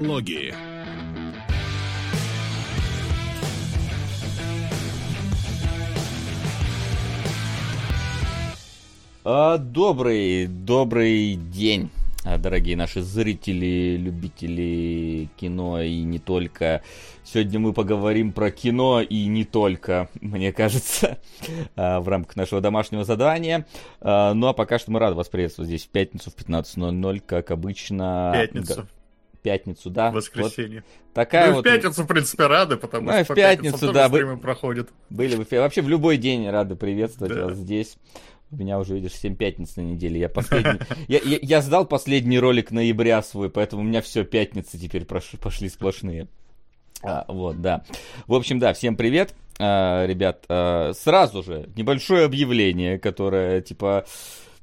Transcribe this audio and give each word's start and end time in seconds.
Логи. 0.00 0.54
А, 9.24 9.58
Добрый, 9.58 10.46
добрый 10.46 11.34
день, 11.34 11.90
а, 12.24 12.38
дорогие 12.38 12.76
наши 12.76 13.02
зрители, 13.02 13.96
любители 13.96 15.30
кино 15.36 15.82
и 15.82 16.02
не 16.02 16.20
только. 16.20 16.82
Сегодня 17.24 17.58
мы 17.58 17.72
поговорим 17.72 18.30
про 18.30 18.52
кино 18.52 19.00
и 19.00 19.26
не 19.26 19.44
только, 19.44 20.08
мне 20.20 20.52
кажется, 20.52 21.18
а, 21.74 21.98
в 21.98 22.06
рамках 22.06 22.36
нашего 22.36 22.60
домашнего 22.60 23.02
задания. 23.02 23.66
Ну 24.00 24.46
а 24.46 24.52
пока 24.52 24.78
что 24.78 24.92
мы 24.92 25.00
рады 25.00 25.16
вас 25.16 25.28
приветствовать 25.28 25.70
здесь 25.70 25.86
в 25.86 25.88
пятницу 25.88 26.30
в 26.30 26.36
15.00, 26.36 27.20
как 27.26 27.50
обычно. 27.50 28.30
Пятницу. 28.32 28.86
Пятницу, 29.42 29.90
да. 29.90 30.10
Воскресенье. 30.10 30.84
Вот 30.86 31.14
такая 31.14 31.48
Ну, 31.48 31.54
вот 31.56 31.60
в 31.60 31.64
пятницу, 31.64 32.02
в 32.02 32.06
принципе, 32.06 32.46
рады, 32.46 32.76
потому 32.76 33.10
Ну, 33.10 33.24
что 33.24 33.32
в 33.32 33.36
пятницу, 33.36 33.92
да, 33.92 34.08
стримы 34.08 34.36
проходят. 34.38 34.88
Были 35.10 35.42
эфире. 35.42 35.60
Вообще 35.60 35.82
в 35.82 35.88
любой 35.88 36.16
день 36.16 36.48
рады 36.48 36.74
приветствовать 36.76 37.34
Да. 37.34 37.46
вас 37.46 37.56
здесь. 37.56 37.96
У 38.50 38.56
меня 38.56 38.78
уже, 38.78 38.94
видишь, 38.94 39.12
7 39.12 39.36
пятниц 39.36 39.76
на 39.76 39.82
неделе. 39.82 40.20
Я 40.20 40.28
последний... 40.28 40.80
я, 41.08 41.18
я- 41.22 41.38
я 41.42 41.60
сдал 41.60 41.84
последний 41.86 42.38
ролик 42.38 42.70
ноября 42.70 43.22
свой, 43.22 43.50
поэтому 43.50 43.82
у 43.82 43.84
меня 43.84 44.00
все 44.00 44.24
пятницы 44.24 44.78
теперь 44.78 45.02
прош- 45.02 45.36
пошли 45.38 45.68
сплошные. 45.68 46.28
А, 47.02 47.24
вот, 47.28 47.60
да. 47.60 47.84
В 48.26 48.34
общем, 48.34 48.58
да, 48.58 48.72
всем 48.72 48.96
привет, 48.96 49.34
А, 49.60 50.06
ребят. 50.06 50.44
а, 50.48 50.92
сразу 50.94 51.42
же 51.42 51.68
небольшое 51.76 52.24
объявление, 52.24 52.98
которое, 52.98 53.60
типа, 53.60 54.04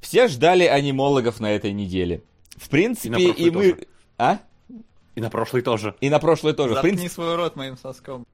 все 0.02 0.28
ждали 0.28 0.64
анимологов 0.66 1.40
на 1.40 1.52
этой 1.52 1.72
неделе. 1.72 2.24
В 2.58 2.70
принципе, 2.70 3.22
И 3.22 3.32
и, 3.48 3.50
мы... 3.52 3.72
тоже. 3.72 3.88
А? 4.18 4.40
И 5.16 5.22
на 5.22 5.30
прошлый 5.30 5.62
тоже. 5.62 5.96
И 6.02 6.10
на 6.10 6.20
прошлое 6.20 6.54
тоже. 6.54 6.72
В 6.72 6.74
Заткни 6.76 6.92
принципе, 6.92 7.10
свой 7.10 7.36
рот 7.36 7.56
моим 7.56 7.78
соском. 7.78 8.26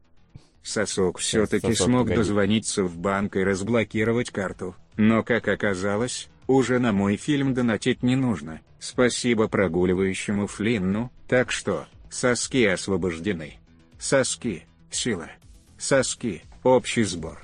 Сосок 0.63 1.19
все-таки 1.19 1.73
Сосок, 1.73 1.85
смог 1.85 2.01
погоди. 2.03 2.17
дозвониться 2.17 2.83
в 2.83 2.97
банк 2.97 3.35
и 3.35 3.43
разблокировать 3.43 4.29
карту. 4.31 4.75
Но, 4.97 5.23
как 5.23 5.47
оказалось, 5.47 6.29
уже 6.47 6.79
на 6.79 6.91
мой 6.91 7.17
фильм 7.17 7.53
донатить 7.53 8.03
не 8.03 8.15
нужно. 8.15 8.61
Спасибо 8.79 9.47
прогуливающему 9.47 10.47
Флинну, 10.47 11.11
так 11.27 11.51
что, 11.51 11.87
соски 12.09 12.65
освобождены. 12.65 13.57
Соски, 13.99 14.65
сила. 14.89 15.29
Соски, 15.77 16.43
общий 16.63 17.03
сбор. 17.03 17.39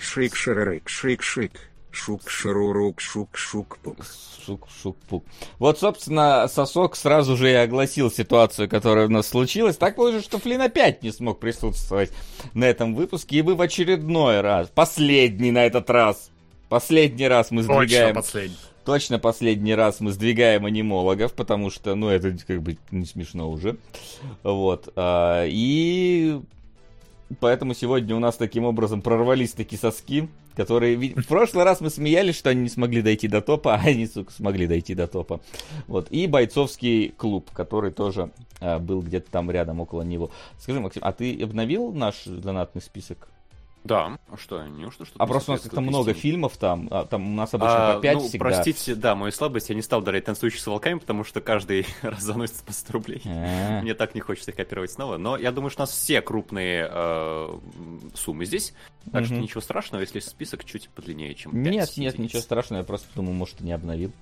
Шик-шарарык, 0.00 0.84
шик-шик. 0.86 1.52
Шук-шарурук, 1.92 3.00
шук-шук-пук. 3.00 3.96
Шук-шук-пук. 4.46 5.24
Вот, 5.58 5.78
собственно, 5.78 6.46
Сосок 6.48 6.96
сразу 6.96 7.36
же 7.36 7.50
и 7.50 7.54
огласил 7.54 8.10
ситуацию, 8.10 8.68
которая 8.68 9.06
у 9.06 9.10
нас 9.10 9.28
случилась. 9.28 9.76
Так 9.76 9.98
вышло, 9.98 10.20
что 10.22 10.38
Флин 10.38 10.62
опять 10.62 11.02
не 11.02 11.10
смог 11.10 11.40
присутствовать 11.40 12.12
на 12.54 12.64
этом 12.64 12.94
выпуске, 12.94 13.38
и 13.38 13.42
мы 13.42 13.54
в 13.54 13.60
очередной 13.60 14.40
раз, 14.40 14.68
последний 14.74 15.50
на 15.50 15.66
этот 15.66 15.90
раз, 15.90 16.30
последний 16.68 17.28
раз 17.28 17.50
мы 17.50 17.62
Точно 17.64 17.84
сдвигаем... 17.84 18.14
последний. 18.14 18.56
Точно 18.84 19.18
последний 19.18 19.74
раз 19.74 20.00
мы 20.00 20.10
сдвигаем 20.10 20.64
анимологов, 20.64 21.34
потому 21.34 21.70
что, 21.70 21.94
ну, 21.94 22.08
это 22.08 22.34
как 22.46 22.62
бы 22.62 22.78
не 22.90 23.04
смешно 23.04 23.50
уже. 23.50 23.76
Вот. 24.42 24.90
а, 24.96 25.44
И 25.46 26.40
поэтому 27.40 27.74
сегодня 27.74 28.16
у 28.16 28.18
нас 28.18 28.36
таким 28.36 28.64
образом 28.64 29.02
прорвались 29.02 29.52
такие 29.52 29.78
соски, 29.78 30.28
которые... 30.60 30.96
В 30.96 31.26
прошлый 31.26 31.64
раз 31.64 31.80
мы 31.80 31.88
смеялись, 31.88 32.36
что 32.36 32.50
они 32.50 32.62
не 32.62 32.68
смогли 32.68 33.00
дойти 33.00 33.28
до 33.28 33.40
топа, 33.40 33.74
а 33.76 33.78
они, 33.78 34.06
сука, 34.06 34.30
смогли 34.30 34.66
дойти 34.66 34.94
до 34.94 35.06
топа. 35.06 35.40
Вот. 35.86 36.08
И 36.10 36.26
бойцовский 36.26 37.14
клуб, 37.16 37.50
который 37.52 37.90
тоже 37.90 38.30
а, 38.60 38.78
был 38.78 39.00
где-то 39.00 39.30
там 39.30 39.50
рядом, 39.50 39.80
около 39.80 40.02
него. 40.02 40.30
Скажи, 40.58 40.80
Максим, 40.80 41.02
а 41.02 41.12
ты 41.12 41.42
обновил 41.42 41.92
наш 41.92 42.24
донатный 42.24 42.82
список? 42.82 43.28
Да. 43.84 44.18
А 44.28 44.36
что, 44.36 44.62
неужто 44.66 45.04
что-то 45.06 45.22
А 45.22 45.26
не 45.26 45.30
просто 45.30 45.52
у 45.52 45.54
нас 45.54 45.62
как-то 45.62 45.80
много 45.80 46.12
фильмов 46.12 46.56
там, 46.58 46.88
а, 46.90 47.06
там 47.06 47.32
у 47.32 47.34
нас 47.34 47.54
обычно 47.54 47.92
А, 47.92 47.94
по 47.94 48.00
5 48.00 48.14
ну, 48.14 48.28
всегда. 48.28 48.44
простите, 48.44 48.94
да, 48.94 49.14
мою 49.14 49.32
слабость, 49.32 49.70
я 49.70 49.74
не 49.74 49.82
стал 49.82 50.02
дарить 50.02 50.24
танцующих 50.24 50.60
с 50.60 50.66
волками, 50.66 50.98
потому 50.98 51.24
что 51.24 51.40
каждый 51.40 51.86
раз 52.02 52.22
заносится 52.22 52.62
по 52.64 52.72
100 52.72 52.92
рублей. 52.92 53.22
А. 53.24 53.80
Мне 53.80 53.94
так 53.94 54.14
не 54.14 54.20
хочется 54.20 54.50
их 54.50 54.56
копировать 54.56 54.92
снова, 54.92 55.16
но 55.16 55.36
я 55.36 55.50
думаю, 55.50 55.70
что 55.70 55.82
у 55.82 55.84
нас 55.84 55.90
все 55.90 56.20
крупные 56.20 56.88
э, 56.90 57.58
суммы 58.14 58.44
здесь, 58.44 58.74
так 59.12 59.24
что 59.24 59.34
ничего 59.34 59.60
страшного, 59.60 60.02
если 60.02 60.20
список 60.20 60.64
чуть 60.64 60.90
подлиннее, 60.90 61.34
чем 61.34 61.52
Нет, 61.62 61.72
5 61.72 61.96
нет, 61.96 62.12
единиц. 62.14 62.18
ничего 62.18 62.42
страшного, 62.42 62.80
я 62.80 62.84
просто 62.84 63.08
думаю, 63.14 63.34
может, 63.34 63.56
ты 63.56 63.64
не 63.64 63.72
обновил. 63.72 64.12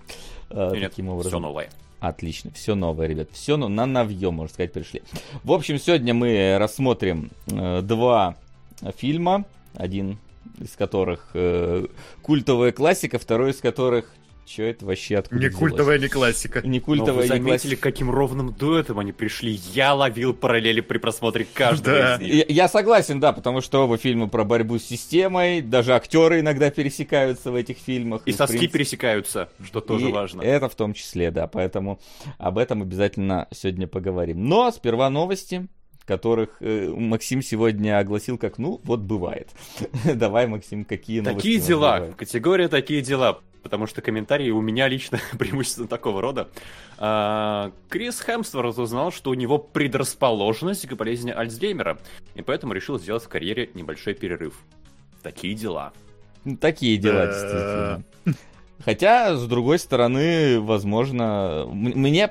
Э, 0.50 0.70
Нет, 0.72 0.90
таким 0.90 1.08
образом. 1.08 1.30
все 1.30 1.38
новое. 1.40 1.70
Отлично, 2.00 2.52
все 2.52 2.76
новое, 2.76 3.08
ребят. 3.08 3.28
Все 3.32 3.56
на 3.56 3.84
новье, 3.84 4.30
можно 4.30 4.52
сказать, 4.54 4.72
пришли. 4.72 5.02
В 5.42 5.50
общем, 5.52 5.78
сегодня 5.80 6.14
мы 6.14 6.56
рассмотрим 6.58 7.30
э, 7.48 7.82
два 7.82 8.36
фильма. 8.96 9.44
Один 9.74 10.18
из 10.60 10.70
которых 10.76 11.28
э, 11.34 11.86
культовая 12.22 12.72
классика, 12.72 13.18
второй 13.18 13.50
из 13.52 13.56
которых... 13.58 14.06
Че 14.46 14.70
это 14.70 14.86
вообще 14.86 15.18
откуда 15.18 15.42
Не 15.42 15.50
культовая, 15.50 15.98
не 15.98 16.08
классика. 16.08 16.66
Не 16.66 16.78
Но 16.78 16.84
культовая, 16.86 17.14
вы 17.16 17.22
не 17.24 17.28
заметили, 17.28 17.50
классика. 17.74 17.82
каким 17.82 18.10
ровным 18.10 18.54
дуэтом 18.54 18.98
они 18.98 19.12
пришли? 19.12 19.60
Я 19.74 19.92
ловил 19.92 20.32
параллели 20.32 20.80
при 20.80 20.96
просмотре 20.96 21.44
каждого 21.52 21.98
Да. 21.98 22.14
из 22.14 22.20
них. 22.20 22.34
Я, 22.34 22.44
я 22.48 22.68
согласен, 22.68 23.20
да, 23.20 23.34
потому 23.34 23.60
что 23.60 23.84
оба 23.84 23.98
фильма 23.98 24.26
про 24.26 24.44
борьбу 24.44 24.78
с 24.78 24.84
системой, 24.84 25.60
даже 25.60 25.92
актеры 25.94 26.40
иногда 26.40 26.70
пересекаются 26.70 27.50
в 27.52 27.56
этих 27.56 27.76
фильмах. 27.76 28.22
И 28.24 28.32
в 28.32 28.36
соски 28.36 28.52
принципе- 28.56 28.72
пересекаются, 28.72 29.50
что 29.66 29.82
тоже 29.82 30.08
И 30.08 30.12
важно. 30.12 30.40
Это 30.40 30.70
в 30.70 30.74
том 30.74 30.94
числе, 30.94 31.30
да. 31.30 31.46
Поэтому 31.46 32.00
об 32.38 32.56
этом 32.56 32.80
обязательно 32.80 33.48
сегодня 33.52 33.86
поговорим. 33.86 34.46
Но 34.48 34.70
сперва 34.70 35.10
новости, 35.10 35.68
которых 36.08 36.56
э, 36.60 36.88
Максим 36.88 37.42
сегодня 37.42 37.98
огласил 37.98 38.38
как, 38.38 38.56
ну, 38.56 38.80
вот 38.82 39.00
бывает. 39.00 39.50
Давай, 40.04 40.46
Максим, 40.46 40.86
какие 40.86 41.20
новости 41.20 41.36
Такие 41.36 41.60
дела. 41.60 42.08
Категория 42.16 42.68
такие 42.68 43.02
дела. 43.02 43.40
Потому 43.62 43.86
что 43.86 44.00
комментарии 44.00 44.50
у 44.50 44.62
меня 44.62 44.88
лично 44.88 45.20
преимущественно 45.38 45.86
такого 45.86 46.22
рода. 46.22 46.48
А, 46.96 47.72
Крис 47.90 48.20
Хемсворт 48.20 48.78
узнал, 48.78 49.12
что 49.12 49.30
у 49.30 49.34
него 49.34 49.58
предрасположенность 49.58 50.86
к 50.86 50.94
болезни 50.94 51.30
Альцгеймера. 51.30 51.98
И 52.34 52.40
поэтому 52.40 52.72
решил 52.72 52.98
сделать 52.98 53.24
в 53.24 53.28
карьере 53.28 53.68
небольшой 53.74 54.14
перерыв. 54.14 54.54
Такие 55.22 55.54
дела. 55.54 55.92
Ну, 56.44 56.56
Такие 56.56 56.96
дела, 56.96 57.26
действительно. 57.26 58.02
Хотя, 58.82 59.36
с 59.36 59.46
другой 59.46 59.78
стороны, 59.78 60.58
возможно, 60.60 61.66
мне 61.70 62.30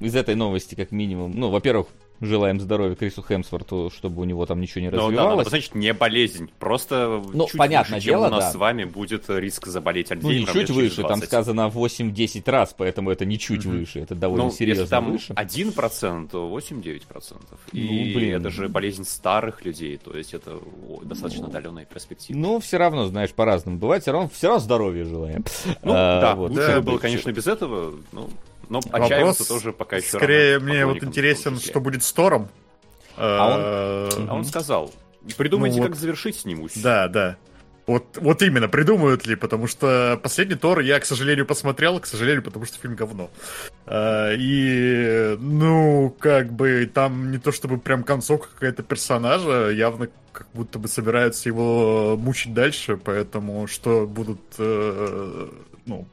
из 0.00 0.14
этой 0.14 0.36
новости, 0.36 0.74
как 0.74 0.92
минимум, 0.92 1.32
ну, 1.34 1.50
во-первых, 1.50 1.88
желаем 2.20 2.60
здоровья 2.60 2.94
Крису 2.94 3.22
Хемсворту, 3.22 3.90
чтобы 3.94 4.22
у 4.22 4.24
него 4.24 4.44
там 4.46 4.60
ничего 4.60 4.80
не 4.82 4.90
Но 4.90 4.96
да, 4.96 5.02
надо 5.02 5.16
развивалось. 5.16 5.48
значит, 5.48 5.74
не 5.74 5.92
болезнь. 5.92 6.50
Просто 6.58 7.22
Ну, 7.32 7.46
чуть 7.46 7.56
понятное 7.58 7.96
выше, 7.96 8.06
чем 8.06 8.14
дело, 8.14 8.26
у 8.26 8.30
нас 8.30 8.44
да. 8.46 8.50
с 8.52 8.54
вами 8.56 8.84
будет 8.84 9.24
риск 9.28 9.66
заболеть 9.66 10.10
Ну, 10.10 10.16
Альцгеймером. 10.16 10.54
не 10.54 10.60
чуть 10.60 10.70
выше, 10.70 10.96
там 11.02 11.06
20. 11.20 11.24
сказано 11.26 11.68
8-10 11.68 12.50
раз, 12.50 12.74
поэтому 12.76 13.10
это 13.10 13.24
не 13.24 13.38
чуть 13.38 13.64
Мгм. 13.64 13.78
выше, 13.78 14.00
это 14.00 14.14
довольно 14.14 14.44
Ну, 14.44 14.50
серьезно 14.50 14.80
если 14.82 14.90
там 14.90 15.12
выше. 15.12 15.32
1%, 15.34 16.28
то 16.30 16.48
8-9%. 16.48 17.58
Ну, 17.72 17.78
И 17.80 18.14
блин. 18.14 18.34
это 18.40 18.50
же 18.50 18.68
болезнь 18.68 19.04
старых 19.04 19.64
людей, 19.64 19.96
то 19.96 20.16
есть 20.16 20.34
это 20.34 20.58
достаточно 21.02 21.46
отдаленная 21.46 21.84
перспектива. 21.84 22.36
Ну, 22.36 22.60
все 22.60 22.78
равно, 22.78 23.06
знаешь, 23.06 23.30
по-разному 23.32 23.78
бывает, 23.78 24.02
все 24.02 24.12
равно, 24.12 24.28
все 24.32 24.48
равно 24.48 24.60
здоровья 24.60 25.04
желаем. 25.04 25.44
Ну, 25.82 25.92
А, 25.94 26.20
да, 26.20 26.34
вот. 26.34 26.50
лучше 26.50 26.66
Да. 26.66 26.76
бы 26.80 26.82
было, 26.92 26.98
конечно, 26.98 27.30
без 27.32 27.46
этого, 27.46 27.94
ну, 28.12 28.28
но 28.68 28.80
Вопрос 28.80 29.02
отчаиваться 29.02 29.48
тоже 29.48 29.72
пока 29.72 29.96
еще 29.96 30.16
Скорее, 30.16 30.58
рано, 30.58 30.66
мне 30.70 30.86
вот 30.86 31.02
интересен, 31.02 31.58
что 31.58 31.80
будет 31.80 32.02
с 32.02 32.12
Тором. 32.12 32.48
А 33.16 34.08
Э, 34.12 34.26
А 34.28 34.34
он 34.34 34.44
сказал, 34.44 34.92
придумайте, 35.36 35.76
Ну 35.78 35.82
как 35.82 35.92
вот. 35.92 36.00
завершить 36.00 36.36
снимусь. 36.36 36.72
Да, 36.76 37.08
да. 37.08 37.36
Вот, 37.88 38.18
вот 38.20 38.42
именно, 38.42 38.68
придумают 38.68 39.26
ли, 39.26 39.34
потому 39.34 39.66
что 39.66 40.20
последний 40.22 40.56
Тор 40.56 40.80
я, 40.80 41.00
к 41.00 41.06
сожалению, 41.06 41.46
посмотрел, 41.46 41.98
к 42.00 42.06
сожалению, 42.06 42.42
потому 42.42 42.66
что 42.66 42.78
фильм 42.78 42.94
говно. 42.94 43.30
А, 43.86 44.30
и, 44.34 45.36
ну, 45.40 46.14
как 46.18 46.52
бы, 46.52 46.88
там 46.92 47.30
не 47.30 47.38
то 47.38 47.50
чтобы 47.50 47.78
прям 47.78 48.02
концовка 48.04 48.48
какая-то 48.52 48.82
персонажа, 48.82 49.70
явно 49.70 50.08
как 50.32 50.48
будто 50.52 50.78
бы 50.78 50.86
собираются 50.86 51.48
его 51.48 52.14
мучить 52.18 52.52
дальше, 52.52 52.98
поэтому 53.02 53.66
что 53.66 54.06
будут, 54.06 54.40
э, 54.58 55.48
ну... 55.88 56.08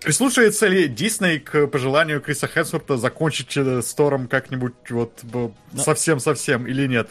Прислушается 0.00 0.66
ли 0.66 0.88
Дисней 0.88 1.40
к 1.40 1.66
пожеланию 1.66 2.20
Криса 2.20 2.46
Хемсворта 2.46 2.96
закончить 2.96 3.56
э, 3.56 3.80
с 3.82 3.94
Тором 3.94 4.28
как-нибудь 4.28 4.90
вот 4.90 5.22
совсем-совсем 5.76 6.66
или 6.66 6.86
нет? 6.86 7.10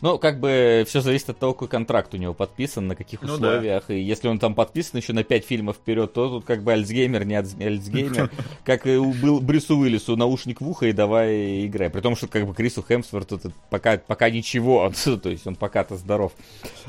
Ну, 0.00 0.16
как 0.18 0.38
бы 0.38 0.84
все 0.86 1.00
зависит 1.00 1.30
от 1.30 1.38
того, 1.38 1.54
какой 1.54 1.68
контракт 1.68 2.14
у 2.14 2.16
него 2.18 2.32
подписан, 2.32 2.86
на 2.86 2.94
каких 2.94 3.20
Ну 3.22 3.34
условиях. 3.34 3.90
И 3.90 3.98
если 4.00 4.28
он 4.28 4.38
там 4.38 4.54
подписан 4.54 4.98
еще 5.00 5.12
на 5.12 5.24
5 5.24 5.44
фильмов 5.44 5.76
вперед, 5.76 6.12
то 6.12 6.28
тут 6.28 6.44
как 6.44 6.62
бы 6.62 6.72
Альцгеймер, 6.72 7.24
не 7.24 7.34
Альц- 7.34 7.60
Альцгеймер. 7.60 8.30
Как 8.64 8.86
и 8.86 8.96
был 8.96 9.40
Брюсу 9.40 9.76
Уиллису 9.76 10.16
наушник 10.16 10.60
в 10.60 10.68
ухо 10.68 10.86
и 10.86 10.92
давай 10.92 11.66
играй. 11.66 11.90
При 11.90 12.00
том, 12.00 12.14
что 12.14 12.28
как 12.28 12.46
бы 12.46 12.54
Крису 12.54 12.82
Хемсворту 12.82 13.40
пока, 13.70 13.98
пока 13.98 14.30
ничего. 14.30 14.92
То 15.22 15.28
есть 15.30 15.46
он 15.46 15.56
пока-то 15.56 15.96
здоров. 15.96 16.32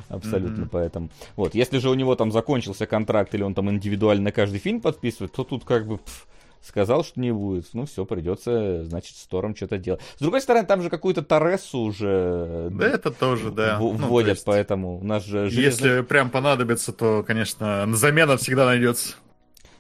Абсолютно 0.09 0.61
Мгм. 0.65 0.69
поэтому. 0.69 1.09
Вот, 1.35 1.55
если 1.55 1.79
же 1.79 1.89
у 1.89 1.95
него 1.95 2.15
там 2.15 2.31
закончился 2.31 2.85
контракт 2.85 3.33
или 3.33 3.41
он 3.41 3.55
там 3.55 3.69
индивидуально 3.71 4.31
каждый 4.31 4.59
фильм 4.59 4.81
подписывает, 4.81 5.31
то 5.31 5.43
тут 5.43 5.65
как 5.65 5.87
бы... 5.87 5.97
пф, 5.97 6.27
сказал, 6.61 7.03
что 7.03 7.19
не 7.19 7.31
будет. 7.31 7.67
Ну, 7.73 7.85
все, 7.85 8.05
придется, 8.05 8.83
значит, 8.85 9.15
с 9.17 9.25
Тором 9.25 9.55
что-то 9.55 9.77
делать. 9.77 10.01
С 10.17 10.21
другой 10.21 10.41
стороны, 10.41 10.65
там 10.65 10.81
же 10.81 10.89
какую-то 10.89 11.21
Торрессу 11.21 11.79
уже 11.79 12.69
Да, 12.71 12.87
это 12.87 13.11
тоже, 13.11 13.51
да. 13.51 13.77
Ну, 13.79 13.89
вводят, 13.93 14.35
есть, 14.35 14.45
поэтому 14.45 14.99
у 14.99 15.03
нас 15.03 15.25
же 15.25 15.49
железный- 15.49 15.63
Если 15.63 16.01
прям 16.01 16.29
понадобится, 16.29 16.91
то, 16.91 17.23
конечно, 17.23 17.87
замена 17.93 18.37
всегда 18.37 18.65
найдется. 18.65 19.15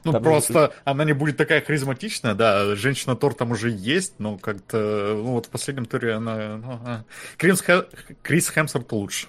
Ну, 0.05 0.13
Там 0.13 0.23
просто 0.23 0.71
она 0.85 1.03
не 1.03 1.11
будет 1.11 1.35
такая 1.35 1.59
харизматичная, 1.61 2.33
да, 2.33 2.73
женщина 2.75 3.17
Тор 3.17 3.33
там 3.33 3.51
уже 3.51 3.69
есть, 3.69 4.13
но 4.17 4.37
как-то, 4.37 5.13
ну, 5.17 5.33
вот 5.33 5.47
в 5.47 5.49
последнем 5.49 5.85
туре 5.85 6.13
она... 6.13 6.57
ну, 6.57 6.79
а. 6.85 7.03
Крис, 7.37 7.61
Хэ- 7.61 7.85
Крис 8.23 8.49
Хемсворт 8.49 8.89
лучше. 8.93 9.27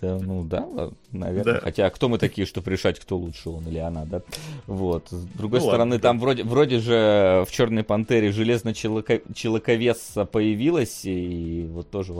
Да, 0.00 0.16
ну 0.18 0.44
да, 0.44 0.68
наверное. 1.10 1.54
Да. 1.54 1.60
Хотя 1.60 1.90
кто 1.90 2.08
мы 2.08 2.18
такие, 2.18 2.46
чтобы 2.46 2.70
решать, 2.70 3.00
кто 3.00 3.16
лучше, 3.16 3.50
он 3.50 3.66
или 3.66 3.78
она, 3.78 4.04
да? 4.04 4.22
Вот. 4.66 5.08
С 5.10 5.24
другой 5.34 5.58
Ну 5.58 5.66
стороны, 5.66 5.94
ладно, 5.94 5.98
там 5.98 6.20
вроде, 6.20 6.44
вроде 6.44 6.78
же 6.78 7.44
в 7.46 7.50
Черной 7.50 7.82
Пантере 7.82 8.30
железно-человековесса 8.30 10.24
появилась, 10.24 11.04
и 11.04 11.66
вот 11.72 11.90
тоже 11.90 12.12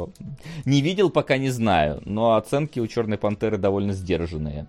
не 0.64 0.80
видел, 0.82 1.10
пока 1.10 1.38
не 1.38 1.50
знаю. 1.50 2.02
Но 2.04 2.34
оценки 2.34 2.80
у 2.80 2.86
Черной 2.88 3.16
Пантеры 3.18 3.58
довольно 3.58 3.92
сдержанные. 3.92 4.66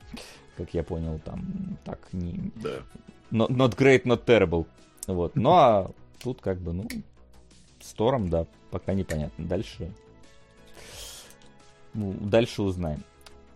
Как 0.55 0.73
я 0.75 0.83
понял, 0.83 1.19
там 1.25 1.77
так 1.85 1.99
не... 2.11 2.51
Да. 2.57 2.83
Not, 3.31 3.49
not 3.49 3.75
great, 3.75 4.03
not 4.03 4.23
terrible. 4.25 4.67
Вот. 5.07 5.35
Ну 5.35 5.51
а 5.51 5.89
тут 6.21 6.41
как 6.41 6.59
бы, 6.59 6.73
ну, 6.73 6.87
с 7.81 7.93
Тором, 7.93 8.29
да, 8.29 8.45
пока 8.69 8.93
непонятно. 8.93 9.45
Дальше... 9.47 9.91
Ну, 11.93 12.13
дальше 12.19 12.61
узнаем. 12.61 13.03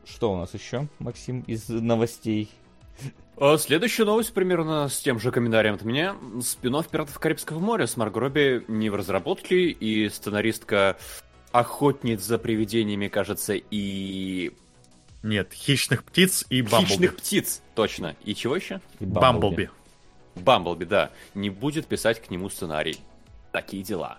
Что 0.05 0.33
у 0.33 0.37
нас 0.37 0.53
еще, 0.53 0.87
Максим, 0.99 1.41
из 1.47 1.69
новостей? 1.69 2.49
Следующая 3.57 4.05
новость 4.05 4.33
примерно 4.33 4.87
с 4.89 4.99
тем 4.99 5.19
же 5.19 5.31
комментарием 5.31 5.75
от 5.75 5.83
меня. 5.83 6.15
Спинов 6.41 6.87
«Пиратов 6.89 7.17
Карибского 7.19 7.59
моря» 7.59 7.87
с 7.87 7.97
Марго 7.97 8.19
Робби 8.19 8.63
не 8.67 8.89
в 8.89 8.95
разработке, 8.95 9.69
и 9.69 10.07
сценаристка 10.09 10.97
охотниц 11.51 12.21
за 12.21 12.37
привидениями, 12.37 13.07
кажется, 13.07 13.53
и 13.55 14.51
Нет, 15.23 15.53
хищных 15.53 16.03
птиц 16.03 16.45
и 16.49 16.61
Бамблби. 16.61 16.85
хищных 16.85 17.15
птиц, 17.15 17.61
точно. 17.75 18.15
И 18.23 18.35
чего 18.35 18.55
еще? 18.55 18.81
И 18.99 19.05
Бамблби. 19.05 19.69
Бамблби, 20.35 20.85
да. 20.85 21.11
Не 21.33 21.49
будет 21.49 21.87
писать 21.87 22.21
к 22.21 22.29
нему 22.29 22.49
сценарий. 22.49 22.97
Такие 23.51 23.83
дела. 23.83 24.17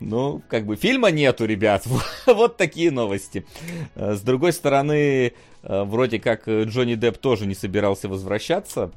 Ну, 0.00 0.42
как 0.48 0.64
бы 0.64 0.76
фильма 0.76 1.10
нету, 1.10 1.44
ребят. 1.44 1.84
вот 2.26 2.56
такие 2.56 2.90
новости. 2.90 3.44
Э, 3.94 4.14
С 4.14 4.20
другой 4.20 4.52
стороны, 4.52 5.32
э, 5.62 5.82
вроде 5.84 6.18
как 6.20 6.46
э, 6.46 6.64
Джонни 6.64 6.94
Депп 6.94 7.18
тоже 7.18 7.46
не 7.46 7.54
собирался 7.54 8.08
возвращаться 8.08 8.92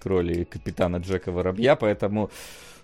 к 0.00 0.06
роли 0.06 0.44
капитана 0.44 0.96
Джека 0.96 1.30
Воробья, 1.30 1.76
поэтому, 1.76 2.30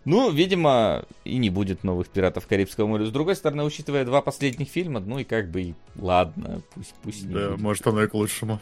ну, 0.04 0.30
видимо, 0.30 1.06
и 1.24 1.38
не 1.38 1.48
будет 1.48 1.82
новых 1.82 2.08
«Пиратов 2.08 2.46
Карибского 2.46 2.86
моря». 2.86 3.06
С 3.06 3.10
другой 3.10 3.36
стороны, 3.36 3.64
учитывая 3.64 4.04
два 4.04 4.20
последних 4.20 4.68
фильма, 4.68 5.00
ну 5.00 5.18
и 5.18 5.24
как 5.24 5.48
бы 5.50 5.62
и 5.62 5.74
ладно, 5.96 6.60
пусть, 6.74 6.94
пусть 7.02 7.24
не 7.24 7.32
Да, 7.32 7.50
будет. 7.50 7.60
может, 7.60 7.86
оно 7.86 8.02
и 8.02 8.06
к 8.06 8.12
лучшему. 8.12 8.60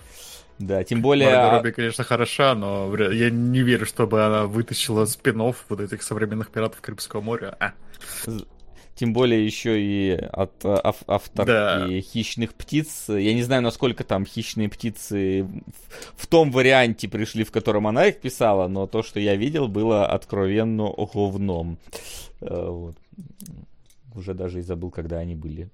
Да, 0.58 0.84
тем 0.84 1.02
более... 1.02 1.28
Марго 1.30 1.56
Робби, 1.56 1.70
конечно, 1.72 2.04
хороша, 2.04 2.54
но 2.54 2.94
я 3.10 3.28
не 3.30 3.62
верю, 3.62 3.86
чтобы 3.86 4.24
она 4.24 4.46
вытащила 4.46 5.04
спин 5.06 5.38
вот 5.40 5.80
этих 5.80 6.02
современных 6.02 6.50
пиратов 6.50 6.80
Карибского 6.80 7.20
моря. 7.22 7.56
А, 7.58 7.72
Тем 8.96 9.12
более 9.12 9.44
еще 9.44 9.78
и 9.80 10.10
от 10.12 10.64
э, 10.64 10.68
ав- 10.74 11.04
авторки 11.06 11.46
Да. 11.46 11.86
хищных 12.00 12.54
птиц. 12.54 13.04
Я 13.08 13.34
не 13.34 13.42
знаю, 13.42 13.60
насколько 13.62 14.04
там 14.04 14.24
хищные 14.24 14.68
птицы 14.70 15.42
в, 15.44 16.22
в 16.22 16.26
том 16.26 16.50
варианте 16.50 17.06
пришли, 17.08 17.44
в 17.44 17.50
котором 17.52 17.86
она 17.86 18.06
их 18.06 18.20
писала, 18.20 18.68
но 18.68 18.86
то, 18.86 19.02
что 19.02 19.20
я 19.20 19.36
видел, 19.36 19.68
было 19.68 20.06
откровенно 20.06 20.88
говном. 21.14 21.76
Э, 22.40 22.68
Вот. 22.70 22.96
Уже 24.14 24.32
даже 24.32 24.60
и 24.60 24.62
забыл, 24.62 24.90
когда 24.90 25.18
они 25.18 25.34
были. 25.34 25.68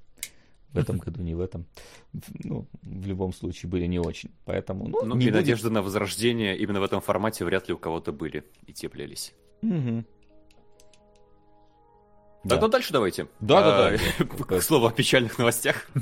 В 0.72 0.78
этом 0.78 0.98
году, 0.98 1.22
не 1.22 1.34
в 1.34 1.40
этом. 1.40 1.64
Ну, 2.44 2.66
в 2.82 3.06
любом 3.06 3.32
случае, 3.34 3.68
были 3.70 3.86
не 3.86 3.98
очень. 4.00 4.30
Поэтому, 4.46 4.88
ну, 4.88 4.98
Ну 5.04 5.14
не 5.16 5.26
и 5.26 5.28
будет. 5.28 5.34
надежды 5.34 5.70
на 5.70 5.80
возрождение 5.82 6.56
именно 6.56 6.80
в 6.80 6.82
этом 6.82 7.00
формате 7.00 7.44
вряд 7.44 7.68
ли 7.68 7.74
у 7.74 7.78
кого-то 7.78 8.10
были 8.10 8.42
и 8.66 8.72
теплились. 8.72 9.32
Мгм. 9.60 10.04
Да. 12.44 12.56
Тогда 12.56 12.68
дальше 12.68 12.92
давайте. 12.92 13.28
А, 13.48 13.96
К 14.48 14.60
слову 14.60 14.86
о 14.86 14.90
печальных 14.90 15.38
новостях. 15.38 15.88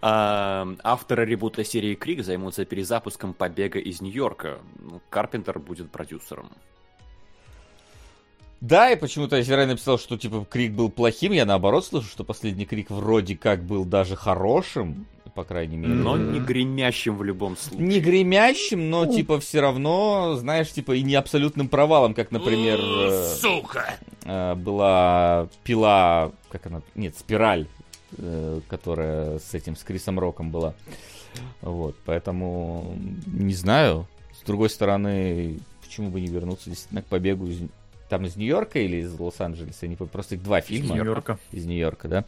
А, 0.00 0.66
Авторы 0.82 1.26
ребута 1.26 1.64
серии 1.64 1.94
Крик 1.94 2.24
займутся 2.24 2.64
перезапуском 2.64 3.34
«Побега 3.34 3.78
из 3.78 4.00
Нью-Йорка». 4.00 4.58
Ну, 4.80 5.02
Карпентер 5.10 5.58
будет 5.58 5.92
продюсером. 5.92 6.50
Да, 8.62 8.90
и 8.90 8.96
почему-то 8.96 9.36
я 9.36 9.42
вчера 9.42 9.66
написал, 9.66 9.98
что 9.98 10.16
типа 10.16 10.46
крик 10.48 10.72
был 10.72 10.88
плохим. 10.88 11.32
Я 11.32 11.44
наоборот 11.44 11.84
слышу, 11.84 12.08
что 12.08 12.24
последний 12.24 12.64
крик 12.64 12.90
вроде 12.90 13.36
как 13.36 13.64
был 13.64 13.84
даже 13.84 14.16
хорошим, 14.16 15.06
по 15.34 15.44
крайней 15.44 15.76
мере. 15.76 15.94
Но 15.94 16.16
не 16.16 16.40
гремящим 16.40 17.16
в 17.16 17.24
любом 17.24 17.56
случае. 17.56 17.86
Не 17.86 18.00
гремящим, 18.00 18.90
но 18.90 19.06
типа 19.06 19.40
все 19.40 19.60
равно, 19.60 20.36
знаешь, 20.36 20.70
типа 20.70 20.92
и 20.92 21.02
не 21.02 21.14
абсолютным 21.14 21.68
провалом, 21.68 22.14
как, 22.14 22.30
например, 22.30 22.78
э, 22.80 23.34
э, 24.24 24.54
была 24.54 25.48
пила, 25.64 26.32
как 26.50 26.66
она, 26.66 26.82
нет, 26.94 27.16
спираль, 27.16 27.66
э, 28.18 28.60
которая 28.68 29.38
с 29.38 29.54
этим, 29.54 29.76
с 29.76 29.82
Крисом 29.82 30.18
Роком 30.18 30.50
была. 30.50 30.74
Вот, 31.60 31.96
поэтому 32.04 32.96
не 33.26 33.54
знаю. 33.54 34.06
С 34.38 34.44
другой 34.44 34.70
стороны, 34.70 35.60
почему 35.82 36.10
бы 36.10 36.20
не 36.20 36.26
вернуться 36.26 36.68
действительно 36.68 37.02
к 37.02 37.06
побегу 37.06 37.46
из 37.46 37.60
там 38.12 38.26
из 38.26 38.36
Нью-Йорка 38.36 38.78
или 38.78 38.98
из 38.98 39.18
Лос-Анджелеса, 39.18 39.88
не 39.88 39.96
помню, 39.96 40.10
просто 40.12 40.34
их 40.34 40.42
два 40.42 40.60
фильма 40.60 40.96
Нью-Йорка. 40.96 41.38
из 41.50 41.64
Нью-Йорка, 41.64 42.08
да. 42.08 42.24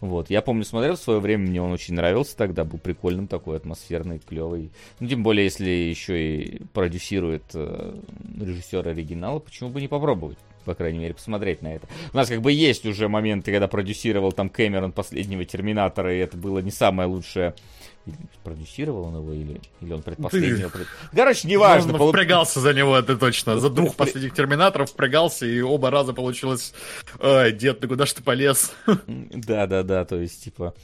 Вот. 0.00 0.28
Я 0.28 0.42
помню, 0.42 0.62
смотрел 0.62 0.96
в 0.96 0.98
свое 0.98 1.20
время, 1.20 1.46
мне 1.46 1.62
он 1.62 1.72
очень 1.72 1.94
нравился 1.94 2.36
тогда, 2.36 2.64
был 2.64 2.78
прикольным 2.78 3.28
такой, 3.28 3.56
атмосферный, 3.56 4.18
клевый. 4.18 4.70
Ну, 5.00 5.08
тем 5.08 5.22
более, 5.22 5.44
если 5.44 5.70
еще 5.70 6.22
и 6.22 6.62
продюсирует 6.74 7.44
э, 7.54 7.98
режиссер 8.42 8.86
оригинала, 8.86 9.38
почему 9.38 9.70
бы 9.70 9.80
не 9.80 9.88
попробовать? 9.88 10.36
По 10.66 10.74
крайней 10.74 10.98
мере, 10.98 11.14
посмотреть 11.14 11.62
на 11.62 11.76
это. 11.76 11.88
У 12.12 12.16
нас 12.18 12.28
как 12.28 12.42
бы 12.42 12.52
есть 12.52 12.84
уже 12.84 13.08
моменты, 13.08 13.52
когда 13.52 13.68
продюсировал 13.68 14.32
там 14.32 14.50
Кэмерон 14.50 14.92
последнего 14.92 15.46
Терминатора, 15.46 16.14
и 16.14 16.18
это 16.18 16.36
было 16.36 16.58
не 16.58 16.70
самое 16.70 17.08
лучшее. 17.08 17.54
Или 18.04 18.16
продюсировал 18.42 19.04
он 19.04 19.16
его, 19.16 19.32
или, 19.32 19.60
или 19.80 19.92
он 19.92 20.02
предпоследнего. 20.02 20.68
пред- 20.70 20.88
Короче, 21.14 21.46
неважно. 21.46 21.92
Он 21.92 21.98
полу- 22.00 22.08
впрягался 22.10 22.58
за 22.60 22.74
него, 22.74 22.96
это 22.96 23.16
точно. 23.16 23.60
За 23.60 23.70
двух 23.70 23.94
последних 23.94 24.34
терминаторов 24.34 24.90
впрягался, 24.90 25.46
и 25.46 25.60
оба 25.60 25.90
раза 25.90 26.12
получилось... 26.12 26.74
Ой, 27.20 27.52
дед, 27.52 27.78
ты 27.80 27.86
куда 27.86 28.04
ж 28.06 28.12
ты 28.14 28.22
полез? 28.22 28.72
Да, 29.06 29.66
да, 29.68 29.82
да, 29.84 30.04
то 30.04 30.16
есть, 30.20 30.42
типа, 30.44 30.74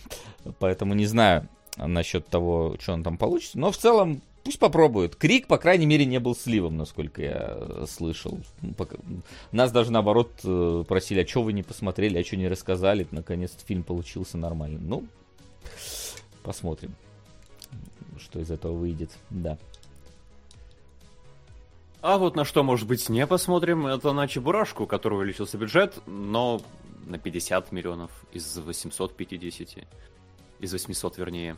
поэтому 0.60 0.94
не 0.94 1.06
знаю 1.06 1.48
насчет 1.76 2.26
того, 2.28 2.76
что 2.80 2.92
он 2.92 3.02
там 3.02 3.16
получит, 3.18 3.54
но 3.56 3.70
в 3.72 3.76
целом 3.76 4.22
пусть 4.44 4.58
попробуют. 4.60 5.16
Крик, 5.16 5.46
по 5.48 5.58
крайней 5.58 5.86
мере, 5.86 6.04
не 6.06 6.18
был 6.20 6.34
сливом, 6.36 6.76
насколько 6.76 7.20
я 7.22 7.48
э, 7.50 7.86
слышал. 7.88 8.38
Ну, 8.62 8.74
Нас 9.52 9.70
даже 9.72 9.90
наоборот 9.92 10.30
э, 10.44 10.84
просили, 10.88 11.22
а 11.22 11.26
что 11.26 11.42
вы 11.42 11.52
не 11.52 11.62
посмотрели, 11.64 12.18
а 12.18 12.24
что 12.24 12.36
не 12.36 12.48
рассказали, 12.48 13.06
наконец 13.10 13.52
фильм 13.66 13.82
получился 13.82 14.38
нормальным. 14.38 14.88
Ну, 14.88 15.04
посмотрим, 16.42 16.94
что 18.18 18.40
из 18.40 18.50
этого 18.50 18.72
выйдет, 18.72 19.10
да. 19.30 19.58
А 22.00 22.16
вот 22.18 22.36
на 22.36 22.44
что, 22.44 22.62
может 22.62 22.86
быть, 22.86 23.08
не 23.08 23.26
посмотрим, 23.26 23.86
это 23.86 24.12
на 24.12 24.28
Чебурашку, 24.28 24.84
у 24.84 24.86
которого 24.86 25.18
увеличился 25.18 25.58
бюджет, 25.58 25.98
но 26.06 26.60
на 27.06 27.18
50 27.18 27.72
миллионов 27.72 28.10
из 28.32 28.56
850. 28.56 29.84
Из 30.60 30.72
800, 30.72 31.18
вернее. 31.18 31.56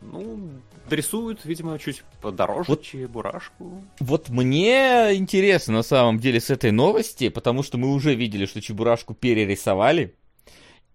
Ну, 0.00 0.50
дорисуют, 0.88 1.44
видимо, 1.44 1.78
чуть 1.78 2.02
подороже 2.22 2.70
Вот- 2.70 2.82
Чебурашку. 2.82 3.82
Вот 3.98 4.28
мне 4.28 5.14
интересно 5.16 5.74
на 5.74 5.82
самом 5.82 6.18
деле 6.18 6.40
с 6.40 6.48
этой 6.50 6.70
новости, 6.70 7.28
потому 7.28 7.62
что 7.62 7.76
мы 7.76 7.92
уже 7.92 8.14
видели, 8.14 8.46
что 8.46 8.60
Чебурашку 8.60 9.14
перерисовали. 9.14 10.14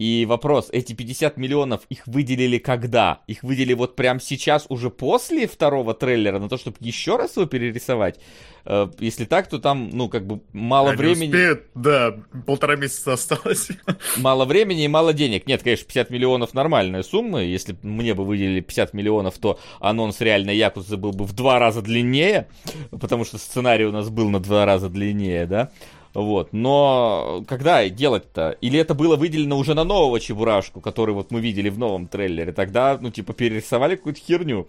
И 0.02 0.26
вопрос, 0.26 0.70
эти 0.72 0.94
50 0.94 1.38
миллионов, 1.38 1.82
их 1.90 2.08
выделили 2.08 2.58
когда? 2.58 3.22
Их 3.28 3.44
выделили 3.44 3.76
вот 3.76 3.96
прямо 3.96 4.20
сейчас, 4.20 4.66
уже 4.68 4.90
после 4.90 5.46
второго 5.46 5.94
трейлера, 5.94 6.40
на 6.40 6.50
то, 6.50 6.58
чтобы 6.58 6.78
еще 6.80 7.18
раз 7.18 7.38
его 7.38 7.46
перерисовать? 7.46 8.20
Э, 8.66 8.90
Если 8.98 9.26
так, 9.26 9.48
то 9.48 9.60
там, 9.60 9.92
ну, 9.94 10.10
как 10.10 10.26
бы 10.26 10.42
мало 10.54 10.90
Они 10.90 10.98
времени, 10.98 11.28
успеют, 11.28 11.66
да, 11.76 12.16
полтора 12.48 12.78
месяца 12.78 13.14
осталось. 13.14 13.70
мало 14.18 14.46
времени 14.46 14.86
и 14.86 14.88
мало 14.88 15.14
денег. 15.14 15.46
Нет, 15.46 15.62
конечно, 15.62 15.86
50 15.86 16.10
миллионов 16.10 16.56
нормальная 16.56 17.04
сумма. 17.04 17.44
Если 17.44 17.78
мне 17.84 18.16
бы 18.16 18.26
выделили 18.26 18.62
50 18.62 18.96
миллионов, 18.96 19.38
то 19.38 19.60
анонс 19.80 20.20
реальной 20.20 20.58
Якузы 20.58 20.98
был 20.98 21.12
бы 21.12 21.26
в 21.26 21.34
два 21.34 21.60
раза 21.60 21.84
длиннее, 21.84 22.48
потому 22.90 23.24
что 23.24 23.38
сценарий 23.38 23.86
у 23.86 23.92
нас 23.92 24.10
был 24.10 24.32
на 24.32 24.40
два 24.40 24.66
раза 24.66 24.90
длиннее, 24.90 25.46
да? 25.46 25.70
Вот, 26.14 26.52
но 26.52 27.44
когда 27.48 27.88
делать-то? 27.88 28.58
Или 28.60 28.78
это 28.80 28.94
было 28.94 29.16
выделено 29.16 29.58
уже 29.58 29.74
на 29.74 29.86
нового 29.86 30.20
Чебурашку, 30.20 30.82
который 30.82 31.16
вот 31.16 31.32
мы 31.32 31.40
видели 31.40 31.70
в 31.70 31.78
новом 31.78 32.08
трейлере? 32.08 32.52
Тогда, 32.52 32.98
ну, 33.00 33.12
типа, 33.12 33.34
перерисовали 33.34 33.96
какую-то 33.96 34.20
херню. 34.20 34.68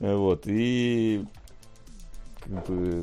Вот, 0.00 0.42
и... 0.46 1.24
Как 2.40 2.66
бы... 2.66 3.02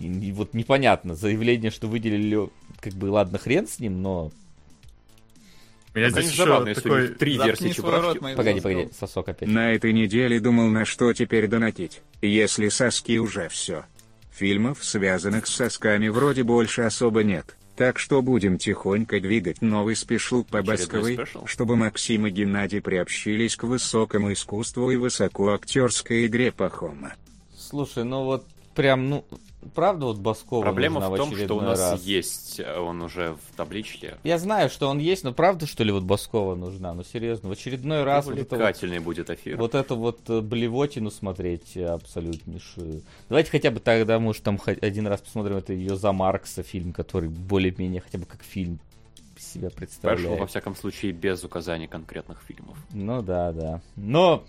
И, 0.00 0.06
и 0.06 0.32
вот 0.32 0.52
непонятно, 0.52 1.14
заявление, 1.14 1.70
что 1.70 1.86
выделили, 1.86 2.50
как 2.80 2.92
бы, 2.94 3.06
ладно, 3.06 3.38
хрен 3.38 3.66
с 3.68 3.78
ним, 3.78 4.02
но... 4.02 4.32
У 5.94 5.98
меня 5.98 6.08
Ну, 6.08 6.20
здесь 6.20 6.32
еще 6.32 6.44
забавно, 6.44 6.74
такой... 6.74 7.08
три 7.08 7.38
версии 7.38 7.70
Чебурашки. 7.70 8.18
Погоди, 8.18 8.60
погоди, 8.60 8.88
сосок 8.92 9.28
опять. 9.28 9.48
На 9.48 9.72
этой 9.72 9.92
неделе 9.94 10.40
думал, 10.40 10.66
на 10.66 10.84
что 10.84 11.12
теперь 11.14 11.46
донатить, 11.46 12.02
если 12.20 12.68
соски 12.68 13.18
уже 13.18 13.48
все. 13.48 13.84
Фильмов, 14.36 14.84
связанных 14.84 15.46
с 15.46 15.54
сосками, 15.54 16.08
вроде 16.08 16.42
больше 16.42 16.82
особо 16.82 17.22
нет. 17.22 17.56
Так 17.74 17.98
что 17.98 18.20
будем 18.20 18.58
тихонько 18.58 19.18
двигать 19.18 19.62
новый 19.62 19.96
спешл 19.96 20.44
по 20.44 20.62
Басковой, 20.62 21.18
чтобы 21.46 21.76
Максим 21.76 22.26
и 22.26 22.30
Геннадий 22.30 22.82
приобщились 22.82 23.56
к 23.56 23.64
высокому 23.64 24.32
искусству 24.32 24.90
и 24.90 24.96
высокоактерской 24.96 26.26
игре 26.26 26.52
Пахома. 26.52 27.14
Слушай, 27.56 28.04
ну 28.04 28.24
вот 28.24 28.46
прям, 28.74 29.08
ну, 29.08 29.24
правда 29.74 30.06
вот 30.06 30.18
Баскова 30.18 30.62
Проблема 30.62 31.00
в 31.00 31.16
том, 31.16 31.34
что 31.34 31.56
у 31.56 31.60
нас 31.60 31.78
раз? 31.78 32.02
есть, 32.02 32.60
э, 32.60 32.78
он 32.78 33.02
уже 33.02 33.36
в 33.50 33.56
табличке. 33.56 34.18
Я 34.24 34.38
знаю, 34.38 34.70
что 34.70 34.88
он 34.88 34.98
есть, 34.98 35.24
но 35.24 35.32
правда, 35.32 35.66
что 35.66 35.84
ли, 35.84 35.92
вот 35.92 36.04
Баскова 36.04 36.54
нужна? 36.54 36.94
Ну, 36.94 37.02
серьезно, 37.04 37.48
в 37.48 37.52
очередной 37.52 38.04
раз 38.04 38.26
вот 38.26 38.32
это 38.38 38.42
вот, 38.42 38.52
Увлекательный 38.52 38.98
будет 38.98 39.30
эфир. 39.30 39.56
вот 39.56 39.74
эту 39.74 39.96
вот 39.96 40.20
э, 40.28 40.40
блевотину 40.40 41.10
смотреть 41.10 41.76
абсолютнейшую. 41.76 43.02
Давайте 43.28 43.50
хотя 43.50 43.70
бы 43.70 43.80
тогда, 43.80 44.18
может, 44.18 44.42
там 44.42 44.60
один 44.64 45.06
раз 45.06 45.20
посмотрим 45.20 45.56
это 45.56 45.72
ее 45.72 45.96
за 45.96 46.12
Маркса 46.12 46.62
фильм, 46.62 46.92
который 46.92 47.28
более-менее 47.28 48.00
хотя 48.00 48.18
бы 48.18 48.26
как 48.26 48.42
фильм 48.42 48.78
себя 49.38 49.70
представляет. 49.70 50.40
во 50.40 50.46
всяком 50.46 50.74
случае, 50.74 51.12
без 51.12 51.44
указания 51.44 51.88
конкретных 51.88 52.42
фильмов. 52.42 52.76
Ну 52.92 53.22
да, 53.22 53.52
да. 53.52 53.80
Но, 53.96 54.44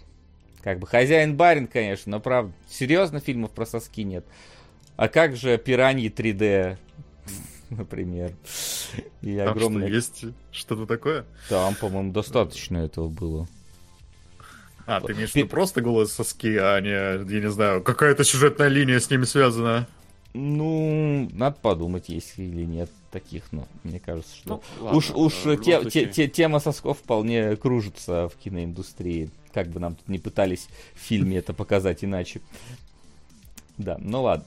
как 0.62 0.80
бы, 0.80 0.88
хозяин-барин, 0.88 1.68
конечно, 1.68 2.12
но 2.12 2.20
правда, 2.20 2.52
серьезно 2.70 3.20
фильмов 3.20 3.52
про 3.52 3.66
соски 3.66 4.04
нет. 4.04 4.26
А 4.98 5.08
как 5.08 5.36
же 5.36 5.58
пираньи 5.60 6.10
3D, 6.10 6.78
например? 7.70 8.34
И 9.22 9.38
Там 9.38 9.46
что, 9.46 9.52
огромное... 9.52 9.88
есть 9.88 10.26
что-то 10.52 10.88
такое? 10.88 11.26
Там, 11.50 11.76
по-моему, 11.76 12.12
достаточно 12.12 12.78
этого 12.80 13.08
было. 13.08 13.48
А, 14.88 15.00
ты 15.02 15.14
имеешь 15.14 15.32
в 15.32 15.36
виду 15.36 15.50
просто 15.50 15.82
голые 15.82 16.08
соски, 16.08 16.58
а 16.58 16.80
не, 16.80 16.90
я 16.90 17.42
не 17.42 17.52
знаю, 17.52 17.84
какая-то 17.84 18.24
сюжетная 18.24 18.70
линия 18.70 19.00
с 19.00 19.10
ними 19.10 19.26
связана? 19.26 19.88
Ну, 20.34 21.30
надо 21.34 21.58
подумать, 21.62 22.10
есть 22.10 22.34
или 22.38 22.64
нет 22.64 22.90
таких, 23.12 23.52
но 23.52 23.68
мне 23.84 24.00
кажется, 24.00 24.36
что... 24.36 24.50
Ну, 24.50 24.84
ладно, 24.84 24.98
уж 24.98 25.12
уж 25.12 25.34
те- 25.64 25.90
те- 25.90 26.06
те- 26.06 26.28
тема 26.28 26.60
сосков 26.60 27.00
вполне 27.00 27.56
кружится 27.56 28.30
в 28.30 28.36
киноиндустрии. 28.38 29.30
Как 29.54 29.68
бы 29.68 29.80
нам 29.80 29.96
тут 29.96 30.08
не 30.08 30.20
пытались 30.20 30.70
в 30.96 31.00
фильме 31.00 31.38
это 31.38 31.54
показать 31.54 32.04
иначе. 32.04 32.42
Да, 33.78 33.98
ну 34.00 34.24
ладно. 34.24 34.46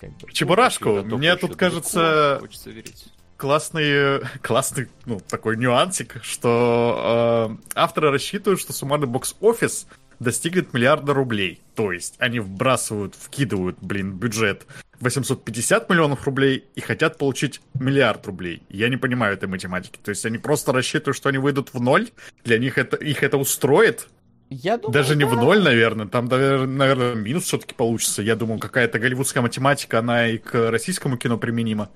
Как 0.00 0.10
бы. 0.10 0.32
Чебурашку, 0.32 0.84
только 0.84 1.16
мне 1.16 1.32
тут 1.36 1.50
далеко, 1.50 1.58
кажется 1.58 2.38
Хочется 2.40 2.70
верить. 2.70 3.06
классный, 3.36 4.20
классный, 4.42 4.88
ну, 5.04 5.20
такой 5.20 5.56
нюансик, 5.56 6.16
что 6.22 7.58
э, 7.60 7.70
авторы 7.74 8.10
рассчитывают, 8.10 8.60
что 8.60 8.72
суммарный 8.72 9.06
бокс-офис 9.06 9.86
достигнет 10.18 10.72
миллиарда 10.72 11.12
рублей. 11.14 11.60
То 11.74 11.92
есть 11.92 12.14
они 12.18 12.40
вбрасывают, 12.40 13.14
вкидывают, 13.14 13.78
блин, 13.80 14.12
бюджет 14.12 14.66
850 15.00 15.88
миллионов 15.88 16.24
рублей 16.26 16.64
и 16.74 16.80
хотят 16.80 17.18
получить 17.18 17.60
миллиард 17.74 18.26
рублей. 18.26 18.62
Я 18.68 18.88
не 18.88 18.98
понимаю 18.98 19.34
этой 19.34 19.48
математики. 19.48 19.98
То 20.02 20.10
есть 20.10 20.24
они 20.26 20.38
просто 20.38 20.72
рассчитывают, 20.72 21.16
что 21.16 21.30
они 21.30 21.38
выйдут 21.38 21.72
в 21.72 21.80
ноль, 21.80 22.10
для 22.44 22.58
них 22.58 22.76
это, 22.78 22.96
их 22.96 23.22
это 23.22 23.38
устроит, 23.38 24.08
Я 24.50 24.78
думаю, 24.78 24.92
Даже 24.92 25.14
не 25.14 25.24
в 25.24 25.30
да. 25.30 25.40
ноль, 25.40 25.62
наверное. 25.62 26.06
Там, 26.06 26.26
наверное, 26.26 27.14
минус 27.14 27.44
все-таки 27.44 27.72
получится. 27.72 28.20
Я 28.20 28.34
думаю, 28.34 28.58
какая-то 28.58 28.98
голливудская 28.98 29.42
математика, 29.42 30.00
она 30.00 30.26
и 30.28 30.38
к 30.38 30.70
российскому 30.70 31.16
кино 31.16 31.38
применима. 31.38 31.88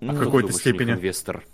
Ну, 0.00 0.12
в 0.12 0.16
Кто, 0.16 0.24
какой-то 0.24 0.52
степени. 0.52 0.92
инвестор. 0.92 1.44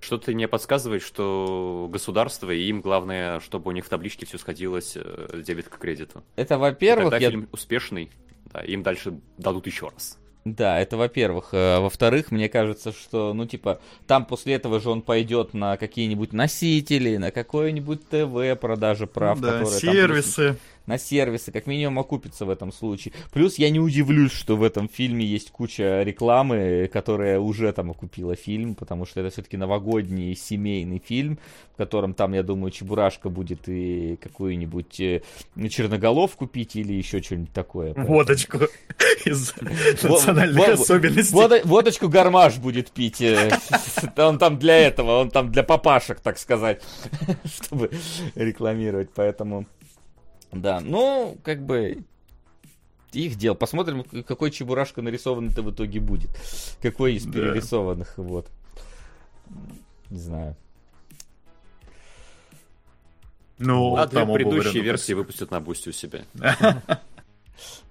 Что-то 0.00 0.30
мне 0.32 0.46
подсказывает, 0.46 1.02
что 1.02 1.88
государство, 1.90 2.50
и 2.50 2.64
им 2.68 2.82
главное, 2.82 3.40
чтобы 3.40 3.70
у 3.70 3.72
них 3.72 3.86
в 3.86 3.88
табличке 3.88 4.26
все 4.26 4.36
сходилось 4.36 4.92
э, 4.94 5.40
дебет 5.42 5.68
к 5.70 5.78
кредиту. 5.78 6.22
Это, 6.36 6.58
во-первых, 6.58 7.10
Тогда 7.10 7.16
я... 7.16 7.30
фильм 7.30 7.48
успешный, 7.50 8.10
да, 8.52 8.60
им 8.60 8.82
дальше 8.82 9.18
дадут 9.38 9.66
еще 9.66 9.88
раз. 9.88 10.18
Да, 10.46 10.78
это 10.78 10.96
во-первых. 10.96 11.48
Э, 11.50 11.80
Во-вторых, 11.80 12.30
мне 12.30 12.48
кажется, 12.48 12.92
что, 12.92 13.34
ну, 13.34 13.46
типа, 13.46 13.80
там 14.06 14.24
после 14.24 14.54
этого 14.54 14.78
же 14.78 14.90
он 14.90 15.02
пойдет 15.02 15.54
на 15.54 15.76
какие-нибудь 15.76 16.32
носители, 16.32 17.16
на 17.16 17.32
какое-нибудь 17.32 18.08
ТВ 18.08 18.60
продажа 18.60 19.08
прав, 19.08 19.40
да, 19.40 19.58
которые 19.58 19.80
там 19.80 19.92
сервисы. 19.92 20.56
На 20.86 20.98
сервисы, 20.98 21.52
как 21.52 21.66
минимум 21.66 21.98
окупится 21.98 22.44
в 22.44 22.50
этом 22.50 22.72
случае. 22.72 23.12
Плюс 23.32 23.56
я 23.58 23.70
не 23.70 23.80
удивлюсь, 23.80 24.32
что 24.32 24.56
в 24.56 24.62
этом 24.62 24.88
фильме 24.88 25.24
есть 25.24 25.50
куча 25.50 26.02
рекламы, 26.02 26.88
которая 26.92 27.38
уже 27.40 27.72
там 27.72 27.90
окупила 27.90 28.34
фильм, 28.36 28.74
потому 28.74 29.04
что 29.06 29.20
это 29.20 29.30
все-таки 29.30 29.56
новогодний 29.56 30.34
семейный 30.34 31.02
фильм, 31.04 31.38
в 31.74 31.76
котором 31.76 32.14
там, 32.14 32.32
я 32.32 32.42
думаю, 32.42 32.70
Чебурашка 32.70 33.28
будет 33.28 33.68
и 33.68 34.16
какую-нибудь 34.22 35.00
э, 35.00 35.22
черноголовку 35.68 36.46
пить 36.46 36.76
или 36.76 36.92
еще 36.92 37.20
что-нибудь 37.22 37.52
такое. 37.52 37.92
Водочку 37.94 38.58
из 39.24 39.52
национальных 40.02 40.68
особенностей. 40.68 41.34
Водо- 41.34 41.62
водочку 41.64 42.08
гармаш 42.08 42.58
будет 42.58 42.90
пить. 42.90 43.20
э, 43.20 43.50
Он 44.16 44.38
там 44.38 44.58
для 44.58 44.76
этого, 44.78 45.20
он 45.20 45.30
там 45.30 45.52
для 45.52 45.62
папашек, 45.62 46.20
так 46.20 46.38
сказать, 46.38 46.82
чтобы 47.44 47.90
рекламировать, 48.34 49.10
поэтому... 49.14 49.66
Да, 50.52 50.80
ну, 50.80 51.36
как 51.42 51.64
бы, 51.64 52.04
их 53.12 53.36
дел. 53.36 53.54
Посмотрим, 53.54 54.04
какой 54.24 54.50
чебурашка 54.50 55.02
нарисованный-то 55.02 55.62
в 55.62 55.70
итоге 55.72 56.00
будет. 56.00 56.30
Какой 56.80 57.14
из 57.14 57.24
Да. 57.24 57.32
перерисованных, 57.32 58.16
вот. 58.18 58.48
Не 60.10 60.18
знаю. 60.18 60.56
Ну, 63.58 63.96
а 63.96 64.06
две 64.06 64.20
там 64.20 64.32
предыдущие 64.32 64.82
версии 64.82 65.14
выпустят 65.14 65.50
на 65.50 65.60
бусте 65.60 65.90
у 65.90 65.92
себя. 65.92 66.24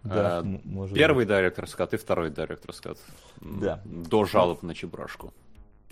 Да, 0.03 0.43
А, 0.43 0.87
Первый 0.93 1.25
директор 1.25 1.67
скат 1.67 1.95
и 1.95 1.97
второй 1.97 2.29
директор 2.29 2.71
скат. 2.71 2.99
Да. 3.41 3.81
До 3.85 4.23
жалоб 4.25 4.61
на 4.61 4.75
Чебурашку. 4.75 5.33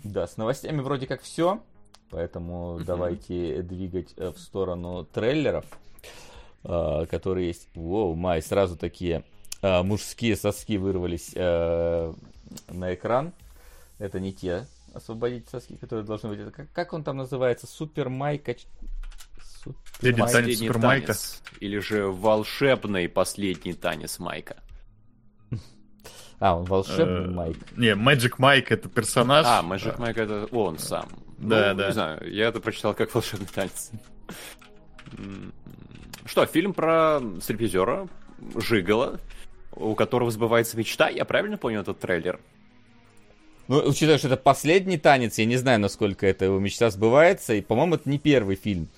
Да, 0.04 0.28
с 0.28 0.38
новостями 0.38 0.82
вроде 0.82 1.08
как 1.08 1.24
все. 1.24 1.60
Поэтому 2.12 2.80
давайте 2.86 3.64
двигать 3.64 4.14
э, 4.18 4.30
в 4.30 4.38
сторону 4.38 5.04
трейлеров, 5.06 5.66
э, 6.64 7.06
которые 7.10 7.48
есть. 7.48 7.68
Воу, 7.76 8.16
май, 8.16 8.42
сразу 8.42 8.76
такие 8.78 9.24
э, 9.62 9.82
мужские 9.84 10.36
соски 10.36 10.78
вырвались 10.78 11.32
э, 11.36 12.14
на 12.70 12.94
экран. 12.94 13.32
Это 14.00 14.20
не 14.20 14.34
те 14.34 14.66
освободить 14.94 15.50
соски, 15.50 15.76
которые 15.76 16.06
должны 16.06 16.30
быть. 16.30 16.40
Это 16.40 16.52
как, 16.52 16.72
как 16.72 16.94
он 16.94 17.04
там 17.04 17.18
называется? 17.18 17.68
Супер 17.68 18.10
майка. 18.10 18.56
Супер 19.64 19.74
майка. 19.74 19.94
Танец 20.02 20.20
Последний 20.20 20.56
Супермайка. 20.56 21.08
танец. 21.08 21.42
Или 21.60 21.80
же 21.80 22.08
волшебный 22.08 23.08
последний 23.08 23.74
танец 23.74 24.20
Майка. 24.20 24.58
А, 26.40 26.58
он 26.58 26.66
волшебный 26.66 27.26
Э, 27.26 27.32
майк. 27.32 27.58
Не, 27.78 27.92
Magic 27.96 28.34
Mike 28.38 28.66
это 28.72 28.90
персонаж. 28.90 29.46
А, 29.48 29.62
Magic 29.64 29.98
Майк 29.98 30.18
это 30.18 30.48
он 30.52 30.78
сам. 30.78 31.08
Да, 31.38 31.72
Ну, 31.74 31.78
да. 31.80 31.88
Не 31.88 31.94
знаю, 31.94 32.34
я 32.34 32.48
это 32.50 32.60
прочитал 32.60 32.94
как 32.94 33.14
волшебный 33.16 33.48
танец. 33.48 33.92
Что, 36.26 36.46
фильм 36.46 36.74
про 36.74 37.20
стриптизера, 37.42 38.08
Жигала, 38.56 39.20
у 39.76 39.96
которого 39.96 40.32
сбывается 40.32 40.78
мечта, 40.78 41.10
я 41.10 41.26
правильно 41.26 41.58
понял 41.58 41.82
этот 41.82 42.00
трейлер? 42.00 42.40
Ну, 43.68 43.78
учитывая, 43.80 44.18
что 44.18 44.28
это 44.28 44.38
последний 44.38 44.98
танец, 44.98 45.38
я 45.38 45.46
не 45.46 45.56
знаю, 45.56 45.80
насколько 45.80 46.28
эта 46.28 46.46
его 46.46 46.60
мечта 46.60 46.90
сбывается. 46.90 47.54
И, 47.54 47.62
по-моему, 47.62 47.96
это 47.96 48.10
не 48.10 48.20
первый 48.20 48.56
фильм. 48.58 48.90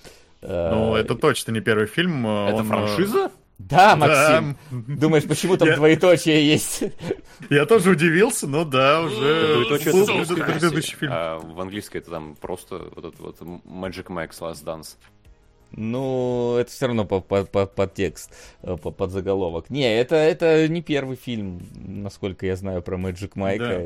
Э, 0.42 0.70
Ну, 0.74 0.94
это 0.96 1.14
точно 1.14 1.52
не 1.52 1.60
первый 1.60 1.86
фильм. 1.86 2.26
э, 2.26 2.48
Это 2.48 2.56
он, 2.56 2.66
э, 2.66 2.68
Да, 2.68 2.68
франшиза? 2.68 3.30
Да, 3.58 3.96
Максим. 3.96 4.56
Думаешь, 4.70 5.24
почему 5.24 5.56
там 5.56 5.68
Я- 5.68 5.76
двоеточие 5.76 6.46
есть? 6.46 6.82
Я 7.48 7.64
тоже 7.64 7.90
удивился, 7.90 8.46
но 8.48 8.64
да, 8.64 9.00
уже 9.02 9.54
двоеточие 9.54 10.22
это 10.22 10.34
предыдущий 10.34 10.96
фильм. 10.96 11.12
а 11.14 11.38
в 11.38 11.58
английской 11.60 11.98
это 11.98 12.10
там 12.10 12.34
просто 12.34 12.90
вот 12.94 13.04
этот 13.04 13.20
вот 13.20 13.40
Magic 13.40 14.06
Mike's 14.08 14.40
Last 14.40 14.64
Dance. 14.64 14.96
Ну, 15.72 16.56
это 16.58 16.70
все 16.70 16.86
равно 16.86 17.04
под, 17.04 17.26
под, 17.26 17.50
под, 17.50 17.74
под 17.74 17.94
текст, 17.94 18.30
э, 18.62 18.76
под, 18.76 18.96
под 18.96 19.10
заголовок. 19.10 19.68
Не, 19.68 19.98
это, 19.98 20.14
это 20.14 20.68
не 20.68 20.80
первый 20.80 21.16
фильм, 21.16 21.60
насколько 21.74 22.46
я 22.46 22.56
знаю 22.56 22.82
про 22.82 22.96
Мэджик 22.96 23.36
Майка. 23.36 23.82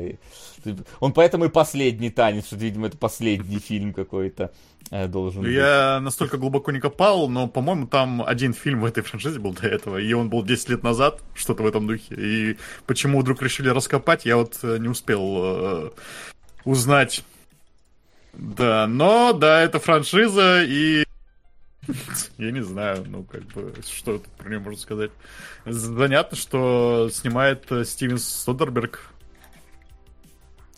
Да. 0.63 0.75
Он 0.99 1.11
поэтому 1.11 1.45
и 1.45 1.49
последний 1.49 2.09
танец, 2.09 2.47
что, 2.47 2.55
видимо, 2.55 2.87
это 2.87 2.97
последний 2.97 3.59
фильм 3.59 3.93
какой-то 3.93 4.51
э, 4.89 5.07
должен 5.07 5.41
быть. 5.41 5.51
Я 5.51 5.99
настолько 6.01 6.37
глубоко 6.37 6.71
не 6.71 6.79
копал, 6.79 7.27
но, 7.27 7.47
по-моему, 7.47 7.87
там 7.87 8.23
один 8.25 8.53
фильм 8.53 8.81
в 8.81 8.85
этой 8.85 9.03
франшизе 9.03 9.39
был 9.39 9.53
до 9.53 9.67
этого, 9.67 9.97
и 9.97 10.13
он 10.13 10.29
был 10.29 10.43
10 10.43 10.69
лет 10.69 10.83
назад, 10.83 11.19
что-то 11.33 11.63
в 11.63 11.67
этом 11.67 11.87
духе. 11.87 12.15
И 12.15 12.57
почему 12.85 13.19
вдруг 13.19 13.41
решили 13.41 13.69
раскопать, 13.69 14.25
я 14.25 14.37
вот 14.37 14.59
э, 14.63 14.77
не 14.77 14.87
успел 14.87 15.39
э, 15.41 15.89
узнать. 16.63 17.23
Да, 18.33 18.87
но, 18.87 19.33
да, 19.33 19.61
это 19.61 19.79
франшиза, 19.79 20.63
и 20.63 21.03
Я 22.37 22.51
не 22.51 22.61
знаю, 22.63 23.03
ну, 23.07 23.23
как 23.23 23.43
бы, 23.45 23.73
что 23.87 24.17
тут 24.19 24.27
про 24.37 24.49
нее 24.49 24.59
можно 24.59 24.79
сказать. 24.79 25.11
Занятно, 25.65 26.37
что 26.37 27.09
снимает 27.11 27.71
э, 27.71 27.83
Стивен 27.85 28.19
Содерберг. 28.19 29.07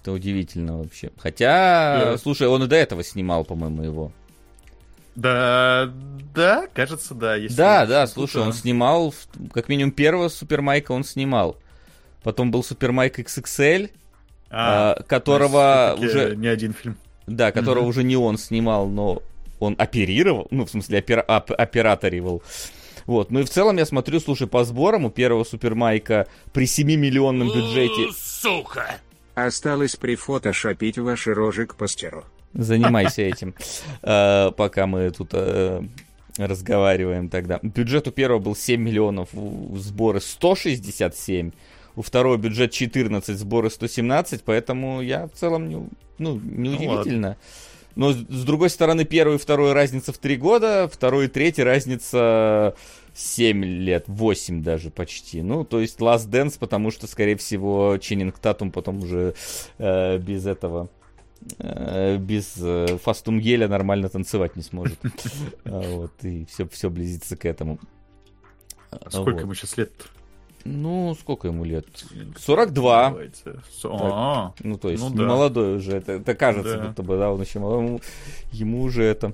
Это 0.01 0.11
удивительно 0.11 0.77
вообще. 0.79 1.11
Хотя, 1.17 2.11
Да. 2.11 2.17
слушай, 2.17 2.47
он 2.47 2.63
и 2.63 2.67
до 2.67 2.75
этого 2.75 3.03
снимал, 3.03 3.43
по-моему, 3.45 3.83
его. 3.83 4.11
Да, 5.15 5.91
да, 6.33 6.67
кажется, 6.73 7.13
да. 7.13 7.35
Если 7.35 7.55
Да, 7.55 7.85
да, 7.85 8.07
слушай, 8.07 8.41
он 8.41 8.51
снимал, 8.53 9.13
как 9.53 9.69
минимум 9.69 9.91
первого 9.91 10.27
Супермайка 10.29 10.91
он 10.93 11.03
снимал. 11.03 11.57
Потом 12.23 12.49
был 12.49 12.63
Супермайк 12.63 13.19
XXL, 13.19 13.91
А, 14.49 14.93
а, 14.93 15.03
которого 15.03 15.95
уже, 15.99 16.35
Не 16.35 16.47
один 16.47 16.73
фильм. 16.73 16.97
да, 17.27 17.51
которого 17.51 17.81
Мгм. 17.83 17.89
уже 17.89 18.03
не 18.03 18.15
он 18.15 18.37
снимал, 18.37 18.87
но 18.87 19.21
он 19.63 19.75
оперировал, 19.77 20.47
ну, 20.51 20.65
в 20.65 20.69
смысле, 20.69 20.99
опера- 20.99 21.25
оп- 21.27 21.51
операторивал. 21.51 22.41
Вот, 23.05 23.31
ну 23.31 23.41
и 23.41 23.43
в 23.43 23.49
целом 23.49 23.77
я 23.77 23.85
смотрю, 23.85 24.19
слушай, 24.19 24.47
по 24.47 24.63
сборам 24.63 25.05
у 25.05 25.09
первого 25.09 25.43
Супермайка 25.43 26.27
при 26.53 26.65
7-миллионном 26.65 27.47
бюджете... 27.53 28.11
Осталось 29.35 29.95
прифотошопить 29.95 30.97
ваши 30.97 31.33
рожи 31.33 31.65
к 31.65 31.75
постеру. 31.75 32.23
Занимайся 32.53 33.23
этим, 33.23 33.55
э, 34.03 34.51
пока 34.55 34.85
мы 34.85 35.09
тут 35.09 35.29
э, 35.33 35.81
разговариваем 36.37 37.29
тогда. 37.29 37.59
Бюджет 37.63 38.07
у 38.07 38.11
первого 38.11 38.39
был 38.39 38.55
7 38.55 38.79
миллионов, 38.79 39.29
у 39.33 39.75
сборы 39.77 40.21
167, 40.21 41.51
у 41.95 42.01
второго 42.03 42.37
бюджет 42.37 42.71
14, 42.71 43.37
сборы 43.37 43.71
117, 43.71 44.43
поэтому 44.43 45.01
я 45.01 45.27
в 45.27 45.31
целом 45.31 45.67
не, 45.67 45.89
ну, 46.19 46.39
неудивительно. 46.43 47.37
Но 47.95 48.11
с 48.11 48.43
другой 48.43 48.69
стороны, 48.69 49.05
первый 49.05 49.35
и 49.35 49.39
второй 49.39 49.73
разница 49.73 50.11
в 50.11 50.17
3 50.17 50.37
года, 50.37 50.89
второй 50.91 51.25
и 51.25 51.27
третий 51.27 51.63
разница 51.63 52.75
7 53.13 53.63
лет, 53.63 54.05
8 54.07 54.63
даже 54.63 54.89
почти. 54.89 55.41
Ну, 55.41 55.63
то 55.63 55.79
есть 55.79 55.99
Last 55.99 56.29
Dance, 56.29 56.57
потому 56.59 56.91
что, 56.91 57.07
скорее 57.07 57.35
всего, 57.37 57.97
Ченнинг 57.99 58.39
Татум 58.39 58.71
потом 58.71 58.99
уже 59.03 59.35
э, 59.77 60.17
без 60.17 60.45
этого 60.45 60.89
э, 61.59 62.17
без 62.17 62.55
э, 62.57 62.97
фастум 63.01 63.39
геля 63.39 63.67
нормально 63.67 64.09
танцевать 64.09 64.55
не 64.55 64.63
сможет. 64.63 64.99
А, 65.65 65.81
Вот, 65.81 66.11
и 66.23 66.45
все, 66.45 66.67
все 66.67 66.89
близится 66.89 67.37
к 67.37 67.45
этому. 67.45 67.79
А, 68.91 69.09
Сколько 69.09 69.31
вот. 69.31 69.41
ему 69.41 69.53
сейчас 69.53 69.77
лет? 69.77 69.91
Ну, 70.65 71.15
сколько 71.19 71.49
ему 71.49 71.63
лет? 71.65 71.85
42. 72.39 73.09
Давайте. 73.09 73.55
Со- 73.71 73.89
А, 73.91 74.53
Ну, 74.63 74.77
то 74.77 74.89
есть, 74.89 75.03
Ну 75.03 75.09
да. 75.09 75.23
молодой 75.23 75.75
уже. 75.75 75.97
Это, 75.97 76.13
это 76.13 76.35
кажется, 76.35 76.77
Да. 76.77 76.87
будто 76.87 77.03
бы, 77.03 77.17
да, 77.17 77.31
он 77.31 77.41
еще 77.41 77.59
молодой. 77.59 77.85
Ему, 77.85 78.01
ему 78.51 78.81
уже 78.83 79.03
это 79.03 79.33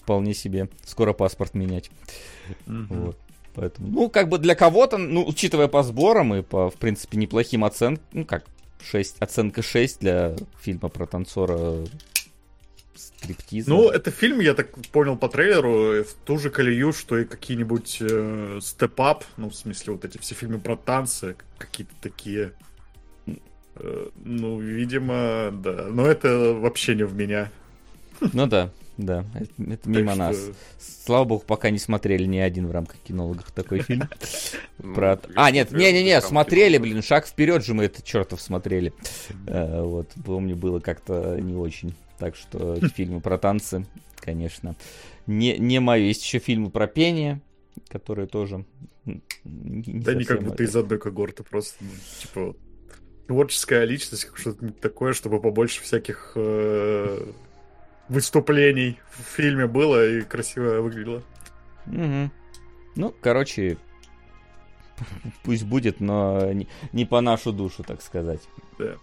вполне 0.00 0.32
себе. 0.34 0.68
Скоро 0.84 1.12
паспорт 1.12 1.54
менять. 1.54 1.90
мгм. 2.66 2.86
Вот. 2.88 3.18
Поэтому, 3.54 3.88
ну, 3.88 4.08
как 4.08 4.28
бы 4.30 4.38
для 4.38 4.54
кого-то, 4.54 4.96
ну, 4.96 5.24
учитывая 5.26 5.68
по 5.68 5.82
сборам 5.82 6.34
и 6.34 6.40
по, 6.42 6.70
в 6.70 6.74
принципе, 6.76 7.18
неплохим 7.18 7.64
оценкам, 7.64 8.02
ну, 8.12 8.24
как, 8.24 8.44
6, 8.82 9.16
оценка 9.20 9.60
6 9.62 10.00
для 10.00 10.34
фильма 10.60 10.88
про 10.88 11.06
танцора 11.06 11.84
стриптиза. 12.94 13.70
Ну, 13.70 13.88
это 13.88 14.10
фильм, 14.10 14.40
я 14.40 14.54
так 14.54 14.70
понял 14.92 15.16
по 15.16 15.28
трейлеру, 15.28 16.02
в 16.04 16.12
ту 16.24 16.38
же 16.38 16.50
колею, 16.50 16.92
что 16.92 17.18
и 17.18 17.24
какие-нибудь 17.24 17.98
э, 18.00 18.58
Step 18.60 18.94
Up, 18.96 19.22
ну, 19.36 19.50
в 19.50 19.54
смысле, 19.54 19.94
вот 19.94 20.04
эти 20.04 20.18
все 20.18 20.34
фильмы 20.34 20.58
про 20.58 20.76
танцы, 20.76 21.36
какие-то 21.58 21.94
такие. 22.00 22.52
Э, 23.76 24.08
ну, 24.24 24.58
видимо, 24.60 25.50
да. 25.52 25.86
Но 25.90 26.06
это 26.06 26.52
вообще 26.54 26.94
не 26.94 27.04
в 27.04 27.14
меня. 27.14 27.50
Ну 28.32 28.46
да, 28.46 28.70
да, 28.98 29.24
это, 29.34 29.72
это 29.72 29.88
мимо 29.88 30.10
Так 30.10 30.18
нас. 30.18 30.36
что- 30.36 30.54
Слава 31.04 31.24
богу, 31.24 31.44
пока 31.46 31.70
не 31.70 31.78
смотрели 31.78 32.24
ни 32.24 32.38
один 32.38 32.68
в 32.68 32.70
рамках 32.70 32.96
кинологов 32.98 33.50
такой 33.52 33.80
фильм. 33.80 34.08
Ну, 34.84 34.94
Про... 34.94 35.10
я 35.12 35.18
А, 35.36 35.50
нет, 35.52 35.70
не-не-не, 35.70 36.20
смотрели, 36.20 36.76
блин, 36.76 37.02
шаг 37.02 37.26
вперед 37.26 37.64
же 37.64 37.72
мы 37.72 37.84
это 37.84 38.02
чертов 38.02 38.40
смотрели. 38.40 38.92
Э, 39.46 39.82
Вот, 39.82 40.08
помню, 40.24 40.56
было 40.56 40.80
как-то 40.80 41.36
не 41.40 41.54
очень. 41.54 41.94
Так 42.22 42.36
что 42.36 42.76
фильмы 42.94 43.20
про 43.20 43.36
танцы, 43.36 43.84
конечно, 44.14 44.76
не, 45.26 45.58
не 45.58 45.80
мое. 45.80 46.04
Есть 46.04 46.22
еще 46.22 46.38
фильмы 46.38 46.70
про 46.70 46.86
пение, 46.86 47.40
которые 47.88 48.28
тоже... 48.28 48.64
не 49.04 49.98
Да 49.98 50.14
не 50.14 50.22
как 50.22 50.40
будто 50.44 50.62
из 50.62 50.76
одной 50.76 51.00
когорты, 51.00 51.42
просто, 51.42 51.78
ну, 51.80 51.90
типа, 52.20 52.56
творческая 53.26 53.84
личность, 53.86 54.28
что-то 54.34 54.70
такое, 54.70 55.14
чтобы 55.14 55.40
побольше 55.40 55.82
всяких 55.82 56.34
э, 56.36 57.26
выступлений 58.08 59.00
в 59.10 59.22
фильме 59.34 59.66
было 59.66 60.08
и 60.08 60.20
красиво 60.20 60.80
выглядело. 60.80 61.24
Мгм. 61.86 62.30
Ну, 62.94 63.12
короче, 63.20 63.78
пусть 65.42 65.64
будет, 65.64 65.98
но 65.98 66.52
не, 66.52 66.68
не 66.92 67.04
по 67.04 67.20
нашу 67.20 67.52
душу, 67.52 67.82
так 67.82 68.00
сказать. 68.00 68.42
Да. 68.78 68.94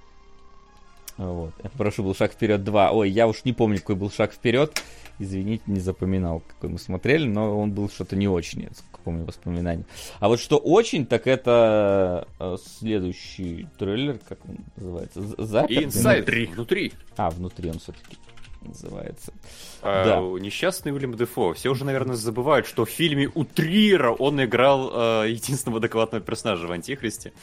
Вот. 1.19 1.51
Я 1.61 1.69
прошу, 1.71 2.03
был 2.03 2.15
шаг 2.15 2.31
вперед 2.31 2.63
2. 2.63 2.91
Ой, 2.91 3.09
я 3.09 3.27
уж 3.27 3.43
не 3.43 3.51
помню, 3.51 3.79
какой 3.79 3.95
был 3.95 4.09
шаг 4.09 4.31
вперед. 4.31 4.81
Извините, 5.19 5.63
не 5.67 5.81
запоминал, 5.81 6.41
какой 6.47 6.69
мы 6.69 6.79
смотрели, 6.79 7.27
но 7.27 7.59
он 7.59 7.73
был 7.73 7.89
что-то 7.89 8.15
не 8.15 8.29
очень, 8.29 8.61
я 8.61 8.69
помню 9.03 9.25
воспоминаний. 9.25 9.83
А 10.21 10.29
вот 10.29 10.39
что 10.39 10.57
очень, 10.57 11.05
так 11.05 11.27
это 11.27 12.25
э, 12.39 12.55
следующий 12.79 13.67
трейлер, 13.77 14.19
как 14.29 14.39
он 14.47 14.59
называется? 14.77 15.21
Запертый? 15.37 15.83
инсайд 15.83 16.23
Внутри. 16.25 16.45
внутри. 16.45 16.93
А, 17.17 17.29
внутри 17.31 17.69
он 17.69 17.79
все-таки 17.79 18.17
называется. 18.61 19.33
А, 19.81 20.05
Да. 20.05 20.39
Несчастный 20.39 20.93
Уильям 20.93 21.15
Дефо. 21.15 21.53
Все 21.53 21.69
уже, 21.69 21.83
наверное, 21.83 22.15
забывают, 22.15 22.65
что 22.65 22.85
в 22.85 22.89
фильме 22.89 23.29
у 23.35 23.43
Триера 23.43 24.11
он 24.11 24.41
играл 24.41 25.23
э, 25.23 25.31
единственного 25.31 25.79
адекватного 25.79 26.23
персонажа 26.23 26.65
в 26.65 26.71
Антихристе. 26.71 27.33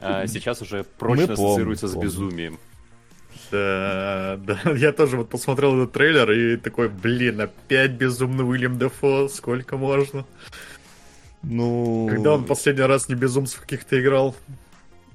А 0.00 0.26
сейчас 0.26 0.60
уже 0.60 0.82
прочно 0.82 1.28
помним, 1.28 1.46
ассоциируется 1.50 1.86
с 1.88 1.92
помним. 1.92 2.08
безумием. 2.08 2.58
Да, 3.50 4.38
да, 4.38 4.60
я 4.76 4.92
тоже 4.92 5.16
вот 5.16 5.28
посмотрел 5.28 5.74
этот 5.74 5.92
трейлер 5.92 6.30
и 6.30 6.56
такой, 6.56 6.88
блин, 6.88 7.40
опять 7.40 7.92
безумный 7.92 8.48
Уильям 8.48 8.78
Дефо, 8.78 9.28
сколько 9.28 9.76
можно? 9.76 10.24
Ну... 11.42 12.08
Когда 12.10 12.34
он 12.34 12.44
последний 12.44 12.82
раз 12.82 13.08
не 13.08 13.14
безумцев 13.14 13.60
каких-то 13.60 14.00
играл? 14.00 14.34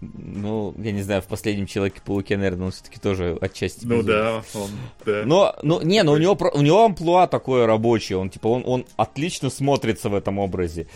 Ну, 0.01 0.73
я 0.79 0.91
не 0.91 1.03
знаю, 1.03 1.21
в 1.21 1.27
последнем 1.27 1.67
Человеке-пауке, 1.67 2.35
наверное, 2.35 2.67
он 2.67 2.71
все-таки 2.71 2.99
тоже 2.99 3.37
отчасти 3.39 3.85
Ну 3.85 3.97
безумец. 4.01 4.05
да, 4.07 4.43
он, 4.59 4.69
да. 5.05 5.23
Но, 5.25 5.55
ну, 5.61 5.81
не, 5.83 6.01
но 6.01 6.13
у 6.13 6.17
него, 6.17 6.35
у 6.53 6.61
него 6.61 6.85
амплуа 6.85 7.27
такое 7.27 7.67
рабочее, 7.67 8.17
он, 8.17 8.31
типа, 8.31 8.47
он, 8.47 8.63
он 8.65 8.85
отлично 8.95 9.51
смотрится 9.51 10.09
в 10.09 10.15
этом 10.15 10.39
образе. 10.39 10.87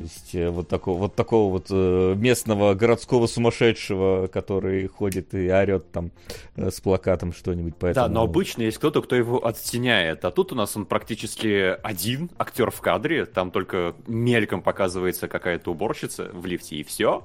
То 0.00 0.04
есть, 0.04 0.34
э, 0.34 0.48
вот, 0.48 0.66
такого, 0.66 0.96
вот 0.96 1.14
такого 1.14 1.52
вот 1.52 1.66
э, 1.68 2.14
местного 2.16 2.72
городского 2.72 3.26
сумасшедшего, 3.26 4.28
который 4.28 4.86
ходит 4.86 5.34
и 5.34 5.50
орет 5.50 5.92
там 5.92 6.10
э, 6.56 6.70
с 6.70 6.80
плакатом 6.80 7.34
что-нибудь. 7.34 7.74
Поэтому... 7.78 8.06
Да, 8.06 8.10
но 8.10 8.22
обычно 8.22 8.62
есть 8.62 8.78
кто-то, 8.78 9.02
кто 9.02 9.14
его 9.14 9.46
оттеняет. 9.46 10.24
А 10.24 10.30
тут 10.30 10.52
у 10.52 10.54
нас 10.54 10.74
он 10.74 10.86
практически 10.86 11.76
один 11.82 12.30
актер 12.38 12.70
в 12.70 12.80
кадре. 12.80 13.26
Там 13.26 13.50
только 13.50 13.94
мельком 14.06 14.62
показывается 14.62 15.28
какая-то 15.28 15.72
уборщица 15.72 16.30
в 16.32 16.46
лифте, 16.46 16.76
и 16.76 16.82
все. 16.82 17.24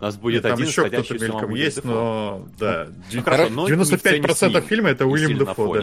У 0.00 0.02
нас 0.02 0.16
будет 0.16 0.36
Нет, 0.36 0.42
там 0.44 0.52
один 0.54 0.66
еще 0.66 0.88
кто-то 0.88 1.14
мельком 1.14 1.54
есть, 1.54 1.84
но 1.84 2.48
да, 2.58 2.88
Ну, 3.12 3.22
хорошо, 3.22 3.50
но 3.50 3.68
не 3.68 3.74
в 3.74 3.84
сцене 3.84 4.28
с 4.32 4.42
95% 4.42 4.50
ним, 4.50 4.62
фильма 4.62 4.88
это 4.88 5.04
Уильям 5.04 5.38
Дефо, 5.38 5.74
да. 5.74 5.82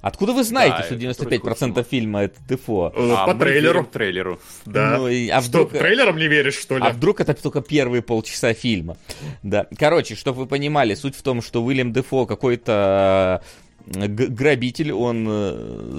Откуда 0.00 0.32
вы 0.32 0.44
знаете, 0.44 0.76
Да, 0.78 0.82
что 0.84 0.94
это 0.94 1.04
95% 1.04 1.40
происходит 1.40 1.88
фильма 1.88 2.22
это 2.22 2.38
Дефо? 2.48 2.92
Э, 2.94 3.12
А 3.16 3.26
По 3.26 3.34
трейлеру, 3.34 3.84
трейлеру. 3.84 4.38
да. 4.64 4.96
Ну, 4.98 5.08
и- 5.08 5.28
а 5.28 5.40
Что, 5.40 5.48
вдруг- 5.64 5.72
трейлером 5.72 6.16
не 6.18 6.28
веришь, 6.28 6.56
что 6.56 6.78
ли? 6.78 6.84
А 6.84 6.90
вдруг 6.90 7.20
это 7.20 7.34
только 7.34 7.60
первые 7.62 8.02
полчаса 8.02 8.54
фильма? 8.54 8.96
Да. 9.42 9.66
Короче, 9.76 10.14
чтобы 10.14 10.38
вы 10.40 10.46
понимали, 10.46 10.94
суть 10.94 11.16
в 11.16 11.22
том, 11.22 11.42
что 11.42 11.62
Уильям 11.64 11.92
Дефо 11.92 12.26
какой-то 12.26 13.42
э, 13.86 14.06
грабитель, 14.06 14.92
он 14.92 15.26
э, 15.28 15.90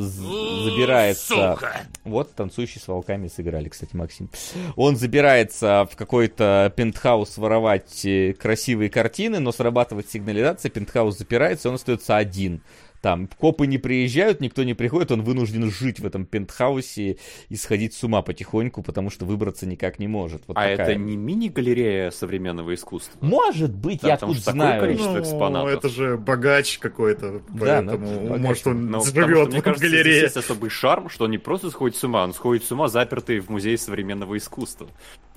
забирается... 0.64 1.58
Вот, 2.04 2.34
танцующие 2.36 2.82
с 2.82 2.88
волками 2.88 3.28
сыграли, 3.28 3.70
кстати, 3.70 3.96
Максим. 3.96 4.30
Он 4.76 4.96
забирается 4.96 5.88
в 5.92 5.96
какой-то 5.96 6.72
пентхаус 6.76 7.38
воровать 7.38 8.06
красивые 8.40 8.90
картины, 8.90 9.40
но 9.40 9.52
срабатывает 9.52 10.10
сигнализация, 10.10 10.70
пентхаус 10.70 11.18
запирается, 11.18 11.68
и 11.68 11.70
он 11.70 11.76
остается 11.76 12.16
один. 12.16 12.62
Там 13.02 13.28
копы 13.38 13.66
не 13.66 13.78
приезжают, 13.78 14.42
никто 14.42 14.64
не 14.64 14.74
приходит, 14.74 15.12
он 15.12 15.22
вынужден 15.24 15.72
жить 15.72 16.00
в 16.00 16.06
этом 16.06 16.26
пентхаусе 16.26 17.18
и 17.48 17.56
сходить 17.56 17.94
с 17.94 18.04
ума 18.04 18.22
потихоньку, 18.22 18.84
потому 18.84 19.10
что 19.10 19.26
выбраться 19.26 19.66
никак 19.66 20.00
не 20.00 20.08
может. 20.08 20.42
Вот 20.48 20.58
а 20.58 20.62
такая. 20.68 20.78
это 20.78 20.96
не 20.96 21.16
мини-галерея 21.16 22.12
современного 22.12 22.74
искусства? 22.74 23.18
Может 23.22 23.74
быть, 23.74 24.02
Да, 24.02 24.10
я 24.10 24.14
потому 24.16 24.34
тут 24.34 24.44
знаю. 24.44 24.82
количество 24.82 25.14
ну, 25.14 25.20
экспонатов. 25.22 25.70
это 25.72 25.90
же 25.90 26.18
богач 26.18 26.78
какой-то, 26.80 27.42
Да, 27.50 27.82
ну, 27.82 27.92
поэтому, 27.98 28.22
богач. 28.28 28.42
может, 28.42 28.68
он 28.68 28.92
Ну, 28.92 29.00
потому 29.00 29.06
что, 29.06 29.14
живет 29.22 29.50
мне 29.50 29.60
в 29.60 29.64
кажется, 29.64 29.88
здесь 29.88 30.00
галерее. 30.04 30.22
есть 30.22 30.38
особый 30.38 30.70
шарм, 30.70 31.10
что 31.10 31.26
он 31.26 31.32
не 31.32 31.38
просто 31.38 31.70
сходит 31.70 31.96
с 31.98 32.04
ума, 32.04 32.24
он 32.24 32.34
сходит 32.34 32.66
с 32.66 32.72
ума, 32.72 32.90
запертый 32.90 33.40
в 33.40 33.50
музее 33.50 33.78
современного 33.78 34.38
искусства. 34.38 34.88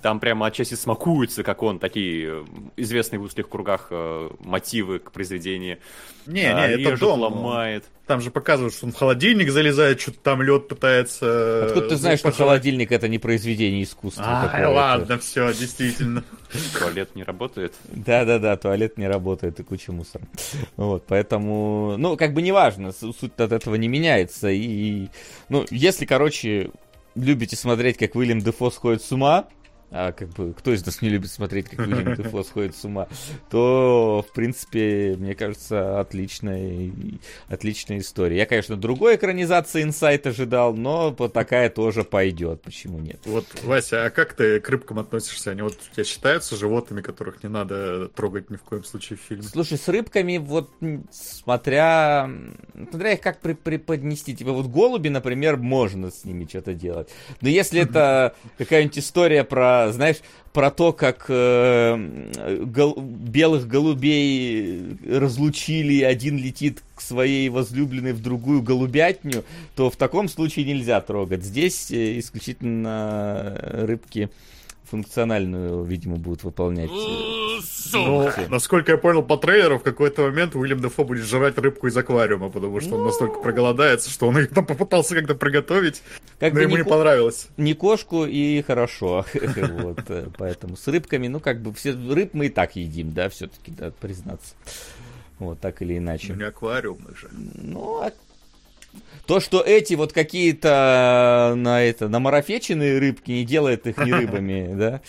Там 0.03 0.19
прямо 0.19 0.47
отчасти 0.47 0.75
смакуется, 0.75 1.45
как 1.45 1.63
он 1.63 1.79
такие 1.79 2.41
э, 2.41 2.45
известные 2.77 3.21
в 3.21 3.23
узких 3.23 3.49
кругах 3.49 3.87
э, 3.91 4.31
мотивы 4.41 4.99
к 4.99 5.13
произведению. 5.13 5.79
Не, 6.27 6.53
а, 6.53 6.67
не, 6.67 6.75
это 6.75 6.91
режет, 6.91 6.99
дом. 7.01 7.21
Ломает. 7.53 7.85
Там 8.07 8.21
же 8.21 8.31
показывают, 8.31 8.75
что 8.75 8.87
он 8.87 8.93
в 8.93 8.97
холодильник 8.97 9.51
залезает, 9.51 10.01
что-то 10.01 10.19
там 10.19 10.43
лед 10.43 10.69
пытается... 10.69 11.67
Откуда 11.67 11.89
ты 11.89 11.97
знаешь, 11.97 12.19
что 12.19 12.29
пожрать. 12.29 12.47
холодильник 12.47 12.93
это 12.93 13.09
не 13.09 13.19
произведение 13.19 13.85
искусства? 13.85 14.51
А, 14.53 14.69
ладно, 14.69 15.19
все, 15.19 15.53
действительно. 15.53 16.25
Туалет 16.79 17.15
не 17.15 17.23
работает. 17.23 17.75
Да-да-да, 17.89 18.57
туалет 18.57 18.99
не 18.99 19.07
работает 19.07 19.61
и 19.61 19.63
куча 19.63 19.93
мусора. 19.93 20.25
Вот, 20.77 21.05
поэтому, 21.07 21.97
ну, 21.97 22.17
как 22.17 22.35
бы 22.35 22.43
неважно, 22.43 22.93
суть 22.93 23.39
от 23.39 23.53
этого 23.53 23.77
не 23.77 23.89
меняется. 23.89 24.49
И, 24.51 25.09
ну, 25.49 25.65
если, 25.71 26.05
короче, 26.05 26.71
любите 27.15 27.57
смотреть, 27.57 27.99
как 27.99 28.15
Уильям 28.17 28.41
Дефо 28.41 28.71
сходит 28.71 29.03
с 29.03 29.13
ума, 29.13 29.47
а 29.93 30.13
как 30.13 30.31
бы 30.31 30.55
кто 30.55 30.73
из 30.73 30.85
нас 30.87 31.03
не 31.03 31.11
любит 31.11 31.31
смотреть, 31.31 31.69
как 31.69 31.81
Уильям 31.81 32.15
Дефо 32.15 32.43
сходит 32.43 32.75
с 32.75 32.85
ума, 32.85 33.09
то, 33.51 34.25
в 34.29 34.33
принципе, 34.33 35.15
мне 35.19 35.35
кажется, 35.35 36.01
отличная, 36.01 36.91
отличная 37.49 37.99
история. 37.99 38.39
Я, 38.39 38.47
конечно, 38.47 38.77
другой 38.77 39.17
экранизации 39.17 39.83
Инсайт 39.83 40.27
ожидал, 40.27 40.75
но 40.75 41.15
вот 41.17 41.33
такая 41.33 41.69
тоже 41.69 42.05
пойдет. 42.05 42.63
Почему 42.63 42.99
нет? 42.99 43.21
Вот, 43.27 43.47
Вася, 43.65 44.07
а 44.07 44.11
как 44.11 44.35
ты 44.35 44.61
к 44.61 44.69
рыбкам 44.69 44.99
относишься? 44.99 45.51
Они 45.51 45.63
вот 45.63 45.75
у 45.75 45.95
тебя 45.95 46.05
считаются 46.05 46.57
животными, 46.57 47.03
которых 47.03 47.43
не 47.43 47.49
надо 47.49 48.09
трогать 48.09 48.51
ни 48.51 48.57
в 48.57 48.63
коем 48.63 48.85
случае 48.85 49.19
в 49.19 49.21
фильме? 49.21 49.43
Слушай, 49.43 49.77
с 49.77 49.89
рыбками, 49.89 50.39
вот 50.39 50.71
смотря, 51.11 52.31
смотря 52.91 53.13
их 53.13 53.21
как 53.21 53.41
при- 53.41 53.55
преподнести. 53.55 54.35
Типа 54.35 54.53
вот 54.53 54.67
голуби, 54.67 55.09
например, 55.09 55.57
можно 55.57 56.11
с 56.11 56.25
ними 56.25 56.47
что-то 56.49 56.75
делать. 56.75 57.09
Но 57.41 57.49
если 57.49 57.83
это 57.83 58.35
какая-нибудь 58.59 58.99
история 58.99 59.45
про, 59.45 59.82
знаешь, 59.91 60.19
про 60.53 60.71
то, 60.71 60.93
как 60.93 61.27
э, 61.29 62.61
гол- 62.67 63.01
белых 63.01 63.67
голубей 63.67 64.99
разлучили, 65.09 66.03
один 66.03 66.37
летит 66.37 66.83
к 66.95 67.01
своей 67.01 67.49
возлюбленной 67.49 68.13
в 68.13 68.23
другую 68.23 68.63
голубятню, 68.63 69.45
то 69.75 69.91
в 69.91 69.97
таком 69.97 70.29
случае 70.29 70.67
нельзя 70.67 71.01
трогать. 71.01 71.43
Здесь 71.43 71.91
э, 71.91 72.19
исключительно 72.19 73.59
рыбки 73.63 74.29
функциональную, 74.93 75.83
видимо, 75.85 76.17
будут 76.17 76.45
выполнять. 76.45 76.91
э, 76.91 77.95
Ну, 77.95 78.31
насколько 78.49 78.93
я 78.93 78.99
понял 78.99 79.23
по 79.23 79.37
трейлеру, 79.39 79.79
в 79.79 79.83
какой-то 79.83 80.23
момент 80.23 80.55
Уильям 80.55 80.81
Дефо 80.81 81.05
будет 81.05 81.25
жрать 81.25 81.57
рыбку 81.59 81.87
из 81.87 81.97
аквариума, 81.97 82.51
потому 82.51 82.81
что 82.81 82.97
он 82.97 83.05
настолько 83.05 83.41
проголодается, 83.41 84.11
что 84.11 84.29
он 84.29 84.37
ее 84.39 84.47
там 84.47 84.67
попытался 84.67 85.15
как-то 85.15 85.35
приготовить, 85.35 86.03
Как 86.39 86.53
но 86.53 86.61
ему 86.61 86.77
не 86.77 86.83
не 86.83 86.89
понравилось. 86.89 87.49
не 87.57 87.75
кошку 87.75 88.25
и 88.27 88.61
хорошо. 88.63 89.25
вот, 89.35 90.01
э, 90.09 90.27
поэтому 90.37 90.77
с 90.77 90.87
рыбками, 90.89 91.29
ну, 91.29 91.41
как 91.41 91.61
бы 91.63 91.73
все 91.73 91.93
рыб 91.93 92.31
мы 92.35 92.47
и 92.47 92.51
так 92.51 92.77
едим, 92.77 93.13
да, 93.13 93.29
все-таки, 93.31 93.71
да, 93.73 93.91
признаться. 93.99 94.55
Вот, 95.39 95.59
так 95.59 95.81
или 95.83 95.97
иначе. 95.99 96.35
Не 96.35 96.45
аквариумных 96.45 97.19
же. 97.19 97.29
Ну, 97.33 98.01
а 98.03 98.13
то, 99.27 99.41
что 99.41 99.61
эти 99.61 99.95
вот 99.95 100.13
какие-то 100.13 101.55
на 101.57 101.83
это 101.83 102.09
намарафеченные 102.09 102.99
рыбки 102.99 103.31
не 103.31 103.45
делает 103.45 103.87
их 103.87 103.99
не 103.99 104.13
рыбами, 104.13 104.75
да? 104.75 105.01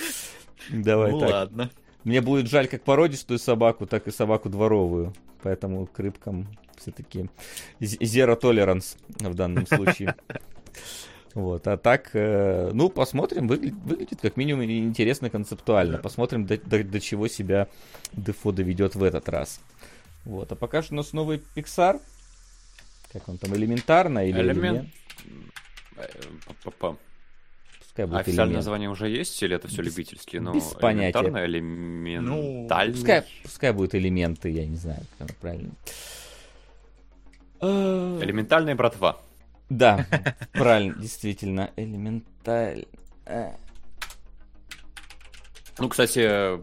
Давай 0.70 1.12
ну 1.12 1.20
так. 1.20 1.30
ладно. 1.30 1.72
Мне 2.04 2.22
будет 2.22 2.50
жаль 2.50 2.68
как 2.68 2.84
породистую 2.84 3.40
собаку, 3.40 3.86
так 3.86 4.08
и 4.08 4.12
собаку 4.12 4.50
дворовую. 4.50 5.14
Поэтому 5.42 5.88
к 5.88 6.00
рыбкам 6.00 6.48
все-таки 6.78 7.30
zero 7.80 8.40
tolerance 8.40 8.98
в 9.20 9.34
данном 9.34 9.68
случае. 9.68 10.16
Вот, 11.36 11.66
а 11.68 11.78
так, 11.78 12.12
э, 12.14 12.70
ну, 12.74 12.90
посмотрим, 12.90 13.48
выглядит, 13.48 13.74
выглядит 13.84 14.22
как 14.22 14.38
минимум 14.38 14.66
интересно 14.66 15.32
концептуально. 15.32 15.98
Посмотрим, 15.98 16.46
до, 16.46 16.60
до- 16.60 16.84
до 16.84 17.00
чего 17.00 17.28
себя 17.28 17.70
Дефо 18.12 18.52
доведет 18.52 18.94
в 18.94 19.02
этот 19.02 19.28
раз. 19.30 19.60
Вот, 20.26 20.52
а 20.52 20.56
пока 20.56 20.84
что 20.84 20.94
у 20.94 20.98
нас 20.98 21.12
новый 21.12 21.42
Pixar. 21.56 22.00
Как 23.14 23.30
он 23.30 23.38
там, 23.38 23.56
элементарно 23.56 24.28
или 24.28 24.40
Элемент. 24.40 24.58
элемент? 24.58 24.90
Э. 25.98 26.06
Пускай 27.80 28.06
будет 28.08 28.22
Официальное 28.22 28.46
элемент. 28.46 28.56
название 28.56 28.90
уже 28.90 29.08
есть, 29.08 29.42
или 29.44 29.56
это 29.56 29.68
все 29.68 29.84
Без- 29.84 29.92
любительские? 29.96 30.42
Ну, 30.42 30.54
без 30.56 30.64
понятия. 30.64 31.20
элементарно, 31.20 31.46
элементальный. 31.46 32.94
Пускай, 32.96 33.24
пускай 33.44 33.72
будут 33.72 33.94
элементы, 33.94 34.50
я 34.50 34.66
не 34.66 34.76
знаю, 34.78 35.02
как 35.20 35.30
оно 35.30 35.38
правильно. 35.40 35.72
Э, 37.62 38.20
Элементальная 38.24 38.76
братва. 38.76 39.22
Да, 39.70 40.06
правильно, 40.54 40.96
действительно, 40.96 41.72
элементаль. 41.76 42.86
Ну, 45.80 45.90
кстати, 45.90 46.60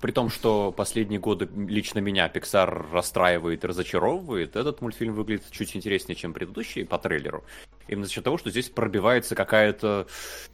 при 0.00 0.12
том, 0.12 0.30
что 0.30 0.70
последние 0.70 1.18
годы 1.18 1.48
лично 1.68 1.98
меня 1.98 2.28
Pixar 2.28 2.92
расстраивает 2.92 3.64
и 3.64 3.66
разочаровывает, 3.66 4.54
этот 4.54 4.80
мультфильм 4.80 5.14
выглядит 5.14 5.50
чуть 5.50 5.74
интереснее, 5.74 6.14
чем 6.14 6.32
предыдущий 6.32 6.84
по 6.84 6.96
трейлеру. 6.96 7.42
Именно 7.88 8.06
за 8.06 8.12
счет 8.12 8.22
того, 8.22 8.38
что 8.38 8.50
здесь 8.50 8.68
пробивается 8.68 9.34
какая-то 9.34 10.06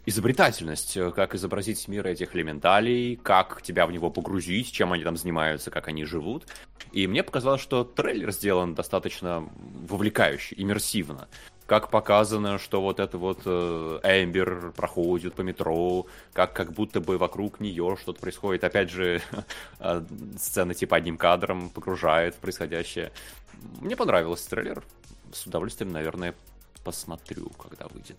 изобретательность, 0.07 0.97
как 1.15 1.35
изобразить 1.35 1.87
мир 1.87 2.07
этих 2.07 2.35
элементалей, 2.35 3.17
как 3.17 3.61
тебя 3.61 3.87
в 3.87 3.93
него 3.93 4.09
погрузить, 4.09 4.73
чем 4.73 4.95
они 4.95 5.05
там 5.05 5.19
занимаются, 5.19 5.71
как 5.71 5.89
они 5.89 6.07
живут. 6.07 6.47
И 6.93 7.07
мне 7.07 7.23
показалось, 7.23 7.61
что 7.61 7.85
трейлер 7.85 8.33
сделан 8.33 8.75
достаточно 8.75 9.47
вовлекающе, 9.87 10.55
иммерсивно. 10.57 11.29
Как 11.69 11.91
показано, 11.91 12.59
что 12.59 12.81
вот 12.81 12.99
это 12.99 13.19
вот 13.19 13.43
э, 13.45 14.01
Эмбер 14.03 14.73
проходит 14.75 15.35
по 15.35 15.43
метро, 15.43 16.07
как 16.33 16.55
как 16.55 16.73
будто 16.73 16.99
бы 17.03 17.19
вокруг 17.19 17.61
нее 17.61 17.99
что-то 18.01 18.19
происходит. 18.21 18.65
Опять 18.65 18.89
же, 18.91 19.21
э, 19.79 20.03
сцена 20.39 20.73
типа 20.73 20.97
одним 20.97 21.19
кадром 21.19 21.69
погружает 21.69 22.35
в 22.35 22.39
происходящее. 22.39 23.13
Мне 23.83 23.97
понравился 23.97 24.49
трейлер. 24.49 24.83
С 25.31 25.45
удовольствием, 25.45 25.93
наверное, 25.93 26.35
посмотрю, 26.85 27.51
когда 27.51 27.87
выйдет. 27.89 28.17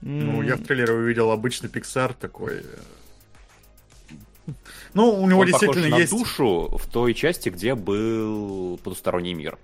Ну, 0.00 0.40
я 0.40 0.56
в 0.56 0.62
трейлере 0.62 0.94
увидел 0.94 1.32
обычный 1.32 1.68
Pixar 1.68 2.14
такой. 2.18 2.62
э, 4.46 4.52
Ну, 4.94 5.10
у 5.22 5.28
него 5.28 5.40
Он 5.40 5.50
похож 5.50 5.60
действительно 5.60 5.94
на 5.94 6.00
есть... 6.00 6.10
душу 6.10 6.74
в 6.78 6.90
той 6.90 7.12
части, 7.12 7.50
где 7.50 7.74
был 7.74 8.78
потусторонний 8.78 9.34
мир. 9.34 9.58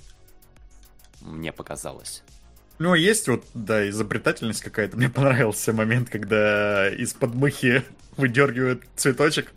Мне 1.23 1.53
показалось. 1.53 2.23
У 2.83 2.85
него 2.85 2.95
есть 2.97 3.29
вот, 3.29 3.45
да, 3.55 3.89
изобретательность 3.89 4.61
какая-то. 4.61 4.97
Мне 4.97 5.09
понравился 5.09 5.73
момент, 5.73 6.11
когда 6.11 6.89
из-под 6.89 7.33
мухи 7.33 7.85
выдергивают 8.17 8.83
цветочек. 8.97 9.53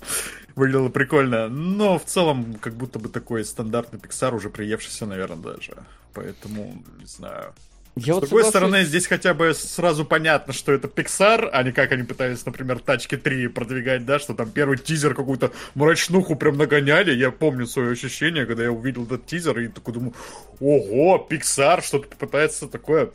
Выглядело 0.54 0.90
прикольно. 0.90 1.50
Но 1.50 1.98
в 1.98 2.06
целом, 2.06 2.54
как 2.62 2.76
будто 2.76 3.00
бы 3.00 3.10
такой 3.10 3.44
стандартный 3.44 4.00
Pixar, 4.00 4.36
уже 4.36 4.52
приевшийся, 4.52 5.08
наверное, 5.08 5.56
даже. 5.56 5.74
Поэтому, 6.14 6.84
не 7.00 7.08
знаю. 7.08 7.56
Я 7.96 8.14
С 8.14 8.16
вот 8.16 8.22
другой 8.22 8.44
соглашусь. 8.44 8.50
стороны, 8.50 8.84
здесь 8.84 9.08
хотя 9.08 9.34
бы 9.34 9.54
сразу 9.54 10.04
понятно, 10.04 10.52
что 10.52 10.74
это 10.74 10.88
Pixar, 10.90 11.50
а 11.52 11.64
не 11.64 11.72
как 11.72 11.94
они 11.94 12.04
пытались, 12.04 12.46
например, 12.46 12.80
Тачки 12.80 13.16
3 13.16 13.48
продвигать, 13.48 14.06
да, 14.06 14.20
что 14.20 14.34
там 14.34 14.52
первый 14.52 14.78
тизер 14.78 15.14
какую-то 15.14 15.52
мрачнуху 15.76 16.36
прям 16.36 16.58
нагоняли. 16.58 17.16
Я 17.16 17.32
помню 17.32 17.66
свое 17.66 17.92
ощущение, 17.92 18.46
когда 18.46 18.64
я 18.64 18.72
увидел 18.72 19.06
этот 19.06 19.26
тизер 19.26 19.58
и 19.60 19.70
такой 19.70 19.94
думаю, 19.94 20.14
ого, 20.60 21.26
Pixar 21.30 21.82
что-то 21.82 22.14
пытается 22.18 22.68
такое 22.68 23.12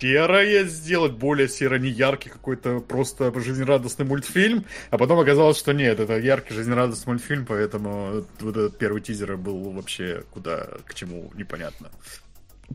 серое 0.00 0.64
сделать, 0.64 1.12
более 1.12 1.48
серо-неяркий 1.48 2.30
какой-то 2.30 2.80
просто 2.80 3.32
жизнерадостный 3.40 4.04
мультфильм, 4.04 4.64
а 4.90 4.98
потом 4.98 5.18
оказалось, 5.18 5.58
что 5.58 5.72
нет, 5.72 5.98
это 5.98 6.18
яркий 6.18 6.54
жизнерадостный 6.54 7.14
мультфильм, 7.14 7.46
поэтому 7.46 8.24
вот 8.40 8.56
этот 8.56 8.78
первый 8.78 9.00
тизер 9.00 9.36
был 9.36 9.70
вообще 9.70 10.24
куда 10.30 10.68
к 10.84 10.94
чему 10.94 11.32
непонятно. 11.34 11.88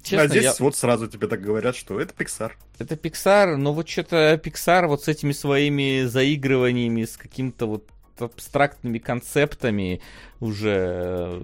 Честно, 0.01 0.21
а 0.23 0.27
здесь 0.27 0.43
я- 0.43 0.55
вот 0.59 0.75
сразу 0.75 1.07
тебе 1.07 1.27
так 1.27 1.41
говорят, 1.41 1.75
что 1.75 1.99
это 1.99 2.13
Pixar. 2.13 2.53
Это 2.79 2.95
Pixar, 2.95 3.55
но 3.57 3.73
вот 3.73 3.87
что-то 3.87 4.39
Pixar 4.43 4.87
вот 4.87 5.03
с 5.03 5.07
этими 5.07 5.31
своими 5.31 6.05
заигрываниями, 6.05 7.05
с 7.05 7.15
каким-то 7.17 7.67
вот 7.67 7.87
абстрактными 8.19 8.99
концептами 8.99 10.01
уже 10.39 11.41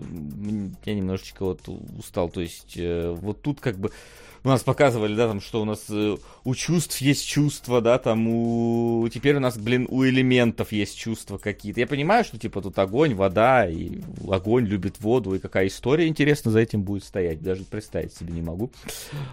я 0.86 0.96
немножечко 0.96 1.44
вот 1.46 1.62
устал. 1.98 2.30
То 2.30 2.42
есть 2.42 2.74
э, 2.78 3.10
вот 3.12 3.42
тут 3.42 3.60
как 3.60 3.78
бы 3.78 3.92
у 4.44 4.48
нас 4.48 4.64
показывали, 4.64 5.16
да, 5.16 5.28
там, 5.28 5.42
что 5.42 5.62
у 5.62 5.66
нас 5.66 5.86
э, 5.90 6.18
у 6.44 6.56
чувств 6.56 7.00
есть 7.02 7.28
чувства, 7.28 7.82
да, 7.82 7.98
там 7.98 8.28
у... 8.28 9.08
Теперь 9.10 9.36
у 9.36 9.40
нас, 9.40 9.58
блин, 9.58 9.88
у 9.90 10.06
элементов 10.06 10.72
есть 10.72 10.98
чувства 10.98 11.38
какие-то. 11.38 11.80
Я 11.80 11.88
понимаю, 11.88 12.24
что, 12.24 12.38
типа, 12.38 12.62
тут 12.62 12.78
огонь, 12.80 13.16
вода, 13.16 13.68
и 13.68 14.02
огонь 14.30 14.66
любит 14.66 15.00
воду, 15.00 15.36
и 15.36 15.40
какая 15.40 15.68
история, 15.68 16.08
интересно, 16.08 16.52
за 16.52 16.60
этим 16.60 16.84
будет 16.84 17.04
стоять. 17.04 17.42
Даже 17.42 17.64
представить 17.64 18.14
себе 18.14 18.34
не 18.34 18.42
могу. 18.42 18.72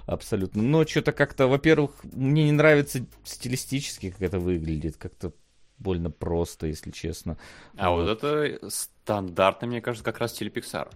Абсолютно. 0.06 0.62
Но 0.62 0.86
что-то 0.86 1.12
как-то, 1.12 1.46
во-первых, 1.46 1.92
мне 2.02 2.44
не 2.44 2.52
нравится 2.52 3.04
стилистически, 3.24 4.10
как 4.10 4.22
это 4.22 4.38
выглядит. 4.38 4.96
Как-то 4.96 5.32
больно 5.78 6.10
просто, 6.10 6.66
если 6.66 6.90
честно. 6.90 7.36
А 7.76 7.90
вот 7.90 8.08
это 8.08 8.58
стандартный, 8.70 9.68
мне 9.68 9.80
кажется, 9.80 10.04
как 10.04 10.18
раз 10.18 10.32
стиль 10.32 10.48
Pixar. 10.48 10.88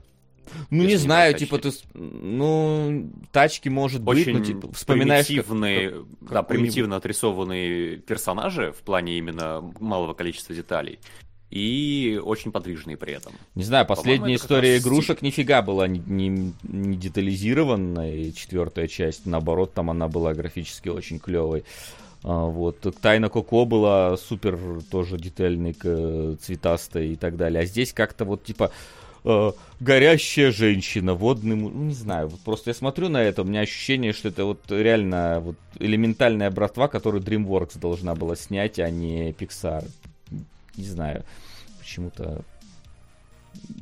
Ну, 0.71 0.85
не 0.85 0.97
знаю, 0.97 1.35
типа, 1.35 1.59
ты, 1.59 1.71
ну, 1.95 3.11
тачки 3.33 3.69
может 3.69 4.03
быть, 4.03 4.21
Очень 4.21 4.39
ну, 4.39 4.45
типа, 4.45 4.73
вспоминаешь... 4.73 5.27
примитивные, 5.27 5.91
как- 5.91 6.31
да, 6.31 6.43
примитивно 6.43 6.97
отрисованные 6.97 7.97
персонажи 7.97 8.73
в 8.73 8.83
плане 8.83 9.19
именно 9.19 9.61
малого 9.81 10.15
количества 10.15 10.55
деталей. 10.55 10.99
И 11.51 12.21
очень 12.23 12.53
подвижные 12.53 12.97
при 12.97 13.13
этом. 13.13 13.33
Не 13.57 13.65
знаю, 13.65 13.85
последняя 13.85 14.37
история 14.37 14.79
игрушек 14.79 15.21
нифига 15.21 15.63
была 15.63 15.89
не, 15.89 15.99
не, 15.99 16.55
не 16.63 16.97
детализированная, 16.97 18.31
четвертая 18.31 18.87
часть, 18.87 19.27
наоборот, 19.27 19.75
там 19.75 19.91
она 19.91 20.07
была 20.07 20.33
графически 20.33 20.89
очень 20.89 21.19
клевой. 21.19 21.65
А, 22.23 22.45
вот. 22.45 22.87
Тайна 23.01 23.29
Коко 23.29 23.65
была 23.65 24.17
супер 24.17 24.59
тоже 24.91 25.19
детальной, 25.19 25.73
цветастой 26.37 27.11
и 27.11 27.17
так 27.17 27.37
далее. 27.37 27.63
А 27.63 27.67
здесь 27.67 27.93
как-то 27.93 28.25
вот 28.25 28.45
типа 28.45 28.71
э, 29.25 29.53
горящая 29.81 30.53
женщина, 30.53 31.15
водный 31.15 31.57
ну 31.57 31.71
не 31.71 31.95
знаю, 31.95 32.29
вот 32.29 32.41
просто 32.41 32.71
я 32.71 32.75
смотрю 32.75 33.09
на 33.09 33.23
это, 33.23 33.43
у 33.43 33.45
меня 33.45 33.61
ощущение, 33.61 34.13
что 34.13 34.29
это 34.29 34.45
вот 34.45 34.61
реально 34.69 35.41
вот 35.41 35.57
элементальная 35.79 36.51
братва, 36.51 36.89
которую 36.89 37.23
DreamWorks 37.23 37.79
должна 37.79 38.15
была 38.15 38.37
снять, 38.37 38.79
а 38.79 38.91
не 38.91 39.33
Pixar. 39.33 39.85
Не 40.77 40.85
знаю, 40.85 41.25
почему-то 41.81 42.45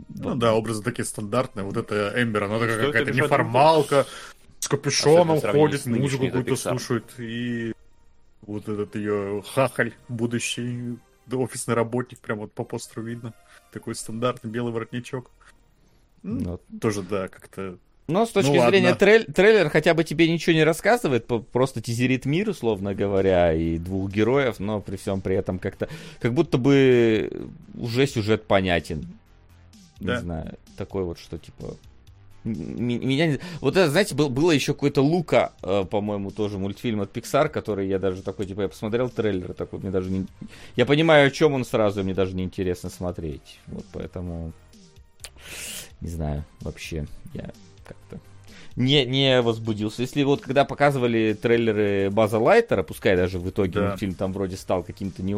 Ну 0.09 0.35
да, 0.35 0.55
образы 0.55 0.83
такие 0.83 1.05
стандартные. 1.05 1.65
Вот 1.65 1.77
это 1.77 2.13
Эмбер, 2.17 2.45
она 2.45 2.59
такая 2.59 2.87
какая-то 2.87 3.13
неформалка, 3.13 4.07
с 4.61 4.69
капюшоном 4.69 5.41
ходит, 5.41 5.87
музыку 5.87 6.27
какую-то 6.27 6.57
слушает. 6.57 7.05
И 7.19 7.73
вот 8.43 8.69
этот 8.69 8.97
ее 8.97 9.43
хахаль, 9.55 9.93
будущий 10.09 10.99
офисный 11.31 11.75
работник, 11.75 12.19
прям 12.21 12.39
вот 12.39 12.53
по 12.53 12.65
постеру 12.65 13.03
видно. 13.03 13.35
Такой 13.73 13.95
стандартный 13.95 14.51
белый 14.51 14.73
воротничок. 14.73 15.31
М, 16.25 16.39
ну, 16.39 16.61
Тоже, 16.81 17.03
да, 17.03 17.29
как-то... 17.29 17.79
Но 18.07 18.25
с 18.25 18.31
точки 18.31 18.53
Ну, 18.57 18.67
зрения 18.71 18.89
ладно. 18.93 18.99
трейль- 19.07 19.31
трейлер 19.31 19.69
хотя 19.69 19.93
бы 19.93 20.03
тебе 20.03 20.31
ничего 20.31 20.55
не 20.55 20.65
рассказывает, 20.65 21.27
просто 21.53 21.83
тизерит 21.83 22.25
мир, 22.25 22.49
условно 22.49 22.95
говоря, 22.95 23.53
и 23.53 23.77
двух 23.77 24.11
героев, 24.11 24.61
но 24.61 24.81
при 24.81 24.97
всем 24.97 25.21
при 25.21 25.37
этом 25.37 25.59
как-то, 25.59 25.89
как 26.19 26.33
будто 26.33 26.57
бы 26.57 27.31
уже 27.75 28.07
сюжет 28.07 28.47
понятен. 28.47 29.07
Не 30.01 30.07
Да. 30.07 30.21
знаю, 30.21 30.59
такой 30.79 31.05
вот, 31.05 31.19
что 31.19 31.37
типа... 31.39 31.77
Меня 32.49 33.39
Вот 33.61 33.77
это, 33.77 33.91
знаете, 33.91 34.15
был, 34.15 34.29
было 34.29 34.51
еще 34.51 34.75
какой-то 34.75 35.03
Лука, 35.03 35.53
э, 35.63 35.85
по-моему, 35.91 36.31
тоже 36.31 36.59
мультфильм 36.59 37.01
от 37.01 37.17
Pixar, 37.17 37.49
который 37.49 37.89
я 37.89 37.99
даже 37.99 38.23
такой, 38.23 38.47
типа, 38.47 38.63
я 38.63 38.69
посмотрел 38.69 39.09
трейлер, 39.09 39.53
такой, 39.53 39.79
мне 39.81 39.91
даже 39.91 40.11
не... 40.11 40.27
Я 40.77 40.87
понимаю, 40.87 41.29
о 41.29 41.31
чем 41.31 41.55
он 41.55 41.65
сразу, 41.65 42.03
мне 42.03 42.15
даже 42.15 42.35
не 42.35 42.45
интересно 42.45 42.91
смотреть. 42.91 43.61
Вот 43.67 43.85
поэтому... 43.93 44.53
Не 46.01 46.09
знаю, 46.09 46.45
вообще, 46.61 47.07
я 47.35 47.51
как-то 47.85 48.21
не, 48.79 49.05
не 49.05 49.41
возбудился. 49.43 50.03
Если 50.03 50.23
вот 50.23 50.41
когда 50.43 50.65
показывали 50.65 51.37
трейлеры 51.41 52.11
База 52.11 52.39
Лайтера, 52.39 52.83
пускай 52.83 53.17
даже 53.17 53.39
в 53.39 53.49
итоге 53.49 53.73
Да. 53.73 53.89
мультфильм 53.89 54.15
там 54.15 54.33
вроде 54.33 54.57
стал 54.57 54.83
каким-то 54.83 55.23
не, 55.23 55.37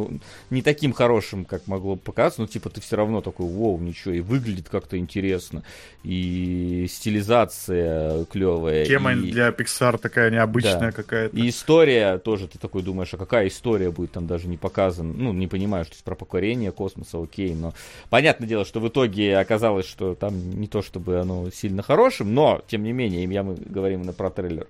не 0.50 0.62
таким 0.62 0.92
хорошим, 0.92 1.44
как 1.44 1.66
могло 1.66 1.96
показаться, 1.96 2.40
но 2.42 2.46
типа 2.46 2.70
ты 2.70 2.80
все 2.80 2.96
равно 2.96 3.20
такой, 3.20 3.46
вау, 3.46 3.78
ничего, 3.78 4.14
и 4.14 4.20
выглядит 4.20 4.68
как-то 4.68 4.98
интересно, 4.98 5.62
и 6.04 6.86
стилизация 6.88 8.24
клевая. 8.26 8.86
Тема 8.86 9.12
и... 9.12 9.30
для 9.30 9.48
Pixar 9.50 9.98
такая 9.98 10.30
необычная 10.30 10.78
Да. 10.90 10.92
какая-то. 10.92 11.36
И 11.36 11.48
история 11.48 12.18
тоже, 12.18 12.48
ты 12.48 12.58
такой 12.58 12.82
думаешь, 12.82 13.12
а 13.14 13.16
какая 13.16 13.48
история 13.48 13.90
будет 13.90 14.12
там 14.12 14.26
даже 14.26 14.48
не 14.48 14.56
показана. 14.56 15.12
Ну, 15.12 15.32
не 15.32 15.46
понимаю, 15.46 15.84
что 15.84 15.94
это 15.94 16.04
про 16.04 16.14
покорение 16.14 16.72
космоса, 16.72 17.22
окей, 17.22 17.54
но 17.54 17.72
понятное 18.08 18.48
дело, 18.48 18.64
что 18.64 18.80
в 18.80 18.88
итоге 18.88 19.38
оказалось, 19.38 19.86
что 19.86 20.14
там 20.14 20.58
не 20.60 20.66
то 20.68 20.82
чтобы 20.82 21.18
оно 21.20 21.50
сильно 21.50 21.82
хорошим, 21.82 22.34
но, 22.34 22.62
тем 22.66 22.82
не 22.82 22.92
менее, 22.92 23.26
я 23.30 23.42
мы 23.42 23.54
говорим 23.54 24.00
именно 24.00 24.12
про 24.12 24.30
трейлер. 24.30 24.66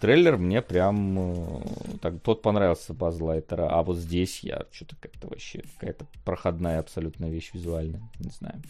Трейлер 0.00 0.36
мне 0.36 0.62
прям 0.62 1.18
э, 1.18 1.62
так, 2.00 2.20
тот 2.22 2.42
понравился 2.42 2.92
Баз 2.92 3.20
Лайтера, 3.20 3.68
а 3.70 3.82
вот 3.82 3.96
здесь 3.96 4.40
я 4.40 4.66
что-то 4.72 4.96
как-то 5.00 5.28
вообще 5.28 5.62
какая-то 5.78 6.06
проходная 6.24 6.80
абсолютно 6.80 7.26
вещь 7.30 7.50
визуальная, 7.52 8.02
не 8.18 8.30
знаю. 8.30 8.60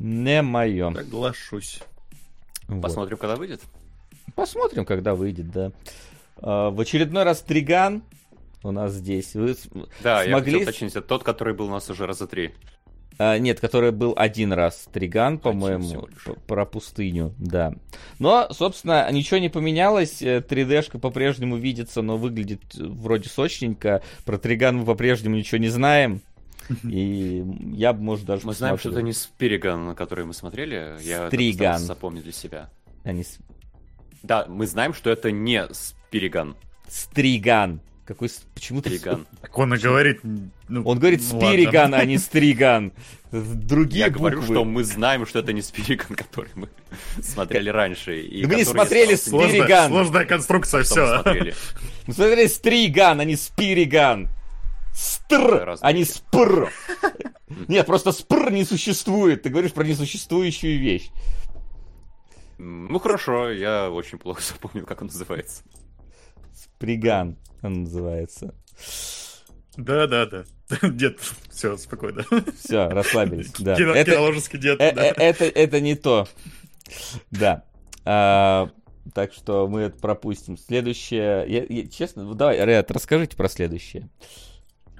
Не 0.00 0.42
мое. 0.42 0.92
Соглашусь. 0.92 1.80
Посмотрим, 2.82 3.16
когда 3.16 3.36
выйдет. 3.36 3.60
Посмотрим, 4.34 4.84
когда 4.84 5.14
выйдет, 5.14 5.50
да. 5.50 5.72
А, 6.38 6.70
в 6.70 6.80
очередной 6.80 7.24
раз 7.24 7.42
Триган 7.42 8.02
у 8.62 8.70
нас 8.70 8.92
здесь. 8.92 9.34
Вы 9.34 9.56
Да, 10.02 10.22
я 10.22 10.30
Смогли 10.30 10.52
хотел 10.52 10.60
с- 10.66 10.68
уточнить, 10.70 10.96
это 10.96 11.02
тот, 11.06 11.22
который 11.22 11.54
был 11.54 11.66
у 11.66 11.70
нас 11.70 11.88
уже 11.90 12.06
раза 12.06 12.26
три. 12.26 12.54
А, 13.18 13.38
нет, 13.38 13.60
который 13.60 13.92
был 13.92 14.14
один 14.16 14.52
раз 14.52 14.88
Триган, 14.92 15.38
по-моему, 15.38 16.08
про 16.46 16.64
пустыню, 16.64 17.34
да. 17.38 17.74
Но, 18.18 18.48
собственно, 18.50 19.10
ничего 19.12 19.38
не 19.38 19.48
поменялось. 19.48 20.22
э, 20.22 20.40
3D-шка 20.40 20.98
по-прежнему 20.98 21.56
видится, 21.56 22.02
но 22.02 22.16
выглядит 22.16 22.62
э, 22.78 22.82
вроде 22.84 23.28
сочненько. 23.28 24.02
Про 24.24 24.38
Триган 24.38 24.78
мы 24.78 24.84
по-прежнему 24.86 25.36
ничего 25.36 25.58
не 25.58 25.68
знаем. 25.68 26.22
И 26.84 27.44
я 27.74 27.92
бы, 27.92 28.02
может, 28.02 28.26
даже 28.26 28.46
Мы 28.46 28.54
знаем, 28.54 28.78
что 28.78 28.90
это 28.90 29.02
не 29.02 29.12
Спириган, 29.12 29.94
который 29.94 30.24
мы 30.24 30.32
смотрели. 30.34 30.96
Я 31.02 31.26
Стриган. 31.28 31.78
запомнить 31.80 32.22
для 32.22 32.32
себя. 32.32 32.70
С- 33.04 33.38
Да, 34.22 34.46
мы 34.48 34.66
знаем, 34.66 34.94
что 34.94 35.10
это 35.10 35.30
не 35.32 35.66
Спириган. 35.72 36.56
Стриган. 36.88 37.80
Какой... 38.10 38.28
с- 38.28 38.42
Почему 38.54 38.82
ты... 38.82 38.90
Стриган. 38.90 39.24
Так 39.40 39.56
он 39.56 39.72
и 39.72 39.78
говорит... 39.78 40.18
ну, 40.66 40.82
Он 40.82 40.98
говорит 40.98 41.20
ну 41.30 41.38
ладно. 41.38 41.48
Спириган, 41.48 41.94
а 41.94 42.04
не 42.04 42.18
Стриган. 42.18 42.92
Другие 43.30 44.06
Я 44.06 44.10
говорю, 44.10 44.40
буквы. 44.40 44.52
что 44.52 44.64
мы 44.64 44.82
знаем, 44.82 45.24
что 45.26 45.38
это 45.38 45.52
не 45.52 45.62
Спириган, 45.62 46.08
который 46.16 46.50
мы 46.56 46.68
смотрели 47.22 47.68
раньше. 47.68 48.20
и 48.20 48.44
мы 48.44 48.56
не 48.56 48.64
смотрели 48.64 49.14
стал 49.14 49.30
Сложная, 49.30 49.50
Спириган. 49.60 49.90
сложная 49.90 50.24
конструкция, 50.24 50.82
что 50.82 50.96
мы 50.96 51.06
все. 51.06 51.22
смотрели. 51.22 51.54
Ну, 52.08 52.12
смотри, 52.14 52.48
Стриган, 52.48 53.20
а 53.20 53.24
не 53.24 53.36
Спириган. 53.36 54.28
Стр, 54.92 55.76
а 55.80 55.92
не 55.92 56.02
спр. 56.04 56.72
Нет, 57.68 57.86
просто 57.86 58.10
спр 58.10 58.50
не 58.50 58.64
существует. 58.64 59.42
Ты 59.42 59.50
говоришь 59.50 59.72
про 59.72 59.84
несуществующую 59.84 60.80
вещь. 60.80 61.10
Ну 62.58 62.98
хорошо, 62.98 63.52
я 63.52 63.88
очень 63.88 64.18
плохо 64.18 64.42
запомнил, 64.42 64.84
как 64.84 65.00
он 65.00 65.06
называется. 65.06 65.62
Сприган 66.52 67.36
он 67.62 67.82
называется. 67.84 68.54
Да-да-да. 69.76 70.44
Дед, 70.88 71.18
все, 71.50 71.76
спокойно. 71.76 72.24
Все, 72.62 72.88
расслабились. 72.88 73.52
Да. 73.58 73.76
Кино- 73.76 73.94
Это, 73.94 74.10
Киноложеский 74.12 74.58
дед, 74.58 74.80
э- 74.80 74.92
да. 74.92 75.06
э- 75.06 75.14
это, 75.16 75.44
это 75.44 75.80
не 75.80 75.94
то. 75.94 76.26
Да. 77.30 77.64
А, 78.04 78.70
так 79.14 79.32
что 79.32 79.68
мы 79.68 79.82
это 79.82 79.98
пропустим. 79.98 80.56
Следующее... 80.56 81.44
я- 81.48 81.66
я- 81.68 81.88
честно, 81.88 82.24
ну, 82.24 82.34
давай, 82.34 82.64
Ред, 82.64 82.90
расскажите 82.90 83.36
про 83.36 83.48
следующее. 83.48 84.08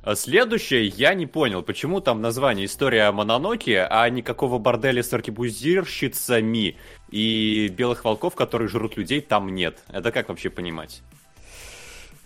А 0.03 0.15
следующее, 0.17 0.87
я 0.87 1.13
не 1.13 1.27
понял, 1.27 1.63
почему 1.63 2.01
там 2.01 2.23
название 2.23 2.65
«История 2.65 3.03
о 3.05 3.13
Мононоке», 3.13 3.83
а 3.83 4.09
никакого 4.09 4.59
борделя 4.59 5.03
с 5.03 5.13
аркебузирщицами 5.13 6.77
и 7.11 7.69
белых 7.69 8.05
волков, 8.07 8.35
которые 8.35 8.69
жрут 8.69 8.97
людей, 8.97 9.21
там 9.21 9.55
нет. 9.55 9.81
Это 9.89 10.11
как 10.11 10.31
вообще 10.31 10.49
понимать? 10.49 11.03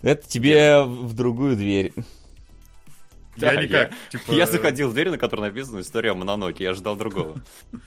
Это 0.01 0.27
тебе 0.27 0.83
в 0.83 1.13
другую 1.13 1.55
дверь. 1.55 1.93
Я 3.37 3.61
никак. 3.61 3.91
типа, 4.09 4.31
Я 4.31 4.45
заходил 4.45 4.89
в 4.89 4.93
дверь, 4.93 5.09
на 5.09 5.17
которой 5.17 5.41
написано 5.41 5.81
«История 5.81 6.11
о 6.11 6.15
Мононоке», 6.15 6.63
я 6.63 6.73
ждал 6.73 6.95
другого. 6.95 7.41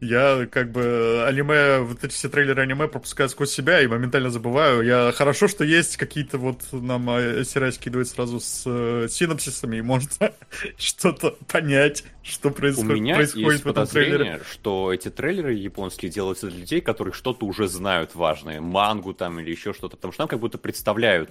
Я 0.00 0.46
как 0.50 0.72
бы 0.72 1.24
аниме, 1.26 1.78
вот 1.80 2.04
эти 2.04 2.12
все 2.12 2.28
трейлеры 2.28 2.62
аниме 2.62 2.86
пропускаю 2.86 3.30
сквозь 3.30 3.50
себя 3.50 3.80
и 3.80 3.86
моментально 3.86 4.28
забываю. 4.28 4.82
Я 4.82 5.10
хорошо, 5.12 5.48
что 5.48 5.64
есть 5.64 5.96
какие-то 5.96 6.36
вот 6.36 6.60
нам 6.72 7.08
э, 7.08 7.44
Сирай 7.44 7.72
скидывает 7.72 8.06
сразу 8.08 8.38
с 8.38 8.64
э, 8.66 9.08
синопсисами, 9.08 9.76
и 9.76 9.82
можно 9.82 10.10
что-то 10.76 11.36
понять, 11.50 12.04
что 12.22 12.50
У 12.50 12.52
происходит, 12.52 12.90
меня 12.90 13.14
происходит 13.14 13.52
есть 13.52 13.64
в 13.64 13.68
этом 13.68 13.86
трейлере. 13.86 14.42
что 14.50 14.92
эти 14.92 15.08
трейлеры 15.08 15.54
японские 15.54 16.10
делаются 16.10 16.48
для 16.48 16.58
людей, 16.58 16.82
которые 16.82 17.14
что-то 17.14 17.46
уже 17.46 17.66
знают 17.66 18.14
важное, 18.14 18.60
мангу 18.60 19.14
там 19.14 19.40
или 19.40 19.50
еще 19.50 19.72
что-то, 19.72 19.96
потому 19.96 20.12
что 20.12 20.24
там 20.24 20.28
как 20.28 20.40
будто 20.40 20.58
представляют 20.58 21.30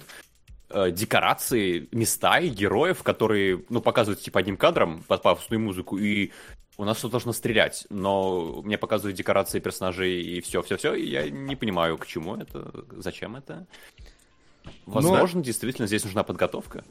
э, 0.70 0.90
декорации, 0.90 1.88
места 1.92 2.40
и 2.40 2.48
героев, 2.48 3.04
которые, 3.04 3.62
ну, 3.68 3.80
показывают 3.80 4.22
типа 4.22 4.40
одним 4.40 4.56
кадром 4.56 5.04
под 5.06 5.22
пафосную 5.22 5.60
музыку, 5.60 5.98
и 5.98 6.32
у 6.78 6.84
нас 6.84 6.98
тут 7.00 7.10
должно 7.10 7.32
стрелять, 7.32 7.86
но 7.90 8.60
мне 8.62 8.76
показывают 8.78 9.16
декорации 9.16 9.60
персонажей 9.60 10.20
и 10.22 10.40
все-все-все, 10.40 10.94
и 10.94 11.08
я 11.08 11.28
не 11.30 11.56
понимаю, 11.56 11.96
к 11.98 12.06
чему 12.06 12.36
это, 12.36 12.70
зачем 12.96 13.36
это. 13.36 13.66
Возможно, 14.84 15.42
действительно 15.42 15.86
здесь 15.86 16.04
нужна 16.04 16.22
подготовка. 16.22 16.84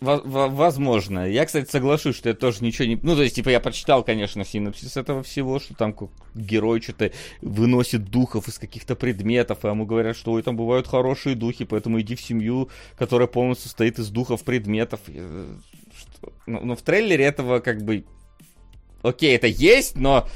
Во- 0.00 0.20
во- 0.20 0.46
Возможно. 0.48 1.28
Я, 1.28 1.44
кстати, 1.44 1.68
соглашусь, 1.68 2.14
что 2.14 2.28
это 2.30 2.38
тоже 2.38 2.62
ничего 2.62 2.86
не... 2.86 2.94
Ну, 3.02 3.16
то 3.16 3.22
есть, 3.22 3.34
типа, 3.34 3.48
я 3.48 3.58
прочитал, 3.58 4.04
конечно, 4.04 4.44
синопсис 4.44 4.96
этого 4.96 5.24
всего, 5.24 5.58
что 5.58 5.74
там 5.74 5.96
герой 6.36 6.80
что-то 6.80 7.10
выносит 7.42 8.04
духов 8.04 8.46
из 8.46 8.58
каких-то 8.60 8.94
предметов, 8.94 9.64
и 9.64 9.68
ему 9.68 9.86
говорят, 9.86 10.16
что 10.16 10.32
ой, 10.32 10.42
там 10.44 10.56
бывают 10.56 10.86
хорошие 10.86 11.34
духи, 11.34 11.64
поэтому 11.64 12.00
иди 12.00 12.14
в 12.14 12.20
семью, 12.20 12.68
которая 12.96 13.26
полностью 13.26 13.64
состоит 13.70 13.98
из 13.98 14.08
духов 14.10 14.44
предметов. 14.44 15.00
Э, 15.08 15.48
что- 15.96 16.32
Ну, 16.46 16.60
ну, 16.64 16.76
в 16.76 16.82
трейлере 16.82 17.24
этого 17.24 17.58
как 17.58 17.82
бы... 17.82 18.04
Окей, 19.02 19.36
это 19.36 19.46
есть, 19.46 19.96
но... 19.96 20.28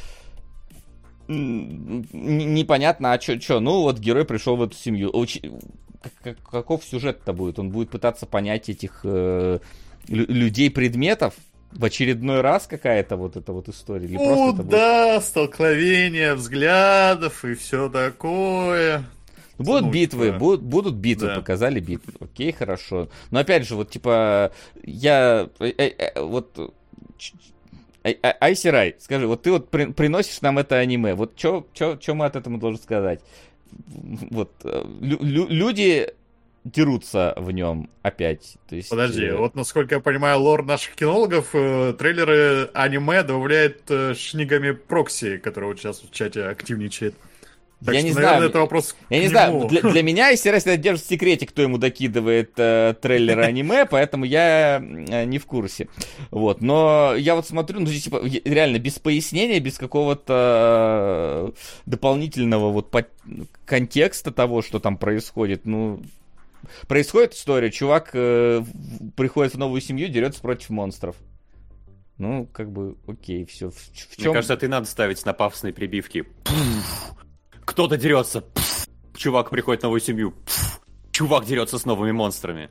непонятно, 1.28 3.12
а 3.12 3.20
что, 3.20 3.60
ну 3.60 3.82
вот 3.82 3.98
герой 3.98 4.24
пришел 4.24 4.56
в 4.56 4.62
эту 4.62 4.74
семью. 4.76 5.10
Уч... 5.10 5.38
Каков 6.50 6.84
сюжет-то 6.84 7.32
будет? 7.32 7.58
Он 7.58 7.70
будет 7.70 7.90
пытаться 7.90 8.26
понять 8.26 8.68
этих 8.68 9.00
э, 9.04 9.60
людей-предметов, 10.08 11.34
в 11.72 11.84
очередной 11.84 12.40
раз 12.40 12.66
какая-то 12.66 13.16
вот 13.16 13.36
эта 13.36 13.52
вот 13.52 13.68
история? 13.68 14.06
Или 14.06 14.16
ну 14.16 14.52
да, 14.52 15.14
будет... 15.14 15.24
столкновение 15.24 16.34
взглядов 16.34 17.44
и 17.44 17.54
все 17.54 17.88
такое. 17.88 19.04
Будут 19.58 19.82
ну, 19.82 19.90
битвы, 19.90 20.32
будут, 20.32 20.62
будут 20.62 20.94
битвы, 20.94 21.28
да. 21.28 21.34
показали 21.36 21.78
битвы. 21.80 22.14
Окей, 22.20 22.52
хорошо. 22.52 23.08
Но 23.30 23.40
опять 23.40 23.66
же, 23.66 23.76
вот 23.76 23.90
типа, 23.90 24.52
я 24.82 25.48
э, 25.60 25.66
э, 25.66 26.20
э, 28.04 28.14
вот 28.22 28.36
Айсирай, 28.40 28.96
скажи, 28.98 29.26
вот 29.26 29.42
ты 29.42 29.52
вот 29.52 29.70
при, 29.70 29.86
приносишь 29.86 30.40
нам 30.40 30.58
это 30.58 30.76
аниме, 30.76 31.14
вот 31.14 31.38
что 31.38 31.66
мы 32.08 32.26
от 32.26 32.36
этого 32.36 32.58
должны 32.58 32.82
сказать? 32.82 33.20
Вот 34.30 34.50
лю, 35.00 35.18
лю, 35.20 35.46
люди 35.48 36.12
дерутся 36.64 37.34
в 37.36 37.50
нем 37.50 37.90
опять. 38.02 38.56
То 38.68 38.76
есть, 38.76 38.90
Подожди, 38.90 39.24
э... 39.26 39.36
вот 39.36 39.54
насколько 39.54 39.96
я 39.96 40.00
понимаю 40.00 40.38
лор 40.40 40.64
наших 40.64 40.94
кинологов, 40.94 41.50
э, 41.54 41.94
трейлеры 41.98 42.70
аниме 42.74 43.22
добавляет 43.22 43.82
э, 43.90 44.14
шнигами 44.14 44.72
прокси, 44.72 45.38
который 45.38 45.66
вот 45.66 45.78
сейчас 45.78 46.00
в 46.00 46.10
чате 46.12 46.44
активничает. 46.44 47.14
Так 47.84 47.94
я 47.94 48.00
что, 48.00 48.08
не 48.08 48.14
наверное, 48.14 48.36
знаю. 48.36 48.50
это 48.50 48.58
вопрос. 48.60 48.96
Я 49.10 49.18
не 49.20 49.28
знаю. 49.28 49.66
Для, 49.68 49.80
для 49.80 50.02
меня, 50.02 50.28
естественно, 50.28 50.76
держит 50.76 51.04
в 51.04 51.08
секрете, 51.08 51.46
кто 51.46 51.62
ему 51.62 51.78
докидывает 51.78 52.52
э, 52.56 52.94
трейлеры 53.00 53.42
аниме, 53.42 53.86
поэтому 53.90 54.24
я 54.24 54.78
э, 54.80 55.24
не 55.24 55.38
в 55.38 55.46
курсе. 55.46 55.88
Вот. 56.30 56.60
Но 56.60 57.14
я 57.16 57.34
вот 57.34 57.46
смотрю, 57.46 57.80
ну, 57.80 57.86
здесь, 57.86 58.04
типа, 58.04 58.22
реально 58.44 58.78
без 58.78 58.98
пояснения, 58.98 59.58
без 59.58 59.78
какого-то 59.78 61.48
э, 61.48 61.52
дополнительного 61.86 62.70
вот 62.70 62.90
по- 62.90 63.06
контекста 63.64 64.30
того, 64.30 64.62
что 64.62 64.78
там 64.78 64.96
происходит. 64.96 65.64
Ну, 65.64 66.02
происходит 66.86 67.34
история, 67.34 67.72
чувак 67.72 68.10
э, 68.12 68.62
приходит 69.16 69.54
в 69.54 69.58
новую 69.58 69.80
семью, 69.80 70.08
дерется 70.08 70.40
против 70.40 70.70
монстров. 70.70 71.16
Ну, 72.18 72.46
как 72.52 72.70
бы, 72.70 72.96
окей, 73.08 73.44
все. 73.44 73.70
В, 73.70 73.74
в 73.74 74.16
чем... 74.16 74.26
Мне 74.26 74.34
кажется, 74.34 74.56
ты 74.56 74.68
надо 74.68 74.86
ставить 74.86 75.24
на 75.24 75.32
пафосные 75.32 75.72
прибивки. 75.72 76.22
Пфф 76.44 77.16
кто-то 77.72 77.96
дерется, 77.96 78.42
пфф, 78.42 78.86
чувак 79.16 79.48
приходит 79.50 79.80
в 79.80 79.84
новую 79.84 80.00
семью, 80.00 80.32
пфф, 80.44 80.80
чувак 81.10 81.46
дерется 81.46 81.78
с 81.78 81.86
новыми 81.86 82.12
монстрами. 82.12 82.68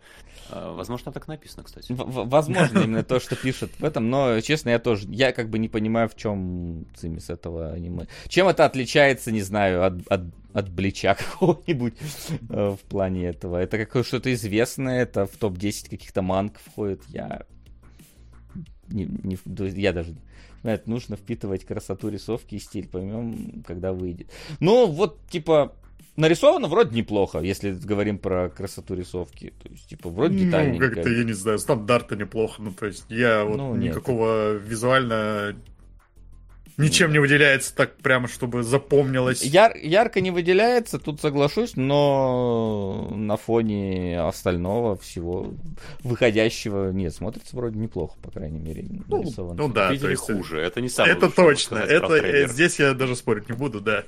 А, 0.52 0.74
возможно, 0.74 1.12
так 1.12 1.28
написано, 1.28 1.64
кстати. 1.64 1.92
В- 1.92 2.30
возможно, 2.30 2.80
именно 2.80 3.04
то, 3.04 3.20
что 3.20 3.36
пишут 3.36 3.72
в 3.80 3.84
этом, 3.84 4.12
но, 4.12 4.40
честно, 4.42 4.70
я 4.70 4.78
тоже, 4.78 5.08
я 5.10 5.32
как 5.32 5.50
бы 5.50 5.58
не 5.58 5.70
понимаю, 5.70 6.08
в 6.08 6.16
чем 6.16 6.86
цимис 6.96 7.32
этого 7.32 7.72
аниме. 7.72 8.08
Чем 8.28 8.48
это 8.48 8.64
отличается, 8.64 9.32
не 9.32 9.42
знаю, 9.42 9.86
от, 9.86 10.08
от, 10.08 10.22
от 10.54 10.70
Блича 10.70 11.16
какого-нибудь 11.20 11.96
э, 12.50 12.76
в 12.80 12.88
плане 12.88 13.26
этого. 13.28 13.58
Это 13.58 13.80
какое 13.80 14.04
что-то 14.04 14.32
известное, 14.34 15.02
это 15.02 15.26
в 15.26 15.36
топ-10 15.36 15.90
каких-то 15.90 16.22
манг 16.22 16.60
входит. 16.60 17.02
Я 17.08 17.42
не, 18.88 19.06
не, 19.06 19.38
я 19.80 19.94
даже 19.94 20.16
это 20.70 20.90
нужно 20.90 21.16
впитывать 21.16 21.66
красоту 21.66 22.10
рисовки 22.10 22.56
и 22.56 22.60
стиль, 22.60 22.88
поймем, 22.88 23.64
когда 23.66 23.94
выйдет. 23.94 24.28
Ну, 24.60 24.88
вот, 24.88 25.20
типа, 25.30 25.74
нарисовано 26.16 26.68
вроде 26.68 26.96
неплохо, 26.96 27.40
если 27.40 27.72
говорим 27.72 28.18
про 28.18 28.50
красоту 28.50 28.96
рисовки. 28.96 29.54
То 29.62 29.70
есть, 29.70 29.88
типа, 29.88 30.10
вроде 30.10 30.46
детальненько. 30.46 30.88
Ну, 30.88 30.94
как-то, 30.94 31.10
я 31.10 31.24
не 31.24 31.34
знаю, 31.34 31.60
стандарты 31.60 32.16
неплохо. 32.16 32.62
Ну, 32.62 32.72
то 32.72 32.86
есть, 32.86 33.06
я 33.10 33.44
вот 33.44 33.58
ну, 33.58 33.76
никакого 33.76 34.54
визуально 34.54 35.56
Ничем 36.78 37.12
не 37.12 37.20
выделяется 37.20 37.76
так 37.76 37.96
прямо, 37.98 38.28
чтобы 38.28 38.64
запомнилось. 38.64 39.44
Яр, 39.44 39.76
ярко 39.78 40.22
не 40.22 40.32
выделяется, 40.32 41.00
тут 41.00 41.22
соглашусь, 41.22 41.76
но 41.76 43.10
на 43.12 43.38
фоне 43.38 44.20
остального 44.22 44.96
всего 44.98 45.54
выходящего, 46.04 46.92
нет, 46.92 47.14
смотрится 47.14 47.56
вроде 47.56 47.78
неплохо, 47.78 48.18
по 48.22 48.32
крайней 48.32 48.60
мере, 48.60 48.86
ну, 49.08 49.18
нарисовано. 49.18 49.56
Ну 49.56 49.70
да, 49.70 49.92
Видели 49.92 50.12
есть... 50.12 50.22
хуже, 50.22 50.60
это 50.60 50.82
не 50.82 50.90
самое 50.90 51.16
Это 51.16 51.30
точно, 51.30 51.78
это 51.78 52.48
здесь 52.48 52.80
я 52.80 52.94
даже 52.94 53.16
спорить 53.16 53.50
не 53.50 53.56
буду, 53.56 53.82
да. 53.82 54.04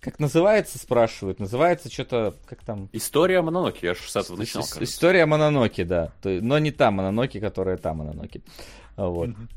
Как 0.00 0.20
называется, 0.20 0.78
спрашивают? 0.78 1.40
Называется 1.40 1.90
что-то, 1.90 2.34
как 2.46 2.62
там? 2.62 2.88
История 2.92 3.42
Мононоки, 3.42 3.84
я 3.84 3.94
же 3.94 4.00
с 4.06 4.14
этого 4.14 4.36
начинал, 4.36 4.62
кажется. 4.62 4.84
История 4.84 5.26
Мононоки, 5.26 5.82
да. 5.82 6.12
Но 6.22 6.58
не 6.58 6.70
та 6.70 6.92
Мононоки, 6.92 7.40
которая 7.40 7.76
та 7.78 7.94
Мононоки. 7.94 8.42
Вот. 8.96 9.30
Mm-hmm. 9.30 9.48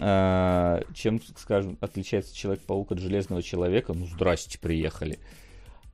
А, 0.00 0.82
чем, 0.94 1.20
скажем, 1.36 1.78
отличается 1.80 2.34
Человек-паук 2.36 2.92
от 2.92 2.98
Железного 2.98 3.42
Человека? 3.42 3.92
Ну, 3.92 4.06
здрасте, 4.06 4.58
приехали. 4.58 5.18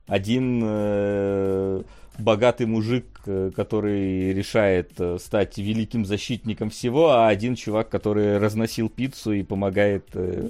Один 0.07 0.61
э, 0.63 1.83
богатый 2.17 2.65
мужик, 2.65 3.05
э, 3.25 3.51
который 3.55 4.33
решает 4.33 4.91
э, 4.97 5.17
стать 5.19 5.57
великим 5.57 6.05
защитником 6.05 6.69
всего, 6.69 7.11
а 7.11 7.27
один 7.27 7.55
чувак, 7.55 7.89
который 7.89 8.37
разносил 8.37 8.89
пиццу 8.89 9.33
и 9.33 9.43
помогает 9.43 10.07
э, 10.13 10.49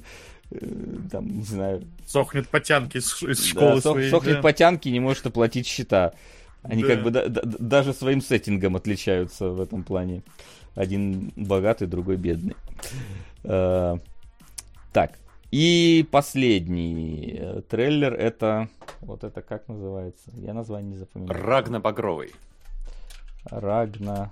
э, 0.51 0.57
там, 1.11 1.27
не 1.27 1.43
знаю... 1.43 1.83
Сохнет 2.07 2.47
потянки 2.47 2.97
из, 2.97 3.21
из 3.21 3.45
школы 3.45 3.75
да, 3.75 3.81
своей. 3.81 4.09
Сохнет 4.09 4.35
да. 4.35 4.41
потянки, 4.41 4.89
не 4.89 4.99
может 4.99 5.27
оплатить 5.27 5.67
счета. 5.67 6.13
Они 6.63 6.83
да. 6.83 6.87
как 6.89 7.03
бы 7.03 7.11
да, 7.11 7.27
да, 7.27 7.41
даже 7.43 7.93
своим 7.93 8.21
сеттингом 8.21 8.75
отличаются 8.75 9.49
в 9.49 9.59
этом 9.59 9.83
плане. 9.83 10.21
Один 10.75 11.31
богатый, 11.35 11.87
другой 11.87 12.17
бедный. 12.17 12.55
Э, 13.43 13.97
так. 14.93 15.17
И 15.51 16.07
последний 16.09 17.35
э, 17.37 17.61
трейлер 17.69 18.13
это... 18.13 18.69
Вот 19.01 19.23
это 19.23 19.41
как 19.41 19.67
называется? 19.67 20.31
Я 20.35 20.53
название 20.53 20.91
не 20.91 20.97
запоминаю. 20.97 21.43
Рагна 21.43 21.79
Багровый. 21.79 22.31
Рагна 23.45 24.31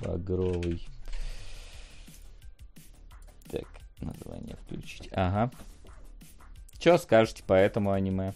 Багровый. 0.00 0.86
Так, 3.50 3.66
название 4.00 4.56
включить. 4.64 5.08
Ага. 5.12 5.50
Что 6.78 6.96
скажете 6.96 7.42
по 7.42 7.52
этому 7.52 7.90
аниме? 7.92 8.32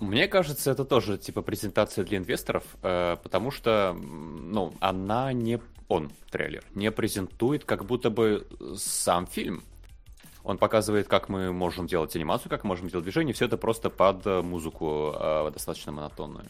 Мне 0.00 0.28
кажется, 0.28 0.70
это 0.70 0.84
тоже 0.84 1.18
типа 1.18 1.42
презентация 1.42 2.04
для 2.04 2.18
инвесторов, 2.18 2.64
э, 2.82 3.16
потому 3.22 3.50
что, 3.50 3.94
ну, 3.94 4.72
она 4.80 5.32
не 5.32 5.58
он, 5.90 6.12
трейлер, 6.30 6.62
не 6.74 6.90
презентует 6.92 7.64
как 7.64 7.84
будто 7.84 8.10
бы 8.10 8.46
сам 8.76 9.26
фильм. 9.26 9.64
Он 10.44 10.56
показывает, 10.56 11.08
как 11.08 11.28
мы 11.28 11.52
можем 11.52 11.86
делать 11.86 12.14
анимацию, 12.14 12.48
как 12.48 12.64
мы 12.64 12.68
можем 12.68 12.88
делать 12.88 13.04
движение, 13.04 13.34
все 13.34 13.46
это 13.46 13.58
просто 13.58 13.90
под 13.90 14.24
музыку 14.24 15.12
э, 15.14 15.50
достаточно 15.52 15.92
монотонную. 15.92 16.46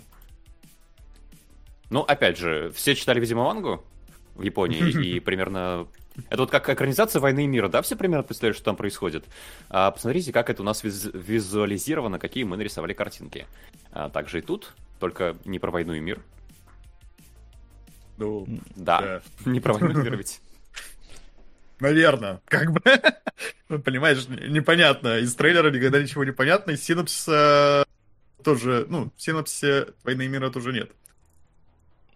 Ну, 1.88 2.02
опять 2.02 2.36
же, 2.36 2.70
все 2.72 2.94
читали, 2.94 3.18
видимо, 3.18 3.44
мангу 3.44 3.82
в 4.34 4.42
Японии, 4.42 4.90
и 5.16 5.20
примерно 5.20 5.88
это 6.28 6.42
вот 6.42 6.50
как 6.50 6.68
экранизация 6.68 7.20
«Войны 7.20 7.44
и 7.44 7.46
мира», 7.46 7.68
да, 7.68 7.80
все 7.80 7.96
примерно 7.96 8.22
представляют, 8.24 8.56
что 8.56 8.66
там 8.66 8.76
происходит? 8.76 9.24
А, 9.70 9.90
посмотрите, 9.90 10.32
как 10.32 10.50
это 10.50 10.60
у 10.60 10.64
нас 10.66 10.84
виз- 10.84 11.10
визуализировано, 11.16 12.18
какие 12.18 12.44
мы 12.44 12.58
нарисовали 12.58 12.92
картинки. 12.92 13.46
А, 13.90 14.10
также 14.10 14.40
и 14.40 14.42
тут, 14.42 14.74
только 14.98 15.38
не 15.46 15.58
про 15.58 15.70
«Войну 15.70 15.94
и 15.94 16.00
мир». 16.00 16.20
Ну, 18.20 18.46
да, 18.76 19.22
да. 19.44 19.50
не 19.50 19.60
про 19.60 19.74
«Войну 19.74 20.00
и 20.00 20.04
мир» 20.04 20.16
ведь. 20.16 20.40
Наверное, 21.80 22.40
как 22.44 22.72
бы, 22.72 22.82
ну, 23.68 23.78
понимаешь, 23.78 24.28
непонятно. 24.28 25.18
Из 25.18 25.34
трейлера 25.34 25.70
никогда 25.70 26.02
ничего 26.02 26.24
не 26.24 26.32
понятно, 26.32 26.72
из 26.72 26.84
синапсиса 26.84 27.84
тоже, 28.44 28.86
ну, 28.88 29.10
в 29.16 29.22
синапсисе 29.22 29.88
«Войны 30.04 30.22
и 30.22 30.28
мира» 30.28 30.50
тоже 30.50 30.72
нет. 30.72 30.90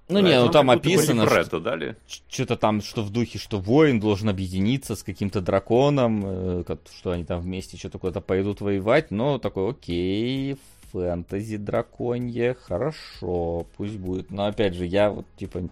Ну 0.08 0.20
да, 0.20 0.28
не, 0.28 0.38
ну 0.38 0.50
там 0.50 0.70
описано, 0.70 1.26
что, 1.44 1.60
дали. 1.60 1.96
что-то 2.28 2.56
там, 2.56 2.82
что 2.82 3.02
в 3.02 3.10
духе, 3.10 3.38
что 3.38 3.58
воин 3.58 4.00
должен 4.00 4.28
объединиться 4.28 4.96
с 4.96 5.02
каким-то 5.02 5.40
драконом, 5.40 6.22
э, 6.26 6.64
что 6.98 7.12
они 7.12 7.24
там 7.24 7.40
вместе 7.40 7.78
что-то 7.78 7.98
куда-то 7.98 8.20
пойдут 8.20 8.60
воевать, 8.60 9.10
но 9.10 9.38
такой, 9.38 9.70
окей, 9.70 10.58
фэнтези 10.94 11.56
драконье, 11.56 12.54
хорошо, 12.54 13.66
пусть 13.76 13.96
будет. 13.96 14.30
Но 14.30 14.46
опять 14.46 14.74
же, 14.74 14.86
я 14.86 15.10
вот 15.10 15.26
типа 15.36 15.68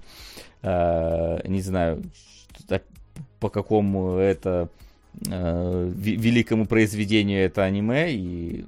э, 0.63 1.49
не 1.49 1.63
знаю, 1.63 2.03
по 3.39 3.49
какому 3.49 4.17
это 4.17 4.69
э, 5.29 5.91
великому 5.95 6.67
произведению 6.67 7.45
это 7.45 7.63
аниме, 7.63 8.13
и 8.13 8.65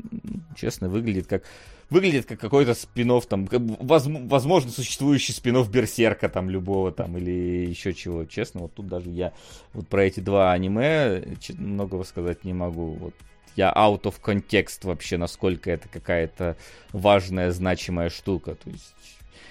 честно 0.56 0.88
выглядит 0.88 1.26
как 1.26 1.42
выглядит 1.90 2.26
как 2.26 2.40
какой-то 2.40 2.74
спинов 2.74 3.26
там, 3.26 3.46
возможно, 3.50 4.70
существующий 4.70 5.32
спинов 5.32 5.70
Берсерка 5.70 6.28
там 6.28 6.48
любого 6.48 6.92
там 6.92 7.16
или 7.18 7.66
еще 7.68 7.92
чего. 7.92 8.24
Честно, 8.24 8.62
вот 8.62 8.74
тут 8.74 8.86
даже 8.86 9.10
я 9.10 9.32
вот 9.72 9.88
про 9.88 10.04
эти 10.04 10.20
два 10.20 10.52
аниме 10.52 11.22
многого 11.58 12.04
сказать 12.04 12.44
не 12.44 12.52
могу. 12.52 12.92
Вот 12.92 13.14
я 13.56 13.72
out 13.72 14.02
of 14.02 14.14
context 14.22 14.80
вообще, 14.82 15.16
насколько 15.16 15.70
это 15.70 15.88
какая-то 15.88 16.56
важная, 16.92 17.50
значимая 17.50 18.10
штука. 18.10 18.54
То 18.54 18.70
есть, 18.70 18.94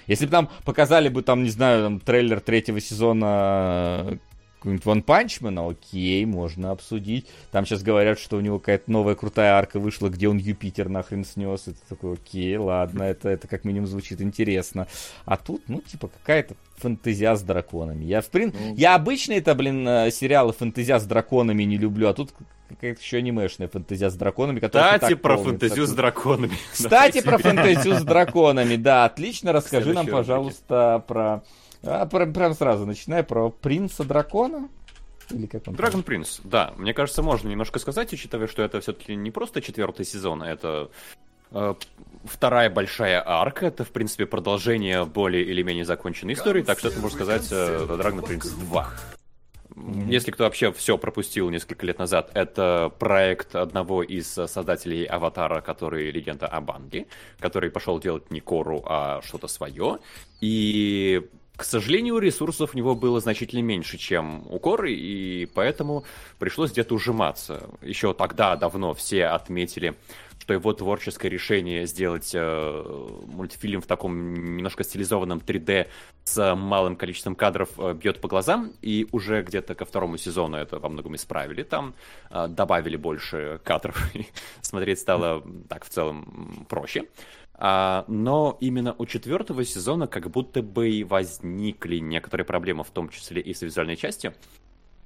если 0.06 0.26
бы 0.26 0.32
нам 0.32 0.50
показали 0.64 1.08
бы 1.08 1.22
там, 1.22 1.42
не 1.42 1.50
знаю, 1.50 1.84
там, 1.84 2.00
трейлер 2.00 2.40
третьего 2.40 2.80
сезона 2.80 4.18
какого-нибудь 4.64 4.86
Ван 4.86 5.02
Панчмана, 5.02 5.68
окей, 5.68 6.24
можно 6.24 6.70
обсудить. 6.70 7.26
Там 7.52 7.66
сейчас 7.66 7.82
говорят, 7.82 8.18
что 8.18 8.38
у 8.38 8.40
него 8.40 8.58
какая-то 8.58 8.90
новая 8.90 9.14
крутая 9.14 9.52
арка 9.52 9.78
вышла, 9.78 10.08
где 10.08 10.28
он 10.28 10.38
Юпитер 10.38 10.88
нахрен 10.88 11.24
снес. 11.24 11.68
Это 11.68 11.78
такой, 11.88 12.14
окей, 12.14 12.56
ладно, 12.56 13.02
это, 13.02 13.28
это 13.28 13.46
как 13.46 13.64
минимум 13.64 13.86
звучит 13.86 14.22
интересно. 14.22 14.86
А 15.26 15.36
тут, 15.36 15.62
ну, 15.68 15.82
типа, 15.82 16.08
какая-то 16.08 16.54
фэнтезия 16.78 17.34
с 17.34 17.42
драконами. 17.42 18.04
Я, 18.04 18.22
в 18.22 18.28
принципе, 18.28 18.64
ну, 18.64 18.74
я 18.74 18.94
обычно 18.94 19.34
это, 19.34 19.54
блин, 19.54 19.86
э, 19.86 20.10
сериалы 20.10 20.52
фэнтезия 20.52 20.98
с 20.98 21.04
драконами 21.04 21.62
не 21.64 21.76
люблю, 21.76 22.08
а 22.08 22.14
тут 22.14 22.32
какая-то 22.68 23.00
еще 23.00 23.18
анимешная 23.18 23.68
фэнтезия 23.68 24.08
с 24.08 24.14
драконами, 24.14 24.60
которая 24.60 24.94
Кстати, 24.94 25.14
про 25.14 25.36
фэнтезию 25.36 25.86
с 25.86 25.92
драконами. 25.92 26.52
Кстати, 26.72 27.20
про 27.20 27.36
фэнтезию 27.36 27.96
с 27.96 28.02
драконами, 28.02 28.76
да, 28.76 29.04
отлично, 29.04 29.52
расскажи 29.52 29.92
нам, 29.92 30.06
пожалуйста, 30.06 31.04
про... 31.06 31.42
А, 31.86 32.06
прям 32.06 32.54
сразу, 32.54 32.86
начиная 32.86 33.22
про 33.22 33.50
принца 33.50 34.04
дракона. 34.04 34.68
Или 35.30 35.46
как 35.46 35.66
он 35.66 35.74
Dragon 35.74 36.04
Prince, 36.04 36.40
да. 36.44 36.74
Мне 36.76 36.92
кажется, 36.92 37.22
можно 37.22 37.48
немножко 37.48 37.78
сказать, 37.78 38.12
учитывая, 38.12 38.46
что 38.46 38.62
это 38.62 38.80
все-таки 38.80 39.14
не 39.14 39.30
просто 39.30 39.62
четвертый 39.62 40.04
сезон, 40.04 40.42
а 40.42 40.50
это 40.50 40.90
э, 41.50 41.74
вторая 42.24 42.70
большая 42.70 43.22
арка. 43.26 43.66
Это, 43.66 43.84
в 43.84 43.90
принципе, 43.90 44.26
продолжение 44.26 45.04
более 45.04 45.44
или 45.44 45.62
менее 45.62 45.84
законченной 45.84 46.34
истории. 46.34 46.62
Так 46.62 46.78
что 46.78 46.88
это 46.88 47.00
можно 47.00 47.16
сказать 47.16 47.48
э, 47.50 47.86
Dragon 47.88 48.22
Prince 48.22 48.54
2. 48.66 48.90
Mm-hmm. 49.74 50.08
Если 50.08 50.30
кто 50.30 50.44
вообще 50.44 50.72
все 50.72 50.96
пропустил 50.98 51.50
несколько 51.50 51.84
лет 51.84 51.98
назад, 51.98 52.30
это 52.34 52.92
проект 52.98 53.56
одного 53.56 54.02
из 54.02 54.28
создателей 54.28 55.04
Аватара, 55.04 55.62
который 55.62 56.10
легенда 56.12 56.46
о 56.46 56.60
Банге, 56.60 57.06
который 57.40 57.70
пошел 57.70 57.98
делать 57.98 58.30
не 58.30 58.40
Кору, 58.40 58.84
а 58.86 59.20
что-то 59.22 59.48
свое. 59.48 59.98
И 60.40 61.28
к 61.56 61.62
сожалению, 61.62 62.18
ресурсов 62.18 62.74
у 62.74 62.76
него 62.76 62.96
было 62.96 63.20
значительно 63.20 63.62
меньше, 63.62 63.96
чем 63.96 64.44
у 64.48 64.58
Коры, 64.58 64.92
и 64.92 65.46
поэтому 65.46 66.04
пришлось 66.38 66.72
где-то 66.72 66.94
ужиматься. 66.94 67.70
Еще 67.80 68.12
тогда 68.12 68.56
давно 68.56 68.92
все 68.92 69.26
отметили, 69.26 69.94
что 70.40 70.52
его 70.52 70.72
творческое 70.72 71.28
решение 71.30 71.86
сделать 71.86 72.32
э, 72.34 72.82
мультфильм 73.26 73.80
в 73.80 73.86
таком 73.86 74.34
немножко 74.56 74.84
стилизованном 74.84 75.38
3D 75.38 75.88
с 76.24 76.54
малым 76.54 76.96
количеством 76.96 77.34
кадров 77.34 77.70
э, 77.78 77.94
бьет 77.94 78.20
по 78.20 78.28
глазам, 78.28 78.72
и 78.82 79.06
уже 79.12 79.42
где-то 79.42 79.74
ко 79.74 79.84
второму 79.84 80.18
сезону 80.18 80.56
это 80.56 80.78
во 80.78 80.88
многом 80.88 81.14
исправили. 81.14 81.62
Там 81.62 81.94
э, 82.30 82.48
добавили 82.48 82.96
больше 82.96 83.60
кадров, 83.64 83.96
и 84.14 84.26
смотреть 84.60 84.98
стало 84.98 85.42
так 85.68 85.84
в 85.84 85.88
целом 85.88 86.66
проще. 86.68 87.04
Но 87.58 88.56
именно 88.60 88.94
у 88.98 89.06
четвертого 89.06 89.64
сезона 89.64 90.06
как 90.06 90.30
будто 90.30 90.62
бы 90.62 90.90
и 90.90 91.04
возникли 91.04 91.98
некоторые 91.98 92.44
проблемы, 92.44 92.82
в 92.84 92.90
том 92.90 93.08
числе 93.08 93.40
и 93.40 93.54
с 93.54 93.62
визуальной 93.62 93.96
частью. 93.96 94.34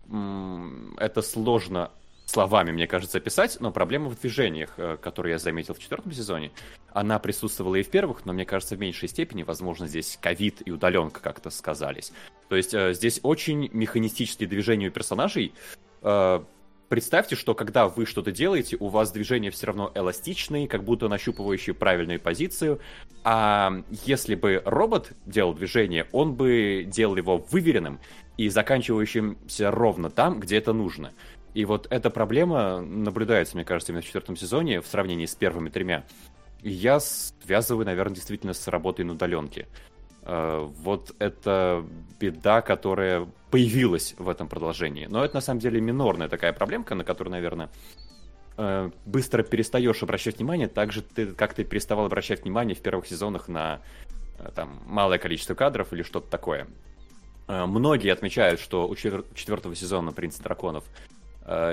Это 0.07 1.23
сложно 1.23 1.91
словами, 2.29 2.73
мне 2.73 2.87
кажется, 2.87 3.19
описать, 3.19 3.57
но 3.61 3.73
проблема 3.73 4.11
в 4.11 4.21
движениях, 4.21 4.75
э, 4.77 4.99
которые 5.01 5.33
я 5.33 5.39
заметил 5.39 5.75
в 5.75 5.79
четвертом 5.79 6.13
сезоне, 6.13 6.51
она 6.93 7.19
присутствовала 7.19 7.77
и 7.77 7.83
в 7.83 7.91
первых, 7.91 8.27
но 8.27 8.33
мне 8.33 8.45
кажется, 8.45 8.77
в 8.77 8.81
меньшей 8.81 9.09
степени, 9.09 9.43
возможно, 9.43 9.87
здесь 9.87 10.19
ковид 10.21 10.63
и 10.67 10.71
удаленка 10.71 11.21
как-то 11.21 11.49
сказались. 11.51 12.13
То 12.49 12.57
есть 12.57 12.75
э, 12.75 12.93
здесь 12.93 13.21
очень 13.23 13.71
механистические 13.73 14.49
движения 14.49 14.89
у 14.89 14.91
персонажей, 14.91 15.55
э, 16.03 16.41
Представьте, 16.89 17.37
что 17.37 17.55
когда 17.55 17.87
вы 17.87 18.07
что-то 18.07 18.33
делаете, 18.33 18.79
у 18.81 18.89
вас 18.89 19.13
движения 19.13 19.51
все 19.51 19.67
равно 19.67 19.93
эластичные, 19.95 20.67
как 20.67 20.85
будто 20.85 21.09
нащупывающие 21.09 21.75
правильную 21.75 22.19
позицию. 22.19 22.81
А 23.25 23.83
если 24.07 24.35
бы 24.35 24.63
робот 24.65 25.13
делал 25.27 25.53
движение, 25.53 26.07
он 26.13 26.35
бы 26.35 26.85
делал 26.87 27.17
его 27.17 27.39
выверенным 27.51 28.01
и 28.39 28.49
заканчивающимся 28.49 29.71
ровно 29.71 30.09
там, 30.09 30.41
где 30.41 30.57
это 30.57 30.73
нужно. 30.73 31.13
И 31.53 31.67
вот 31.67 31.87
эта 31.91 32.09
проблема 32.09 32.81
наблюдается, 32.81 33.57
мне 33.57 33.67
кажется, 33.67 33.93
именно 33.93 34.03
в 34.03 34.07
четвертом 34.07 34.37
сезоне 34.37 34.81
в 34.81 34.87
сравнении 34.87 35.27
с 35.27 35.35
первыми 35.35 35.69
тремя. 35.69 36.07
Я 36.63 37.01
связываю, 37.01 37.85
наверное, 37.85 38.15
действительно 38.15 38.55
с 38.55 38.67
работой 38.67 39.05
на 39.05 39.13
удаленке. 39.13 39.69
Э, 40.29 40.69
вот 40.83 41.15
это 41.19 41.83
беда, 42.21 42.61
которая 42.61 43.27
появилась 43.51 44.15
в 44.19 44.29
этом 44.29 44.47
продолжении. 44.47 45.07
Но 45.07 45.25
это 45.25 45.37
на 45.37 45.41
самом 45.41 45.59
деле 45.59 45.81
минорная 45.81 46.29
такая 46.29 46.53
проблемка, 46.53 46.95
на 46.95 47.03
которую, 47.03 47.33
наверное, 47.33 47.71
э, 48.59 48.91
быстро 49.07 49.43
перестаешь 49.43 50.03
обращать 50.03 50.37
внимание, 50.37 50.69
так 50.69 50.93
же 50.93 51.01
ты, 51.01 51.29
как 51.29 51.55
ты 51.55 51.65
переставал 51.65 52.05
обращать 52.05 52.43
внимание 52.43 52.77
в 52.77 52.81
первых 52.81 53.07
сезонах 53.07 53.49
на 53.49 53.81
э, 54.39 54.51
там, 54.55 54.83
малое 54.87 55.17
количество 55.17 55.55
кадров 55.55 55.95
или 55.95 56.03
что-то 56.03 56.29
такое. 56.29 56.69
Многие 57.47 58.13
отмечают, 58.13 58.61
что 58.61 58.87
у 58.87 58.95
четвертого 58.95 59.75
сезона 59.75 60.13
«Принца 60.13 60.43
драконов» 60.43 60.85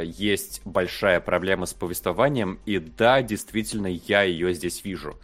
есть 0.05 0.61
большая 0.63 1.19
проблема 1.19 1.65
с 1.65 1.73
повествованием, 1.73 2.61
и 2.65 2.79
да, 2.79 3.21
действительно, 3.21 3.87
я 3.87 4.21
ее 4.23 4.53
здесь 4.53 4.85
вижу 4.85 5.17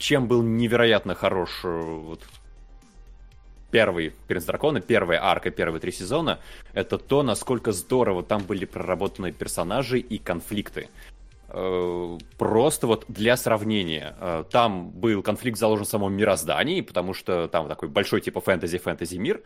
чем 0.00 0.26
был 0.26 0.42
невероятно 0.42 1.14
хорош 1.14 1.60
э, 1.62 1.80
вот, 1.80 2.22
первый 3.70 4.12
«Принц 4.26 4.44
дракона», 4.44 4.80
первая 4.80 5.22
арка, 5.22 5.50
первые 5.50 5.80
три 5.80 5.92
сезона, 5.92 6.40
это 6.72 6.98
то, 6.98 7.22
насколько 7.22 7.70
здорово 7.72 8.22
там 8.22 8.42
были 8.42 8.64
проработаны 8.64 9.30
персонажи 9.30 9.98
и 9.98 10.18
конфликты. 10.18 10.88
Э, 11.48 12.18
просто 12.38 12.86
вот 12.86 13.04
для 13.08 13.36
сравнения, 13.36 14.16
э, 14.18 14.44
там 14.50 14.90
был 14.90 15.22
конфликт 15.22 15.58
заложен 15.58 15.84
в 15.84 15.88
самом 15.88 16.14
мироздании, 16.14 16.80
потому 16.80 17.14
что 17.14 17.46
там 17.48 17.68
такой 17.68 17.88
большой 17.88 18.22
типа 18.22 18.40
фэнтези-фэнтези 18.40 19.16
мир, 19.16 19.42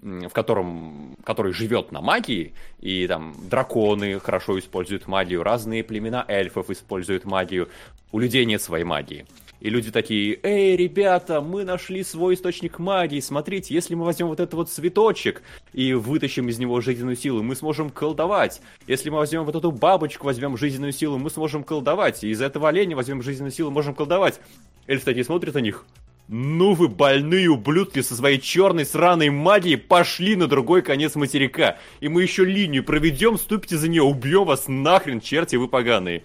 в 0.00 0.30
котором, 0.30 1.16
который 1.22 1.52
живет 1.52 1.92
на 1.92 2.00
магии, 2.00 2.54
и 2.80 3.06
там 3.06 3.34
драконы 3.48 4.18
хорошо 4.18 4.58
используют 4.58 5.06
магию, 5.06 5.44
разные 5.44 5.84
племена 5.84 6.24
эльфов 6.26 6.70
используют 6.70 7.24
магию, 7.24 7.68
у 8.10 8.18
людей 8.18 8.44
нет 8.44 8.60
своей 8.60 8.84
магии. 8.84 9.26
И 9.62 9.70
люди 9.70 9.92
такие, 9.92 10.40
эй, 10.42 10.74
ребята, 10.74 11.40
мы 11.40 11.62
нашли 11.62 12.02
свой 12.02 12.34
источник 12.34 12.80
магии, 12.80 13.20
смотрите, 13.20 13.72
если 13.72 13.94
мы 13.94 14.04
возьмем 14.04 14.26
вот 14.26 14.40
этот 14.40 14.54
вот 14.54 14.68
цветочек 14.68 15.40
и 15.72 15.92
вытащим 15.92 16.48
из 16.48 16.58
него 16.58 16.80
жизненную 16.80 17.14
силу, 17.14 17.44
мы 17.44 17.54
сможем 17.54 17.88
колдовать. 17.90 18.60
Если 18.88 19.08
мы 19.08 19.18
возьмем 19.18 19.44
вот 19.44 19.54
эту 19.54 19.70
бабочку, 19.70 20.26
возьмем 20.26 20.56
жизненную 20.56 20.90
силу, 20.90 21.16
мы 21.16 21.30
сможем 21.30 21.62
колдовать. 21.62 22.24
И 22.24 22.30
из 22.30 22.42
этого 22.42 22.70
оленя 22.70 22.96
возьмем 22.96 23.22
жизненную 23.22 23.52
силу, 23.52 23.70
можем 23.70 23.94
колдовать. 23.94 24.40
Эльф 24.88 25.04
такие 25.04 25.24
смотрят 25.24 25.54
на 25.54 25.60
них, 25.60 25.86
ну 26.26 26.74
вы 26.74 26.88
больные 26.88 27.48
ублюдки 27.48 28.02
со 28.02 28.16
своей 28.16 28.40
черной 28.40 28.84
сраной 28.84 29.30
магией 29.30 29.78
пошли 29.78 30.34
на 30.34 30.48
другой 30.48 30.82
конец 30.82 31.14
материка. 31.14 31.78
И 32.00 32.08
мы 32.08 32.22
еще 32.22 32.44
линию 32.44 32.82
проведем, 32.82 33.38
ступите 33.38 33.76
за 33.76 33.86
нее, 33.86 34.02
убьем 34.02 34.44
вас 34.44 34.64
нахрен, 34.66 35.20
черти 35.20 35.54
вы 35.54 35.68
поганые. 35.68 36.24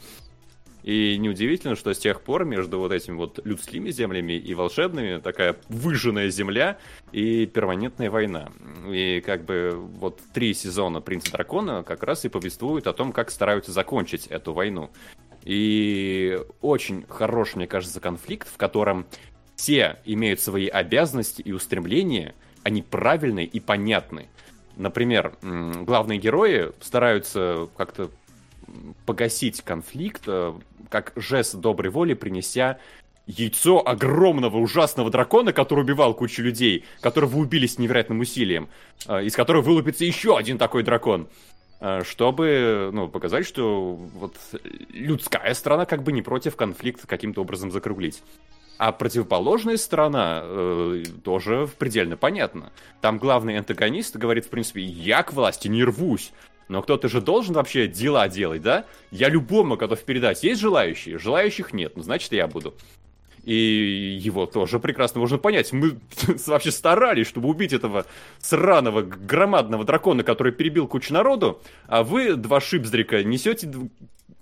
И 0.87 1.17
неудивительно, 1.17 1.75
что 1.75 1.93
с 1.93 1.97
тех 1.97 2.21
пор 2.21 2.45
между 2.45 2.79
вот 2.79 2.93
этими 2.93 3.15
вот 3.15 3.45
людскими 3.45 3.89
землями 3.89 4.31
и 4.31 4.53
волшебными 4.53 5.19
такая 5.19 5.57
выжженная 5.67 6.29
земля 6.29 6.77
и 7.11 7.45
перманентная 7.45 8.09
война. 8.09 8.53
И 8.87 9.21
как 9.25 9.43
бы 9.43 9.71
вот 9.75 10.21
три 10.33 10.53
сезона 10.53 11.01
«Принца 11.01 11.29
Дракона» 11.33 11.83
как 11.83 12.03
раз 12.03 12.23
и 12.23 12.29
повествуют 12.29 12.87
о 12.87 12.93
том, 12.93 13.11
как 13.11 13.31
стараются 13.31 13.73
закончить 13.73 14.27
эту 14.27 14.53
войну. 14.53 14.89
И 15.43 16.39
очень 16.61 17.03
хорош, 17.09 17.55
мне 17.55 17.67
кажется, 17.67 17.99
конфликт, 17.99 18.47
в 18.47 18.55
котором 18.55 19.07
все 19.57 19.99
имеют 20.05 20.39
свои 20.39 20.69
обязанности 20.69 21.41
и 21.41 21.51
устремления, 21.51 22.33
они 22.63 22.81
правильные 22.81 23.45
и 23.45 23.59
понятны. 23.59 24.29
Например, 24.77 25.35
главные 25.41 26.17
герои 26.17 26.71
стараются 26.79 27.67
как-то 27.75 28.09
погасить 29.05 29.61
конфликт, 29.61 30.23
э, 30.27 30.53
как 30.89 31.13
жест 31.15 31.55
доброй 31.55 31.91
воли, 31.91 32.13
принеся 32.13 32.77
яйцо 33.25 33.85
огромного 33.85 34.57
ужасного 34.57 35.09
дракона, 35.09 35.51
который 35.53 35.81
убивал 35.81 36.13
кучу 36.13 36.41
людей, 36.41 36.85
которого 37.01 37.37
убили 37.37 37.67
с 37.67 37.77
невероятным 37.77 38.19
усилием, 38.19 38.69
э, 39.07 39.25
из 39.25 39.35
которого 39.35 39.61
вылупится 39.61 40.05
еще 40.05 40.37
один 40.37 40.57
такой 40.57 40.83
дракон. 40.83 41.27
Э, 41.79 42.01
чтобы 42.03 42.89
ну, 42.91 43.07
показать, 43.07 43.45
что 43.45 43.93
вот 43.93 44.35
людская 44.89 45.53
сторона 45.53 45.85
как 45.85 46.03
бы 46.03 46.11
не 46.11 46.21
против 46.21 46.55
конфликта 46.55 47.05
каким-то 47.05 47.41
образом 47.41 47.71
закруглить. 47.71 48.23
А 48.79 48.91
противоположная 48.91 49.77
сторона 49.77 50.41
э, 50.43 51.03
тоже 51.23 51.67
предельно 51.77 52.15
понятна. 52.15 52.71
Там 53.01 53.17
главный 53.17 53.57
антагонист 53.57 54.15
говорит, 54.15 54.45
в 54.45 54.49
принципе, 54.49 54.81
я 54.81 55.23
к 55.23 55.33
власти 55.33 55.67
не 55.67 55.83
рвусь. 55.83 56.31
Но 56.67 56.81
кто-то 56.81 57.07
же 57.07 57.21
должен 57.21 57.55
вообще 57.55 57.87
дела 57.87 58.27
делать, 58.27 58.61
да? 58.61 58.85
Я 59.11 59.29
любому 59.29 59.77
готов 59.77 60.01
передать. 60.03 60.43
Есть 60.43 60.61
желающие? 60.61 61.17
Желающих 61.17 61.73
нет. 61.73 61.93
Ну, 61.95 62.03
значит, 62.03 62.31
я 62.33 62.47
буду. 62.47 62.73
И 63.43 64.19
его 64.21 64.45
тоже 64.45 64.77
прекрасно 64.77 65.21
можно 65.21 65.37
понять. 65.37 65.71
Мы 65.71 65.99
вообще 66.47 66.71
старались, 66.71 67.27
чтобы 67.27 67.47
убить 67.47 67.71
этого 67.71 68.05
сраного 68.39 69.01
громадного 69.01 69.85
дракона, 69.85 70.23
который 70.23 70.51
перебил 70.51 70.87
кучу 70.87 71.13
народу, 71.13 71.61
а 71.87 72.03
вы, 72.03 72.35
два 72.35 72.59
шипздрика, 72.59 73.23
несете 73.23 73.71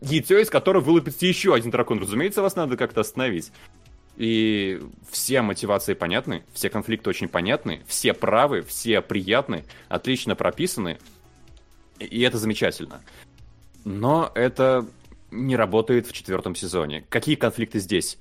яйцо, 0.01 0.39
из 0.39 0.49
которого 0.49 0.84
вылупится 0.84 1.28
еще 1.28 1.53
один 1.53 1.69
дракон. 1.69 1.99
Разумеется, 1.99 2.41
вас 2.41 2.55
надо 2.55 2.78
как-то 2.78 3.01
остановить. 3.01 3.51
И 4.17 4.82
все 5.11 5.41
мотивации 5.41 5.93
понятны, 5.93 6.43
все 6.53 6.69
конфликты 6.69 7.09
очень 7.09 7.28
понятны, 7.28 7.84
все 7.86 8.13
правы, 8.13 8.61
все 8.61 9.01
приятны, 9.01 9.65
отлично 9.89 10.36
прописаны. 10.36 10.97
И 12.00 12.22
это 12.22 12.38
замечательно. 12.38 13.02
Но 13.84 14.32
это 14.36 14.86
не 15.32 15.56
работает 15.56 16.08
в 16.08 16.14
четвертом 16.14 16.56
сезоне. 16.56 17.06
Какие 17.10 17.36
конфликты 17.36 17.80
здесь? 17.80 18.18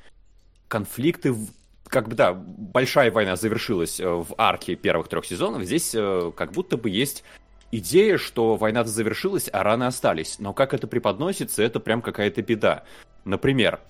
Конфликты 0.69 1.33
в 1.33 1.49
как 1.89 2.09
бы, 2.09 2.17
да, 2.17 2.33
большая 2.35 3.11
война 3.11 3.37
завершилась 3.37 4.01
э, 4.01 4.09
в 4.09 4.35
арке 4.37 4.75
первых 4.75 5.09
трех 5.09 5.25
сезонов, 5.25 5.63
здесь 5.63 5.95
э, 5.95 6.33
как 6.35 6.51
будто 6.51 6.77
бы 6.77 6.91
есть 6.91 7.23
идея, 7.71 8.19
что 8.19 8.57
война 8.57 8.85
завершилась, 8.85 9.49
а 9.53 9.63
раны 9.63 9.85
остались. 9.85 10.39
Но 10.39 10.53
как 10.53 10.75
это 10.75 10.87
преподносится, 10.87 11.63
это 11.63 11.81
прям 11.81 12.03
какая-то 12.03 12.43
беда. 12.43 12.85
Например, 13.25 13.81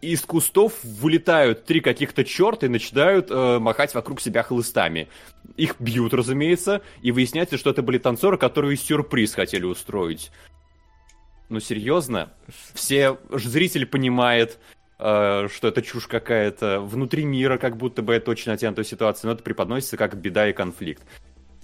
из 0.00 0.22
кустов 0.22 0.82
вылетают 0.82 1.64
три 1.64 1.80
каких-то 1.80 2.24
черта 2.24 2.66
и 2.66 2.70
начинают 2.70 3.30
э, 3.30 3.58
махать 3.58 3.94
вокруг 3.94 4.20
себя 4.20 4.42
хлыстами. 4.42 5.08
Их 5.56 5.76
бьют, 5.78 6.14
разумеется, 6.14 6.82
и 7.02 7.12
выясняется, 7.12 7.58
что 7.58 7.70
это 7.70 7.82
были 7.82 7.98
танцоры, 7.98 8.38
которые 8.38 8.76
сюрприз 8.76 9.34
хотели 9.34 9.64
устроить. 9.64 10.30
Ну, 11.48 11.60
серьезно? 11.60 12.32
Все 12.74 13.18
зритель 13.30 13.84
понимает, 13.84 14.58
э, 14.98 15.48
что 15.52 15.68
это 15.68 15.82
чушь 15.82 16.06
какая-то. 16.06 16.80
Внутри 16.80 17.24
мира 17.24 17.58
как 17.58 17.76
будто 17.76 18.02
бы 18.02 18.14
это 18.14 18.30
очень 18.30 18.52
натянутая 18.52 18.84
ситуация, 18.84 19.28
но 19.28 19.34
это 19.34 19.42
преподносится 19.42 19.96
как 19.96 20.16
беда 20.16 20.48
и 20.48 20.52
конфликт. 20.52 21.02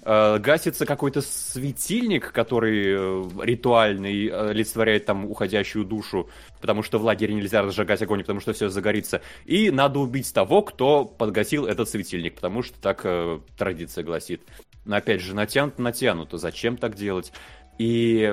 Э, 0.08 0.38
гасится 0.38 0.86
какой-то 0.86 1.20
светильник, 1.20 2.30
который 2.30 2.94
э, 2.94 3.24
ритуальный, 3.42 4.28
э, 4.28 4.50
олицетворяет 4.50 5.04
там 5.04 5.24
уходящую 5.24 5.84
душу, 5.84 6.30
потому 6.60 6.84
что 6.84 7.00
в 7.00 7.02
лагере 7.02 7.34
нельзя 7.34 7.62
разжигать 7.62 8.00
огонь, 8.02 8.20
потому 8.20 8.38
что 8.38 8.52
все 8.52 8.68
загорится. 8.68 9.20
И 9.46 9.72
надо 9.72 9.98
убить 9.98 10.32
того, 10.32 10.62
кто 10.62 11.04
подгасил 11.04 11.66
этот 11.66 11.88
светильник, 11.88 12.36
потому 12.36 12.62
что 12.62 12.80
так 12.80 13.00
э, 13.02 13.40
традиция 13.58 14.04
гласит. 14.04 14.42
Но 14.84 14.94
опять 14.94 15.22
же, 15.22 15.34
натянуто, 15.34 15.82
натянуто. 15.82 16.38
Зачем 16.38 16.76
так 16.76 16.94
делать? 16.94 17.32
И 17.78 18.32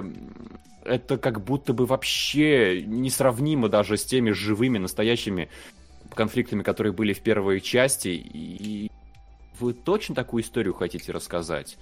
это 0.86 1.18
как 1.18 1.44
будто 1.44 1.74
бы 1.74 1.88
вообще 1.88 2.84
несравнимо 2.84 3.68
даже 3.68 3.98
с 3.98 4.06
теми 4.06 4.30
живыми, 4.30 4.78
настоящими 4.78 5.50
конфликтами, 6.14 6.62
которые 6.62 6.94
были 6.94 7.14
в 7.14 7.22
первой 7.22 7.62
части. 7.62 8.10
И 8.10 8.92
вы 9.60 9.74
точно 9.74 10.16
такую 10.16 10.44
историю 10.44 10.74
хотите 10.74 11.12
рассказать? 11.12 11.78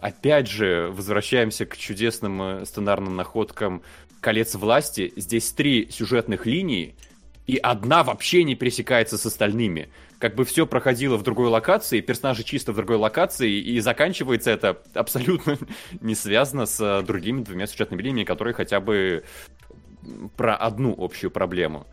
Опять 0.00 0.48
же, 0.48 0.90
возвращаемся 0.92 1.66
к 1.66 1.76
чудесным 1.76 2.40
э, 2.40 2.64
сценарным 2.64 3.16
находкам 3.16 3.82
«Колец 4.20 4.54
власти». 4.54 5.12
Здесь 5.16 5.50
три 5.52 5.90
сюжетных 5.90 6.46
линии, 6.46 6.94
и 7.48 7.56
одна 7.56 8.04
вообще 8.04 8.44
не 8.44 8.54
пересекается 8.54 9.18
с 9.18 9.26
остальными. 9.26 9.88
Как 10.20 10.34
бы 10.34 10.44
все 10.44 10.66
проходило 10.66 11.16
в 11.16 11.22
другой 11.22 11.48
локации, 11.48 12.00
персонажи 12.00 12.44
чисто 12.44 12.72
в 12.72 12.76
другой 12.76 12.96
локации, 12.96 13.58
и 13.58 13.80
заканчивается 13.80 14.50
это 14.50 14.80
абсолютно 14.94 15.58
не 16.00 16.14
связано 16.14 16.66
с 16.66 16.80
э, 16.80 17.02
другими 17.04 17.42
двумя 17.42 17.66
сюжетными 17.66 18.02
линиями, 18.02 18.24
которые 18.24 18.54
хотя 18.54 18.80
бы 18.80 19.24
про 20.36 20.54
одну 20.54 20.94
общую 20.96 21.30
проблему 21.30 21.86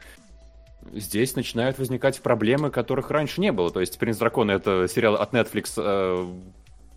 здесь 0.92 1.36
начинают 1.36 1.78
возникать 1.78 2.22
проблемы, 2.22 2.70
которых 2.70 3.12
раньше 3.12 3.42
не 3.42 3.52
было. 3.52 3.72
То 3.72 3.80
есть 3.80 3.98
«Принц 4.00 4.18
дракона»— 4.18 4.52
это 4.54 4.88
сериал 4.88 5.16
от 5.16 5.34
Netflix 5.34 5.74
э, 5.78 6.28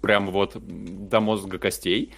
прямо 0.01 0.31
вот 0.31 0.57
до 0.57 1.21
мозга 1.21 1.59
костей. 1.59 2.15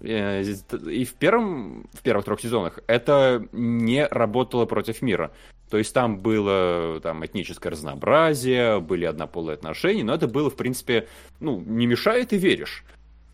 Э, 0.00 0.42
и 0.42 1.04
в, 1.04 1.14
первом, 1.14 1.88
в 1.92 2.02
первых 2.02 2.24
трех 2.24 2.40
сезонах 2.40 2.80
это 2.86 3.46
не 3.52 4.06
работало 4.06 4.66
против 4.66 5.02
мира. 5.02 5.32
То 5.70 5.78
есть 5.78 5.94
там 5.94 6.18
было 6.18 7.00
там, 7.00 7.24
этническое 7.24 7.72
разнообразие, 7.72 8.80
были 8.80 9.06
однополые 9.06 9.54
отношения, 9.54 10.04
но 10.04 10.14
это 10.14 10.28
было, 10.28 10.50
в 10.50 10.56
принципе, 10.56 11.08
ну, 11.40 11.60
не 11.60 11.86
мешает 11.86 12.32
и 12.32 12.36
веришь. 12.36 12.84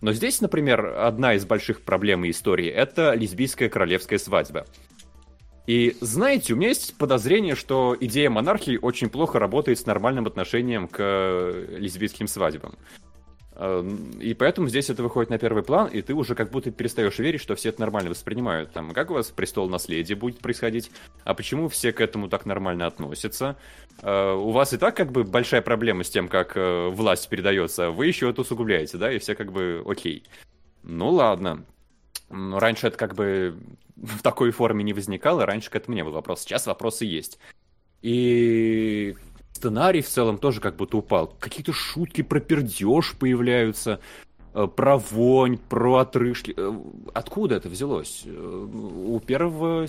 Но 0.01 0.13
здесь, 0.13 0.41
например, 0.41 0.95
одна 0.99 1.35
из 1.35 1.45
больших 1.45 1.83
проблем 1.83 2.29
истории— 2.31 2.69
это 2.69 3.15
лесбийская 3.15 3.69
королевская 3.69 4.21
свадьба. 4.21 4.67
И 5.69 5.99
знаете, 6.01 6.55
у 6.55 6.57
меня 6.57 6.69
есть 6.69 6.97
подозрение, 6.97 7.55
что 7.55 7.95
идея 8.01 8.31
монархии 8.31 8.79
очень 8.81 9.11
плохо 9.11 9.39
работает 9.39 9.79
с 9.79 9.85
нормальным 9.85 10.27
отношением 10.27 10.89
к 10.89 10.99
лесбийским 11.77 12.27
свадьбам. 12.27 12.75
Эм, 13.55 14.13
и 14.19 14.33
поэтому 14.33 14.69
здесь 14.69 14.89
это 14.89 15.03
выходит 15.03 15.29
на 15.29 15.37
первый 15.37 15.63
план, 15.63 15.89
и 15.89 16.01
ты 16.01 16.15
уже 16.15 16.35
как 16.35 16.51
будто 16.51 16.71
перестаешь 16.71 17.19
верить, 17.19 17.43
что 17.43 17.55
все 17.55 17.69
это 17.69 17.83
нормально 17.83 18.09
воспринимают. 18.09 18.73
Там, 18.73 18.93
как 18.93 19.11
у 19.11 19.15
вас 19.15 19.27
престол 19.27 19.69
наследия 19.69 20.15
будет 20.15 20.39
происходить? 20.39 20.91
А 21.25 21.35
почему 21.35 21.69
все 21.69 21.93
к 21.93 22.01
этому 22.01 22.31
так 22.31 22.47
нормально 22.47 22.87
относятся? 22.87 23.59
Э, 24.01 24.33
у 24.33 24.53
вас 24.53 24.73
и 24.73 24.79
так 24.79 24.97
как 24.97 25.13
бы 25.13 25.23
большая 25.23 25.61
проблема 25.61 26.03
с 26.03 26.09
тем, 26.09 26.29
как 26.29 26.57
э, 26.57 26.89
власть 26.89 27.29
передается, 27.29 27.91
вы 27.91 28.07
еще 28.07 28.31
это 28.31 28.41
усугубляете, 28.41 28.97
да, 28.97 29.13
и 29.13 29.19
все 29.19 29.35
как 29.35 29.53
бы 29.53 29.85
окей. 29.87 30.25
Ну 30.83 31.11
ладно. 31.11 31.67
Но 32.31 32.59
раньше 32.59 32.89
это 32.89 32.97
как 32.97 33.15
бы 33.15 33.59
в 33.97 34.23
такой 34.23 34.51
форме 34.51 34.85
не 34.85 34.93
возникало, 34.93 35.47
раньше 35.47 35.71
к 35.71 35.77
этому 35.77 35.97
не 35.97 36.05
было 36.05 36.15
вопроса. 36.15 36.45
Сейчас 36.45 36.67
вопросы 36.67 37.05
есть. 37.05 37.39
И 38.03 39.17
сценарий 39.53 40.03
в 40.03 40.09
целом 40.09 40.39
тоже 40.39 40.61
как 40.61 40.77
будто 40.77 40.99
упал. 40.99 41.29
Какие-то 41.39 41.73
шутки 41.73 42.23
про 42.23 42.41
пердеж 42.41 43.17
появляются, 43.19 44.01
э, 44.55 44.67
про 44.67 44.99
вонь, 44.99 45.59
про 45.59 45.97
отрыжки. 45.97 46.55
Э, 46.57 46.73
откуда 47.13 47.57
это 47.57 47.69
взялось? 47.69 48.23
Э, 48.25 48.31
у 48.31 49.21
первого... 49.21 49.87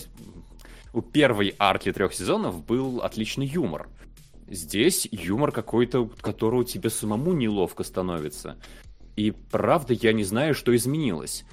У 0.92 1.04
первой 1.04 1.54
арки 1.60 1.92
трех 1.92 2.16
сезонов 2.16 2.66
был 2.66 3.02
отличный 3.04 3.46
юмор. 3.46 3.88
Здесь 4.48 5.08
юмор 5.12 5.52
какой-то, 5.52 6.10
которого 6.20 6.66
тебе 6.66 6.90
самому 6.90 7.34
неловко 7.34 7.84
становится. 7.84 8.58
И 9.16 9.30
правда, 9.30 9.94
я 9.94 10.14
не 10.14 10.24
знаю, 10.24 10.56
что 10.56 10.76
изменилось 10.76 11.46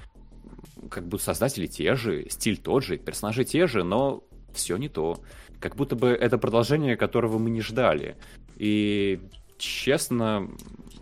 как 0.89 1.07
бы 1.07 1.19
создатели 1.19 1.67
те 1.67 1.95
же, 1.95 2.29
стиль 2.29 2.57
тот 2.57 2.83
же, 2.83 2.97
персонажи 2.97 3.43
те 3.43 3.67
же, 3.67 3.83
но 3.83 4.23
все 4.53 4.77
не 4.77 4.89
то. 4.89 5.19
Как 5.59 5.75
будто 5.75 5.95
бы 5.95 6.09
это 6.09 6.37
продолжение, 6.37 6.95
которого 6.95 7.37
мы 7.37 7.49
не 7.49 7.61
ждали. 7.61 8.17
И 8.57 9.19
честно, 9.57 10.49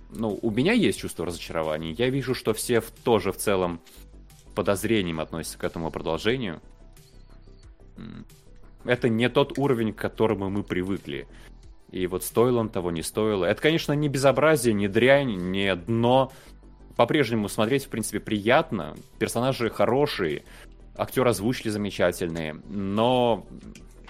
ну, 0.10 0.40
у 0.42 0.52
меня 0.52 0.74
есть 0.74 1.00
чувство 1.00 1.26
разочарования. 1.26 1.92
Я 1.92 2.10
вижу, 2.10 2.34
что 2.34 2.54
все 2.54 2.82
тоже 3.04 3.32
в 3.32 3.38
целом 3.38 3.82
подозрением 4.56 5.20
относятся 5.20 5.58
к 5.58 5.64
этому 5.64 5.92
продолжению. 5.92 6.62
Это 8.86 9.10
не 9.10 9.30
тот 9.30 9.58
уровень, 9.58 9.94
к 9.94 9.98
которому 9.98 10.50
мы 10.50 10.64
привыкли. 10.64 11.28
И 11.92 12.08
вот 12.08 12.24
стоило 12.24 12.60
он 12.60 12.70
того, 12.70 12.92
не 12.92 13.04
стоило. 13.04 13.46
Это, 13.46 13.62
конечно, 13.62 13.94
не 13.94 14.10
безобразие, 14.10 14.74
не 14.74 14.88
дрянь, 14.88 15.36
не 15.52 15.76
дно, 15.76 16.32
по-прежнему 16.96 17.50
смотреть, 17.50 17.86
в 17.86 17.90
принципе, 17.90 18.20
приятно. 18.20 18.96
Персонажи 19.20 19.70
хорошие, 19.70 20.44
актеры 20.96 21.30
озвучили 21.30 21.70
замечательные, 21.70 22.62
но, 22.70 23.46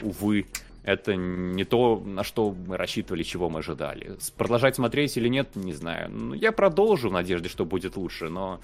увы, 0.02 0.46
это 0.84 1.16
не 1.16 1.64
то, 1.64 2.02
на 2.06 2.24
что 2.24 2.52
мы 2.68 2.78
рассчитывали, 2.78 3.24
чего 3.24 3.50
мы 3.50 3.60
ожидали. 3.60 4.18
Продолжать 4.38 4.76
смотреть 4.76 5.18
или 5.18 5.28
нет, 5.28 5.56
не 5.56 5.74
знаю. 5.74 6.12
Ну, 6.12 6.34
я 6.36 6.52
продолжу 6.52 7.10
в 7.10 7.14
надежде, 7.14 7.50
что 7.50 7.66
будет 7.66 7.98
лучше, 7.98 8.30
но... 8.30 8.60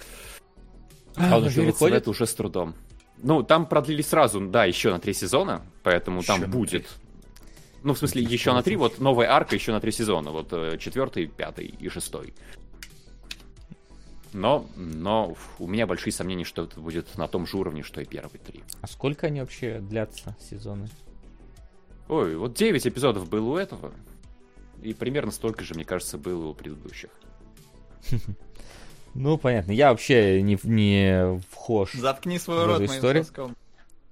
А, 1.16 1.38
он 1.38 1.44
уже 1.44 1.62
выходит? 1.62 1.96
это 1.96 2.10
уже 2.10 2.26
с 2.26 2.34
трудом. 2.34 2.74
Ну, 3.18 3.42
там 3.42 3.66
продлили 3.66 4.02
сразу, 4.02 4.40
да, 4.40 4.64
еще 4.64 4.92
на 4.92 5.00
три 5.00 5.12
сезона, 5.12 5.62
поэтому 5.82 6.20
еще 6.20 6.38
там 6.38 6.50
будет... 6.50 6.86
Ну, 7.82 7.94
в 7.94 7.98
смысле, 7.98 8.22
еще 8.22 8.52
на 8.52 8.62
три, 8.62 8.76
вот 8.76 9.00
новая 9.00 9.28
арка 9.28 9.56
еще 9.56 9.72
на 9.72 9.80
три 9.80 9.90
сезона, 9.90 10.30
вот 10.30 10.52
э, 10.52 10.78
четвертый, 10.78 11.26
пятый 11.26 11.66
и 11.66 11.88
шестой. 11.88 12.32
Но, 14.32 14.66
но 14.76 15.36
у 15.58 15.66
меня 15.66 15.86
большие 15.86 16.12
сомнения, 16.12 16.44
что 16.44 16.64
это 16.64 16.80
будет 16.80 17.16
на 17.18 17.28
том 17.28 17.46
же 17.46 17.56
уровне, 17.56 17.82
что 17.82 18.00
и 18.00 18.04
первые 18.04 18.40
три. 18.40 18.62
А 18.80 18.86
сколько 18.86 19.26
они 19.26 19.40
вообще 19.40 19.80
длятся, 19.80 20.36
сезоны? 20.40 20.88
Ой, 22.08 22.36
вот 22.36 22.54
9 22.54 22.86
эпизодов 22.86 23.28
было 23.28 23.50
у 23.50 23.56
этого. 23.56 23.92
И 24.82 24.94
примерно 24.94 25.30
столько 25.30 25.64
же, 25.64 25.74
мне 25.74 25.84
кажется, 25.84 26.18
было 26.18 26.46
у 26.48 26.54
предыдущих. 26.54 27.10
Ну, 29.14 29.36
понятно. 29.36 29.72
Я 29.72 29.90
вообще 29.90 30.40
не, 30.40 30.58
не 30.62 31.38
вхож 31.50 31.92
Заткни 31.92 32.38
свой 32.38 32.64
рот 32.64 32.80
историю. 32.80 33.26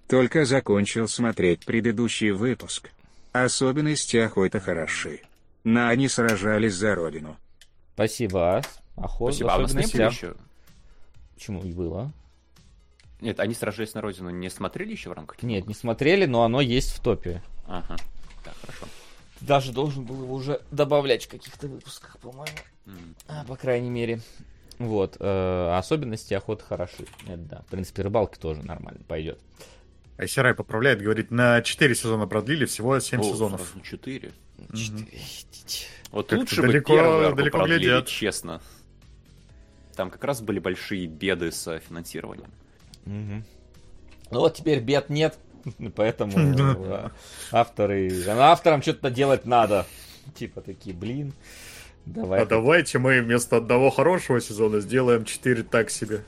Только 0.09 0.45
закончил 0.45 1.09
смотреть 1.09 1.65
предыдущий 1.65 2.31
выпуск. 2.31 2.91
Особенности 3.33 4.19
охоты 4.19 4.61
хороши. 4.61 5.23
На 5.65 5.89
они 5.89 6.09
сражались 6.09 6.75
за 6.75 6.95
родину. 6.95 7.37
Спасибо, 7.95 8.57
Ас. 8.57 8.80
Охот, 9.01 9.35
Спасибо. 9.35 9.55
А 9.55 9.59
у 9.59 9.63
нас 9.63 9.75
не 9.75 9.87
было 9.87 10.09
еще? 10.09 10.35
Почему 11.35 11.63
и 11.63 11.73
было? 11.73 12.13
Нет, 13.21 13.41
они 13.41 13.55
сражались 13.55 13.95
на 13.95 14.01
родину, 14.01 14.31
не 14.31 14.49
смотрели 14.49 14.93
еще 14.93 15.11
в 15.11 15.13
рамках? 15.13 15.43
Нет, 15.43 15.67
не 15.67 15.75
смотрели, 15.75 16.27
но 16.27 16.43
оно 16.45 16.61
есть 16.61 16.91
в 16.91 17.01
топе. 17.01 17.43
Ага, 17.67 17.97
так, 18.45 18.55
хорошо. 18.61 18.87
Ты 19.39 19.45
даже 19.47 19.73
должен 19.73 20.05
был 20.05 20.23
его 20.23 20.35
уже 20.35 20.61
добавлять 20.71 21.25
в 21.27 21.29
каких-то 21.29 21.67
выпусках, 21.67 22.19
по-моему. 22.19 22.57
Mm. 22.87 23.15
А, 23.29 23.45
по 23.45 23.57
крайней 23.57 23.91
мере. 23.91 24.21
Вот. 24.79 25.17
Э, 25.21 25.77
особенности 25.77 26.33
охоты 26.35 26.65
хороши. 26.65 27.05
Это 27.27 27.37
да. 27.37 27.63
В 27.67 27.71
принципе, 27.71 28.03
рыбалки 28.03 28.39
тоже 28.39 28.63
нормально 28.63 29.01
пойдет. 29.07 29.39
Айсерай 30.19 30.55
поправляет, 30.55 31.01
говорит, 31.01 31.31
на 31.31 31.63
4 31.63 31.95
сезона 31.95 32.27
продлили, 32.27 32.67
всего 32.67 32.99
7 33.01 33.21
О, 33.21 33.23
сезонов. 33.23 33.61
сразу 33.61 33.81
Четыре. 33.83 34.33
Четыре, 34.75 35.19
идите. 35.19 35.87
Вот 36.11 36.29
Как-то 36.29 36.41
лучше 36.41 36.63
далеко- 36.63 36.93
бы 36.93 36.97
первую 36.97 37.27
арку 37.27 37.37
далеко 37.37 37.59
продлили, 37.59 37.85
глядят. 37.85 38.09
честно. 38.09 38.61
Там 40.01 40.09
как 40.09 40.25
раз 40.25 40.41
были 40.41 40.61
большие 40.61 41.07
беды 41.07 41.53
с 41.53 41.67
э, 41.67 41.79
финансированием. 41.79 42.51
Мгм. 43.05 43.45
Ну 44.31 44.41
вот 44.41 44.55
теперь 44.55 44.81
бед 44.81 45.11
нет, 45.11 45.37
поэтому 45.95 46.33
э, 46.39 47.11
авторы, 47.53 48.11
ну, 48.25 48.41
авторам 48.41 48.81
что-то 48.81 49.11
делать 49.11 49.45
надо. 49.45 49.85
Типа 50.35 50.63
такие, 50.63 50.97
блин, 50.97 51.35
давай. 52.07 52.41
А 52.41 52.47
давайте 52.47 52.99
мы 52.99 53.21
вместо 53.21 53.59
одного 53.59 53.91
хорошего 53.91 54.41
сезона 54.41 54.81
сделаем 54.81 55.27
4 55.27 55.65
так 55.65 55.91
себе. 55.91 56.25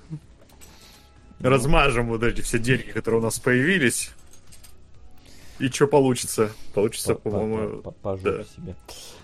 Размажем 1.41 2.09
вот 2.09 2.23
эти 2.25 2.43
все 2.43 2.59
деньги, 2.59 2.91
которые 2.91 3.23
у 3.23 3.25
нас 3.25 3.39
появились. 3.39 4.11
И 5.61 5.69
что 5.69 5.87
получится? 5.87 6.53
Получится, 6.75 7.15
По- 7.15 7.21
по- 7.23 7.31
по-моему... 7.39 7.81
по- 7.81 7.91
по 7.91 8.17
жопе 8.19 8.39
да. 8.39 8.45
себе. 8.45 8.75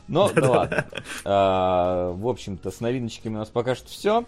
Ну, 0.09 0.33
да 0.33 0.51
ладно. 0.51 0.87
А, 1.25 2.13
В 2.13 2.27
общем-то, 2.27 2.71
с 2.71 2.81
новиночками 2.81 3.35
у 3.35 3.39
нас 3.39 3.49
пока 3.51 3.75
что 3.75 3.89
все. 3.89 4.25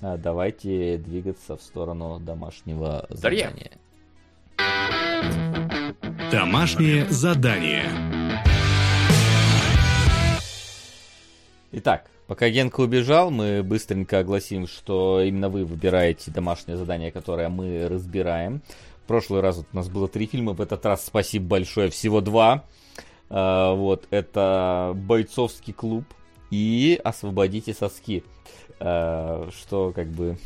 Давайте 0.00 0.96
двигаться 0.96 1.56
в 1.56 1.62
сторону 1.62 2.18
домашнего 2.18 3.06
Дарья. 3.10 3.50
задания. 3.50 3.70
Домашнее 6.32 7.06
задание. 7.10 7.84
Итак, 11.72 12.10
пока 12.26 12.48
Генка 12.48 12.80
убежал, 12.80 13.30
мы 13.30 13.62
быстренько 13.62 14.20
огласим, 14.20 14.66
что 14.66 15.20
именно 15.20 15.50
вы 15.50 15.64
выбираете 15.66 16.30
домашнее 16.30 16.78
задание, 16.78 17.12
которое 17.12 17.48
мы 17.50 17.86
разбираем. 17.86 18.62
В 19.04 19.06
прошлый 19.06 19.42
раз 19.42 19.58
вот 19.58 19.66
у 19.72 19.76
нас 19.76 19.88
было 19.88 20.08
три 20.08 20.26
фильма, 20.26 20.52
в 20.54 20.60
этот 20.62 20.84
раз 20.86 21.04
спасибо 21.04 21.46
большое, 21.46 21.90
всего 21.90 22.20
два. 22.20 22.64
А, 23.28 23.74
Вот, 23.74 24.06
это 24.10 24.92
«Бойцовский 24.96 25.72
клуб» 25.72 26.04
и 26.50 26.98
«Освободите 27.04 27.74
соски». 27.74 28.24
А, 28.80 29.48
Что, 29.56 29.92
как 29.94 30.08
бы, 30.08 30.36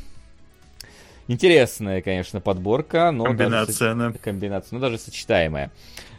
интересная, 1.28 2.02
конечно, 2.02 2.40
подборка, 2.40 3.10
но... 3.10 3.24
даже 3.24 3.36
Комбинация, 3.36 3.94
да. 3.94 4.12
комбинация, 4.20 4.76
ну 4.76 4.80
даже 4.80 4.98
сочетаемая 4.98 5.70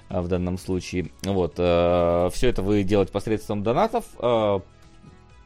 а, 0.10 0.22
в 0.22 0.28
данном 0.28 0.58
случае. 0.58 1.12
Вот, 1.24 1.54
все 1.54 2.32
это 2.50 2.62
вы 2.62 2.84
делаете 2.84 3.12
посредством 3.12 3.64
донатов. 3.64 4.06
Э, 4.20 4.60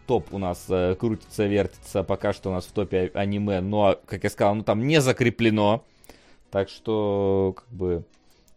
топ 0.10 0.34
у 0.34 0.40
нас 0.40 0.66
э, 0.70 0.96
крутится, 0.96 1.46
вертится, 1.46 2.04
пока 2.04 2.34
что 2.34 2.50
у 2.50 2.54
нас 2.54 2.66
в 2.66 2.72
топе 2.72 3.12
а- 3.14 3.20
аниме, 3.20 3.62
но, 3.62 4.00
как 4.08 4.24
я 4.24 4.32
сказал, 4.32 4.56
ну 4.56 4.64
там 4.64 4.88
не 4.88 5.02
закреплено. 5.02 5.84
Так 6.50 6.70
что, 6.70 7.54
как 7.56 7.70
бы, 7.70 8.04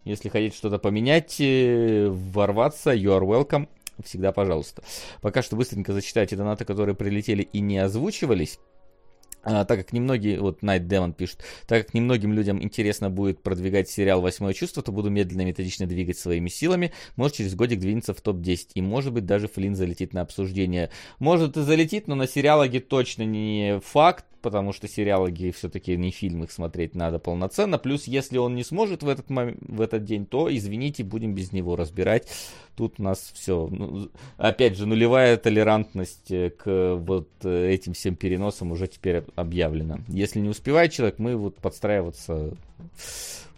если 0.04 0.30
хотите 0.30 0.56
что-то 0.56 0.78
поменять, 0.78 1.36
э, 1.40 2.08
ворваться, 2.10 2.94
you 2.94 3.10
are 3.18 3.22
welcome. 3.22 3.68
Всегда 4.04 4.32
пожалуйста. 4.32 4.82
Пока 5.20 5.42
что 5.42 5.56
быстренько 5.56 5.92
зачитайте 5.92 6.36
донаты, 6.36 6.64
которые 6.64 6.94
прилетели 6.94 7.42
и 7.42 7.60
не 7.60 7.78
озвучивались. 7.78 8.58
А, 9.44 9.64
так 9.64 9.78
как 9.78 9.92
немногие, 9.92 10.38
вот 10.40 10.62
Night 10.62 10.86
Demon 10.86 11.12
пишет, 11.12 11.42
так 11.66 11.84
как 11.84 11.94
немногим 11.94 12.32
людям 12.32 12.62
интересно 12.62 13.10
будет 13.10 13.42
продвигать 13.42 13.90
сериал 13.90 14.20
«Восьмое 14.20 14.52
чувство», 14.52 14.82
то 14.84 14.92
буду 14.92 15.10
медленно 15.10 15.44
методично 15.44 15.86
двигать 15.86 16.16
своими 16.16 16.48
силами. 16.48 16.92
Может, 17.16 17.38
через 17.38 17.54
годик 17.56 17.80
двинется 17.80 18.14
в 18.14 18.20
топ-10. 18.20 18.68
И, 18.74 18.82
может 18.82 19.12
быть, 19.12 19.26
даже 19.26 19.48
Флинн 19.48 19.74
залетит 19.74 20.12
на 20.12 20.20
обсуждение. 20.20 20.90
Может, 21.18 21.56
и 21.56 21.62
залетит, 21.62 22.06
но 22.06 22.14
на 22.14 22.28
сериалоге 22.28 22.78
точно 22.78 23.24
не 23.24 23.80
факт, 23.80 24.26
потому 24.42 24.72
что 24.72 24.88
сериалоги 24.88 25.50
все-таки 25.50 25.96
не 25.96 26.10
фильм, 26.10 26.44
их 26.44 26.50
смотреть 26.52 26.94
надо 26.94 27.18
полноценно. 27.18 27.78
Плюс, 27.78 28.04
если 28.04 28.38
он 28.38 28.54
не 28.54 28.64
сможет 28.64 29.02
в 29.02 29.08
этот, 29.08 29.30
мом- 29.30 29.56
в 29.60 29.80
этот 29.80 30.04
день, 30.04 30.26
то, 30.26 30.54
извините, 30.54 31.04
будем 31.04 31.34
без 31.34 31.52
него 31.52 31.76
разбирать. 31.76 32.28
Тут 32.76 32.94
у 32.98 33.02
нас 33.02 33.30
все, 33.34 33.70
опять 34.36 34.76
же, 34.76 34.86
нулевая 34.86 35.36
толерантность 35.36 36.30
э, 36.30 36.50
к 36.50 36.96
вот 36.96 37.28
э, 37.42 37.70
этим 37.70 37.92
всем 37.92 38.16
переносам 38.16 38.72
уже 38.72 38.86
теперь 38.86 39.18
об- 39.18 39.30
объявлена. 39.36 40.00
Если 40.08 40.40
не 40.40 40.48
успевает 40.48 40.92
человек, 40.92 41.18
мы 41.18 41.36
вот 41.36 41.56
подстраиваться 41.56 42.54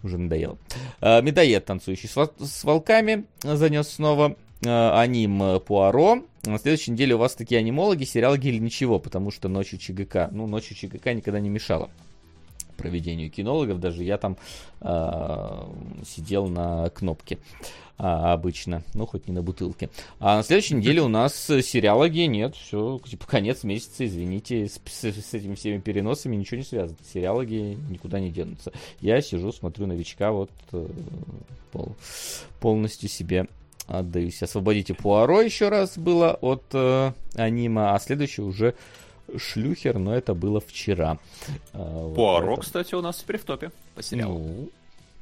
уже 0.03 0.19
надоело. 0.19 0.59
А, 1.01 1.21
Медоед, 1.23 1.65
танцующий 1.65 2.09
с, 2.09 2.17
во- 2.17 2.31
с 2.39 2.65
волками, 2.65 3.25
занес 3.43 3.89
снова 3.89 4.37
аним 4.67 5.43
э, 5.43 5.61
Пуаро. 5.61 6.23
На 6.45 6.59
следующей 6.59 6.91
неделе 6.93 7.15
у 7.15 7.19
вас 7.19 7.35
такие 7.35 7.59
анимологи, 7.59 8.05
сериалоги 8.05 8.49
или 8.49 8.59
ничего, 8.59 8.99
потому 8.99 9.31
что 9.31 9.49
ночью 9.49 9.79
ЧГК. 9.79 10.29
Ну, 10.33 10.47
ночью 10.47 10.77
ЧГК 10.77 11.15
никогда 11.15 11.41
не 11.41 11.49
мешало 11.49 11.91
проведению 12.77 13.31
кинологов. 13.31 13.81
Даже 13.81 14.03
я 14.05 14.19
там 14.19 14.37
а, 14.81 15.73
сидел 16.05 16.49
на 16.49 16.91
кнопке 16.91 17.39
а, 17.97 18.33
обычно, 18.33 18.83
ну 18.95 19.07
хоть 19.07 19.29
не 19.29 19.33
на 19.33 19.43
бутылке. 19.43 19.91
А 20.19 20.37
на 20.39 20.43
следующей 20.43 20.75
неделе 20.75 21.01
у 21.01 21.09
нас 21.09 21.49
э, 21.51 21.63
сериалоги 21.63 22.21
нет, 22.23 22.57
все, 22.57 22.99
типа 23.09 23.27
конец 23.27 23.63
месяца, 23.63 24.05
извините, 24.05 24.67
с, 24.67 24.81
с- 24.85 25.05
с 25.05 25.35
этими 25.35 25.55
всеми 25.55 25.79
переносами 25.79 26.35
ничего 26.35 26.59
не 26.59 26.65
связано. 26.65 26.99
Сериалоги 27.13 27.79
никуда 27.89 28.19
не 28.19 28.31
денутся. 28.31 28.73
Я 29.01 29.21
сижу, 29.23 29.53
смотрю 29.53 29.87
новичка, 29.87 30.33
вот 30.33 30.51
э, 30.73 30.87
пол- 31.71 31.95
полностью 32.61 33.09
себе 33.09 33.47
отдаюсь. 33.87 34.43
Освободите 34.43 34.95
Пуаро 34.95 35.41
еще 35.41 35.69
раз 35.69 35.97
было 35.99 36.33
от 36.41 36.65
э, 36.73 37.13
анима, 37.35 37.95
а 37.95 37.99
следующий 37.99 38.43
уже 38.43 38.75
Шлюхер, 39.37 39.99
но 39.99 40.15
это 40.15 40.35
было 40.35 40.61
вчера. 40.61 41.19
А, 41.73 41.79
вот 41.79 42.15
Пуаро, 42.15 42.39
поэтому- 42.47 42.57
кстати, 42.63 42.95
у 42.95 43.01
нас 43.01 43.17
теперь 43.19 43.39
в 43.39 43.45
топе 43.45 43.71
по 43.95 44.03
сериалу. 44.03 44.39
ну, 44.39 44.71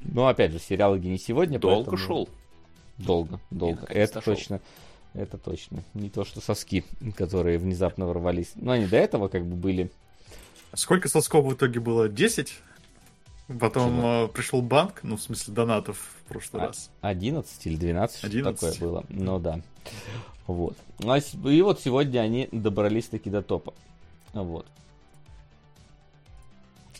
ну, 0.02 0.26
опять 0.26 0.52
же, 0.52 0.58
сериалоги 0.58 1.06
не 1.08 1.18
сегодня. 1.18 1.58
Долго 1.58 1.90
поэтому- 1.90 1.96
шел. 1.98 2.28
Долго, 2.98 3.40
долго. 3.50 3.80
наконец-то 3.82 4.18
Это 4.18 4.24
шел. 4.24 4.34
точно. 4.34 4.60
Это 5.14 5.38
точно. 5.38 5.82
Не 5.94 6.08
то, 6.08 6.24
что 6.24 6.40
соски, 6.40 6.84
которые 7.16 7.58
внезапно 7.58 8.06
ворвались. 8.06 8.52
Но 8.54 8.72
они 8.72 8.86
до 8.86 8.96
этого 8.96 9.28
как 9.28 9.44
бы 9.44 9.56
были. 9.56 9.90
Сколько 10.74 11.08
сосков 11.08 11.44
в 11.44 11.52
итоге 11.54 11.80
было? 11.80 12.08
10? 12.08 12.54
Потом 13.60 13.96
Чего? 13.98 14.24
э, 14.24 14.28
пришел 14.28 14.62
банк, 14.62 15.00
ну, 15.02 15.16
в 15.16 15.22
смысле, 15.22 15.54
донатов 15.54 15.98
в 15.98 16.28
прошлый 16.28 16.62
А, 16.62 16.66
раз. 16.68 16.90
11 17.00 17.66
или 17.66 17.76
12, 17.76 18.18
что 18.18 18.26
11. 18.26 18.60
такое 18.60 18.74
было. 18.80 19.04
Ну 19.08 19.38
да. 19.38 19.60
Вот. 20.46 20.76
А 21.04 21.20
с- 21.20 21.34
И 21.34 21.62
вот 21.62 21.80
сегодня 21.80 22.20
они 22.20 22.48
добрались 22.52 23.06
таки 23.08 23.30
до 23.30 23.42
топа. 23.42 23.74
Вот. 24.32 24.66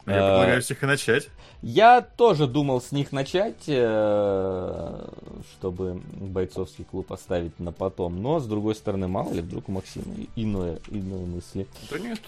Я 0.06 0.12
э, 0.14 0.16
предлагаю 0.16 0.62
всех 0.62 0.82
и 0.82 0.86
начать. 0.86 1.28
Я 1.64 2.00
тоже 2.00 2.48
думал 2.48 2.80
с 2.80 2.90
них 2.90 3.12
начать, 3.12 3.62
э, 3.68 5.08
чтобы 5.52 6.02
бойцовский 6.20 6.84
клуб 6.84 7.12
оставить 7.12 7.58
на 7.60 7.70
потом. 7.70 8.20
Но, 8.20 8.40
с 8.40 8.46
другой 8.46 8.74
стороны, 8.74 9.06
мало 9.06 9.32
ли, 9.32 9.42
вдруг 9.42 9.68
у 9.68 9.72
Максима 9.72 10.04
иное, 10.34 10.80
иные 10.88 11.24
мысли. 11.24 11.68
Да 11.88 11.98
нет, 12.00 12.18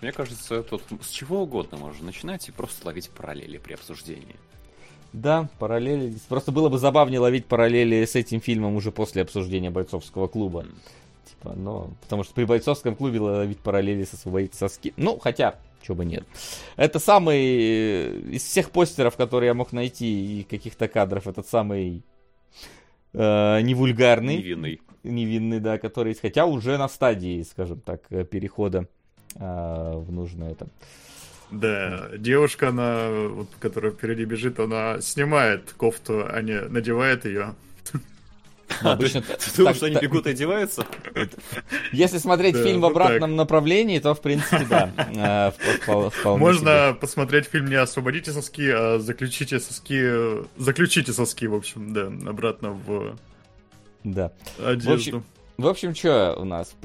мне 0.00 0.12
кажется, 0.12 0.62
тут 0.62 0.82
с 1.02 1.10
чего 1.10 1.42
угодно 1.42 1.78
можно 1.78 2.06
начинать 2.06 2.48
и 2.48 2.52
просто 2.52 2.86
ловить 2.86 3.10
параллели 3.10 3.58
при 3.58 3.74
обсуждении. 3.74 4.36
Да, 5.12 5.48
параллели. 5.58 6.14
Просто 6.28 6.52
было 6.52 6.68
бы 6.68 6.78
забавнее 6.78 7.18
ловить 7.20 7.46
параллели 7.46 8.04
с 8.04 8.14
этим 8.14 8.40
фильмом 8.40 8.76
уже 8.76 8.92
после 8.92 9.22
обсуждения 9.22 9.70
бойцовского 9.70 10.28
клуба. 10.28 10.66
Типа, 11.24 11.54
но. 11.54 11.90
Потому 12.02 12.24
что 12.24 12.34
при 12.34 12.44
бойцовском 12.44 12.94
клубе 12.94 13.18
ловить 13.20 13.58
параллели 13.58 14.04
с 14.04 14.12
освободить 14.12 14.54
соски. 14.54 14.92
Ну, 14.96 15.18
хотя, 15.18 15.58
чего 15.82 15.96
бы 15.96 16.04
нет. 16.04 16.26
Это 16.76 16.98
самый. 16.98 17.38
э, 17.40 18.20
Из 18.32 18.42
всех 18.44 18.70
постеров, 18.70 19.16
которые 19.16 19.48
я 19.48 19.54
мог 19.54 19.72
найти, 19.72 20.40
и 20.40 20.42
каких-то 20.44 20.88
кадров, 20.88 21.26
этот 21.26 21.48
самый. 21.48 22.02
э, 23.14 23.60
невульгарный. 23.62 24.36
Невинный. 24.36 24.80
Невинный, 25.04 25.60
да, 25.60 25.78
который 25.78 26.10
есть. 26.10 26.20
Хотя 26.20 26.44
уже 26.44 26.76
на 26.76 26.88
стадии, 26.88 27.42
скажем 27.42 27.80
так, 27.80 28.02
э, 28.10 28.24
перехода 28.24 28.88
э, 29.36 29.92
в 29.96 30.12
нужное 30.12 30.52
это. 30.52 30.66
Да, 31.50 32.10
девушка, 32.18 32.68
она, 32.68 33.08
вот, 33.10 33.48
которая 33.58 33.92
впереди 33.92 34.24
бежит, 34.24 34.60
она 34.60 35.00
снимает 35.00 35.72
кофту, 35.72 36.26
а 36.30 36.42
не 36.42 36.60
надевает 36.60 37.24
ее. 37.24 37.54
Ну, 38.82 38.90
обычно 38.90 39.22
Ты 39.22 39.56
думаешь, 39.56 39.76
что 39.76 39.86
они 39.86 39.94
так- 39.94 40.02
бегут 40.04 40.26
и 40.26 40.30
одеваются? 40.30 40.84
Если 41.90 42.18
смотреть 42.18 42.54
Да, 42.54 42.62
фильм 42.62 42.82
в 42.82 42.84
обратном 42.84 43.34
направлении, 43.34 43.98
то, 43.98 44.14
в 44.14 44.20
принципе, 44.20 44.66
да. 44.68 44.92
э, 45.86 46.36
Можно 46.36 46.96
посмотреть 47.00 47.46
фильм 47.46 47.66
не 47.66 47.76
«Освободите 47.76 48.30
соски», 48.30 48.70
а 48.70 48.98
«Заключите 48.98 49.58
соски», 49.58 50.44
«Заключите 50.58 51.14
соски», 51.14 51.46
в 51.46 51.54
общем, 51.54 51.94
да, 51.94 52.06
обратно 52.28 52.72
в. 52.72 53.16
Да. 54.04 54.32
одежду. 54.62 55.24
В 55.56 55.66
общем, 55.66 55.94
что 55.94 56.36
у 56.38 56.44
нас? 56.44 56.76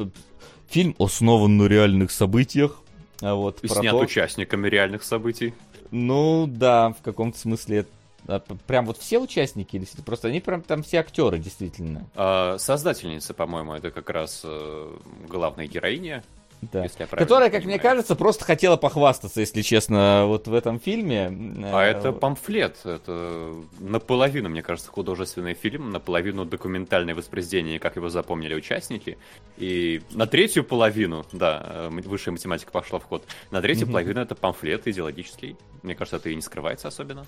Фильм 0.73 0.95
основан 0.97 1.55
на 1.57 1.67
реальных 1.67 2.09
событиях. 2.09 2.81
А 3.21 3.35
вот 3.35 3.59
И 3.63 3.67
снят 3.67 3.91
то- 3.91 3.99
участниками 3.99 4.67
реальных 4.67 5.03
событий. 5.03 5.53
Ну, 5.91 6.47
да, 6.47 6.89
в 6.93 7.03
каком-то 7.03 7.37
смысле. 7.37 7.85
а, 8.25 8.39
Прям 8.39 8.87
вот 8.87 8.97
все 8.97 9.19
участники, 9.19 9.75
или 9.75 9.85
просто 10.03 10.29
они 10.29 10.39
прям 10.39 10.63
там 10.63 10.81
все 10.81 10.97
актеры, 10.97 11.37
действительно. 11.37 12.07
А, 12.15 12.57
создательница, 12.57 13.35
по-моему, 13.35 13.73
это 13.73 13.91
как 13.91 14.09
раз 14.09 14.41
э, 14.43 14.97
главная 15.29 15.67
героиня. 15.67 16.23
Да. 16.71 16.83
если 16.83 17.01
я 17.01 17.07
Которая, 17.07 17.49
как 17.49 17.65
мне 17.65 17.77
понимаю. 17.77 17.81
кажется, 17.81 18.15
просто 18.15 18.45
хотела 18.45 18.77
похвастаться, 18.77 19.39
если 19.39 19.61
честно, 19.61 20.25
вот 20.27 20.47
в 20.47 20.53
этом 20.53 20.79
фильме. 20.79 21.31
А 21.71 21.83
Э, 21.83 21.91
это 21.91 22.11
памфлет, 22.11 22.77
это 22.85 23.53
наполовину, 23.79 24.49
мне 24.49 24.61
кажется, 24.61 24.89
художественный 24.91 25.53
фильм, 25.53 25.91
наполовину 25.91 26.45
документальное 26.45 27.15
воспроизведение, 27.15 27.79
как 27.79 27.95
его 27.95 28.09
запомнили 28.09 28.53
участники. 28.53 29.17
И 29.57 30.01
на 30.11 30.27
третью 30.27 30.63
половину, 30.63 31.25
да, 31.31 31.61
э, 31.65 31.89
высшая 32.05 32.31
математика 32.31 32.71
пошла 32.71 32.99
в 32.99 33.03
ход, 33.03 33.23
на 33.51 33.61
третью 33.61 33.87
половину 33.87 34.21
это 34.21 34.35
памфлет 34.35 34.87
идеологический. 34.87 35.57
Мне 35.81 35.95
кажется, 35.95 36.17
это 36.17 36.29
и 36.29 36.35
не 36.35 36.41
скрывается 36.41 36.87
особенно. 36.87 37.25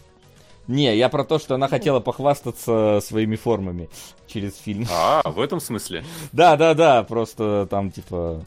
Не, 0.68 0.98
я 0.98 1.10
про 1.10 1.24
то, 1.24 1.38
что 1.38 1.56
она 1.56 1.68
хотела 1.68 2.00
похвастаться 2.00 3.00
своими 3.04 3.36
формами 3.36 3.88
через 4.26 4.58
фильм. 4.58 4.88
А, 4.92 5.22
в 5.24 5.40
этом 5.40 5.60
смысле. 5.60 6.04
Да, 6.32 6.58
да, 6.58 6.74
да, 6.74 7.04
просто 7.04 7.68
там 7.70 7.92
типа. 7.92 8.44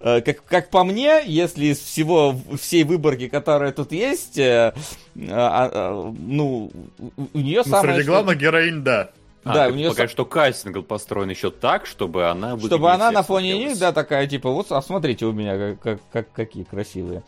Э, 0.00 0.20
Как, 0.20 0.44
как 0.44 0.70
по 0.70 0.84
мне, 0.84 1.22
если 1.24 1.66
из 1.66 1.78
всего, 1.78 2.34
всей 2.60 2.84
выборки, 2.84 3.28
которая 3.28 3.72
тут 3.72 3.92
есть, 3.92 4.38
э, 4.38 4.72
а, 5.30 5.70
а, 5.72 6.12
ну, 6.18 6.70
у- 7.32 7.38
нее 7.38 7.62
Ну, 7.64 7.70
самое... 7.70 7.94
среди 7.94 8.02
что- 8.04 8.12
главных 8.12 8.38
героинь, 8.38 8.82
да. 8.82 9.10
А, 9.44 9.54
Да, 9.54 9.68
у 9.68 9.70
неё 9.70 9.86
полагаешь, 9.90 10.10
са- 10.10 10.12
что 10.12 10.24
кастинг 10.26 10.74
был 10.74 10.82
построен 10.82 11.30
еще 11.30 11.50
так, 11.50 11.86
чтобы 11.86 12.28
она 12.28 12.58
Чтобы 12.58 12.90
она 12.92 13.10
на 13.10 13.22
фоне 13.22 13.52
смотрелась. 13.52 13.72
них, 13.74 13.80
да, 13.80 13.92
такая, 13.92 14.26
типа, 14.26 14.50
вот, 14.50 14.70
а 14.72 14.82
смотрите 14.82 15.24
у 15.24 15.32
меня, 15.32 15.56
как, 15.56 15.80
как, 15.80 16.00
как- 16.12 16.32
какие 16.32 16.64
красивые. 16.64 17.22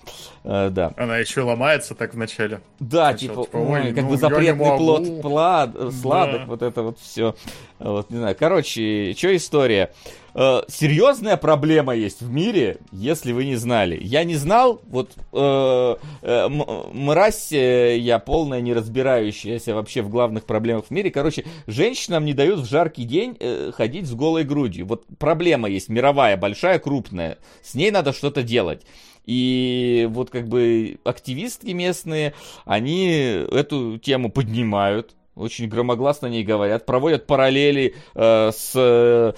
Э, 0.45 0.69
да. 0.71 0.93
Она 0.99 1.17
еще 1.17 1.43
ломается 1.43 1.95
так 1.95 2.13
вначале. 2.13 2.61
Да, 2.79 3.11
Сначала, 3.17 3.17
типа, 3.17 3.45
типа, 3.45 3.57
ой, 3.57 3.81
ой, 3.83 3.93
как 3.95 4.05
ну, 4.05 4.11
бы 4.11 4.17
запретный 4.19 4.77
плод, 4.77 5.23
плад, 5.23 5.71
э, 5.77 5.91
сладок, 5.93 6.41
Да. 6.41 6.47
вот 6.47 6.63
это 6.63 6.83
вот 6.83 6.99
все. 6.99 7.35
Вот, 7.79 8.11
не 8.11 8.19
знаю. 8.19 8.37
Короче, 8.39 9.15
что 9.17 9.35
история? 9.35 9.91
Э, 10.30 10.30
серьезная 10.35 11.37
проблема 11.37 11.95
есть 11.95 12.23
в 12.23 12.31
мире, 12.31 12.79
если 12.93 13.33
вы 13.33 13.45
не 13.45 13.57
знали. 13.57 13.99
Я 14.01 14.25
не 14.25 14.37
знал, 14.37 14.81
вот 14.89 15.13
э, 15.33 15.97
э, 16.23 16.49
мразь 16.93 17.53
э, 17.53 17.99
я 17.99 18.19
полная, 18.19 18.61
не 18.61 18.73
разбирающаяся 18.73 19.75
вообще 19.75 20.03
в 20.03 20.09
главных 20.09 20.45
проблемах 20.45 20.87
в 20.87 20.91
мире. 20.91 21.11
Короче, 21.11 21.45
женщинам 21.67 22.25
не 22.25 22.33
дают 22.33 22.61
в 22.61 22.69
жаркий 22.69 23.05
день 23.05 23.37
э, 23.41 23.73
ходить 23.75 24.07
с 24.07 24.15
голой 24.15 24.45
грудью. 24.45 24.87
Вот 24.87 25.05
проблема 25.19 25.69
есть 25.69 25.89
мировая, 25.89 26.37
большая, 26.37 26.79
крупная. 26.79 27.39
С 27.63 27.75
ней 27.75 27.91
надо 27.91 28.13
что-то 28.13 28.43
делать. 28.43 28.83
И 29.27 30.09
вот 30.11 30.31
как 30.31 30.49
бы 30.49 30.99
активистки 31.05 31.71
местные, 31.71 32.35
они 32.65 33.09
эту 33.09 33.99
тему 33.99 34.31
поднимают, 34.31 35.15
очень 35.35 35.69
громогласно 35.69 36.29
о 36.29 36.31
ней 36.31 36.45
говорят, 36.45 36.85
проводят 36.87 37.27
параллели 37.27 37.95
э, 38.15 38.51
с 38.53 38.73
э, 38.75 39.33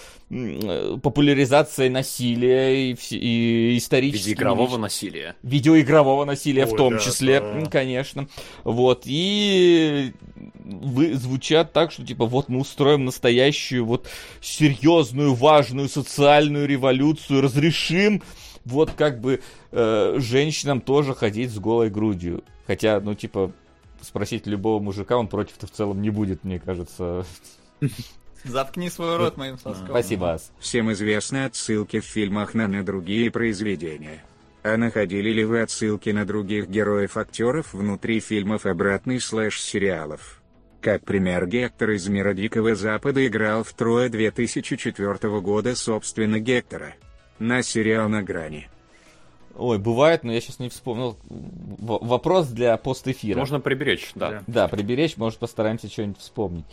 популяризацией 1.02 1.90
насилия 1.90 2.90
и, 2.90 2.96
и 3.10 3.74
В 3.74 3.78
историческими 3.78 4.30
виде 4.30 4.40
игрового 4.40 4.76
вещ- 4.76 4.80
насилия. 4.80 5.36
видеоигрового 5.42 6.24
насилия 6.24 6.66
в 6.66 6.72
Ой, 6.72 6.78
том 6.78 6.92
да, 6.94 6.98
числе, 6.98 7.40
да. 7.40 7.66
конечно. 7.70 8.28
Вот, 8.64 9.02
и 9.04 10.12
вы, 10.64 11.14
звучат 11.14 11.72
так, 11.72 11.92
что 11.92 12.04
типа 12.04 12.26
вот 12.26 12.48
мы 12.48 12.60
устроим 12.60 13.04
настоящую 13.04 13.84
вот 13.84 14.08
серьезную, 14.40 15.34
важную 15.34 15.88
социальную 15.88 16.66
революцию, 16.66 17.42
разрешим 17.42 18.22
вот 18.64 18.92
как 18.92 19.20
бы 19.20 19.40
э, 19.72 20.16
женщинам 20.18 20.80
тоже 20.80 21.14
ходить 21.14 21.50
с 21.50 21.58
голой 21.58 21.90
грудью. 21.90 22.44
Хотя, 22.66 23.00
ну 23.00 23.14
типа, 23.14 23.52
спросить 24.02 24.46
любого 24.46 24.82
мужика, 24.82 25.16
он 25.16 25.28
против-то 25.28 25.66
в 25.66 25.70
целом 25.70 26.02
не 26.02 26.10
будет, 26.10 26.44
мне 26.44 26.58
кажется. 26.58 27.24
Заткни 28.44 28.90
свой 28.90 29.16
рот 29.16 29.36
моим 29.36 29.58
соском. 29.58 29.88
Спасибо, 29.88 30.32
Ас. 30.32 30.52
Всем 30.58 30.90
известны 30.92 31.44
отсылки 31.44 32.00
в 32.00 32.04
фильмах 32.04 32.54
на, 32.54 32.66
на 32.66 32.84
другие 32.84 33.30
произведения. 33.30 34.24
А 34.64 34.76
находили 34.76 35.30
ли 35.30 35.44
вы 35.44 35.62
отсылки 35.62 36.10
на 36.10 36.24
других 36.24 36.68
героев-актеров 36.68 37.72
внутри 37.72 38.20
фильмов 38.20 38.66
обратный 38.66 39.20
слэш 39.20 39.60
сериалов? 39.60 40.42
Как 40.80 41.04
пример, 41.04 41.46
Гектор 41.46 41.90
из 41.90 42.08
«Мира 42.08 42.32
Дикого 42.32 42.74
Запада» 42.74 43.24
играл 43.24 43.62
в 43.62 43.72
Трое 43.72 44.08
2004 44.08 45.40
года 45.40 45.76
собственно 45.76 46.40
Гектора. 46.40 46.94
На 47.38 47.62
сериал 47.62 48.08
«На 48.08 48.22
грани». 48.22 48.68
Ой, 49.56 49.78
бывает, 49.78 50.24
но 50.24 50.32
я 50.32 50.40
сейчас 50.40 50.58
не 50.58 50.68
вспомнил. 50.68 51.16
Вопрос 51.28 52.48
для 52.48 52.76
постэфира. 52.76 53.38
Можно 53.38 53.60
приберечь, 53.60 54.10
да. 54.14 54.42
Да. 54.46 54.68
Приберечь, 54.68 55.16
может, 55.16 55.38
постараемся 55.38 55.88
что-нибудь 55.88 56.18
вспомнить. 56.18 56.64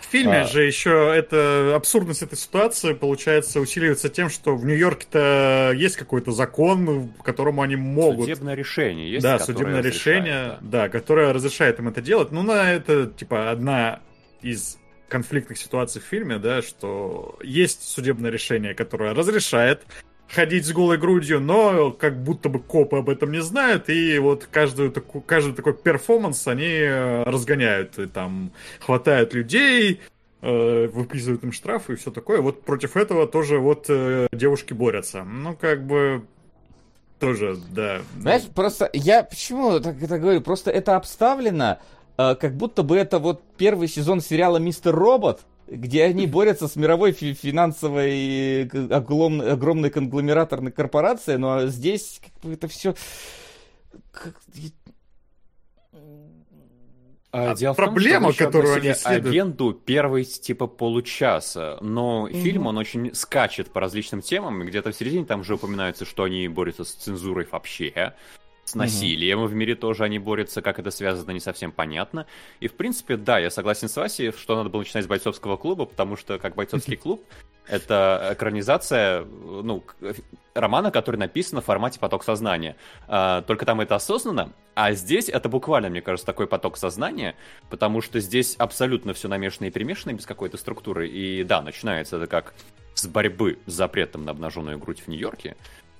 В 0.00 0.06
фильме 0.06 0.42
А. 0.42 0.46
же 0.46 0.62
еще 0.62 1.12
это 1.14 1.74
абсурдность 1.74 2.22
этой 2.22 2.38
ситуации, 2.38 2.92
получается, 2.92 3.60
усиливается 3.60 4.08
тем, 4.08 4.30
что 4.30 4.54
в 4.54 4.64
Нью-Йорке-то 4.64 5.72
есть 5.74 5.96
какой-то 5.96 6.30
закон, 6.30 7.08
по 7.18 7.24
которому 7.24 7.62
они 7.62 7.76
могут... 7.76 8.26
Судебное 8.26 8.54
решение 8.54 9.10
есть, 9.10 9.24
да, 9.24 9.38
судебное 9.38 9.82
решение, 9.82 10.58
да. 10.60 10.82
да. 10.82 10.88
которое 10.88 11.32
разрешает 11.32 11.80
им 11.80 11.88
это 11.88 12.00
делать. 12.02 12.30
Ну, 12.30 12.42
на 12.42 12.72
это, 12.72 13.06
типа, 13.06 13.50
одна 13.50 14.00
из 14.42 14.78
конфликтных 15.08 15.58
ситуаций 15.58 16.00
в 16.00 16.04
фильме, 16.04 16.38
да, 16.38 16.62
что 16.62 17.38
есть 17.42 17.82
судебное 17.88 18.30
решение, 18.30 18.74
которое 18.74 19.14
разрешает 19.14 19.82
ходить 20.28 20.66
с 20.66 20.72
голой 20.72 20.98
грудью, 20.98 21.40
но 21.40 21.92
как 21.92 22.22
будто 22.22 22.48
бы 22.48 22.58
копы 22.58 22.98
об 22.98 23.08
этом 23.08 23.32
не 23.32 23.42
знают, 23.42 23.88
и 23.88 24.18
вот 24.18 24.48
каждую 24.50 24.90
таку, 24.90 25.20
каждый 25.20 25.54
такой 25.54 25.74
перформанс 25.74 26.46
они 26.46 26.66
э, 26.66 27.22
разгоняют, 27.24 27.98
и 27.98 28.06
там 28.06 28.50
хватают 28.80 29.34
людей, 29.34 30.00
э, 30.42 30.86
выписывают 30.88 31.44
им 31.44 31.52
штрафы 31.52 31.94
и 31.94 31.96
все 31.96 32.10
такое. 32.10 32.40
Вот 32.40 32.62
против 32.62 32.96
этого 32.96 33.26
тоже 33.26 33.58
вот 33.58 33.86
э, 33.88 34.28
девушки 34.32 34.72
борются. 34.72 35.24
Ну, 35.24 35.54
как 35.54 35.86
бы 35.86 36.24
тоже, 37.20 37.56
да. 37.70 38.00
Знаешь, 38.18 38.42
просто 38.54 38.90
я 38.92 39.22
почему 39.22 39.80
так 39.80 40.02
это 40.02 40.18
говорю? 40.18 40.40
Просто 40.40 40.70
это 40.70 40.96
обставлено, 40.96 41.78
как 42.16 42.54
будто 42.56 42.82
бы 42.82 42.96
это 42.96 43.18
вот 43.18 43.42
первый 43.56 43.88
сезон 43.88 44.20
сериала 44.20 44.58
Мистер 44.58 44.94
Робот, 44.94 45.40
где 45.68 46.04
они 46.04 46.26
борются 46.26 46.68
с 46.68 46.76
мировой 46.76 47.12
фи- 47.12 47.34
финансовой 47.34 48.62
э, 48.62 48.66
к- 48.66 48.92
огромной, 48.92 49.90
конгломераторной 49.90 50.72
корпорацией, 50.72 51.38
но 51.38 51.66
здесь 51.66 52.20
как 52.24 52.44
бы 52.44 52.52
это 52.54 52.68
все. 52.68 52.94
А, 57.32 57.50
А 57.50 57.54
дело 57.54 57.74
в 57.74 57.76
проблема, 57.76 58.26
том, 58.26 58.32
что 58.32 58.44
которую 58.46 58.74
они 58.76 58.92
исследуют- 58.92 59.26
агенту 59.26 59.72
первый 59.74 60.24
типа 60.24 60.66
получаса, 60.66 61.76
но 61.82 62.28
фильм 62.30 62.66
он 62.66 62.78
очень 62.78 63.14
скачет 63.14 63.70
по 63.72 63.80
различным 63.80 64.22
темам, 64.22 64.62
и 64.62 64.66
где-то 64.66 64.90
в 64.92 64.96
середине 64.96 65.26
там 65.26 65.44
же 65.44 65.54
упоминается, 65.56 66.06
что 66.06 66.22
они 66.22 66.48
борются 66.48 66.84
с 66.84 66.92
цензурой 66.92 67.46
вообще, 67.50 68.14
с 68.66 68.74
насилием 68.74 69.46
в 69.46 69.54
мире 69.54 69.76
тоже 69.76 70.02
они 70.02 70.18
борются, 70.18 70.60
как 70.60 70.80
это 70.80 70.90
связано, 70.90 71.30
не 71.30 71.40
совсем 71.40 71.70
понятно. 71.70 72.26
И 72.58 72.66
в 72.66 72.74
принципе, 72.74 73.16
да, 73.16 73.38
я 73.38 73.48
согласен 73.48 73.88
с 73.88 73.96
Васей, 73.96 74.32
что 74.32 74.56
надо 74.56 74.68
было 74.68 74.80
начинать 74.80 75.04
с 75.04 75.08
бойцовского 75.08 75.56
клуба, 75.56 75.84
потому 75.84 76.16
что 76.16 76.38
как 76.38 76.56
бойцовский 76.56 76.96
клуб 76.96 77.24
это 77.68 78.30
экранизация, 78.32 79.24
ну, 79.24 79.84
романа, 80.54 80.90
который 80.90 81.16
написан 81.16 81.60
в 81.60 81.64
формате 81.64 82.00
поток 82.00 82.24
сознания. 82.24 82.76
А, 83.08 83.42
только 83.42 83.66
там 83.66 83.80
это 83.80 83.94
осознанно, 83.94 84.52
а 84.74 84.92
здесь 84.92 85.28
это 85.28 85.48
буквально, 85.48 85.88
мне 85.88 86.00
кажется, 86.00 86.26
такой 86.26 86.46
поток 86.46 86.76
сознания, 86.76 87.36
потому 87.70 88.02
что 88.02 88.20
здесь 88.20 88.56
абсолютно 88.56 89.14
все 89.14 89.28
намешано 89.28 89.66
и 89.66 89.70
перемешано 89.70 90.12
без 90.12 90.26
какой-то 90.26 90.56
структуры. 90.56 91.08
И 91.08 91.44
да, 91.44 91.62
начинается 91.62 92.16
это 92.16 92.26
как 92.26 92.54
с 92.94 93.06
борьбы 93.06 93.58
с 93.66 93.72
запретом 93.72 94.24
на 94.24 94.32
обнаженную 94.32 94.78
грудь 94.78 95.00
в 95.00 95.08
Нью-Йорке, 95.08 95.56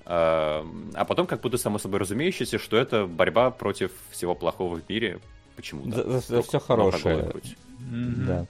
а 0.09 0.65
а 0.93 1.05
потом 1.05 1.27
как 1.27 1.41
будто 1.41 1.57
само 1.57 1.79
собой 1.79 1.99
разумеющееся, 1.99 2.59
что 2.59 2.77
это 2.77 3.05
борьба 3.05 3.51
против 3.51 3.91
всего 4.11 4.35
плохого 4.35 4.79
в 4.79 4.89
мире. 4.89 5.19
Почему-то. 5.55 6.19
За 6.19 6.19
Вдруг 6.19 6.47
все 6.47 6.59
хорошее. 6.59 7.33
Да. 7.79 8.45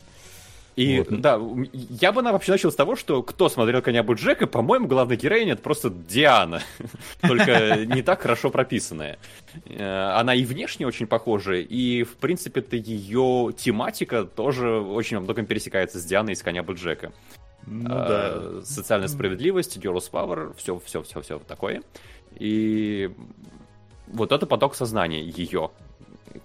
И 0.76 1.00
Вот. 1.00 1.22
да, 1.22 1.42
я 1.74 2.12
бы, 2.12 2.22
вообще 2.22 2.52
начал 2.52 2.72
с 2.72 2.76
того, 2.76 2.96
что 2.96 3.24
кто 3.24 3.50
смотрел 3.50 3.82
коня 3.82 4.04
Джека, 4.04 4.46
по-моему, 4.46 4.88
главная 4.88 5.18
героиня 5.18 5.54
это 5.54 5.64
просто 5.64 5.90
Диана, 5.90 6.62
только 7.22 7.86
не 7.86 8.04
так 8.04 8.22
хорошо 8.22 8.52
прописанная. 8.52 9.18
Э, 9.66 10.12
Она 10.20 10.36
и 10.36 10.46
внешне 10.46 10.86
очень 10.86 11.08
похожа, 11.08 11.56
и, 11.56 12.04
в 12.04 12.18
принципе-то, 12.18 12.76
ее 12.76 13.52
тематика 13.58 14.24
тоже 14.26 14.70
очень 14.70 15.18
во 15.18 15.24
многом 15.24 15.48
пересекается 15.48 16.00
с 16.00 16.06
Дианой 16.06 16.34
из 16.34 16.44
коня 16.44 16.62
Джека. 16.62 17.12
Ну 17.68 17.90
да. 17.90 18.62
Социальная 18.64 19.10
справедливость, 19.10 19.78
girls 19.78 20.10
power, 20.10 20.56
все, 20.58 20.80
все, 20.80 21.04
все, 21.04 21.22
все 21.22 21.40
такое. 21.40 21.84
И 22.36 23.12
вот 24.08 24.32
это 24.32 24.46
поток 24.46 24.76
сознания 24.76 25.22
ее. 25.22 25.72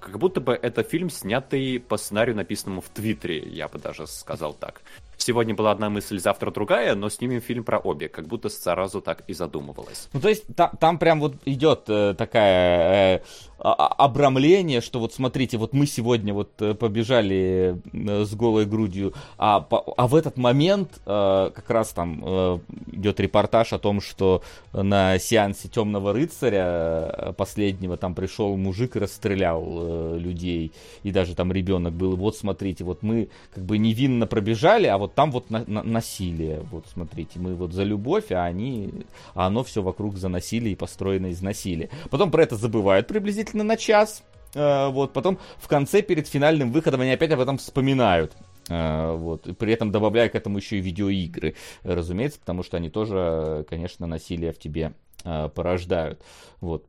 Как 0.01 0.19
будто 0.19 0.41
бы 0.41 0.55
это 0.55 0.83
фильм, 0.83 1.11
снятый 1.11 1.79
по 1.79 1.97
сценарию, 1.97 2.35
написанному 2.35 2.81
в 2.81 2.89
Твиттере, 2.89 3.39
я 3.39 3.69
бы 3.69 3.79
даже 3.79 4.07
сказал 4.07 4.55
так. 4.55 4.83
сегодня 5.17 5.55
была 5.55 5.71
одна 5.71 5.91
мысль, 5.91 6.19
завтра 6.19 6.51
другая, 6.51 6.95
но 6.95 7.09
снимем 7.09 7.41
фильм 7.41 7.63
про 7.63 7.79
обе, 7.79 8.09
как 8.09 8.27
будто 8.27 8.49
сразу 8.49 9.01
так 9.01 9.23
и 9.29 9.35
задумывалось. 9.35 10.09
Ну, 10.13 10.21
то 10.21 10.29
есть 10.29 10.45
там, 10.57 10.71
там 10.81 10.99
прям 10.99 11.21
вот 11.21 11.37
идет 11.45 11.85
э, 11.89 12.15
такая 12.17 13.19
э, 13.19 13.23
обрамление, 13.63 14.81
что 14.81 14.99
вот 14.99 15.15
смотрите, 15.15 15.57
вот 15.57 15.73
мы 15.73 15.87
сегодня 15.87 16.35
вот 16.35 16.51
э, 16.61 16.75
побежали 16.75 17.77
э, 17.93 18.25
с 18.25 18.35
голой 18.35 18.67
грудью, 18.67 19.15
а, 19.39 19.67
а 19.71 20.09
в 20.09 20.15
этот 20.17 20.37
момент 20.37 21.01
э, 21.07 21.51
как 21.55 21.71
раз 21.71 21.91
там 21.91 22.61
идет 22.91 23.21
репортаж 23.21 23.73
о 23.73 23.79
том, 23.79 24.01
что 24.01 24.43
на 24.73 25.19
сеансе 25.19 25.69
Темного 25.69 26.13
рыцаря 26.13 27.35
последнего 27.37 27.97
там 27.97 28.15
пришел 28.15 28.57
мужик 28.57 28.97
и 28.97 28.99
расстрелял 28.99 30.19
людей, 30.19 30.73
и 31.03 31.11
даже 31.11 31.35
там 31.35 31.53
ребенок 31.53 31.93
был. 31.93 32.15
И 32.15 32.17
вот 32.17 32.37
смотрите, 32.37 32.85
вот 32.85 33.03
мы 33.03 33.29
как 33.55 33.65
бы 33.65 33.79
невинно 33.79 34.27
пробежали, 34.27 34.87
а 34.87 34.99
вот 34.99 35.15
там 35.15 35.31
вот 35.31 35.51
на- 35.51 35.65
на- 35.67 35.83
насилие. 35.83 36.63
Вот 36.71 36.87
смотрите, 36.93 37.39
мы 37.39 37.55
вот 37.55 37.73
за 37.73 37.85
любовь, 37.85 38.33
а 38.33 38.45
они, 38.45 38.91
а 39.35 39.47
оно 39.47 39.63
все 39.63 39.83
вокруг 39.83 40.17
за 40.17 40.29
насилие 40.29 40.73
и 40.73 40.77
построено 40.77 41.27
из 41.27 41.43
насилия. 41.43 41.91
Потом 42.11 42.31
про 42.31 42.43
это 42.43 42.57
забывают 42.57 43.07
приблизительно 43.07 43.52
на 43.55 43.77
час. 43.77 44.23
Э, 44.55 44.89
вот, 44.89 45.13
потом 45.13 45.39
в 45.59 45.69
конце, 45.69 46.03
перед 46.03 46.29
финальным 46.29 46.73
выходом, 46.73 47.01
они 47.01 47.11
опять 47.11 47.31
об 47.33 47.41
этом 47.41 47.59
вспоминают. 47.59 48.37
Э, 48.69 49.15
вот, 49.17 49.57
при 49.57 49.73
этом 49.73 49.91
добавляя 49.91 50.29
к 50.29 50.35
этому 50.35 50.59
еще 50.59 50.79
и 50.79 50.81
видеоигры, 50.81 51.55
разумеется, 51.83 52.39
потому 52.39 52.63
что 52.63 52.77
они 52.77 52.91
тоже, 52.91 53.65
конечно, 53.69 54.07
насилие 54.07 54.53
в 54.53 54.59
тебе 54.59 54.93
э, 55.25 55.49
порождают. 55.55 56.23
Вот. 56.61 56.87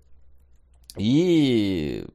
И 0.98 2.06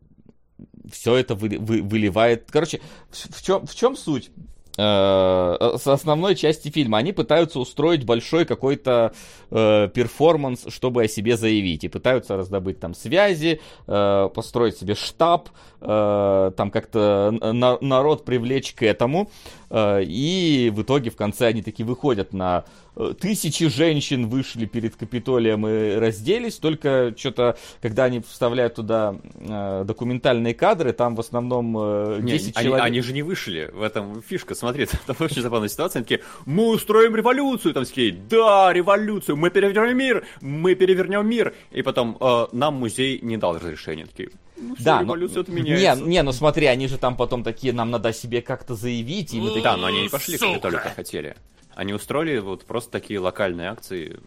все 0.91 1.17
это 1.17 1.35
вы- 1.35 1.59
вы- 1.59 1.83
выливает. 1.83 2.51
Короче, 2.51 2.81
в, 3.11 3.35
в 3.35 3.43
чем, 3.43 3.67
в 3.67 3.75
чем 3.75 3.97
суть? 3.97 4.31
Э, 4.79 5.77
с 5.77 5.87
основной 5.89 6.37
части 6.37 6.69
фильма 6.71 6.99
они 6.99 7.13
пытаются 7.13 7.59
устроить 7.59 8.05
большой 8.05 8.45
какой-то 8.45 9.13
э, 9.51 9.89
перформанс, 9.93 10.67
чтобы 10.69 11.03
о 11.03 11.09
себе 11.09 11.37
заявить. 11.37 11.83
И 11.83 11.89
пытаются 11.89 12.37
раздобыть 12.37 12.79
там 12.79 12.95
связи, 12.95 13.61
э, 13.89 14.29
построить 14.33 14.79
себе 14.79 14.95
штаб, 14.95 15.49
э, 15.81 16.53
там 16.57 16.71
как-то 16.71 17.31
на- 17.33 17.79
народ 17.81 18.25
привлечь 18.25 18.73
к 18.75 18.85
этому. 18.85 19.31
Э, 19.71 20.03
и 20.03 20.73
в 20.75 20.83
итоге 20.83 21.11
в 21.11 21.17
конце 21.17 21.47
они 21.47 21.63
таки 21.63 21.85
выходят 21.85 22.33
на 22.33 22.65
э, 22.97 23.13
тысячи 23.19 23.69
женщин 23.69 24.29
вышли 24.29 24.67
перед 24.67 24.97
Капитолием 24.97 25.67
и 25.67 25.95
разделись, 25.95 26.57
только 26.57 27.15
что-то, 27.17 27.57
когда 27.81 28.05
они 28.05 28.21
вставляют 28.21 28.75
туда 28.75 29.17
э, 29.35 29.85
документальные 29.87 30.55
кадры, 30.55 30.93
там 30.93 31.15
в 31.15 31.21
основном 31.21 31.77
э, 31.79 32.19
Не, 32.21 32.33
10 32.33 32.57
они, 32.57 32.67
человек... 32.67 32.85
они 32.85 33.01
же 33.01 33.13
не 33.13 33.23
вышли, 33.23 33.71
в 33.73 33.83
этом 33.83 34.23
фишка, 34.23 34.55
смотри, 34.55 34.87
там 35.07 35.17
очень 35.21 35.43
забавная 35.43 35.69
ситуация, 35.69 36.01
они 36.01 36.05
такие, 36.05 36.23
мы 36.47 36.69
устроим 36.71 37.15
революцию, 37.15 37.75
там 37.75 37.85
такие, 37.85 38.13
да, 38.13 38.73
революцию, 38.73 39.37
мы 39.37 39.51
перевернем 39.51 39.97
мир, 39.97 40.27
мы 40.41 40.75
перевернем 40.75 41.29
мир, 41.29 41.55
и 41.71 41.83
потом 41.83 42.17
э, 42.21 42.47
нам 42.53 42.75
музей 42.75 43.19
не 43.23 43.37
дал 43.37 43.57
разрешения, 43.57 44.07
такие, 44.07 44.31
ну, 44.61 44.75
всё, 44.75 44.85
Да, 44.85 44.97
но- 44.97 45.15
революция 45.15 45.37
не, 45.37 45.41
отменяется. 45.43 46.05
не, 46.05 46.23
ну 46.23 46.33
смотри, 46.33 46.67
они 46.67 46.89
же 46.89 46.99
там 46.99 47.17
потом 47.17 47.43
такие, 47.45 47.73
нам 47.73 47.91
надо 47.91 48.13
себе 48.13 48.43
как-то 48.43 48.75
заявить, 48.75 49.35
и 49.35 49.41
мы 49.41 49.49
такие, 49.49 49.65
Да, 49.65 49.77
но 49.77 49.87
они 49.87 50.03
не 50.03 50.09
пошли, 50.09 50.39
как 50.39 50.61
только 50.61 50.91
хотели. 50.91 51.37
Они 51.75 51.93
устроили 51.93 52.39
вот 52.39 52.65
просто 52.65 52.91
такие 52.91 53.21
локальные 53.21 53.69
акции, 53.71 54.19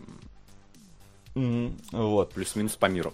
«Мгм, 1.36 1.77
вот. 1.91 2.34
плюс-минус 2.34 2.75
по 2.75 2.86
миру. 2.88 3.13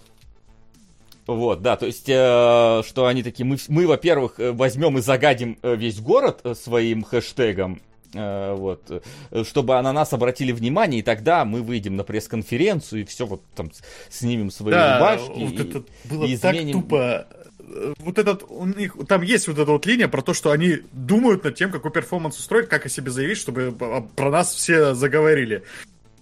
Вот, 1.26 1.60
да, 1.60 1.76
то 1.76 1.84
есть, 1.86 2.08
э, 2.08 2.82
что 2.86 3.06
они 3.06 3.22
такие, 3.22 3.44
мы, 3.44 3.58
мы 3.68 3.86
во-первых, 3.86 4.40
э, 4.40 4.50
возьмем 4.52 4.96
и 4.96 5.02
загадим 5.02 5.58
э, 5.62 5.76
весь 5.76 6.00
город 6.00 6.40
э, 6.44 6.54
своим 6.54 7.02
хэштегом, 7.04 7.82
вот, 8.14 9.02
э, 9.30 9.44
чтобы 9.44 9.80
на 9.82 9.92
нас 9.92 10.12
обратили 10.12 10.52
внимание, 10.52 11.00
и 11.00 11.02
тогда 11.02 11.44
мы 11.44 11.62
выйдем 11.62 11.96
на 11.96 12.04
пресс-конференцию 12.04 13.02
и 13.02 13.04
все 13.04 13.26
вот 13.26 13.42
там 13.54 13.70
снимем 14.10 14.50
свои 14.50 14.72
Да, 14.72 14.98
рубашки. 14.98 15.44
вот 15.44 15.52
и- 15.52 15.68
это 15.68 15.82
было 16.04 16.24
и 16.24 16.36
так 16.36 16.54
изменим- 16.54 16.72
тупо. 16.72 17.26
Э, 17.60 17.94
Вот 17.98 18.18
этот, 18.18 18.44
у 18.48 18.64
них, 18.64 18.96
там 19.06 19.20
есть 19.20 19.46
вот 19.46 19.58
эта 19.58 19.70
вот 19.70 19.84
линия 19.84 20.08
про 20.08 20.22
то, 20.22 20.32
что 20.32 20.52
они 20.52 20.78
думают 20.92 21.44
над 21.44 21.54
тем, 21.54 21.70
какой 21.70 21.90
перформанс 21.90 22.38
устроить, 22.38 22.68
как 22.68 22.86
о 22.86 22.88
себе 22.88 23.10
заявить, 23.10 23.36
чтобы 23.36 23.72
про 24.16 24.30
нас 24.30 24.54
все 24.54 24.94
заговорили. 24.94 25.62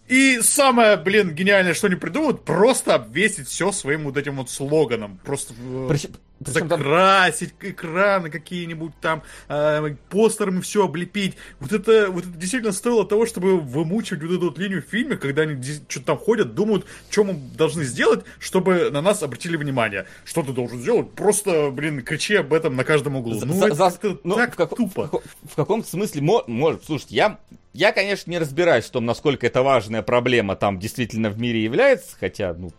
И 0.09 0.41
самое, 0.41 0.97
блин, 0.97 1.35
гениальное, 1.35 1.75
что 1.75 1.87
они 1.89 1.97
придумают, 1.97 2.45
просто 2.45 2.95
обвесить 2.97 3.49
все 3.49 3.71
своим 3.73 4.05
вот 4.05 4.17
этим 4.17 4.37
вот 4.37 4.51
слоганом. 4.51 5.19
Просто 5.25 5.55
э, 5.59 5.87
Причем- 6.39 6.53
причем 6.55 6.69
там- 6.69 6.79
закрасить 6.81 7.55
экраны 7.61 8.31
какие-нибудь 8.31 8.93
там, 9.01 9.23
э, 9.49 9.95
постерами 10.11 10.61
все 10.61 10.85
облепить. 10.85 11.37
Вот 11.61 11.73
это, 11.73 12.11
вот 12.11 12.25
это 12.27 12.37
действительно 12.37 12.73
стоило 12.73 13.07
того, 13.07 13.27
чтобы 13.27 13.59
вымучивать 13.61 14.23
вот 14.23 14.33
эту 14.33 14.41
вот 14.47 14.59
линию 14.59 14.83
в 14.83 14.87
фильме, 14.91 15.17
когда 15.17 15.43
они 15.43 15.63
что-то 15.63 16.07
там 16.07 16.19
ходят, 16.19 16.55
думают, 16.55 16.85
что 17.11 17.25
мы 17.25 17.35
должны 17.35 17.85
сделать, 17.85 18.25
чтобы 18.39 18.91
на 18.91 19.01
нас 19.01 19.23
обратили 19.23 19.57
внимание. 19.57 20.07
Что 20.25 20.43
ты 20.43 20.53
должен 20.53 20.79
сделать? 20.81 21.13
Просто, 21.13 21.71
блин, 21.71 22.03
кричи 22.03 22.35
об 22.37 22.53
этом 22.53 22.77
на 22.77 22.85
каждом 22.85 23.17
углу. 23.17 23.35
За- 23.39 23.47
ну, 23.47 23.55
за- 23.55 23.67
это 23.67 23.75
за- 23.75 24.19
ну, 24.25 24.35
так 24.35 24.53
в, 24.53 24.57
как- 24.57 24.77
тупо. 24.77 25.05
в, 25.07 25.11
каком- 25.11 25.23
в 25.51 25.55
каком-то 25.55 25.89
смысле, 25.89 26.21
мо- 26.23 26.45
может, 26.47 26.85
слушайте, 26.85 27.15
я, 27.17 27.39
я, 27.73 27.93
конечно, 27.93 28.31
не 28.31 28.39
разбираюсь 28.39 28.85
в 28.85 28.91
том, 28.91 29.05
насколько 29.07 29.47
это 29.47 29.63
важная 29.63 30.03
проблема 30.03 30.55
там 30.57 30.79
действительно 30.79 31.31
в 31.31 31.39
мире 31.39 31.63
является, 31.65 32.17
хотя, 32.21 32.53
ну, 32.55 32.73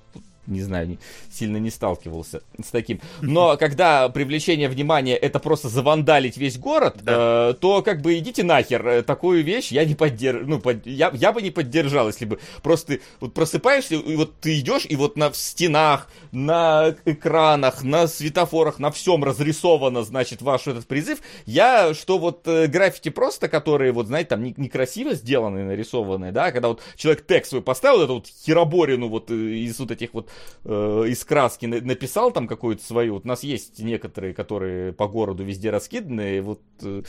не 0.47 0.61
знаю, 0.61 0.87
не- 0.87 0.99
сильно 1.31 1.57
не 1.57 1.69
сталкивался 1.69 2.41
с 2.63 2.69
таким. 2.71 2.99
Но 3.21 3.57
когда 3.59 4.09
привлечение 4.09 4.69
внимания 4.69 5.15
это 5.15 5.39
просто 5.39 5.69
завандалить 5.69 6.37
весь 6.37 6.57
город, 6.57 6.97
э, 7.05 7.53
то 7.59 7.81
как 7.83 8.01
бы 8.01 8.17
идите 8.17 8.43
нахер. 8.43 8.87
Э, 8.87 9.03
Такую 9.03 9.43
вещь 9.43 9.71
я 9.71 9.85
не 9.85 9.95
поддерживаю. 9.95 10.49
Ну, 10.49 10.59
под- 10.59 10.85
я, 10.87 11.11
я 11.13 11.31
бы 11.31 11.41
не 11.41 11.51
поддержал, 11.51 12.07
если 12.07 12.25
бы 12.25 12.39
просто 12.63 12.99
вот 13.19 13.33
просыпаешься, 13.33 13.95
и 13.95 14.15
вот 14.15 14.39
ты 14.39 14.59
идешь, 14.59 14.85
и 14.87 14.95
вот 14.95 15.17
на 15.17 15.29
в 15.31 15.37
стенах, 15.37 16.09
на 16.31 16.95
экранах, 17.05 17.83
на 17.83 18.07
светофорах, 18.07 18.79
на 18.79 18.91
всем 18.91 19.23
разрисовано, 19.23 20.03
значит, 20.03 20.41
ваш 20.41 20.67
этот 20.67 20.87
призыв. 20.87 21.19
Я, 21.45 21.93
что 21.93 22.17
вот 22.17 22.47
э, 22.47 22.67
граффити 22.67 23.09
просто, 23.09 23.47
которые, 23.49 23.91
вот, 23.91 24.07
знаете, 24.07 24.29
там 24.29 24.43
не- 24.43 24.53
некрасиво 24.57 25.13
сделанные, 25.13 25.65
нарисованные, 25.65 26.31
да, 26.31 26.51
когда 26.51 26.69
вот 26.69 26.81
человек 26.95 27.25
текст 27.27 27.49
свой 27.51 27.61
поставил, 27.61 28.01
эту 28.01 28.15
вот 28.15 28.27
хероборину 28.45 29.07
вот 29.09 29.31
э, 29.31 29.33
из 29.35 29.79
вот 29.79 29.91
этих 29.91 30.13
вот, 30.13 30.29
э, 30.63 31.03
из 31.07 31.23
краски 31.23 31.65
на- 31.65 31.81
написал 31.81 32.31
там 32.31 32.47
какую-то 32.47 32.83
свою. 32.83 33.15
Вот 33.15 33.25
у 33.25 33.27
нас 33.27 33.43
есть 33.43 33.79
некоторые, 33.79 34.33
которые 34.33 34.93
по 34.93 35.07
городу 35.07 35.43
везде 35.43 35.69
раскиданы, 35.69 36.41
вот 36.41 36.61
э, 36.81 37.03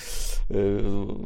э, 0.51 1.17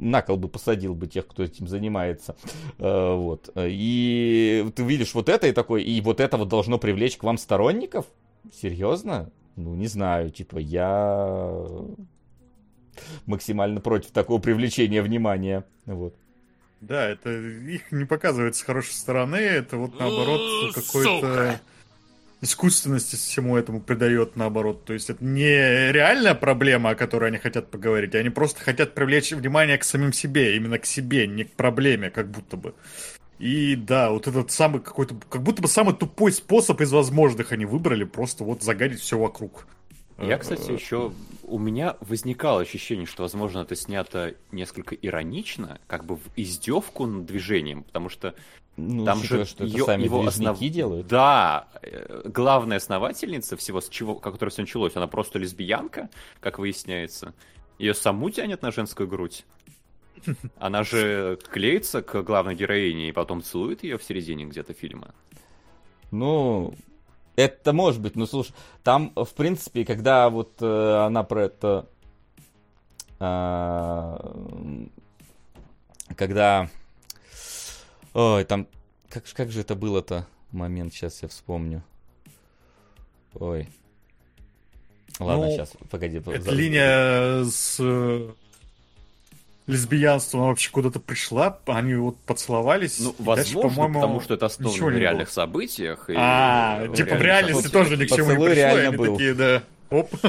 на 0.00 0.22
кол 0.22 0.36
бы 0.36 0.48
посадил 0.48 0.94
бы 0.94 1.06
тех, 1.06 1.26
кто 1.26 1.42
этим 1.42 1.68
занимается. 1.68 2.36
Э, 2.78 3.14
вот. 3.14 3.50
И 3.56 4.66
ты 4.74 4.82
видишь 4.82 5.14
вот 5.14 5.28
это 5.28 5.46
и 5.46 5.52
такой, 5.52 5.82
и 5.82 6.00
вот 6.00 6.20
это 6.20 6.36
вот 6.36 6.48
должно 6.48 6.78
привлечь 6.78 7.16
к 7.16 7.24
вам 7.24 7.38
сторонников? 7.38 8.06
Серьезно? 8.52 9.30
Ну, 9.56 9.74
не 9.74 9.86
знаю, 9.86 10.30
типа, 10.30 10.58
я 10.58 11.64
максимально 13.26 13.80
против 13.80 14.10
такого 14.10 14.40
привлечения 14.40 15.02
внимания. 15.02 15.64
Вот. 15.86 16.14
Да, 16.86 17.08
это 17.08 17.30
их 17.30 17.90
не 17.92 18.04
показывает 18.04 18.56
с 18.56 18.62
хорошей 18.62 18.92
стороны, 18.92 19.36
это 19.36 19.78
вот 19.78 19.98
наоборот 19.98 20.40
О, 20.40 20.72
какой-то 20.74 21.60
искусственности 22.42 23.16
всему 23.16 23.56
этому 23.56 23.80
придает 23.80 24.36
наоборот. 24.36 24.84
То 24.84 24.92
есть 24.92 25.08
это 25.08 25.24
не 25.24 25.92
реальная 25.92 26.34
проблема, 26.34 26.90
о 26.90 26.94
которой 26.94 27.30
они 27.30 27.38
хотят 27.38 27.70
поговорить, 27.70 28.14
они 28.14 28.28
просто 28.28 28.60
хотят 28.60 28.94
привлечь 28.94 29.32
внимание 29.32 29.78
к 29.78 29.84
самим 29.84 30.12
себе, 30.12 30.56
именно 30.56 30.78
к 30.78 30.84
себе, 30.84 31.26
не 31.26 31.44
к 31.44 31.52
проблеме, 31.52 32.10
как 32.10 32.30
будто 32.30 32.58
бы. 32.58 32.74
И 33.38 33.76
да, 33.76 34.10
вот 34.10 34.26
этот 34.26 34.50
самый 34.50 34.82
какой-то, 34.82 35.16
как 35.30 35.42
будто 35.42 35.62
бы 35.62 35.68
самый 35.68 35.94
тупой 35.94 36.32
способ 36.32 36.80
из 36.82 36.92
возможных 36.92 37.52
они 37.52 37.64
выбрали, 37.64 38.04
просто 38.04 38.44
вот 38.44 38.62
загадить 38.62 39.00
все 39.00 39.18
вокруг. 39.18 39.66
Я, 40.18 40.38
кстати, 40.38 40.70
еще... 40.70 41.12
У 41.46 41.58
меня 41.58 41.96
возникало 42.00 42.60
ощущение, 42.62 43.04
что, 43.04 43.22
возможно, 43.22 43.58
это 43.60 43.76
снято 43.76 44.34
несколько 44.50 44.94
иронично, 44.94 45.78
как 45.86 46.04
бы 46.06 46.16
в 46.16 46.22
издевку 46.36 47.04
над 47.04 47.26
движением, 47.26 47.82
потому 47.84 48.08
что 48.08 48.34
Ну, 48.76 49.04
там 49.04 49.22
же 49.22 49.44
что 49.44 49.64
её- 49.64 49.84
сами 49.84 50.04
его 50.04 50.22
основ- 50.26 50.58
делают. 50.70 51.06
Да, 51.06 51.68
э, 51.82 52.22
главная 52.24 52.78
основательница 52.78 53.56
всего, 53.58 53.80
с 53.82 53.88
чего, 53.90 54.14
как 54.14 54.32
которой 54.32 54.50
все 54.50 54.62
началось, 54.62 54.96
она 54.96 55.06
просто 55.06 55.38
лесбиянка, 55.38 56.08
как 56.40 56.58
выясняется. 56.58 57.34
Ее 57.78 57.92
саму 57.92 58.30
тянет 58.30 58.62
на 58.62 58.70
женскую 58.72 59.06
грудь. 59.06 59.44
Она 60.58 60.82
же 60.84 61.38
клеится 61.50 62.00
к 62.00 62.22
главной 62.22 62.54
героине 62.54 63.10
и 63.10 63.12
потом 63.12 63.42
целует 63.42 63.82
ее 63.84 63.98
в 63.98 64.02
середине 64.02 64.46
где-то 64.46 64.72
фильма. 64.72 65.14
Ну, 66.10 66.74
это 67.36 67.72
может 67.72 68.00
быть, 68.00 68.16
но 68.16 68.26
слушай, 68.26 68.52
там, 68.82 69.12
в 69.16 69.30
принципе, 69.34 69.84
когда 69.84 70.28
вот 70.30 70.60
э, 70.60 71.04
она 71.06 71.22
про 71.24 71.44
это... 71.44 71.86
а, 73.20 74.34
когда... 76.16 76.68
Ой, 78.12 78.44
там... 78.44 78.66
Как, 79.08 79.24
как 79.32 79.50
же 79.50 79.60
это 79.60 79.74
было-то? 79.74 80.26
Момент, 80.50 80.92
сейчас 80.92 81.22
я 81.22 81.28
вспомню. 81.28 81.82
Ой. 83.34 83.68
Ладно, 85.20 85.46
Ну, 85.46 85.50
сейчас, 85.52 85.72
погоди. 85.90 86.18
Это 86.18 86.40
за- 86.40 86.50
линия 86.50 87.44
с... 87.44 87.80
э, 89.66 89.72
лесбиянство, 89.72 90.40
она 90.40 90.48
вообще 90.48 90.70
куда-то 90.70 91.00
пришла, 91.00 91.58
они 91.66 91.94
вот 91.94 92.16
поцеловались. 92.20 92.98
Ну, 93.00 93.14
дальше, 93.18 93.54
возможно, 93.54 93.68
по-моему, 93.70 94.00
потому 94.00 94.20
что 94.20 94.34
это 94.34 94.46
основано 94.46 94.90
на 94.90 94.96
реальных 94.96 95.28
было. 95.28 95.34
событиях. 95.34 96.10
и 96.10 96.14
А, 96.16 96.88
типа 96.94 97.14
в 97.16 97.22
реальности 97.22 97.68
тоже 97.68 97.96
ни 97.96 98.04
к 98.06 98.08
чему 98.14 98.30
не 98.30 98.36
пришло, 98.36 98.48
реально 98.48 98.88
они 98.88 98.96
был. 98.96 99.12
такие, 99.16 99.34
да. 99.34 99.62
Оп. 99.90 100.10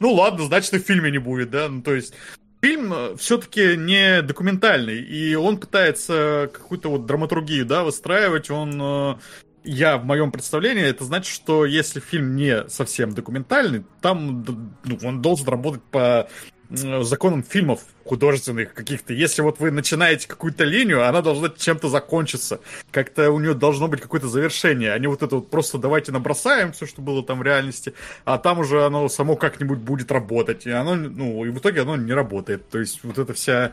Ну 0.00 0.12
ладно, 0.12 0.44
значит 0.46 0.72
и 0.74 0.78
в 0.78 0.82
фильме 0.86 1.10
не 1.10 1.18
будет, 1.18 1.50
да? 1.50 1.68
Ну 1.68 1.82
то 1.82 1.92
есть 1.92 2.14
фильм 2.62 3.16
все-таки 3.18 3.76
не 3.76 4.22
документальный, 4.22 5.00
и 5.00 5.34
он 5.34 5.58
пытается 5.58 6.48
какую-то 6.52 6.88
вот 6.90 7.04
драматургию, 7.06 7.66
да, 7.66 7.82
выстраивать, 7.82 8.48
он... 8.48 8.80
э, 8.80 9.16
Я 9.64 9.96
в 9.98 10.04
моем 10.04 10.30
представлении, 10.30 10.84
это 10.84 11.02
значит, 11.04 11.34
что 11.34 11.64
если 11.66 11.98
фильм 11.98 12.36
не 12.36 12.68
совсем 12.68 13.12
документальный, 13.12 13.84
там 14.00 14.44
ну, 14.84 14.98
он 15.02 15.20
должен 15.20 15.48
работать 15.48 15.82
по 15.90 16.28
м, 16.70 17.04
законам 17.04 17.42
фильмов 17.42 17.80
художественных 18.04 18.74
каких-то. 18.74 19.12
Если 19.12 19.42
вот 19.42 19.58
вы 19.60 19.70
начинаете 19.70 20.26
какую-то 20.28 20.64
линию, 20.64 21.06
она 21.06 21.22
должна 21.22 21.50
чем-то 21.50 21.88
закончиться. 21.88 22.60
Как-то 22.90 23.30
у 23.30 23.38
нее 23.38 23.54
должно 23.54 23.88
быть 23.88 24.00
какое-то 24.00 24.28
завершение, 24.28 24.92
а 24.92 24.98
не 24.98 25.06
вот 25.06 25.22
это 25.22 25.36
вот 25.36 25.50
просто 25.50 25.78
давайте 25.78 26.12
набросаем 26.12 26.72
все, 26.72 26.86
что 26.86 27.02
было 27.02 27.22
там 27.22 27.40
в 27.40 27.42
реальности, 27.42 27.94
а 28.24 28.38
там 28.38 28.60
уже 28.60 28.84
оно 28.84 29.08
само 29.08 29.36
как-нибудь 29.36 29.78
будет 29.78 30.10
работать. 30.10 30.66
И 30.66 30.70
оно, 30.70 30.94
ну, 30.94 31.44
и 31.44 31.50
в 31.50 31.58
итоге 31.58 31.82
оно 31.82 31.96
не 31.96 32.12
работает. 32.12 32.68
То 32.68 32.78
есть 32.78 33.00
вот 33.02 33.18
эта 33.18 33.32
вся... 33.34 33.72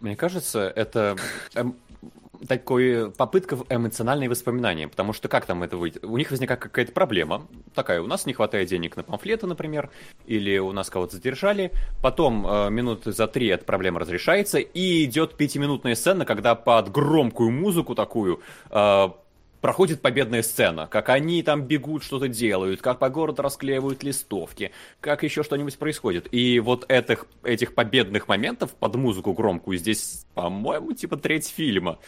Мне 0.00 0.14
кажется, 0.14 0.72
это 0.76 1.16
эм, 1.54 1.76
такой 2.46 3.10
попытка 3.10 3.56
в 3.56 3.66
эмоциональные 3.68 4.28
воспоминания, 4.28 4.88
потому 4.88 5.12
что 5.12 5.28
как 5.28 5.46
там 5.46 5.62
это 5.62 5.76
выйдет? 5.76 6.04
У 6.04 6.16
них 6.16 6.30
возникает 6.30 6.60
какая-то 6.60 6.92
проблема, 6.92 7.46
такая, 7.74 8.00
у 8.00 8.06
нас 8.06 8.26
не 8.26 8.32
хватает 8.32 8.68
денег 8.68 8.96
на 8.96 9.02
памфлеты, 9.02 9.46
например, 9.46 9.90
или 10.26 10.58
у 10.58 10.72
нас 10.72 10.90
кого-то 10.90 11.16
задержали, 11.16 11.72
потом 12.02 12.46
э, 12.46 12.70
минуты 12.70 13.12
за 13.12 13.26
три 13.26 13.48
эта 13.48 13.64
проблема 13.64 14.00
разрешается, 14.00 14.58
и 14.58 15.04
идет 15.04 15.36
пятиминутная 15.36 15.94
сцена, 15.94 16.24
когда 16.24 16.54
под 16.54 16.90
громкую 16.90 17.50
музыку 17.50 17.94
такую 17.94 18.40
э, 18.70 19.08
проходит 19.66 20.00
победная 20.00 20.44
сцена, 20.44 20.86
как 20.86 21.08
они 21.08 21.42
там 21.42 21.62
бегут, 21.62 22.04
что-то 22.04 22.28
делают, 22.28 22.80
как 22.80 23.00
по 23.00 23.08
городу 23.08 23.42
расклеивают 23.42 24.04
листовки, 24.04 24.70
как 25.00 25.24
еще 25.24 25.42
что-нибудь 25.42 25.76
происходит. 25.76 26.28
И 26.30 26.60
вот 26.60 26.84
этих, 26.88 27.26
этих 27.42 27.74
победных 27.74 28.28
моментов 28.28 28.76
под 28.76 28.94
музыку 28.94 29.32
громкую 29.32 29.76
здесь, 29.78 30.24
по-моему, 30.34 30.92
типа 30.92 31.16
треть 31.16 31.48
фильма. 31.48 31.98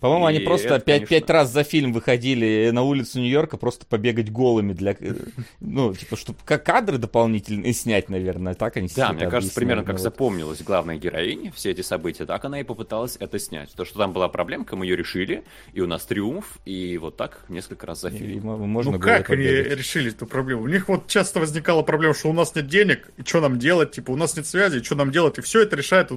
По-моему, 0.00 0.26
они 0.26 0.40
просто 0.40 0.68
это, 0.68 0.80
пять, 0.84 1.00
конечно- 1.00 1.08
пять 1.20 1.30
раз 1.30 1.50
за 1.52 1.62
фильм 1.64 1.92
выходили 1.92 2.70
на 2.72 2.82
улицу 2.82 3.20
Нью-Йорка 3.20 3.56
просто 3.56 3.86
побегать 3.86 4.30
голыми 4.30 4.72
для... 4.72 4.92
э, 4.98 5.14
Ну, 5.60 5.94
типа, 5.94 6.16
чтобы 6.16 6.38
как 6.44 6.64
кадры 6.64 6.98
дополнительные 6.98 7.72
снять, 7.72 8.08
наверное, 8.08 8.54
так 8.54 8.76
они 8.76 8.88
Да, 8.94 9.12
мне 9.12 9.28
кажется, 9.28 9.54
примерно 9.54 9.84
как 9.84 9.98
запомнилась 9.98 10.62
главная 10.62 10.96
героиня 10.96 11.52
все 11.52 11.70
эти 11.70 11.80
события, 11.80 12.26
так 12.26 12.44
она 12.44 12.60
и 12.60 12.64
попыталась 12.64 13.16
это 13.18 13.38
снять. 13.38 13.72
То, 13.74 13.84
что 13.84 13.98
там 13.98 14.12
была 14.12 14.28
проблемка, 14.28 14.76
мы 14.76 14.86
ее 14.86 14.96
решили, 14.96 15.44
и 15.72 15.80
у 15.80 15.86
нас 15.86 16.04
триумф, 16.04 16.58
и 16.64 16.98
вот 16.98 17.16
так 17.16 17.44
несколько 17.48 17.86
раз 17.86 18.00
за 18.00 18.10
фильм. 18.10 18.42
Можно 18.44 18.92
ну 18.92 18.98
как 19.00 19.30
они 19.30 19.44
решили 19.44 20.10
эту 20.10 20.26
проблему? 20.26 20.62
У 20.62 20.68
них 20.68 20.88
вот 20.88 21.06
часто 21.08 21.40
возникала 21.40 21.82
проблема, 21.82 22.14
что 22.14 22.28
у 22.30 22.32
нас 22.32 22.54
нет 22.54 22.66
денег, 22.66 23.10
и 23.16 23.22
что 23.22 23.40
нам 23.40 23.58
делать? 23.58 23.92
Типа, 23.92 24.10
у 24.10 24.16
нас 24.16 24.36
нет 24.36 24.46
связи, 24.46 24.78
и 24.78 24.82
что 24.82 24.94
нам 24.94 25.10
делать? 25.10 25.38
И 25.38 25.40
все 25.40 25.62
это 25.62 25.76
решают 25.76 26.10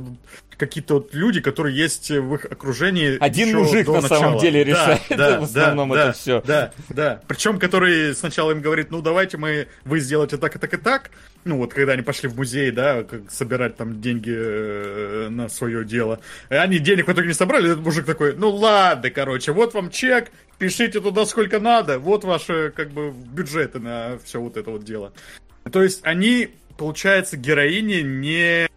какие-то 0.57 0.95
вот 0.95 1.13
люди, 1.13 1.39
которые 1.41 1.75
есть 1.77 2.09
в 2.09 2.33
их 2.35 2.45
окружении. 2.45 3.17
Один 3.19 3.55
мужик 3.67 3.85
до 3.85 4.01
на 4.01 4.01
самом 4.01 4.33
начала. 4.33 4.41
деле 4.41 4.65
Да, 4.65 4.71
решает 4.71 5.01
да, 5.09 5.39
в 5.39 5.43
основном 5.43 5.89
да, 5.89 6.01
это 6.01 6.11
всё. 6.13 6.41
Да, 6.45 6.71
да. 6.89 7.21
Причем, 7.27 7.59
который 7.59 8.15
сначала 8.15 8.51
им 8.51 8.61
говорит, 8.61 8.91
ну 8.91 9.01
давайте 9.01 9.37
мы, 9.37 9.67
вы 9.85 9.99
сделаете 9.99 10.37
так 10.37 10.55
и 10.55 10.59
так 10.59 10.73
и 10.73 10.77
так. 10.77 11.11
Ну 11.45 11.57
вот, 11.57 11.73
когда 11.73 11.93
они 11.93 12.01
пошли 12.01 12.27
в 12.27 12.35
музей, 12.35 12.71
да, 12.71 13.03
как 13.03 13.31
собирать 13.31 13.77
там 13.77 14.01
деньги 14.01 14.33
э, 14.35 15.27
на 15.29 15.47
свое 15.49 15.85
дело. 15.85 16.19
И 16.49 16.55
они 16.55 16.79
денег 16.79 17.07
в 17.07 17.13
итоге 17.13 17.29
не 17.29 17.33
собрали, 17.33 17.71
этот 17.71 17.83
мужик 17.83 18.05
такой, 18.05 18.35
ну 18.35 18.49
ладно, 18.49 19.09
короче, 19.09 19.51
вот 19.51 19.73
вам 19.73 19.89
чек, 19.89 20.29
пишите 20.57 20.99
туда 20.99 21.25
сколько 21.25 21.59
надо, 21.59 21.99
вот 21.99 22.23
ваши, 22.23 22.73
как 22.75 22.91
бы, 22.91 23.11
бюджеты 23.11 23.79
на 23.79 24.19
все 24.23 24.41
вот 24.41 24.57
это 24.57 24.71
вот 24.71 24.83
дело. 24.83 25.13
То 25.71 25.83
есть 25.83 26.01
они, 26.03 26.49
получается, 26.77 27.37
героини 27.37 28.01
не 28.01 28.67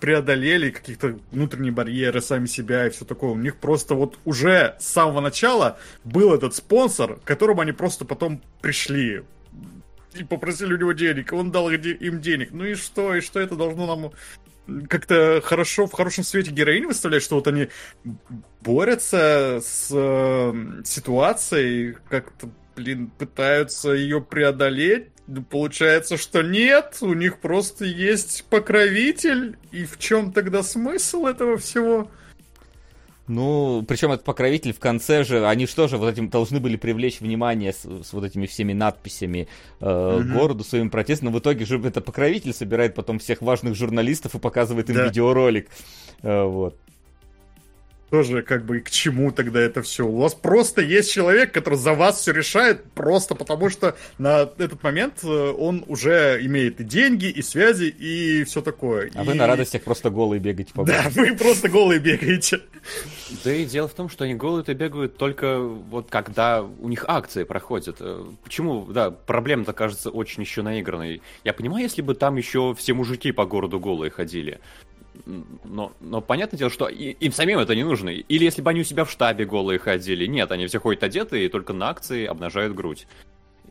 преодолели 0.00 0.70
каких-то 0.70 1.18
внутренние 1.30 1.72
барьеры 1.72 2.20
сами 2.20 2.46
себя 2.46 2.86
и 2.86 2.90
все 2.90 3.04
такое. 3.04 3.30
У 3.30 3.36
них 3.36 3.56
просто 3.56 3.94
вот 3.94 4.18
уже 4.24 4.76
с 4.78 4.86
самого 4.86 5.20
начала 5.20 5.78
был 6.04 6.34
этот 6.34 6.54
спонсор, 6.54 7.16
к 7.16 7.24
которому 7.24 7.60
они 7.60 7.72
просто 7.72 8.04
потом 8.04 8.42
пришли 8.60 9.22
и 10.14 10.24
попросили 10.24 10.74
у 10.74 10.78
него 10.78 10.92
денег, 10.92 11.32
он 11.32 11.50
дал 11.50 11.70
им 11.70 12.20
денег. 12.20 12.50
Ну 12.52 12.64
и 12.64 12.74
что? 12.74 13.14
И 13.14 13.20
что 13.20 13.38
это 13.40 13.54
должно 13.54 13.86
нам 13.86 14.12
как-то 14.88 15.40
хорошо, 15.44 15.86
в 15.86 15.92
хорошем 15.92 16.24
свете 16.24 16.50
героини 16.50 16.86
выставлять, 16.86 17.22
что 17.22 17.36
вот 17.36 17.46
они 17.46 17.68
борются 18.62 19.60
с 19.62 19.88
э, 19.92 20.82
ситуацией, 20.84 21.96
как-то, 22.08 22.50
блин, 22.74 23.10
пытаются 23.16 23.92
ее 23.92 24.20
преодолеть. 24.20 25.08
Ну, 25.28 25.42
Получается, 25.42 26.16
что 26.16 26.42
нет, 26.42 26.98
у 27.00 27.12
них 27.14 27.38
просто 27.40 27.84
есть 27.84 28.44
покровитель, 28.48 29.56
и 29.72 29.84
в 29.84 29.98
чем 29.98 30.32
тогда 30.32 30.62
смысл 30.62 31.26
этого 31.26 31.56
всего? 31.56 32.08
Ну, 33.28 33.84
причем 33.88 34.12
этот 34.12 34.24
покровитель 34.24 34.72
в 34.72 34.78
конце 34.78 35.24
же, 35.24 35.44
они 35.48 35.66
что 35.66 35.88
же 35.88 35.96
вот 35.96 36.12
этим 36.12 36.28
должны 36.28 36.60
были 36.60 36.76
привлечь 36.76 37.20
внимание 37.20 37.72
с, 37.72 37.80
с 37.82 38.12
вот 38.12 38.22
этими 38.24 38.46
всеми 38.46 38.72
надписями 38.72 39.48
э, 39.80 40.18
Мгм. 40.20 40.32
городу 40.32 40.62
своим 40.62 40.90
протестом, 40.90 41.26
но 41.32 41.36
в 41.36 41.40
итоге 41.40 41.64
же 41.64 41.76
это 41.84 42.00
покровитель 42.00 42.52
собирает 42.52 42.94
потом 42.94 43.18
всех 43.18 43.42
важных 43.42 43.74
журналистов 43.74 44.36
и 44.36 44.38
показывает 44.38 44.88
им 44.90 44.96
Да. 44.96 45.04
видеоролик. 45.06 45.68
Э, 46.22 46.44
вот. 46.44 46.78
Тоже 48.10 48.42
как 48.42 48.64
бы 48.64 48.80
к 48.80 48.90
чему 48.90 49.32
тогда 49.32 49.60
это 49.60 49.82
все? 49.82 50.06
У 50.06 50.16
вас 50.18 50.32
просто 50.32 50.80
есть 50.80 51.10
человек, 51.10 51.52
который 51.52 51.74
за 51.74 51.92
вас 51.92 52.20
все 52.20 52.32
решает, 52.32 52.84
просто 52.92 53.34
потому 53.34 53.68
что 53.68 53.96
на 54.18 54.42
этот 54.58 54.80
момент 54.84 55.24
э, 55.24 55.26
он 55.26 55.84
уже 55.88 56.38
имеет 56.42 56.80
и 56.80 56.84
деньги, 56.84 57.26
и 57.26 57.42
связи, 57.42 57.86
и 57.86 58.44
все 58.44 58.62
такое. 58.62 59.10
А 59.14 59.24
И- 59.24 59.26
вы 59.26 59.34
на 59.34 59.48
радостях 59.48 59.82
просто 59.82 60.10
голые 60.10 60.38
бегаете 60.38 60.72
по 60.72 60.84
Да, 60.84 61.06
вы 61.16 61.34
просто 61.36 61.68
голые 61.68 61.98
бегаете. 61.98 62.60
Да 63.42 63.52
и 63.52 63.64
дело 63.64 63.88
в 63.88 63.94
том, 63.94 64.08
что 64.08 64.22
они 64.24 64.34
голые-то 64.34 64.72
бегают 64.74 65.16
только 65.16 65.58
вот 65.58 66.08
когда 66.08 66.62
у 66.62 66.88
них 66.88 67.04
акции 67.08 67.42
проходят. 67.42 67.96
Э, 67.98 68.24
Почему, 68.44 68.86
да, 68.86 69.10
проблема-то 69.10 69.72
кажется 69.72 70.10
очень 70.10 70.42
еще 70.44 70.62
наигранной. 70.62 71.22
Я 71.42 71.52
понимаю, 71.52 71.82
если 71.82 72.02
бы 72.02 72.14
там 72.14 72.36
еще 72.36 72.72
все 72.78 72.94
мужики 72.94 73.32
по 73.32 73.46
городу 73.46 73.80
голые 73.80 74.10
ходили. 74.12 74.60
Но, 75.64 75.92
но 76.00 76.20
понятное 76.20 76.58
дело, 76.58 76.70
что 76.70 76.88
им 76.88 77.32
самим 77.32 77.58
это 77.58 77.74
не 77.74 77.84
нужно. 77.84 78.10
Или 78.10 78.44
если 78.44 78.62
бы 78.62 78.70
они 78.70 78.80
у 78.80 78.84
себя 78.84 79.04
в 79.04 79.10
штабе 79.10 79.44
голые 79.44 79.78
ходили. 79.78 80.26
Нет, 80.26 80.52
они 80.52 80.66
все 80.66 80.78
ходят 80.78 81.02
одетые 81.02 81.46
и 81.46 81.48
только 81.48 81.72
на 81.72 81.88
акции 81.88 82.26
обнажают 82.26 82.74
грудь. 82.74 83.06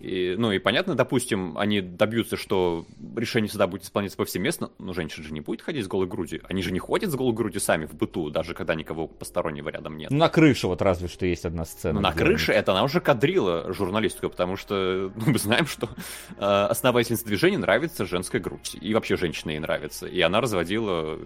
И, 0.06 0.36
ну 0.38 0.52
и 0.52 0.60
понятно, 0.60 0.94
допустим, 0.94 1.58
они 1.58 1.82
добьются, 1.82 2.38
что 2.38 2.86
решение 3.16 3.50
суда 3.50 3.66
будет 3.66 3.84
исполняться 3.84 4.18
повсеместно, 4.18 4.70
но 4.78 4.94
женщина 4.94 5.26
же 5.26 5.34
не 5.34 5.42
будет 5.42 5.64
ходить 5.64 5.84
с 5.84 5.88
голой 5.88 6.06
грудью. 6.06 6.42
Они 6.48 6.62
же 6.62 6.72
не 6.72 6.78
ходят 6.78 7.10
с 7.10 7.16
голой 7.16 7.34
грудью 7.34 7.60
сами 7.60 7.86
в 7.86 7.96
быту, 7.96 8.30
даже 8.30 8.54
когда 8.54 8.76
никого 8.76 9.08
постороннего 9.08 9.70
рядом 9.70 9.98
нет. 9.98 10.12
На 10.12 10.30
крыше 10.30 10.68
вот 10.68 10.84
разве 10.84 11.08
что 11.08 11.26
есть 11.26 11.46
одна 11.46 11.66
сцена. 11.66 11.96
Ну, 11.96 12.02
на 12.02 12.12
крыше 12.12 12.52
это 12.52 12.74
она 12.74 12.84
уже 12.84 13.02
кадрила 13.02 13.74
журналистку, 13.74 14.30
потому 14.30 14.58
что 14.58 15.12
ну, 15.16 15.24
мы 15.26 15.40
знаем, 15.40 15.66
что 15.66 15.90
э, 16.38 16.46
основательнице 16.46 17.26
движения 17.26 17.58
нравится 17.58 18.06
женская 18.06 18.40
грудь. 18.40 18.78
И 18.80 18.94
вообще 18.94 19.18
женщина 19.18 19.52
ей 19.52 19.60
нравится. 19.60 20.06
И 20.06 20.22
она 20.22 20.40
разводила 20.40 21.18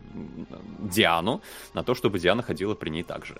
Диану 0.80 1.42
на 1.74 1.84
то, 1.84 1.96
чтобы 1.96 2.20
Диана 2.20 2.44
ходила 2.44 2.76
при 2.76 2.90
ней 2.90 3.04
так 3.04 3.26
же. 3.26 3.36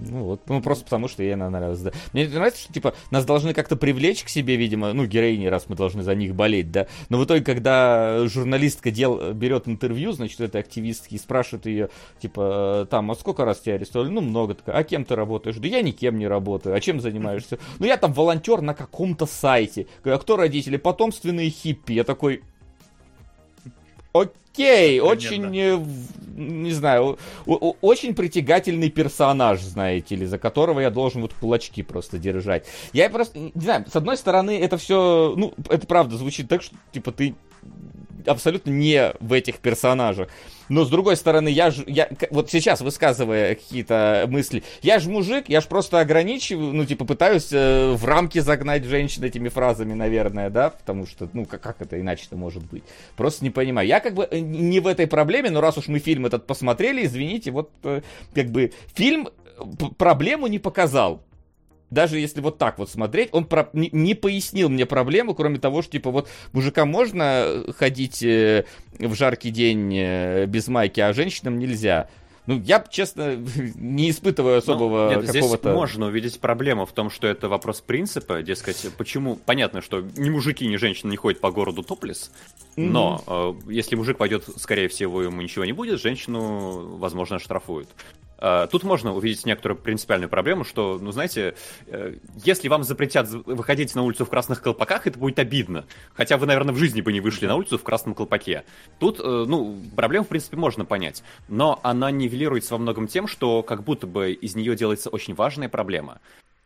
Ну 0.00 0.24
вот, 0.24 0.48
ну 0.48 0.60
просто 0.60 0.84
потому, 0.84 1.08
что 1.08 1.22
ей 1.22 1.34
она 1.34 1.50
нравилась, 1.50 1.80
да. 1.80 1.92
Мне 2.12 2.28
нравится, 2.28 2.62
что, 2.62 2.72
типа, 2.72 2.94
нас 3.10 3.24
должны 3.24 3.54
как-то 3.54 3.76
привлечь 3.76 4.24
к 4.24 4.28
себе, 4.28 4.56
видимо, 4.56 4.92
ну, 4.92 5.06
героини, 5.06 5.46
раз 5.46 5.66
мы 5.68 5.76
должны 5.76 6.02
за 6.02 6.14
них 6.14 6.34
болеть, 6.34 6.70
да. 6.70 6.86
Но 7.08 7.18
в 7.18 7.24
итоге, 7.24 7.44
когда 7.44 8.26
журналистка 8.26 8.90
дел, 8.90 9.32
берет 9.32 9.68
интервью, 9.68 10.12
значит, 10.12 10.40
этой 10.40 10.60
активистки, 10.60 11.14
и 11.14 11.18
спрашивает 11.18 11.66
ее, 11.66 11.88
типа, 12.20 12.86
там, 12.90 13.10
а 13.10 13.14
сколько 13.14 13.44
раз 13.44 13.60
тебя 13.60 13.74
арестовали? 13.74 14.10
Ну, 14.10 14.20
много. 14.20 14.54
Такая, 14.54 14.76
а 14.76 14.84
кем 14.84 15.04
ты 15.04 15.14
работаешь? 15.14 15.56
Да 15.56 15.68
я 15.68 15.82
никем 15.82 16.18
не 16.18 16.28
работаю. 16.28 16.74
А 16.74 16.80
чем 16.80 17.00
занимаешься? 17.00 17.58
Ну, 17.78 17.86
я 17.86 17.96
там 17.96 18.12
волонтер 18.12 18.60
на 18.62 18.72
каком-то 18.72 19.26
сайте. 19.26 19.86
Говорю, 20.02 20.18
а 20.18 20.22
кто 20.22 20.36
родители? 20.36 20.76
Потомственные 20.76 21.50
хиппи. 21.50 21.92
Я 21.92 22.04
такой, 22.04 22.42
Окей, 24.14 24.32
Понятно. 24.62 25.10
очень, 25.10 25.58
э, 25.58 25.84
не 26.36 26.72
знаю, 26.72 27.18
очень 27.46 28.14
притягательный 28.14 28.90
персонаж, 28.90 29.60
знаете 29.60 30.16
ли, 30.16 30.26
за 30.26 30.38
которого 30.38 30.80
я 30.80 30.90
должен 30.90 31.22
вот 31.22 31.32
кулачки 31.34 31.82
просто 31.82 32.18
держать. 32.18 32.66
Я 32.92 33.08
просто, 33.10 33.38
не 33.38 33.52
знаю, 33.54 33.84
с 33.90 33.96
одной 33.96 34.16
стороны, 34.16 34.58
это 34.58 34.76
все, 34.76 35.34
ну, 35.36 35.54
это 35.68 35.86
правда 35.86 36.16
звучит 36.16 36.48
так, 36.48 36.62
что, 36.62 36.74
типа, 36.92 37.12
ты 37.12 37.34
абсолютно 38.26 38.70
не 38.70 39.12
в 39.20 39.32
этих 39.32 39.58
персонажах. 39.58 40.28
Но 40.68 40.84
с 40.84 40.88
другой 40.88 41.16
стороны, 41.16 41.48
я 41.48 41.70
же, 41.70 41.84
я, 41.86 42.08
вот 42.30 42.50
сейчас 42.50 42.80
высказывая 42.80 43.54
какие-то 43.54 44.24
мысли, 44.28 44.62
я 44.82 44.98
же 44.98 45.10
мужик, 45.10 45.48
я 45.48 45.60
же 45.60 45.68
просто 45.68 46.00
ограничиваю, 46.00 46.72
ну, 46.72 46.86
типа, 46.86 47.04
пытаюсь 47.04 47.52
э, 47.52 47.92
в 47.92 48.04
рамки 48.04 48.38
загнать 48.38 48.84
женщин 48.84 49.24
этими 49.24 49.48
фразами, 49.48 49.92
наверное, 49.92 50.48
да, 50.50 50.70
потому 50.70 51.06
что, 51.06 51.28
ну, 51.32 51.44
как, 51.44 51.60
как 51.60 51.82
это 51.82 52.00
иначе-то 52.00 52.36
может 52.36 52.62
быть? 52.64 52.82
Просто 53.16 53.44
не 53.44 53.50
понимаю. 53.50 53.86
Я 53.86 54.00
как 54.00 54.14
бы 54.14 54.26
э, 54.30 54.38
не 54.38 54.80
в 54.80 54.86
этой 54.86 55.06
проблеме, 55.06 55.50
но 55.50 55.60
раз 55.60 55.76
уж 55.76 55.88
мы 55.88 55.98
фильм 55.98 56.26
этот 56.26 56.46
посмотрели, 56.46 57.04
извините, 57.04 57.50
вот, 57.50 57.70
э, 57.82 58.00
как 58.34 58.46
бы, 58.48 58.72
фильм 58.94 59.28
проблему 59.98 60.46
не 60.46 60.58
показал 60.58 61.22
даже 61.90 62.18
если 62.18 62.40
вот 62.40 62.58
так 62.58 62.78
вот 62.78 62.90
смотреть, 62.90 63.30
он 63.32 63.44
про, 63.44 63.68
не, 63.72 63.88
не 63.92 64.14
пояснил 64.14 64.68
мне 64.68 64.86
проблему, 64.86 65.34
кроме 65.34 65.58
того, 65.58 65.82
что, 65.82 65.92
типа, 65.92 66.10
вот 66.10 66.28
мужикам 66.52 66.88
можно 66.88 67.64
ходить 67.76 68.22
э, 68.22 68.64
в 68.98 69.14
жаркий 69.14 69.50
день 69.50 69.94
э, 69.96 70.46
без 70.46 70.68
майки, 70.68 71.00
а 71.00 71.12
женщинам 71.12 71.58
нельзя. 71.58 72.08
Ну, 72.46 72.60
я, 72.60 72.84
честно, 72.90 73.36
не 73.74 74.10
испытываю 74.10 74.58
особого 74.58 75.10
ну, 75.12 75.20
нет, 75.20 75.32
какого-то... 75.32 75.62
Здесь 75.62 75.74
можно 75.74 76.06
увидеть 76.06 76.40
проблему 76.40 76.84
в 76.84 76.92
том, 76.92 77.10
что 77.10 77.26
это 77.26 77.48
вопрос 77.48 77.80
принципа, 77.80 78.42
дескать, 78.42 78.86
почему... 78.98 79.36
Понятно, 79.36 79.80
что 79.80 80.02
ни 80.16 80.30
мужики, 80.30 80.66
ни 80.66 80.76
женщины 80.76 81.10
не 81.10 81.16
ходят 81.16 81.40
по 81.40 81.50
городу 81.50 81.82
топлес, 81.82 82.30
но 82.76 83.22
mm-hmm. 83.26 83.68
э, 83.68 83.72
если 83.72 83.96
мужик 83.96 84.18
пойдет, 84.18 84.44
скорее 84.56 84.88
всего, 84.88 85.22
ему 85.22 85.40
ничего 85.40 85.64
не 85.64 85.72
будет, 85.72 86.00
женщину, 86.00 86.96
возможно, 86.98 87.38
штрафуют. 87.38 87.88
А, 88.38 88.66
тут 88.66 88.82
можно 88.82 89.14
увидеть 89.14 89.46
некоторую 89.46 89.78
принципиальную 89.78 90.28
проблему, 90.28 90.64
что, 90.64 90.98
ну, 91.00 91.12
знаете, 91.12 91.54
э, 91.86 92.16
если 92.44 92.68
вам 92.68 92.82
запретят 92.84 93.28
выходить 93.28 93.94
на 93.94 94.02
улицу 94.02 94.24
в 94.24 94.30
красных 94.30 94.62
колпаках, 94.62 95.06
это 95.06 95.18
будет 95.18 95.38
обидно. 95.38 95.84
Хотя 96.14 96.36
вы, 96.36 96.46
наверное, 96.46 96.74
в 96.74 96.78
жизни 96.78 97.00
бы 97.00 97.12
не 97.12 97.20
вышли 97.20 97.46
на 97.46 97.56
улицу 97.56 97.78
в 97.78 97.82
красном 97.82 98.14
колпаке. 98.14 98.64
Тут, 98.98 99.20
э, 99.20 99.22
ну, 99.22 99.78
проблему, 99.96 100.24
в 100.24 100.28
принципе, 100.28 100.56
можно 100.56 100.84
понять. 100.84 101.22
Но 101.48 101.80
она 101.82 102.10
нивелируется 102.10 102.74
во 102.74 102.78
многом 102.78 103.06
тем, 103.06 103.26
что 103.26 103.62
как 103.62 103.84
будто 103.84 104.06
бы 104.06 104.32
из 104.32 104.54
нее 104.54 104.76
делается 104.76 105.10
очень 105.10 105.34
важная 105.34 105.68
проблема. 105.68 106.20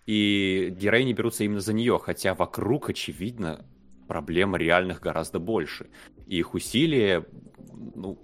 И 0.06 0.74
героини 0.80 1.12
берутся 1.12 1.44
именно 1.44 1.60
за 1.60 1.74
нее, 1.74 2.00
хотя 2.02 2.34
вокруг, 2.34 2.88
очевидно, 2.88 3.64
проблем 4.06 4.56
реальных 4.56 5.00
гораздо 5.00 5.38
больше. 5.38 5.88
И 6.26 6.38
их 6.38 6.54
усилия, 6.54 7.26
ну, 7.94 8.18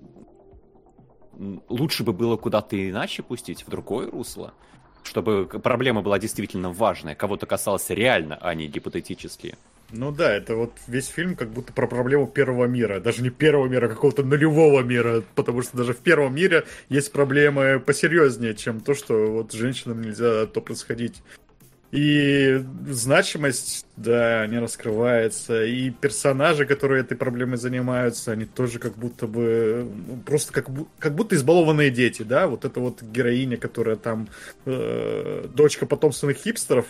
лучше 1.68 2.04
бы 2.04 2.12
было 2.12 2.36
куда-то 2.36 2.76
иначе 2.76 3.22
пустить, 3.22 3.66
в 3.66 3.70
другое 3.70 4.10
русло, 4.10 4.54
чтобы 5.02 5.46
проблема 5.46 6.02
была 6.02 6.18
действительно 6.18 6.70
важная, 6.70 7.14
кого-то 7.14 7.46
касалась 7.46 7.90
реально, 7.90 8.38
а 8.40 8.54
не 8.54 8.66
гипотетически. 8.66 9.56
Ну 9.90 10.10
да, 10.10 10.32
это 10.34 10.56
вот 10.56 10.72
весь 10.88 11.06
фильм 11.06 11.36
как 11.36 11.50
будто 11.50 11.72
про 11.72 11.86
проблему 11.86 12.26
первого 12.26 12.64
мира. 12.64 13.00
Даже 13.00 13.22
не 13.22 13.30
первого 13.30 13.68
мира, 13.68 13.86
а 13.86 13.88
какого-то 13.88 14.24
нулевого 14.24 14.80
мира. 14.80 15.22
Потому 15.34 15.62
что 15.62 15.76
даже 15.76 15.92
в 15.92 15.98
первом 15.98 16.34
мире 16.34 16.64
есть 16.88 17.12
проблемы 17.12 17.78
посерьезнее, 17.78 18.54
чем 18.54 18.80
то, 18.80 18.94
что 18.94 19.30
вот 19.30 19.52
женщинам 19.52 20.00
нельзя 20.00 20.46
то 20.46 20.60
происходить. 20.60 21.22
И 21.94 22.60
значимость, 22.88 23.86
да, 23.96 24.44
не 24.48 24.58
раскрывается. 24.58 25.64
И 25.64 25.90
персонажи, 25.90 26.66
которые 26.66 27.02
этой 27.02 27.16
проблемой 27.16 27.56
занимаются, 27.56 28.32
они 28.32 28.46
тоже 28.46 28.80
как 28.80 28.96
будто 28.96 29.28
бы 29.28 29.88
ну, 30.08 30.16
просто 30.26 30.52
как, 30.52 30.66
как 30.98 31.14
будто 31.14 31.36
избалованные 31.36 31.92
дети, 31.92 32.22
да. 32.22 32.48
Вот 32.48 32.64
эта 32.64 32.80
вот 32.80 33.00
героиня, 33.00 33.58
которая 33.58 33.94
там 33.94 34.28
э, 34.64 35.46
дочка 35.54 35.86
потомственных 35.86 36.38
хипстеров, 36.38 36.86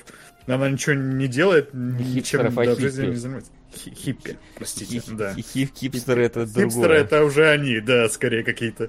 она 0.46 0.70
ничего 0.70 0.94
не 0.94 1.28
делает, 1.28 1.74
ничем 1.74 2.14
хипстеров, 2.14 2.54
да, 2.54 2.74
в 2.74 2.80
жизни 2.80 3.06
не 3.08 3.16
занимается. 3.16 3.52
Хиппи, 3.76 4.38
простите, 4.56 5.00
Хи- 5.00 5.12
да. 5.12 5.34
Хип, 5.34 5.70
хипстеры 5.76 6.24
это 6.24 6.46
другое. 6.46 6.64
Хипстеры 6.64 6.94
это 6.94 7.24
уже 7.24 7.50
они, 7.50 7.80
да, 7.80 8.08
скорее 8.08 8.42
какие-то. 8.42 8.88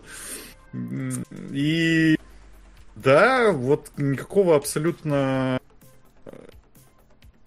И 1.51 2.18
да, 2.95 3.51
вот 3.51 3.91
никакого 3.97 4.55
абсолютно 4.55 5.59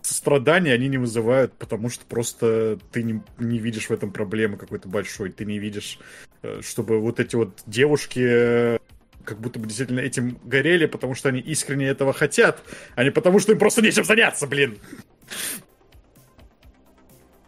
страдания 0.03 0.73
они 0.73 0.89
не 0.89 0.99
вызывают, 0.99 1.53
потому 1.55 1.91
что 1.91 2.05
просто 2.07 2.79
ты 2.93 3.03
не, 3.03 3.23
не 3.39 3.59
видишь 3.59 3.89
в 3.89 3.93
этом 3.93 4.11
проблемы 4.11 4.57
какой-то 4.57 4.89
большой, 4.89 5.31
ты 5.31 5.45
не 5.45 5.59
видишь, 5.59 5.99
э, 6.43 6.61
чтобы 6.63 7.01
вот 7.01 7.21
эти 7.21 7.37
вот 7.37 7.63
девушки 7.67 8.21
э, 8.21 8.79
как 9.25 9.41
будто 9.41 9.59
бы 9.59 9.67
действительно 9.67 10.01
этим 10.01 10.39
горели, 10.45 10.87
потому 10.87 11.15
что 11.15 11.29
они 11.29 11.41
искренне 11.41 11.87
этого 11.87 12.13
хотят, 12.13 12.63
а 12.95 13.05
не 13.05 13.11
потому 13.11 13.39
что 13.39 13.53
им 13.53 13.59
просто 13.59 13.83
нечем 13.83 14.05
заняться, 14.05 14.47
блин. 14.47 14.79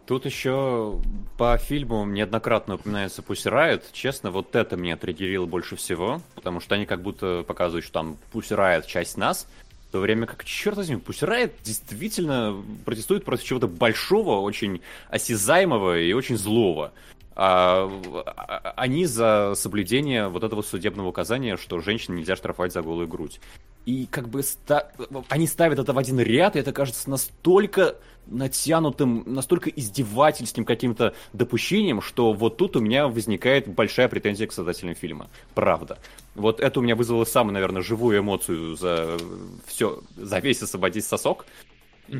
Тут 0.05 0.25
еще 0.25 1.01
по 1.37 1.57
фильму 1.57 2.05
неоднократно 2.05 2.75
упоминается 2.75 3.21
Pussy 3.21 3.49
Riot. 3.49 3.83
Честно, 3.93 4.29
вот 4.29 4.55
это 4.57 4.75
меня 4.75 4.97
триггерило 4.97 5.45
больше 5.45 5.77
всего, 5.77 6.21
потому 6.35 6.59
что 6.59 6.75
они 6.75 6.85
как 6.85 7.01
будто 7.01 7.43
показывают, 7.47 7.85
что 7.85 7.93
там 7.93 8.17
Pussy 8.33 8.57
Riot 8.57 8.85
часть 8.87 9.15
нас, 9.17 9.47
в 9.91 9.93
то 9.93 9.99
время 9.99 10.25
как, 10.25 10.45
черт 10.45 10.77
возьми, 10.77 10.95
пусть 10.95 11.21
Райт 11.21 11.51
действительно 11.65 12.55
протестует 12.85 13.25
против 13.25 13.43
чего-то 13.43 13.67
большого, 13.67 14.39
очень 14.39 14.79
осязаемого 15.09 15.99
и 15.99 16.13
очень 16.13 16.37
злого. 16.37 16.93
А, 17.35 17.89
а, 18.25 18.73
они 18.75 19.05
за 19.05 19.53
соблюдение 19.55 20.27
вот 20.27 20.43
этого 20.43 20.61
судебного 20.61 21.07
указания, 21.07 21.57
что 21.57 21.79
женщин 21.79 22.15
нельзя 22.15 22.35
штрафовать 22.35 22.73
за 22.73 22.81
голую 22.81 23.07
грудь. 23.07 23.39
И 23.85 24.05
как 24.05 24.29
бы 24.29 24.43
ста... 24.43 24.91
они 25.29 25.47
ставят 25.47 25.79
это 25.79 25.93
в 25.93 25.97
один 25.97 26.19
ряд, 26.19 26.55
и 26.55 26.59
это 26.59 26.71
кажется 26.71 27.09
настолько 27.09 27.95
натянутым, 28.27 29.23
настолько 29.25 29.69
издевательским 29.69 30.65
каким-то 30.65 31.15
допущением, 31.33 32.01
что 32.01 32.33
вот 32.33 32.57
тут 32.57 32.75
у 32.75 32.79
меня 32.79 33.07
возникает 33.07 33.67
большая 33.67 34.07
претензия 34.07 34.47
к 34.47 34.53
создателям 34.53 34.95
фильма. 34.95 35.29
Правда. 35.55 35.97
Вот 36.35 36.59
это 36.59 36.79
у 36.79 36.83
меня 36.83 36.95
вызвало 36.95 37.25
самую, 37.25 37.53
наверное, 37.53 37.81
живую 37.81 38.19
эмоцию 38.19 38.75
за 38.75 39.17
все, 39.65 40.01
за 40.15 40.39
весь 40.39 40.61
освободить 40.61 41.05
сосок. 41.05 41.45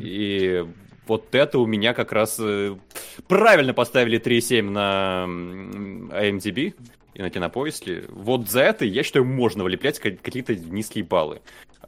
И 0.00 0.64
вот 1.06 1.34
это 1.34 1.58
у 1.58 1.66
меня 1.66 1.94
как 1.94 2.12
раз 2.12 2.36
э, 2.40 2.76
правильно 3.28 3.74
поставили 3.74 4.20
3,7 4.20 4.62
на 4.62 5.26
IMDb 6.16 6.74
и 7.14 7.22
на 7.22 7.30
кинопоиске. 7.30 8.04
Вот 8.08 8.48
за 8.48 8.60
это, 8.60 8.84
я 8.84 9.02
считаю, 9.02 9.24
можно 9.24 9.64
влеплять 9.64 9.98
какие-то 9.98 10.54
низкие 10.54 11.04
баллы. 11.04 11.40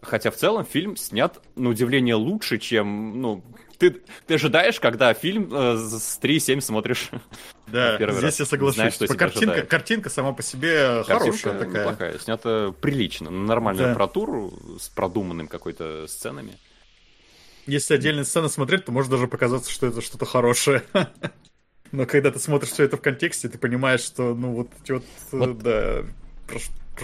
Хотя 0.03 0.31
в 0.31 0.37
целом 0.37 0.65
фильм 0.65 0.97
снят, 0.97 1.41
на 1.57 1.71
удивление, 1.71 2.15
лучше, 2.15 2.59
чем, 2.59 3.21
ну, 3.23 3.43
ты, 3.79 4.03
ты 4.27 4.35
ожидаешь, 4.35 4.79
когда 4.81 5.15
фильм 5.15 5.49
э, 5.53 5.77
с 5.77 6.19
3,7 6.21 6.61
смотришь. 6.61 7.11
Да, 7.67 7.97
здесь 7.97 8.23
раз. 8.23 8.41
я 8.41 8.45
соглашусь. 8.45 8.77
Знаешь, 8.77 8.93
что 8.93 9.07
картинка, 9.17 9.63
картинка 9.63 10.11
сама 10.11 10.33
по 10.33 10.43
себе 10.43 11.03
картинка 11.07 11.19
хорошая 11.19 11.59
такая. 11.59 11.83
неплохая, 11.83 12.19
снята 12.19 12.75
прилично, 12.79 13.31
на 13.31 13.47
нормальную 13.47 13.87
да. 13.87 13.93
аппаратуру, 13.93 14.53
с 14.79 14.91
продуманным 14.91 15.49
какой-то 15.49 16.07
сценами. 16.07 16.59
Если 17.67 17.95
отдельные 17.95 18.25
сцены 18.25 18.49
смотреть, 18.49 18.85
то 18.85 18.93
может 18.93 19.11
даже 19.11 19.27
показаться, 19.27 19.71
что 19.71 19.87
это 19.87 20.01
что-то 20.01 20.27
хорошее. 20.27 20.83
Но 21.93 22.07
когда 22.07 22.31
ты 22.31 22.39
смотришь 22.39 22.73
все 22.73 22.85
это 22.85 22.97
в 22.97 23.01
контексте, 23.01 23.49
ты 23.49 23.57
понимаешь, 23.57 24.01
что, 24.01 24.35
ну, 24.35 24.53
вот 24.53 24.69
эти 24.83 24.93
вот, 24.93 25.05
вот. 25.31 25.59
да, 25.59 26.05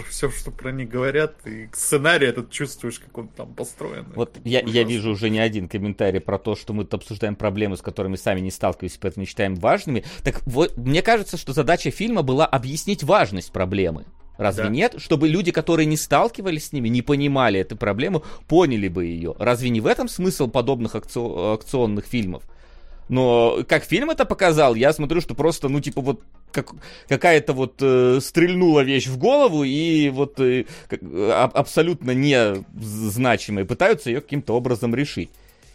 все, 0.09 0.29
что 0.29 0.51
про 0.51 0.71
них 0.71 0.89
говорят, 0.89 1.35
и 1.45 1.69
сценарий 1.73 2.27
этот 2.27 2.51
чувствуешь, 2.51 2.99
как 2.99 3.17
он 3.17 3.27
там 3.27 3.53
построен. 3.53 4.07
Вот 4.15 4.37
я, 4.43 4.61
я 4.61 4.83
вижу 4.83 5.11
уже 5.11 5.29
не 5.29 5.39
один 5.39 5.67
комментарий 5.67 6.19
про 6.19 6.37
то, 6.37 6.55
что 6.55 6.73
мы 6.73 6.87
обсуждаем 6.89 7.35
проблемы, 7.35 7.77
с 7.77 7.81
которыми 7.81 8.15
сами 8.15 8.39
не 8.39 8.51
сталкиваемся, 8.51 8.99
поэтому 9.01 9.21
не 9.21 9.27
считаем 9.27 9.55
важными. 9.55 10.03
Так 10.23 10.41
вот, 10.45 10.77
мне 10.77 11.01
кажется, 11.01 11.37
что 11.37 11.53
задача 11.53 11.91
фильма 11.91 12.21
была 12.21 12.45
объяснить 12.45 13.03
важность 13.03 13.51
проблемы. 13.51 14.05
Разве 14.37 14.63
да. 14.63 14.69
нет? 14.69 14.95
Чтобы 14.97 15.27
люди, 15.27 15.51
которые 15.51 15.85
не 15.85 15.97
сталкивались 15.97 16.67
с 16.67 16.73
ними, 16.73 16.89
не 16.89 17.01
понимали 17.01 17.59
эту 17.59 17.75
проблему, 17.75 18.23
поняли 18.47 18.87
бы 18.87 19.05
ее. 19.05 19.35
Разве 19.37 19.69
не 19.69 19.81
в 19.81 19.87
этом 19.87 20.07
смысл 20.07 20.47
подобных 20.47 20.95
акци- 20.95 21.53
акционных 21.53 22.05
фильмов? 22.05 22.43
Но 23.09 23.59
как 23.67 23.83
фильм 23.83 24.09
это 24.09 24.25
показал, 24.25 24.73
я 24.73 24.93
смотрю, 24.93 25.19
что 25.19 25.35
просто, 25.35 25.67
ну, 25.67 25.81
типа, 25.81 25.99
вот 26.01 26.21
как, 26.51 26.71
какая-то 27.07 27.53
вот 27.53 27.75
э, 27.81 28.19
стрельнула 28.21 28.81
вещь 28.81 29.07
в 29.07 29.17
голову, 29.17 29.63
и 29.63 30.09
вот 30.09 30.39
э, 30.39 30.65
а, 30.89 31.49
абсолютно 31.53 32.11
незначимые 32.11 33.65
пытаются 33.65 34.09
ее 34.09 34.21
каким-то 34.21 34.53
образом 34.53 34.95
решить. 34.95 35.29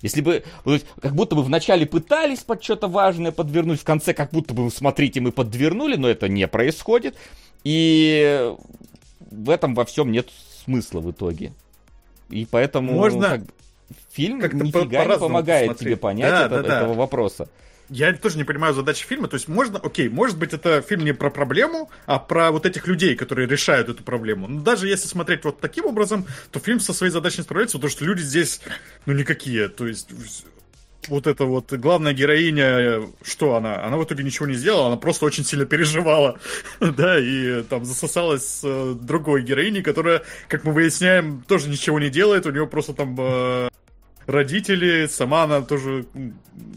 Если 0.07 0.21
бы, 0.21 0.45
вот, 0.65 0.85
как 1.03 1.17
будто 1.17 1.35
бы 1.35 1.43
вначале 1.43 1.85
пытались 1.85 2.45
под 2.45 2.63
что-то 2.63 2.87
важное 2.87 3.33
подвернуть, 3.33 3.81
в 3.81 3.85
конце 3.85 4.15
как 4.15 4.31
будто 4.31 4.55
бы, 4.55 4.71
смотрите, 4.71 5.21
мы 5.21 5.33
подвернули, 5.33 5.97
но 5.97 6.09
это 6.09 6.29
не 6.29 6.47
происходит. 6.47 7.17
И 7.65 8.55
в 9.19 9.51
этом 9.51 9.75
во 9.75 9.85
всем 9.85 10.13
нет 10.13 10.29
смысла 10.65 11.01
в 11.01 11.11
итоге. 11.11 11.53
И 12.31 12.47
поэтому... 12.49 12.93
Можно, 12.93 13.31
как, 13.31 13.41
фильм 14.13 14.41
как 14.41 14.55
нифига 14.55 15.05
по 15.05 15.09
не 15.09 15.19
помогает 15.19 15.69
посмотреть. 15.71 15.79
тебе 15.79 15.97
понять 15.97 16.31
да, 16.31 16.47
это, 16.47 16.63
да, 16.63 16.77
этого 16.77 16.95
да. 16.95 17.01
вопроса. 17.01 17.49
Я 17.89 18.13
тоже 18.15 18.37
не 18.37 18.45
понимаю 18.45 18.75
задачи 18.75 19.07
фильма. 19.07 19.29
То 19.29 19.35
есть 19.35 19.49
можно, 19.49 19.79
окей, 19.79 20.09
может 20.09 20.39
быть, 20.39 20.53
это 20.53 20.83
фильм 20.83 21.05
не 21.05 21.13
про 21.13 21.31
проблему, 21.31 21.91
а 22.07 22.19
про 22.19 22.51
вот 22.51 22.67
этих 22.67 22.87
людей, 22.87 23.15
которые 23.15 23.49
решают 23.49 23.89
эту 23.89 24.03
проблему. 24.03 24.49
Но 24.49 24.61
даже 24.61 24.89
если 24.89 25.07
смотреть 25.07 25.45
вот 25.45 25.61
таким 25.61 25.87
образом, 25.87 26.27
то 26.51 26.59
фильм 26.59 26.81
со 26.81 26.93
своей 26.93 27.13
задачей 27.13 27.39
не 27.39 27.45
справляется, 27.45 27.79
потому 27.79 27.91
что 27.91 28.05
люди 28.05 28.23
здесь, 28.23 28.61
ну, 29.07 29.13
никакие. 29.13 29.69
То 29.69 29.87
есть 29.87 30.09
вот 31.09 31.27
эта 31.27 31.45
вот 31.45 31.73
главная 31.73 32.13
героиня, 32.13 33.03
что 33.23 33.55
она? 33.55 33.85
Она 33.85 33.97
в 33.97 34.05
итоге 34.05 34.25
ничего 34.25 34.47
не 34.47 34.55
сделала, 34.55 34.89
она 34.89 34.97
просто 34.97 35.25
очень 35.25 35.45
сильно 35.45 35.67
переживала, 35.67 36.39
да, 36.81 37.19
и 37.19 37.63
там 37.63 37.85
засосалась 37.85 38.61
с 38.61 38.95
другой 38.95 39.43
героиней, 39.43 39.83
которая, 39.83 40.23
как 40.49 40.65
мы 40.65 40.73
выясняем, 40.73 41.45
тоже 41.47 41.69
ничего 41.69 42.01
не 42.01 42.11
делает, 42.11 42.47
у 42.47 42.51
нее 42.51 42.67
просто 42.67 42.93
там 42.93 43.17
э, 43.19 43.69
родители, 44.27 45.07
сама 45.07 45.45
она 45.45 45.63
тоже 45.63 46.07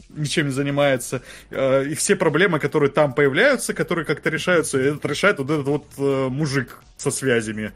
ничем 0.09 0.47
не 0.47 0.51
занимается. 0.51 1.21
Э, 1.49 1.85
и 1.85 1.95
все 1.95 2.15
проблемы, 2.15 2.59
которые 2.59 2.91
там 2.91 3.13
появляются, 3.13 3.73
которые 3.73 4.05
как-то 4.05 4.29
решаются, 4.29 4.79
это 4.79 5.07
решает 5.07 5.39
вот 5.39 5.49
этот 5.49 5.67
вот 5.67 5.85
э, 5.97 6.27
мужик 6.29 6.81
со 6.97 7.11
связями. 7.11 7.73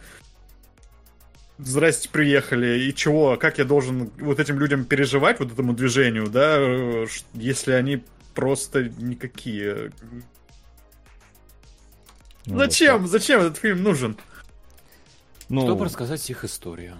Здрасте, 1.58 2.10
приехали. 2.10 2.80
И 2.84 2.96
чего? 2.96 3.38
Как 3.38 3.58
я 3.58 3.66
должен 3.66 4.12
вот 4.20 4.40
этим 4.40 4.60
людям 4.60 4.86
переживать, 4.86 5.40
вот 5.40 5.52
этому 5.52 5.74
движению, 5.74 6.28
да, 6.28 6.56
э, 6.58 7.08
если 7.34 7.72
они 7.74 8.04
просто 8.34 8.86
никакие. 8.86 9.92
Ну, 12.46 12.58
Зачем? 12.58 13.02
вот 13.02 13.10
Зачем 13.10 13.42
этот 13.42 13.58
фильм 13.58 13.84
нужен? 13.84 14.18
Ну, 15.50 15.62
Чтобы 15.62 15.86
рассказать 15.86 16.28
их 16.30 16.44
историю. 16.44 16.98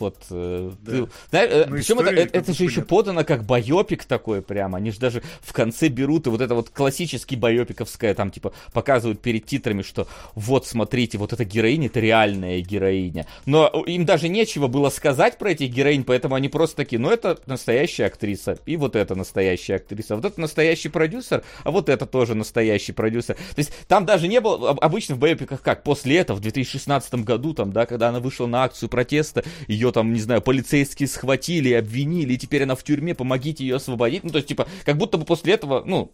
Вот, 0.00 0.16
э, 0.30 0.70
Да. 0.82 0.92
ты- 0.92 1.08
знаешь, 1.30 1.50
э, 1.52 1.64
Ну, 1.68 1.76
причем 1.76 1.98
это, 2.00 2.10
это- 2.10 2.38
это 2.38 2.52
же 2.54 2.64
еще 2.64 2.82
подано 2.82 3.24
как 3.24 3.44
байопик 3.44 4.04
такой 4.04 4.42
прямо. 4.42 4.78
Они 4.78 4.90
же 4.90 4.98
даже 4.98 5.22
в 5.42 5.52
конце 5.52 5.88
берут 5.88 6.26
и 6.26 6.30
вот 6.30 6.40
это 6.40 6.54
вот 6.54 6.70
классический 6.70 7.36
байопиковское, 7.36 8.14
там 8.14 8.30
типа 8.30 8.52
показывают 8.72 9.20
перед 9.20 9.44
титрами, 9.46 9.82
что 9.82 10.08
вот 10.34 10.66
смотрите, 10.66 11.18
вот 11.18 11.32
эта 11.32 11.44
героиня, 11.44 11.86
это 11.86 12.00
реальная 12.00 12.60
героиня. 12.60 13.26
Но 13.46 13.66
им 13.86 14.04
даже 14.06 14.28
нечего 14.28 14.66
было 14.68 14.88
сказать 14.90 15.38
про 15.38 15.50
этих 15.52 15.70
героинь, 15.70 16.04
поэтому 16.04 16.34
они 16.34 16.48
просто 16.48 16.76
такие, 16.76 16.98
ну 16.98 17.10
это 17.10 17.38
настоящая 17.46 18.06
актриса, 18.06 18.58
и 18.66 18.76
вот 18.76 18.96
это 18.96 19.14
настоящая 19.14 19.76
актриса, 19.76 20.16
вот 20.16 20.24
это 20.24 20.40
настоящий 20.40 20.88
продюсер, 20.88 21.42
а 21.64 21.70
вот 21.70 21.88
это 21.88 22.06
тоже 22.06 22.34
настоящий 22.34 22.92
продюсер. 22.92 23.34
То 23.34 23.58
есть 23.58 23.72
там 23.86 24.06
даже 24.06 24.28
не 24.28 24.40
было, 24.40 24.70
об- 24.70 24.80
обычно 24.80 25.14
в 25.14 25.18
байопиках 25.18 25.60
как, 25.62 25.82
после 25.82 26.16
этого, 26.18 26.38
в 26.38 26.40
2016 26.40 27.24
году, 27.24 27.52
там, 27.54 27.72
да, 27.72 27.84
когда 27.86 28.08
она 28.08 28.20
вышла 28.20 28.46
на 28.46 28.64
акцию 28.64 28.88
протеста, 28.88 29.44
ее 29.68 29.89
там, 29.92 30.12
не 30.12 30.20
знаю, 30.20 30.42
полицейские 30.42 31.08
схватили, 31.08 31.72
обвинили, 31.72 32.34
и 32.34 32.38
теперь 32.38 32.62
она 32.64 32.74
в 32.74 32.82
тюрьме, 32.84 33.14
помогите 33.14 33.64
ее 33.64 33.76
освободить. 33.76 34.24
Ну, 34.24 34.30
то 34.30 34.36
есть, 34.36 34.48
типа, 34.48 34.66
как 34.84 34.96
будто 34.96 35.18
бы 35.18 35.24
после 35.24 35.54
этого, 35.54 35.82
ну, 35.84 36.12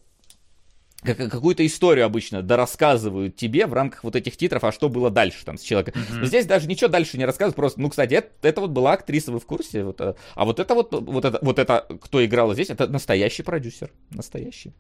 как- 1.03 1.31
какую-то 1.31 1.65
историю 1.65 2.05
обычно 2.07 2.43
дорассказывают 2.43 3.37
тебе 3.37 3.67
в 3.67 3.73
рамках 3.75 4.03
вот 4.03 4.17
этих 4.17 4.37
титров, 4.37 4.65
а 4.65 4.73
что 4.73 4.89
было 4.89 5.11
дальше 5.11 5.45
там 5.45 5.57
с 5.59 5.63
человеком. 5.63 6.03
Но 6.11 6.27
здесь 6.27 6.47
даже 6.47 6.67
ничего 6.67 6.89
дальше 6.89 7.17
не 7.19 7.25
рассказывают, 7.25 7.57
просто, 7.57 7.81
ну, 7.81 7.91
кстати, 7.91 8.15
это, 8.15 8.31
это 8.43 8.61
вот 8.61 8.71
была 8.71 8.95
актриса, 8.95 9.31
вы 9.31 9.39
в 9.39 9.47
курсе? 9.47 9.85
Вот, 9.85 10.01
а 10.01 10.17
а 10.35 10.45
вот 10.45 10.59
это 10.59 10.75
вот, 10.75 10.93
вот 10.93 11.25
это, 11.25 11.39
вот 11.43 11.59
это, 11.59 11.87
кто 12.01 12.25
играла 12.25 12.55
здесь, 12.55 12.71
это 12.71 12.89
настоящий 12.89 13.43
продюсер, 13.43 13.93
настоящий. 14.11 14.75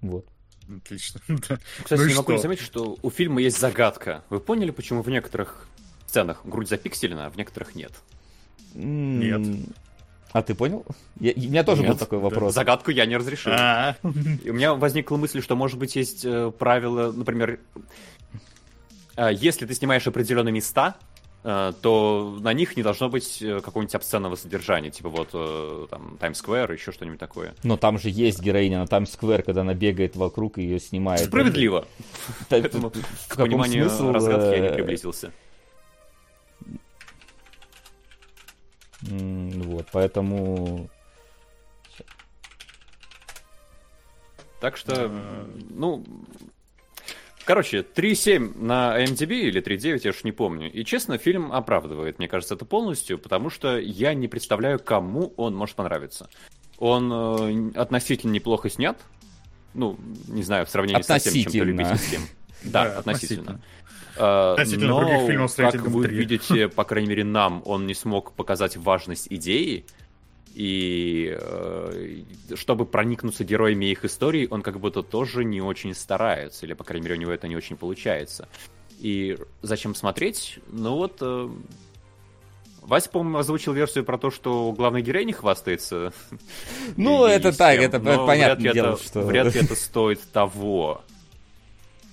Вот. 0.00 0.26
Отлично. 0.68 1.20
Да. 1.28 1.58
Кстати, 1.82 2.00
Ну 2.00 2.06
не 2.06 2.14
могу 2.14 2.32
не 2.32 2.38
заметить, 2.38 2.62
что 2.64 2.96
у 3.02 3.10
фильма 3.10 3.40
есть 3.42 3.58
загадка. 3.58 4.22
Вы 4.30 4.38
поняли, 4.38 4.70
почему 4.70 5.02
в 5.02 5.08
некоторых 5.10 5.66
сценах 6.12 6.44
грудь 6.44 6.68
запикселена, 6.68 7.26
а 7.26 7.30
в 7.30 7.36
некоторых 7.38 7.74
нет? 7.74 7.92
Нет. 8.74 9.40
А 10.32 10.42
ты 10.42 10.54
понял? 10.54 10.84
Я- 11.20 11.32
у 11.36 11.40
меня 11.40 11.64
тоже 11.64 11.82
был 11.82 11.90
Нет. 11.90 11.98
такой 11.98 12.18
вопрос. 12.18 12.54
Загадку 12.54 12.90
я 12.90 13.04
не 13.06 13.16
разрешил. 13.16 13.52
А, 13.54 13.96
И 14.44 14.50
у 14.50 14.52
меня 14.54 14.74
возникла 14.74 15.16
мысль, 15.16 15.42
что, 15.42 15.56
может 15.56 15.78
быть, 15.78 15.94
есть 15.96 16.24
э, 16.24 16.50
правило, 16.58 17.12
например, 17.12 17.60
э, 19.16 19.30
если 19.34 19.66
ты 19.66 19.74
снимаешь 19.74 20.06
определенные 20.06 20.52
места, 20.52 20.96
э, 21.44 21.72
то 21.82 22.38
на 22.40 22.54
них 22.54 22.76
не 22.78 22.82
должно 22.82 23.10
быть 23.10 23.42
э, 23.42 23.60
какого-нибудь 23.60 23.94
обсценного 23.94 24.36
содержания, 24.36 24.90
типа 24.90 25.10
вот 25.10 25.30
э, 25.34 25.86
там 25.90 26.16
Таймс-сквер, 26.18 26.72
еще 26.72 26.92
что-нибудь 26.92 27.20
такое. 27.20 27.54
Но 27.62 27.76
там 27.76 27.98
же 27.98 28.08
есть 28.08 28.40
героиня 28.40 28.78
на 28.78 28.86
Таймс-сквер, 28.86 29.42
когда 29.42 29.60
она 29.60 29.74
бегает 29.74 30.16
вокруг 30.16 30.56
и 30.56 30.62
ее 30.62 30.80
снимает. 30.80 31.26
Справедливо. 31.26 31.86
Поэтому 32.48 32.90
К 33.28 33.36
пониманию 33.36 33.84
разгадки 33.84 34.54
я 34.54 34.60
не 34.60 34.70
приблизился. 34.70 35.30
Вот, 39.02 39.86
поэтому... 39.92 40.88
Так 44.60 44.76
что, 44.76 45.10
ну, 45.70 46.04
короче, 47.44 47.78
3.7 47.78 48.62
на 48.62 49.02
MDB 49.02 49.40
или 49.40 49.60
3.9, 49.60 50.00
я 50.04 50.10
уж 50.10 50.22
не 50.22 50.30
помню. 50.30 50.70
И, 50.70 50.84
честно, 50.84 51.18
фильм 51.18 51.52
оправдывает, 51.52 52.20
мне 52.20 52.28
кажется, 52.28 52.54
это 52.54 52.64
полностью, 52.64 53.18
потому 53.18 53.50
что 53.50 53.76
я 53.76 54.14
не 54.14 54.28
представляю, 54.28 54.78
кому 54.78 55.34
он 55.36 55.56
может 55.56 55.74
понравиться. 55.74 56.30
Он 56.78 57.12
э, 57.12 57.78
относительно 57.78 58.30
неплохо 58.30 58.70
снят, 58.70 59.00
ну, 59.74 59.98
не 60.28 60.42
знаю, 60.42 60.64
в 60.66 60.70
сравнении 60.70 61.02
со 61.02 61.18
тем, 61.18 61.32
чем-то 61.32 61.48
Относительно. 61.48 61.64
любительским. 61.64 62.20
Да, 62.64 62.84
Да, 62.84 62.98
относительно. 62.98 63.60
Относительно 64.22 64.88
Но, 64.88 65.00
других 65.00 65.26
фильмов 65.26 65.50
с 65.50 65.54
как 65.54 65.74
вы 65.82 66.04
3. 66.06 66.16
видите, 66.16 66.68
по 66.68 66.84
крайней 66.84 67.08
мере, 67.08 67.24
нам 67.24 67.62
он 67.64 67.86
не 67.86 67.94
смог 67.94 68.32
показать 68.32 68.76
важность 68.76 69.26
идеи, 69.30 69.84
и 70.54 71.36
э, 71.40 72.22
чтобы 72.54 72.84
проникнуться 72.84 73.42
героями 73.44 73.86
их 73.86 74.04
истории, 74.04 74.46
он 74.50 74.62
как 74.62 74.78
будто 74.80 75.02
тоже 75.02 75.44
не 75.44 75.60
очень 75.62 75.94
старается, 75.94 76.66
или, 76.66 76.74
по 76.74 76.84
крайней 76.84 77.04
мере, 77.04 77.16
у 77.16 77.20
него 77.20 77.32
это 77.32 77.48
не 77.48 77.56
очень 77.56 77.76
получается. 77.76 78.48
И 78.98 79.36
зачем 79.62 79.94
смотреть? 79.94 80.58
Ну 80.68 80.96
вот... 80.96 81.16
э, 81.20 81.48
Вася, 82.82 83.10
по-моему, 83.10 83.38
озвучил 83.38 83.72
версию 83.72 84.04
про 84.04 84.18
то, 84.18 84.30
что 84.32 84.72
главный 84.72 85.02
герой 85.02 85.24
не 85.24 85.32
хвастается. 85.32 86.12
Ну, 86.96 87.26
И- 87.26 87.30
и 87.30 87.32
это 87.34 87.52
с 87.52 87.56
так, 87.56 87.78
это 87.78 87.98
Но 88.00 88.26
понятное 88.26 88.56
вряд 88.56 88.58
ли 88.58 88.72
дело, 88.72 88.94
это- 88.94 89.02
что... 89.04 89.20
Вряд 89.22 89.54
ли 89.54 89.60
это 89.60 89.74
стоит 89.76 90.20
того. 90.32 91.02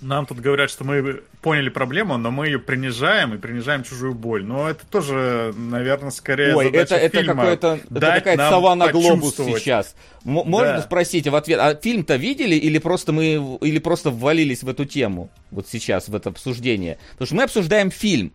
Нам 0.02 0.26
тут 0.26 0.40
говорят, 0.40 0.70
что 0.70 0.86
мы 0.86 1.22
поняли 1.42 1.68
проблему, 1.70 2.18
но 2.18 2.32
мы 2.32 2.46
ее 2.48 2.60
принижаем 2.60 3.34
и 3.34 3.38
принижаем 3.38 3.84
чужую 3.84 4.14
боль. 4.14 4.46
Но 4.46 4.70
это 4.70 4.86
тоже, 4.86 5.54
наверное, 5.58 6.12
скорее 6.12 6.56
Ой, 6.56 6.66
задача 6.66 6.96
это, 6.96 7.06
это 7.06 7.22
фильма. 7.22 7.44
это 7.46 7.80
Дать 7.90 8.16
какая-то 8.24 8.50
сова 8.50 8.76
на 8.76 8.92
глобус 8.92 9.36
сейчас. 9.36 9.96
М- 10.26 10.32
можно 10.46 10.74
Да. 10.76 10.82
спросить 10.82 11.28
в 11.28 11.36
ответ, 11.36 11.60
а 11.62 11.76
фильм-то 11.76 12.16
видели 12.16 12.56
или 12.56 12.78
просто 12.78 13.12
мы 13.12 13.58
или 13.62 13.80
просто 13.80 14.10
ввалились 14.10 14.64
в 14.64 14.70
эту 14.70 14.86
тему 14.86 15.30
вот 15.52 15.68
сейчас 15.68 16.08
в 16.08 16.16
это 16.16 16.30
обсуждение? 16.30 16.98
Потому 17.14 17.26
что 17.28 17.36
мы 17.36 17.44
обсуждаем 17.44 17.92
фильм. 17.92 18.32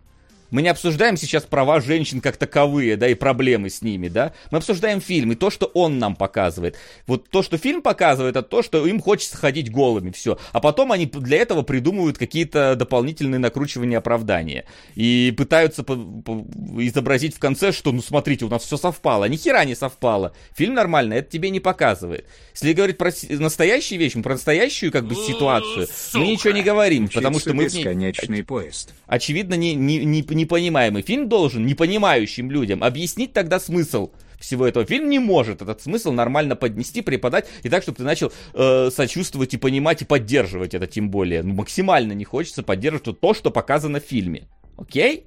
Мы 0.54 0.62
не 0.62 0.68
обсуждаем 0.68 1.16
сейчас 1.16 1.42
права 1.42 1.80
женщин 1.80 2.20
как 2.20 2.36
таковые, 2.36 2.96
да, 2.96 3.08
и 3.08 3.14
проблемы 3.14 3.70
с 3.70 3.82
ними, 3.82 4.06
да. 4.06 4.34
Мы 4.52 4.58
обсуждаем 4.58 5.00
фильм 5.00 5.32
и 5.32 5.34
то, 5.34 5.50
что 5.50 5.66
он 5.74 5.98
нам 5.98 6.14
показывает. 6.14 6.76
Вот 7.08 7.28
то, 7.28 7.42
что 7.42 7.58
фильм 7.58 7.82
показывает, 7.82 8.36
это 8.36 8.48
то, 8.48 8.62
что 8.62 8.86
им 8.86 9.00
хочется 9.00 9.36
ходить 9.36 9.72
голыми, 9.72 10.12
все. 10.12 10.38
А 10.52 10.60
потом 10.60 10.92
они 10.92 11.06
для 11.06 11.38
этого 11.38 11.62
придумывают 11.62 12.18
какие-то 12.18 12.76
дополнительные 12.76 13.40
накручивания 13.40 13.98
оправдания. 13.98 14.64
И 14.94 15.34
пытаются 15.36 15.82
по- 15.82 15.96
по- 15.96 16.46
изобразить 16.84 17.34
в 17.34 17.40
конце, 17.40 17.72
что, 17.72 17.90
ну, 17.90 18.00
смотрите, 18.00 18.44
у 18.44 18.48
нас 18.48 18.62
все 18.62 18.76
совпало. 18.76 19.24
А 19.24 19.28
ни 19.28 19.36
хера 19.36 19.64
не 19.64 19.74
совпало. 19.74 20.36
Фильм 20.56 20.74
нормально, 20.74 21.14
это 21.14 21.32
тебе 21.32 21.50
не 21.50 21.58
показывает. 21.58 22.28
Если 22.52 22.74
говорить 22.74 22.96
про 22.96 23.10
настоящие 23.28 23.98
вещи, 23.98 24.22
про 24.22 24.34
настоящую, 24.34 24.92
как 24.92 25.04
бы, 25.04 25.16
ситуацию, 25.16 25.88
мы 26.14 26.28
ничего 26.28 26.52
не 26.52 26.62
говорим, 26.62 27.08
потому 27.08 27.40
что 27.40 27.54
мы 27.54 27.64
бесконечный 27.64 28.44
поезд. 28.44 28.94
очевидно, 29.08 29.54
не, 29.54 29.74
не, 29.74 30.04
не, 30.04 30.22
непонимаемый. 30.44 31.02
Фильм 31.02 31.28
должен 31.28 31.66
непонимающим 31.66 32.50
людям 32.50 32.84
объяснить 32.84 33.32
тогда 33.32 33.58
смысл 33.58 34.10
всего 34.38 34.66
этого. 34.66 34.84
Фильм 34.84 35.08
не 35.08 35.18
может 35.18 35.62
этот 35.62 35.80
смысл 35.80 36.12
нормально 36.12 36.54
поднести, 36.54 37.00
преподать, 37.00 37.48
и 37.62 37.68
так, 37.68 37.82
чтобы 37.82 37.96
ты 37.96 38.02
начал 38.04 38.32
э, 38.52 38.90
сочувствовать 38.90 39.54
и 39.54 39.56
понимать, 39.56 40.02
и 40.02 40.04
поддерживать 40.04 40.74
это 40.74 40.86
тем 40.86 41.10
более. 41.10 41.42
Ну, 41.42 41.54
максимально 41.54 42.12
не 42.12 42.24
хочется 42.24 42.62
поддерживать 42.62 43.20
то, 43.20 43.34
что 43.34 43.50
показано 43.50 44.00
в 44.00 44.04
фильме. 44.04 44.48
Окей? 44.76 45.26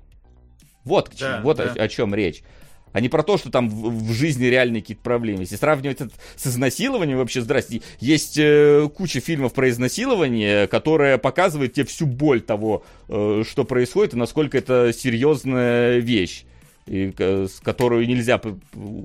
Вот, 0.84 1.12
Да, 1.20 1.42
вот 1.44 1.58
да. 1.58 1.74
О, 1.74 1.84
о 1.84 1.88
чем 1.88 2.14
речь. 2.14 2.44
А 2.94 3.02
не 3.02 3.10
про 3.10 3.24
то, 3.24 3.38
что 3.38 3.52
там 3.52 3.70
в, 3.70 4.10
в 4.10 4.14
жизни 4.14 4.46
реальные 4.46 4.82
какие-то 4.82 5.04
проблемы. 5.04 5.42
Если 5.42 5.56
сравнивать 5.56 6.02
это 6.02 6.12
с 6.36 6.48
изнасилованием, 6.48 7.18
вообще, 7.18 7.42
здрасте, 7.42 7.82
есть 8.00 8.38
э, 8.38 8.90
куча 8.96 9.20
фильмов 9.20 9.54
про 9.54 9.70
изнасилование, 9.70 10.68
которая 10.68 11.18
показывает 11.18 11.74
тебе 11.74 11.86
всю 11.86 12.06
боль 12.06 12.42
того, 12.42 12.84
э, 13.08 13.44
что 13.48 13.64
происходит, 13.66 14.14
и 14.14 14.18
насколько 14.18 14.58
это 14.58 14.94
серьезная 14.94 15.98
вещь, 16.00 16.46
и, 16.88 17.14
э, 17.18 17.48
с 17.50 17.60
которую 17.60 18.08
нельзя 18.08 18.40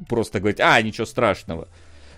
просто 0.09 0.41
говорить, 0.41 0.61
а, 0.61 0.81
ничего 0.81 1.07
страшного. 1.07 1.69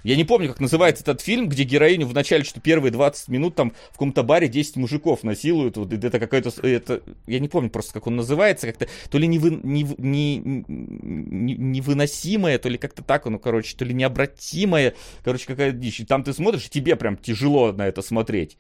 Я 0.05 0.17
не 0.17 0.25
помню, 0.25 0.49
как 0.49 0.61
называется 0.61 1.03
этот 1.03 1.23
фильм, 1.23 1.49
где 1.49 1.65
героиню 1.65 2.07
в 2.07 2.13
начале, 2.13 2.45
что 2.45 2.61
первые 2.61 2.93
20 2.93 3.29
минут 3.29 3.55
там 3.55 3.73
в 3.89 3.93
каком-то 3.93 4.23
баре 4.23 4.49
10 4.49 4.77
мужиков 4.77 5.25
насилуют. 5.25 5.79
Вот 5.79 5.93
это 5.95 6.21
какой-то... 6.21 6.51
Это, 6.61 7.03
я 7.27 7.41
не 7.41 7.49
помню 7.49 7.71
просто, 7.71 7.95
как 7.95 8.07
он 8.07 8.17
называется. 8.17 8.67
Как-то 8.67 8.87
то 9.11 9.17
ли 9.17 9.27
невы, 9.27 9.59
не, 9.63 9.83
не, 9.97 10.37
не- 10.37 11.57
невыносимое, 11.57 12.59
то 12.59 12.69
ли 12.69 12.77
как-то 12.77 13.03
так, 13.03 13.25
ну, 13.25 13.39
короче, 13.39 13.75
то 13.77 13.87
ли 13.87 13.95
необратимое. 13.95 14.95
Короче, 15.25 15.47
какая 15.47 15.73
дичь. 15.73 16.01
И 16.01 16.05
там 16.05 16.23
ты 16.23 16.35
смотришь, 16.35 16.67
и 16.67 16.71
тебе 16.71 16.97
прям 16.97 17.17
тяжело 17.17 17.73
на 17.73 17.87
это 17.87 18.03
смотреть. 18.03 18.59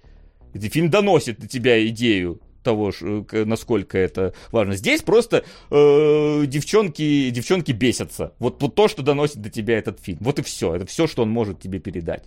Фильм 0.54 0.88
доносит 0.88 1.40
на 1.40 1.46
тебя 1.46 1.86
идею. 1.88 2.40
Того, 2.64 2.90
к- 2.90 3.44
насколько 3.44 3.96
это 3.96 4.34
важно. 4.50 4.74
Здесь 4.74 5.02
просто 5.02 5.44
э, 5.70 6.46
девчонки, 6.46 7.30
девчонки 7.30 7.70
бесятся. 7.70 8.34
Вот, 8.40 8.60
вот 8.60 8.74
то, 8.74 8.88
что 8.88 9.02
доносит 9.02 9.40
до 9.40 9.50
тебя 9.50 9.78
этот 9.78 10.00
фильм. 10.00 10.18
Вот 10.20 10.40
и 10.40 10.42
все. 10.42 10.74
Это 10.74 10.86
все, 10.86 11.06
что 11.06 11.22
он 11.22 11.30
может 11.30 11.60
тебе 11.60 11.78
передать. 11.78 12.24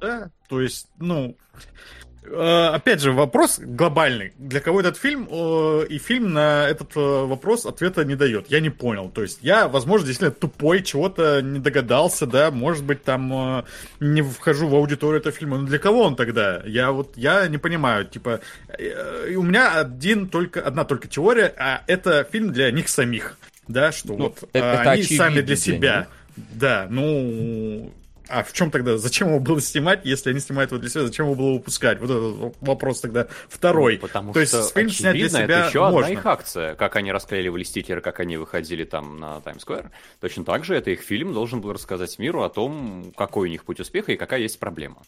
Да, 0.00 0.30
то 0.48 0.60
есть, 0.60 0.88
ну, 0.98 1.36
э, 1.54 2.03
опять 2.26 3.00
же, 3.00 3.12
вопрос 3.12 3.58
глобальный. 3.58 4.32
Для 4.38 4.60
кого 4.60 4.80
этот 4.80 4.96
фильм? 4.96 5.28
Э, 5.30 5.86
И 5.88 5.98
фильм 5.98 6.32
на 6.32 6.66
этот 6.68 6.96
э, 6.96 7.00
вопрос 7.26 7.66
ответа 7.66 8.04
не 8.04 8.16
дает. 8.16 8.46
Я 8.50 8.60
не 8.60 8.70
понял. 8.70 9.10
То 9.10 9.22
есть 9.22 9.38
я, 9.42 9.68
возможно, 9.68 10.06
действительно 10.06 10.34
тупой, 10.34 10.82
чего-то 10.82 11.40
не 11.42 11.58
догадался, 11.58 12.26
да, 12.26 12.50
может 12.50 12.84
быть, 12.84 13.02
там 13.04 13.32
э, 13.58 13.62
не 14.00 14.22
вхожу 14.22 14.68
в 14.68 14.74
аудиторию 14.74 15.20
этого 15.20 15.34
фильма. 15.34 15.58
Но 15.58 15.66
для 15.66 15.78
кого 15.78 16.02
он 16.02 16.16
тогда? 16.16 16.62
Я 16.64 16.90
вот, 16.92 17.16
я 17.16 17.46
не 17.48 17.58
понимаю. 17.58 18.04
Типа, 18.06 18.40
э, 18.78 19.34
у 19.36 19.42
меня 19.42 19.78
один 19.78 20.28
только, 20.28 20.60
одна 20.60 20.84
только 20.84 21.08
теория, 21.08 21.52
а 21.58 21.82
это 21.86 22.26
фильм 22.30 22.52
для 22.52 22.70
них 22.70 22.88
самих. 22.88 23.36
Да, 23.68 23.92
что 23.92 24.08
Ну, 24.14 24.24
вот 24.24 24.38
это- 24.52 24.66
э, 24.66 24.72
это 24.80 24.90
они 24.90 25.02
сами 25.04 25.34
для 25.34 25.42
для 25.42 25.56
себя. 25.56 26.06
Да, 26.36 26.86
ну, 26.90 27.92
а 28.28 28.42
в 28.42 28.52
чем 28.52 28.70
тогда, 28.70 28.96
зачем 28.96 29.28
его 29.28 29.40
было 29.40 29.60
снимать, 29.60 30.00
если 30.04 30.30
они 30.30 30.40
снимают 30.40 30.70
его 30.70 30.80
для 30.80 30.90
себя, 30.90 31.06
зачем 31.06 31.26
его 31.26 31.34
было 31.34 31.52
выпускать? 31.54 32.00
Вот 32.00 32.10
этот 32.10 32.56
вопрос 32.60 33.00
тогда 33.00 33.26
второй. 33.48 33.98
Потому 33.98 34.32
То 34.32 34.44
что, 34.46 34.58
есть 34.58 34.74
фильм 34.74 34.90
снять 34.90 35.14
для 35.16 35.28
себя 35.28 35.44
это 35.44 35.68
еще 35.68 35.80
можно. 35.80 35.98
одна 36.00 36.10
их 36.10 36.26
акция. 36.26 36.74
Как 36.74 36.96
они 36.96 37.12
расклеивали 37.12 37.62
стикеры, 37.64 38.00
как 38.00 38.20
они 38.20 38.36
выходили 38.36 38.84
там 38.84 39.18
на 39.18 39.40
Таймс-сквер. 39.40 39.90
Точно 40.20 40.44
так 40.44 40.64
же 40.64 40.74
это 40.74 40.90
их 40.90 41.00
фильм 41.00 41.34
должен 41.34 41.60
был 41.60 41.72
рассказать 41.72 42.18
миру 42.18 42.42
о 42.42 42.48
том, 42.48 43.12
какой 43.16 43.48
у 43.48 43.50
них 43.50 43.64
путь 43.64 43.80
успеха 43.80 44.12
и 44.12 44.16
какая 44.16 44.40
есть 44.40 44.58
проблема. 44.58 45.02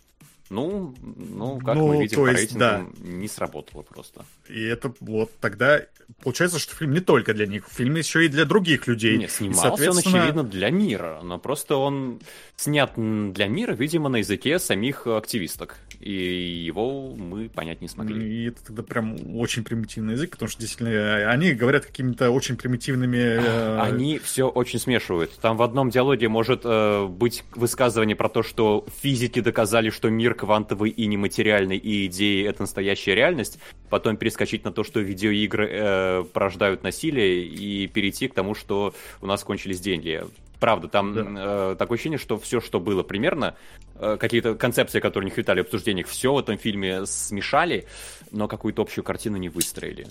Ну, 0.51 0.94
ну 1.02 1.59
как 1.59 1.74
Ну, 1.74 1.89
мы 1.89 2.02
видим 2.02 2.16
то 2.16 2.23
по 2.24 2.28
есть, 2.28 2.40
рейтингам, 2.40 2.94
не 3.01 3.28
сработало 3.28 3.82
просто. 3.82 4.24
И 4.48 4.62
это 4.62 4.93
вот 5.01 5.32
тогда 5.40 5.82
получается, 6.23 6.59
что 6.59 6.74
фильм 6.74 6.93
не 6.93 7.01
только 7.01 7.35
для 7.35 7.47
них, 7.47 7.66
фильм 7.68 7.97
еще 7.97 8.24
и 8.24 8.28
для 8.28 8.44
других 8.44 8.86
людей. 8.86 9.18
Не, 9.18 9.24
И, 9.24 9.28
снимался 9.28 9.70
он, 9.70 9.78
соответственно, 9.78 10.18
очевидно, 10.23 10.44
для 10.44 10.70
мира, 10.70 11.20
но 11.23 11.39
просто 11.39 11.77
он 11.77 12.20
снят 12.56 12.93
для 12.97 13.48
мира, 13.48 13.73
видимо, 13.73 14.09
на 14.09 14.16
языке 14.16 14.59
самих 14.59 15.06
активисток. 15.06 15.78
И 15.98 16.12
его 16.12 17.14
мы 17.16 17.48
понять 17.48 17.81
не 17.81 17.89
смогли. 17.89 18.24
И 18.24 18.48
это 18.48 18.64
тогда 18.66 18.82
прям 18.82 19.16
очень 19.36 19.64
примитивный 19.64 20.14
язык, 20.14 20.31
потому 20.32 20.48
что 20.48 20.60
действительно 20.60 20.90
э, 20.90 21.27
они 21.27 21.52
говорят 21.52 21.86
какими-то 21.86 22.31
очень 22.31 22.56
примитивными... 22.56 23.16
э, 23.16 23.81
Они 23.81 24.18
все 24.18 24.48
очень 24.48 24.78
смешивают. 24.78 25.32
Там 25.40 25.56
в 25.56 25.62
одном 25.62 25.90
диалоге 25.90 26.28
может 26.28 26.60
э, 26.64 27.06
быть 27.06 27.44
высказывание 27.55 28.14
про 28.14 28.28
то, 28.28 28.43
что 28.43 28.86
физики 29.01 29.40
доказали, 29.40 29.90
что 29.90 30.10
мир 30.10 30.35
квантовый 30.36 30.90
и 30.90 31.06
нематериальный, 31.06 31.76
и 31.76 32.06
идеи— 32.06 32.46
это 32.48 32.62
настоящая 32.62 33.14
реальность. 33.14 33.58
Потом 33.90 34.16
перескочить 34.16 34.64
на 34.64 34.72
то, 34.72 34.84
что 34.84 35.00
видеоигры 35.00 35.68
э, 35.70 36.24
порождают 36.32 36.82
насилие, 36.82 37.44
и 37.44 37.88
перейти 37.88 38.28
к 38.28 38.34
тому, 38.34 38.54
что 38.54 38.94
у 39.20 39.26
нас 39.26 39.42
кончились 39.42 39.80
деньги. 39.80 40.22
Правда, 40.60 40.88
там 40.88 41.36
э, 41.36 41.76
такое 41.78 41.96
ощущение, 41.96 42.18
что 42.18 42.38
все, 42.38 42.60
что 42.60 42.80
было 42.80 43.02
примерно, 43.02 43.56
э, 43.96 44.16
какие-то 44.18 44.54
концепции, 44.54 45.00
которые 45.00 45.26
не 45.26 45.34
хватали 45.34 45.60
в 45.60 45.64
обсуждениях, 45.64 46.06
все 46.06 46.32
в 46.32 46.38
этом 46.38 46.56
фильме 46.56 47.04
смешали, 47.06 47.86
но 48.30 48.48
какую-то 48.48 48.82
общую 48.82 49.04
картину 49.04 49.36
не 49.36 49.48
выстроили. 49.48 50.06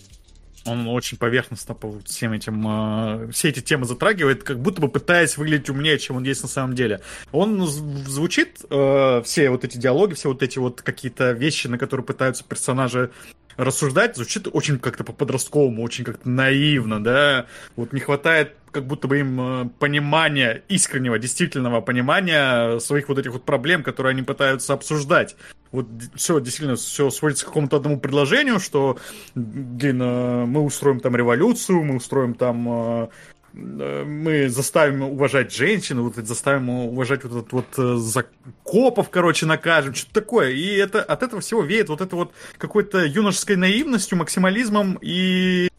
Он 0.66 0.88
очень 0.88 1.18
поверхностно 1.18 1.76
по 1.76 2.00
всем 2.06 2.34
этим, 2.34 3.28
э, 3.28 3.32
все 3.32 3.50
эти 3.50 3.60
темы 3.60 3.86
затрагивает, 3.86 4.44
как 4.44 4.60
будто 4.60 4.82
бы 4.82 4.90
пытаясь 4.90 5.38
выглядеть 5.38 5.70
умнее, 5.70 6.00
чем 6.00 6.18
он 6.18 6.24
есть 6.24 6.42
на 6.42 6.50
самом 6.50 6.74
деле. 6.74 7.02
Он 7.32 7.62
зв- 7.62 8.08
звучит, 8.08 8.62
э, 8.70 9.22
все 9.24 9.50
вот 9.52 9.64
эти 9.64 9.78
диалоги, 9.78 10.16
все 10.16 10.30
вот 10.30 10.42
эти 10.42 10.58
вот 10.58 10.82
какие-то 10.82 11.32
вещи, 11.34 11.68
на 11.68 11.78
которые 11.78 12.04
пытаются 12.06 12.44
персонажи 12.44 13.12
рассуждать, 13.58 14.16
звучит 14.16 14.48
очень 14.52 14.80
как-то 14.80 15.04
по-подростковому, 15.04 15.82
очень 15.84 16.04
как-то 16.04 16.30
наивно, 16.30 17.04
да. 17.04 17.46
Вот 17.76 17.94
не 17.94 18.00
хватает 18.00 18.56
как 18.76 18.86
будто 18.88 19.08
бы 19.08 19.20
им 19.20 19.40
э, 19.40 19.70
понимания, 19.80 20.62
искреннего, 20.68 21.18
действительного 21.18 21.80
понимания 21.80 22.78
своих 22.80 23.08
вот 23.08 23.18
этих 23.18 23.32
вот 23.32 23.46
проблем, 23.46 23.84
которые 23.84 24.12
они 24.12 24.22
пытаются 24.22 24.74
обсуждать. 24.74 25.38
Вот 25.72 25.88
все, 26.16 26.40
действительно, 26.42 26.76
все 26.76 27.10
сводится 27.10 27.46
к 27.46 27.48
какому-то 27.48 27.78
одному 27.78 28.00
предложению, 28.00 28.60
что, 28.60 28.98
блин, 29.34 30.02
э, 30.02 30.46
мы 30.46 30.62
устроим 30.62 31.00
там 31.00 31.16
революцию, 31.16 31.84
мы 31.84 31.96
устроим 31.96 32.34
там 32.34 32.68
э, 33.04 33.08
мы 33.56 34.50
заставим 34.50 35.04
уважать 35.04 35.54
женщин, 35.54 36.02
вот 36.02 36.16
заставим 36.16 36.70
уважать 36.70 37.24
вот 37.24 37.32
этот 37.32 37.54
вот 37.54 37.66
э, 37.78 37.96
закопов, 37.98 39.10
короче, 39.10 39.46
накажем, 39.46 39.94
что-то 39.94 40.14
такое. 40.14 40.52
И 40.52 40.76
это 40.76 41.02
от 41.02 41.24
этого 41.24 41.42
всего 41.42 41.62
веет 41.62 41.90
вот 41.90 42.02
это 42.02 42.16
вот 42.16 42.34
какой-то 42.58 43.06
юношеской 43.06 43.56
наивностью, 43.56 44.18
максимализмом 44.18 45.00
и 45.02 45.70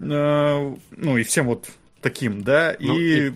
э, 0.00 0.74
ну 0.90 1.16
и 1.18 1.22
всем 1.24 1.46
вот 1.46 1.66
таким, 2.00 2.42
да. 2.42 2.76
Ну, 2.78 2.98
и 2.98 3.28
и- 3.28 3.32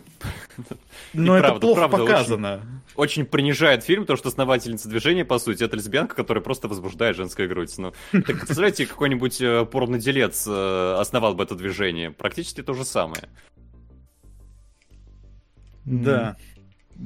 но 1.13 1.37
и 1.37 1.39
это 1.41 1.49
правда, 1.49 1.61
плохо 1.61 1.89
правда, 1.89 1.97
показано. 1.99 2.83
Очень 2.95 3.25
принижает 3.25 3.85
фильм, 3.85 4.05
то, 4.05 4.17
что 4.17 4.29
основательница 4.29 4.89
движения, 4.89 5.25
по 5.25 5.39
сути, 5.39 5.65
это 5.65 5.77
лесбиянка, 5.77 6.15
которая 6.15 6.43
просто 6.43 6.69
возбуждает 6.69 7.17
женская 7.17 7.49
грудь. 7.49 7.73
Ну, 7.79 7.93
так 8.13 8.25
представляете, 8.39 8.87
какой-нибудь 8.87 9.41
э, 9.41 9.65
порноделец 9.65 10.47
э, 10.47 10.95
основал 10.99 11.35
бы 11.35 11.45
это 11.45 11.55
движение. 11.55 12.11
Практически 12.11 12.63
то 12.63 12.75
же 12.75 12.85
самое. 12.85 13.29
Да. 15.85 16.37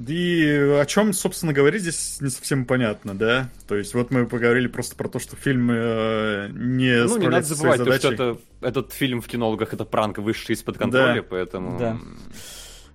И 0.08 0.76
о 0.80 0.84
чем, 0.84 1.12
собственно, 1.12 1.52
говорить 1.52 1.82
здесь 1.82 2.18
не 2.20 2.28
совсем 2.28 2.64
понятно, 2.66 3.14
да? 3.14 3.50
То 3.66 3.76
есть 3.76 3.94
вот 3.94 4.10
мы 4.10 4.26
поговорили 4.26 4.66
просто 4.66 4.96
про 4.96 5.08
то, 5.08 5.18
что 5.18 5.36
фильм 5.36 5.70
э, 5.70 6.48
не 6.52 7.04
ну, 7.04 7.16
не 7.16 7.28
надо 7.28 7.46
забывать, 7.46 7.82
то, 7.82 7.98
что 7.98 8.12
это, 8.12 8.38
этот 8.60 8.92
фильм 8.92 9.20
в 9.20 9.26
кинологах 9.26 9.72
это 9.72 9.84
пранк, 9.84 10.18
вышедший 10.18 10.54
из-под 10.54 10.78
контроля, 10.78 11.22
Да. 11.22 11.22
поэтому... 11.22 11.78
Да. 11.78 11.98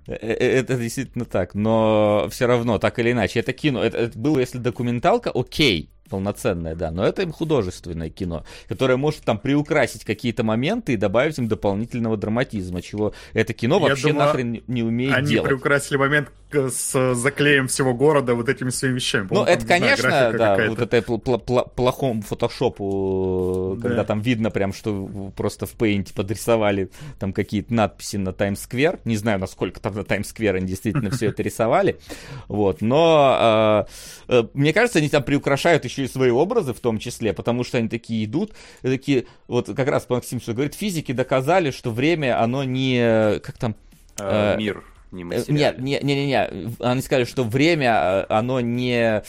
Э, 0.08 0.14
э, 0.14 0.60
Это 0.60 0.78
действительно 0.78 1.26
так, 1.26 1.56
но 1.56 2.28
все 2.30 2.46
равно, 2.46 2.78
так 2.78 3.00
или 3.00 3.12
иначе, 3.12 3.40
это 3.40 3.54
кино. 3.54 3.84
Это, 3.84 3.98
это 3.98 4.20
было, 4.20 4.40
если 4.40 4.58
документалка, 4.58 5.32
окей, 5.32 5.90
полноценное, 6.12 6.76
да, 6.76 6.92
но 6.92 7.04
это 7.06 7.24
им 7.24 7.32
художественное 7.32 8.10
кино, 8.12 8.44
которое 8.68 8.98
может 8.98 9.22
там 9.22 9.40
приукрасить 9.40 10.06
какие-то 10.06 10.44
моменты 10.44 10.94
и 10.94 10.98
добавить 10.98 11.40
им 11.40 11.48
дополнительного 11.48 12.18
драматизма, 12.18 12.82
чего 12.84 13.14
это 13.34 13.54
кино 13.54 13.80
Я 13.82 13.88
вообще 13.90 14.10
думаю, 14.10 14.26
нахрен 14.28 14.62
не- 14.68 14.84
умеет 14.84 15.16
Они 15.16 15.28
делать. 15.30 15.48
приукрасили 15.48 15.98
момент 15.98 16.30
к- 16.52 16.70
с 16.70 17.16
заклеем 17.16 17.68
всего 17.68 17.94
города 17.94 18.36
вот 18.36 18.50
этими 18.50 18.70
своими 18.70 18.96
вещами. 18.96 19.28
Ну, 19.32 19.44
это, 19.44 19.66
там, 19.66 19.68
знаю, 19.68 19.82
конечно, 19.82 20.10
графика 20.10 20.38
да, 20.38 20.70
вот 20.70 20.80
это 20.82 20.98
пл- 20.98 21.22
пл- 21.24 21.44
пл- 21.46 21.70
плохому 21.76 22.22
фотошопу, 22.22 23.76
Да. 23.78 23.88
когда 23.88 24.04
там 24.04 24.22
видно 24.22 24.52
прям, 24.52 24.74
что 24.74 25.32
просто 25.36 25.66
в 25.66 25.76
Paint 25.76 26.14
подрисовали 26.14 26.90
там 27.20 27.34
какие-то 27.34 27.74
надписи 27.74 28.18
на 28.18 28.34
Таймс-сквер. 28.34 29.00
Не 29.06 29.16
знаю, 29.18 29.40
насколько 29.40 29.80
там 29.80 29.96
на 29.96 30.04
Таймс-сквер 30.04 30.56
они 30.56 30.68
действительно 30.68 31.10
все 31.12 31.28
это 31.28 31.42
рисовали. 31.44 32.00
Вот, 32.48 32.82
но 32.82 33.86
э, 34.28 34.34
э, 34.40 34.44
мне 34.54 34.74
кажется, 34.74 35.00
они 35.00 35.10
там 35.10 35.24
приукрашают 35.24 35.86
еще 35.86 36.01
и 36.04 36.08
свои 36.08 36.30
образы 36.30 36.74
в 36.74 36.80
том 36.80 37.00
числе, 37.00 37.34
потому 37.34 37.64
что 37.64 37.78
они 37.78 37.90
такие 37.90 38.26
идут, 38.26 38.54
такие, 38.82 39.26
вот 39.48 39.68
как 39.68 39.88
раз 39.88 40.08
Максим 40.10 40.42
что 40.42 40.54
говорит, 40.54 40.76
физики 40.76 41.12
доказали, 41.12 41.72
что 41.72 41.92
время, 41.92 42.42
оно 42.42 42.64
не, 42.64 43.40
как 43.40 43.58
там, 43.58 43.76
Э, 44.22 44.54
Э, 44.56 44.58
мир 44.58 44.84
не 45.12 45.24
Э. 45.24 45.44
Нет, 45.48 45.80
не, 45.80 46.00
не. 46.28 46.76
Они 46.80 47.02
сказали, 47.02 47.26
что 47.26 47.44
время, 47.44 48.26
э, 48.30 48.34
оно 48.34 48.60
не 48.60 49.24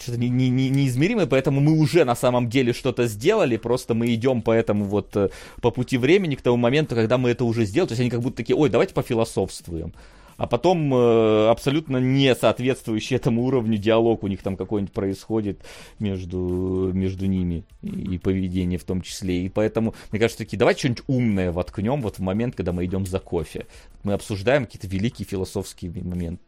что-то 0.00 0.18
не, 0.18 0.28
не, 0.28 0.48
не- 0.48 0.70
неизмеримое, 0.70 1.26
поэтому 1.26 1.60
мы 1.60 1.78
уже 1.78 2.04
на 2.04 2.16
самом 2.16 2.48
деле 2.48 2.72
что-то 2.72 3.06
сделали, 3.06 3.58
просто 3.58 3.94
мы 3.94 4.12
идем 4.14 4.42
по 4.42 4.50
этому 4.50 4.86
вот 4.86 5.14
по 5.60 5.70
пути 5.70 5.98
времени 5.98 6.34
к 6.34 6.42
тому 6.42 6.56
моменту, 6.56 6.94
когда 6.94 7.16
мы 7.18 7.30
это 7.30 7.44
уже 7.44 7.64
сделали. 7.66 7.88
То 7.88 7.92
есть 7.92 8.00
они 8.00 8.10
как 8.10 8.22
будто 8.22 8.38
такие, 8.38 8.56
ой, 8.56 8.70
давайте 8.70 8.94
пофилософствуем. 8.94 9.92
А 10.36 10.46
потом 10.46 10.92
э, 10.94 11.48
абсолютно 11.48 11.98
не 11.98 12.34
соответствующий 12.34 13.16
этому 13.16 13.44
уровню 13.44 13.78
диалог 13.78 14.22
у 14.22 14.28
них 14.28 14.42
там 14.42 14.56
какой-нибудь 14.56 14.92
происходит 14.92 15.60
между, 15.98 16.90
между 16.92 17.26
ними 17.26 17.64
и, 17.82 18.14
и 18.14 18.18
поведение 18.18 18.78
в 18.78 18.84
том 18.84 19.02
числе. 19.02 19.44
И 19.44 19.48
поэтому, 19.48 19.94
мне 20.10 20.20
кажется, 20.20 20.38
такие, 20.38 20.58
давайте 20.58 20.80
что-нибудь 20.80 21.04
умное 21.06 21.52
воткнем 21.52 22.00
вот 22.02 22.16
в 22.16 22.22
момент, 22.22 22.54
когда 22.54 22.72
мы 22.72 22.84
идем 22.84 23.06
за 23.06 23.18
кофе. 23.18 23.66
Мы 24.02 24.14
обсуждаем 24.14 24.64
какие-то 24.64 24.88
великие 24.88 25.26
философские 25.26 25.92
моменты. 26.02 26.42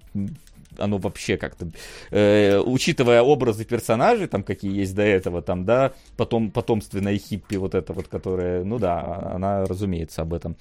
Оно 0.78 0.98
вообще 0.98 1.36
как-то, 1.36 1.68
э, 2.10 2.58
учитывая 2.58 3.22
образы 3.22 3.64
персонажей, 3.64 4.26
там 4.26 4.42
какие 4.42 4.72
есть 4.76 4.94
до 4.94 5.02
этого, 5.02 5.42
там, 5.42 5.64
да, 5.64 5.92
потом 6.16 6.50
потомственная 6.50 7.18
хиппи 7.18 7.56
вот 7.56 7.74
эта 7.74 7.92
вот, 7.92 8.08
которая, 8.08 8.64
ну 8.64 8.78
да, 8.78 9.32
она, 9.34 9.64
разумеется, 9.64 10.22
об 10.22 10.34
этом 10.34 10.56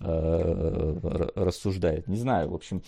э, 0.00 1.30
рассуждает. 1.34 2.08
Не 2.08 2.16
знаю, 2.16 2.50
в 2.50 2.54
общем, 2.54 2.82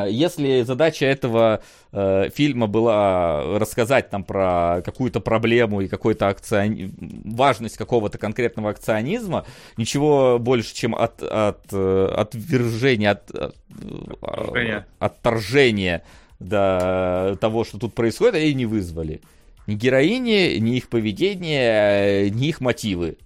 если 0.00 0.62
задача 0.62 1.04
этого 1.04 1.62
э, 1.92 2.30
фильма 2.34 2.66
была 2.66 3.58
рассказать 3.58 4.08
там 4.08 4.24
про 4.24 4.80
какую-то 4.84 5.20
проблему 5.20 5.82
и 5.82 5.88
какой-то 5.88 6.28
акциони... 6.28 6.90
важность 7.24 7.76
какого-то 7.76 8.16
конкретного 8.16 8.70
акционизма, 8.70 9.44
ничего 9.76 10.38
больше, 10.38 10.74
чем 10.74 10.94
от, 10.94 11.22
от, 11.22 11.66
э, 11.72 12.14
отвержения, 12.16 13.10
от, 13.10 13.30
от, 13.30 13.56
Отторжения. 14.22 14.86
отторжения 14.98 16.02
до 16.40 17.36
того, 17.40 17.64
что 17.64 17.78
тут 17.78 17.94
происходит, 17.94 18.36
они 18.36 18.54
не 18.54 18.66
вызвали. 18.66 19.20
Ни 19.66 19.74
героини, 19.74 20.56
ни 20.58 20.76
их 20.76 20.88
поведение, 20.88 22.30
ни 22.30 22.48
их 22.48 22.60
мотивы 22.60 23.18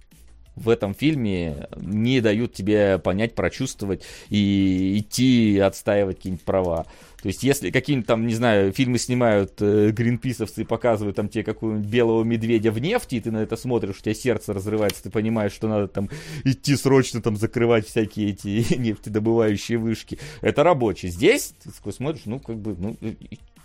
в 0.57 0.69
этом 0.69 0.93
фильме 0.93 1.67
не 1.77 2.19
дают 2.19 2.53
тебе 2.53 2.99
понять, 2.99 3.35
прочувствовать 3.35 4.03
и 4.29 4.97
идти 4.99 5.59
отстаивать 5.59 6.17
какие-нибудь 6.17 6.45
права. 6.45 6.85
То 7.21 7.29
есть, 7.29 7.43
если 7.43 7.71
какие-нибудь 7.71 8.07
там, 8.07 8.27
не 8.27 8.35
знаю, 8.35 8.71
фильмы 8.71 8.99
снимают 8.99 9.53
э, 9.59 9.89
гринписовцы 9.89 10.61
и 10.61 10.65
показывают 10.65 11.15
там 11.15 11.29
тебе 11.29 11.43
какого-нибудь 11.43 11.89
белого 11.89 12.23
медведя 12.23 12.71
в 12.71 12.79
нефти, 12.79 13.15
и 13.15 13.19
ты 13.19 13.31
на 13.31 13.37
это 13.37 13.57
смотришь, 13.57 13.97
у 13.99 14.01
тебя 14.01 14.13
сердце 14.13 14.53
разрывается, 14.53 15.03
ты 15.03 15.09
понимаешь, 15.09 15.51
что 15.51 15.67
надо 15.67 15.87
там 15.87 16.09
идти 16.43 16.75
срочно 16.75 17.21
там 17.21 17.35
закрывать 17.35 17.87
всякие 17.87 18.29
эти 18.29 18.73
нефтедобывающие 18.77 19.77
вышки. 19.77 20.19
Это 20.41 20.63
рабочий. 20.63 21.09
Здесь 21.09 21.53
ты 21.63 21.71
такой 21.71 21.93
смотришь, 21.93 22.23
ну, 22.25 22.39
как 22.39 22.57
бы, 22.57 22.75
ну, 22.77 22.97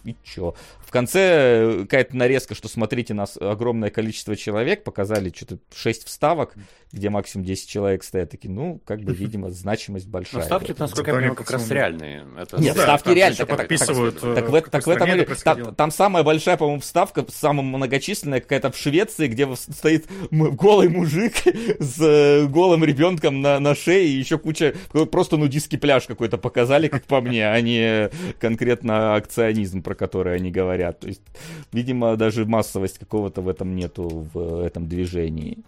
и, 0.04 0.16
чё? 0.24 0.54
В 0.84 0.90
конце 0.90 1.20
э, 1.20 1.78
какая-то 1.82 2.16
нарезка, 2.16 2.54
что 2.54 2.68
смотрите, 2.68 3.14
нас 3.14 3.36
огромное 3.40 3.90
количество 3.90 4.36
человек, 4.36 4.84
показали 4.84 5.32
что-то 5.34 5.58
6 5.74 6.06
вставок, 6.06 6.54
где 6.92 7.08
максимум 7.08 7.46
10 7.46 7.68
человек 7.68 8.04
стоят, 8.04 8.30
такие, 8.30 8.50
ну, 8.50 8.80
как 8.84 9.00
бы, 9.00 9.14
видимо, 9.14 9.50
значимость 9.50 10.06
Но 10.06 10.12
большая. 10.12 10.42
ставки, 10.42 10.74
насколько 10.78 11.10
я 11.10 11.16
понимаю, 11.16 11.34
как 11.36 11.50
раз 11.50 11.70
реальные. 11.70 12.26
Это- 12.38 12.60
Нет, 12.60 12.76
да, 12.76 12.82
ставки 12.82 13.08
еще 13.10 13.36
Так, 13.36 13.48
так, 13.48 13.56
подписывают, 13.58 14.20
так, 14.20 14.30
э, 14.30 14.34
так, 14.34 14.50
эт- 14.50 14.70
так 14.70 14.86
в 14.86 14.90
этом 14.90 15.08
это 15.08 15.42
там, 15.44 15.74
там 15.74 15.90
самая 15.90 16.22
большая, 16.22 16.56
по-моему, 16.58 16.80
вставка, 16.80 17.24
самая 17.30 17.64
многочисленная 17.64 18.40
какая-то 18.40 18.70
в 18.70 18.76
Швеции, 18.76 19.28
где 19.28 19.48
стоит 19.56 20.06
голый 20.30 20.88
мужик 20.88 21.32
с 21.78 21.96
э, 22.00 22.46
голым 22.46 22.84
ребенком 22.84 23.40
на, 23.40 23.58
на 23.60 23.74
шее 23.74 24.06
и 24.08 24.18
еще 24.18 24.36
куча, 24.38 24.74
ну, 24.92 25.06
просто 25.06 25.38
нудистский 25.38 25.78
пляж 25.78 26.06
какой-то 26.06 26.36
показали, 26.36 26.88
как 26.88 27.04
по 27.04 27.20
мне, 27.22 27.48
а 27.48 27.58
не 27.60 28.10
конкретно 28.38 29.14
акционизм, 29.14 29.82
про 29.92 29.94
который 29.94 30.36
они 30.36 30.50
говорят. 30.50 31.00
То 31.00 31.08
есть, 31.08 31.22
видимо, 31.72 32.16
даже 32.16 32.46
массовость 32.46 32.98
какого-то 32.98 33.42
в 33.42 33.48
этом 33.48 33.76
нету 33.76 34.26
в 34.32 34.64
этом 34.64 34.88
движении. 34.88 35.58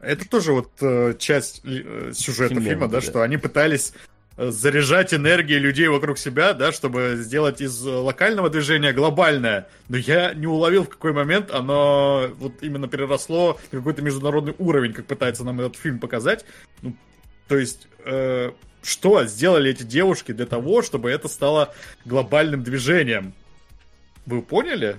Это 0.00 0.28
тоже 0.28 0.52
вот 0.52 0.70
э, 0.80 1.14
часть 1.18 1.62
э, 1.64 2.12
сюжета 2.14 2.50
Финляндия, 2.50 2.70
фильма, 2.70 2.88
да, 2.88 3.00
да. 3.00 3.00
что 3.00 3.22
они 3.22 3.36
пытались 3.36 3.92
э, 4.36 4.50
заряжать 4.50 5.12
энергией 5.12 5.58
людей 5.58 5.88
вокруг 5.88 6.18
себя, 6.18 6.52
да, 6.52 6.70
чтобы 6.70 7.16
сделать 7.16 7.60
из 7.60 7.84
э, 7.84 7.90
локального 7.90 8.48
движения 8.48 8.92
глобальное. 8.92 9.66
Но 9.88 9.96
я 9.96 10.34
не 10.34 10.46
уловил, 10.46 10.84
в 10.84 10.88
какой 10.88 11.12
момент 11.12 11.50
оно 11.50 12.28
вот 12.38 12.62
именно 12.62 12.86
переросло 12.86 13.58
на 13.72 13.78
какой-то 13.78 14.02
международный 14.02 14.54
уровень, 14.58 14.92
как 14.92 15.06
пытается 15.06 15.42
нам 15.42 15.60
этот 15.60 15.76
фильм 15.76 15.98
показать. 15.98 16.44
Ну, 16.82 16.94
то 17.48 17.58
есть, 17.58 17.88
э, 18.04 18.52
что 18.84 19.24
сделали 19.24 19.70
эти 19.70 19.82
девушки 19.82 20.32
для 20.32 20.46
того, 20.46 20.82
чтобы 20.82 21.10
это 21.10 21.26
стало 21.26 21.74
глобальным 22.04 22.62
движением? 22.62 23.34
Вы 24.26 24.42
поняли? 24.42 24.96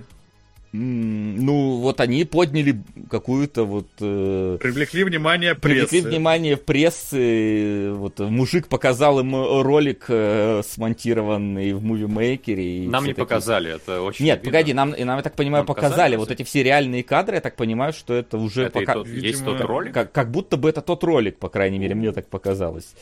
Ну, 0.72 1.76
вот 1.78 2.00
они 2.00 2.24
подняли 2.24 2.82
какую-то 3.10 3.64
вот... 3.64 3.86
э, 4.00 4.58
Привлекли 4.60 5.04
внимание 5.04 5.54
прессы. 5.54 5.88
Привлекли 5.88 6.00
внимание 6.10 6.56
прессы, 6.58 7.92
вот 7.94 8.18
мужик 8.18 8.68
показал 8.68 9.20
им 9.20 9.34
ролик 9.62 10.04
э, 10.08 10.60
смонтированный 10.68 11.72
в 11.72 11.82
мувимейкере. 11.82 12.88
Нам 12.90 13.04
не 13.04 13.10
такие- 13.12 13.24
показали, 13.24 13.74
это 13.76 14.02
очень 14.02 14.26
Нет, 14.26 14.40
обидно. 14.40 14.50
погоди, 14.52 14.74
нам, 14.74 14.92
и 14.92 15.04
нам, 15.04 15.16
я 15.16 15.22
так 15.22 15.34
понимаю, 15.34 15.60
Нам 15.62 15.66
показали. 15.66 15.90
показали 15.92 16.16
вот 16.16 16.30
эти 16.30 16.42
все 16.42 16.62
реальные 16.62 17.04
кадры, 17.04 17.36
я 17.36 17.40
так 17.40 17.56
понимаю, 17.56 17.94
что 17.94 18.12
это 18.12 18.36
уже 18.36 18.64
Это 18.64 18.72
пока... 18.80 18.94
тот- 18.94 19.06
есть 19.08 19.22
Видимо, 19.22 19.52
тот 19.56 19.60
ролик? 19.62 19.94
как, 19.94 20.12
как 20.12 20.30
будто 20.30 20.58
бы 20.58 20.68
это 20.68 20.82
тот 20.82 21.02
ролик, 21.04 21.38
по 21.38 21.48
крайней 21.48 21.78
мере, 21.78 21.94
мне 21.94 22.12
так 22.12 22.26
показалось. 22.28 22.94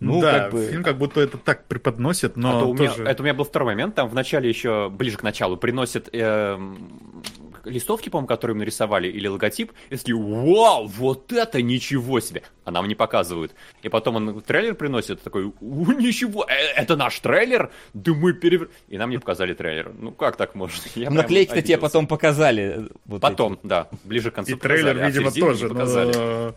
Ну, 0.00 0.20
да, 0.20 0.40
как 0.40 0.52
бы... 0.52 0.66
фильм 0.66 0.82
как 0.82 0.96
будто 0.98 1.20
это 1.20 1.36
так 1.38 1.66
преподносит, 1.66 2.36
но 2.36 2.56
А 2.56 2.60
то 2.60 2.66
у 2.70 2.74
меня- 2.74 2.88
тоже... 2.90 3.04
это 3.04 3.22
у 3.22 3.24
меня 3.24 3.34
был 3.34 3.44
второй 3.44 3.72
момент. 3.74 3.94
Там 3.94 4.08
в 4.08 4.14
начале 4.14 4.48
еще, 4.48 4.88
ближе 4.90 5.18
к 5.18 5.22
началу, 5.22 5.56
приносят 5.58 6.08
эм, 6.12 7.22
листовки, 7.64 8.08
по-моему, 8.08 8.26
которые 8.26 8.54
им 8.54 8.58
нарисовали, 8.60 9.08
или 9.08 9.28
логотип. 9.28 9.72
И 9.90 9.96
такие, 9.96 10.16
вау, 10.16 10.86
вот 10.86 11.30
это 11.32 11.60
ничего 11.60 12.20
себе! 12.20 12.42
А 12.64 12.70
нам 12.70 12.88
не 12.88 12.94
показывают. 12.94 13.54
И 13.82 13.88
потом 13.90 14.16
он 14.16 14.40
трейлер 14.40 14.74
приносит, 14.74 15.22
такой, 15.22 15.52
«У, 15.60 15.92
ничего, 15.92 16.46
э, 16.48 16.54
это 16.76 16.96
наш 16.96 17.18
трейлер? 17.20 17.70
Да 17.92 18.12
мы 18.14 18.32
перевер... 18.32 18.70
И 18.88 18.96
нам 18.96 19.10
не 19.10 19.18
показали 19.18 19.52
трейлер. 19.54 19.92
Ну 19.98 20.12
как 20.12 20.36
так 20.36 20.54
можно? 20.54 20.80
Я 20.94 21.10
Наклейки-то 21.10 21.60
тебе 21.62 21.76
потом 21.78 22.06
показали. 22.06 22.62
э, 22.78 22.88
вот 23.04 23.20
Потом, 23.20 23.54
эти. 23.54 23.60
да, 23.64 23.88
ближе 24.04 24.30
к 24.30 24.34
концу 24.34 24.52
И 24.52 24.54
трейлер, 24.58 24.94
показали, 24.94 25.02
а 25.02 25.10
в 25.10 25.34
видимо, 25.34 25.46
тоже. 25.46 25.68
показали. 25.68 26.12
Но... 26.16 26.54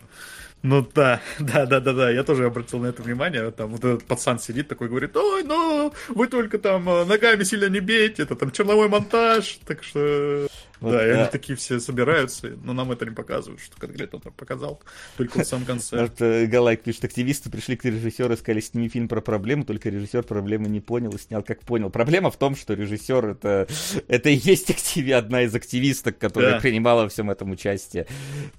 Ну 0.63 0.87
да, 0.95 1.21
да, 1.39 1.65
да, 1.65 1.81
да, 1.81 1.93
да, 1.93 2.09
я 2.09 2.23
тоже 2.23 2.45
обратил 2.45 2.79
на 2.79 2.87
это 2.87 3.03
внимание. 3.03 3.51
Там 3.51 3.71
вот 3.71 3.83
этот 3.83 4.05
пацан 4.05 4.39
сидит 4.39 4.69
такой, 4.69 4.87
говорит, 4.87 5.15
ой, 5.15 5.43
ну, 5.43 5.93
вы 6.07 6.27
только 6.27 6.57
там 6.57 6.89
э, 6.89 7.03
ногами 7.03 7.43
сильно 7.43 7.67
не 7.67 7.81
бейте, 7.81 8.23
это 8.23 8.35
там 8.35 8.51
черновой 8.51 8.87
монтаж, 8.87 9.59
так 9.65 9.83
что... 9.83 10.47
Вот, 10.83 10.91
да, 10.91 11.07
и 11.07 11.13
да. 11.13 11.21
они 11.21 11.31
такие 11.31 11.55
все 11.55 11.79
собираются, 11.79 12.49
но 12.63 12.73
нам 12.73 12.91
это 12.91 13.05
не 13.05 13.11
показывают, 13.15 13.61
что 13.61 13.77
конкретно 13.77 14.17
он 14.17 14.21
там 14.21 14.33
показал, 14.33 14.81
только 15.17 15.39
в 15.43 15.47
самом 15.47 15.65
конце. 15.65 16.01
Вот, 16.01 16.21
э, 16.21 16.45
Галайк 16.45 16.83
пишет, 16.83 17.05
активисты 17.05 17.49
пришли 17.49 17.75
к 17.77 17.85
режиссеру 17.85 18.33
и 18.33 18.37
сказали, 18.37 18.59
сними 18.59 18.89
фильм 18.89 19.07
про 19.07 19.21
проблему, 19.21 19.63
только 19.63 19.89
режиссер 19.89 20.23
проблемы 20.23 20.67
не 20.67 20.81
понял 20.81 21.11
и 21.11 21.17
снял 21.19 21.41
как 21.41 21.61
понял. 21.61 21.89
Проблема 21.89 22.29
в 22.31 22.37
том, 22.37 22.55
что 22.55 22.73
режиссер 22.73 23.25
это, 23.25 23.67
это 24.07 24.29
и 24.29 24.35
есть 24.35 24.69
активи, 24.69 25.11
одна 25.11 25.43
из 25.43 25.55
активисток, 25.55 26.17
которая 26.17 26.53
Да. 26.53 26.59
принимала 26.59 27.03
во 27.03 27.09
всем 27.09 27.31
этом 27.31 27.51
участие. 27.51 28.05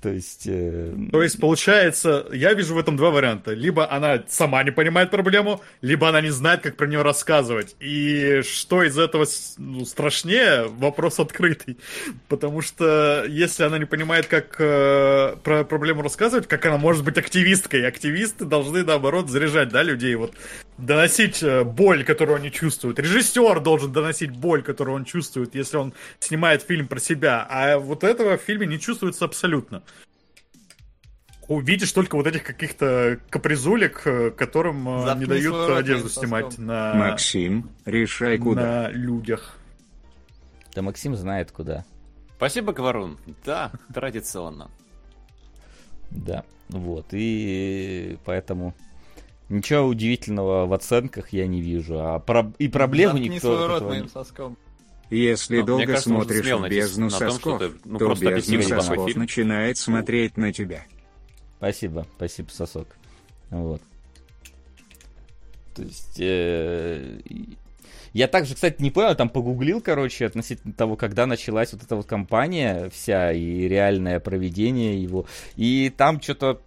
То 0.00 0.08
есть... 0.08 0.44
э, 0.46 0.94
То 1.12 1.22
есть, 1.22 1.38
получается, 1.38 2.26
я 2.32 2.54
вижу 2.54 2.74
в 2.74 2.78
этом 2.78 2.96
два 2.96 3.10
варианта. 3.10 3.52
Либо 3.52 3.90
она 3.90 4.24
сама 4.28 4.62
не 4.64 4.70
понимает 4.70 5.10
проблему, 5.10 5.60
либо 5.82 6.08
она 6.08 6.20
не 6.20 6.30
знает, 6.30 6.62
как 6.62 6.76
про 6.76 6.86
нее 6.86 7.02
рассказывать. 7.02 7.76
И 7.80 8.40
что 8.42 8.82
из 8.82 8.98
этого 8.98 9.26
ну, 9.58 9.84
страшнее, 9.84 10.66
вопрос 10.68 11.20
открытый. 11.20 11.76
Потому 12.28 12.60
что 12.60 13.24
если 13.28 13.64
она 13.64 13.78
не 13.78 13.84
понимает, 13.84 14.26
как 14.26 14.56
э, 14.58 15.36
про 15.42 15.64
проблему 15.64 16.02
рассказывать, 16.02 16.46
как 16.46 16.64
она 16.66 16.78
может 16.78 17.04
быть 17.04 17.18
активисткой, 17.18 17.86
активисты 17.86 18.44
должны, 18.44 18.84
наоборот, 18.84 19.28
заряжать, 19.28 19.68
да, 19.68 19.82
людей, 19.82 20.14
вот, 20.14 20.34
доносить 20.78 21.42
э, 21.42 21.64
боль, 21.64 22.04
которую 22.04 22.36
они 22.36 22.50
чувствуют. 22.50 22.98
Режиссер 22.98 23.60
должен 23.60 23.92
доносить 23.92 24.30
боль, 24.30 24.62
которую 24.62 24.96
он 24.96 25.04
чувствует, 25.04 25.54
если 25.54 25.76
он 25.76 25.92
снимает 26.18 26.62
фильм 26.62 26.88
про 26.88 26.98
себя. 26.98 27.46
А 27.48 27.78
вот 27.78 28.04
этого 28.04 28.38
в 28.38 28.40
фильме 28.42 28.66
не 28.66 28.80
чувствуется 28.80 29.24
абсолютно 29.24 29.82
увидишь 31.48 31.92
только 31.92 32.16
вот 32.16 32.26
этих 32.26 32.42
каких-то 32.42 33.18
капризулек, 33.30 34.02
э, 34.06 34.30
которым 34.30 34.88
э, 34.88 35.04
Заткни 35.04 35.24
не 35.24 35.28
дают 35.28 35.70
одежду 35.70 36.08
снимать 36.08 36.58
на, 36.58 36.94
Максим, 36.94 37.70
решай 37.84 38.38
куда. 38.38 38.62
на 38.62 38.88
людях. 38.90 39.58
Да 40.74 40.82
Максим 40.82 41.14
знает 41.16 41.52
куда. 41.52 41.84
Спасибо, 42.36 42.72
Говорун. 42.72 43.18
Да, 43.44 43.72
традиционно. 43.92 44.70
Да, 46.10 46.44
вот. 46.68 47.06
И 47.12 48.18
поэтому 48.24 48.74
ничего 49.48 49.86
удивительного 49.86 50.66
в 50.66 50.72
оценках 50.72 51.32
я 51.32 51.46
не 51.46 51.60
вижу. 51.60 51.98
А 52.00 52.18
про- 52.18 52.52
и 52.58 52.68
проблему 52.68 53.12
Заткни 53.14 53.28
никто... 53.28 53.56
свой 53.56 53.66
рот 53.66 53.82
моим 53.82 54.08
соском. 54.08 54.56
Если 55.10 55.60
Ну, 55.60 55.66
долго 55.66 55.86
кажется, 55.86 56.08
смотришь 56.08 56.46
в 56.46 56.68
бездну 56.68 57.04
на 57.06 57.18
том, 57.18 57.30
сосков, 57.30 57.58
ты, 57.58 57.70
ну, 57.84 57.98
то 57.98 58.08
неплохой 58.08 58.62
сосков 58.62 59.06
фильм. 59.08 59.20
начинает 59.20 59.76
смотреть 59.78 60.36
на 60.36 60.52
тебя. 60.52 60.84
Спасибо, 61.58 62.06
спасибо, 62.16 62.48
сосок. 62.50 62.88
Вот. 63.50 63.82
То 65.74 65.82
есть... 65.82 66.16
э, 66.18 67.20
Я 68.14 68.28
также, 68.28 68.54
кстати, 68.54 68.80
не 68.80 68.92
понял, 68.92 69.14
там 69.16 69.28
погуглил, 69.28 69.80
короче, 69.80 70.24
относительно 70.24 70.72
того, 70.72 70.96
когда 70.96 71.26
началась 71.26 71.72
вот 71.72 71.82
эта 71.82 71.96
вот 71.96 72.06
кампания 72.06 72.88
вся 72.90 73.32
и 73.32 73.68
реальное 73.68 74.20
проведение 74.20 75.02
его. 75.02 75.26
И 75.56 75.92
там 75.94 76.22
что-то 76.22 76.62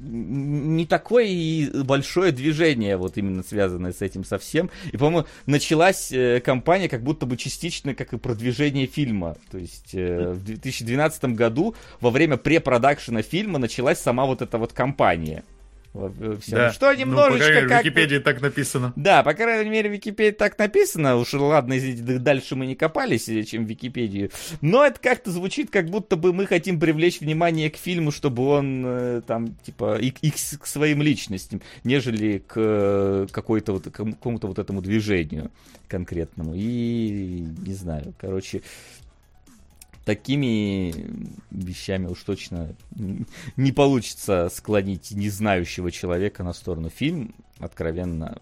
не 0.00 0.86
такое 0.86 1.26
и 1.26 1.82
большое 1.82 2.32
движение, 2.32 2.96
вот 2.96 3.18
именно 3.18 3.42
связанное 3.42 3.92
с 3.92 4.00
этим 4.00 4.24
совсем. 4.24 4.70
И, 4.92 4.96
по-моему, 4.96 5.26
началась 5.46 6.10
э, 6.12 6.40
кампания 6.40 6.88
как 6.88 7.02
будто 7.02 7.26
бы 7.26 7.36
частично, 7.36 7.94
как 7.94 8.12
и 8.12 8.18
продвижение 8.18 8.86
фильма. 8.86 9.36
То 9.50 9.58
есть 9.58 9.94
э, 9.94 10.30
в 10.32 10.44
2012 10.44 11.24
году 11.34 11.74
во 12.00 12.10
время 12.10 12.36
препродакшена 12.36 13.22
фильма 13.22 13.58
началась 13.58 13.98
сама 13.98 14.24
вот 14.24 14.40
эта 14.40 14.56
вот 14.56 14.72
кампания. 14.72 15.42
Всё. 15.92 16.56
Да. 16.56 16.72
Что 16.72 16.92
Ну, 16.92 16.98
немножечко 17.00 17.38
по 17.38 17.38
крайней 17.38 17.56
мере, 17.56 17.68
как 17.68 17.82
в 17.82 17.84
Википедии 17.84 18.18
так 18.18 18.40
написано. 18.40 18.92
да, 18.94 19.22
по 19.24 19.34
крайней 19.34 19.70
мере, 19.70 19.90
в 19.90 19.92
Википедии 19.92 20.30
так 20.30 20.56
написано. 20.56 21.16
Уж 21.16 21.34
ладно, 21.34 21.74
дальше 22.20 22.54
мы 22.54 22.66
не 22.66 22.76
копались, 22.76 23.28
э, 23.28 23.42
чем 23.42 23.66
в 23.66 23.68
Википедию. 23.68 24.30
Но 24.60 24.84
это 24.86 25.00
как-то 25.00 25.32
звучит, 25.32 25.70
как 25.70 25.86
будто 25.86 26.14
бы 26.16 26.32
мы 26.32 26.46
хотим 26.46 26.78
привлечь 26.78 27.20
внимание 27.20 27.70
к 27.70 27.76
фильму, 27.76 28.12
чтобы 28.12 28.46
он 28.46 28.84
э, 28.86 29.22
там, 29.26 29.56
типа, 29.64 29.98
и, 29.98 30.12
и 30.22 30.30
к 30.30 30.66
своим 30.66 31.02
личностям, 31.02 31.60
нежели 31.82 32.38
к 32.38 32.54
э, 32.56 33.26
какой-то 33.32 33.72
вот, 33.72 33.84
к 33.84 33.90
какому-то 33.90 34.46
вот 34.46 34.60
этому 34.60 34.82
движению 34.82 35.50
конкретному. 35.88 36.54
И 36.54 37.44
не 37.66 37.74
знаю, 37.74 38.14
короче, 38.20 38.62
такими 40.04 40.94
вещами 41.50 42.06
уж 42.06 42.22
точно 42.22 42.74
не 43.56 43.72
получится 43.72 44.48
склонить 44.52 45.10
незнающего 45.12 45.90
человека 45.90 46.42
на 46.42 46.52
сторону 46.52 46.88
фильм. 46.90 47.34
Откровенно 47.58 48.38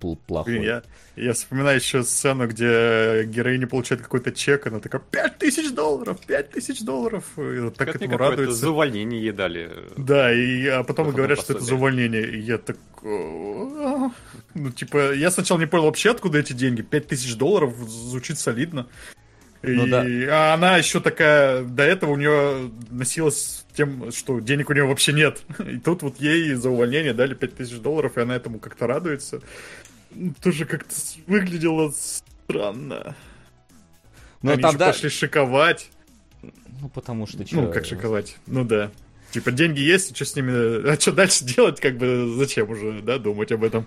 пл- 0.00 0.18
плохой. 0.26 0.58
Блин, 0.58 0.64
я, 0.64 0.82
я 1.16 1.32
вспоминаю 1.32 1.78
еще 1.78 2.02
сцену, 2.02 2.48
где 2.48 3.24
героиня 3.24 3.66
получает 3.68 4.02
какой-то 4.02 4.32
чек, 4.32 4.66
она 4.66 4.80
такая, 4.80 5.00
пять 5.00 5.38
тысяч 5.38 5.70
долларов, 5.72 6.18
пять 6.26 6.50
тысяч 6.50 6.80
долларов, 6.82 7.24
и 7.36 7.60
вот 7.60 7.76
так 7.76 7.86
Как 7.86 7.96
этому 7.96 8.16
радуется. 8.16 8.54
за 8.56 8.70
увольнение 8.70 9.20
ей 9.22 9.32
дали. 9.32 9.70
Да, 9.96 10.32
и 10.32 10.66
а 10.66 10.82
потом 10.82 11.06
Выходное 11.06 11.16
говорят, 11.28 11.44
что 11.44 11.52
это 11.54 11.62
за 11.62 11.74
увольнение. 11.76 12.28
И 12.28 12.40
я 12.40 12.58
так... 12.58 12.76
«О, 13.04 14.10
Ну, 14.54 14.70
типа, 14.70 15.14
я 15.14 15.30
сначала 15.30 15.58
не 15.58 15.66
понял 15.66 15.84
вообще, 15.84 16.10
откуда 16.10 16.38
эти 16.38 16.52
деньги. 16.52 16.82
Пять 16.82 17.08
тысяч 17.08 17.36
долларов 17.36 17.74
звучит 17.88 18.38
солидно. 18.38 18.86
Ну 19.62 19.86
и, 19.86 19.90
да. 19.90 20.04
А 20.30 20.54
она 20.54 20.76
еще 20.76 21.00
такая... 21.00 21.62
До 21.62 21.82
этого 21.82 22.12
у 22.12 22.16
нее 22.16 22.70
носилась 22.90 23.64
тем, 23.74 24.10
что 24.12 24.40
денег 24.40 24.70
у 24.70 24.72
нее 24.72 24.84
вообще 24.84 25.12
нет. 25.12 25.42
И 25.66 25.78
тут 25.78 26.02
вот 26.02 26.20
ей 26.20 26.54
за 26.54 26.70
увольнение 26.70 27.14
дали 27.14 27.34
пять 27.34 27.56
тысяч 27.56 27.78
долларов, 27.78 28.18
и 28.18 28.20
она 28.20 28.34
этому 28.34 28.58
как-то 28.58 28.86
радуется. 28.86 29.40
Ну, 30.10 30.34
Тоже 30.42 30.64
как-то 30.64 30.94
выглядело 31.26 31.92
странно. 31.92 33.14
Но 34.42 34.52
Они 34.52 34.62
там, 34.62 34.72
же 34.72 34.78
да, 34.78 34.88
пошли 34.88 35.08
шиковать. 35.08 35.90
ну 36.80 36.88
потому 36.88 37.26
что 37.26 37.44
чё, 37.44 37.62
Ну, 37.62 37.72
как 37.72 37.86
шиковать. 37.86 38.36
Ну 38.46 38.64
да. 38.64 38.90
Типа, 39.32 39.50
деньги 39.50 39.80
есть, 39.80 40.14
что 40.14 40.24
с 40.26 40.36
ними... 40.36 40.86
А 40.88 41.00
что 41.00 41.10
дальше 41.12 41.44
делать, 41.44 41.80
как 41.80 41.96
бы, 41.96 42.34
зачем 42.36 42.70
уже, 42.70 43.00
да, 43.02 43.18
думать 43.18 43.50
об 43.50 43.64
этом? 43.64 43.86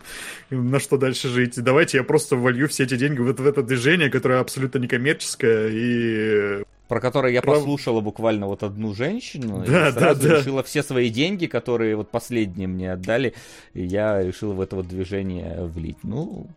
На 0.50 0.80
что 0.80 0.98
дальше 0.98 1.30
жить? 1.30 1.54
Давайте 1.62 1.98
я 1.98 2.04
просто 2.04 2.36
волью 2.36 2.68
все 2.68 2.84
эти 2.84 2.98
деньги 2.98 3.20
вот 3.20 3.40
в 3.40 3.46
это 3.46 3.62
движение, 3.62 4.10
которое 4.10 4.40
абсолютно 4.40 4.80
некоммерческое, 4.80 5.70
и... 5.72 6.64
про 6.88 7.00
которое 7.00 7.32
я 7.32 7.42
Прав- 7.44 7.60
послушала 7.60 8.02
буквально 8.02 8.48
вот 8.48 8.64
одну 8.64 8.96
женщину, 8.96 9.64
и 9.64 9.68
Да, 9.68 9.92
да, 9.92 10.00
сразу 10.00 10.28
да. 10.28 10.40
решила 10.40 10.64
все 10.64 10.82
свои 10.82 11.10
деньги, 11.10 11.46
которые 11.46 11.96
вот 11.96 12.10
последние 12.10 12.68
мне 12.68 12.92
отдали, 12.92 13.36
и 13.76 13.86
я 13.86 14.24
решила 14.24 14.54
в 14.54 14.62
это 14.62 14.76
вот 14.78 14.88
движение 14.88 15.66
влить. 15.66 15.98
Ну, 16.04 16.48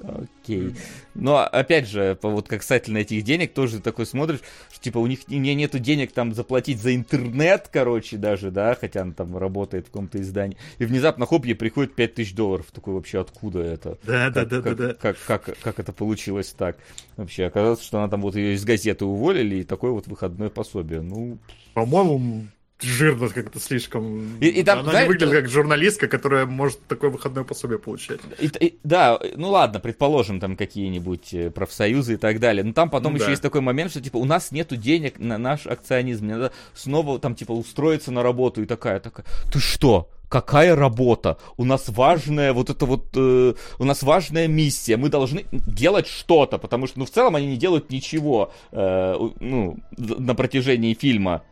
окей. 0.00 0.74
Но 1.14 1.38
опять 1.38 1.88
же, 1.88 2.18
вот 2.22 2.48
как 2.48 2.60
касательно 2.60 2.98
этих 2.98 3.22
денег, 3.24 3.52
тоже 3.52 3.80
такой 3.80 4.06
смотришь, 4.06 4.40
что 4.70 4.82
типа 4.82 4.98
у 4.98 5.06
них 5.06 5.20
у 5.28 5.32
меня 5.32 5.54
нету 5.54 5.78
денег 5.78 6.12
там 6.12 6.34
заплатить 6.34 6.80
за 6.80 6.94
интернет, 6.94 7.68
короче, 7.72 8.16
даже, 8.16 8.50
да, 8.50 8.74
хотя 8.80 9.02
он 9.02 9.12
там 9.12 9.36
работает 9.36 9.86
в 9.86 9.90
каком-то 9.90 10.20
издании. 10.20 10.56
И 10.78 10.84
внезапно 10.84 11.26
хоп, 11.26 11.44
ей 11.44 11.54
приходит 11.54 11.94
5000 11.94 12.34
долларов. 12.34 12.66
Такой 12.72 12.94
вообще 12.94 13.20
откуда 13.20 13.60
это? 13.60 13.98
Да, 14.02 14.30
да, 14.30 14.44
как, 14.44 14.48
да, 14.48 14.60
да, 14.60 14.62
как- 14.62 14.76
да. 14.78 14.94
Как, 14.94 15.16
как, 15.26 15.58
как 15.60 15.78
это 15.80 15.92
получилось 15.92 16.54
так? 16.56 16.76
Вообще, 17.16 17.44
оказалось, 17.44 17.82
что 17.82 17.98
она 17.98 18.08
там 18.08 18.22
вот 18.22 18.34
ее 18.36 18.54
из 18.54 18.64
газеты 18.64 19.04
уволили, 19.04 19.56
и 19.56 19.64
такое 19.64 19.90
вот 19.90 20.06
выходное 20.06 20.48
пособие. 20.50 21.00
Ну, 21.00 21.38
По-моему, 21.74 22.46
жирно 22.82 23.28
как-то 23.28 23.58
слишком. 23.60 24.36
И- 24.38 24.46
и 24.48 24.62
там, 24.62 24.80
Она 24.80 24.90
знаешь, 24.90 25.08
не 25.08 25.12
выглядит 25.14 25.34
как 25.34 25.48
журналистка, 25.48 26.08
которая 26.08 26.46
может 26.46 26.80
такое 26.86 27.10
выходное 27.10 27.44
пособие 27.44 27.78
получать. 27.78 28.20
и- 28.38 28.50
и- 28.60 28.78
да, 28.84 29.18
ну 29.36 29.50
ладно, 29.50 29.80
предположим, 29.80 30.40
там 30.40 30.56
какие-нибудь 30.56 31.32
э, 31.34 31.50
профсоюзы 31.50 32.14
и 32.14 32.16
так 32.16 32.40
далее. 32.40 32.64
Но 32.64 32.72
там 32.72 32.90
потом 32.90 33.12
Ну 33.12 33.16
еще 33.16 33.26
да. 33.26 33.30
есть 33.32 33.42
такой 33.42 33.60
момент, 33.60 33.90
что 33.90 34.00
типа 34.00 34.16
у 34.16 34.24
нас 34.24 34.52
нету 34.52 34.76
денег 34.76 35.18
на 35.18 35.38
наш 35.38 35.66
акционизм. 35.66 36.24
Мне 36.26 36.34
надо 36.36 36.52
снова 36.74 37.18
там 37.18 37.34
типа 37.34 37.52
устроиться 37.52 38.10
на 38.12 38.22
работу 38.22 38.62
и 38.62 38.66
такая, 38.66 39.00
такая, 39.00 39.24
ты 39.52 39.58
что? 39.60 40.08
Какая 40.28 40.74
работа? 40.74 41.36
У 41.58 41.64
нас 41.66 41.90
важная 41.90 42.54
вот 42.54 42.70
это 42.70 42.86
вот, 42.86 43.04
э, 43.14 43.52
у 43.78 43.84
нас 43.84 44.02
важная 44.02 44.48
миссия. 44.48 44.96
Мы 44.96 45.10
должны 45.10 45.44
делать 45.52 46.06
что-то, 46.06 46.56
потому 46.56 46.86
что, 46.86 47.00
ну, 47.00 47.04
в 47.04 47.10
целом 47.10 47.36
они 47.36 47.48
не 47.48 47.58
делают 47.58 47.90
ничего, 47.90 48.50
э, 48.70 49.14
ну, 49.40 49.76
на 49.98 50.34
протяжении 50.34 50.94
фильма 50.94 51.42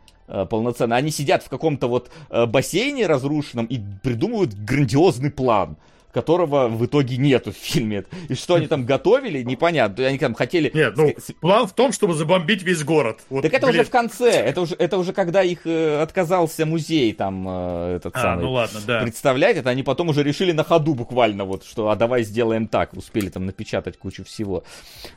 полноценно. 0.44 0.96
Они 0.96 1.10
сидят 1.10 1.42
в 1.42 1.48
каком-то 1.48 1.88
вот 1.88 2.10
э, 2.30 2.46
бассейне 2.46 3.06
разрушенном 3.06 3.66
и 3.66 3.80
придумывают 4.02 4.54
грандиозный 4.54 5.30
план 5.30 5.76
которого 6.12 6.68
в 6.68 6.84
итоге 6.86 7.16
нету 7.16 7.52
в 7.52 7.56
фильме. 7.56 8.04
И 8.28 8.34
что 8.34 8.54
они 8.54 8.66
там 8.66 8.84
готовили, 8.84 9.42
непонятно. 9.44 10.06
Они 10.06 10.18
там 10.18 10.34
хотели... 10.34 10.70
Нет, 10.74 10.96
ну, 10.96 11.14
план 11.40 11.66
в 11.66 11.72
том, 11.72 11.92
чтобы 11.92 12.14
забомбить 12.14 12.62
весь 12.62 12.82
город. 12.84 13.20
Вот, 13.28 13.42
Так 13.42 13.52
это 13.52 13.66
блин. 13.66 13.80
уже 13.80 13.84
в 13.88 13.90
конце, 13.90 14.30
это 14.30 14.60
уже, 14.62 14.74
это 14.74 14.98
уже 14.98 15.12
когда 15.12 15.42
их 15.42 15.66
э, 15.66 16.00
отказался 16.00 16.66
музей 16.66 17.12
там 17.12 17.46
э, 17.48 17.96
этот 17.96 18.16
А, 18.16 18.20
самый 18.20 18.42
ну 18.42 18.52
ладно, 18.52 18.80
да. 18.86 19.00
представлять, 19.00 19.56
это 19.56 19.70
они 19.70 19.82
потом 19.82 20.08
уже 20.08 20.22
решили 20.22 20.52
на 20.52 20.64
ходу 20.64 20.94
буквально 20.94 21.44
вот, 21.44 21.64
что 21.64 21.90
а 21.90 21.96
давай 21.96 22.22
сделаем 22.22 22.66
так, 22.66 22.94
успели 22.94 23.28
там 23.28 23.46
напечатать 23.46 23.98
кучу 23.98 24.24
всего, 24.24 24.64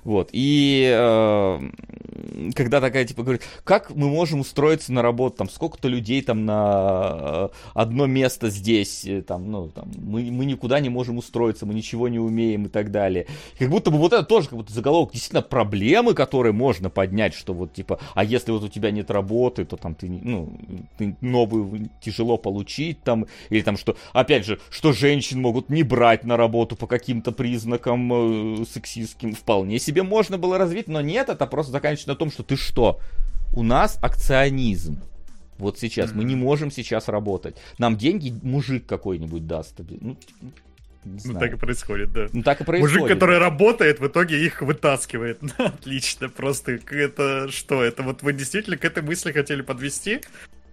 вот, 0.03 0.30
и 0.32 0.91
э, 0.94 1.60
когда 2.56 2.82
такая 2.82 3.06
типа 3.06 3.24
говорит, 3.24 3.44
как 3.64 3.91
мы 3.95 4.10
можем 4.10 4.41
устроиться 4.41 4.91
на 4.94 5.02
работу, 5.02 5.38
там 5.38 5.49
сколько-то 5.49 5.88
людей 5.88 6.22
там 6.22 6.45
на 6.45 7.14
э, 7.14 7.49
одно 7.74 8.06
место 8.06 8.49
здесь, 8.49 9.06
э, 9.06 9.22
там, 9.22 9.52
ну, 9.52 9.70
там, 9.70 9.91
мы, 9.95 10.24
мы 10.32 10.45
никуда 10.45 10.80
не 10.84 10.90
можем 10.90 11.18
устроиться, 11.18 11.66
мы 11.66 11.74
ничего 11.74 12.08
не 12.08 12.20
умеем 12.20 12.66
и 12.66 12.70
так 12.70 12.92
далее. 12.92 13.26
Как 13.58 13.70
будто 13.70 13.90
бы 13.90 13.98
вот 13.98 14.14
это 14.14 14.24
тоже 14.24 14.50
как 14.50 14.58
будто 14.58 14.72
заголовок, 14.72 15.14
действительно 15.14 15.42
проблемы, 15.42 16.14
которые 16.14 16.54
можно 16.54 16.90
поднять, 16.92 17.34
что 17.34 17.54
вот 17.54 17.74
типа, 17.74 18.00
а 18.14 18.24
если 18.24 18.52
вот 18.52 18.64
у 18.64 18.68
тебя 18.68 18.92
нет 18.92 19.10
работы, 19.10 19.66
то 19.66 19.78
там 19.78 19.96
ты, 19.96 20.08
ну, 20.08 20.54
ты 20.98 21.16
новую 21.22 21.90
тяжело 22.02 22.38
получить 22.38 23.02
там, 23.04 23.26
или 23.50 23.62
там 23.62 23.78
что, 23.78 23.98
опять 24.14 24.46
же, 24.46 24.60
что 24.70 24.94
женщин 24.94 25.42
могут 25.42 25.70
не 25.70 25.84
брать 25.84 26.24
на 26.24 26.38
работу 26.38 26.76
по 26.76 26.86
каким-то 26.86 27.32
признакам 27.32 28.62
э, 28.62 28.66
сексистским, 28.72 29.34
вполне 29.34 29.80
себе 29.80 30.04
можно 30.04 30.38
было 30.38 30.58
развить, 30.58 30.88
но 30.88 31.02
нет, 31.02 31.30
это 31.30 31.48
просто 31.48 31.72
заканчивается 31.72 32.10
на 32.10 32.16
том, 32.16 32.30
что 32.30 32.44
ты 32.44 32.56
что, 32.56 33.00
у 33.54 33.64
нас 33.64 33.98
акционизм. 34.02 35.02
Вот 35.58 35.80
сейчас. 35.80 36.12
Мы 36.14 36.24
не 36.24 36.36
можем 36.36 36.72
сейчас 36.72 37.08
работать. 37.08 37.56
Нам 37.78 37.96
деньги 37.96 38.34
мужик 38.42 38.86
какой-нибудь 38.86 39.48
даст. 39.48 39.80
Ну, 40.02 40.18
не 41.06 41.14
Ну, 41.14 41.20
знаю. 41.20 41.40
так 41.40 41.54
и 41.54 41.58
происходит, 41.58 42.12
да. 42.14 42.28
Ну, 42.32 42.44
так 42.44 42.62
и 42.62 42.64
происходит. 42.64 43.00
Мужик, 43.00 43.14
который 43.14 43.38
работает, 43.38 44.00
в 44.00 44.08
итоге 44.08 44.44
их 44.46 44.62
вытаскивает. 44.62 45.40
Отлично, 45.58 46.30
просто 46.30 46.80
это 46.92 47.50
что? 47.52 47.84
Это 47.84 48.04
вот 48.04 48.22
вы 48.24 48.34
действительно 48.34 48.78
к 48.78 48.86
этой 48.86 49.04
мысли 49.04 49.32
хотели 49.32 49.62
подвести? 49.62 50.22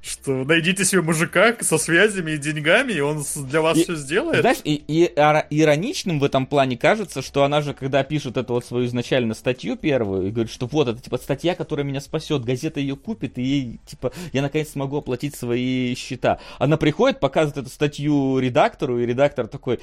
Что 0.02 0.44
найдите 0.44 0.82
себе 0.86 1.02
мужика 1.02 1.54
со 1.60 1.76
связями 1.76 2.30
и 2.30 2.38
деньгами, 2.38 2.90
и 2.94 3.00
он 3.00 3.22
для 3.48 3.60
вас 3.60 3.76
И- 3.76 3.82
все 3.82 3.96
сделает? 3.96 4.40
Знаешь, 4.40 4.56
и, 4.64 4.82
и 4.88 5.04
ироничным 5.50 6.20
в 6.20 6.24
этом 6.24 6.46
плане 6.46 6.78
кажется, 6.78 7.20
что 7.20 7.44
она 7.44 7.60
же, 7.60 7.74
когда 7.74 8.02
пишет 8.02 8.38
эту 8.38 8.54
вот 8.54 8.64
свою 8.64 8.86
изначально 8.86 9.34
статью 9.34 9.76
первую, 9.76 10.28
и 10.28 10.30
говорит, 10.30 10.50
что 10.50 10.66
вот, 10.66 10.88
это 10.88 11.02
типа 11.02 11.18
статья, 11.18 11.54
которая 11.54 11.84
меня 11.84 12.00
спасет, 12.00 12.44
газета 12.46 12.80
ее 12.80 12.96
купит, 12.96 13.36
и 13.36 13.42
ей, 13.42 13.80
типа, 13.84 14.10
я 14.32 14.40
наконец 14.40 14.70
смогу 14.70 14.96
оплатить 14.96 15.34
свои 15.34 15.94
счета. 15.96 16.38
Она 16.58 16.78
приходит, 16.78 17.20
показывает 17.20 17.66
эту 17.66 17.68
статью 17.74 18.38
редактору, 18.38 19.00
и 19.00 19.04
редактор 19.04 19.48
такой, 19.48 19.80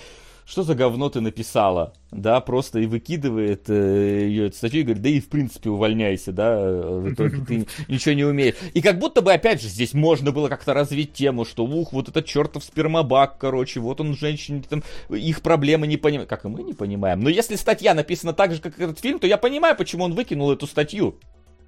что 0.47 0.63
за 0.63 0.75
говно 0.75 1.09
ты 1.09 1.19
написала, 1.19 1.93
да, 2.09 2.39
просто 2.39 2.79
и 2.79 2.85
выкидывает 2.85 3.69
э, 3.69 4.27
ее 4.27 4.47
эту 4.47 4.55
статью 4.55 4.79
и 4.79 4.83
говорит, 4.83 5.03
да 5.03 5.09
и 5.09 5.19
в 5.19 5.27
принципе 5.27 5.69
увольняйся, 5.69 6.31
да, 6.31 6.57
э, 6.57 6.99
в 6.99 7.13
итоге 7.13 7.45
ты 7.45 7.67
ничего 7.89 8.15
не 8.15 8.23
умеешь. 8.23 8.55
И 8.73 8.81
как 8.81 8.97
будто 8.97 9.21
бы, 9.21 9.33
опять 9.33 9.61
же, 9.61 9.67
здесь 9.67 9.93
можно 9.93 10.31
было 10.31 10.47
как-то 10.47 10.73
развить 10.73 11.11
тему, 11.11 11.43
что, 11.43 11.65
ух, 11.65 11.91
вот 11.91 12.07
этот 12.07 12.25
чертов 12.25 12.63
спермобак, 12.63 13.37
короче, 13.37 13.81
вот 13.81 13.99
он 13.99 14.15
женщин, 14.15 14.63
там, 14.63 14.83
их 15.09 15.41
проблемы 15.41 15.85
не 15.85 15.97
понимает, 15.97 16.29
как 16.29 16.45
и 16.45 16.47
мы 16.47 16.63
не 16.63 16.73
понимаем. 16.73 17.19
Но 17.19 17.29
если 17.29 17.57
статья 17.57 17.93
написана 17.93 18.31
так 18.31 18.53
же, 18.53 18.61
как 18.61 18.79
этот 18.79 18.99
фильм, 18.99 19.19
то 19.19 19.27
я 19.27 19.35
понимаю, 19.35 19.75
почему 19.75 20.05
он 20.05 20.13
выкинул 20.13 20.51
эту 20.51 20.65
статью. 20.65 21.19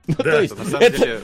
Ну, 0.08 0.16
Да, 0.16 0.24
то 0.24 0.42
есть, 0.42 0.58
На 0.58 0.66
самом 0.66 0.82
это, 0.82 0.98
деле, 0.98 1.20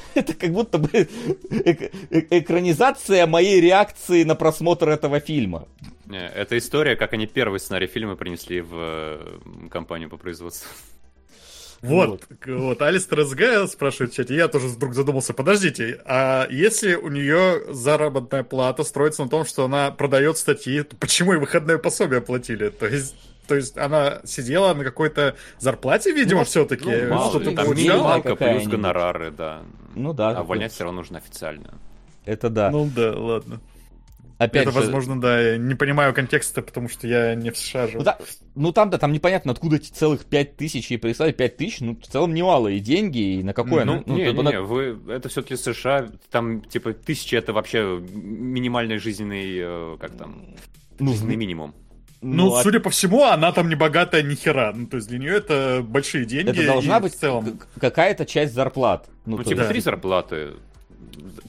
это 0.14 0.34
как 0.34 0.50
будто 0.50 0.78
бы 0.78 0.88
эк- 0.88 1.90
э- 2.10 2.26
экранизация 2.38 3.26
моей 3.26 3.60
реакции 3.60 4.24
на 4.24 4.34
просмотр 4.34 4.88
этого 4.88 5.20
фильма. 5.20 5.66
не, 6.06 6.18
это 6.26 6.56
история, 6.58 6.96
как 6.96 7.12
они 7.14 7.26
первый 7.26 7.58
сценарий 7.60 7.86
фильма 7.86 8.16
принесли 8.16 8.60
в 8.60 8.70
э, 8.74 9.38
компанию 9.70 10.08
по 10.10 10.16
производству. 10.16 10.68
Вот, 11.82 12.24
к- 12.40 12.46
вот, 12.46 12.80
Алистер 12.80 13.24
СГ 13.24 13.70
спрашивает 13.70 14.12
в 14.12 14.16
чате, 14.16 14.34
я 14.36 14.48
тоже 14.48 14.68
вдруг 14.68 14.94
задумался, 14.94 15.34
подождите, 15.34 16.00
а 16.06 16.46
если 16.48 16.94
у 16.94 17.08
нее 17.10 17.62
заработная 17.74 18.42
плата 18.42 18.84
строится 18.84 19.22
на 19.22 19.28
том, 19.28 19.44
что 19.44 19.66
она 19.66 19.90
продает 19.90 20.38
статьи, 20.38 20.82
то 20.82 20.96
почему 20.96 21.34
и 21.34 21.36
выходное 21.36 21.76
пособие 21.76 22.22
платили? 22.22 22.70
То 22.70 22.86
есть, 22.86 23.14
то 23.46 23.54
есть 23.54 23.76
она 23.76 24.20
сидела 24.24 24.72
на 24.72 24.82
какой-то 24.82 25.36
зарплате, 25.58 26.12
видимо, 26.12 26.40
Ну, 26.40 26.44
все-таки, 26.46 26.88
ну, 26.90 27.08
мало 27.10 27.28
что-то 27.30 27.52
там 27.54 27.70
минималка 27.76 28.34
плюс 28.34 28.66
гонорары, 28.66 29.30
да. 29.30 29.62
Ну 29.94 30.12
да. 30.12 30.30
А 30.30 30.42
увольнять 30.42 30.72
все 30.72 30.84
равно 30.84 31.00
нужно 31.00 31.18
официально. 31.18 31.74
Это 32.24 32.48
да. 32.50 32.70
Ну 32.70 32.90
да, 32.94 33.12
ладно. 33.16 33.60
Опять 34.36 34.62
Это, 34.62 34.72
же, 34.72 34.78
возможно, 34.80 35.20
да, 35.20 35.40
я 35.40 35.56
не 35.58 35.74
понимаю 35.76 36.12
контекста, 36.12 36.60
потому 36.60 36.88
что 36.88 37.06
я 37.06 37.36
не 37.36 37.50
в 37.50 37.56
США 37.56 37.86
живу. 37.86 37.98
Ну, 37.98 38.04
да, 38.04 38.18
ну 38.56 38.72
там, 38.72 38.90
да, 38.90 38.98
там 38.98 39.12
непонятно, 39.12 39.52
откуда 39.52 39.76
эти 39.76 39.92
целых 39.92 40.24
пять 40.24 40.56
тысяч 40.56 40.90
и 40.90 40.96
прислали 40.96 41.30
пять 41.30 41.56
тысяч, 41.56 41.80
ну, 41.80 41.96
в 41.96 42.06
целом 42.06 42.34
немалые 42.34 42.80
деньги, 42.80 43.36
и 43.36 43.42
на 43.44 43.52
какое? 43.52 43.84
Ну, 43.84 44.02
ну, 44.04 44.16
не, 44.16 44.24
типа, 44.24 44.36
не, 44.36 44.42
на- 44.42 44.50
не, 44.50 44.60
вы, 44.60 44.98
это 45.08 45.28
все-таки 45.28 45.54
США, 45.56 46.08
там, 46.30 46.62
типа, 46.62 46.94
тысяча 46.94 47.36
это 47.36 47.52
вообще 47.52 48.02
минимальный 48.12 48.98
жизненный, 48.98 49.56
э, 49.56 49.96
как 50.00 50.16
там, 50.16 50.46
ну, 50.98 51.12
жизненный 51.12 51.36
минимум. 51.36 51.74
Ну, 52.24 52.54
а 52.54 52.62
судя 52.62 52.80
по 52.80 52.90
всему, 52.90 53.24
она 53.24 53.52
там 53.52 53.68
не 53.68 53.74
богатая 53.74 54.22
ни 54.22 54.34
хера. 54.34 54.72
Ну, 54.74 54.86
то 54.86 54.96
есть 54.96 55.08
для 55.08 55.18
нее 55.18 55.36
это 55.36 55.84
большие 55.86 56.24
деньги. 56.24 56.50
это 56.50 56.66
должна 56.66 57.00
быть 57.00 57.14
в 57.14 57.18
целом. 57.18 57.60
какая-то 57.80 58.24
часть 58.24 58.54
зарплат. 58.54 59.08
Ну, 59.26 59.36
Ну, 59.36 59.44
типа, 59.44 59.58
есть- 59.60 59.68
три 59.70 59.80
зарплаты. 59.80 60.50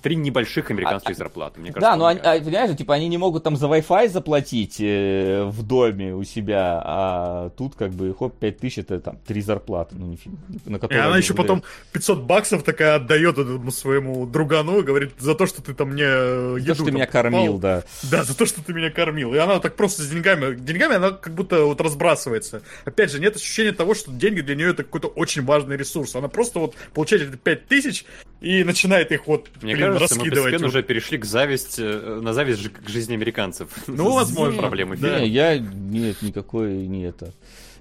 Три 0.02 0.16
небольших 0.16 0.70
американских 0.72 1.12
А- 1.12 1.16
зарплаты. 1.16 1.60
Мне 1.60 1.72
кажется, 1.72 1.92
Да, 1.92 1.96
но 1.98 2.06
они, 2.06 2.20
а, 2.20 2.40
понимаешь, 2.40 2.76
типа 2.78 2.94
они 2.94 3.08
не 3.08 3.18
могут 3.18 3.44
там 3.44 3.56
за 3.56 3.68
Wi-Fi 3.68 4.10
заплатить 4.10 4.78
э, 4.80 5.44
в 5.46 5.64
доме 5.64 6.14
у 6.16 6.24
себя, 6.24 6.82
а 6.84 7.50
тут 7.52 7.76
как 7.76 7.92
бы 7.92 8.14
хоп, 8.18 8.38
5000 8.40 8.78
это 8.80 9.00
там 9.00 9.18
три 9.26 9.42
зарплаты, 9.42 9.96
ну, 9.98 10.08
не 10.08 10.18
фильм, 10.18 10.38
на 10.66 10.78
И 10.78 10.80
которые 10.80 11.04
она 11.04 11.14
они 11.16 11.24
еще 11.24 11.34
выдают. 11.34 11.48
потом 11.64 11.64
500 11.94 12.22
баксов 12.24 12.64
такая 12.64 12.96
отдает 12.96 13.38
этому 13.38 13.72
своему 13.72 14.26
другану 14.26 14.80
и 14.80 14.84
говорит, 14.84 15.12
за 15.20 15.36
то, 15.36 15.46
что 15.46 15.62
ты 15.62 15.74
там 15.74 15.90
мне 15.90 16.04
э, 16.06 16.54
За 16.54 16.60
еду 16.60 16.68
то, 16.68 16.76
что 16.76 16.86
ты 16.86 16.92
меня 16.92 17.06
покупал». 17.06 17.22
кормил, 17.24 17.58
да. 17.58 17.84
Да, 18.04 18.24
за 18.24 18.38
то, 18.38 18.46
что 18.46 18.64
ты 18.64 18.74
меня 18.74 18.92
кормил. 18.92 19.34
И 19.34 19.38
она 19.38 19.60
так 19.60 19.76
просто 19.76 20.04
с 20.04 20.08
деньгами... 20.10 20.56
Деньгами 20.56 20.96
она 20.96 21.12
как 21.12 21.34
будто 21.34 21.66
вот 21.66 21.82
разбрасывается. 21.82 22.62
Опять 22.86 23.12
же, 23.12 23.20
нет 23.20 23.36
ощущения 23.36 23.72
того, 23.72 23.94
что 23.96 24.12
деньги 24.12 24.42
для 24.42 24.56
нее 24.56 24.70
это 24.72 24.84
какой-то 24.84 25.08
очень 25.08 25.44
важный 25.44 25.78
ресурс. 25.78 26.16
Она 26.16 26.28
просто 26.28 26.60
вот 26.60 26.76
получает 26.94 27.24
эти 27.30 27.38
5000 27.38 28.06
и 28.42 28.64
начинает 28.64 29.12
их 29.12 29.28
вот, 29.28 29.50
Мне 29.62 29.76
блин, 29.76 29.94
кажется, 29.94 30.16
мы 30.16 30.20
раскидывать. 30.26 30.44
постепенно 30.44 30.68
вот. 30.68 30.70
уже 30.76 30.84
перешли 30.84 31.18
к 31.18 31.26
зависти, 31.26 31.82
э, 31.82 32.20
на 32.22 32.34
зависть 32.34 32.70
к 32.72 32.90
жизни 32.90 33.14
американцев. 33.14 33.70
Ну, 33.88 34.14
возможно, 34.14 34.56
с 34.56 34.60
проблемой 34.60 34.98
да. 34.98 35.20
Не, 35.20 35.28
я 35.28 35.58
нет, 35.58 36.22
никакой 36.22 36.74
не 36.88 37.04
это, 37.04 37.34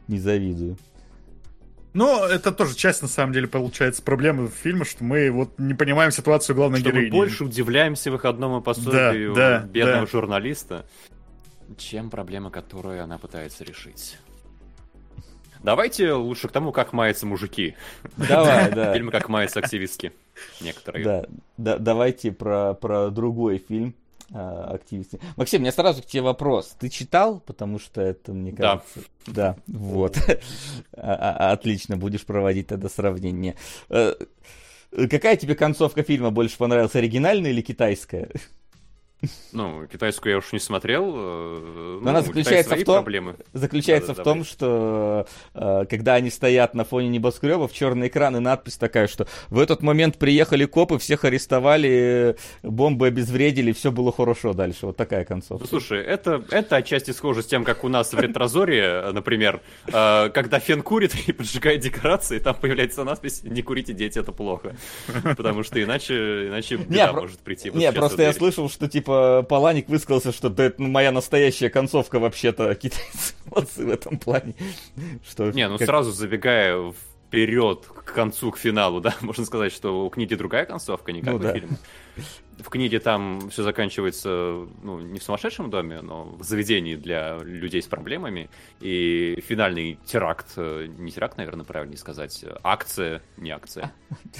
не 0.08 0.18
завидую. 0.18 0.76
Но 1.92 2.26
это 2.26 2.50
тоже 2.50 2.74
часть, 2.74 3.02
на 3.02 3.08
самом 3.08 3.32
деле, 3.32 3.46
получается, 3.46 4.02
проблемы 4.02 4.48
фильма, 4.48 4.84
что 4.84 5.04
мы 5.04 5.30
вот 5.30 5.58
не 5.58 5.74
понимаем 5.74 6.10
ситуацию 6.10 6.56
главной 6.56 6.80
Что 6.80 6.88
мы 6.88 6.92
героини. 6.94 7.10
больше 7.12 7.44
удивляемся 7.44 8.10
выходному 8.10 8.60
пособию 8.60 9.32
Да, 9.34 9.60
да, 9.60 9.66
бедного 9.66 10.00
да. 10.00 10.06
журналиста, 10.10 10.86
чем 11.78 12.10
проблема, 12.10 12.50
которую 12.50 13.02
она 13.02 13.18
пытается 13.18 13.62
решить. 13.64 14.18
Давайте 15.64 16.12
лучше 16.12 16.48
к 16.48 16.52
тому, 16.52 16.72
как 16.72 16.92
маются 16.92 17.26
мужики. 17.26 17.74
Давай, 18.16 18.70
да. 18.74 18.92
Фильмы 18.92 19.10
как 19.10 19.28
маются 19.28 19.60
активистки. 19.60 20.12
Некоторые. 20.60 21.04
Да, 21.04 21.24
да, 21.56 21.78
давайте 21.78 22.32
про, 22.32 22.74
про 22.74 23.08
другой 23.10 23.58
фильм 23.66 23.94
а, 24.32 24.72
активисты. 24.74 25.20
Максим, 25.36 25.60
у 25.60 25.62
меня 25.62 25.72
сразу 25.72 26.02
к 26.02 26.06
тебе 26.06 26.22
вопрос. 26.22 26.76
Ты 26.78 26.90
читал? 26.90 27.40
Потому 27.40 27.78
что 27.78 28.02
это, 28.02 28.32
мне 28.32 28.52
Да. 28.52 28.82
кажется... 28.82 29.00
Да. 29.26 29.56
вот. 29.66 30.18
А- 30.96 31.48
а- 31.48 31.52
Отлично, 31.52 31.96
будешь 31.96 32.24
проводить 32.26 32.66
тогда 32.68 32.88
сравнение. 32.88 33.56
Э, 33.88 34.14
Какая 35.10 35.36
тебе 35.36 35.54
концовка 35.56 36.02
фильма 36.04 36.30
больше 36.30 36.56
понравилась, 36.56 36.94
оригинальная 36.94 37.50
или 37.50 37.62
китайская? 37.62 38.28
Ну, 39.52 39.86
китайскую 39.86 40.32
я 40.32 40.38
уж 40.38 40.52
не 40.52 40.58
смотрел. 40.58 41.12
э, 41.14 41.98
она 42.02 42.20
ну, 42.20 42.22
Китая 42.22 42.22
заключается 42.22 42.76
в 42.76 42.84
том- 42.84 42.96
проблемы. 42.96 43.36
Заключается 43.52 44.08
Да-да, 44.08 44.22
в 44.22 44.24
том, 44.24 44.44
что 44.44 45.26
э, 45.54 45.84
когда 45.88 46.14
они 46.14 46.30
стоят 46.30 46.74
на 46.74 46.84
фоне 46.84 47.08
небоскребов, 47.08 47.72
черный 47.72 48.08
экран 48.08 48.36
и 48.36 48.40
надпись 48.40 48.76
такая, 48.76 49.06
что 49.06 49.26
в 49.50 49.58
этот 49.58 49.82
момент 49.82 50.18
приехали 50.18 50.64
копы, 50.64 50.98
всех 50.98 51.24
арестовали, 51.24 52.36
бомбы 52.62 53.06
обезвредили, 53.06 53.72
все 53.72 53.92
было 53.92 54.12
хорошо 54.12 54.52
дальше. 54.52 54.86
Вот 54.86 54.96
такая 54.96 55.24
концовка. 55.24 55.64
Ну, 55.64 55.68
слушай, 55.68 56.00
это, 56.02 56.42
это 56.50 56.76
отчасти 56.76 57.10
схоже 57.12 57.42
с 57.42 57.46
тем, 57.46 57.64
как 57.64 57.84
у 57.84 57.88
нас 57.88 58.12
в 58.12 58.18
ретрозоре, 58.18 59.04
например, 59.12 59.60
э, 59.86 60.30
когда 60.30 60.58
Фен 60.58 60.82
курит 60.82 61.14
и 61.26 61.32
поджигает 61.32 61.80
декорации, 61.80 62.38
там 62.38 62.54
появляется 62.54 63.04
надпись 63.04 63.42
«Не 63.44 63.62
курите, 63.62 63.92
дети, 63.92 64.18
это 64.18 64.32
плохо». 64.32 64.76
Потому 65.36 65.62
что 65.62 65.82
иначе, 65.82 66.48
иначе 66.48 66.76
беда 66.76 67.12
может 67.12 67.38
прийти. 67.40 67.70
вот 67.70 67.78
Не, 67.78 67.86
сейчас 67.86 67.94
просто 67.94 68.22
я 68.22 68.32
слышал, 68.32 68.68
что 68.68 68.88
типа 68.88 69.13
Паланик 69.48 69.88
высказался, 69.88 70.32
что 70.32 70.48
да, 70.48 70.64
это 70.64 70.82
моя 70.82 71.12
настоящая 71.12 71.70
концовка 71.70 72.18
вообще-то 72.18 72.74
китайцы 72.74 73.34
молодцы 73.50 73.84
в 73.84 73.90
этом 73.90 74.18
плане. 74.18 74.54
Что, 75.28 75.50
Не, 75.50 75.68
ну 75.68 75.78
как- 75.78 75.86
сразу 75.86 76.12
забегая 76.12 76.92
вперед 77.42 77.86
к 77.86 78.12
концу, 78.14 78.50
к 78.50 78.58
финалу, 78.58 79.00
да, 79.00 79.14
можно 79.20 79.44
сказать, 79.44 79.72
что 79.72 80.06
у 80.06 80.10
книги 80.10 80.34
другая 80.34 80.64
концовка, 80.66 81.12
не 81.12 81.20
как 81.20 81.32
Ну 81.34 81.38
да. 81.38 81.52
фильма. 81.54 81.76
В 82.60 82.68
книге 82.68 83.00
там 83.00 83.50
все 83.50 83.64
заканчивается, 83.64 84.68
ну, 84.82 85.00
не 85.00 85.18
в 85.18 85.22
сумасшедшем 85.24 85.70
доме, 85.70 86.00
но 86.00 86.36
в 86.38 86.44
заведении 86.44 86.94
для 86.94 87.38
людей 87.38 87.82
с 87.82 87.86
проблемами. 87.86 88.48
И 88.80 89.42
финальный 89.44 89.98
теракт, 90.06 90.52
э, 90.56 90.86
не 90.96 91.10
теракт, 91.10 91.36
наверное, 91.36 91.64
правильнее 91.64 91.98
сказать, 91.98 92.44
акция, 92.62 93.22
не 93.36 93.50
акция. 93.50 93.92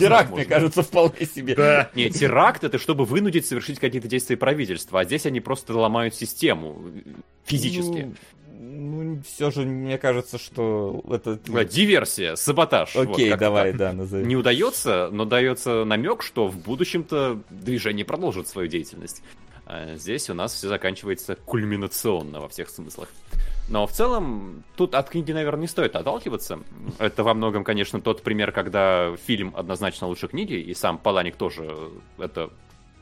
Теракт, 0.00 0.32
мне 0.32 0.44
кажется, 0.44 0.82
вполне 0.82 1.24
себе. 1.24 1.54
Да. 1.54 1.90
Не, 1.94 2.10
теракт 2.10 2.64
это 2.64 2.78
чтобы 2.78 3.04
вынудить 3.04 3.46
совершить 3.46 3.78
какие-то 3.78 4.08
действия 4.08 4.36
правительства, 4.36 5.00
а 5.00 5.04
здесь 5.04 5.24
они 5.26 5.38
просто 5.40 5.72
ломают 5.72 6.16
систему 6.16 6.82
физически. 7.44 8.12
Ну, 8.62 9.22
все 9.22 9.50
же, 9.50 9.62
мне 9.62 9.96
кажется, 9.96 10.36
что 10.36 11.02
это... 11.10 11.38
Э, 11.48 11.64
Диверсия, 11.64 12.34
саботаж. 12.34 12.94
вот 12.94 13.08
Окей, 13.08 13.30
как-то 13.30 13.46
давай, 13.46 13.72
да, 13.72 13.94
назови. 13.94 14.26
Не 14.26 14.36
удается, 14.36 15.08
но 15.10 15.24
дается 15.24 15.86
намек, 15.86 16.22
что 16.22 16.46
в 16.46 16.58
будущем-то 16.58 17.40
движение 17.48 18.04
продолжит 18.04 18.48
свою 18.48 18.68
деятельность. 18.68 19.22
А 19.64 19.94
здесь 19.96 20.28
у 20.28 20.34
нас 20.34 20.52
все 20.52 20.68
заканчивается 20.68 21.36
кульминационно 21.36 22.40
во 22.40 22.48
всех 22.50 22.68
смыслах. 22.68 23.08
Но 23.70 23.86
в 23.86 23.92
целом, 23.92 24.62
тут 24.76 24.94
от 24.94 25.08
книги, 25.08 25.32
наверное, 25.32 25.62
не 25.62 25.68
стоит 25.68 25.96
отталкиваться. 25.96 26.58
Это 26.98 27.24
во 27.24 27.32
многом, 27.32 27.64
конечно, 27.64 28.02
тот 28.02 28.22
пример, 28.22 28.52
когда 28.52 29.16
фильм 29.24 29.54
однозначно 29.56 30.06
лучше 30.06 30.28
книги, 30.28 30.54
и 30.54 30.74
сам 30.74 30.98
Паланик 30.98 31.36
тоже 31.36 31.72
это 32.18 32.50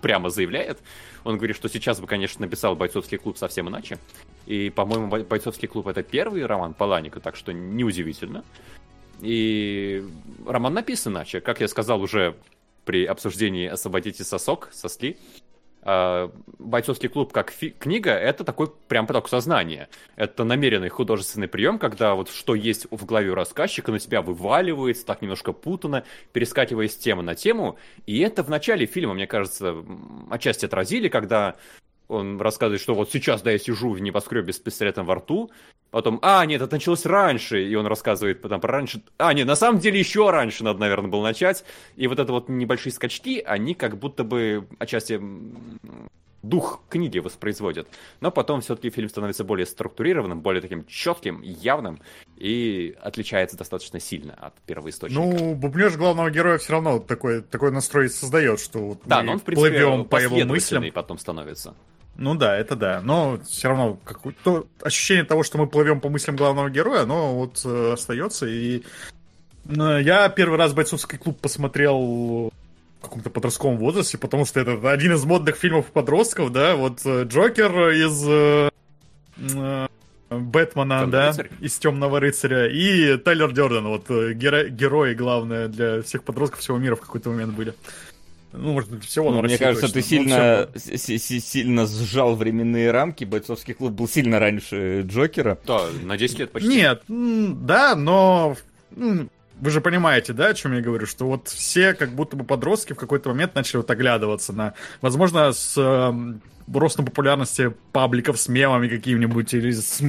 прямо 0.01 0.31
заявляет. 0.31 0.79
Он 1.25 1.37
говорит, 1.37 1.57
что 1.57 1.69
сейчас 1.69 2.01
бы, 2.01 2.07
конечно, 2.07 2.41
написал 2.43 2.77
«Бойцовский 2.77 3.19
клуб» 3.19 3.39
совсем 3.39 3.69
иначе. 3.69 3.99
И, 4.49 4.71
по-моему, 4.71 5.09
«Бой- 5.09 5.25
«Бойцовский 5.25 5.69
клуб»— 5.69 5.87
это 5.89 6.03
первый 6.03 6.47
роман 6.47 6.73
Паланика, 6.73 7.21
так 7.21 7.37
что 7.37 7.53
неудивительно. 7.53 8.45
И 9.21 10.03
роман 10.47 10.73
написан 10.73 11.13
иначе. 11.13 11.43
Как 11.43 11.61
я 11.61 11.69
сказал 11.69 12.01
уже 12.01 12.35
при 12.87 13.05
обсуждении 13.05 13.67
«Освободите 13.67 14.25
сосок», 14.25 14.71
соски, 14.73 15.19
а, 15.83 16.33
«Бойцовский 16.59 17.11
клуб» 17.11 17.31
как 17.31 17.51
фи- 17.51 17.75
книга— 17.79 18.11
это 18.13 18.43
такой 18.43 18.73
прям 18.89 19.07
поток 19.07 19.29
сознания. 19.29 19.91
Это 20.17 20.45
намеренный 20.45 20.89
художественный 20.89 21.49
прием, 21.49 21.79
когда 21.79 22.15
вот 22.15 22.31
что 22.31 22.55
есть 22.55 22.87
в 22.91 23.05
голове 23.05 23.33
у 23.33 23.35
рассказчика, 23.35 23.93
на 23.93 23.99
тебя 23.99 24.23
вываливается, 24.23 25.05
так 25.05 25.21
немножко 25.21 25.53
путано, 25.53 26.05
перескакивая 26.33 26.89
с 26.89 26.97
темы 26.97 27.23
на 27.23 27.35
тему. 27.35 27.77
И 28.07 28.21
это 28.21 28.43
в 28.43 28.49
начале 28.49 28.87
фильма, 28.87 29.13
мне 29.13 29.27
кажется, 29.27 29.85
отчасти 30.31 30.65
отразили, 30.65 31.09
когда 31.09 31.57
он 32.09 32.41
рассказывает, 32.41 32.81
что 32.81 32.95
вот 32.95 33.11
сейчас, 33.11 33.43
да, 33.43 33.51
я 33.51 33.59
сижу 33.59 33.91
в 33.91 34.01
небоскребе 34.01 34.53
с 34.53 34.59
пистолетом 34.59 35.07
во 35.07 35.17
рту, 35.17 35.51
потом, 35.91 36.19
а, 36.23 36.45
нет, 36.47 36.63
это 36.63 36.75
началось 36.75 37.07
раньше, 37.07 37.63
и 37.63 37.75
он 37.75 37.87
рассказывает 37.87 38.41
потом 38.41 38.61
про 38.61 38.73
раньше, 38.73 39.03
а, 39.19 39.33
нет, 39.35 39.47
на 39.47 39.57
самом 39.57 39.79
деле 39.79 39.99
еще 39.99 40.31
раньше 40.31 40.65
надо, 40.65 40.81
наверное, 40.81 41.11
было 41.11 41.23
начать, 41.23 41.65
и 41.97 42.07
вот 42.07 42.19
это 42.19 42.33
вот 42.33 42.49
небольшие 42.49 42.93
скачки, 42.93 43.41
они 43.41 43.75
как 43.75 43.99
будто 43.99 44.25
бы 44.25 44.67
отчасти 44.79 45.21
дух 46.43 46.81
книги 46.89 47.19
воспроизводят, 47.19 47.89
но 48.21 48.31
потом 48.31 48.61
все-таки 48.61 48.91
фильм 48.91 49.09
становится 49.09 49.45
более 49.45 49.67
структурированным, 49.67 50.41
более 50.41 50.63
таким 50.63 50.87
четким, 50.87 51.43
явным, 51.43 52.01
и 52.37 52.97
отличается 53.03 53.57
достаточно 53.57 54.01
сильно 54.01 54.35
от 54.35 54.55
первоисточника. 54.63 55.21
Ну, 55.21 55.55
бубнеж 55.55 55.97
главного 55.97 56.31
героя 56.31 56.59
все 56.59 56.73
равно 56.73 57.01
такой, 57.01 57.43
такой 57.43 57.73
настрой 57.73 58.09
создает, 58.09 58.61
что 58.61 58.79
вот 58.79 59.01
да, 59.05 59.19
мы 59.19 59.25
но 59.25 59.33
он, 59.33 59.39
в 59.41 59.43
принципе, 59.43 59.71
плывем 59.71 60.05
по 60.05 60.21
его 60.21 60.37
мыслям. 60.45 60.91
потом 60.93 61.19
становится. 61.19 61.75
Ну 62.19 62.35
да, 62.35 62.57
это 62.57 62.75
да. 62.75 63.01
Но 63.03 63.39
все 63.49 63.69
равно 63.69 63.97
какое-то 64.05 64.67
ощущение 64.83 65.25
того, 65.25 65.45
что 65.45 65.57
мы 65.57 65.69
плывем 65.69 66.01
по 66.01 66.09
мыслям 66.09 66.37
главного 66.37 66.69
героя, 66.69 67.03
оно 67.03 67.35
вот 67.37 67.63
э, 67.65 67.93
остается. 67.93 68.47
И 68.47 68.83
э, 69.67 70.01
я 70.03 70.29
первый 70.29 70.59
раз 70.59 70.73
бойцовский 70.73 71.17
клуб 71.17 71.41
посмотрел 71.41 72.51
в 72.99 73.03
каком-то 73.03 73.31
подростковом 73.31 73.79
возрасте, 73.79 74.19
потому 74.19 74.45
что 74.45 74.59
это 74.59 74.91
один 74.91 75.13
из 75.13 75.25
модных 75.25 75.55
фильмов 75.57 75.87
подростков, 75.87 76.51
да, 76.53 76.75
вот 76.75 77.01
э, 77.05 77.23
Джокер 77.23 77.91
из 77.91 78.25
э, 78.27 78.71
э, 79.55 79.87
Бэтмена, 80.31 81.01
Темный 81.03 81.13
да, 81.13 81.29
рыцарь? 81.29 81.51
из 81.61 81.79
Темного 81.79 82.19
рыцаря, 82.19 82.67
и 82.67 83.17
Тайлер 83.17 83.53
Дёрден, 83.53 83.87
вот 83.87 84.11
э, 84.11 84.33
геро- 84.33 84.69
герои, 84.69 85.15
главное, 85.15 85.69
для 85.69 86.03
всех 86.03 86.25
подростков 86.25 86.59
всего 86.59 86.79
мира 86.79 86.97
в 86.97 87.01
какой-то 87.01 87.31
момент 87.31 87.55
были. 87.55 87.75
Ну, 88.53 88.73
может 88.73 88.91
быть, 88.91 89.05
всего, 89.05 89.27
Ну, 89.31 89.37
но 89.37 89.43
мне 89.43 89.53
России 89.55 89.65
кажется, 89.65 89.93
точно. 89.93 90.01
ты 90.01 90.01
Ну, 90.01 90.09
сильно, 90.25 91.19
си- 91.19 91.41
сильно 91.41 91.87
сжал 91.87 92.35
временные 92.35 92.91
рамки. 92.91 93.25
Бойцовский 93.25 93.75
клуб 93.75 93.93
был 93.93 94.09
сильно 94.09 94.39
раньше 94.39 95.03
Джокера. 95.07 95.59
Да, 95.67 95.83
на 96.03 96.17
10 96.17 96.39
лет 96.39 96.51
почти. 96.53 96.69
Нет, 96.69 97.03
да, 97.09 97.95
но 97.95 98.57
вы 99.61 99.71
же 99.71 99.81
понимаете, 99.81 100.33
да, 100.33 100.49
о 100.49 100.55
чем 100.55 100.75
я 100.75 100.81
говорю, 100.81 101.07
что 101.07 101.27
вот 101.27 101.49
все 101.49 101.95
как 101.95 102.11
будто 102.11 102.37
бы 102.37 102.45
подростки 102.45 102.93
в 102.93 102.97
какой-то 102.97 103.31
момент 103.31 103.55
начали 103.55 103.79
вот 103.79 103.91
оглядываться 103.91 104.53
на, 104.53 104.75
возможно, 105.01 105.53
с 105.53 105.77
эм, 105.77 106.41
ростом 106.73 107.05
популярности 107.05 107.75
пабликов 107.93 108.39
с 108.39 108.49
мемами 108.49 108.89
какими-нибудь 108.89 109.55
или 109.55 109.71
с 109.73 110.03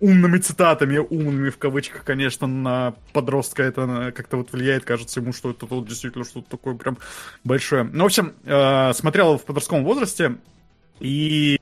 умными 0.00 0.38
цитатами, 0.38 0.98
умными 0.98 1.50
в 1.50 1.58
кавычках, 1.58 2.04
конечно, 2.04 2.46
на 2.46 2.94
подростка 3.12 3.62
это 3.62 3.82
э, 3.82 4.12
как-то 4.12 4.36
вот 4.36 4.52
влияет, 4.52 4.84
кажется 4.84 5.20
ему, 5.20 5.32
что 5.32 5.50
это 5.50 5.66
вот 5.66 5.86
действительно 5.88 6.24
что-то 6.24 6.50
такое 6.50 6.74
прям 6.74 6.98
большое. 7.44 7.84
Ну, 7.84 8.04
в 8.04 8.06
общем, 8.06 8.34
э, 8.44 8.92
смотрел 8.94 9.38
в 9.38 9.44
подростковом 9.44 9.84
возрасте 9.84 10.36
и 11.00 11.58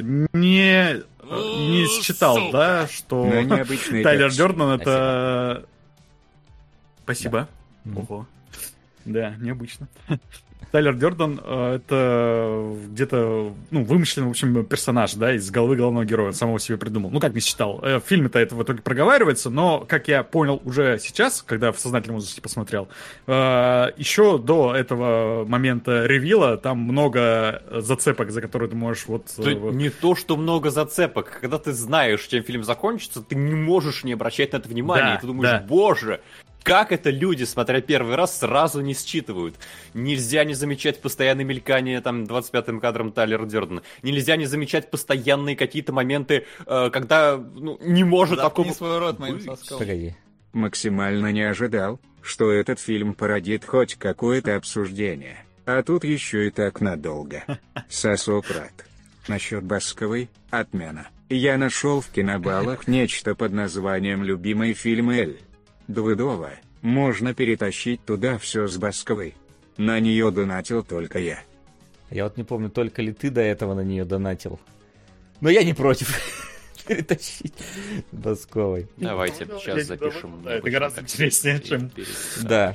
не, 0.00 1.02
не 1.22 2.02
считал, 2.02 2.50
да, 2.50 2.86
что... 2.88 3.26
Необычный 3.26 4.02
Тайлер. 4.04 4.30
Дёрден 4.30 4.80
это... 4.80 5.66
Спасибо. 7.02 7.48
Мгм. 7.84 7.98
Ого. 7.98 8.26
Да, 9.04 9.34
необычно. 9.38 9.88
Тайлер 10.70 10.94
Дёрден 10.94 11.40
э, 11.42 11.76
это 11.76 12.76
где-то, 12.86 13.52
ну, 13.70 13.84
вымышленный, 13.84 14.28
в 14.28 14.30
общем, 14.30 14.64
персонаж, 14.64 15.14
да, 15.14 15.34
из 15.34 15.50
головы 15.50 15.76
главного 15.76 16.04
героя, 16.04 16.28
он 16.28 16.34
самого 16.34 16.58
себе 16.58 16.78
придумал. 16.78 17.10
Ну, 17.10 17.20
как 17.20 17.34
не 17.34 17.40
считал. 17.40 17.80
Э, 17.82 17.98
в 17.98 18.04
фильме-то 18.04 18.38
это 18.38 18.54
в 18.54 18.62
итоге 18.62 18.82
проговаривается, 18.82 19.50
но, 19.50 19.80
как 19.80 20.08
я 20.08 20.22
понял 20.22 20.60
уже 20.64 20.98
сейчас, 20.98 21.42
когда 21.42 21.72
в 21.72 21.78
сознательном 21.78 22.16
возрасте 22.16 22.40
посмотрел, 22.40 22.88
э, 23.26 23.86
еще 23.96 24.38
до 24.38 24.74
этого 24.74 25.44
момента 25.46 26.06
ревила 26.06 26.56
там 26.56 26.78
много 26.78 27.62
зацепок, 27.70 28.30
за 28.30 28.40
которые 28.40 28.70
ты 28.70 28.76
можешь 28.76 29.06
вот... 29.06 29.32
Это 29.38 29.50
не 29.50 29.90
то, 29.90 30.14
что 30.14 30.36
много 30.36 30.70
зацепок. 30.70 31.38
Когда 31.40 31.58
ты 31.58 31.72
знаешь, 31.72 32.26
чем 32.26 32.42
фильм 32.42 32.64
закончится, 32.64 33.22
ты 33.22 33.34
не 33.34 33.54
можешь 33.54 34.04
не 34.04 34.12
обращать 34.12 34.52
на 34.52 34.58
это 34.58 34.68
внимания. 34.68 35.14
Да, 35.14 35.20
ты 35.20 35.26
думаешь, 35.26 35.50
да. 35.50 35.64
боже, 35.66 36.20
как 36.64 36.92
это 36.92 37.10
люди, 37.10 37.44
смотря 37.44 37.82
первый 37.82 38.16
раз, 38.16 38.38
сразу 38.38 38.80
не 38.80 38.94
считывают? 38.94 39.54
Нельзя 39.92 40.44
не 40.44 40.54
замечать 40.54 41.00
постоянное 41.00 41.44
мелькание 41.44 42.00
там 42.00 42.24
25-м 42.24 42.80
кадром 42.80 43.12
Тайлера 43.12 43.44
Дёрдена. 43.44 43.82
Нельзя 44.02 44.36
не 44.36 44.46
замечать 44.46 44.90
постоянные 44.90 45.56
какие-то 45.56 45.92
моменты, 45.92 46.46
э, 46.66 46.90
когда 46.90 47.36
ну, 47.36 47.78
не 47.82 48.02
может 48.02 48.38
Заткни 48.38 48.64
такого... 48.64 48.74
свой 48.74 48.98
рот 48.98 49.18
моим 49.18 49.40
соском. 49.40 49.78
Погоди. 49.78 50.16
Максимально 50.54 51.32
не 51.32 51.42
ожидал, 51.42 52.00
что 52.22 52.50
этот 52.50 52.80
фильм 52.80 53.12
породит 53.12 53.66
хоть 53.66 53.96
какое-то 53.96 54.56
обсуждение. 54.56 55.44
А 55.66 55.82
тут 55.82 56.04
еще 56.04 56.46
и 56.46 56.50
так 56.50 56.80
надолго. 56.80 57.44
Сосократ. 57.90 58.72
Насчет 59.28 59.64
Басковой– 59.64 60.30
отмена. 60.50 61.08
Я 61.28 61.58
нашел 61.58 62.00
в 62.00 62.08
кинобалах 62.08 62.88
нечто 62.88 63.34
под 63.34 63.52
названием 63.52 64.24
«Любимый 64.24 64.72
фильм 64.72 65.10
Эль». 65.10 65.40
Двудова. 65.88 66.50
Можно 66.82 67.34
перетащить 67.34 68.04
туда 68.04 68.38
все 68.38 68.66
с 68.66 68.76
Басковой. 68.76 69.34
На 69.76 70.00
нее 70.00 70.30
донатил 70.30 70.82
только 70.84 71.18
я. 71.18 71.40
Я 72.10 72.24
вот 72.24 72.36
не 72.36 72.44
помню, 72.44 72.70
только 72.70 73.02
ли 73.02 73.12
ты 73.12 73.30
до 73.30 73.40
этого 73.40 73.74
на 73.74 73.80
нее 73.80 74.04
донатил. 74.04 74.60
Но 75.40 75.50
я 75.50 75.64
не 75.64 75.74
против 75.74 76.14
перетащить 76.86 77.54
Басковой. 78.12 78.86
Давайте 78.96 79.46
сейчас 79.46 79.86
запишем. 79.86 80.42
да, 80.44 80.54
это 80.54 80.70
гораздо 80.70 81.00
интереснее, 81.00 81.60
чем- 81.60 81.90
Да. 82.42 82.74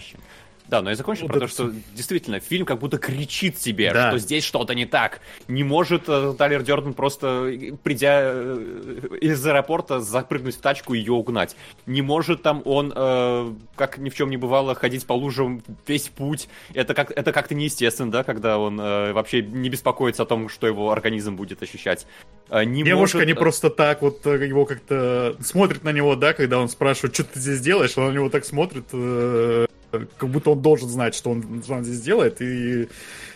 Да, 0.70 0.84
но 0.84 0.92
я 0.92 0.96
закончу 0.96 1.24
Вот 1.24 1.32
про 1.32 1.40
то, 1.40 1.46
это 1.46 1.54
что 1.54 1.74
действительно 1.96 2.40
фильм 2.40 2.64
как 2.66 2.78
будто 2.80 3.00
кричит 3.00 3.58
тебе, 3.58 3.92
Да. 3.92 4.10
что 4.10 4.20
здесь 4.20 4.44
что-то 4.44 4.76
не 4.76 4.86
так. 4.86 5.20
Не 5.48 5.64
может 5.64 6.04
э, 6.08 6.36
Тайлер 6.38 6.62
Дёрден 6.62 6.94
просто, 6.94 7.50
э, 7.52 7.72
придя 7.82 8.20
э, 8.22 9.18
из 9.20 9.44
аэропорта, 9.46 10.00
запрыгнуть 10.00 10.56
в 10.56 10.62
тачку 10.62 10.94
и 10.94 11.00
ее 11.00 11.14
угнать. 11.14 11.56
Не 11.88 12.04
может 12.04 12.44
там 12.44 12.62
он, 12.66 12.94
э, 12.96 13.54
как 13.76 13.98
ни 13.98 14.10
в 14.10 14.16
чем 14.16 14.30
не 14.30 14.38
бывало, 14.38 14.76
ходить 14.76 15.08
по 15.08 15.14
лужам 15.14 15.64
весь 15.88 16.10
путь. 16.10 16.48
Это, 16.76 16.94
как, 16.94 17.10
это 17.12 17.32
как-то 17.34 17.56
неестественно, 17.56 18.12
да, 18.12 18.24
когда 18.24 18.60
он 18.60 18.80
э, 18.80 19.12
вообще 19.14 19.42
не 19.42 19.70
беспокоится 19.70 20.22
о 20.24 20.26
том, 20.28 20.50
что 20.50 20.68
его 20.68 20.92
организм 20.92 21.36
будет 21.36 21.64
ощущать. 21.64 22.06
Не 22.52 22.84
Девушка 22.84 23.18
может, 23.18 23.28
не 23.28 23.36
просто 23.36 23.70
так 23.70 24.02
вот 24.02 24.26
его 24.26 24.66
как-то 24.66 25.36
смотрит 25.40 25.84
на 25.84 25.92
него, 25.92 26.16
да, 26.16 26.34
когда 26.34 26.60
он 26.60 26.68
спрашивает, 26.68 27.14
что 27.14 27.24
ты 27.24 27.40
здесь 27.40 27.60
делаешь, 27.60 27.96
она 27.96 28.10
на 28.10 28.14
него 28.14 28.30
так 28.30 28.44
смотрит, 28.46 28.86
э, 28.92 29.68
как 29.92 30.30
будто 30.30 30.52
он 30.52 30.62
должен 30.62 30.90
знать, 30.90 31.16
что 31.16 31.32
он, 31.32 31.62
что 31.64 31.74
он 31.74 31.84
здесь 31.84 32.02
делает, 32.02 32.42
и 32.42 32.88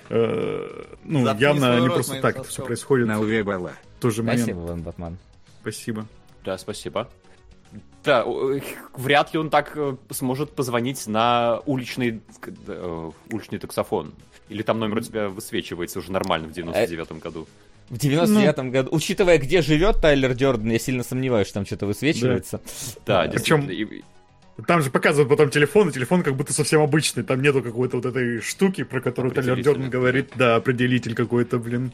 э, 0.10 0.84
ну, 1.04 1.24
Заткни 1.24 1.42
явно 1.44 1.80
не 1.80 1.86
рот 1.88 1.96
просто 1.96 2.22
так 2.22 2.36
это 2.38 2.44
все 2.48 2.64
происходит 2.66 3.08
На 3.08 3.20
Увебала. 3.20 3.74
в 3.98 4.02
тот 4.02 4.14
же 4.14 4.24
момент. 4.24 4.44
Спасибо, 4.44 4.60
Ван 4.60 4.82
Батман. 4.82 5.18
Спасибо. 5.62 6.06
Да, 6.44 6.58
спасибо. 6.58 7.10
Да, 8.04 8.24
э, 8.26 8.60
вряд 8.96 9.34
ли 9.34 9.40
он 9.40 9.50
так 9.50 9.72
э, 9.76 9.96
сможет 10.12 10.52
позвонить 10.52 11.08
на 11.08 11.62
уличный, 11.66 12.22
э, 12.68 13.12
уличный 13.32 13.60
таксофон. 13.60 14.14
Или 14.50 14.62
там 14.62 14.78
номер 14.80 14.98
у 14.98 15.02
тебя 15.02 15.30
высвечивается 15.30 16.00
уже 16.00 16.12
нормально 16.12 16.50
в 16.50 16.52
99-м 16.52 17.20
году. 17.20 17.48
В 17.90 17.96
99-м 17.96 18.72
году, 18.72 18.90
учитывая, 18.92 19.38
где 19.38 19.62
живет 19.62 20.02
Тайлер 20.02 20.34
Дёрден, 20.34 20.70
я 20.72 20.80
сильно 20.80 21.04
сомневаюсь, 21.04 21.48
что 21.48 21.56
там 21.56 21.66
что-то 21.66 21.86
высвечивается. 21.86 22.60
Да, 23.06 23.22
А, 23.22 23.28
действительно. 23.28 23.68
причем- 23.68 24.04
Там 24.68 24.82
же 24.84 24.92
показывают 24.92 25.30
потом 25.30 25.50
телефон, 25.50 25.90
и 25.90 25.92
телефон 25.92 26.22
как 26.22 26.36
будто 26.36 26.54
совсем 26.54 26.82
обычный. 26.82 27.24
Там 27.24 27.42
нету 27.42 27.64
какой-то 27.64 27.98
вот 27.98 28.06
этой 28.06 28.40
штуки, 28.42 28.84
про 28.84 29.02
которую 29.02 29.34
Тайлер. 29.34 29.60
Дёрден 29.60 29.90
говорит. 29.90 30.32
Да, 30.36 30.56
определитель 30.56 31.16
какой-то, 31.16 31.58
блин. 31.58 31.92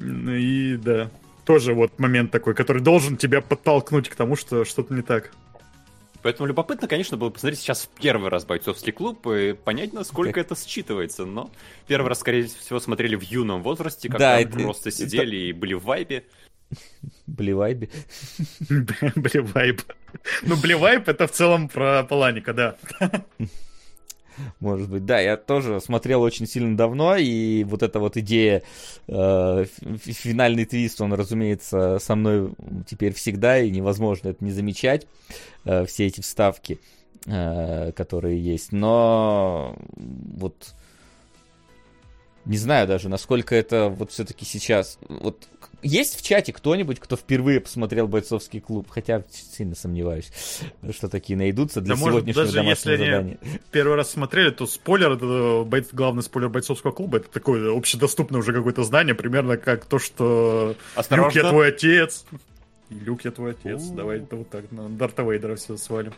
И 0.00 0.76
да, 0.82 1.10
тоже 1.44 1.74
вот 1.74 1.98
момент 1.98 2.30
такой, 2.30 2.54
который 2.54 2.82
должен 2.82 3.16
тебя 3.16 3.40
подтолкнуть 3.40 4.08
к 4.08 4.14
тому, 4.14 4.36
что 4.36 4.64
что-то 4.64 4.94
не 4.94 5.02
так. 5.02 5.32
Поэтому 6.22 6.48
любопытно, 6.48 6.88
конечно, 6.88 7.16
было 7.16 7.30
посмотреть 7.30 7.60
сейчас 7.60 7.82
в 7.92 8.00
первый 8.00 8.30
раз 8.30 8.44
бойцовский 8.44 8.92
клуб 8.92 9.26
и 9.28 9.52
понять, 9.52 9.92
насколько 9.92 10.40
это 10.40 10.54
считывается. 10.54 11.24
Но 11.24 11.50
первый 11.86 12.08
раз, 12.08 12.20
скорее 12.20 12.44
всего, 12.46 12.80
смотрели 12.80 13.14
в 13.16 13.22
юном 13.22 13.62
возрасте, 13.62 14.08
когда 14.08 14.34
Да, 14.34 14.40
это- 14.40 14.58
просто 14.58 14.88
это- 14.88 14.98
сидели 14.98 15.36
и 15.36 15.52
были 15.52 15.74
в 15.74 15.84
вайбе. 15.84 16.24
Блевайби. 17.26 17.90
Блевайб. 19.16 19.82
Ну, 20.42 20.56
Блевайб 20.56 21.08
это 21.08 21.26
в 21.26 21.32
целом 21.32 21.68
про 21.68 22.04
Паланика, 22.04 22.52
да. 22.52 22.76
Может 24.60 24.90
быть, 24.90 25.06
да, 25.06 25.18
я 25.18 25.36
тоже 25.36 25.80
смотрел 25.80 26.20
очень 26.22 26.46
сильно 26.46 26.76
давно, 26.76 27.16
и 27.16 27.64
вот 27.64 27.82
эта 27.82 27.98
вот 27.98 28.18
идея, 28.18 28.62
э, 29.08 29.64
финальный 30.04 30.66
твист, 30.66 31.00
он, 31.00 31.14
разумеется, 31.14 31.98
со 32.00 32.14
мной 32.16 32.52
теперь 32.86 33.14
всегда, 33.14 33.58
и 33.58 33.70
невозможно 33.70 34.28
это 34.28 34.44
не 34.44 34.52
замечать, 34.52 35.06
э, 35.64 35.86
все 35.86 36.06
эти 36.06 36.20
вставки, 36.20 36.78
э, 37.26 37.92
которые 37.92 38.38
есть, 38.38 38.72
но 38.72 39.76
вот 39.96 40.74
не 42.46 42.56
знаю 42.56 42.86
даже, 42.86 43.08
насколько 43.08 43.54
это 43.54 43.88
вот 43.88 44.10
все-таки 44.12 44.44
сейчас, 44.44 44.98
вот 45.08 45.48
есть 45.82 46.18
в 46.18 46.22
чате 46.22 46.52
кто-нибудь, 46.52 46.98
кто 47.00 47.16
впервые 47.16 47.60
посмотрел 47.60 48.08
бойцовский 48.08 48.60
клуб, 48.60 48.88
хотя 48.88 49.24
сильно 49.30 49.74
сомневаюсь, 49.74 50.30
что 50.90 51.08
такие 51.08 51.36
найдутся 51.36 51.80
для 51.80 51.94
Да, 51.94 52.00
может, 52.00 52.14
сегодняшнего 52.20 52.44
даже 52.44 52.56
домашнего 52.56 52.92
если 52.92 53.04
они- 53.04 53.10
задания. 53.34 53.60
Первый 53.70 53.96
раз 53.96 54.10
смотрели, 54.10 54.50
то 54.50 54.66
спойлер, 54.66 55.12
это 55.12 55.24
бойц- 55.68 55.90
главный 55.92 56.22
спойлер 56.22 56.48
бойцовского 56.48 56.92
клуба, 56.92 57.18
это 57.18 57.28
такое 57.28 57.76
общедоступное 57.76 58.40
уже 58.40 58.52
какое-то 58.52 58.82
знание, 58.84 59.14
примерно 59.14 59.56
как 59.58 59.84
то, 59.84 59.98
что 59.98 60.74
Люк, 61.10 61.34
я 61.34 61.50
твой 61.50 61.68
отец. 61.68 62.24
Люк, 62.88 63.24
я 63.24 63.30
твой 63.32 63.50
отец. 63.52 63.82
У. 63.90 63.94
Давай 63.94 64.18
это 64.18 64.36
вот 64.36 64.48
так 64.48 64.70
на 64.72 64.88
Дарта 64.88 65.22
Вейдера 65.24 65.56
все 65.56 65.76
свалим. 65.76 66.12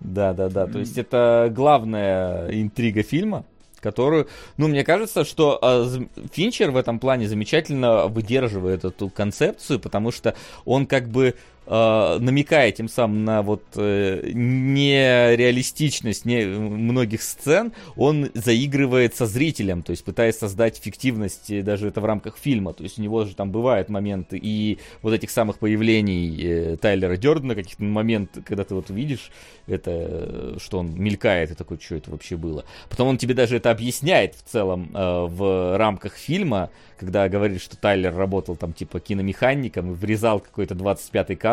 Да, 0.00 0.32
да, 0.32 0.48
да. 0.48 0.66
То 0.66 0.80
есть 0.80 0.98
это 0.98 1.48
главная 1.54 2.48
интрига 2.50 3.02
фильма, 3.02 3.44
которую, 3.82 4.28
ну, 4.56 4.68
мне 4.68 4.84
кажется, 4.84 5.24
что 5.24 5.58
з- 5.84 6.06
Финчер 6.32 6.70
в 6.70 6.76
этом 6.76 6.98
плане 6.98 7.28
замечательно 7.28 8.06
выдерживает 8.06 8.84
эту 8.84 9.10
концепцию, 9.10 9.80
потому 9.80 10.12
что 10.12 10.34
он 10.64 10.86
как 10.86 11.08
бы 11.08 11.34
намекая 11.66 12.72
тем 12.72 12.88
самым 12.88 13.24
на 13.24 13.42
вот 13.42 13.62
э, 13.76 14.30
нереалистичность 14.32 16.24
не, 16.24 16.44
многих 16.44 17.22
сцен, 17.22 17.72
он 17.96 18.30
заигрывает 18.34 19.14
со 19.14 19.26
зрителем, 19.26 19.82
то 19.82 19.90
есть 19.90 20.04
пытаясь 20.04 20.38
создать 20.38 20.76
фиктивность 20.78 21.50
э, 21.50 21.62
даже 21.62 21.88
это 21.88 22.00
в 22.00 22.04
рамках 22.04 22.36
фильма. 22.36 22.72
То 22.72 22.82
есть 22.82 22.98
у 22.98 23.02
него 23.02 23.24
же 23.24 23.34
там 23.34 23.52
бывают 23.52 23.88
моменты 23.88 24.38
и 24.42 24.78
вот 25.02 25.14
этих 25.14 25.30
самых 25.30 25.58
появлений 25.58 26.36
э, 26.42 26.76
Тайлера 26.76 27.16
Дёрдена, 27.16 27.54
каких-то 27.54 27.82
момент, 27.84 28.38
когда 28.44 28.64
ты 28.64 28.74
вот 28.74 28.90
видишь 28.90 29.30
это, 29.66 29.90
э, 29.90 30.56
что 30.58 30.78
он 30.78 30.94
мелькает, 31.00 31.52
и 31.52 31.54
такой, 31.54 31.78
что 31.80 31.94
это 31.94 32.10
вообще 32.10 32.36
было. 32.36 32.64
Потом 32.88 33.08
он 33.08 33.18
тебе 33.18 33.34
даже 33.34 33.56
это 33.56 33.70
объясняет 33.70 34.34
в 34.34 34.42
целом 34.42 34.90
э, 34.94 35.26
в 35.26 35.78
рамках 35.78 36.16
фильма, 36.16 36.70
когда 36.98 37.28
говорит, 37.28 37.60
что 37.60 37.76
Тайлер 37.76 38.14
работал 38.14 38.56
там 38.56 38.72
типа 38.72 39.00
киномехаником 39.00 39.92
и 39.92 39.94
врезал 39.94 40.40
какой-то 40.40 40.74
25-й 40.74 41.36
кадр 41.36 41.51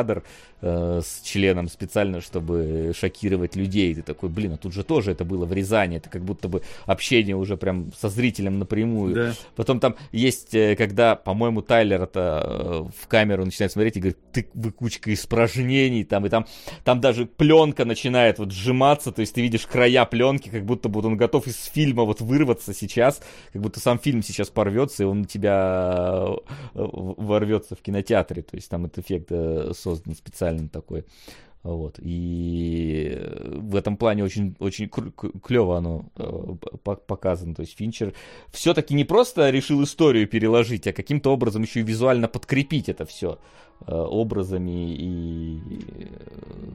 э, 0.62 1.02
с 1.04 1.22
членом 1.22 1.68
специально, 1.68 2.22
чтобы 2.22 2.92
шокировать 2.98 3.56
людей. 3.56 3.96
Ты 3.96 4.02
такой, 4.02 4.30
блин, 4.30 4.54
а 4.54 4.58
тут 4.58 4.74
же 4.74 4.84
тоже 4.84 5.12
это 5.12 5.26
было 5.26 5.46
врезание, 5.46 5.98
это 5.98 6.10
как 6.10 6.24
будто 6.24 6.48
бы 6.48 6.62
общение 6.86 7.36
уже 7.36 7.58
прям 7.58 7.92
со 8.00 8.10
зрителем 8.10 8.60
напрямую. 8.60 9.16
Да. 9.16 9.34
Потом 9.56 9.80
там 9.80 9.96
есть, 10.12 10.54
э, 10.54 10.76
когда, 10.76 11.16
по-моему, 11.16 11.62
Тайлер 11.62 12.04
это 12.04 12.44
э, 12.44 13.02
в 13.02 13.08
камеру 13.08 13.46
начинает 13.46 13.72
смотреть 13.72 13.98
и 13.98 14.00
говорит, 14.00 14.18
ты 14.32 14.48
вы 14.54 14.72
кучка 14.72 15.14
испражнений, 15.14 16.04
там, 16.04 16.26
и 16.26 16.30
там, 16.30 16.46
там 16.84 17.02
даже 17.02 17.26
пленка 17.26 17.86
начинает 17.86 18.40
вот 18.40 18.52
сжиматься, 18.52 19.12
то 19.12 19.22
есть 19.22 19.34
ты 19.34 19.42
видишь 19.42 19.66
края 19.66 20.06
пленки, 20.06 20.50
как 20.50 20.66
будто 20.66 20.90
бы 20.90 21.06
он 21.06 21.18
готов 21.18 21.48
из 21.48 21.66
фильма 21.66 22.04
вот 22.04 22.22
вырваться 22.22 22.74
сейчас, 22.74 23.22
как 23.54 23.62
будто 23.62 23.80
сам 23.80 24.00
фильм 24.00 24.24
сейчас 24.24 24.50
порвется, 24.50 25.04
и 25.04 25.06
он 25.06 25.22
на 25.22 25.28
тебя 25.28 26.26
э, 26.74 26.88
ворвется 26.92 27.76
в 27.76 27.82
кинотеатре, 27.82 28.42
то 28.42 28.56
есть 28.56 28.70
там 28.70 28.86
этот 28.86 29.06
эффект 29.06 29.28
э, 29.32 29.72
создан 29.90 30.16
специально 30.16 30.68
такой. 30.68 31.00
Э, 31.00 31.04
Вот. 31.64 32.00
И 32.02 33.20
в 33.46 33.76
этом 33.76 33.98
плане 33.98 34.24
очень, 34.24 34.56
очень 34.60 34.90
клево 34.90 35.78
оно 35.78 36.06
э, 36.16 36.56
показано. 36.84 37.54
То 37.54 37.62
есть 37.62 37.78
Финчер 37.78 38.14
все-таки 38.52 38.94
не 38.96 39.04
просто 39.04 39.50
решил 39.50 39.84
историю 39.84 40.28
переложить, 40.28 40.88
а 40.88 40.94
каким-то 40.94 41.32
образом 41.34 41.64
еще 41.64 41.82
и 41.82 41.84
визуально 41.84 42.28
подкрепить 42.28 42.88
это 42.90 43.06
все 43.06 43.40
э, 43.86 43.94
образами 43.94 44.96
и 44.96 45.60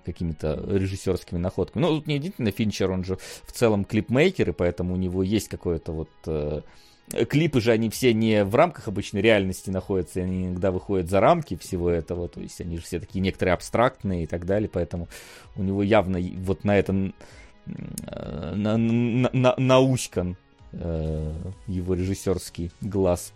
какими-то 0.05 0.62
режиссерскими 0.69 1.39
находками. 1.39 1.82
Ну, 1.82 1.89
тут 1.97 2.07
не 2.07 2.16
единственный 2.16 2.53
Финчер, 2.53 2.91
он 2.91 3.05
же 3.05 3.16
в 3.47 3.53
целом 3.53 3.85
клипмейкер, 3.85 4.51
и 4.51 4.53
поэтому 4.53 4.95
у 4.95 4.99
него 4.99 5.23
есть 5.23 5.49
какое-то 5.49 5.93
вот 5.93 6.11
э, 6.27 6.61
клипы 7.28 7.60
же 7.60 7.72
они 7.72 7.90
все 7.90 8.12
не 8.14 8.44
в 8.44 8.55
рамках 8.55 8.89
обычной 8.89 9.20
реальности 9.20 9.70
находятся, 9.70 10.20
они 10.20 10.47
иногда 10.47 10.70
выходят 10.70 11.10
за 11.10 11.20
рамки 11.20 11.56
всего 11.56 11.90
этого, 11.90 12.28
то 12.28 12.40
есть 12.40 12.60
они 12.60 12.76
же 12.76 12.82
все 12.82 12.98
такие 13.01 13.20
некоторые 13.20 13.55
абстрактные 13.55 14.24
и 14.24 14.26
так 14.26 14.47
далее, 14.47 14.68
поэтому 14.72 15.09
у 15.56 15.62
него 15.62 15.82
явно 15.82 16.18
вот 16.39 16.64
на 16.64 16.78
это 16.78 16.93
на, 16.93 17.12
на, 18.76 19.31
на, 19.32 19.55
науськан 19.56 20.36
э, 20.72 21.32
его 21.66 21.94
режиссерский 21.94 22.70
глаз. 22.81 23.32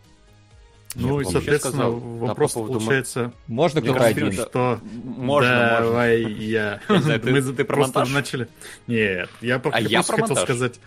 Ну 0.95 1.19
Нет, 1.20 1.28
и, 1.28 1.32
соответственно, 1.32 1.74
сказал, 1.74 1.99
вопрос 1.99 2.53
по 2.53 2.61
поводу 2.61 2.78
получается... 2.81 3.32
Можно 3.47 3.82
кто-то 3.82 4.05
один? 4.05 4.32
Что... 4.32 4.81
Можно, 5.05 5.78
Давай 5.81 6.23
я. 6.23 6.81
Я 6.89 7.19
ты- 7.19 7.31
Мы 7.31 7.43
ты 7.43 7.65
про 7.65 7.77
просто 7.77 7.99
монтаж? 7.99 8.15
начали. 8.15 8.49
Нет, 8.86 9.28
я 9.43 9.59
про- 9.59 9.70
А 9.73 9.81
я 9.81 9.99
просто 9.99 10.12
хотел 10.12 10.28
монтаж. 10.28 10.45
сказать. 10.45 10.81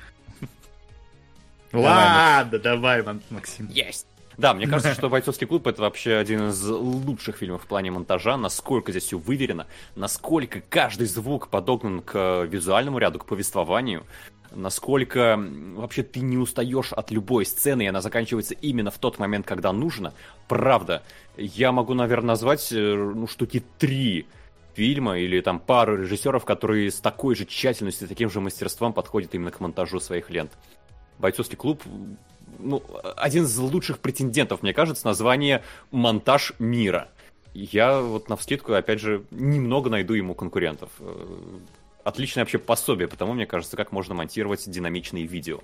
Давай, 1.71 1.87
Ладно, 1.87 2.59
давай, 2.59 3.03
Ман- 3.03 3.21
Максим. 3.29 3.67
Есть. 3.69 4.07
Да, 4.37 4.53
мне 4.53 4.65
кажется, 4.65 4.93
что 4.93 5.09
«Бойцовский 5.09 5.45
клуб»— 5.45 5.67
это 5.67 5.81
вообще 5.81 6.15
один 6.15 6.49
из 6.49 6.65
лучших 6.67 7.37
фильмов 7.37 7.63
в 7.63 7.67
плане 7.67 7.91
монтажа, 7.91 8.37
насколько 8.37 8.91
здесь 8.91 9.03
все 9.03 9.17
выверено, 9.17 9.67
насколько 9.95 10.61
каждый 10.61 11.07
звук 11.07 11.49
подогнан 11.49 12.01
к 12.01 12.43
визуальному 12.43 12.97
ряду, 12.97 13.19
к 13.19 13.25
повествованию, 13.25 14.03
насколько 14.51 15.41
вообще 15.75 16.03
ты 16.03 16.21
не 16.21 16.37
устаешь 16.37 16.91
от 16.93 17.11
любой 17.11 17.45
сцены, 17.45 17.83
и 17.83 17.87
она 17.87 18.01
заканчивается 18.01 18.53
именно 18.55 18.89
в 18.89 18.97
тот 18.97 19.19
момент, 19.19 19.45
когда 19.45 19.71
нужно. 19.71 20.13
Правда, 20.47 21.03
я 21.37 21.71
могу, 21.71 21.93
наверное, 21.93 22.29
назвать, 22.29 22.71
э, 22.71 22.75
ну, 22.95 23.27
штуки 23.27 23.63
три 23.77 24.27
фильма 24.73 25.19
или 25.19 25.41
там 25.41 25.59
пару 25.59 25.97
режиссеров, 25.97 26.45
которые 26.45 26.89
с 26.91 26.99
такой 26.99 27.35
же 27.35 27.45
тщательностью, 27.45 28.07
таким 28.07 28.29
же 28.29 28.39
мастерством 28.39 28.93
подходят 28.93 29.35
именно 29.35 29.51
к 29.51 29.59
монтажу 29.59 29.99
своих 29.99 30.29
лент. 30.29 30.51
«Бойцовский 31.21 31.57
клуб» 31.57 31.81
ну, 32.59 32.83
один 33.15 33.45
из 33.45 33.57
лучших 33.57 33.99
претендентов, 33.99 34.61
мне 34.61 34.73
кажется, 34.73 35.05
название 35.05 35.63
«Монтаж 35.91 36.53
мира». 36.59 37.09
Я 37.53 37.99
вот 37.99 38.29
на 38.29 38.37
вскидку, 38.37 38.73
опять 38.73 38.99
же, 38.99 39.23
немного 39.31 39.89
найду 39.89 40.13
ему 40.13 40.35
конкурентов. 40.35 40.89
Э, 40.99 41.59
Отличное 42.03 42.43
вообще 42.43 42.57
пособие, 42.57 43.07
потому, 43.07 43.33
мне 43.33 43.45
кажется, 43.45 43.77
как 43.77 43.91
можно 43.91 44.15
монтировать 44.15 44.67
динамичные 44.69 45.27
видео. 45.27 45.59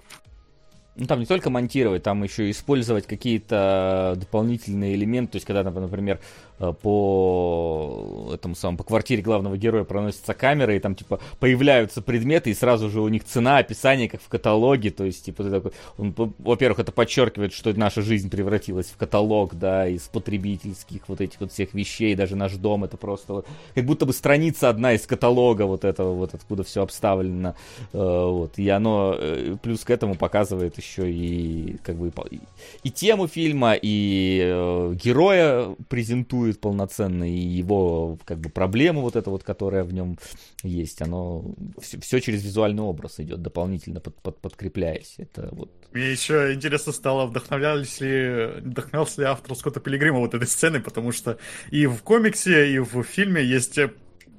Ну, 0.95 1.05
там 1.05 1.19
не 1.19 1.25
только 1.25 1.49
монтировать, 1.49 2.03
там 2.03 2.23
еще 2.23 2.49
использовать 2.51 3.07
какие-то 3.07 4.15
дополнительные 4.17 4.95
элементы. 4.95 5.34
То 5.34 5.35
есть, 5.38 5.45
когда, 5.45 5.63
например, 5.63 6.19
э, 6.56 6.56
по 6.57 8.31
этому 8.34 8.55
самому, 8.55 8.77
по 8.77 8.84
квартире 8.84 9.21
главного 9.21 9.57
героя 9.57 9.84
проносится 9.84 10.34
камера, 10.34 10.75
и 10.75 10.79
там, 10.79 10.95
типа, 10.95 11.19
появляются 11.39 12.01
предметы, 12.01 12.49
и 12.49 12.53
сразу 12.53 12.89
же 12.89 13.01
у 13.01 13.07
них 13.07 13.23
цена, 13.23 13.57
описание, 13.57 14.09
как 14.09 14.21
в 14.21 14.27
каталоге. 14.27 14.91
То 14.91 15.03
есть, 15.03 15.25
типа, 15.25 15.43
ты 15.43 15.51
такой, 15.51 15.71
он, 15.97 16.13
во-первых, 16.39 16.79
это 16.79 16.91
подчеркивает, 16.91 17.53
что 17.53 17.73
наша 17.73 18.01
жизнь 18.01 18.29
превратилась 18.29 18.88
в 18.88 18.97
каталог, 18.97 19.55
да, 19.55 19.88
из 19.88 20.03
потребительских 20.03 21.07
вот 21.07 21.21
этих 21.21 21.39
вот 21.39 21.51
всех 21.51 21.73
вещей, 21.73 22.15
даже 22.15 22.35
наш 22.35 22.53
дом, 22.53 22.84
это 22.84 22.97
просто 22.97 23.34
вот, 23.34 23.47
как 23.75 23.85
будто 23.85 24.05
бы 24.05 24.13
страница 24.13 24.69
одна 24.69 24.93
из 24.93 25.05
каталога 25.05 25.63
вот 25.63 25.85
этого, 25.85 26.13
вот 26.13 26.34
откуда 26.34 26.63
все 26.63 26.81
обставлено. 26.84 27.55
Э, 27.93 28.25
вот, 28.27 28.57
и 28.57 28.67
оно 28.69 29.15
э, 29.17 29.57
плюс 29.61 29.84
к 29.84 29.89
этому 29.91 30.15
показывает 30.15 30.77
еще 30.77 31.11
и 31.11 31.77
как 31.84 31.95
бы 31.97 32.11
и, 32.31 32.39
и 32.84 32.91
тему 32.91 33.27
фильма, 33.27 33.75
и 33.79 34.41
э, 34.43 34.95
героя 35.03 35.75
презентует 35.89 36.47
полноценно, 36.53 37.30
и 37.30 37.38
его 37.38 38.18
как 38.26 38.40
бы 38.40 38.49
проблему 38.49 39.02
вот 39.02 39.15
это 39.15 39.30
вот, 39.30 39.44
которая 39.44 39.84
в 39.84 39.94
нем 39.94 40.18
есть, 40.64 41.02
оно 41.02 41.56
все, 41.80 42.19
через 42.19 42.44
визуальный 42.44 42.84
образ 42.84 43.19
идет, 43.19 43.41
дополнительно 43.41 43.99
под, 43.99 44.15
под- 44.22 44.40
подкрепляясь. 44.40 45.15
Это 45.18 45.49
вот 45.52 45.72
Мне 45.91 46.11
еще 46.11 46.53
интересно 46.53 46.91
стало, 46.94 47.26
вдохновлялись 47.26 47.99
ли, 47.99 48.61
вдохновлялся 48.61 49.22
ли 49.22 49.28
автор 49.28 49.56
Скотта 49.56 49.80
Пилигрима 49.80 50.19
вот 50.19 50.34
этой 50.34 50.48
сценой, 50.48 50.80
потому 50.80 51.11
что 51.11 51.38
и 51.72 51.86
в 51.86 52.02
комиксе, 52.03 52.72
и 52.72 52.80
в 52.80 53.03
фильме 53.03 53.44
есть 53.44 53.78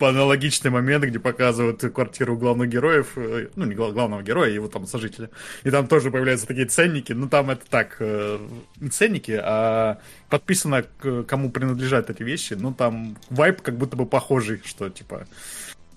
аналогичный 0.01 0.71
момент, 0.71 1.05
где 1.05 1.19
показывают 1.19 1.81
квартиру 1.81 2.37
главных 2.37 2.69
героев, 2.69 3.13
э, 3.17 3.49
ну, 3.57 3.65
не 3.65 3.75
гла- 3.75 3.93
главного 3.93 4.23
героя, 4.23 4.51
его 4.51 4.69
там 4.69 4.87
сожителя. 4.87 5.31
И 5.65 5.71
там 5.71 5.87
тоже 5.87 6.11
появляются 6.11 6.47
такие 6.47 6.67
ценники, 6.67 7.13
ну, 7.13 7.29
там 7.29 7.51
это 7.51 7.65
так, 7.69 7.97
э, 8.01 8.39
не 8.81 8.91
ценники, 8.91 9.39
а 9.43 9.99
подписано, 10.29 10.85
кому 11.27 11.51
принадлежат 11.51 12.11
эти 12.11 12.23
вещи, 12.23 12.55
ну, 12.55 12.73
там 12.73 13.17
вайп 13.31 13.63
как 13.63 13.77
будто 13.77 13.97
бы 13.97 14.07
похожий, 14.07 14.61
что, 14.65 14.89
типа, 14.91 15.27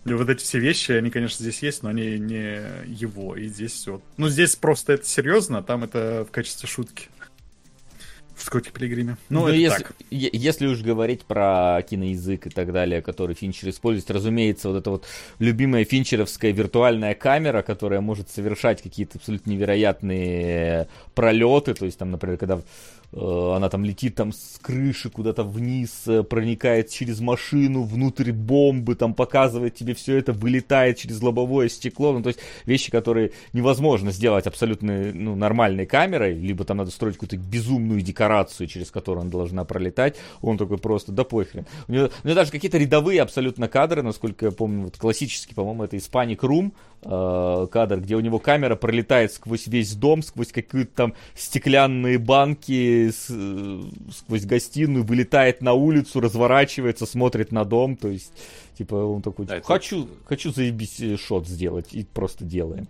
вот 0.06 0.30
эти 0.30 0.44
все 0.44 0.60
вещи, 0.60 0.91
они, 0.94 1.11
конечно, 1.11 1.44
здесь 1.44 1.61
есть, 1.61 1.84
но 1.84 1.90
они 1.90 2.18
не 2.18 2.61
его. 2.88 3.36
И 3.36 3.48
здесь 3.48 3.86
вот. 3.88 4.03
Ну, 4.18 4.30
здесь 4.30 4.56
просто 4.56 4.94
это 4.94 5.06
серьезно, 5.06 5.60
а 5.60 5.64
там 5.64 5.84
это 5.84 6.26
в 6.28 6.32
качестве 6.32 6.68
шутки. 6.68 7.10
В 8.36 8.44
Скотте 8.44 8.72
Пилигриме. 8.72 9.18
Ну, 9.30 9.48
это 9.48 9.56
если, 9.56 9.84
так. 9.84 9.94
если 10.10 10.68
уж 10.68 10.82
говорить 10.82 11.26
про 11.26 11.82
киноязык 11.88 12.48
и 12.48 12.49
так 12.49 12.72
далее, 12.72 13.02
который 13.02 13.36
Финчер 13.36 13.70
использует, 13.70 14.10
разумеется, 14.10 14.70
вот 14.70 14.78
эта 14.78 14.90
вот 14.90 15.06
любимая 15.40 15.86
финчеровская 15.86 16.52
виртуальная 16.52 17.14
камера, 17.14 17.62
которая 17.62 18.02
может 18.02 18.30
совершать 18.30 18.82
какие-то 18.82 19.18
абсолютно 19.18 19.52
невероятные 19.52 20.88
пролеты, 21.14 21.74
то 21.74 21.86
есть 21.86 21.98
там, 21.98 22.12
например, 22.12 22.38
когда 22.38 22.62
она 23.14 23.68
там 23.70 23.84
летит 23.84 24.16
там 24.16 24.32
с 24.32 24.58
крыши 24.62 25.10
куда-то 25.10 25.44
вниз, 25.44 26.04
э, 26.08 26.24
проникает 26.24 26.90
через 26.90 27.20
машину, 27.20 27.84
внутрь 27.84 28.32
бомбы, 28.32 28.96
там 28.96 29.14
показывает 29.14 29.76
тебе 29.76 29.94
все 29.94 30.18
это, 30.18 30.32
вылетает 30.32 30.98
через 30.98 31.22
лобовое 31.22 31.68
стекло, 31.68 32.14
ну 32.14 32.24
то 32.24 32.30
есть 32.30 32.40
вещи, 32.66 32.90
которые 32.90 33.32
невозможно 33.52 34.12
сделать 34.12 34.48
абсолютно 34.48 35.12
ну, 35.14 35.36
нормальной 35.36 35.86
камерой, 35.86 36.34
либо 36.34 36.64
там 36.64 36.78
надо 36.78 36.92
строить 36.92 37.16
какую-то 37.16 37.38
безумную 37.38 38.02
декорацию, 38.02 38.68
через 38.68 38.92
которую 38.92 39.24
она 39.24 39.32
должна 39.32 39.66
пролетать, 39.66 40.16
он 40.42 40.58
такой 40.58 40.78
просто, 40.78 41.12
да 41.12 41.26
похрен. 41.26 41.66
У 41.90 41.92
него, 41.92 42.10
у 42.24 42.28
него 42.28 42.36
даже 42.36 42.52
какие-то 42.52 42.78
рядовые 42.78 43.22
абсолютно 43.22 43.68
кадры, 43.68 44.04
насколько 44.04 44.46
я 44.46 44.52
помню, 44.52 44.86
вот 44.86 44.98
классический, 44.98 45.54
по-моему, 45.54 45.84
это 45.84 45.98
Hispanic 45.98 46.40
Room, 46.40 46.72
э, 47.03 47.68
кадр, 47.72 47.99
где 47.99 48.15
у 48.15 48.19
него 48.19 48.40
камера 48.40 48.76
пролетает 48.76 49.34
сквозь 49.34 49.68
весь 49.68 49.94
дом, 49.95 50.22
сквозь 50.23 50.52
какие-то 50.52 50.91
там 50.95 51.14
стеклянные 51.36 52.18
банки, 52.18 53.10
с- 53.10 53.28
э, 53.30 53.82
сквозь 54.11 54.45
гостиную, 54.45 55.03
вылетает 55.03 55.61
на 55.61 55.73
улицу, 55.73 56.19
разворачивается, 56.19 57.06
смотрит 57.06 57.52
на 57.52 57.65
дом, 57.65 57.95
то 57.95 58.07
есть, 58.07 58.32
типа, 58.78 58.95
он 58.95 59.22
такой, 59.22 59.45
Да, 59.45 59.57
это- 59.57 59.65
хочу, 59.68 60.07
хочу 60.26 60.52
заебись 60.52 60.99
э, 60.99 61.18
шот 61.18 61.48
сделать, 61.48 61.94
и 61.94 62.03
просто 62.03 62.45
делаем. 62.45 62.88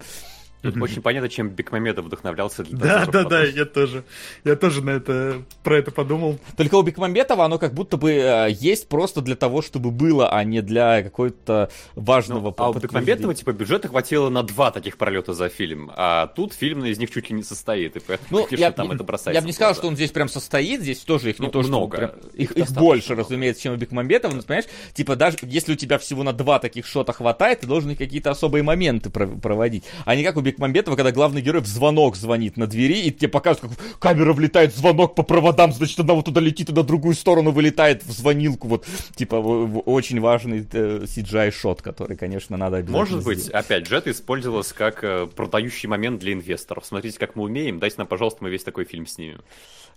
Тут 0.62 0.78
очень 0.82 1.02
понятно, 1.02 1.28
чем 1.30 1.50
Бекмамедов 1.50 2.06
вдохновлялся 2.06 2.64
для 2.64 2.78
Да, 2.78 3.00
того, 3.06 3.12
да, 3.12 3.24
да, 3.24 3.44
я 3.44 3.66
тоже. 3.66 4.04
Я 4.44 4.56
тоже 4.56 4.84
на 4.84 4.92
это 4.92 5.42
про 5.64 5.78
это 5.78 5.92
подумал. 5.92 6.38
Только 6.56 6.76
у 6.76 6.82
Бекмамбетова 6.84 7.46
оно 7.46 7.58
как 7.58 7.74
будто 7.74 7.98
бы 7.98 8.12
э, 8.12 8.48
есть 8.52 8.88
просто 8.88 9.22
для 9.22 9.36
того, 9.36 9.62
чтобы 9.62 9.90
было, 9.92 10.30
а 10.32 10.44
не 10.44 10.62
для 10.62 11.02
какой-то 11.02 11.70
важного 11.96 12.54
Ну, 12.56 12.56
а 12.58 12.70
у. 12.70 12.74
Бекмамбетова, 12.74 13.34
типа, 13.34 13.54
бюджета 13.54 13.88
хватило 13.88 14.30
на 14.30 14.44
два 14.44 14.72
таких 14.72 14.98
пролета 14.98 15.34
за 15.34 15.50
фильм, 15.50 15.92
а 15.96 16.28
тут 16.28 16.54
фильм 16.54 16.86
из 16.86 16.98
них 17.00 17.10
чуть 17.12 17.30
ли 17.30 17.36
не 17.36 17.44
состоит, 17.44 17.96
и 17.96 18.00
поэтому, 18.00 18.28
Ну, 18.30 18.44
конечно, 18.46 18.62
я, 18.64 18.72
там 18.72 18.88
я- 18.90 18.96
это 18.96 19.04
бросается. 19.04 19.38
я 19.38 19.42
бы 19.42 19.48
не 19.48 19.54
сказал, 19.54 19.74
что 19.76 19.88
он 19.88 19.96
здесь 19.96 20.12
прям 20.12 20.30
состоит, 20.30 20.82
здесь 20.82 21.00
тоже 21.00 21.32
их 21.32 21.40
не 21.40 21.48
Ну, 21.48 21.52
то, 21.52 21.62
что 21.64 21.70
много. 21.70 21.98
прям- 21.98 22.12
их, 22.34 22.52
Их 22.52 22.72
больше, 22.72 23.14
много. 23.14 23.24
разумеется, 23.24 23.64
чем 23.64 23.74
у 23.74 23.78
Бекмамбетова, 23.78 24.34
но, 24.34 24.42
понимаешь, 24.44 24.66
типа 24.94 25.16
даже 25.16 25.38
если 25.44 25.74
у 25.74 25.76
тебя 25.76 25.98
всего 25.98 26.24
на 26.24 26.34
два 26.34 26.60
таких 26.60 26.86
шота 26.86 27.14
хватает, 27.14 27.62
ты 27.62 27.68
должен 27.68 27.92
их 27.92 27.98
какие-то 27.98 28.30
особые 28.32 28.64
моменты 28.64 29.10
про- 29.10 29.28
проводить, 29.28 29.84
а 30.06 30.16
не 30.16 30.24
как 30.24 30.38
у 30.38 30.42
Бекмамбетова, 30.52 30.96
когда 30.96 31.12
главный 31.12 31.42
герой 31.42 31.62
в 31.62 31.68
звонок 31.68 32.16
звонит 32.16 32.58
на 32.58 32.68
двери, 32.68 33.00
и 33.02 33.12
тебе 33.12 33.28
показывают, 33.30 33.78
как 33.78 34.00
камера 34.00 34.34
влетает 34.34 34.74
в 34.74 34.78
звонок 34.78 35.16
по 35.16 35.24
проводам, 35.24 35.72
значит, 35.74 36.00
она 36.00 36.14
вот 36.14 36.26
туда 36.26 36.42
летит, 36.42 36.70
и 36.70 36.74
на 36.74 36.84
другую 36.84 37.16
сторону 37.16 37.52
вылетает 37.52 38.04
в 38.04 38.12
звонилку, 38.12 38.68
вот, 38.68 38.86
типа, 39.16 39.36
очень 39.36 40.20
важный 40.20 40.66
э, 40.72 41.06
CGI-шот, 41.06 41.82
который, 41.82 42.18
конечно, 42.18 42.58
надо 42.58 42.78
обязательно 42.78 42.98
Может 43.00 43.24
быть, 43.26 43.40
сделать. 43.40 43.66
опять 43.66 43.88
же, 43.88 43.96
это 43.96 44.12
использовалось 44.12 44.74
как 44.74 45.04
э, 45.04 45.28
продающий 45.36 45.88
момент 45.90 46.20
для 46.20 46.34
инвесторов. 46.34 46.86
Смотрите, 46.86 47.18
как 47.20 47.36
мы 47.36 47.44
умеем, 47.44 47.80
дайте 47.80 47.96
нам, 47.98 48.08
пожалуйста, 48.08 48.44
мы 48.44 48.50
весь 48.50 48.64
такой 48.64 48.86
фильм 48.86 49.08
снимем. 49.08 49.42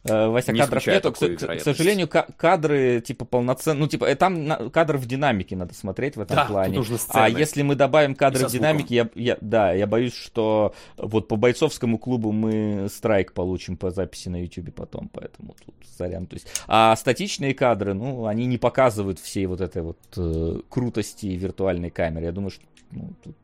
Э, 0.06 0.28
Вася, 0.28 0.52
Не 0.52 0.60
кадров 0.60 0.86
нету. 0.86 1.12
К, 1.12 1.16
к- 1.18 1.60
сожалению, 1.62 2.08
ка- 2.08 2.26
кадры, 2.36 3.00
типа, 3.00 3.24
полноценные. 3.24 3.80
Ну, 3.80 3.86
типа, 3.88 4.04
э, 4.04 4.14
там 4.16 4.70
кадр 4.70 4.98
в 4.98 5.06
динамике 5.06 5.56
надо 5.56 5.72
смотреть 5.72 6.16
в 6.16 6.20
этом 6.20 6.36
Да, 6.36 6.42
тут 6.42 6.50
плане. 6.52 6.76
нужны 6.76 6.96
А 6.96 6.98
сцены. 6.98 7.38
если 7.38 7.62
мы 7.62 7.74
добавим 7.74 8.14
кадры 8.14 8.46
в 8.46 8.50
динамике, 8.52 8.94
я, 8.94 9.08
я- 9.14 9.38
да, 9.40 9.72
я 9.72 9.86
боюсь, 9.86 10.14
что 10.14 10.43
что 10.44 10.74
вот 10.96 11.28
по 11.28 11.36
бойцовскому 11.36 11.98
клубу 11.98 12.32
мы 12.32 12.88
страйк 12.88 13.32
получим 13.32 13.76
по 13.76 13.90
записи 13.90 14.28
на 14.28 14.42
YouTube 14.42 14.74
потом, 14.74 15.08
поэтому 15.12 15.54
тут 15.64 15.74
сорян. 15.96 16.26
То 16.26 16.34
есть, 16.34 16.46
а 16.66 16.94
статичные 16.96 17.54
кадры, 17.54 17.94
ну, 17.94 18.26
они 18.26 18.46
не 18.46 18.58
показывают 18.58 19.18
всей 19.18 19.46
вот 19.46 19.60
этой 19.60 19.82
вот 19.82 19.98
э, 20.16 20.60
крутости 20.68 21.26
виртуальной 21.26 21.90
камеры. 21.90 22.26
Я 22.26 22.32
думаю, 22.32 22.50
что 22.50 22.64
ну, 22.90 23.10
тут, 23.22 23.36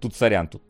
тут 0.00 0.14
сорян, 0.14 0.48
тут 0.48 0.62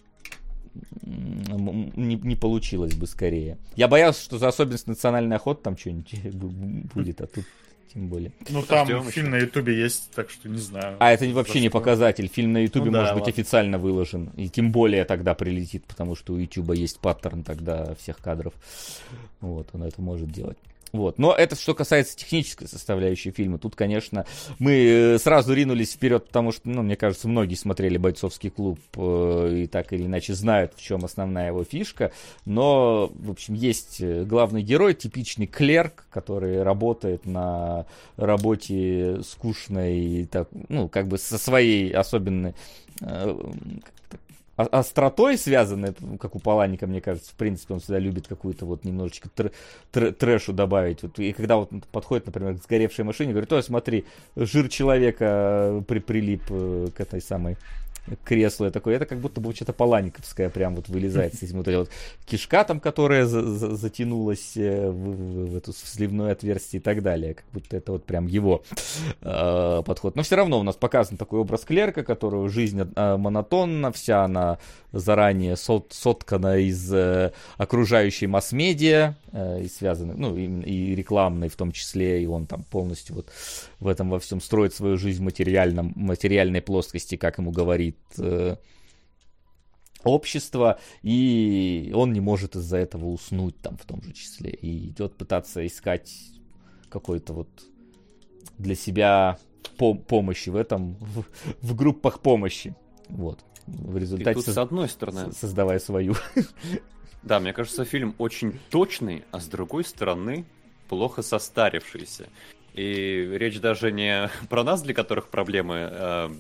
не, 1.02 2.16
не 2.16 2.36
получилось 2.36 2.94
бы 2.94 3.06
скорее. 3.06 3.58
Я 3.76 3.88
боялся, 3.88 4.22
что 4.22 4.38
за 4.38 4.48
особенность 4.48 4.86
национальной 4.86 5.36
охоты 5.36 5.62
там 5.62 5.76
что-нибудь 5.76 6.14
будет, 6.94 7.20
а 7.20 7.26
тут 7.26 7.44
тем 7.92 8.08
более. 8.08 8.32
Ну 8.48 8.62
там 8.62 8.86
Ждем 8.86 9.04
фильм 9.04 9.26
еще. 9.26 9.36
на 9.36 9.36
Ютубе 9.40 9.78
есть, 9.78 10.10
так 10.12 10.30
что 10.30 10.48
не 10.48 10.58
знаю. 10.58 10.96
А 10.98 11.12
это 11.12 11.26
вообще 11.26 11.60
не 11.60 11.68
показатель. 11.68 12.28
Фильм 12.28 12.52
на 12.52 12.62
Ютубе 12.62 12.90
ну, 12.90 12.98
может 12.98 13.10
да, 13.10 13.14
быть 13.14 13.26
ладно. 13.26 13.32
официально 13.32 13.78
выложен. 13.78 14.30
И 14.36 14.48
тем 14.48 14.72
более 14.72 15.04
тогда 15.04 15.34
прилетит, 15.34 15.84
потому 15.84 16.14
что 16.16 16.34
у 16.34 16.36
Ютуба 16.38 16.74
есть 16.74 16.98
паттерн 17.00 17.42
тогда 17.42 17.94
всех 17.96 18.18
кадров. 18.18 18.54
Вот, 19.40 19.68
он 19.72 19.82
это 19.82 20.00
может 20.00 20.30
делать. 20.30 20.58
Вот. 20.92 21.18
Но 21.18 21.34
это 21.34 21.56
что 21.56 21.74
касается 21.74 22.16
технической 22.16 22.68
составляющей 22.68 23.30
фильма. 23.30 23.58
Тут, 23.58 23.74
конечно, 23.74 24.26
мы 24.58 24.72
э, 24.72 25.18
сразу 25.18 25.54
ринулись 25.54 25.92
вперед, 25.92 26.26
потому 26.26 26.52
что, 26.52 26.68
ну, 26.68 26.82
мне 26.82 26.96
кажется, 26.96 27.28
многие 27.28 27.54
смотрели 27.54 27.96
«Бойцовский 27.96 28.50
клуб» 28.50 28.78
э, 28.96 29.62
и 29.62 29.66
так 29.66 29.92
или 29.94 30.02
иначе 30.02 30.34
знают, 30.34 30.74
в 30.76 30.82
чем 30.82 31.04
основная 31.04 31.48
его 31.48 31.64
фишка. 31.64 32.12
Но, 32.44 33.10
в 33.14 33.30
общем, 33.30 33.54
есть 33.54 34.00
э, 34.00 34.24
главный 34.24 34.62
герой, 34.62 34.92
типичный 34.92 35.46
клерк, 35.46 36.04
который 36.10 36.62
работает 36.62 37.24
на 37.24 37.86
работе 38.16 39.22
скучной, 39.22 40.28
так, 40.30 40.48
ну, 40.68 40.88
как 40.90 41.08
бы 41.08 41.16
со 41.16 41.38
своей 41.38 41.90
особенной 41.90 42.54
остротой 44.56 45.38
связаны, 45.38 45.94
как 46.20 46.36
у 46.36 46.38
Паланика, 46.38 46.86
мне 46.86 47.00
кажется, 47.00 47.30
в 47.32 47.34
принципе, 47.34 47.74
он 47.74 47.80
всегда 47.80 47.98
любит 47.98 48.28
какую-то 48.28 48.66
вот 48.66 48.84
немножечко 48.84 49.28
тр- 49.34 49.52
тр- 49.92 50.12
трэшу 50.12 50.52
добавить. 50.52 51.02
Вот, 51.02 51.18
и 51.18 51.32
когда 51.32 51.56
вот 51.56 51.70
подходит, 51.90 52.26
например, 52.26 52.58
к 52.58 52.62
сгоревшей 52.62 53.04
машине, 53.04 53.32
говорит, 53.32 53.52
ой, 53.52 53.62
смотри, 53.62 54.04
жир 54.36 54.68
человека 54.68 55.82
при 55.88 56.00
прилип 56.00 56.42
э, 56.50 56.88
к 56.94 57.00
этой 57.00 57.20
самой 57.20 57.56
кресло. 58.24 58.66
Я 58.66 58.70
такой, 58.70 58.94
это 58.94 59.06
как 59.06 59.18
будто 59.18 59.40
бы 59.40 59.54
что-то 59.54 59.72
паланиковское 59.72 60.50
прям 60.50 60.74
вот 60.74 60.88
вылезает 60.88 61.34
с 61.34 61.42
этим 61.42 61.58
вот, 61.58 61.66
вот 61.66 61.90
кишка 62.26 62.64
там, 62.64 62.80
которая 62.80 63.26
за, 63.26 63.42
за, 63.42 63.74
затянулась 63.74 64.56
э, 64.56 64.90
в, 64.90 64.94
в, 64.94 65.50
в 65.52 65.56
эту 65.56 65.72
сливное 65.72 66.32
отверстие 66.32 66.80
и 66.80 66.82
так 66.82 67.02
далее. 67.02 67.34
Как 67.34 67.44
будто 67.52 67.76
это 67.76 67.92
вот 67.92 68.04
прям 68.04 68.26
его 68.26 68.62
э, 69.20 69.82
подход. 69.84 70.16
Но 70.16 70.22
все 70.22 70.36
равно 70.36 70.58
у 70.60 70.62
нас 70.62 70.76
показан 70.76 71.16
такой 71.16 71.40
образ 71.40 71.62
клерка, 71.62 72.02
которую 72.02 72.48
жизнь 72.48 72.80
э, 72.80 73.16
монотонна, 73.16 73.92
вся 73.92 74.24
она 74.24 74.58
заранее 74.92 75.56
сот, 75.56 75.92
соткана 75.92 76.58
из 76.58 76.92
э, 76.92 77.32
окружающей 77.56 78.26
масс-медиа, 78.26 79.14
э, 79.32 79.62
и 79.62 79.68
связаны, 79.68 80.14
ну, 80.14 80.36
и, 80.36 80.46
и 80.46 80.94
рекламной 80.94 81.48
в 81.48 81.56
том 81.56 81.72
числе, 81.72 82.22
и 82.22 82.26
он 82.26 82.46
там 82.46 82.64
полностью 82.64 83.16
вот 83.16 83.28
в 83.80 83.88
этом 83.88 84.10
во 84.10 84.18
всем 84.18 84.40
строит 84.40 84.74
свою 84.74 84.96
жизнь 84.98 85.20
в 85.20 85.24
материальном, 85.24 85.92
материальной 85.96 86.60
плоскости, 86.60 87.16
как 87.16 87.38
ему 87.38 87.50
говорит 87.50 87.91
э, 88.18 88.56
общество, 90.04 90.78
и 91.02 91.92
он 91.94 92.12
не 92.12 92.20
может 92.20 92.56
из-за 92.56 92.78
этого 92.78 93.06
уснуть 93.06 93.56
там 93.60 93.76
в 93.76 93.84
том 93.84 94.02
же 94.02 94.12
числе, 94.12 94.50
и 94.50 94.88
идет 94.88 95.16
пытаться 95.16 95.66
искать 95.66 96.12
какой-то 96.88 97.32
вот 97.32 97.48
для 98.58 98.74
себя 98.74 99.38
пом- 99.78 100.02
помощи 100.02 100.50
в 100.50 100.56
этом, 100.56 100.94
в, 100.94 101.24
в 101.60 101.74
группах 101.74 102.20
помощи, 102.20 102.74
вот 103.08 103.44
в 103.66 103.96
результате... 103.96 104.30
И 104.30 104.34
тут, 104.42 104.54
с 104.54 104.58
одной 104.58 104.88
стороны... 104.88 105.32
Создавая 105.32 105.78
свою. 105.78 106.14
Да, 107.22 107.38
мне 107.38 107.52
кажется, 107.52 107.84
фильм 107.84 108.16
очень 108.18 108.58
точный, 108.68 109.22
а 109.30 109.38
с 109.38 109.46
другой 109.46 109.84
стороны, 109.84 110.44
плохо 110.88 111.22
состарившийся. 111.22 112.28
И 112.74 113.28
речь 113.34 113.60
даже 113.60 113.92
не 113.92 114.28
про 114.48 114.64
нас, 114.64 114.82
для 114.82 114.92
которых 114.92 115.28
проблемы 115.28 115.88
э, 115.88 116.30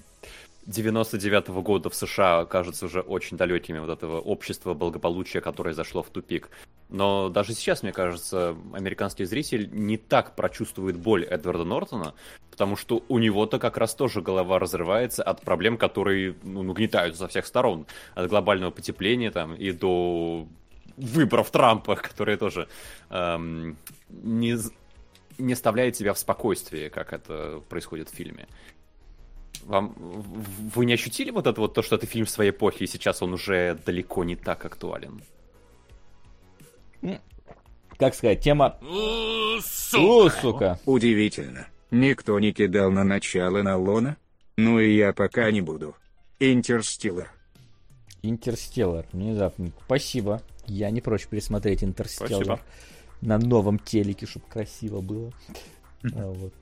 99-го 0.66 1.60
года 1.62 1.90
в 1.90 1.94
США 1.94 2.44
кажутся 2.44 2.86
уже 2.86 3.00
очень 3.00 3.36
далекими 3.36 3.78
вот 3.78 3.90
этого 3.90 4.20
общества 4.20 4.74
благополучия, 4.74 5.40
которое 5.40 5.74
зашло 5.74 6.02
в 6.02 6.10
тупик. 6.10 6.50
Но 6.88 7.30
даже 7.30 7.54
сейчас, 7.54 7.82
мне 7.82 7.92
кажется, 7.92 8.56
американский 8.72 9.24
зритель 9.24 9.68
не 9.72 9.96
так 9.96 10.36
прочувствует 10.36 10.96
боль 10.96 11.24
Эдварда 11.24 11.64
Нортона, 11.64 12.14
потому 12.50 12.76
что 12.76 13.02
у 13.08 13.18
него-то 13.18 13.58
как 13.58 13.76
раз 13.78 13.94
тоже 13.94 14.20
голова 14.20 14.58
разрывается 14.58 15.22
от 15.22 15.40
проблем, 15.40 15.78
которые 15.78 16.36
ну, 16.42 16.62
нагнетают 16.62 17.16
со 17.16 17.26
всех 17.28 17.46
сторон. 17.46 17.86
От 18.14 18.28
глобального 18.28 18.70
потепления 18.70 19.30
там 19.30 19.54
и 19.54 19.72
до 19.72 20.46
выборов 20.96 21.50
Трампа, 21.50 21.96
которые 21.96 22.36
тоже 22.36 22.68
эм, 23.10 23.76
не, 24.10 24.56
не 25.38 25.52
оставляют 25.54 25.96
тебя 25.96 26.12
в 26.12 26.18
спокойствии, 26.18 26.88
как 26.88 27.12
это 27.12 27.62
происходит 27.68 28.10
в 28.10 28.14
фильме. 28.14 28.46
Вам 29.62 29.94
вы 29.96 30.84
не 30.84 30.94
ощутили 30.94 31.30
вот 31.30 31.46
это 31.46 31.60
вот 31.60 31.74
то, 31.74 31.82
что 31.82 31.96
это 31.96 32.06
фильм 32.06 32.26
своей 32.26 32.50
эпохи, 32.50 32.84
и 32.84 32.86
сейчас 32.86 33.22
он 33.22 33.32
уже 33.34 33.78
далеко 33.86 34.24
не 34.24 34.36
так 34.36 34.64
актуален? 34.64 35.22
Как 37.96 38.14
сказать, 38.14 38.40
тема... 38.40 38.78
Сука! 39.60 40.02
О, 40.02 40.30
сука! 40.30 40.80
Удивительно. 40.86 41.68
Никто 41.90 42.38
не 42.40 42.52
кидал 42.52 42.90
на 42.90 43.04
начало 43.04 43.62
на 43.62 43.76
Лона? 43.76 44.16
Ну 44.56 44.80
и 44.80 44.96
я 44.96 45.12
пока 45.12 45.50
не 45.50 45.60
буду. 45.60 45.94
Интерстеллар. 46.40 47.30
Интерстеллар, 48.22 49.06
внезапно. 49.12 49.70
Спасибо. 49.84 50.42
Я 50.66 50.90
не 50.90 51.00
прочь 51.00 51.26
пересмотреть 51.26 51.84
Интерстеллар. 51.84 52.60
На 53.20 53.38
новом 53.38 53.78
телеке, 53.78 54.26
чтобы 54.26 54.46
красиво 54.46 55.00
было. 55.00 55.32
А, 56.16 56.32
вот. 56.32 56.52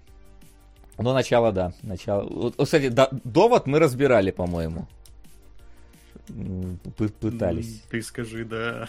Ну, 1.03 1.13
начало, 1.15 1.53
да. 1.53 1.73
Начало. 1.83 2.23
Вот, 2.29 2.57
кстати, 2.57 2.89
да, 2.89 3.09
довод 3.25 3.67
мы 3.67 3.79
разбирали, 3.79 4.31
по-моему. 4.31 4.87
Пытались. 6.97 7.83
Ты 7.91 8.03
скажи, 8.03 8.45
да. 8.45 8.89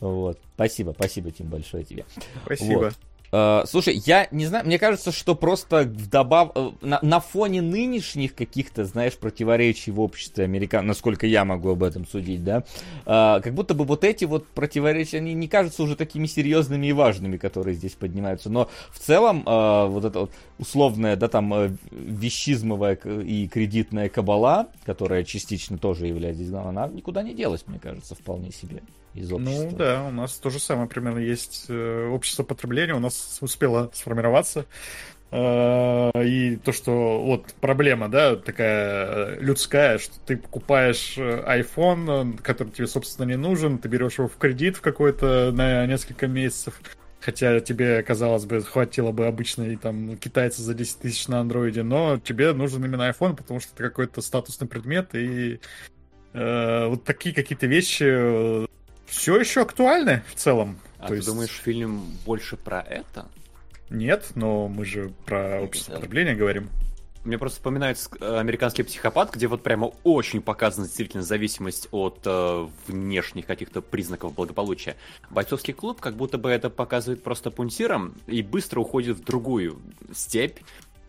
Вот. 0.00 0.38
Спасибо, 0.54 0.92
спасибо, 0.92 1.30
Тим, 1.30 1.48
большое 1.48 1.84
тебе. 1.84 2.04
Спасибо. 2.44 2.78
Вот. 2.78 2.94
Uh, 3.32 3.66
слушай, 3.66 4.00
я 4.06 4.28
не 4.30 4.46
знаю, 4.46 4.64
мне 4.64 4.78
кажется, 4.78 5.10
что 5.10 5.34
просто 5.34 5.80
вдобав... 5.80 6.52
Э, 6.54 6.70
на, 6.82 7.00
на 7.02 7.18
фоне 7.18 7.62
нынешних 7.62 8.34
каких-то, 8.34 8.84
знаешь, 8.84 9.14
противоречий 9.14 9.90
в 9.90 10.00
обществе 10.00 10.44
американ, 10.44 10.86
насколько 10.86 11.26
я 11.26 11.44
могу 11.44 11.70
об 11.70 11.82
этом 11.82 12.06
судить, 12.06 12.44
да, 12.44 12.64
uh, 13.06 13.40
как 13.40 13.52
будто 13.54 13.74
бы 13.74 13.84
вот 13.84 14.04
эти 14.04 14.24
вот 14.24 14.46
противоречия, 14.46 15.16
они 15.16 15.34
не 15.34 15.48
кажутся 15.48 15.82
уже 15.82 15.96
такими 15.96 16.26
серьезными 16.26 16.86
и 16.86 16.92
важными, 16.92 17.36
которые 17.36 17.74
здесь 17.74 17.92
поднимаются, 17.92 18.50
но 18.50 18.68
в 18.92 19.00
целом 19.00 19.42
uh, 19.44 19.88
вот 19.88 20.04
это 20.04 20.20
вот 20.20 20.30
условная, 20.58 21.16
да, 21.16 21.28
там, 21.28 21.76
вещизмовая 21.90 22.94
и 22.94 23.48
кредитная 23.48 24.08
кабала, 24.08 24.68
которая 24.84 25.24
частично 25.24 25.76
тоже 25.76 26.06
является, 26.06 26.24
она 26.60 26.86
никуда 26.88 27.22
не 27.22 27.34
делась, 27.34 27.64
мне 27.66 27.78
кажется, 27.78 28.14
вполне 28.14 28.52
себе 28.52 28.82
из 29.14 29.30
ну 29.30 29.36
общества. 29.36 29.68
Ну 29.70 29.76
да, 29.76 30.04
у 30.08 30.10
нас 30.10 30.34
то 30.34 30.50
же 30.50 30.58
самое 30.58 30.88
примерно 30.88 31.18
есть 31.18 31.66
э, 31.68 32.08
общество 32.08 32.42
потребления, 32.42 32.94
у 32.94 33.00
нас 33.00 33.14
успело 33.40 33.90
сформироваться. 33.92 34.66
Э, 35.36 36.12
и 36.22 36.56
то, 36.56 36.70
что 36.70 37.20
вот 37.20 37.54
проблема, 37.60 38.08
да, 38.08 38.36
такая 38.36 39.06
э, 39.06 39.36
людская, 39.40 39.98
что 39.98 40.14
ты 40.20 40.36
покупаешь 40.36 41.16
iPhone, 41.18 42.40
который 42.40 42.70
тебе, 42.70 42.86
собственно, 42.86 43.26
не 43.26 43.36
нужен, 43.36 43.78
ты 43.78 43.88
берешь 43.88 44.18
его 44.18 44.28
в 44.28 44.36
кредит 44.36 44.76
в 44.76 44.80
какой-то 44.80 45.50
на 45.52 45.86
несколько 45.86 46.28
месяцев, 46.28 46.80
хотя 47.18 47.58
тебе, 47.58 48.00
казалось 48.04 48.44
бы, 48.44 48.62
хватило 48.62 49.10
бы 49.10 49.26
обычной 49.26 49.74
там 49.74 50.16
китайца 50.18 50.62
за 50.62 50.72
10 50.72 50.98
тысяч 51.00 51.26
на 51.26 51.40
андроиде, 51.40 51.82
но 51.82 52.18
тебе 52.18 52.52
нужен 52.52 52.84
именно 52.84 53.10
iPhone, 53.10 53.34
потому 53.34 53.58
что 53.58 53.72
это 53.74 53.82
какой-то 53.82 54.20
статусный 54.20 54.68
предмет, 54.68 55.16
и 55.16 55.58
э, 56.32 56.86
вот 56.86 57.02
такие 57.02 57.34
какие-то 57.34 57.66
вещи 57.66 58.68
все 59.06 59.40
еще 59.40 59.62
актуальны 59.62 60.22
в 60.28 60.36
целом. 60.36 60.78
А 61.04 61.08
То 61.08 61.12
ты 61.12 61.16
есть... 61.16 61.28
думаешь, 61.28 61.50
фильм 61.50 62.02
больше 62.24 62.56
про 62.56 62.80
это? 62.80 63.26
Нет, 63.90 64.30
но 64.34 64.68
мы 64.68 64.86
же 64.86 65.12
про 65.26 65.60
общество 65.60 65.92
потребления 65.92 66.34
говорим. 66.34 66.70
Мне 67.24 67.36
просто 67.36 67.56
вспоминается 67.56 68.08
э, 68.20 68.38
американский 68.38 68.84
психопат, 68.84 69.34
где 69.34 69.46
вот 69.46 69.62
прямо 69.62 69.92
очень 70.02 70.40
показана 70.40 70.86
действительно 70.86 71.22
зависимость 71.22 71.88
от 71.90 72.20
э, 72.24 72.68
внешних 72.86 73.44
каких-то 73.44 73.82
признаков 73.82 74.34
благополучия. 74.34 74.96
Бойцовский 75.28 75.74
клуб 75.74 76.00
как 76.00 76.16
будто 76.16 76.38
бы 76.38 76.48
это 76.48 76.70
показывает 76.70 77.22
просто 77.22 77.50
пунктиром 77.50 78.14
и 78.26 78.40
быстро 78.40 78.80
уходит 78.80 79.18
в 79.18 79.24
другую 79.24 79.82
степь 80.14 80.58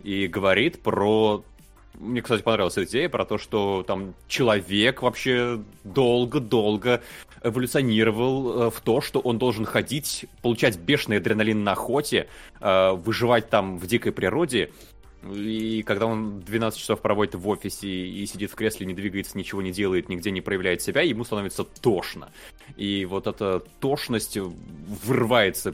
и 0.04 0.28
говорит 0.28 0.82
про 0.82 1.42
мне, 2.00 2.22
кстати, 2.22 2.42
понравилась 2.42 2.78
идея 2.78 3.10
про 3.10 3.26
то, 3.26 3.38
что 3.38 3.84
там 3.88 4.14
человек 4.28 5.02
вообще 5.02 5.62
долго-долго 5.84 7.02
эволюционировал 7.46 8.64
э, 8.64 8.70
в 8.72 8.82
то, 8.82 9.02
что 9.02 9.20
он 9.20 9.38
должен 9.38 9.66
ходить, 9.66 10.26
получать 10.42 10.78
бешеный 10.78 11.18
адреналин 11.18 11.64
на 11.64 11.74
охоте, 11.74 12.28
э, 12.60 12.92
выживать 12.92 13.50
там 13.50 13.78
в 13.78 13.88
дикой 13.88 14.12
природе, 14.12 14.72
И 15.24 15.84
когда 15.84 16.06
он 16.06 16.42
12 16.42 16.80
часов 16.80 17.02
проводит 17.02 17.36
в 17.36 17.48
офисе 17.48 17.88
и 17.88 18.26
сидит 18.28 18.52
в 18.52 18.56
кресле, 18.56 18.86
не 18.86 18.94
двигается, 18.94 19.38
ничего 19.38 19.62
не 19.62 19.72
делает, 19.72 20.10
нигде 20.10 20.32
не 20.32 20.42
проявляет 20.42 20.82
себя, 20.82 21.02
ему 21.02 21.24
становится 21.24 21.64
тошно. 21.64 22.32
И 22.78 23.06
вот 23.06 23.28
эта 23.28 23.64
тошность 23.80 24.38
вырывается 24.38 25.74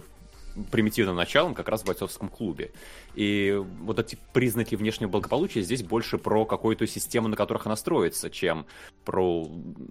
примитивным 0.72 1.16
началом 1.16 1.54
как 1.54 1.70
раз 1.70 1.82
в 1.82 1.86
бойцовском 1.86 2.30
клубе. 2.30 2.72
И 3.16 3.62
вот 3.82 4.00
эти 4.00 4.18
признаки 4.34 4.76
внешнего 4.76 5.10
благополучия 5.10 5.62
здесь 5.62 5.84
больше 5.84 6.18
про 6.18 6.46
какую-то 6.46 6.88
систему, 6.88 7.28
на 7.28 7.36
которых 7.36 7.66
она 7.66 7.76
строится, 7.76 8.30
чем 8.30 8.66
про 9.06 9.48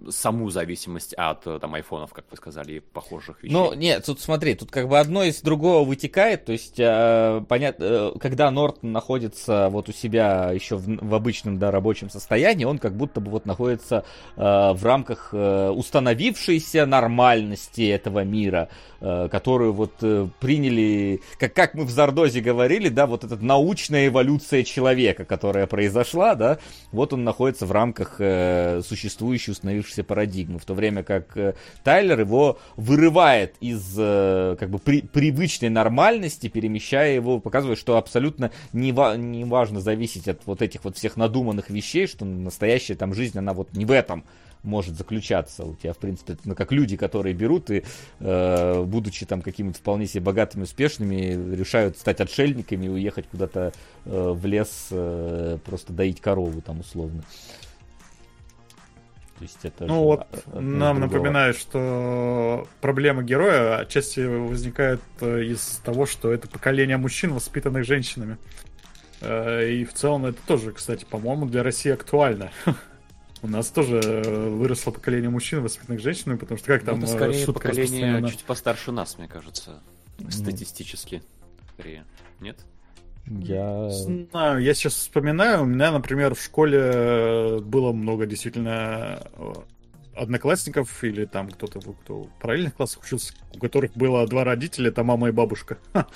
саму 0.09 0.49
зависимость 0.49 1.13
от 1.13 1.43
там 1.43 1.73
айфонов, 1.73 2.13
как 2.13 2.25
вы 2.31 2.37
сказали, 2.37 2.73
и 2.73 2.79
похожих 2.79 3.43
вещей. 3.43 3.53
Ну, 3.53 3.73
нет, 3.73 4.05
тут 4.05 4.19
смотри, 4.19 4.55
тут 4.55 4.71
как 4.71 4.87
бы 4.87 4.99
одно 4.99 5.23
из 5.23 5.41
другого 5.41 5.85
вытекает, 5.85 6.45
то 6.45 6.51
есть, 6.51 6.79
э, 6.79 7.43
понятно, 7.47 7.83
э, 7.83 8.11
когда 8.19 8.49
Нортон 8.49 8.91
находится 8.91 9.69
вот 9.69 9.89
у 9.89 9.91
себя 9.91 10.51
еще 10.51 10.77
в, 10.77 10.85
в 10.85 11.13
обычном, 11.13 11.59
да, 11.59 11.71
рабочем 11.71 12.09
состоянии, 12.09 12.65
он 12.65 12.77
как 12.79 12.95
будто 12.95 13.19
бы 13.19 13.31
вот 13.31 13.45
находится 13.45 14.05
э, 14.35 14.41
в 14.41 14.83
рамках 14.83 15.29
э, 15.33 15.69
установившейся 15.69 16.85
нормальности 16.85 17.87
этого 17.89 18.23
мира, 18.23 18.69
э, 18.99 19.27
которую 19.29 19.73
вот 19.73 19.93
э, 20.01 20.27
приняли, 20.51 21.21
как, 21.39 21.53
как 21.53 21.75
мы 21.75 21.85
в 21.85 21.89
Зардозе 21.89 22.41
говорили, 22.41 22.89
да, 22.89 23.07
вот 23.07 23.23
эта 23.23 23.37
научная 23.37 24.07
эволюция 24.07 24.63
человека, 24.63 25.23
которая 25.23 25.65
произошла, 25.65 26.35
да, 26.35 26.59
вот 26.91 27.13
он 27.13 27.23
находится 27.23 27.65
в 27.65 27.71
рамках 27.71 28.15
э, 28.19 28.81
существующей, 28.85 29.51
установившейся 29.51 30.03
парадигмы, 30.03 30.59
в 30.59 30.65
то 30.65 30.73
время 30.73 31.03
как 31.03 31.37
э, 31.37 31.53
Тайлер 31.85 32.19
его 32.19 32.59
вырывает 32.75 33.55
из 33.61 33.95
э, 33.97 34.57
как 34.59 34.69
бы 34.69 34.79
при, 34.79 35.01
привычной 35.01 35.69
нормальности, 35.69 36.47
перемещая 36.47 37.15
его, 37.15 37.39
показывая, 37.39 37.77
что 37.77 37.95
абсолютно 37.95 38.51
не, 38.73 38.91
ва- 38.91 39.15
не 39.15 39.45
важно 39.45 39.79
зависеть 39.79 40.27
от 40.27 40.41
вот 40.45 40.61
этих 40.61 40.83
вот 40.83 40.97
всех 40.97 41.15
надуманных 41.15 41.69
вещей, 41.69 42.07
что 42.07 42.25
настоящая 42.25 42.95
там 42.95 43.13
жизнь, 43.13 43.39
она 43.39 43.53
вот 43.53 43.71
не 43.71 43.85
в 43.85 43.91
этом 43.91 44.25
может 44.63 44.95
заключаться 44.97 45.63
у 45.65 45.75
тебя, 45.75 45.93
в 45.93 45.97
принципе, 45.97 46.37
ну, 46.45 46.55
как 46.55 46.71
люди, 46.71 46.95
которые 46.97 47.33
берут 47.33 47.69
и, 47.71 47.83
э, 48.19 48.83
будучи 48.83 49.25
там 49.25 49.41
какими-то 49.41 49.79
вполне 49.79 50.05
себе 50.07 50.23
богатыми, 50.23 50.63
успешными, 50.63 51.55
решают 51.55 51.97
стать 51.97 52.21
отшельниками 52.21 52.85
и 52.85 52.89
уехать 52.89 53.25
куда-то 53.31 53.73
э, 54.05 54.31
в 54.31 54.45
лес 54.45 54.87
э, 54.91 55.57
просто 55.65 55.93
доить 55.93 56.21
корову 56.21 56.61
там 56.61 56.79
условно. 56.81 57.23
То 59.39 59.43
есть 59.45 59.57
это 59.63 59.85
Ну 59.85 60.03
вот, 60.03 60.27
нам 60.53 60.99
другого. 60.99 60.99
напоминают, 60.99 61.57
что 61.57 62.67
проблема 62.79 63.23
героя 63.23 63.77
отчасти 63.79 64.19
возникает 64.19 65.01
э, 65.19 65.45
из 65.45 65.81
того, 65.83 66.05
что 66.05 66.31
это 66.31 66.47
поколение 66.47 66.97
мужчин, 66.97 67.33
воспитанных 67.33 67.83
женщинами. 67.83 68.37
Э, 69.21 69.67
И 69.67 69.83
в 69.85 69.93
целом 69.93 70.27
это 70.27 70.37
тоже, 70.45 70.71
кстати, 70.73 71.05
по-моему, 71.09 71.47
для 71.47 71.63
России 71.63 71.91
актуально. 71.91 72.51
У 73.43 73.47
нас 73.47 73.69
тоже 73.69 73.99
э, 73.99 74.49
выросло 74.49 74.91
поколение 74.91 75.29
мужчин, 75.29 75.61
воспитанных 75.61 75.99
женщинами, 75.99 76.37
потому 76.37 76.57
что 76.57 76.67
как 76.67 76.81
Ну, 76.81 76.91
там 76.91 77.03
это 77.03 77.11
э, 77.11 77.15
скорее 77.15 77.45
шутка 77.45 77.69
поколение 77.69 78.29
чуть 78.29 78.43
постарше 78.43 78.91
нас, 78.91 79.17
мне 79.17 79.27
кажется. 79.27 79.81
Статистически. 80.29 81.23
Скорее. 81.73 82.05
Нет? 82.39 82.59
Я... 83.25 83.89
Знаю, 83.89 84.61
я 84.61 84.73
сейчас 84.73 84.93
вспоминаю, 84.93 85.63
у 85.63 85.65
меня, 85.65 85.91
например, 85.91 86.35
в 86.35 86.41
школе 86.41 86.79
э, 86.79 87.59
было 87.59 87.91
много 87.91 88.25
действительно 88.25 89.23
одноклассников 90.15 91.03
или 91.03 91.25
там 91.25 91.49
кто-то, 91.49 91.79
кто 91.79 92.23
в 92.23 92.29
параллельных 92.39 92.75
классах 92.75 93.03
учился, 93.03 93.33
у 93.55 93.59
которых 93.59 93.93
было 93.93 94.27
два 94.27 94.43
родителя, 94.43 94.89
это 94.89 95.03
мама 95.03 95.29
и 95.29 95.31
бабушка. 95.31 95.77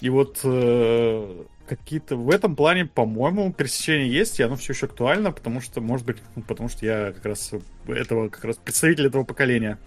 И 0.00 0.10
вот 0.10 0.40
э, 0.44 1.44
какие-то 1.66 2.16
в 2.16 2.30
этом 2.30 2.56
плане, 2.56 2.86
по-моему, 2.86 3.52
пересечения 3.52 4.06
есть, 4.06 4.40
и 4.40 4.42
оно 4.42 4.56
все 4.56 4.72
еще 4.72 4.86
актуально, 4.86 5.32
потому 5.32 5.60
что, 5.60 5.80
может 5.80 6.06
быть, 6.06 6.18
ну, 6.34 6.42
потому 6.42 6.68
что 6.68 6.86
я 6.86 7.12
как 7.12 7.24
раз 7.24 7.52
этого, 7.86 8.28
как 8.28 8.44
раз 8.44 8.56
представитель 8.56 9.06
этого 9.06 9.24
поколения. 9.24 9.78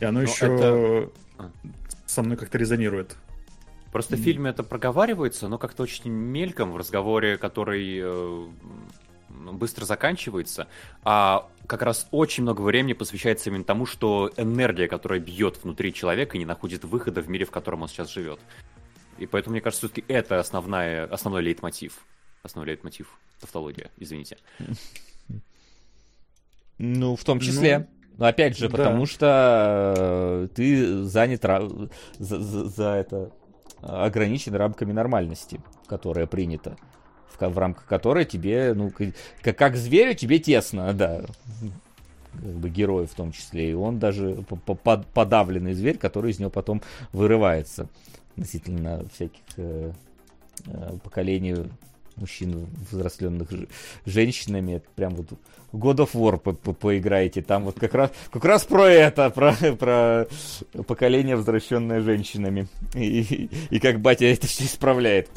И 0.00 0.04
оно 0.04 0.20
Но 0.20 0.26
еще 0.26 0.46
это- 0.46 1.10
со 2.06 2.22
мной 2.22 2.36
как-то 2.36 2.58
резонирует. 2.58 3.16
Просто 3.92 4.16
в 4.16 4.18
фильме 4.20 4.50
это 4.50 4.62
проговаривается, 4.64 5.46
но 5.48 5.56
как-то 5.56 5.84
очень 5.84 6.10
мельком 6.10 6.72
в 6.72 6.76
разговоре, 6.76 7.38
который 7.38 8.00
э, 8.02 8.46
быстро 9.52 9.84
заканчивается, 9.84 10.66
а 11.04 11.48
как 11.66 11.82
раз 11.82 12.08
очень 12.10 12.42
много 12.42 12.62
времени 12.62 12.92
посвящается 12.92 13.50
именно 13.50 13.64
тому, 13.64 13.86
что 13.86 14.32
энергия, 14.36 14.88
которая 14.88 15.20
бьет 15.20 15.62
внутри 15.62 15.92
человека, 15.94 16.38
не 16.38 16.44
находит 16.44 16.84
выхода 16.84 17.20
в 17.22 17.28
мире, 17.28 17.44
в 17.44 17.50
котором 17.50 17.82
он 17.82 17.88
сейчас 17.88 18.10
живет. 18.12 18.40
И 19.18 19.26
поэтому, 19.26 19.52
мне 19.52 19.60
кажется, 19.60 19.86
все-таки 19.86 20.04
это 20.12 20.40
основная, 20.40 21.04
основной 21.06 21.42
лейтмотив. 21.42 21.98
Основной 22.42 22.72
лейтмотив. 22.72 23.18
Тавтология, 23.40 23.90
извините. 23.98 24.38
Ну, 26.78 27.16
в 27.16 27.24
том 27.24 27.40
числе. 27.40 27.88
Но 28.16 28.26
опять 28.26 28.56
же, 28.56 28.68
да. 28.68 28.76
потому 28.76 29.06
что 29.06 29.94
э, 29.96 30.48
ты 30.54 31.02
занят 31.04 31.42
за, 31.42 32.40
за- 32.40 32.68
за 32.68 32.88
это 32.90 33.32
э, 33.82 33.86
ограничен 33.86 34.54
рамками 34.54 34.92
нормальности, 34.92 35.60
которая 35.88 36.26
принята, 36.28 36.76
в, 37.28 37.40
в 37.48 37.58
рамках 37.58 37.86
которой 37.86 38.24
тебе, 38.24 38.72
ну, 38.74 38.92
как, 39.42 39.56
как 39.56 39.76
зверю 39.76 40.14
тебе 40.14 40.38
тесно, 40.38 40.92
да, 40.92 41.22
как 42.34 42.42
бы 42.54 42.68
герою 42.70 43.08
в 43.08 43.14
том 43.14 43.32
числе, 43.32 43.72
и 43.72 43.74
он 43.74 43.98
даже 43.98 44.44
по- 44.48 44.56
по- 44.56 44.74
под- 44.76 45.06
подавленный 45.08 45.72
зверь, 45.74 45.98
который 45.98 46.30
из 46.30 46.38
него 46.38 46.50
потом 46.50 46.82
вырывается 47.12 47.88
относительно 48.36 49.04
всяких 49.14 49.40
э, 49.56 49.92
э, 50.66 50.92
поколений 51.02 51.56
мужчин, 52.16 52.66
взросленных 52.90 53.48
женщинами, 54.06 54.74
это 54.74 54.86
прям 54.94 55.14
вот 55.16 55.26
God 55.72 55.96
of 55.96 56.12
War 56.14 56.38
по- 56.38 56.52
по- 56.52 56.72
поиграете, 56.72 57.42
там 57.42 57.64
вот 57.64 57.78
как 57.80 57.92
раз, 57.94 58.12
как 58.30 58.44
раз 58.44 58.64
про 58.64 58.86
это, 58.88 59.30
про, 59.30 59.52
про 59.78 60.26
поколение, 60.86 61.34
возвращенное 61.36 62.00
женщинами, 62.02 62.68
и, 62.94 63.20
и- 63.20 63.50
и 63.70 63.80
как 63.80 64.00
батя 64.00 64.26
это 64.26 64.46
все 64.46 64.64
исправляет. 64.64 65.28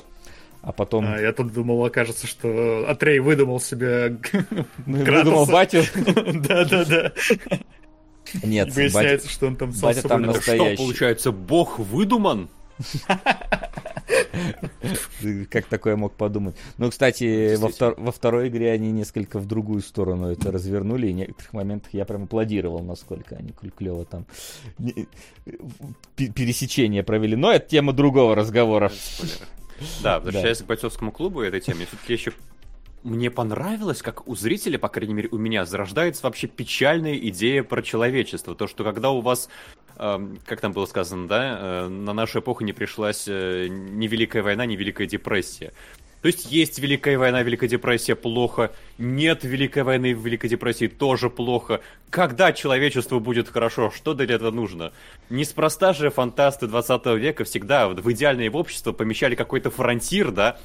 А 0.61 0.71
потом 0.71 1.05
А, 1.07 1.19
я 1.19 1.31
тут 1.33 1.53
думал, 1.53 1.83
окажется, 1.85 2.27
что 2.27 2.85
Атрей 2.89 3.19
выдумал 3.19 3.59
себе 3.59 4.17
ну, 4.85 4.97
выдумал 5.03 5.45
батю. 5.45 5.83
Да-да-да. 5.95 7.13
Нет, 8.43 8.73
Выясняется, 8.75 9.29
что 9.29 9.47
он 9.47 9.55
там 9.55 9.71
сам 9.71 9.81
батя 9.89 10.01
собой 10.01 10.09
там 10.09 10.21
написал. 10.23 10.35
настоящий. 10.55 10.75
Что, 10.75 10.83
получается, 10.83 11.31
бог 11.31 11.79
выдуман? 11.79 12.49
Как 15.49 15.65
такое 15.65 15.95
мог 15.95 16.13
подумать? 16.13 16.55
Ну, 16.77 16.89
кстати, 16.89 17.55
во, 17.55 17.69
втор- 17.69 17.95
во 17.97 18.11
второй 18.11 18.49
игре 18.49 18.71
они 18.71 18.91
несколько 18.91 19.39
в 19.39 19.45
другую 19.45 19.81
сторону 19.81 20.29
это 20.29 20.51
развернули, 20.51 21.07
и 21.07 21.13
в 21.13 21.15
некоторых 21.15 21.53
моментах 21.53 21.93
я 21.93 22.05
прям 22.05 22.23
аплодировал, 22.23 22.83
насколько 22.83 23.35
они 23.35 23.51
клево 23.51 24.05
там 24.05 24.25
пересечение 26.15 27.03
провели. 27.03 27.35
Но 27.35 27.51
это 27.51 27.67
тема 27.67 27.93
другого 27.93 28.35
разговора. 28.35 28.91
Да, 30.01 30.19
возвращаясь 30.19 30.59
к 30.59 30.65
бойцовскому 30.65 31.11
клубу 31.11 31.41
этой 31.41 31.61
теме, 31.61 31.85
все-таки 31.85 32.13
еще 32.13 32.33
мне 33.03 33.31
понравилось, 33.31 34.01
как 34.01 34.27
у 34.27 34.35
зрителя, 34.35 34.77
по 34.77 34.89
крайней 34.89 35.13
мере 35.13 35.29
у 35.31 35.37
меня, 35.37 35.65
зарождается 35.65 36.23
вообще 36.23 36.47
печальная 36.47 37.15
идея 37.15 37.63
про 37.63 37.81
человечество. 37.81 38.55
То, 38.55 38.67
что 38.67 38.83
когда 38.83 39.11
у 39.11 39.21
вас, 39.21 39.49
как 39.97 40.61
там 40.61 40.73
было 40.73 40.85
сказано, 40.85 41.27
да, 41.27 41.57
э, 41.59 41.87
на 41.87 42.13
нашу 42.13 42.39
эпоху 42.39 42.63
не 42.63 42.73
пришлась 42.73 43.25
э, 43.27 43.67
ни 43.69 44.07
Великая 44.07 44.43
война, 44.43 44.65
ни 44.65 44.75
Великая 44.75 45.07
депрессия. 45.07 45.73
То 46.21 46.27
есть 46.27 46.51
есть 46.51 46.79
Великая 46.79 47.17
война, 47.17 47.43
Великая 47.43 47.67
депрессия 47.67 48.15
плохо, 48.15 48.71
нет 48.97 49.43
Великой 49.43 49.83
войны, 49.83 50.13
Великой 50.13 50.49
депрессии 50.49 50.87
тоже 50.87 51.29
плохо. 51.29 51.81
Когда 52.09 52.51
человечеству 52.53 53.19
будет 53.19 53.49
хорошо, 53.49 53.91
что 53.91 54.13
для 54.13 54.35
этого 54.35 54.51
нужно? 54.51 54.91
Неспроста 55.29 55.93
же 55.93 56.09
фантасты 56.09 56.67
20 56.67 57.05
века 57.17 57.43
всегда 57.43 57.87
в 57.87 58.11
идеальное 58.11 58.49
общество 58.49 58.93
помещали 58.93 59.35
какой-то 59.35 59.69
фронтир, 59.69 60.31
да, 60.31 60.57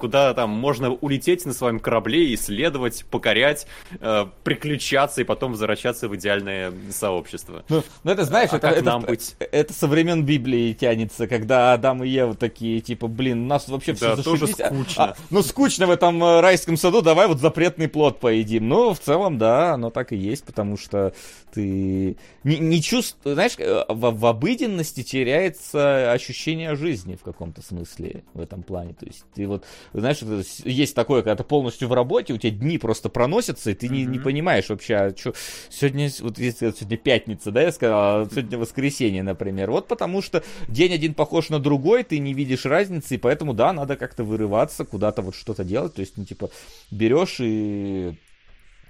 куда 0.00 0.34
там 0.34 0.50
можно 0.50 0.90
улететь 0.92 1.44
на 1.46 1.52
своем 1.52 1.78
корабле, 1.78 2.34
исследовать, 2.34 3.04
покорять, 3.10 3.66
э, 4.00 4.26
приключаться 4.42 5.20
и 5.20 5.24
потом 5.24 5.52
возвращаться 5.52 6.08
в 6.08 6.16
идеальное 6.16 6.72
сообщество. 6.90 7.64
Ну, 7.68 7.82
ну, 8.02 8.10
это, 8.10 8.24
знаешь, 8.24 8.50
А 8.52 8.56
это, 8.56 8.68
это, 8.68 8.82
нам 8.84 9.02
быть? 9.02 9.36
это 9.38 9.72
со 9.72 9.86
времен 9.86 10.24
Библии 10.24 10.72
тянется, 10.72 11.26
когда 11.28 11.72
Адам 11.74 12.02
и 12.02 12.08
Ева 12.08 12.34
такие, 12.34 12.80
типа, 12.80 13.06
блин, 13.06 13.46
нас 13.46 13.68
вообще 13.68 13.92
все 13.94 14.16
Да, 14.16 14.22
тоже 14.22 14.46
зашибись. 14.46 14.60
а- 14.60 14.66
скучно. 14.74 15.04
а, 15.04 15.16
ну, 15.30 15.42
скучно 15.42 15.86
в 15.86 15.90
этом 15.90 16.22
э, 16.24 16.40
райском 16.40 16.76
саду, 16.76 17.02
давай 17.02 17.28
вот 17.28 17.38
запретный 17.40 17.88
плод 17.88 18.18
поедим. 18.18 18.68
Ну, 18.68 18.94
в 18.94 18.98
целом, 19.00 19.38
да, 19.38 19.74
оно 19.74 19.90
так 19.90 20.12
и 20.12 20.16
есть, 20.16 20.44
потому 20.44 20.76
что 20.78 21.12
ты 21.52 22.16
не, 22.44 22.58
не 22.58 22.80
чувствуешь, 22.82 23.34
знаешь, 23.34 23.52
э, 23.58 23.84
в, 23.88 24.10
в 24.18 24.26
обыденности 24.26 25.02
теряется 25.02 26.12
ощущение 26.12 26.74
жизни 26.76 27.16
в 27.16 27.22
каком-то 27.22 27.62
смысле 27.62 28.22
в 28.34 28.40
этом 28.40 28.62
плане. 28.62 28.94
То 28.94 29.06
есть 29.06 29.24
ты 29.34 29.46
вот 29.46 29.64
знаешь, 29.92 30.18
есть 30.64 30.94
такое, 30.94 31.22
когда 31.22 31.36
ты 31.36 31.44
полностью 31.44 31.88
в 31.88 31.92
работе, 31.92 32.32
у 32.32 32.36
тебя 32.38 32.52
дни 32.52 32.78
просто 32.78 33.08
проносятся, 33.08 33.70
и 33.70 33.74
ты 33.74 33.88
не, 33.88 34.04
не 34.04 34.18
понимаешь 34.18 34.68
вообще, 34.68 34.94
а 34.94 35.12
чё, 35.12 35.32
сегодня, 35.68 36.10
вот 36.20 36.38
если 36.38 36.70
сегодня 36.70 36.96
пятница, 36.96 37.50
да, 37.50 37.62
я 37.62 37.72
сказал, 37.72 38.22
а 38.22 38.28
сегодня 38.30 38.58
воскресенье, 38.58 39.22
например. 39.22 39.70
Вот 39.70 39.88
потому 39.88 40.22
что 40.22 40.42
день 40.68 40.92
один 40.92 41.14
похож 41.14 41.48
на 41.48 41.58
другой, 41.58 42.04
ты 42.04 42.18
не 42.18 42.34
видишь 42.34 42.64
разницы, 42.66 43.14
и 43.14 43.18
поэтому, 43.18 43.54
да, 43.54 43.72
надо 43.72 43.96
как-то 43.96 44.24
вырываться, 44.24 44.84
куда-то 44.84 45.22
вот 45.22 45.34
что-то 45.34 45.64
делать, 45.64 45.94
то 45.94 46.00
есть, 46.00 46.16
ну, 46.16 46.24
типа, 46.24 46.50
берешь 46.90 47.36
и 47.40 48.14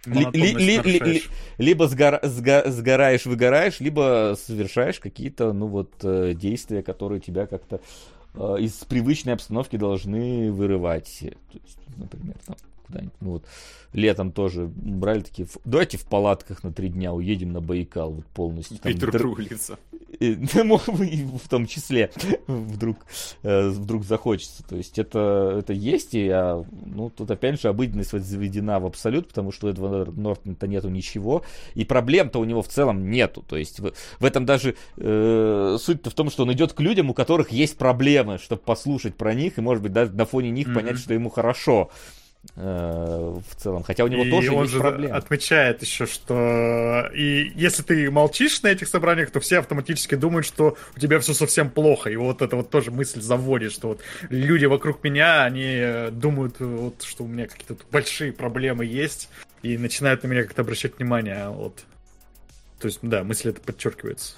ли- 0.07 0.25
ли- 0.83 0.99
ли- 1.13 1.23
либо 1.59 1.87
сгора- 1.89 2.21
сга- 2.23 2.71
сгораешь, 2.71 3.27
выгораешь, 3.27 3.81
либо 3.81 4.35
совершаешь 4.47 4.99
какие-то, 4.99 5.53
ну 5.53 5.67
вот, 5.67 5.91
э, 6.03 6.33
действия, 6.35 6.83
которые 6.83 7.21
тебя 7.21 7.47
как-то 7.47 7.77
э, 7.77 7.81
из 8.35 8.73
привычной 8.85 9.35
обстановки 9.35 9.77
должны 9.77 10.53
вырывать. 10.53 11.19
То 11.21 11.59
есть, 11.63 11.79
например, 11.97 12.37
там 12.47 12.57
куда-нибудь, 12.91 13.15
ну 13.21 13.31
вот, 13.31 13.45
летом 13.93 14.33
тоже 14.33 14.67
брали 14.75 15.21
такие, 15.21 15.45
«Ф- 15.45 15.59
давайте 15.65 15.97
в 15.99 16.05
палатках 16.05 16.63
на 16.65 16.73
три 16.73 16.89
дня 16.89 17.13
уедем 17.13 17.53
на 17.53 17.61
Байкал 17.61 18.13
вот 18.13 18.27
полностью. 18.27 18.79
там 18.79 18.93
друг 18.95 19.15
др- 19.15 19.19
другу 19.19 19.41
лица. 19.43 19.77
и, 20.19 20.35
да, 20.35 20.65
мог 20.65 20.85
бы 20.87 21.07
и 21.07 21.25
в 21.25 21.49
том 21.49 21.67
числе 21.67 22.11
вдруг, 22.47 22.99
э, 23.43 23.69
вдруг 23.69 24.05
захочется. 24.05 24.63
То 24.69 24.77
есть 24.77 24.99
это, 24.99 25.57
это 25.59 25.73
есть, 25.73 26.15
и 26.15 26.29
а, 26.29 26.65
ну, 26.87 27.11
тут 27.11 27.31
опять 27.31 27.61
же 27.61 27.69
обыденность 27.69 28.13
вот 28.13 28.23
заведена 28.23 28.79
в 28.81 28.87
абсолют, 28.87 29.29
потому 29.29 29.53
что 29.53 29.67
у 29.67 29.71
этого 29.71 30.05
Нортона-то 30.11 30.67
нету 30.67 30.89
ничего, 30.89 31.43
и 31.75 31.85
проблем-то 31.85 32.39
у 32.41 32.45
него 32.45 32.63
в 32.63 32.69
целом 32.69 33.11
нету. 33.11 33.43
То 33.49 33.57
есть 33.57 33.81
в, 33.81 33.93
в 34.19 34.25
этом 34.25 34.45
даже 34.47 34.75
э, 34.97 35.77
суть-то 35.81 36.11
в 36.11 36.15
том, 36.15 36.31
что 36.31 36.43
он 36.43 36.53
идет 36.53 36.73
к 36.73 36.81
людям, 36.81 37.11
у 37.11 37.15
которых 37.15 37.51
есть 37.51 37.77
проблемы, 37.77 38.39
чтобы 38.39 38.63
послушать 38.63 39.15
про 39.17 39.35
них, 39.35 39.59
и 39.59 39.61
может 39.61 39.83
быть 39.83 39.93
даже 39.93 40.13
на 40.13 40.25
фоне 40.27 40.51
них 40.51 40.67
Мгм. 40.69 40.75
понять, 40.75 40.99
что 40.99 41.15
ему 41.15 41.31
хорошо. 41.31 41.91
Э, 42.57 43.41
в 43.49 43.55
целом, 43.57 43.83
хотя 43.83 44.05
у 44.05 44.09
него 44.09 44.25
и 44.25 44.31
тоже 44.31 44.53
он 44.53 44.63
есть 44.63 44.73
же 44.73 44.81
проблемы. 44.81 45.15
отмечает 45.15 45.83
еще, 45.83 46.07
что 46.07 47.11
и 47.15 47.53
если 47.55 47.83
ты 47.83 48.11
молчишь 48.11 48.63
на 48.63 48.69
этих 48.69 48.89
собраниях, 48.89 49.31
то 49.31 49.41
все 49.41 49.59
автоматически 49.59 50.15
думают, 50.15 50.47
что 50.47 50.77
у 50.97 50.99
тебя 50.99 51.21
все 51.21 51.35
совсем 51.35 51.71
плохо. 51.71 52.11
И 52.11 52.17
вот 52.17 52.43
это 52.43 52.57
вот 52.57 52.71
тоже 52.71 52.91
мысль 52.91 53.21
заводит, 53.21 53.73
что 53.73 53.89
вот 53.89 54.01
люди 54.29 54.67
вокруг 54.67 55.05
меня, 55.05 55.45
они 55.45 55.65
э, 55.65 56.11
думают, 56.11 56.57
э, 56.61 56.65
вот, 56.65 57.03
что 57.03 57.25
у 57.25 57.29
меня 57.29 57.47
какие-то 57.47 57.77
большие 57.91 58.33
проблемы 58.33 58.85
есть, 58.85 59.29
и 59.63 59.77
начинают 59.77 60.23
на 60.23 60.29
меня 60.29 60.43
как-то 60.43 60.63
обращать 60.63 60.99
внимание. 60.99 61.37
а 61.37 61.51
Вот. 61.51 61.85
То 62.79 62.87
есть, 62.87 63.01
да, 63.03 63.25
мысль 63.25 63.51
это 63.51 63.61
подчеркивается, 63.61 64.37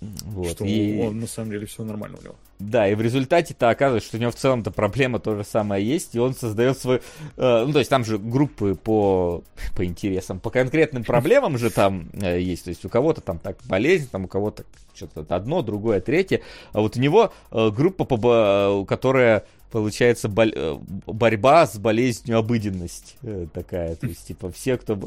Вот. 0.00 0.48
что 0.50 0.64
и- 0.64 1.00
он 1.02 1.20
на 1.20 1.26
самом 1.26 1.50
деле 1.50 1.66
все 1.66 1.84
нормально 1.84 2.16
у 2.20 2.24
него. 2.24 2.34
Да, 2.58 2.88
и 2.88 2.94
в 2.94 3.00
результате-то 3.00 3.70
оказывается, 3.70 4.08
что 4.08 4.18
у 4.18 4.20
него 4.20 4.30
в 4.30 4.34
целом-то 4.34 4.70
проблема 4.70 5.18
то 5.18 5.34
же 5.34 5.44
самое 5.44 5.86
есть, 5.86 6.14
и 6.14 6.18
он 6.18 6.34
создает 6.34 6.78
свой... 6.78 7.00
э, 7.36 7.64
ну, 7.66 7.72
то 7.72 7.78
есть 7.78 7.88
там 7.90 8.04
же 8.04 8.18
группы 8.18 8.74
по, 8.74 9.42
по 9.74 9.84
интересам, 9.84 10.40
по 10.40 10.50
конкретным 10.50 11.04
проблемам 11.04 11.56
же 11.58 11.70
там 11.70 12.08
э, 12.12 12.40
есть. 12.40 12.64
То 12.64 12.70
есть 12.70 12.84
у 12.84 12.88
кого-то 12.90 13.20
там 13.22 13.38
так 13.38 13.56
болезнь, 13.64 14.08
там 14.10 14.24
у 14.24 14.28
кого-то 14.28 14.64
что-то 14.94 15.24
одно, 15.34 15.62
другое, 15.62 16.00
третье. 16.00 16.42
А 16.72 16.80
вот 16.80 16.96
у 16.96 17.00
него 17.00 17.32
э, 17.50 17.70
группа, 17.70 18.04
по, 18.04 18.16
бо- 18.18 18.84
которая 18.86 19.44
получается 19.70 20.28
боль- 20.28 20.52
э, 20.54 20.76
борьба 21.06 21.66
с 21.66 21.78
болезнью 21.78 22.38
обыденность 22.38 23.16
э, 23.22 23.46
такая. 23.52 23.94
То 23.96 24.06
есть, 24.06 24.26
типа, 24.26 24.50
все, 24.50 24.76
кто... 24.76 24.98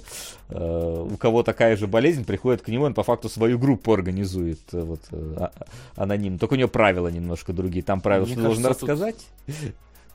э, 0.49 1.07
у 1.11 1.17
кого 1.17 1.43
такая 1.43 1.75
же 1.77 1.87
болезнь, 1.87 2.25
приходят 2.25 2.61
к 2.61 2.67
нему, 2.69 2.85
он 2.85 2.93
по 2.93 3.03
факту 3.03 3.29
свою 3.29 3.59
группу 3.59 3.93
организует. 3.93 4.59
Вот, 4.71 5.01
а- 5.11 5.51
аноним. 5.95 6.39
Только 6.39 6.53
у 6.53 6.57
него 6.57 6.69
правила 6.69 7.07
немножко 7.09 7.53
другие. 7.53 7.83
Там 7.83 8.01
правила, 8.01 8.25
Мне 8.25 8.33
что 8.35 8.43
должен 8.43 8.63
кажется, 8.63 8.79
тут 8.81 8.89
рассказать. 8.89 9.15
Мне 9.47 9.55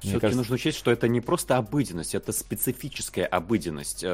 Все-таки 0.00 0.20
кажется- 0.20 0.38
нужно 0.38 0.54
учесть, 0.54 0.78
что 0.78 0.90
это 0.90 1.08
не 1.08 1.20
просто 1.20 1.56
обыденность, 1.56 2.14
это 2.14 2.32
специфическая 2.32 3.26
обыденность. 3.26 4.04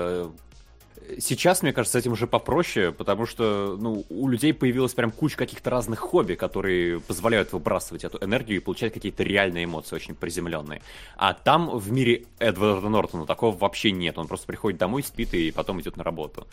Сейчас, 1.18 1.62
мне 1.62 1.72
кажется, 1.72 1.98
с 1.98 2.02
этим 2.02 2.12
уже 2.12 2.26
попроще, 2.26 2.90
потому 2.92 3.26
что 3.26 3.76
ну, 3.78 4.04
у 4.08 4.28
людей 4.28 4.54
появилась 4.54 4.94
прям 4.94 5.10
куча 5.10 5.36
каких-то 5.36 5.70
разных 5.70 5.98
хобби, 6.00 6.34
которые 6.34 7.00
позволяют 7.00 7.52
выбрасывать 7.52 8.04
эту 8.04 8.24
энергию 8.24 8.60
и 8.60 8.60
получать 8.60 8.92
какие-то 8.92 9.22
реальные 9.22 9.64
эмоции, 9.64 9.96
очень 9.96 10.14
приземленные. 10.14 10.82
А 11.16 11.34
там 11.34 11.76
в 11.78 11.92
мире 11.92 12.24
Эдварда 12.38 12.88
Нортона 12.88 13.26
такого 13.26 13.56
вообще 13.56 13.90
нет. 13.92 14.18
Он 14.18 14.26
просто 14.26 14.46
приходит 14.46 14.78
домой, 14.78 15.02
спит 15.02 15.34
и 15.34 15.50
потом 15.50 15.80
идет 15.80 15.96
на 15.96 16.04
работу. 16.04 16.46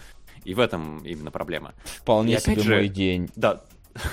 И 0.44 0.54
в 0.54 0.60
этом 0.60 1.00
именно 1.06 1.32
проблема. 1.32 1.74
Вполне 1.84 2.36
И 2.36 2.40
себе 2.40 2.62
же- 2.62 2.76
мой 2.76 2.88
день. 2.90 3.30
Да, 3.36 3.62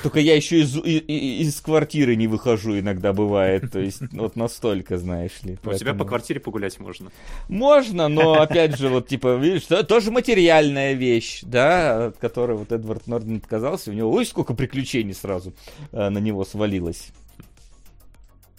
Только 0.02 0.20
я 0.20 0.34
еще 0.34 0.60
из, 0.60 0.76
и- 0.76 0.98
и- 0.98 1.42
из 1.42 1.60
квартиры 1.60 2.16
не 2.16 2.26
выхожу 2.26 2.78
иногда 2.78 3.12
бывает. 3.12 3.70
То 3.70 3.78
есть 3.80 4.00
вот 4.12 4.36
настолько, 4.36 4.98
знаешь 4.98 5.42
ли. 5.42 5.52
у 5.52 5.56
тебя 5.56 5.70
Поэтому- 5.70 5.98
по 6.00 6.04
квартире 6.04 6.40
погулять 6.40 6.78
можно. 6.80 7.10
Можно, 7.48 8.08
но 8.08 8.32
опять 8.42 8.76
же, 8.76 8.88
вот 8.88 9.08
типа, 9.08 9.36
видишь, 9.36 9.64
то- 9.66 9.84
тоже 9.84 10.10
материальная 10.10 10.94
вещь, 10.94 11.40
да, 11.42 12.06
от 12.06 12.16
которой 12.18 12.56
вот 12.56 12.72
Эдвард 12.72 13.06
Норден 13.06 13.36
отказался. 13.36 13.90
У 13.90 13.94
него, 13.94 14.10
ой, 14.12 14.26
сколько 14.26 14.54
приключений 14.54 15.14
сразу 15.14 15.52
э, 15.92 16.08
на 16.08 16.18
него 16.18 16.44
свалилось. 16.44 17.10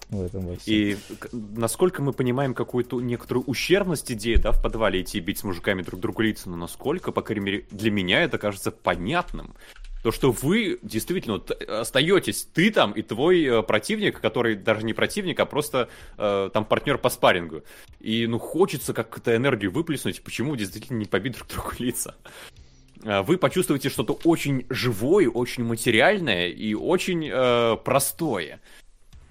В 0.09 0.23
этом 0.23 0.47
во 0.47 0.55
всем. 0.55 0.73
И 0.73 0.97
насколько 1.31 2.01
мы 2.01 2.13
понимаем 2.13 2.55
какую-то 2.55 2.99
некоторую 2.99 3.43
ущербность 3.45 4.11
идеи, 4.11 4.37
да, 4.37 4.51
в 4.51 4.59
подвале 4.59 5.01
идти 5.01 5.19
бить 5.19 5.37
с 5.37 5.43
мужиками 5.43 5.83
друг 5.83 5.99
другу 6.01 6.23
лица, 6.23 6.49
но 6.49 6.55
насколько, 6.57 7.11
по 7.11 7.21
крайней 7.21 7.45
мере, 7.45 7.65
для 7.69 7.91
меня 7.91 8.23
это 8.23 8.39
кажется 8.39 8.71
понятным. 8.71 9.53
То, 10.03 10.11
что 10.11 10.31
вы 10.31 10.79
действительно 10.81 11.35
вот, 11.35 11.51
остаетесь, 11.51 12.47
ты 12.53 12.71
там 12.71 12.93
и 12.93 13.01
твой 13.01 13.43
э, 13.43 13.63
противник, 13.63 14.21
который 14.21 14.55
даже 14.55 14.85
не 14.85 14.93
противник, 14.93 15.39
а 15.39 15.45
просто 15.45 15.89
э, 16.17 16.49
там 16.53 16.63
партнер 16.63 16.97
по 16.97 17.09
спаррингу. 17.09 17.63
И 17.99 18.25
ну 18.25 18.39
хочется 18.39 18.93
как-то 18.93 19.35
энергию 19.35 19.71
выплеснуть, 19.71 20.23
почему 20.23 20.55
действительно 20.55 20.97
не 20.97 21.05
побить 21.05 21.35
друг 21.35 21.49
другу 21.49 21.71
лица. 21.79 22.15
Э, 23.03 23.21
Вы 23.23 23.37
почувствуете 23.37 23.89
что-то 23.89 24.13
очень 24.23 24.65
живое, 24.69 25.29
очень 25.29 25.65
материальное 25.65 26.47
и 26.47 26.73
очень 26.73 27.29
э, 27.29 27.75
простое. 27.83 28.61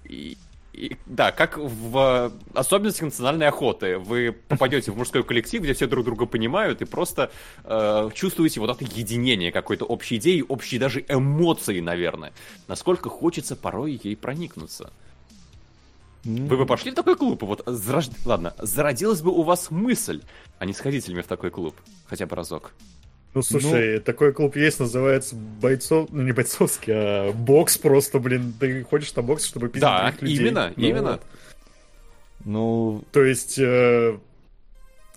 И, 0.05 0.37
и- 0.79 0.97
да, 1.05 1.31
как 1.31 1.57
в 1.57 1.97
э, 1.97 2.57
особенностях 2.57 3.03
национальной 3.05 3.47
охоты. 3.47 3.97
Вы 3.97 4.31
попадете 4.47 4.91
в 4.91 4.97
мужской 4.97 5.23
коллектив, 5.23 5.61
где 5.61 5.73
все 5.73 5.87
друг 5.87 6.05
друга 6.05 6.25
понимают, 6.25 6.81
и 6.81 6.85
просто 6.85 7.31
э, 7.65 8.09
чувствуете 8.13 8.59
вот 8.59 8.69
это 8.69 8.85
единение 8.99 9.51
какой-то 9.51 9.85
общей 9.85 10.15
идеи, 10.17 10.43
общей 10.47 10.79
даже 10.79 11.03
эмоции, 11.07 11.79
наверное. 11.81 12.31
Насколько 12.67 13.09
хочется 13.09 13.55
порой 13.55 13.99
ей 14.03 14.15
проникнуться. 14.15 14.91
Вы 16.25 16.57
бы 16.57 16.65
пошли 16.65 16.91
в 16.91 16.95
такой 16.95 17.15
клуб? 17.15 17.43
Вот 17.43 17.61
зарож- 17.67 18.11
Ладно, 18.25 18.53
зародилась 18.57 19.21
бы 19.21 19.31
у 19.31 19.41
вас 19.43 19.71
мысль, 19.71 20.21
а 20.59 20.65
не 20.65 20.73
сходите 20.73 21.13
ли 21.13 21.21
в 21.21 21.27
такой 21.27 21.49
клуб? 21.49 21.75
Хотя 22.07 22.25
бы 22.25 22.35
разок. 22.35 22.71
Ну, 23.33 23.41
слушай, 23.43 23.99
такой 23.99 24.33
клуб 24.33 24.55
есть, 24.55 24.79
называется 24.79 25.35
бойцов... 25.35 26.09
Ну, 26.11 26.23
не 26.23 26.31
бойцовский, 26.31 26.93
а 26.95 27.31
бокс 27.31 27.77
просто, 27.77 28.19
блин. 28.19 28.53
Ты 28.59 28.83
ходишь 28.83 29.13
на 29.15 29.21
бокс, 29.21 29.45
чтобы 29.45 29.67
пиздить 29.67 29.81
Да, 29.81 30.01
других 30.11 30.21
людей. 30.23 30.37
именно, 30.47 30.73
Ну, 30.75 30.83
именно. 30.83 31.11
вот. 31.11 31.21
Ну, 32.45 33.03
То 33.11 33.23
есть... 33.23 33.59
э, 33.59 34.17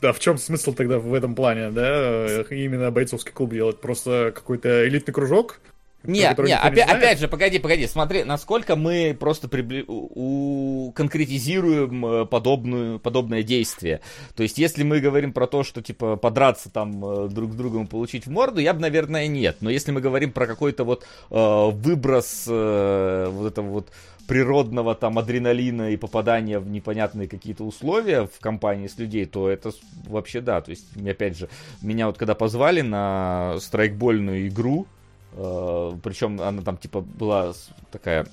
Да, 0.03 0.13
в 0.13 0.19
чем 0.19 0.37
смысл 0.37 0.75
тогда 0.75 0.99
в 0.99 1.15
этом 1.15 1.35
плане, 1.35 1.71
да? 1.71 2.43
Именно 2.51 2.91
бойцовский 2.91 3.33
клуб 3.33 3.53
делать? 3.53 3.81
Просто 3.81 4.33
какой-то 4.35 4.87
элитный 4.87 5.15
кружок? 5.15 5.61
Не, 6.05 6.29
который 6.29 6.49
не, 6.49 6.57
опять, 6.57 6.85
знает? 6.85 7.03
опять 7.03 7.19
же, 7.21 7.29
погоди, 7.29 7.59
погоди, 7.59 7.87
смотри, 7.87 8.25
насколько 8.25 8.77
мы 8.77 9.17
просто 9.19 9.49
прибли... 9.49 9.85
у... 9.87 10.93
конкретизируем 10.95 12.05
э, 12.05 12.27
подобную, 12.27 12.99
подобное 12.99 13.43
действие. 13.43 14.01
То 14.35 14.43
есть, 14.43 14.59
если 14.59 14.83
мы 14.83 15.01
говорим 15.01 15.33
про 15.33 15.47
то, 15.47 15.63
что, 15.63 15.83
типа, 15.83 16.17
подраться 16.17 16.71
там 16.71 17.05
э, 17.05 17.29
друг 17.29 17.53
с 17.53 17.55
другом 17.55 17.85
и 17.85 17.89
получить 17.89 18.27
в 18.27 18.31
морду, 18.31 18.61
я 18.61 18.75
бы, 18.75 18.81
наверное, 18.81 19.27
нет. 19.27 19.59
Но 19.61 19.71
если 19.71 19.93
мы 19.93 20.01
говорим 20.01 20.33
про 20.33 20.47
какой-то 20.47 20.85
вот 20.85 21.05
э, 21.31 21.71
выброс 21.71 22.47
э, 22.49 23.29
вот 23.31 23.47
этого 23.47 23.69
вот 23.69 23.89
природного 24.27 24.95
там 24.95 25.19
адреналина 25.19 25.91
и 25.91 25.97
попадания 25.97 26.59
в 26.59 26.69
непонятные 26.69 27.29
какие-то 27.29 27.65
условия 27.65 28.27
в 28.27 28.41
компании 28.41 28.87
с 28.87 28.99
людей, 28.99 29.27
то 29.27 29.49
это 29.49 29.73
вообще 30.07 30.41
да. 30.41 30.61
То 30.61 30.71
есть, 30.71 30.87
опять 30.97 31.37
же, 31.37 31.49
меня 31.83 32.07
вот 32.07 32.19
когда 32.19 32.35
позвали 32.35 32.81
на 32.81 33.57
страйкбольную 33.61 34.49
игру, 34.49 34.87
причем 35.35 36.41
она 36.41 36.63
там 36.63 36.77
типа 36.77 37.01
была 37.01 37.55
такая 37.91 38.27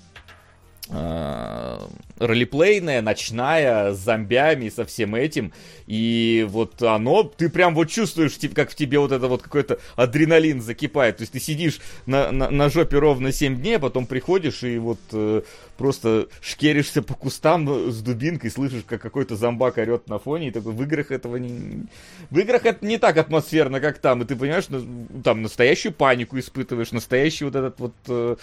э, 0.90 1.80
ролеплейная, 2.18 3.02
ночная, 3.02 3.94
с 3.94 4.00
зомбями, 4.00 4.70
со 4.70 4.86
всем 4.86 5.16
этим. 5.16 5.54
И 5.88 6.46
вот 6.50 6.82
оно, 6.82 7.24
ты 7.24 7.50
прям 7.50 7.76
вот 7.76 7.90
чувствуешь, 7.90 8.38
как 8.54 8.72
в 8.72 8.76
тебе 8.76 9.00
вот 9.00 9.12
это 9.12 9.28
вот 9.28 9.44
какой-то 9.44 9.80
адреналин 9.96 10.62
закипает. 10.62 11.18
То 11.18 11.24
есть 11.24 11.34
ты 11.34 11.40
сидишь 11.40 11.80
на, 12.06 12.32
на, 12.32 12.50
на 12.50 12.70
жопе 12.70 12.98
ровно 12.98 13.32
7 13.32 13.58
дней, 13.58 13.78
а 13.78 13.80
потом 13.80 14.06
приходишь 14.06 14.64
и 14.64 14.78
вот 14.78 15.00
э, 15.12 15.42
просто 15.80 16.28
шкеришься 16.42 17.02
по 17.02 17.16
кустам 17.16 17.90
с 17.90 18.02
дубинкой, 18.02 18.52
слышишь, 18.52 18.84
как 18.86 19.02
какой-то 19.02 19.38
зомбак 19.38 19.78
орет 19.78 20.10
на 20.10 20.20
фоне, 20.20 20.50
и 20.50 20.52
такой, 20.52 20.74
в 20.74 20.84
играх 20.84 21.10
этого 21.10 21.38
не... 21.38 21.86
В 22.30 22.38
играх 22.38 22.66
это 22.66 22.86
не 22.86 22.98
так 22.98 23.16
атмосферно, 23.18 23.80
как 23.80 23.98
там, 24.00 24.22
и 24.22 24.26
ты 24.26 24.36
понимаешь, 24.36 24.66
ну, 24.68 25.08
там 25.24 25.42
настоящую 25.42 25.94
панику 25.94 26.38
испытываешь, 26.38 26.92
настоящий 26.92 27.46
вот 27.46 27.56
этот 27.56 27.80
вот 27.80 27.94
э, 28.10 28.36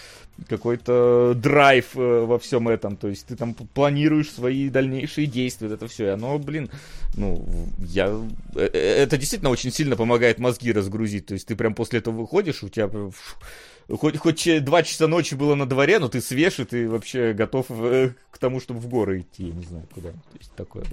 какой-то 0.49 1.33
драйв 1.35 1.95
э, 1.95 2.25
во 2.25 2.39
всем 2.39 2.69
этом, 2.69 2.97
то 2.97 3.07
есть 3.07 3.27
ты 3.27 3.35
там 3.35 3.53
планируешь 3.53 4.31
свои 4.31 4.69
дальнейшие 4.69 5.27
действия, 5.27 5.71
это 5.71 5.87
все, 5.87 6.05
и 6.05 6.09
оно, 6.09 6.39
блин, 6.39 6.71
ну, 7.15 7.45
я... 7.79 8.07
э, 8.55 8.69
э, 8.73 9.03
Это 9.03 9.15
действительно 9.17 9.51
очень 9.51 9.71
сильно 9.71 9.95
помогает 9.95 10.39
мозги 10.39 10.71
разгрузить, 10.71 11.27
то 11.27 11.35
есть 11.35 11.47
ты 11.47 11.55
прям 11.55 11.75
после 11.75 11.99
этого 11.99 12.15
выходишь, 12.15 12.63
у 12.63 12.69
тебя 12.69 12.89
Хоть, 13.89 14.17
хоть 14.17 14.37
че- 14.37 14.59
два 14.59 14.83
часа 14.83 15.07
ночи 15.07 15.33
было 15.35 15.55
на 15.55 15.65
дворе, 15.65 15.99
но 15.99 16.09
ты 16.09 16.19
свеж, 16.19 16.59
и 16.59 16.65
ты 16.65 16.89
вообще 16.89 17.31
готов 17.33 17.67
э, 17.69 18.13
к 18.31 18.37
тому, 18.37 18.59
чтобы 18.59 18.81
в 18.81 18.87
горы 18.87 19.21
идти, 19.21 19.47
я 19.47 19.53
не 19.53 19.63
знаю, 19.63 19.87
куда. 19.93 20.11
То 20.11 20.37
есть 20.37 20.51
такое. 20.53 20.83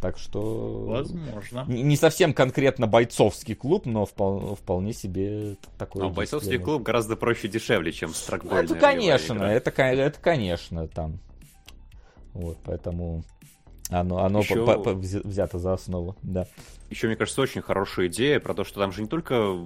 Так 0.00 0.16
что... 0.18 0.84
Возможно. 0.86 1.64
Не 1.66 1.82
не 1.82 1.96
совсем 1.96 2.32
конкретно 2.32 2.86
бойцовский 2.86 3.54
клуб, 3.54 3.84
но 3.86 4.04
впол- 4.04 4.54
вполне 4.56 4.92
себе 4.92 5.56
такой. 5.76 6.02
Но 6.02 6.10
бойцовский 6.10 6.58
клуб 6.58 6.82
гораздо 6.82 7.16
проще 7.16 7.48
и 7.48 7.50
дешевле, 7.50 7.92
чем 7.92 8.14
стракбольная 8.14 8.62
Это, 8.64 8.74
конечно, 8.76 9.34
игра. 9.34 9.52
это, 9.52 9.70
это, 9.82 10.20
конечно, 10.20 10.86
там. 10.86 11.18
Вот, 12.32 12.58
поэтому 12.64 13.24
оно, 13.90 14.18
оно 14.24 14.40
Ещё- 14.40 14.66
по- 14.66 14.78
по- 14.78 14.90
взя- 14.90 15.26
взято 15.26 15.58
за 15.58 15.72
основу, 15.72 16.16
да. 16.22 16.46
Еще, 16.90 17.06
мне 17.06 17.16
кажется, 17.16 17.40
очень 17.40 17.60
хорошая 17.60 18.06
идея 18.08 18.40
про 18.40 18.54
то, 18.54 18.64
что 18.64 18.80
там 18.80 18.92
же 18.92 19.02
не 19.02 19.08
только 19.08 19.56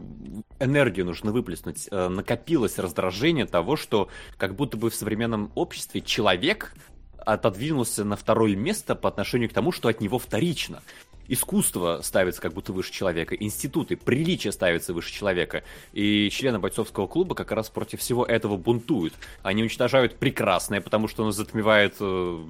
энергию 0.61 1.07
нужно 1.07 1.32
выплеснуть, 1.32 1.89
э, 1.90 2.09
накопилось 2.09 2.78
раздражение 2.78 3.47
того, 3.47 3.77
что 3.77 4.09
как 4.36 4.55
будто 4.55 4.77
бы 4.77 4.90
в 4.90 4.94
современном 4.94 5.51
обществе 5.55 6.01
человек 6.01 6.74
отодвинулся 7.19 8.05
на 8.05 8.16
второе 8.16 8.57
место 8.57 8.94
по 8.94 9.09
отношению 9.09 9.49
к 9.49 9.53
тому, 9.53 9.70
что 9.73 9.89
от 9.89 10.01
него 10.01 10.19
вторично. 10.19 10.82
Искусство 11.28 12.01
ставится 12.03 12.43
как 12.43 12.53
будто 12.53 12.73
выше 12.73 12.93
человека, 12.93 13.36
институты, 13.36 13.97
приличие 13.97 14.53
ставится 14.53 14.93
выше 14.93 15.12
человека. 15.12 15.62
И 15.93 16.28
члены 16.31 16.59
бойцовского 16.59 17.07
клуба 17.07 17.36
как 17.36 17.53
раз 17.53 17.70
против 17.70 18.01
всего 18.01 18.24
этого 18.27 18.57
бунтуют. 18.57 19.15
Они 19.44 19.62
уничтожают 19.62 20.16
прекрасное, 20.16 20.81
потому 20.81 21.07
что 21.07 21.23
оно 21.23 21.31
затмевает 21.31 21.94
э, 22.01 22.44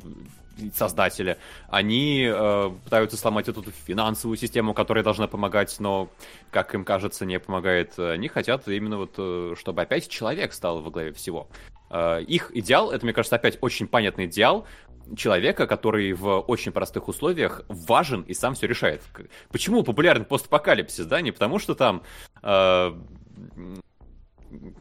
создателя. 0.74 1.38
Они 1.68 2.28
э, 2.30 2.70
пытаются 2.84 3.16
сломать 3.16 3.48
эту 3.48 3.64
финансовую 3.86 4.36
систему, 4.36 4.74
которая 4.74 5.04
должна 5.04 5.26
помогать, 5.26 5.76
но, 5.78 6.08
как 6.50 6.74
им 6.74 6.84
кажется, 6.84 7.24
не 7.24 7.38
помогает. 7.38 7.98
Они 7.98 8.28
хотят 8.28 8.68
именно 8.68 8.98
вот, 8.98 9.14
э, 9.18 9.54
чтобы 9.58 9.82
опять 9.82 10.08
человек 10.08 10.52
стал 10.52 10.80
во 10.82 10.90
главе 10.90 11.12
всего. 11.12 11.48
Э, 11.90 12.22
их 12.22 12.50
идеал, 12.54 12.90
это, 12.90 13.04
мне 13.04 13.12
кажется, 13.12 13.36
опять 13.36 13.58
очень 13.60 13.86
понятный 13.86 14.26
идеал 14.26 14.66
человека, 15.16 15.66
который 15.66 16.12
в 16.12 16.40
очень 16.40 16.72
простых 16.72 17.08
условиях 17.08 17.62
важен 17.68 18.22
и 18.22 18.34
сам 18.34 18.54
все 18.54 18.66
решает. 18.66 19.02
Почему 19.50 19.82
популярен 19.82 20.24
постапокалипсис, 20.24 21.06
да? 21.06 21.20
Не 21.20 21.32
потому, 21.32 21.58
что 21.58 21.74
там 21.74 22.02
э, 22.42 22.94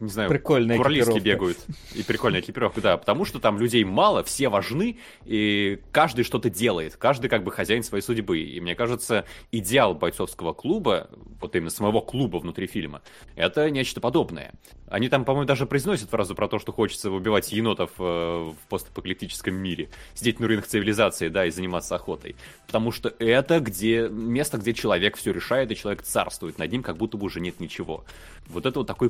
не 0.00 0.08
знаю, 0.08 0.28
Прикольная 0.28 0.76
экипировка. 0.76 1.20
бегают. 1.20 1.58
И 1.94 2.02
прикольная 2.02 2.40
экипировка, 2.40 2.80
да. 2.80 2.96
Потому 2.96 3.24
что 3.24 3.38
там 3.40 3.58
людей 3.58 3.84
мало, 3.84 4.22
все 4.22 4.48
важны, 4.48 4.98
и 5.24 5.80
каждый 5.90 6.24
что-то 6.24 6.50
делает. 6.50 6.96
Каждый 6.96 7.28
как 7.28 7.44
бы 7.44 7.50
хозяин 7.50 7.82
своей 7.82 8.02
судьбы. 8.02 8.40
И 8.40 8.60
мне 8.60 8.74
кажется, 8.74 9.24
идеал 9.50 9.94
бойцовского 9.94 10.52
клуба, 10.52 11.10
вот 11.40 11.56
именно 11.56 11.70
самого 11.70 12.00
клуба 12.00 12.38
внутри 12.38 12.66
фильма, 12.66 13.02
это 13.36 13.70
нечто 13.70 14.00
подобное. 14.00 14.52
Они 14.88 15.08
там, 15.08 15.24
по-моему, 15.24 15.46
даже 15.46 15.64
произносят 15.66 16.10
фразу 16.10 16.34
про 16.34 16.48
то, 16.48 16.58
что 16.58 16.70
хочется 16.70 17.10
убивать 17.10 17.50
енотов 17.50 17.92
э, 17.98 18.02
в 18.02 18.56
постапокалиптическом 18.68 19.54
мире. 19.54 19.88
Сидеть 20.12 20.38
на 20.38 20.46
руинах 20.46 20.66
цивилизации, 20.66 21.28
да, 21.28 21.46
и 21.46 21.50
заниматься 21.50 21.94
охотой. 21.94 22.36
Потому 22.66 22.92
что 22.92 23.08
это 23.18 23.60
где 23.60 24.08
место, 24.10 24.58
где 24.58 24.74
человек 24.74 25.16
все 25.16 25.32
решает, 25.32 25.70
и 25.70 25.76
человек 25.76 26.02
царствует 26.02 26.58
над 26.58 26.70
ним, 26.70 26.82
как 26.82 26.98
будто 26.98 27.16
бы 27.16 27.24
уже 27.24 27.40
нет 27.40 27.58
ничего. 27.58 28.04
Вот 28.46 28.66
это 28.66 28.80
вот 28.80 28.86
такой 28.86 29.08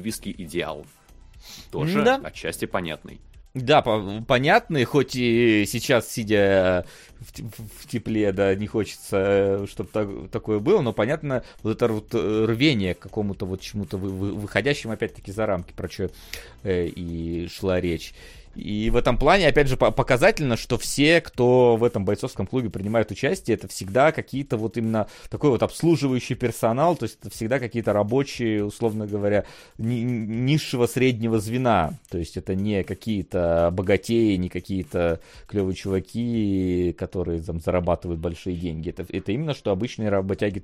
примитивистский 0.00 0.34
идеал. 0.38 0.86
Тоже 1.70 2.02
Да. 2.02 2.20
отчасти 2.22 2.64
понятный. 2.66 3.20
Да, 3.52 3.82
по- 3.82 4.22
понятный, 4.28 4.84
хоть 4.84 5.16
и 5.16 5.64
сейчас, 5.66 6.08
сидя 6.08 6.86
в, 7.18 7.82
в 7.82 7.88
тепле, 7.88 8.30
да, 8.30 8.54
не 8.54 8.68
хочется, 8.68 9.66
чтобы 9.68 10.28
такое 10.30 10.60
было, 10.60 10.82
но 10.82 10.92
понятно, 10.92 11.42
вот 11.64 11.72
это 11.82 11.92
вот 11.92 12.14
э, 12.14 12.44
рвение 12.46 12.94
к 12.94 13.00
какому-то 13.00 13.46
вот 13.46 13.60
чему-то 13.60 13.96
вы- 13.96 14.10
вы- 14.10 14.34
выходящему, 14.34 14.92
опять-таки, 14.92 15.32
за 15.32 15.46
рамки, 15.46 15.72
про 15.72 15.88
что 15.90 16.10
и 16.64 17.48
шла 17.52 17.80
речь. 17.80 18.14
И 18.60 18.90
в 18.90 18.96
этом 18.96 19.16
плане, 19.16 19.48
опять 19.48 19.68
же, 19.68 19.76
по- 19.76 19.90
показательно, 19.90 20.56
что 20.56 20.78
все, 20.78 21.20
кто 21.20 21.76
в 21.76 21.84
этом 21.84 22.04
бойцовском 22.04 22.46
клубе 22.46 22.70
принимает 22.70 23.10
участие, 23.10 23.56
это 23.56 23.68
всегда 23.68 24.12
какие-то 24.12 24.56
вот 24.56 24.76
именно 24.76 25.06
такой 25.30 25.50
вот 25.50 25.62
обслуживающий 25.62 26.34
персонал, 26.34 26.96
то 26.96 27.04
есть 27.04 27.18
это 27.20 27.30
всегда 27.30 27.58
какие-то 27.58 27.92
рабочие, 27.92 28.64
условно 28.64 29.06
говоря, 29.06 29.44
ни- 29.78 30.02
низшего 30.02 30.86
среднего 30.86 31.38
звена. 31.38 31.98
То 32.10 32.18
есть 32.18 32.36
это 32.36 32.54
не 32.54 32.84
какие-то 32.84 33.70
богатеи, 33.72 34.36
не 34.36 34.48
какие-то 34.48 35.20
клевые 35.46 35.74
чуваки, 35.74 36.94
которые 36.98 37.42
там 37.42 37.60
зарабатывают 37.60 38.20
большие 38.20 38.56
деньги. 38.56 38.90
Это, 38.90 39.06
это 39.08 39.32
именно 39.32 39.54
что 39.54 39.70
обычные 39.70 40.10
работяги, 40.10 40.62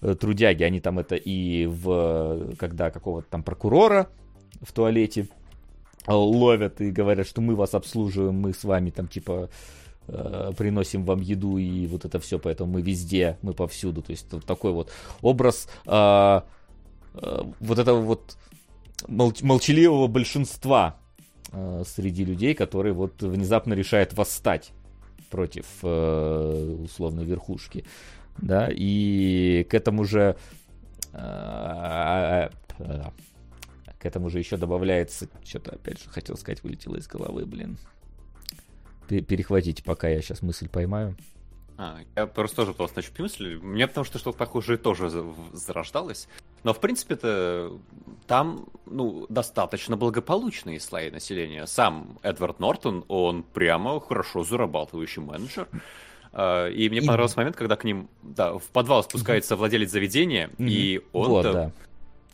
э, 0.00 0.14
трудяги. 0.14 0.62
Они 0.62 0.80
там 0.80 0.98
это 0.98 1.14
и 1.14 1.66
в 1.66 2.54
когда 2.56 2.90
какого-то 2.90 3.28
там 3.28 3.42
прокурора 3.42 4.08
в 4.60 4.72
туалете 4.72 5.28
ловят 6.16 6.80
и 6.80 6.90
говорят, 6.90 7.26
что 7.26 7.40
мы 7.40 7.54
вас 7.54 7.74
обслуживаем, 7.74 8.34
мы 8.34 8.52
с 8.52 8.64
вами 8.64 8.90
там 8.90 9.08
типа 9.08 9.50
э, 10.06 10.52
приносим 10.56 11.04
вам 11.04 11.20
еду 11.20 11.58
и 11.58 11.86
вот 11.86 12.04
это 12.04 12.18
все, 12.18 12.38
поэтому 12.38 12.72
мы 12.72 12.82
везде, 12.82 13.38
мы 13.42 13.52
повсюду. 13.52 14.02
То 14.02 14.12
есть 14.12 14.28
такой 14.46 14.72
вот 14.72 14.90
образ 15.22 15.68
э, 15.86 16.40
э, 17.14 17.42
вот 17.60 17.78
этого 17.78 18.00
вот 18.00 18.36
молч- 19.06 19.44
молчаливого 19.44 20.06
большинства 20.06 20.96
э, 21.52 21.84
среди 21.86 22.24
людей, 22.24 22.54
которые 22.54 22.92
вот 22.92 23.22
внезапно 23.22 23.74
решают 23.74 24.12
восстать 24.14 24.72
против 25.30 25.66
э, 25.82 26.76
условной 26.84 27.24
верхушки. 27.24 27.84
Да, 28.40 28.68
и 28.70 29.66
к 29.68 29.74
этому 29.74 30.04
же 30.04 30.36
э, 31.12 32.48
э, 32.78 33.02
к 33.98 34.06
этому 34.06 34.30
же 34.30 34.38
еще 34.38 34.56
добавляется, 34.56 35.28
что-то 35.44 35.72
опять 35.72 36.02
же 36.02 36.08
хотел 36.10 36.36
сказать, 36.36 36.62
вылетело 36.62 36.96
из 36.96 37.06
головы, 37.08 37.44
блин. 37.46 37.78
Пе- 39.08 39.20
Перехватите, 39.22 39.82
пока 39.82 40.08
я 40.08 40.20
сейчас 40.22 40.42
мысль 40.42 40.68
поймаю. 40.68 41.16
А, 41.76 41.98
я 42.16 42.26
просто 42.26 42.56
тоже 42.56 42.72
пытался 42.72 42.96
начать 42.96 43.18
мысль. 43.18 43.56
Мне 43.58 43.86
потому 43.86 44.04
что 44.04 44.18
что-то 44.18 44.36
похожее 44.38 44.78
тоже 44.78 45.10
зарождалось. 45.52 46.28
Но, 46.64 46.74
в 46.74 46.80
принципе-то, 46.80 47.78
там, 48.26 48.66
ну, 48.86 49.26
достаточно 49.28 49.96
благополучные 49.96 50.80
слои 50.80 51.10
населения. 51.10 51.66
Сам 51.66 52.18
Эдвард 52.22 52.58
Нортон, 52.58 53.04
он 53.06 53.44
прямо 53.44 54.00
хорошо 54.00 54.42
зарабатывающий 54.42 55.22
менеджер. 55.22 55.68
А, 56.32 56.68
И 56.68 56.88
мне 56.88 56.98
И- 56.98 57.06
понравился 57.06 57.38
момент, 57.38 57.56
когда 57.56 57.76
к 57.76 57.84
ним, 57.84 58.08
да, 58.22 58.58
в 58.58 58.64
подвал 58.72 59.02
спускается 59.04 59.56
владелец 59.56 59.90
заведения, 59.90 60.50
и 60.58 61.00
он 61.12 61.28
вот, 61.28 61.42
да. 61.44 61.72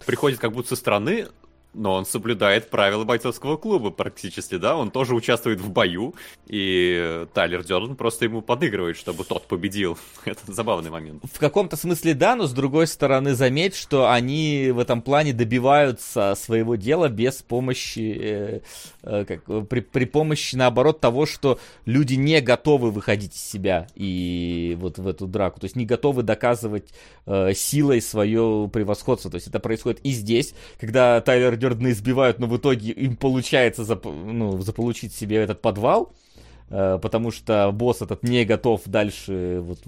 приходит 0.07 0.39
как 0.41 0.53
будто 0.53 0.70
со 0.70 0.77
стороны, 0.77 1.28
но 1.75 1.95
он 1.95 2.07
соблюдает 2.07 2.71
правила 2.71 3.05
бойцовского 3.05 3.57
клуба 3.57 3.91
практически, 3.91 4.57
да, 4.57 4.77
он 4.77 4.91
тоже 4.91 5.15
участвует 5.15 5.61
в 5.61 5.71
бою, 5.71 6.15
и 6.47 7.27
Тайлер 7.35 7.65
Дёрден 7.65 7.97
просто 7.97 8.25
ему 8.25 8.43
подыгрывает, 8.43 8.97
чтобы 8.97 9.25
тот 9.25 9.47
победил. 9.47 9.99
Это 10.25 10.53
забавный 10.53 10.91
момент. 10.91 11.23
В 11.33 11.39
каком-то 11.39 11.77
смысле 11.77 12.15
да, 12.15 12.37
но 12.37 12.47
с 12.47 12.53
другой 12.53 12.87
стороны 12.87 13.35
заметь, 13.35 13.75
что 13.75 14.11
они 14.11 14.71
в 14.73 14.79
этом 14.79 15.03
плане 15.03 15.33
добиваются 15.33 16.35
своего 16.37 16.77
дела 16.77 17.09
без 17.09 17.43
помощи, 17.43 18.17
э, 18.21 18.61
э, 19.03 19.25
как, 19.25 19.69
при, 19.69 19.81
при 19.81 20.05
помощи 20.05 20.57
наоборот 20.57 21.01
того, 21.01 21.27
что 21.27 21.59
люди 21.85 22.15
не 22.15 22.41
готовы 22.41 22.91
выходить 22.91 23.35
из 23.35 23.43
себя 23.43 23.87
и 23.95 24.77
вот 24.81 24.99
в 24.99 25.07
эту 25.07 25.27
драку, 25.27 25.61
то 25.61 25.65
есть 25.65 25.77
не 25.77 25.87
готовы 25.87 26.23
доказывать 26.23 26.91
э, 27.27 27.53
силой 27.55 28.01
свое 28.01 28.71
превосходство. 28.73 29.31
То 29.31 29.37
есть 29.37 29.49
это 29.49 29.59
происходит 29.61 30.01
и 30.03 30.11
здесь, 30.11 30.55
когда 30.79 31.21
Тайлер 31.21 31.57
Дёрдена 31.65 31.93
избивают, 31.93 32.39
но 32.41 32.47
в 32.47 32.57
итоге 32.59 32.93
им 32.93 33.16
получается 33.16 33.82
зап- 33.82 34.32
ну, 34.32 34.61
заполучить 34.61 35.15
себе 35.15 35.36
этот 35.36 35.62
подвал, 35.62 36.12
э, 36.69 36.99
потому 37.01 37.31
что 37.31 37.70
босс 37.73 38.03
этот 38.03 38.23
не 38.23 38.45
готов 38.45 38.82
дальше 38.85 39.61
вот, 39.62 39.78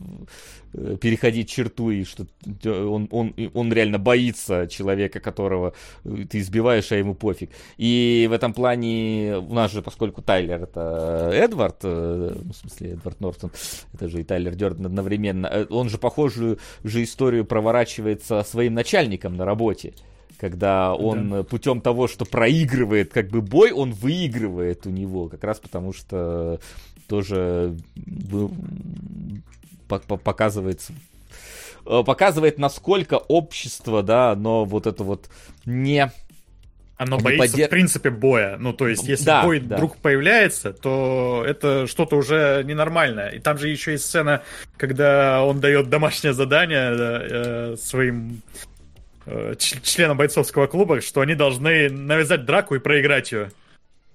э, 0.73 0.97
переходить 0.99 1.51
черту, 1.51 1.91
и 1.91 2.05
что 2.05 2.27
он, 2.65 3.09
он, 3.11 3.35
он 3.53 3.73
реально 3.73 3.99
боится 3.99 4.67
человека, 4.69 5.21
которого 5.21 5.75
э, 6.05 6.25
ты 6.31 6.39
избиваешь, 6.39 6.93
а 6.93 6.97
ему 6.97 7.15
пофиг. 7.15 7.51
И 7.77 8.27
в 8.31 8.33
этом 8.33 8.55
плане 8.55 9.37
у 9.37 9.53
нас 9.53 9.73
же, 9.73 9.83
поскольку 9.83 10.23
Тайлер 10.23 10.63
это 10.63 11.31
Эдвард, 11.35 11.83
ну, 11.83 12.53
в 12.53 12.57
смысле 12.57 12.93
Эдвард 12.93 13.21
Нортон, 13.21 13.51
это 13.93 14.09
же 14.09 14.21
и 14.21 14.25
Тайлер 14.25 14.55
Дёрден 14.55 14.87
одновременно, 14.87 15.67
он 15.69 15.91
же 15.91 15.99
похожую 15.99 16.59
же 16.85 17.03
историю 17.03 17.45
проворачивает 17.45 18.25
со 18.25 18.43
своим 18.45 18.73
начальником 18.73 19.37
на 19.37 19.45
работе 19.45 19.93
когда 20.39 20.95
он 20.95 21.33
э, 21.35 21.45
путем 21.45 21.81
того, 21.81 22.09
что 22.09 22.25
проигрывает 22.25 23.13
как 23.13 23.29
бы 23.29 23.41
бой, 23.41 23.73
он 23.73 23.93
выигрывает 23.93 24.87
у 24.87 24.91
него, 24.91 25.29
как 25.29 25.45
раз 25.45 25.59
потому 25.59 25.93
что 25.93 26.61
тоже 27.09 27.77
по- 29.89 29.99
показывается 29.99 30.93
э, 31.87 32.03
показывает, 32.05 32.59
насколько 32.59 33.15
общество, 33.15 34.03
да, 34.03 34.35
но 34.37 34.65
вот 34.65 34.87
это 34.87 35.05
вот 35.05 35.29
не 35.65 36.11
Оно 36.99 37.17
Они 37.17 37.25
боится, 37.25 37.57
подер- 37.59 37.67
в 37.67 37.71
принципе, 37.71 38.11
боя. 38.11 38.57
Ну, 38.59 38.73
то 38.73 38.89
есть, 38.89 39.07
если 39.07 39.27
Да, 39.27 39.43
бой 39.43 39.61
да. 39.61 39.77
вдруг 39.77 39.99
появляется, 39.99 40.73
то 40.73 41.45
это 41.47 41.87
что-то 41.87 42.17
уже 42.17 42.63
ненормальное. 42.65 43.29
И 43.29 43.39
там 43.39 43.59
же 43.59 43.69
еще 43.69 43.93
есть 43.93 44.07
сцена, 44.07 44.43
когда 44.79 45.45
он 45.45 45.61
дает 45.61 45.91
домашнее 45.91 46.33
задание 46.33 46.91
э, 46.97 47.77
своим 47.79 48.41
э, 49.27 49.55
членам 49.59 50.17
бойцовского 50.17 50.67
клуба, 50.67 51.01
что 51.01 51.21
они 51.21 51.35
должны 51.35 51.91
навязать 51.91 52.45
драку 52.45 52.75
и 52.75 52.79
проиграть 52.79 53.33
ее. 53.33 53.51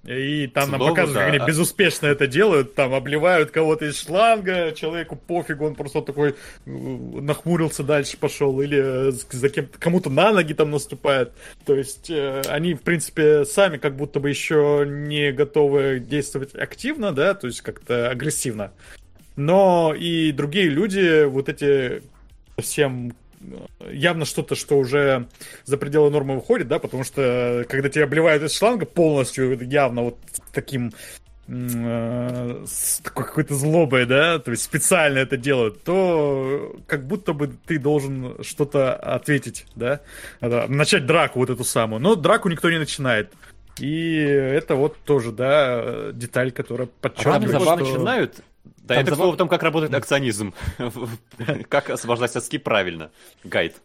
И 0.04 0.48
там 0.48 0.68
нам 0.72 0.80
Слово, 0.80 0.90
показывают, 0.90 1.24
как 1.24 1.30
да. 1.30 1.44
они 1.44 1.46
безуспешно 1.46 2.06
это 2.06 2.26
делают, 2.26 2.74
там 2.74 2.92
обливают 2.92 3.52
кого-то 3.52 3.84
из 3.84 4.00
шланга, 4.00 4.72
человеку 4.72 5.14
пофигу, 5.14 5.64
он 5.64 5.76
просто 5.76 6.02
такой 6.02 6.30
э, 6.30 6.34
нахмурился 6.66 7.84
дальше 7.84 8.16
пошел, 8.16 8.60
или 8.60 9.10
э, 9.10 9.12
за 9.12 9.48
кем 9.48 9.68
кому-то 9.78 10.10
на 10.10 10.32
ноги 10.32 10.54
там 10.54 10.72
наступает. 10.72 11.30
То 11.64 11.76
есть 11.76 12.10
э, 12.10 12.42
они, 12.48 12.74
в 12.74 12.82
принципе, 12.82 13.44
сами 13.44 13.76
как 13.76 13.94
будто 13.94 14.18
бы 14.18 14.28
еще 14.28 14.84
не 14.88 15.30
готовы 15.30 16.00
действовать 16.00 16.52
активно, 16.56 17.12
да, 17.12 17.34
то 17.34 17.46
есть 17.46 17.60
как-то 17.60 18.10
агрессивно. 18.10 18.72
Но 19.36 19.94
и 19.96 20.32
другие 20.32 20.68
люди, 20.68 21.26
вот 21.26 21.48
эти 21.48 22.02
совсем 22.56 23.14
явно 23.90 24.24
что-то, 24.24 24.54
что 24.54 24.78
уже 24.78 25.28
за 25.64 25.76
пределы 25.76 26.10
нормы 26.10 26.36
выходит, 26.36 26.68
да, 26.68 26.78
потому 26.78 27.04
что 27.04 27.64
когда 27.68 27.88
тебя 27.88 28.04
обливают 28.04 28.42
из 28.42 28.56
шланга 28.56 28.86
полностью, 28.86 29.58
явно 29.68 30.02
вот 30.02 30.18
таким 30.52 30.92
э, 31.48 32.64
с 32.66 33.00
такой 33.00 33.24
какой-то 33.24 33.54
злобой, 33.54 34.06
да, 34.06 34.38
то 34.38 34.50
есть 34.50 34.62
специально 34.62 35.18
это 35.18 35.36
делают, 35.36 35.82
то 35.84 36.76
как 36.86 37.06
будто 37.06 37.32
бы 37.32 37.50
ты 37.66 37.78
должен 37.78 38.42
что-то 38.42 38.94
ответить, 38.94 39.66
да, 39.74 40.00
начать 40.40 41.06
драку 41.06 41.40
вот 41.40 41.50
эту 41.50 41.64
самую, 41.64 42.00
но 42.00 42.14
драку 42.14 42.48
никто 42.48 42.70
не 42.70 42.78
начинает. 42.78 43.32
И 43.78 44.16
это 44.16 44.74
вот 44.74 44.98
тоже, 45.04 45.32
да, 45.32 46.12
деталь, 46.12 46.52
которая 46.52 46.88
Там 46.88 47.10
подчеркивает, 47.10 47.50
забавно 47.50 47.64
забавно 47.64 47.84
что... 47.84 47.94
начинают. 47.94 48.36
Да, 48.92 48.96
Там 48.96 49.02
это, 49.02 49.10
к 49.10 49.14
забав- 49.14 49.16
слову, 49.16 49.32
о 49.34 49.36
том, 49.36 49.48
как 49.48 49.62
работает 49.62 49.94
акционизм. 49.94 50.54
Как 51.68 51.90
освобождать 51.90 52.32
соски 52.32 52.58
правильно. 52.58 53.10
Гайд. 53.44 53.76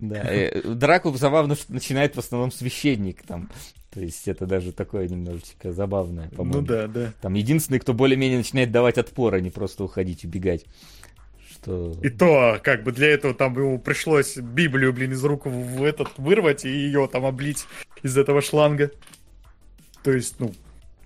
Да, 0.00 0.22
э, 0.24 0.60
драку 0.62 1.12
забавно 1.14 1.54
что 1.54 1.72
начинает 1.72 2.16
в 2.16 2.18
основном 2.18 2.50
священник 2.50 3.22
там. 3.22 3.50
То 3.90 4.00
есть 4.00 4.26
это 4.26 4.44
даже 4.44 4.72
такое 4.72 5.08
немножечко 5.08 5.72
забавное, 5.72 6.28
по-моему. 6.30 6.60
Ну 6.60 6.66
да, 6.66 6.88
да. 6.88 7.12
Там 7.20 7.34
единственный, 7.34 7.78
кто 7.78 7.94
более-менее 7.94 8.38
начинает 8.38 8.72
давать 8.72 8.98
отпор, 8.98 9.34
а 9.34 9.40
не 9.40 9.50
просто 9.50 9.84
уходить, 9.84 10.24
убегать. 10.24 10.66
Что... 11.48 11.94
И 12.02 12.10
то, 12.10 12.58
как 12.62 12.82
бы 12.82 12.90
для 12.90 13.08
этого 13.10 13.34
там 13.34 13.56
ему 13.56 13.78
пришлось 13.78 14.36
Библию, 14.36 14.92
блин, 14.92 15.12
из 15.12 15.24
рук 15.24 15.46
в 15.46 15.84
этот 15.84 16.08
вырвать 16.18 16.64
и 16.64 16.70
ее 16.70 17.08
там 17.10 17.24
облить 17.24 17.66
из 18.02 18.18
этого 18.18 18.42
шланга. 18.42 18.90
То 20.02 20.10
есть, 20.10 20.40
ну, 20.40 20.52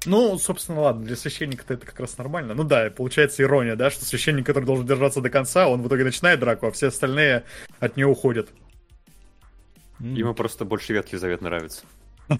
ну, 0.04 0.38
собственно, 0.38 0.80
ладно, 0.80 1.04
для 1.04 1.16
священника-то 1.16 1.74
это 1.74 1.86
как 1.86 1.98
раз 2.00 2.16
нормально. 2.18 2.54
Ну 2.54 2.64
да, 2.64 2.90
получается 2.90 3.42
ирония, 3.42 3.76
да, 3.76 3.90
что 3.90 4.04
священник, 4.04 4.46
который 4.46 4.64
должен 4.64 4.86
держаться 4.86 5.20
до 5.20 5.30
конца, 5.30 5.68
он 5.68 5.82
в 5.82 5.88
итоге 5.88 6.04
начинает 6.04 6.40
драку, 6.40 6.66
а 6.66 6.72
все 6.72 6.88
остальные 6.88 7.44
от 7.80 7.96
нее 7.96 8.06
уходят. 8.06 8.50
Ему 10.00 10.34
просто 10.34 10.64
больше 10.64 10.92
Ветхий 10.92 11.16
Завет 11.16 11.40
нравится. 11.40 11.84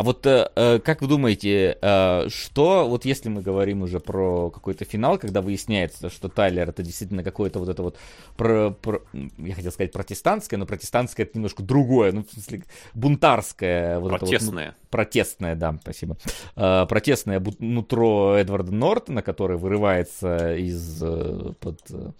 А 0.00 0.02
вот 0.02 0.24
э, 0.24 0.50
э, 0.56 0.78
как 0.78 1.02
вы 1.02 1.08
думаете, 1.08 1.76
э, 1.78 2.28
что, 2.30 2.88
вот 2.88 3.04
если 3.04 3.28
мы 3.28 3.42
говорим 3.42 3.82
уже 3.82 4.00
про 4.00 4.48
какой-то 4.48 4.86
финал, 4.86 5.18
когда 5.18 5.42
выясняется, 5.42 6.08
что 6.08 6.30
Тайлер 6.30 6.70
это 6.70 6.82
действительно 6.82 7.22
какое-то 7.22 7.58
вот 7.58 7.68
это 7.68 7.82
вот, 7.82 7.98
про, 8.34 8.70
про- 8.70 9.02
я 9.36 9.54
хотел 9.54 9.70
сказать 9.70 9.92
протестантское, 9.92 10.58
но 10.58 10.64
протестантское 10.64 11.26
это 11.26 11.36
немножко 11.36 11.62
другое, 11.62 12.12
ну, 12.12 12.24
в 12.24 12.32
смысле, 12.32 12.62
бунтарское. 12.94 14.00
Вот 14.00 14.06
это 14.06 14.12
вот, 14.12 14.22
ну, 14.22 14.26
Протестное. 14.26 14.76
протестное, 14.88 15.54
да, 15.54 15.78
спасибо. 15.82 16.16
Э, 16.56 16.86
протестное 16.88 17.42
нутро 17.58 18.36
Эдварда 18.38 18.72
Нортона, 18.72 19.20
который 19.20 19.58
вырывается 19.58 20.56
из 20.56 21.02
э, 21.02 21.52
под 21.60 21.78
э, 21.90 22.12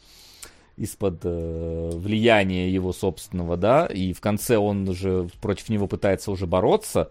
из-под 0.77 1.20
э, 1.24 1.90
влияния 1.94 2.69
его 2.69 2.93
собственного, 2.93 3.57
да, 3.57 3.86
и 3.86 4.12
в 4.12 4.20
конце 4.20 4.59
он 4.59 4.86
уже 4.86 5.31
против 5.40 5.70
него 5.70 5.86
пытается 5.86 6.31
уже 6.31 6.47
бороться, 6.47 7.11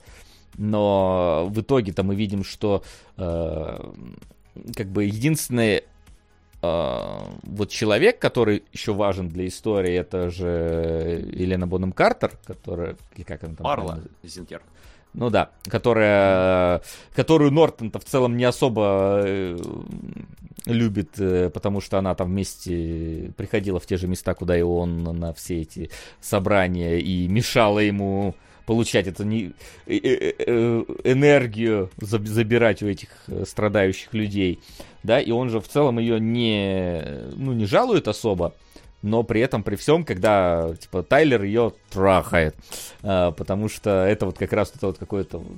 но 0.57 1.47
в 1.49 1.61
итоге-то 1.61 2.03
мы 2.03 2.15
видим, 2.15 2.43
что 2.43 2.83
э, 3.17 3.91
как 4.75 4.87
бы 4.87 5.05
единственный 5.05 5.83
э, 6.61 7.19
вот 7.43 7.69
человек, 7.69 8.19
который 8.19 8.63
еще 8.71 8.93
важен 8.93 9.29
для 9.29 9.47
истории, 9.47 9.93
это 9.93 10.29
же 10.29 11.25
Елена 11.33 11.67
Бонем 11.67 11.91
Картер, 11.91 12.31
которая, 12.45 12.95
как 13.25 13.43
она 13.43 13.55
там 13.55 13.63
Марла 13.63 14.01
Зинтер. 14.23 14.61
ну 15.13 15.29
да, 15.29 15.51
которая, 15.63 16.81
которую 17.13 17.51
Нортон-то 17.51 17.99
в 17.99 18.05
целом 18.05 18.37
не 18.37 18.45
особо 18.45 19.21
э, 19.25 19.57
любит, 20.65 21.19
э, 21.19 21.49
потому 21.49 21.81
что 21.81 21.97
она 21.97 22.15
там 22.15 22.29
вместе 22.29 23.31
приходила 23.37 23.79
в 23.79 23.85
те 23.85 23.97
же 23.97 24.07
места, 24.07 24.33
куда 24.33 24.57
и 24.57 24.61
он 24.61 25.03
на 25.03 25.33
все 25.33 25.61
эти 25.61 25.89
собрания 26.21 26.99
и 26.99 27.27
мешала 27.27 27.79
ему 27.79 28.35
получать 28.69 29.07
эту 29.07 29.23
не, 29.23 29.51
э, 29.87 29.97
э, 29.97 30.33
э, 30.37 30.83
энергию, 31.03 31.89
заб- 31.97 32.27
забирать 32.27 32.83
у 32.83 32.87
этих 32.87 33.09
страдающих 33.47 34.13
людей, 34.13 34.59
да, 35.01 35.19
и 35.19 35.31
он 35.31 35.49
же 35.49 35.59
в 35.59 35.67
целом 35.67 35.97
ее 35.97 36.19
не, 36.19 37.03
ну, 37.35 37.53
не 37.53 37.65
жалует 37.65 38.07
особо, 38.07 38.53
но 39.01 39.23
при 39.23 39.41
этом, 39.41 39.63
при 39.63 39.75
всем, 39.75 40.03
когда, 40.03 40.75
типа, 40.79 41.01
Тайлер 41.01 41.41
ее 41.41 41.73
трахает, 41.89 42.55
а, 43.01 43.31
потому 43.31 43.69
что 43.69 44.05
это 44.05 44.27
вот 44.27 44.37
как 44.37 44.53
раз 44.53 44.71
это 44.75 44.85
вот 44.85 44.99
какое-то 44.99 45.39
вот 45.39 45.57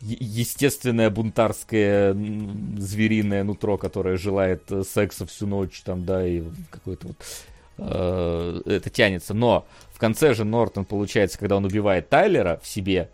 естественное 0.00 1.10
бунтарское 1.10 2.16
звериное 2.78 3.44
нутро, 3.44 3.76
которое 3.76 4.16
желает 4.16 4.62
секса 4.90 5.26
всю 5.26 5.46
ночь, 5.46 5.82
там, 5.82 6.06
да, 6.06 6.26
и 6.26 6.42
какой-то 6.70 7.08
вот 7.08 7.16
э, 7.78 8.60
это 8.64 8.88
тянется. 8.88 9.34
Но 9.34 9.66
в 9.96 9.98
конце 9.98 10.34
же 10.34 10.44
Нортон, 10.44 10.84
получается, 10.84 11.38
когда 11.38 11.56
он 11.56 11.64
убивает 11.64 12.10
Тайлера 12.10 12.60
в 12.62 12.66
себе, 12.66 13.08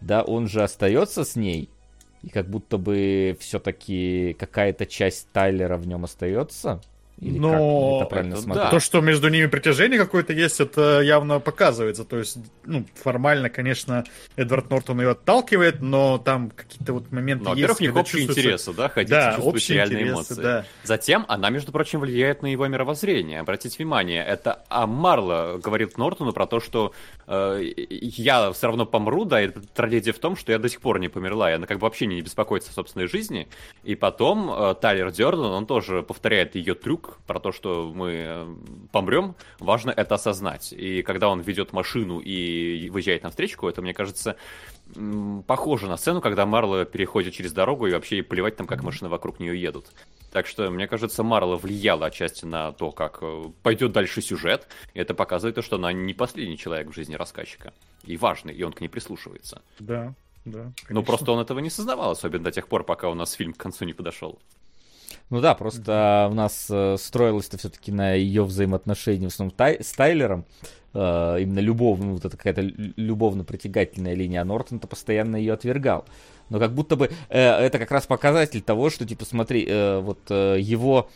да, 0.00 0.22
он 0.22 0.46
же 0.46 0.62
остается 0.62 1.24
с 1.24 1.34
ней, 1.34 1.68
и 2.22 2.28
как 2.28 2.48
будто 2.48 2.78
бы 2.78 3.36
все-таки 3.40 4.36
какая-то 4.38 4.86
часть 4.86 5.28
Тайлера 5.32 5.76
в 5.76 5.88
нем 5.88 6.04
остается. 6.04 6.80
Или 7.20 7.38
Но 7.38 7.98
как 7.98 8.06
это 8.06 8.10
правильно 8.10 8.32
это 8.34 8.42
смотреть? 8.42 8.64
да. 8.66 8.70
То, 8.70 8.78
что 8.80 9.00
между 9.00 9.28
ними 9.28 9.46
притяжение 9.46 9.98
какое-то 9.98 10.32
есть, 10.32 10.60
это 10.60 11.00
явно 11.00 11.40
показывается. 11.40 12.04
То 12.04 12.18
есть, 12.18 12.38
ну, 12.64 12.86
формально, 12.94 13.50
конечно, 13.50 14.04
Эдвард 14.36 14.70
Нортон 14.70 15.00
ее 15.00 15.10
отталкивает, 15.10 15.80
но 15.82 16.18
там 16.18 16.50
какие-то 16.50 16.92
вот 16.92 17.10
моменты 17.10 17.44
Ну, 17.44 17.50
есть. 17.56 17.62
во-первых, 17.68 17.80
у 17.80 17.82
них 17.82 17.90
когда 17.90 18.00
общие 18.02 18.22
чувствуется- 18.26 18.40
интересы, 18.40 18.72
да, 18.72 18.88
ходить 18.88 19.10
Да, 19.10 19.30
и 19.32 19.34
чувствовать 19.34 19.68
реальные 19.70 20.02
интересы, 20.02 20.14
эмоции. 20.14 20.42
да. 20.42 20.64
Затем 20.84 21.24
она, 21.26 21.50
между 21.50 21.72
прочим, 21.72 22.00
влияет 22.00 22.42
на 22.42 22.46
его 22.46 22.66
мировоззрение. 22.68 23.40
Обратите 23.40 23.76
внимание, 23.78 24.24
это 24.24 24.62
а 24.68 24.86
Марла 24.86 25.58
говорит 25.60 25.98
Нортону 25.98 26.32
про 26.32 26.46
то, 26.46 26.60
что 26.60 26.92
э, 27.26 27.60
я 27.90 28.52
все 28.52 28.66
равно 28.68 28.86
помру, 28.86 29.24
да, 29.24 29.42
и 29.42 29.48
трагедия 29.74 30.12
в 30.12 30.18
том, 30.20 30.36
что 30.36 30.52
я 30.52 30.58
до 30.58 30.68
сих 30.68 30.80
пор 30.80 31.00
не 31.00 31.08
померла, 31.08 31.50
и 31.50 31.54
она 31.54 31.66
как 31.66 31.78
бы 31.78 31.82
вообще 31.86 32.06
не 32.06 32.20
беспокоится 32.22 32.70
о 32.70 32.74
собственной 32.74 33.08
жизни. 33.08 33.48
И 33.82 33.96
потом 33.96 34.50
э, 34.50 34.74
Тайлер 34.80 35.10
Дёрден, 35.10 35.46
он 35.46 35.66
тоже 35.66 36.02
повторяет 36.02 36.54
ее 36.54 36.74
трюк 36.74 37.07
про 37.26 37.40
то, 37.40 37.52
что 37.52 37.92
мы 37.94 38.12
э, 38.12 38.56
помрем, 38.92 39.34
важно 39.58 39.90
это 39.90 40.16
осознать. 40.16 40.72
И 40.72 41.02
когда 41.02 41.28
он 41.28 41.40
ведет 41.40 41.72
машину 41.72 42.20
и 42.20 42.90
выезжает 42.90 43.22
на 43.22 43.30
встречку, 43.30 43.68
это, 43.68 43.82
мне 43.82 43.94
кажется, 43.94 44.36
похоже 45.46 45.86
на 45.86 45.96
сцену, 45.96 46.20
когда 46.20 46.46
Марла 46.46 46.84
переходит 46.84 47.34
через 47.34 47.52
дорогу 47.52 47.86
и 47.86 47.92
вообще 47.92 48.22
плевать 48.22 48.56
там, 48.56 48.66
как 48.66 48.82
машины 48.82 49.08
вокруг 49.08 49.40
нее 49.40 49.60
едут. 49.60 49.86
Так 50.32 50.46
что, 50.46 50.70
мне 50.70 50.86
кажется, 50.86 51.22
Марла 51.22 51.56
влияла 51.56 52.06
отчасти 52.06 52.44
на 52.44 52.72
то, 52.72 52.90
как 52.90 53.18
э, 53.22 53.44
пойдет 53.62 53.92
дальше 53.92 54.20
сюжет. 54.20 54.68
И 54.94 55.00
это 55.00 55.14
показывает 55.14 55.54
то, 55.54 55.62
что 55.62 55.76
она 55.76 55.92
не 55.92 56.14
последний 56.14 56.58
человек 56.58 56.88
в 56.88 56.94
жизни 56.94 57.14
рассказчика. 57.14 57.72
И 58.04 58.16
важный, 58.16 58.54
и 58.54 58.62
он 58.62 58.72
к 58.72 58.80
ней 58.80 58.88
прислушивается. 58.88 59.62
Да, 59.78 60.14
да. 60.44 60.64
Но 60.64 60.72
конечно. 60.86 61.02
просто 61.02 61.32
он 61.32 61.40
этого 61.40 61.60
не 61.60 61.70
сознавал, 61.70 62.10
особенно 62.10 62.44
до 62.44 62.52
тех 62.52 62.68
пор, 62.68 62.84
пока 62.84 63.08
у 63.08 63.14
нас 63.14 63.32
фильм 63.32 63.52
к 63.52 63.58
концу 63.58 63.84
не 63.84 63.94
подошел. 63.94 64.38
Ну 65.30 65.40
да, 65.40 65.54
просто 65.54 66.28
у 66.30 66.34
нас 66.34 66.68
э, 66.70 66.96
строилось-то 66.98 67.58
все-таки 67.58 67.92
на 67.92 68.14
ее 68.14 68.44
взаимоотношении 68.44 69.26
в 69.26 69.32
основном 69.32 69.54
Тай- 69.54 69.82
с 69.82 69.92
Тайлером. 69.92 70.46
Э, 70.94 71.36
именно 71.40 71.58
любовь, 71.58 71.98
ну, 72.00 72.14
вот 72.14 72.24
это 72.24 72.34
какая-то 72.36 72.62
лю- 72.62 72.94
любовно-притягательная 72.96 74.14
линия, 74.14 74.40
а 74.40 74.44
Нортон-то 74.46 74.86
постоянно 74.86 75.36
ее 75.36 75.52
отвергал. 75.52 76.06
Но 76.48 76.58
как 76.58 76.72
будто 76.72 76.96
бы 76.96 77.10
э, 77.28 77.38
это 77.40 77.78
как 77.78 77.90
раз 77.90 78.06
показатель 78.06 78.62
того, 78.62 78.88
что, 78.88 79.04
типа, 79.06 79.26
смотри, 79.26 79.66
э, 79.68 80.00
вот 80.00 80.18
э, 80.30 80.56
его... 80.60 81.10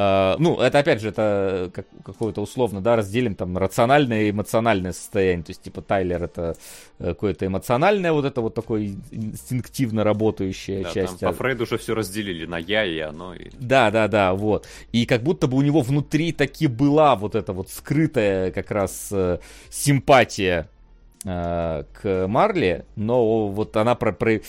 э, 0.00 0.36
ну, 0.38 0.60
это 0.60 0.78
опять 0.78 1.00
же, 1.00 1.08
это 1.08 1.70
как, 1.72 1.86
какое-то 2.04 2.40
условно, 2.40 2.80
да, 2.80 2.96
разделим 2.96 3.34
там 3.34 3.52
на 3.52 3.60
рациональное 3.60 4.22
и 4.22 4.30
эмоциональное 4.30 4.92
состояние. 4.92 5.44
То 5.44 5.50
есть, 5.50 5.62
типа, 5.62 5.82
Тайлер 5.82 6.22
это 6.22 6.56
э, 6.98 7.08
какое-то 7.08 7.46
эмоциональное, 7.46 8.12
вот 8.12 8.24
это 8.24 8.40
вот 8.40 8.54
такое 8.54 8.94
инстинктивно 9.10 10.04
работающая 10.04 10.82
Да, 10.84 10.90
часть. 10.92 11.18
там 11.18 11.28
а- 11.28 11.32
по 11.32 11.38
Фрейду 11.38 11.64
уже 11.64 11.78
все 11.78 11.94
разделили 11.94 12.46
на 12.46 12.58
я 12.58 12.84
и 12.84 12.98
оно. 12.98 13.34
И... 13.34 13.50
да, 13.58 13.90
да, 13.90 14.08
да, 14.08 14.34
вот. 14.34 14.66
И 14.92 15.06
как 15.06 15.22
будто 15.22 15.46
бы 15.46 15.56
у 15.56 15.62
него 15.62 15.80
внутри 15.80 16.32
таки 16.32 16.66
была 16.66 17.16
вот 17.16 17.34
эта 17.34 17.52
вот 17.52 17.68
скрытая 17.70 18.50
как 18.50 18.70
раз 18.70 19.08
э, 19.12 19.38
симпатия 19.70 20.68
э, 20.68 20.79
к 21.22 22.26
Марли, 22.28 22.86
но 22.96 23.48
вот 23.48 23.76
она 23.76 23.94
про, 23.94 24.12
про... 24.12 24.40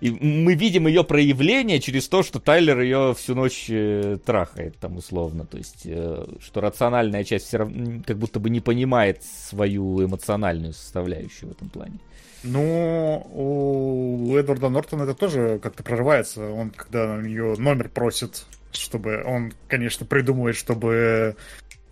И 0.00 0.10
мы 0.10 0.54
видим 0.54 0.86
ее 0.86 1.02
проявление 1.02 1.80
через 1.80 2.08
то, 2.08 2.22
что 2.22 2.38
Тайлер 2.38 2.80
ее 2.80 3.14
всю 3.18 3.34
ночь 3.34 3.66
э, 3.68 4.16
трахает, 4.24 4.76
там 4.78 4.96
условно. 4.96 5.44
То 5.44 5.58
есть, 5.58 5.82
э, 5.84 6.26
что 6.40 6.60
рациональная 6.60 7.24
часть 7.24 7.48
все 7.48 7.58
равно 7.58 8.02
как 8.06 8.16
будто 8.16 8.38
бы 8.38 8.48
не 8.48 8.60
понимает 8.60 9.24
свою 9.24 10.04
эмоциональную 10.04 10.72
составляющую 10.72 11.48
в 11.48 11.52
этом 11.52 11.68
плане. 11.68 11.98
Ну, 12.42 13.26
у 13.32 14.36
Эдварда 14.36 14.68
Нортона 14.68 15.02
это 15.02 15.14
тоже 15.14 15.58
как-то 15.60 15.82
прорывается. 15.82 16.48
Он, 16.48 16.70
когда 16.70 17.20
ее 17.20 17.56
номер 17.58 17.88
просит, 17.88 18.46
чтобы 18.72 19.22
он, 19.26 19.52
конечно, 19.68 20.06
придумывает, 20.06 20.56
чтобы 20.56 21.36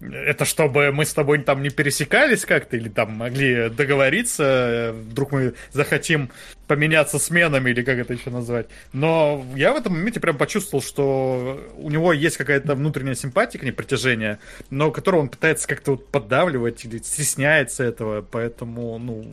это 0.00 0.44
чтобы 0.44 0.92
мы 0.92 1.04
с 1.04 1.12
тобой 1.12 1.40
там 1.40 1.62
не 1.62 1.70
пересекались 1.70 2.44
как-то 2.44 2.76
или 2.76 2.88
там 2.88 3.12
могли 3.12 3.68
договориться, 3.68 4.94
вдруг 4.94 5.32
мы 5.32 5.54
захотим 5.72 6.30
поменяться 6.66 7.18
сменами 7.18 7.70
или 7.70 7.82
как 7.82 7.98
это 7.98 8.12
еще 8.12 8.30
назвать. 8.30 8.66
Но 8.92 9.44
я 9.56 9.72
в 9.72 9.76
этом 9.76 9.94
моменте 9.94 10.20
прям 10.20 10.36
почувствовал, 10.36 10.82
что 10.82 11.68
у 11.76 11.90
него 11.90 12.12
есть 12.12 12.36
какая-то 12.36 12.74
внутренняя 12.74 13.14
симпатия 13.14 13.58
к 13.58 13.62
ней, 13.62 13.72
притяжение, 13.72 14.38
но 14.70 14.90
которого 14.90 15.22
он 15.22 15.28
пытается 15.28 15.66
как-то 15.66 15.92
вот 15.92 16.08
поддавливать 16.08 16.84
или 16.84 16.98
стесняется 16.98 17.84
этого, 17.84 18.22
поэтому, 18.22 18.98
ну, 18.98 19.24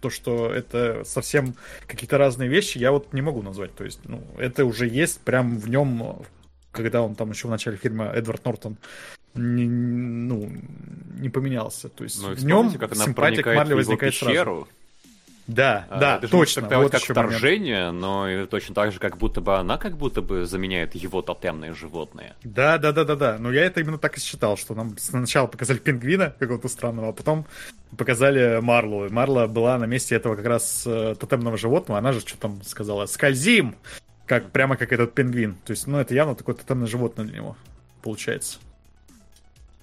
то, 0.00 0.10
что 0.10 0.52
это 0.52 1.02
совсем 1.04 1.54
какие-то 1.86 2.18
разные 2.18 2.48
вещи, 2.48 2.78
я 2.78 2.90
вот 2.90 3.12
не 3.12 3.22
могу 3.22 3.42
назвать. 3.42 3.74
То 3.74 3.84
есть, 3.84 4.00
ну, 4.04 4.22
это 4.38 4.64
уже 4.64 4.88
есть 4.88 5.20
прям 5.20 5.58
в 5.58 5.68
нем, 5.68 6.24
когда 6.72 7.02
он 7.02 7.14
там 7.14 7.30
еще 7.30 7.48
в 7.48 7.50
начале 7.50 7.76
фильма 7.76 8.06
Эдвард 8.06 8.44
Нортон 8.44 8.76
не, 9.34 9.66
ну, 9.68 10.50
не 11.18 11.28
поменялся. 11.28 11.88
То 11.88 12.04
есть 12.04 12.20
Ну, 12.22 12.34
в 12.34 12.44
нем 12.44 12.72
как 12.72 12.92
она 12.92 13.04
симпатия 13.04 13.42
к 13.42 13.54
Марли 13.54 13.74
возникает 13.74 14.14
сразу. 14.14 14.68
Да, 15.46 15.86
А, 15.90 15.98
да, 15.98 16.16
это 16.18 16.28
точно. 16.28 16.62
трактовать 16.62 16.84
Вот 16.84 16.92
как 16.92 17.02
еще 17.02 17.14
момент. 17.14 17.32
вторжение, 17.34 17.90
но 17.90 18.46
точно 18.46 18.74
так 18.74 18.92
же, 18.92 19.00
как 19.00 19.16
будто 19.16 19.40
бы 19.40 19.56
она 19.56 19.78
как 19.78 19.96
будто 19.96 20.22
бы 20.22 20.46
заменяет 20.46 20.94
его 20.94 21.22
тотемное 21.22 21.74
животное. 21.74 22.36
Да, 22.44 22.78
да, 22.78 22.92
да, 22.92 23.02
да, 23.04 23.16
да. 23.16 23.36
Но 23.38 23.50
я 23.50 23.64
это 23.64 23.80
именно 23.80 23.98
так 23.98 24.16
и 24.16 24.20
считал, 24.20 24.56
что 24.56 24.74
нам 24.74 24.96
сначала 24.98 25.48
показали 25.48 25.78
пингвина 25.78 26.36
какого-то 26.38 26.68
странного, 26.68 27.08
а 27.08 27.12
потом 27.12 27.46
показали 27.98 28.60
Марлу. 28.60 29.06
И 29.06 29.08
Марла 29.08 29.48
была 29.48 29.76
на 29.78 29.86
месте 29.86 30.14
этого 30.14 30.36
как 30.36 30.46
раз 30.46 30.84
э, 30.86 31.16
тотемного 31.18 31.56
животного. 31.56 31.98
Она 31.98 32.12
же 32.12 32.20
что 32.20 32.36
там 32.38 32.62
сказала? 32.62 33.06
Скользим! 33.06 33.74
Как, 34.30 34.52
прямо 34.52 34.76
как 34.76 34.92
этот 34.92 35.12
пингвин. 35.12 35.56
То 35.64 35.72
есть, 35.72 35.88
ну, 35.88 35.98
это 35.98 36.14
явно 36.14 36.36
такое 36.36 36.54
тотемное 36.54 36.86
животное 36.86 37.24
для 37.26 37.38
него, 37.38 37.56
получается. 38.00 38.60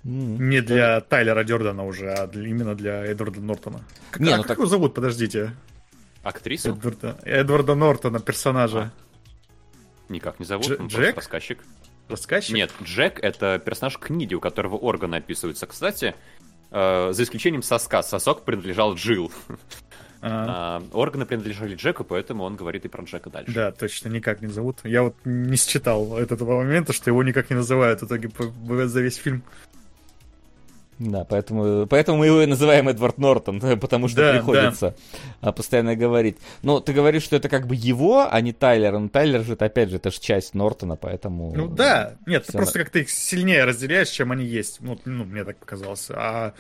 М. 0.05 0.49
Не 0.49 0.61
для 0.61 1.01
Тайлера 1.01 1.43
Дердана 1.43 1.83
уже, 1.85 2.13
а 2.13 2.27
для- 2.27 2.47
именно 2.47 2.73
для 2.73 3.05
Эдварда 3.05 3.41
Нортона. 3.41 3.81
Как, 4.09 4.21
Не, 4.21 4.31
а 4.31 4.37
ну 4.37 4.43
как 4.43 4.47
так- 4.47 4.57
его 4.59 4.67
зовут, 4.67 4.93
подождите? 4.93 5.51
Актрису 6.23 6.69
Эдварда, 6.69 7.17
Эдварда 7.23 7.75
Нортона, 7.75 8.21
персонажа. 8.21 8.93
никак 10.07 10.39
не 10.39 10.45
зовут, 10.45 10.65
Дж- 10.69 10.77
он 10.79 10.87
Джек? 10.87 11.17
рассказчик. 11.17 11.59
Рассказчик? 12.07 12.55
Нет, 12.55 12.71
Джек— 12.81 13.19
это 13.21 13.59
персонаж 13.59 13.97
книги, 13.97 14.33
у 14.33 14.39
которого 14.39 14.77
органы 14.77 15.15
описываются. 15.15 15.65
Кстати, 15.67 16.15
э, 16.71 17.09
за 17.11 17.21
исключением 17.23 17.63
соска, 17.63 18.01
сосок 18.01 18.45
принадлежал 18.45 18.95
Джилл. 18.95 19.29
А, 20.21 20.81
А, 20.81 20.97
органы 20.97 21.25
принадлежали 21.25 21.75
Джеку, 21.75 22.03
поэтому 22.03 22.43
он 22.43 22.55
говорит 22.55 22.85
и 22.85 22.87
про 22.87 23.03
Джека 23.03 23.29
дальше. 23.29 23.51
Да, 23.53 23.71
точно, 23.71 24.09
никак 24.09 24.41
не 24.41 24.47
зовут. 24.47 24.79
Я 24.83 25.03
вот 25.03 25.15
не 25.25 25.57
считал 25.57 26.17
этого 26.17 26.57
момента, 26.57 26.93
что 26.93 27.09
его 27.09 27.23
никак 27.23 27.49
не 27.49 27.55
называют 27.55 28.01
в 28.01 28.05
итоге 28.05 28.29
за 28.87 29.01
весь 29.01 29.15
фильм. 29.15 29.43
Да, 30.99 31.25
поэтому, 31.25 31.85
поэтому 31.85 32.19
мы 32.19 32.25
его 32.25 32.41
и 32.41 32.47
называем 32.47 32.89
Эдвард 32.89 33.19
Нортон, 33.19 33.59
потому 33.79 34.07
что 34.07 34.21
Да, 34.21 34.33
приходится 34.33 34.95
а, 35.41 35.51
постоянно 35.51 35.95
говорить. 35.95 36.37
Ну, 36.63 36.79
ты 36.79 36.91
говоришь, 36.91 37.23
что 37.23 37.35
это 37.35 37.49
как 37.49 37.67
бы 37.67 37.75
его, 37.75 38.27
а 38.29 38.41
не 38.41 38.51
Тайлер. 38.51 38.97
Но 38.97 39.07
Тайлер 39.07 39.43
же, 39.43 39.53
это, 39.53 39.65
опять 39.65 39.89
же, 39.89 39.97
это 39.97 40.09
же 40.09 40.19
часть 40.19 40.55
Нортона, 40.55 40.95
поэтому... 40.95 41.53
Ну 41.55 41.67
да, 41.67 42.15
нет, 42.25 42.45
ты 42.47 42.53
просто 42.53 42.79
как-то 42.79 42.99
их 42.99 43.11
сильнее 43.11 43.63
разделяешь, 43.65 44.09
чем 44.09 44.31
они 44.31 44.45
есть. 44.45 44.81
Ну, 44.81 44.99
ну, 45.05 45.23
мне 45.25 45.43
так 45.43 45.57
показалось. 45.57 46.07
А 46.09 46.53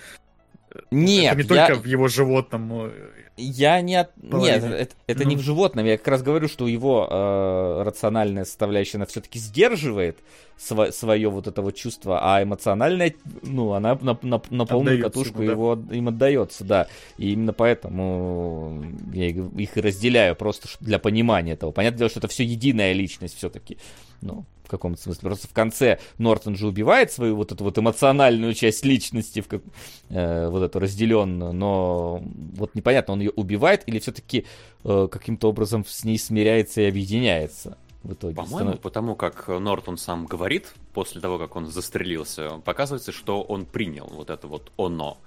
Нет, 0.91 1.37
это 1.37 1.53
не 1.53 1.55
я, 1.55 1.67
только 1.67 1.81
в 1.81 1.85
его 1.85 2.07
животном. 2.07 2.91
я 3.37 3.81
не... 3.81 3.95
От... 3.95 4.11
Нет, 4.17 4.63
это, 4.63 4.95
это 5.07 5.25
не 5.25 5.35
Ну. 5.35 5.41
в 5.41 5.43
животном. 5.43 5.85
Я 5.85 5.97
как 5.97 6.07
раз 6.07 6.21
говорю, 6.23 6.47
что 6.47 6.67
его 6.67 7.07
э, 7.09 7.83
рациональная 7.83 8.45
составляющая, 8.45 8.97
она 8.97 9.05
все-таки 9.05 9.39
сдерживает 9.39 10.17
свое 10.57 11.29
вот 11.29 11.47
это 11.47 11.61
вот 11.61 11.75
чувство, 11.75 12.19
а 12.21 12.41
эмоциональная, 12.41 13.13
ну, 13.43 13.73
она 13.73 13.95
на, 14.01 14.17
на, 14.23 14.41
на 14.49 14.65
полную 14.65 15.01
катушку 15.01 15.43
ему, 15.43 15.45
да. 15.45 15.51
его 15.51 15.95
им 15.95 16.07
отдается, 16.07 16.63
да. 16.63 16.87
И 17.17 17.31
именно 17.31 17.53
поэтому 17.53 18.83
я 19.13 19.27
их 19.27 19.77
и 19.77 19.81
разделяю 19.81 20.35
просто 20.35 20.67
для 20.79 20.97
понимания 20.97 21.53
этого. 21.53 21.71
Понятное 21.71 21.99
дело, 21.99 22.09
что 22.09 22.19
это 22.19 22.27
все 22.27 22.43
единая 22.43 22.93
личность 22.93 23.37
все-таки. 23.37 23.77
Ну, 24.21 24.45
в 24.67 24.69
каком-то 24.69 25.01
смысле. 25.01 25.21
Просто 25.21 25.47
в 25.47 25.53
конце 25.53 25.99
Нортон 26.17 26.55
же 26.55 26.67
убивает 26.67 27.11
свою 27.11 27.35
вот 27.37 27.51
эту 27.51 27.63
вот 27.63 27.77
эмоциональную 27.77 28.53
часть 28.53 28.85
личности, 28.85 29.39
в 29.41 29.47
как- 29.47 29.61
э, 30.09 30.49
вот 30.49 30.61
эту 30.61 30.79
разделенную, 30.79 31.53
но 31.53 32.21
вот 32.55 32.75
непонятно, 32.75 33.13
он 33.13 33.21
ее 33.21 33.31
убивает 33.31 33.83
или 33.87 33.99
все-таки 33.99 34.45
э, 34.83 35.07
каким-то 35.11 35.49
образом 35.49 35.85
с 35.85 36.03
ней 36.03 36.17
смиряется 36.19 36.81
и 36.81 36.85
объединяется 36.85 37.77
в 38.03 38.13
итоге. 38.13 38.35
По-моему, 38.35 38.71
Станов- 38.71 38.81
потому 38.81 39.15
как 39.15 39.47
Нортон 39.47 39.97
сам 39.97 40.25
говорит, 40.25 40.73
после 40.93 41.21
того, 41.21 41.37
как 41.39 41.55
он 41.55 41.67
застрелился, 41.67 42.61
показывается, 42.65 43.11
что 43.11 43.41
он 43.41 43.65
принял 43.65 44.07
вот 44.11 44.29
это 44.29 44.47
вот 44.47 44.71
оно. 44.77 45.17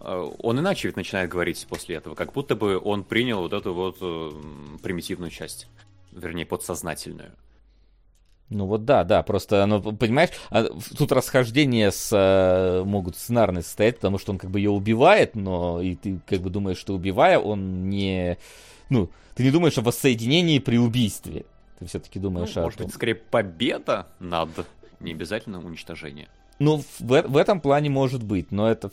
Э, 0.00 0.30
Он 0.38 0.58
иначе 0.60 0.88
ведь 0.88 0.96
начинает 0.96 1.28
говорить 1.30 1.66
после 1.68 1.96
этого, 1.96 2.14
как 2.14 2.32
будто 2.32 2.54
бы 2.54 2.78
он 2.78 3.02
принял 3.04 3.40
вот 3.40 3.52
эту 3.52 3.74
вот 3.74 3.96
э, 4.00 4.30
примитивную 4.82 5.30
часть, 5.30 5.66
вернее, 6.12 6.46
подсознательную. 6.46 7.32
Ну 8.50 8.66
вот 8.66 8.84
да, 8.84 9.04
да, 9.04 9.22
просто 9.22 9.64
оно, 9.64 9.80
понимаешь, 9.80 10.30
а 10.50 10.64
тут 10.96 11.12
расхождения 11.12 11.90
с, 11.90 12.10
э, 12.12 12.84
могут 12.84 13.16
сценарные 13.16 13.62
состоять, 13.62 13.96
потому 13.96 14.18
что 14.18 14.32
он 14.32 14.38
как 14.38 14.50
бы 14.50 14.60
ее 14.60 14.70
убивает, 14.70 15.34
но 15.34 15.80
и 15.80 15.94
ты 15.94 16.20
как 16.26 16.40
бы 16.40 16.50
думаешь, 16.50 16.76
что 16.78 16.94
убивая, 16.94 17.38
он 17.38 17.88
не, 17.88 18.36
ну, 18.90 19.08
ты 19.34 19.44
не 19.44 19.50
думаешь 19.50 19.78
о 19.78 19.80
воссоединении 19.82 20.58
при 20.58 20.76
убийстве, 20.78 21.46
ты 21.78 21.86
все-таки 21.86 22.18
Ну, 22.18 22.24
думаешь 22.24 22.56
о 22.56 22.62
может 22.62 22.78
том. 22.78 22.86
быть, 22.86 22.94
скорее 22.94 23.14
победа 23.14 24.08
над, 24.20 24.50
не 25.00 25.12
обязательно 25.12 25.58
уничтожение. 25.64 26.28
Ну, 26.58 26.84
в, 27.00 27.22
в 27.22 27.36
этом 27.36 27.60
плане 27.60 27.88
может 27.90 28.22
быть, 28.22 28.52
но 28.52 28.70
это, 28.70 28.90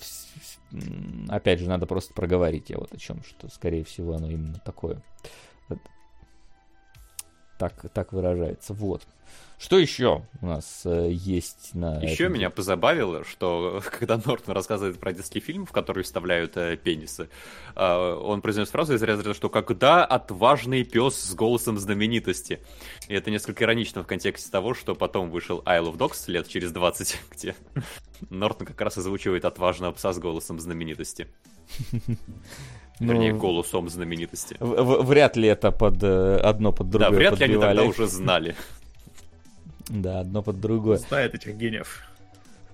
опять 1.28 1.60
же, 1.60 1.68
надо 1.68 1.86
просто 1.86 2.14
проговорить 2.14 2.70
я 2.70 2.78
вот 2.78 2.94
о 2.94 2.98
чем, 2.98 3.22
что, 3.24 3.50
скорее 3.54 3.84
всего, 3.84 4.16
оно 4.16 4.30
именно 4.30 4.60
такое. 4.66 5.02
Так, 7.62 7.76
так 7.94 8.12
выражается. 8.12 8.74
Вот. 8.74 9.04
Что 9.60 9.78
еще 9.78 10.26
у 10.42 10.48
нас 10.48 10.82
э, 10.86 11.12
есть 11.12 11.76
на... 11.76 12.02
Еще 12.02 12.24
этом 12.24 12.34
меня 12.34 12.50
позабавило, 12.50 13.24
что 13.24 13.84
когда 14.00 14.18
Нортон 14.18 14.56
рассказывает 14.56 15.00
про 15.00 15.14
детский 15.14 15.42
фильм, 15.42 15.68
в 15.68 15.72
который 15.72 16.02
вставляют 16.02 16.58
э, 16.58 16.76
пенисы, 16.76 17.30
э, 17.76 18.14
он 18.16 18.42
произнес 18.42 18.70
фразу 18.70 18.96
из 18.96 19.04
ряда, 19.04 19.36
что 19.36 19.50
«когда 19.50 20.04
отважный 20.04 20.84
пес 20.84 21.16
с 21.18 21.36
голосом 21.36 21.78
знаменитости». 21.78 22.62
И 23.08 23.14
это 23.14 23.30
несколько 23.30 23.66
иронично 23.66 24.02
в 24.02 24.08
контексте 24.08 24.50
того, 24.50 24.74
что 24.74 24.96
потом 24.96 25.30
вышел 25.30 25.60
Isle 25.60 25.94
of 25.94 25.98
Dogs 25.98 26.24
лет 26.32 26.48
через 26.48 26.72
20, 26.72 27.22
где 27.32 27.56
Нортон 28.32 28.66
как 28.66 28.82
раз 28.82 28.98
озвучивает 28.98 29.46
отважного 29.46 29.92
пса 29.92 30.14
с 30.14 30.18
голосом 30.18 30.60
знаменитости. 30.60 31.28
Ну, 33.02 33.14
Вернее, 33.14 33.34
голосом 33.34 33.90
знаменитости. 33.90 34.56
в- 34.60 34.66
в- 34.84 35.06
вряд 35.08 35.36
ли 35.36 35.48
это 35.48 35.72
под 35.72 36.04
э, 36.04 36.38
одно 36.38 36.72
под 36.72 36.90
другое 36.92 37.10
Да, 37.10 37.16
вряд 37.16 37.40
ли 37.40 37.46
они 37.46 37.58
тогда 37.58 37.84
уже 37.84 38.08
знали. 38.08 38.56
Да, 39.90 40.20
одно 40.22 40.42
под 40.44 40.62
другое. 40.62 40.98
Знает 41.00 41.34
этих 41.36 41.56
гениев. 41.56 42.04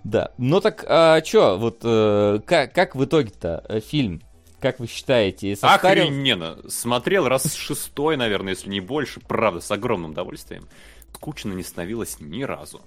Да. 0.04 0.32
Ну 0.38 0.60
так, 0.62 0.86
а 0.88 1.20
чё, 1.22 1.58
вот 1.58 1.80
э, 1.84 2.40
как, 2.46 2.74
как 2.74 2.96
в 2.96 3.04
итоге-то 3.06 3.64
э, 3.70 3.80
фильм, 3.80 4.22
как 4.60 4.80
вы 4.80 4.88
считаете, 4.88 5.56
состарил... 5.56 6.04
Охрененно. 6.04 6.58
Смотрел 6.68 7.28
раз 7.28 7.56
шестой, 7.56 8.18
наверное, 8.18 8.54
если 8.54 8.70
не 8.70 8.82
больше. 8.82 9.20
Правда, 9.22 9.62
с 9.62 9.72
огромным 9.72 10.12
удовольствием. 10.12 10.68
Скучно 11.14 11.54
не 11.54 11.64
становилось 11.64 12.18
ни 12.20 12.44
разу. 12.44 12.82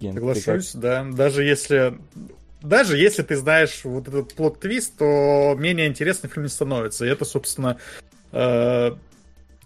Ген? 0.00 0.14
Соглашусь, 0.14 0.72
да. 0.72 1.04
Даже 1.04 1.44
если... 1.44 1.98
Даже 2.62 2.96
если 2.98 3.22
ты 3.22 3.36
знаешь 3.36 3.80
вот 3.84 4.08
этот 4.08 4.34
плод-твист, 4.34 4.98
то 4.98 5.54
менее 5.56 5.86
интересный 5.86 6.28
фильм 6.28 6.44
не 6.44 6.50
становится. 6.50 7.06
И 7.06 7.08
это, 7.08 7.24
собственно, 7.24 7.78
э, 8.32 8.92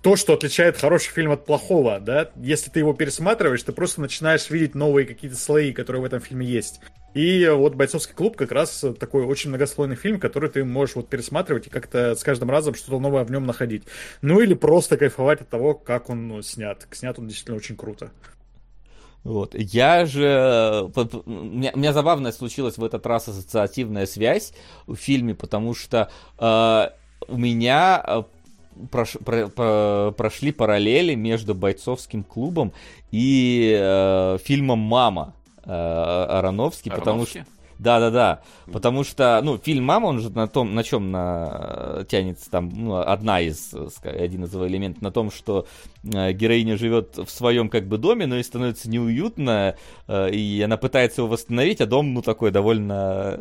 то, 0.02 0.16
что 0.16 0.34
отличает 0.34 0.76
хороший 0.76 1.10
фильм 1.12 1.30
от 1.30 1.46
плохого, 1.46 2.00
да. 2.00 2.30
Если 2.36 2.70
ты 2.70 2.80
его 2.80 2.92
пересматриваешь, 2.92 3.62
ты 3.62 3.72
просто 3.72 4.00
начинаешь 4.00 4.50
видеть 4.50 4.74
новые 4.74 5.06
какие-то 5.06 5.36
слои, 5.36 5.72
которые 5.72 6.02
в 6.02 6.04
этом 6.04 6.20
фильме 6.20 6.46
есть. 6.46 6.80
И 7.14 7.46
вот 7.46 7.74
«Бойцовский 7.74 8.14
клуб» 8.14 8.36
как 8.36 8.52
раз 8.52 8.84
такой 8.98 9.24
очень 9.24 9.50
многослойный 9.50 9.96
фильм, 9.96 10.18
который 10.18 10.50
ты 10.50 10.64
можешь 10.64 10.96
вот 10.96 11.08
пересматривать 11.08 11.66
и 11.66 11.70
как-то 11.70 12.14
с 12.14 12.22
каждым 12.24 12.50
разом 12.50 12.74
что-то 12.74 12.98
новое 12.98 13.24
в 13.24 13.30
нем 13.30 13.46
находить. 13.46 13.84
Ну 14.22 14.40
или 14.40 14.54
просто 14.54 14.96
кайфовать 14.96 15.42
от 15.42 15.48
того, 15.48 15.74
как 15.74 16.10
он 16.10 16.28
ну, 16.28 16.42
снят. 16.42 16.86
Снят 16.90 17.18
он 17.18 17.28
действительно 17.28 17.56
очень 17.56 17.76
круто. 17.76 18.10
Вот. 19.24 19.54
Я 19.54 20.04
же... 20.06 20.90
У 20.94 21.30
меня, 21.30 21.70
у 21.74 21.78
меня 21.78 21.92
забавная 21.92 22.32
случилась 22.32 22.76
в 22.76 22.84
этот 22.84 23.06
раз 23.06 23.28
ассоциативная 23.28 24.06
связь 24.06 24.52
в 24.86 24.96
фильме, 24.96 25.34
потому 25.34 25.74
что 25.74 26.10
э, 26.38 26.88
у 27.28 27.36
меня 27.36 28.02
э, 28.04 28.22
прош, 28.90 29.16
про, 29.24 29.48
про, 29.48 30.12
прошли 30.16 30.52
параллели 30.52 31.14
между 31.14 31.54
бойцовским 31.54 32.24
клубом 32.24 32.72
и 33.10 33.76
э, 33.78 34.38
фильмом 34.42 34.80
«Мама» 34.80 35.34
э, 35.64 35.70
Ароновский, 35.70 36.90
потому 36.90 37.26
что... 37.26 37.46
Да, 37.82 37.98
да, 37.98 38.10
да. 38.10 38.42
Потому 38.72 39.02
что, 39.02 39.40
ну, 39.42 39.58
фильм 39.58 39.84
Мама, 39.84 40.06
он 40.06 40.20
же 40.20 40.30
на 40.30 40.46
том, 40.46 40.72
на 40.72 40.84
чем 40.84 41.10
на, 41.10 42.04
тянется 42.08 42.48
там, 42.48 42.70
ну, 42.72 42.96
одна 42.96 43.40
из, 43.40 43.74
один 44.04 44.44
из 44.44 44.54
его 44.54 44.68
элементов, 44.68 45.02
на 45.02 45.10
том, 45.10 45.32
что 45.32 45.66
э, 46.04 46.32
героиня 46.32 46.76
живет 46.76 47.16
в 47.16 47.28
своем 47.28 47.68
как 47.68 47.88
бы 47.88 47.98
доме, 47.98 48.26
но 48.26 48.36
ей 48.36 48.44
становится 48.44 48.88
неуютно, 48.88 49.74
э, 50.06 50.30
и 50.30 50.62
она 50.62 50.76
пытается 50.76 51.22
его 51.22 51.28
восстановить, 51.28 51.80
а 51.80 51.86
дом, 51.86 52.14
ну, 52.14 52.22
такой 52.22 52.52
довольно 52.52 53.40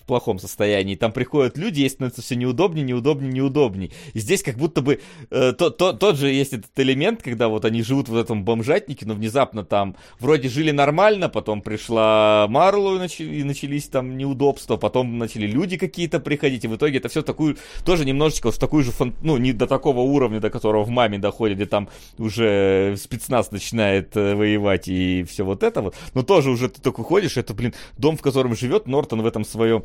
в 0.00 0.06
плохом 0.06 0.38
состоянии. 0.38 0.94
Там 0.94 1.12
приходят 1.12 1.58
люди, 1.58 1.80
ей 1.80 1.90
становится 1.90 2.22
все 2.22 2.36
неудобнее, 2.36 2.84
неудобнее, 2.84 3.32
неудобнее. 3.32 3.90
И 4.14 4.20
здесь 4.20 4.42
как 4.42 4.56
будто 4.56 4.80
бы 4.80 5.00
э, 5.30 5.52
то, 5.52 5.70
то, 5.70 5.92
тот 5.92 6.16
же 6.16 6.30
есть 6.30 6.52
этот 6.52 6.70
элемент, 6.78 7.22
когда 7.22 7.48
вот 7.48 7.64
они 7.64 7.82
живут 7.82 8.08
в 8.08 8.16
этом 8.16 8.44
бомжатнике, 8.44 9.06
но 9.06 9.14
внезапно 9.14 9.64
там 9.64 9.96
вроде 10.18 10.48
жили 10.48 10.70
нормально, 10.70 11.28
потом 11.28 11.60
пришла 11.60 12.46
Марлу 12.48 12.96
и 12.96 12.98
начали, 12.98 13.36
и 13.36 13.42
начали 13.44 13.66
начались 13.66 13.88
там 13.88 14.16
неудобства, 14.16 14.76
потом 14.76 15.18
начали 15.18 15.46
люди 15.46 15.76
какие-то 15.76 16.20
приходить, 16.20 16.64
и 16.64 16.68
в 16.68 16.76
итоге 16.76 16.98
это 16.98 17.08
все 17.08 17.22
такую, 17.22 17.56
тоже 17.84 18.04
немножечко 18.04 18.50
в 18.50 18.58
такую 18.58 18.84
же, 18.84 18.92
фан, 18.92 19.14
ну, 19.22 19.36
не 19.36 19.52
до 19.52 19.66
такого 19.66 20.00
уровня, 20.00 20.40
до 20.40 20.50
которого 20.50 20.84
в 20.84 20.90
маме 20.90 21.18
доходит, 21.18 21.56
где 21.56 21.66
там 21.66 21.88
уже 22.18 22.96
спецназ 22.96 23.50
начинает 23.50 24.16
э, 24.16 24.34
воевать 24.34 24.88
и 24.88 25.24
все 25.24 25.44
вот 25.44 25.62
это 25.62 25.82
вот, 25.82 25.94
но 26.14 26.22
тоже 26.22 26.50
уже 26.50 26.68
ты 26.68 26.80
только 26.80 27.02
ходишь, 27.02 27.36
это, 27.36 27.54
блин, 27.54 27.74
дом, 27.98 28.16
в 28.16 28.22
котором 28.22 28.54
живет 28.54 28.86
Нортон 28.86 29.22
в 29.22 29.26
этом 29.26 29.44
своем 29.44 29.82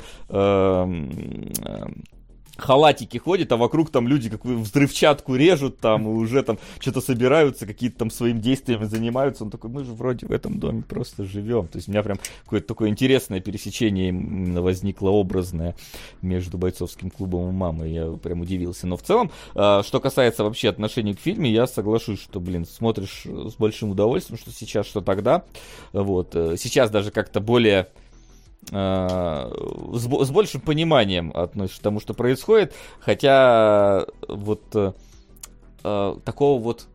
халатики 2.56 3.18
ходят, 3.18 3.50
а 3.52 3.56
вокруг 3.56 3.90
там 3.90 4.06
люди 4.08 4.28
как 4.30 4.44
взрывчатку 4.44 5.34
режут 5.34 5.78
там, 5.78 6.06
уже 6.06 6.42
там 6.42 6.58
что-то 6.78 7.00
собираются, 7.00 7.66
какие-то 7.66 7.98
там 7.98 8.10
своим 8.10 8.40
действиями 8.40 8.84
занимаются. 8.84 9.44
Он 9.44 9.50
такой, 9.50 9.70
мы 9.70 9.84
же 9.84 9.92
вроде 9.92 10.26
в 10.26 10.32
этом 10.32 10.58
доме 10.58 10.82
просто 10.82 11.24
живем. 11.24 11.66
То 11.66 11.76
есть 11.76 11.88
у 11.88 11.90
меня 11.90 12.02
прям 12.02 12.18
какое-то 12.44 12.68
такое 12.68 12.90
интересное 12.90 13.40
пересечение 13.40 14.12
возникло 14.60 15.10
образное 15.10 15.74
между 16.20 16.58
бойцовским 16.58 17.10
клубом 17.10 17.50
и 17.50 17.52
мамой. 17.52 17.92
Я 17.92 18.12
прям 18.12 18.40
удивился. 18.40 18.86
Но 18.86 18.96
в 18.96 19.02
целом, 19.02 19.30
а, 19.54 19.82
что 19.82 20.00
касается 20.00 20.44
вообще 20.44 20.68
отношений 20.68 21.14
к 21.14 21.20
фильме, 21.20 21.50
я 21.50 21.66
соглашусь, 21.66 22.20
что, 22.20 22.40
блин, 22.40 22.66
смотришь 22.66 23.24
с 23.24 23.54
большим 23.54 23.90
удовольствием, 23.90 24.38
что 24.38 24.50
сейчас, 24.50 24.86
что 24.86 25.00
тогда. 25.00 25.44
Вот. 25.92 26.34
Э, 26.34 26.56
сейчас 26.58 26.90
даже 26.90 27.10
как-то 27.10 27.40
более 27.40 27.72
Э, 27.82 28.01
с, 28.70 30.02
с 30.02 30.30
большим 30.30 30.60
пониманием 30.60 31.32
относишься 31.34 31.80
к 31.80 31.84
тому, 31.84 32.00
что 32.00 32.14
происходит, 32.14 32.74
хотя 33.00 34.06
вот 34.28 34.62
э, 34.74 34.92
э 35.84 36.16
такого 36.24 36.62
вот 36.62 36.86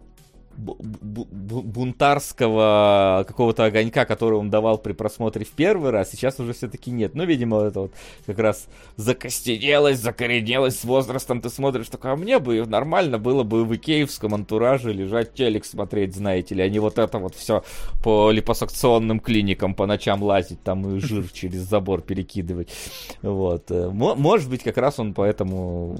бунтарского 1.68 3.24
какого-то 3.28 3.66
огонька, 3.66 4.06
который 4.06 4.40
он 4.40 4.50
давал 4.50 4.80
при 4.80 4.94
просмотре 4.94 5.46
в 5.46 5.52
первый 5.52 5.92
раз, 5.92 6.10
сейчас 6.12 6.40
уже 6.40 6.54
все-таки 6.54 6.90
нет. 6.92 7.14
Ну, 7.16 7.26
видимо, 7.26 7.62
это 7.62 7.82
вот 7.82 7.92
как 8.26 8.40
раз 8.40 8.68
закостенелось, 8.96 10.00
закоренелось 10.00 10.80
с 10.80 10.84
возрастом. 10.84 11.42
Ты 11.42 11.50
смотришь, 11.50 11.90
такое, 11.90 12.14
а 12.14 12.16
мне 12.16 12.40
бы 12.40 12.66
нормально 12.66 13.20
было 13.20 13.44
бы 13.44 13.64
в 13.66 13.76
икеевском 13.76 14.34
антураже 14.34 14.92
лежать 14.92 15.34
телек 15.34 15.66
смотреть, 15.66 16.16
знаете 16.16 16.56
ли, 16.56 16.64
а 16.64 16.70
не 16.70 16.80
вот 16.80 16.98
это 16.98 17.20
вот 17.20 17.36
все 17.36 17.64
по 18.04 18.32
липосакционным 18.32 19.20
клиникам 19.20 19.76
по 19.76 19.86
ночам 19.86 20.24
лазить, 20.24 20.64
там 20.64 20.96
и 20.96 21.00
жир 21.00 21.30
через 21.34 21.60
забор 21.60 22.02
перекидывать. 22.02 22.70
Вот. 23.22 23.70
Может 23.70 24.50
быть, 24.50 24.64
как 24.64 24.78
раз 24.78 25.00
он 25.00 25.14
поэтому 25.14 25.96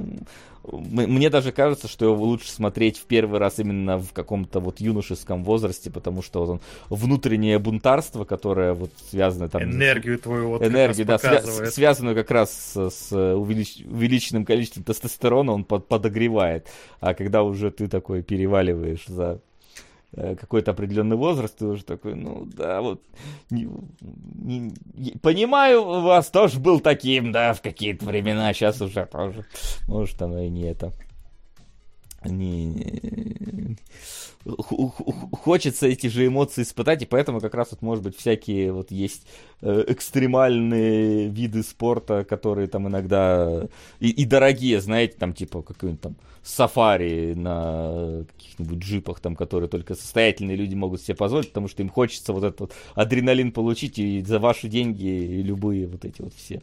мне 0.72 1.30
даже 1.30 1.52
кажется, 1.52 1.88
что 1.88 2.06
его 2.06 2.24
лучше 2.24 2.52
смотреть 2.52 2.98
в 2.98 3.06
первый 3.06 3.40
раз 3.40 3.60
именно 3.60 3.98
в 3.98 4.14
каком-то 4.14 4.60
вот 4.60 4.80
юношеском 4.80 5.44
возрасте, 5.44 5.90
потому 5.90 6.22
что 6.22 6.40
вот 6.46 6.50
он 6.50 6.62
внутреннее 6.90 7.60
бунтарство, 7.60 8.24
которое 8.26 8.74
вот 8.74 8.92
связано 9.10 9.50
там... 9.50 9.64
Энергию 9.64 10.20
твою 10.20 10.50
вот 10.50 10.64
Энергию, 10.64 11.06
да, 11.06 11.16
свя- 11.16 11.66
связанную 11.68 12.16
как 12.16 12.32
раз 12.32 12.52
с, 12.74 12.90
с 12.90 13.12
увелич- 13.12 13.86
увеличенным 13.90 14.46
количеством 14.46 14.84
тестостерона, 14.84 15.52
он 15.54 15.64
под- 15.64 15.88
подогревает. 15.88 16.68
А 17.00 17.14
когда 17.14 17.44
уже 17.44 17.72
ты 17.72 17.88
такой 17.88 18.24
переваливаешь 18.24 19.06
за 19.08 19.28
Э, 19.28 19.40
какой-то 20.16 20.72
определенный 20.72 21.16
возраст, 21.16 21.58
ты 21.58 21.66
уже 21.66 21.84
такой, 21.84 22.16
ну 22.16 22.46
да, 22.46 22.82
вот 22.82 23.02
не, 23.50 23.70
не, 24.00 25.12
понимаю, 25.22 25.84
у 25.84 26.02
вас 26.02 26.30
тоже 26.30 26.60
был 26.60 26.80
таким, 26.80 27.32
да, 27.32 27.54
в 27.54 27.62
какие-то 27.62 28.06
времена, 28.06 28.54
сейчас 28.54 28.82
уже 28.82 29.06
тоже, 29.06 29.46
может, 29.88 30.22
оно 30.22 30.42
и 30.42 30.50
не 30.50 30.64
это. 30.64 30.94
Не, 32.26 33.78
хочется 35.32 35.88
эти 35.88 36.08
же 36.08 36.26
эмоции 36.26 36.64
испытать, 36.64 37.02
и 37.02 37.06
поэтому 37.06 37.40
как 37.40 37.54
раз 37.54 37.72
вот, 37.72 37.82
может 37.82 38.04
быть, 38.04 38.18
всякие 38.18 38.72
вот 38.72 38.92
есть 38.92 39.28
э, 39.62 39.84
экстремальные 39.88 41.28
виды 41.28 41.64
спорта, 41.64 42.24
которые 42.24 42.68
там 42.68 42.88
иногда 42.88 43.68
и, 44.00 44.10
и 44.10 44.26
дорогие, 44.26 44.82
знаете, 44.82 45.16
там 45.18 45.34
типа 45.34 45.62
какой-нибудь 45.62 46.02
там 46.02 46.16
сафари 46.44 47.34
на 47.34 48.26
каких-нибудь 48.36 48.80
джипах, 48.80 49.20
там, 49.20 49.36
которые 49.36 49.70
только 49.70 49.96
состоятельные 49.96 50.56
люди 50.56 50.76
могут 50.76 51.02
себе 51.02 51.16
позволить, 51.16 51.50
потому 51.50 51.68
что 51.68 51.84
им 51.84 51.90
хочется 51.90 52.32
вот 52.34 52.44
этот 52.44 52.60
вот 52.62 52.74
адреналин 52.96 53.52
получить 53.52 54.00
и 54.00 54.22
за 54.22 54.40
ваши 54.40 54.70
деньги 54.70 55.06
и 55.06 55.44
любые 55.44 55.88
вот 55.88 56.06
эти 56.06 56.22
вот 56.22 56.34
все 56.34 56.62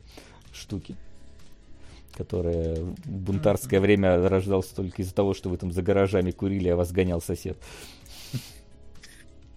штуки 0.52 0.96
которые 2.16 2.76
в 2.76 3.10
бунтарское 3.10 3.80
время 3.80 4.28
рождался 4.28 4.74
только 4.74 5.02
из-за 5.02 5.14
того, 5.14 5.34
что 5.34 5.48
вы 5.48 5.56
там 5.56 5.72
за 5.72 5.82
гаражами 5.82 6.30
курили, 6.30 6.68
а 6.68 6.76
вас 6.76 6.92
гонял 6.92 7.20
сосед. 7.20 7.56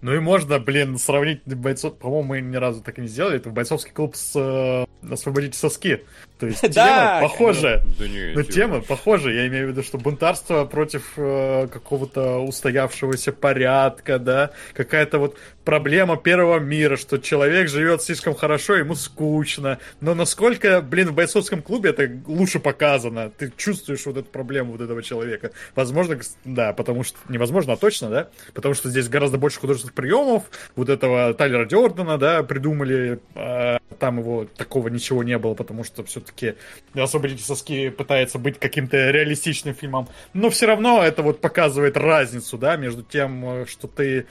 Ну 0.00 0.14
и 0.14 0.20
можно, 0.20 0.60
блин, 0.60 0.96
сравнить 0.96 1.42
бойцов, 1.44 1.98
по-моему, 1.98 2.28
мы 2.28 2.40
ни 2.40 2.54
разу 2.54 2.82
так 2.82 2.98
и 2.98 3.02
не 3.02 3.08
сделали, 3.08 3.38
это 3.38 3.50
бойцовский 3.50 3.92
клуб 3.92 4.14
с 4.14 4.32
э, 4.36 4.86
«Освободите 5.12 5.58
соски». 5.58 6.04
То 6.38 6.46
есть 6.46 6.60
тема 6.72 7.18
похожая. 7.20 7.82
Да 7.98 8.04
ну, 8.34 8.42
тема 8.44 8.80
похожая. 8.80 9.34
Я 9.34 9.48
имею 9.48 9.66
в 9.66 9.70
виду, 9.70 9.82
что 9.82 9.98
бунтарство 9.98 10.64
против 10.66 11.14
э, 11.16 11.66
какого-то 11.66 12.38
устоявшегося 12.38 13.32
порядка, 13.32 14.20
да, 14.20 14.52
какая-то 14.72 15.18
вот 15.18 15.36
проблема 15.68 16.16
первого 16.16 16.58
мира, 16.58 16.96
что 16.96 17.18
человек 17.18 17.68
живет 17.68 18.02
слишком 18.02 18.34
хорошо, 18.34 18.76
ему 18.76 18.94
скучно. 18.94 19.78
Но 20.00 20.14
насколько, 20.14 20.80
блин, 20.80 21.08
в 21.08 21.14
бойцовском 21.14 21.62
клубе 21.62 21.90
это 21.90 22.10
лучше 22.26 22.58
показано. 22.58 23.30
Ты 23.30 23.52
чувствуешь 23.56 24.06
вот 24.06 24.16
эту 24.16 24.30
проблему 24.30 24.72
вот 24.72 24.80
этого 24.80 25.02
человека. 25.02 25.52
Возможно, 25.74 26.18
да, 26.44 26.72
потому 26.72 27.04
что... 27.04 27.18
Невозможно, 27.28 27.74
а 27.74 27.76
точно, 27.76 28.08
да? 28.10 28.28
Потому 28.54 28.74
что 28.74 28.88
здесь 28.88 29.08
гораздо 29.08 29.38
больше 29.38 29.60
художественных 29.60 29.94
приемов. 29.94 30.44
Вот 30.74 30.88
этого 30.88 31.34
Тайлера 31.34 31.66
Дёрдена, 31.66 32.18
да, 32.18 32.42
придумали. 32.42 33.20
А, 33.34 33.78
там 33.98 34.18
его 34.20 34.46
такого 34.56 34.88
ничего 34.88 35.22
не 35.22 35.36
было, 35.36 35.54
потому 35.54 35.84
что 35.84 36.04
все 36.04 36.18
все-таки 36.18 36.54
«Освободите 36.94 37.44
соски» 37.44 37.90
пытается 37.90 38.38
быть 38.38 38.58
каким-то 38.58 39.10
реалистичным 39.10 39.74
фильмом, 39.74 40.08
но 40.32 40.50
все 40.50 40.66
равно 40.66 41.02
это 41.02 41.22
вот 41.22 41.40
показывает 41.40 41.96
разницу, 41.96 42.58
да, 42.58 42.76
между 42.76 43.02
тем, 43.02 43.44
э, 43.44 43.66
что 43.66 43.86
ты 43.86 44.26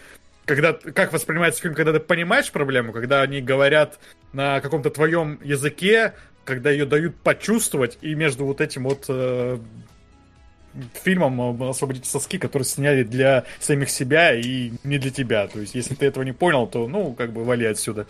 когда, 0.48 0.74
как 0.74 1.12
воспринимается 1.12 1.62
фильм, 1.62 1.76
когда 1.76 1.92
ты 1.92 2.00
понимаешь 2.00 2.52
проблему, 2.52 2.94
когда 2.94 3.22
они 3.22 3.42
говорят 3.42 4.00
на 4.32 4.62
каком-то 4.62 4.90
твоем 4.90 5.40
языке, 5.44 6.14
когда 6.46 6.72
ее 6.72 6.86
дают 6.86 7.18
почувствовать, 7.18 7.98
и 8.02 8.16
между 8.16 8.46
вот 8.46 8.62
этим 8.62 8.86
вот 8.86 9.06
э, 9.10 9.60
фильмом 11.04 11.62
«Освободите 11.64 12.10
соски», 12.10 12.38
который 12.38 12.64
сняли 12.64 13.04
для 13.04 13.44
самих 13.60 13.90
себя 13.90 14.34
и 14.34 14.72
не 14.86 14.98
для 14.98 15.12
тебя. 15.12 15.48
То 15.48 15.60
есть, 15.60 15.76
если 15.76 15.96
ты 15.96 16.06
этого 16.06 16.24
не 16.24 16.32
понял, 16.32 16.66
то, 16.66 16.88
ну, 16.88 17.14
как 17.14 17.34
бы 17.34 17.44
вали 17.44 17.66
отсюда. 17.66 18.08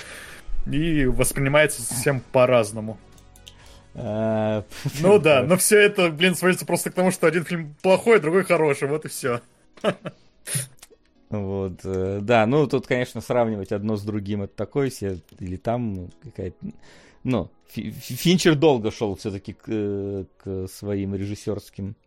И 0.72 1.06
воспринимается 1.06 1.82
совсем 1.82 2.22
по-разному. 2.32 3.00
А, 3.96 4.64
ну 5.00 5.18
да, 5.20 5.42
но 5.42 5.58
все 5.58 5.80
это, 5.80 6.10
блин, 6.10 6.36
сводится 6.36 6.68
просто 6.68 6.92
к 6.92 6.94
тому, 6.94 7.10
что 7.10 7.26
один 7.26 7.46
фильм 7.46 7.76
плохой, 7.82 8.20
другой 8.20 8.44
хороший, 8.44 8.88
вот 8.88 9.06
и 9.06 9.08
все. 9.08 9.42
Вот, 11.30 11.82
э, 11.84 12.20
да, 12.22 12.46
ну 12.46 12.68
тут, 12.68 12.88
конечно, 12.88 13.20
сравнивать 13.20 13.72
одно 13.72 13.98
с 13.98 14.04
другим 14.04 14.44
это 14.44 14.56
такое 14.56 14.90
себе, 14.90 15.20
или 15.40 15.58
там 15.58 16.10
какая-то... 16.24 16.58
Ну, 17.24 17.52
Финчер 17.68 18.56
долго 18.56 18.92
шел 18.92 19.16
все-таки 19.16 19.52
к, 19.52 19.66
э, 19.68 20.26
к 20.38 20.68
своим 20.70 21.16
режиссерским 21.16 21.98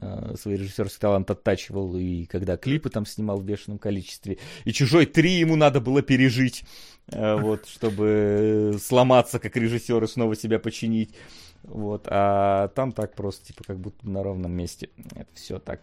э, 0.00 0.34
свой 0.40 0.56
режиссерский 0.56 0.98
талант 0.98 1.30
оттачивал, 1.30 1.94
и 1.98 2.24
когда 2.24 2.56
клипы 2.56 2.88
там 2.88 3.04
снимал 3.04 3.38
в 3.38 3.44
бешеном 3.44 3.78
количестве. 3.78 4.38
И 4.64 4.72
«Чужой 4.72 5.04
3» 5.04 5.26
ему 5.26 5.56
надо 5.56 5.80
было 5.80 6.00
пережить, 6.00 6.64
вот, 7.08 7.66
чтобы 7.68 8.76
сломаться 8.82 9.38
как 9.38 9.56
режиссер 9.56 10.02
и 10.02 10.06
снова 10.06 10.36
себя 10.36 10.58
починить. 10.58 11.14
Вот, 11.62 12.06
а 12.06 12.68
там 12.68 12.92
так 12.92 13.14
просто, 13.14 13.46
типа, 13.46 13.64
как 13.64 13.78
будто 13.78 14.08
на 14.08 14.22
ровном 14.22 14.52
месте. 14.52 14.88
Это 15.14 15.28
все 15.34 15.58
так 15.58 15.80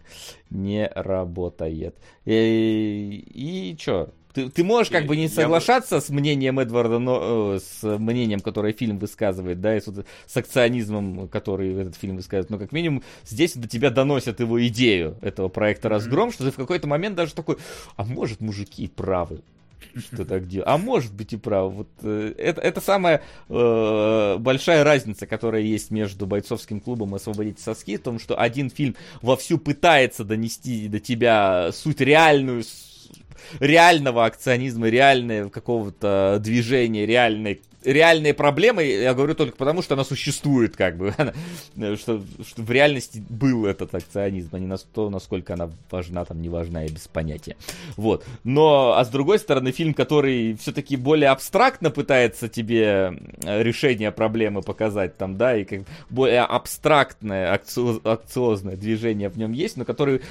не 0.50 0.86
работает. 0.94 1.96
И, 2.24 3.24
и 3.32 3.76
чё? 3.76 4.10
Ты, 4.34 4.50
ты 4.50 4.62
можешь 4.62 4.90
как 4.90 5.04
И 5.04 5.06
бы 5.06 5.16
не 5.16 5.24
я 5.24 5.28
соглашаться 5.28 6.00
с 6.00 6.10
мнением 6.10 6.60
Эдварда, 6.60 6.98
но, 6.98 7.54
э, 7.54 7.60
с 7.60 7.98
мнением, 7.98 8.40
которое 8.40 8.72
фильм 8.72 8.98
высказывает, 8.98 9.60
да, 9.60 9.76
и 9.76 9.80
с, 9.80 9.86
с 10.26 10.36
акционизмом, 10.36 11.28
который 11.28 11.74
этот 11.74 11.96
фильм 11.96 12.16
высказывает, 12.16 12.50
но 12.50 12.58
как 12.58 12.72
минимум 12.72 13.02
здесь 13.24 13.56
до 13.56 13.66
тебя 13.66 13.90
доносят 13.90 14.40
его 14.40 14.64
идею 14.66 15.16
этого 15.22 15.48
проекта 15.48 15.88
«Разгром», 15.88 16.30
что 16.30 16.44
ты 16.44 16.50
в 16.50 16.56
какой-то 16.56 16.86
момент 16.86 17.16
даже 17.16 17.34
такой, 17.34 17.56
а 17.96 18.04
может, 18.04 18.40
мужики 18.40 18.84
и 18.84 18.88
правы, 18.88 19.40
что 19.96 20.24
так 20.24 20.46
делать. 20.46 20.68
А 20.68 20.78
может 20.78 21.12
быть 21.12 21.32
и 21.32 21.36
правы. 21.36 21.70
Вот, 21.70 21.88
э, 22.02 22.34
это, 22.36 22.60
это 22.60 22.80
самая 22.80 23.22
э, 23.48 24.36
большая 24.38 24.84
разница, 24.84 25.26
которая 25.26 25.62
есть 25.62 25.90
между 25.90 26.26
бойцовским 26.26 26.80
клубом 26.80 27.14
и 27.14 27.16
«Освободите 27.16 27.62
соски», 27.62 27.96
в 27.96 28.02
том, 28.02 28.18
что 28.18 28.38
один 28.38 28.70
фильм 28.70 28.96
вовсю 29.22 29.58
пытается 29.58 30.24
донести 30.24 30.88
до 30.88 31.00
тебя 31.00 31.70
суть 31.72 32.00
реальную, 32.00 32.64
реального 33.60 34.24
акционизма, 34.24 34.88
реального 34.88 35.48
какого-то 35.48 36.38
движения, 36.40 37.06
реальной 37.06 37.60
реальные 37.84 38.34
проблемы, 38.34 38.84
я 38.84 39.14
говорю 39.14 39.34
только 39.34 39.56
потому, 39.56 39.82
что 39.82 39.94
она 39.94 40.04
существует, 40.04 40.76
как 40.76 40.96
бы, 40.96 41.14
Она- 41.18 41.32
что, 41.96 42.22
что 42.46 42.62
в 42.62 42.70
реальности 42.70 43.22
был 43.28 43.66
этот 43.66 43.94
акционизм, 43.94 44.50
а 44.52 44.58
не 44.58 44.66
на 44.66 44.78
то, 44.78 45.10
насколько 45.10 45.54
она 45.54 45.70
важна, 45.90 46.24
там, 46.24 46.42
не 46.42 46.48
важна, 46.48 46.82
я 46.82 46.88
без 46.88 47.08
понятия. 47.08 47.56
Вот. 47.96 48.24
Но, 48.44 48.94
а 48.96 49.04
с 49.04 49.08
другой 49.08 49.38
стороны, 49.38 49.70
фильм, 49.72 49.94
который 49.94 50.54
все-таки 50.54 50.96
более 50.96 51.30
абстрактно 51.30 51.90
пытается 51.90 52.48
тебе 52.48 53.16
э, 53.44 53.62
решение 53.62 54.10
проблемы 54.10 54.62
показать, 54.62 55.16
там, 55.16 55.36
да, 55.36 55.56
и 55.56 55.64
как 55.64 55.82
более 56.10 56.42
абстрактное, 56.42 57.54
акциоз- 57.54 58.00
акциозное 58.04 58.76
движение 58.76 59.28
в 59.28 59.38
нем 59.38 59.52
есть, 59.52 59.76
но 59.76 59.84
который 59.84 60.22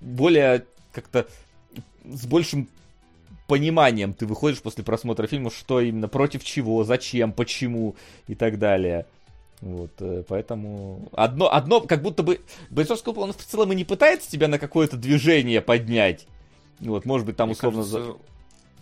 более 0.00 0.64
как-то 0.92 1.26
с 2.04 2.26
большим 2.26 2.68
пониманием 3.46 4.14
ты 4.14 4.26
выходишь 4.26 4.62
после 4.62 4.84
просмотра 4.84 5.26
фильма, 5.26 5.50
что 5.50 5.80
именно, 5.80 6.08
против 6.08 6.44
чего, 6.44 6.84
зачем, 6.84 7.32
почему 7.32 7.94
и 8.26 8.34
так 8.34 8.58
далее. 8.58 9.06
Вот, 9.60 9.92
э, 10.00 10.24
поэтому 10.28 11.08
одно, 11.12 11.52
одно, 11.52 11.80
как 11.80 12.02
будто 12.02 12.22
бы 12.22 12.40
бойцовский 12.70 13.12
он 13.12 13.32
в 13.32 13.36
целом 13.36 13.72
и 13.72 13.76
не 13.76 13.84
пытается 13.84 14.30
тебя 14.30 14.48
на 14.48 14.58
какое-то 14.58 14.96
движение 14.96 15.60
поднять. 15.60 16.26
Вот, 16.80 17.04
может 17.04 17.26
быть, 17.26 17.36
там 17.36 17.48
Мне 17.48 17.54
условно... 17.54 17.82
кажется, 17.82 18.16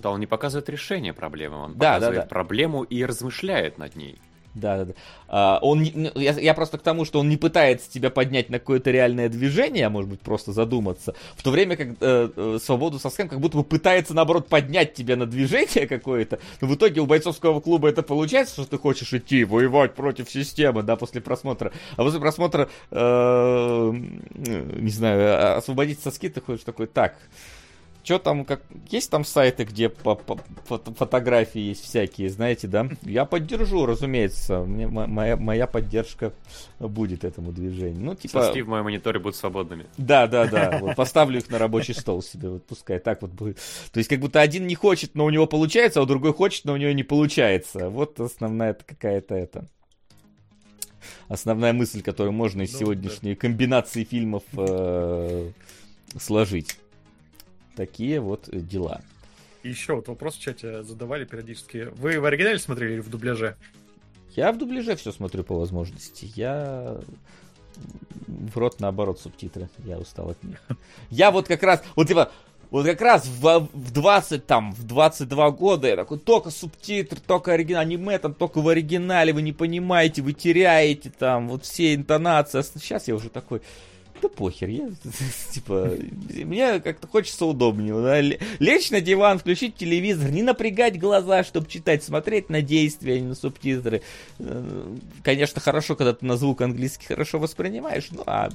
Да, 0.00 0.10
он 0.10 0.20
не 0.20 0.26
показывает 0.26 0.68
решение 0.68 1.12
проблемы, 1.12 1.56
он 1.56 1.72
Да, 1.74 1.78
да, 1.78 1.94
показывает 1.94 2.22
да. 2.22 2.26
проблему 2.26 2.82
и 2.82 3.04
размышляет 3.04 3.78
над 3.78 3.94
ней. 3.96 4.18
Да, 4.54 4.84
да. 4.84 4.92
А, 5.28 5.58
он, 5.62 5.86
ну, 5.94 6.10
я, 6.14 6.32
я 6.32 6.52
просто 6.52 6.76
к 6.76 6.82
тому, 6.82 7.06
что 7.06 7.20
он 7.20 7.28
не 7.28 7.38
пытается 7.38 7.90
тебя 7.90 8.10
поднять 8.10 8.50
на 8.50 8.58
какое-то 8.58 8.90
реальное 8.90 9.30
движение, 9.30 9.86
а 9.86 9.90
может 9.90 10.10
быть 10.10 10.20
просто 10.20 10.52
задуматься, 10.52 11.14
в 11.36 11.42
то 11.42 11.50
время 11.50 11.76
как 11.76 11.88
э, 11.88 11.94
э, 12.36 12.58
свободу 12.62 12.98
со 12.98 13.08
схем 13.08 13.28
как 13.28 13.40
будто 13.40 13.56
бы 13.56 13.64
пытается 13.64 14.12
наоборот 14.12 14.48
поднять 14.48 14.92
тебя 14.92 15.16
на 15.16 15.24
движение 15.24 15.86
какое-то, 15.88 16.38
но 16.60 16.68
в 16.68 16.74
итоге 16.74 17.00
у 17.00 17.06
бойцовского 17.06 17.60
клуба 17.60 17.88
это 17.88 18.02
получается, 18.02 18.54
что 18.54 18.66
ты 18.66 18.78
хочешь 18.78 19.14
идти 19.14 19.44
воевать 19.44 19.94
против 19.94 20.30
системы, 20.30 20.82
да, 20.82 20.96
после 20.96 21.22
просмотра, 21.22 21.72
а 21.96 22.02
после 22.02 22.20
просмотра, 22.20 22.68
э, 22.90 23.92
не 24.34 24.90
знаю, 24.90 25.56
освободить 25.56 26.00
соски, 26.02 26.28
ты 26.28 26.42
ходишь 26.42 26.64
такой, 26.64 26.88
так, 26.88 27.16
что 28.04 28.18
там, 28.18 28.44
как 28.44 28.62
есть 28.90 29.10
там 29.10 29.24
сайты, 29.24 29.64
где 29.64 29.88
по, 29.88 30.16
по- 30.16 30.40
фото- 30.64 30.92
фотографии 30.92 31.60
есть 31.60 31.84
всякие, 31.84 32.30
знаете, 32.30 32.66
да? 32.66 32.88
Я 33.02 33.24
поддержу, 33.24 33.86
разумеется. 33.86 34.60
Мне, 34.60 34.88
мо- 34.88 35.06
моя, 35.06 35.36
моя 35.36 35.66
поддержка 35.66 36.32
будет 36.80 37.24
этому 37.24 37.52
движению. 37.52 38.02
Ну, 38.04 38.14
типа... 38.16 38.44
Соски 38.44 38.62
в 38.62 38.68
моем 38.68 38.84
мониторе 38.84 39.20
будут 39.20 39.36
свободными. 39.36 39.86
Да, 39.96 40.26
да, 40.26 40.46
да. 40.46 40.78
Вот, 40.80 40.96
поставлю 40.96 41.38
их 41.38 41.48
на 41.48 41.58
рабочий 41.58 41.94
стол 41.94 42.22
себе. 42.22 42.48
Вот 42.48 42.66
пускай 42.66 42.98
так 42.98 43.22
вот 43.22 43.30
будет. 43.30 43.58
То 43.92 43.98
есть, 43.98 44.08
как 44.10 44.18
будто 44.18 44.40
один 44.40 44.66
не 44.66 44.74
хочет, 44.74 45.14
но 45.14 45.24
у 45.24 45.30
него 45.30 45.46
получается, 45.46 46.00
а 46.00 46.06
другой 46.06 46.32
хочет, 46.32 46.64
но 46.64 46.72
у 46.72 46.76
него 46.76 46.92
не 46.92 47.04
получается. 47.04 47.88
Вот 47.88 48.18
основная 48.18 48.70
это 48.70 48.84
какая-то 48.84 49.34
это. 49.34 49.66
Основная 51.28 51.72
мысль, 51.72 52.02
которую 52.02 52.32
можно 52.32 52.62
из 52.62 52.72
Ну, 52.72 52.78
сегодняшней 52.80 53.34
комбинации 53.34 54.04
фильмов 54.04 54.42
э, 54.56 55.50
сложить. 56.18 56.76
Такие 57.76 58.20
вот 58.20 58.48
э, 58.48 58.60
дела. 58.60 59.00
И 59.62 59.68
еще 59.68 59.94
вот 59.94 60.08
вопрос 60.08 60.36
в 60.36 60.40
чате 60.40 60.82
задавали 60.82 61.24
периодически. 61.24 61.88
Вы 61.92 62.20
в 62.20 62.24
оригинале 62.24 62.58
смотрели 62.58 62.94
или 62.94 63.00
в 63.00 63.08
дубляже? 63.08 63.56
Я 64.34 64.52
в 64.52 64.58
дубляже 64.58 64.96
все 64.96 65.12
смотрю 65.12 65.44
по 65.44 65.56
возможности. 65.58 66.30
Я 66.34 67.00
в 68.26 68.56
рот 68.56 68.80
наоборот 68.80 69.20
субтитры. 69.20 69.68
Я 69.84 69.98
устал 69.98 70.30
от 70.30 70.42
них. 70.42 70.60
Я 71.10 71.30
вот 71.30 71.46
как 71.48 71.62
раз, 71.62 71.82
вот 71.96 72.08
типа, 72.08 72.32
вот 72.70 72.86
как 72.86 73.00
раз 73.02 73.26
в, 73.26 73.68
в 73.72 73.92
20 73.92 74.46
там, 74.46 74.72
в 74.72 74.84
22 74.84 75.50
года 75.50 75.88
я 75.88 75.96
такой, 75.96 76.18
только 76.18 76.50
субтитры, 76.50 77.20
только 77.20 77.52
оригинал, 77.52 77.82
аниме 77.82 78.18
там 78.18 78.32
только 78.32 78.62
в 78.62 78.68
оригинале, 78.68 79.34
вы 79.34 79.42
не 79.42 79.52
понимаете, 79.52 80.22
вы 80.22 80.32
теряете 80.32 81.10
там 81.10 81.48
вот 81.48 81.64
все 81.64 81.94
интонации. 81.94 82.62
Сейчас 82.62 83.08
я 83.08 83.14
уже 83.14 83.28
такой, 83.28 83.60
да 84.22 84.28
похер, 84.28 84.68
я, 84.68 84.88
типа, 85.50 85.90
мне 86.30 86.80
как-то 86.80 87.08
хочется 87.08 87.44
удобнее, 87.44 87.94
да, 88.00 88.20
лечь 88.20 88.90
на 88.90 89.00
диван, 89.00 89.38
включить 89.38 89.74
телевизор, 89.74 90.30
не 90.30 90.42
напрягать 90.42 90.98
глаза, 90.98 91.42
чтобы 91.44 91.68
читать, 91.68 92.04
смотреть 92.04 92.48
на 92.48 92.62
действия, 92.62 93.14
а 93.14 93.18
не 93.18 93.26
на 93.26 93.34
субтитры. 93.34 94.02
Э, 94.38 94.96
Конечно, 95.22 95.60
хорошо, 95.60 95.96
когда 95.96 96.14
ты 96.14 96.24
на 96.24 96.36
звук 96.36 96.62
английский 96.62 97.06
хорошо 97.06 97.38
воспринимаешь, 97.38 98.08
ну 98.12 98.22
а 98.26 98.48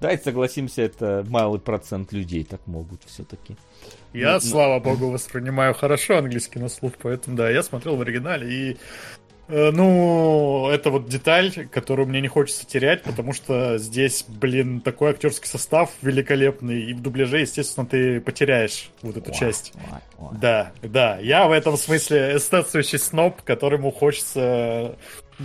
давайте 0.00 0.24
согласимся, 0.24 0.82
это 0.82 1.26
малый 1.28 1.60
процент 1.60 2.12
людей 2.12 2.44
так 2.44 2.66
могут 2.66 3.02
все-таки. 3.04 3.56
Я, 4.12 4.34
Ну, 4.34 4.40
слава 4.40 4.78
богу, 4.80 5.10
воспринимаю 5.10 5.74
хорошо 5.74 6.18
английский 6.18 6.60
на 6.60 6.68
слух, 6.68 6.92
поэтому 7.02 7.36
да, 7.36 7.50
я 7.50 7.62
смотрел 7.62 7.96
в 7.96 8.00
оригинале 8.00 8.70
и 8.70 8.76
ну, 9.48 10.68
это 10.70 10.90
вот 10.90 11.08
деталь, 11.08 11.68
которую 11.70 12.08
мне 12.08 12.20
не 12.20 12.28
хочется 12.28 12.66
терять, 12.66 13.02
потому 13.02 13.32
что 13.32 13.78
здесь, 13.78 14.24
блин, 14.28 14.80
такой 14.80 15.10
актерский 15.10 15.48
состав 15.48 15.90
великолепный, 16.02 16.82
и 16.82 16.94
в 16.94 17.00
дубляже, 17.02 17.40
естественно, 17.40 17.86
ты 17.86 18.20
потеряешь 18.20 18.90
вот 19.02 19.16
эту 19.16 19.32
часть. 19.32 19.72
Ой, 19.74 20.26
ой. 20.26 20.38
Да, 20.40 20.72
да, 20.82 21.18
я 21.18 21.46
в 21.46 21.52
этом 21.52 21.76
смысле 21.76 22.36
эстетствующий 22.36 22.98
сноб, 22.98 23.42
которому 23.42 23.90
хочется 23.90 24.96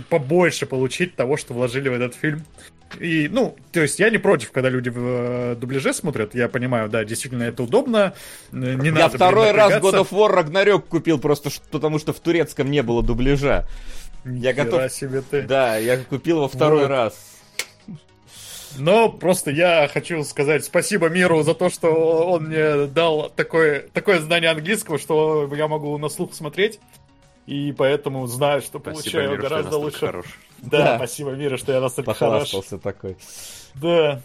побольше 0.08 0.66
получить 0.66 1.14
того, 1.14 1.36
что 1.36 1.54
вложили 1.54 1.88
в 1.88 1.92
этот 1.92 2.14
фильм. 2.14 2.44
И, 3.00 3.28
ну, 3.28 3.56
то 3.72 3.80
есть 3.80 3.98
я 3.98 4.10
не 4.10 4.18
против, 4.18 4.52
когда 4.52 4.68
люди 4.68 4.88
в 4.88 4.98
э, 4.98 5.56
дубляже 5.56 5.92
смотрят, 5.92 6.34
я 6.34 6.48
понимаю, 6.48 6.88
да, 6.88 7.04
действительно 7.04 7.42
это 7.44 7.62
удобно, 7.62 8.14
э, 8.52 8.56
не 8.56 8.90
надо, 8.90 8.98
Я 9.00 9.08
блин, 9.08 9.10
второй 9.16 9.50
раз 9.52 9.72
напрягаться. 9.72 9.98
God 9.98 10.08
of 10.08 10.10
War 10.10 10.44
Ragnarok 10.44 10.82
купил, 10.88 11.18
просто 11.18 11.50
потому 11.70 11.98
что 11.98 12.12
в 12.12 12.20
турецком 12.20 12.70
не 12.70 12.82
было 12.82 13.02
дубляжа. 13.02 13.66
Я 14.24 14.52
готов- 14.54 14.90
себе 14.92 15.22
ты. 15.22 15.42
Да, 15.42 15.76
я 15.76 15.98
купил 15.98 16.36
его 16.38 16.48
второй 16.48 16.82
Вот. 16.82 16.88
раз. 16.88 17.14
Но 18.76 19.08
просто 19.08 19.50
я 19.50 19.88
хочу 19.92 20.24
сказать 20.24 20.64
спасибо 20.64 21.08
миру 21.08 21.42
за 21.42 21.54
то, 21.54 21.70
что 21.70 21.88
он 22.28 22.44
мне 22.46 22.86
дал 22.86 23.30
такое, 23.30 23.84
такое 23.92 24.18
знание 24.20 24.50
английского, 24.50 24.98
что 24.98 25.48
я 25.54 25.68
могу 25.68 25.96
на 25.98 26.08
слух 26.08 26.34
смотреть. 26.34 26.80
И 27.46 27.72
поэтому 27.76 28.26
знаю, 28.26 28.62
что 28.62 28.78
Спасибо, 28.80 28.92
получаю 29.02 29.30
Мир, 29.30 29.38
что 29.40 29.48
гораздо 29.48 29.64
настолько 29.70 29.84
лучше. 29.84 29.98
хорош. 29.98 30.26
Да, 30.70 30.96
спасибо 30.96 31.30
миру, 31.30 31.56
что 31.58 31.72
я 31.72 31.80
настолько 31.80 32.14
хорош. 32.14 32.50
Такой. 32.82 33.16
Да. 33.74 34.20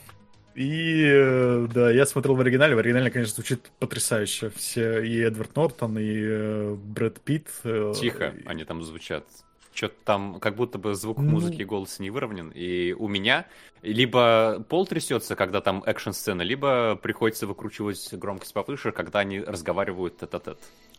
И 0.56 1.04
э, 1.06 1.68
да, 1.74 1.92
я 1.92 2.06
смотрел 2.06 2.36
в 2.36 2.42
оригинале. 2.42 2.76
В 2.76 2.80
оригинале, 2.80 3.12
конечно, 3.12 3.36
звучит 3.36 3.72
потрясающе. 3.80 4.50
Все 4.56 5.02
и 5.02 5.20
Эдвард 5.20 5.56
Нортон, 5.56 5.98
и 5.98 6.04
э, 6.22 6.76
Брэд 6.76 7.22
Питт. 7.22 7.48
э, 7.64 7.94
Тихо, 7.96 8.34
и- 8.38 8.46
они 8.48 8.66
там 8.66 8.84
звучат. 8.84 9.26
Что-то 9.74 9.96
там, 10.04 10.40
как 10.42 10.56
будто 10.56 10.78
бы 10.78 10.96
звук 10.96 11.20
Ну. 11.20 11.30
музыки 11.30 11.62
и 11.62 11.66
голос 11.66 12.00
не 12.00 12.10
выровнен. 12.10 12.50
И 12.54 12.92
у 12.92 13.08
меня 13.08 13.46
либо 13.82 14.66
пол 14.68 14.86
трясется, 14.86 15.36
когда 15.38 15.62
там 15.62 15.84
экшн-сцена, 15.86 16.42
либо 16.42 16.96
приходится 17.02 17.48
выкручивать 17.48 18.10
громкость 18.14 18.54
повыше, 18.54 18.92
когда 18.92 19.20
они 19.20 19.40
разговаривают 19.40 20.18
тет-а-тет. 20.18 20.58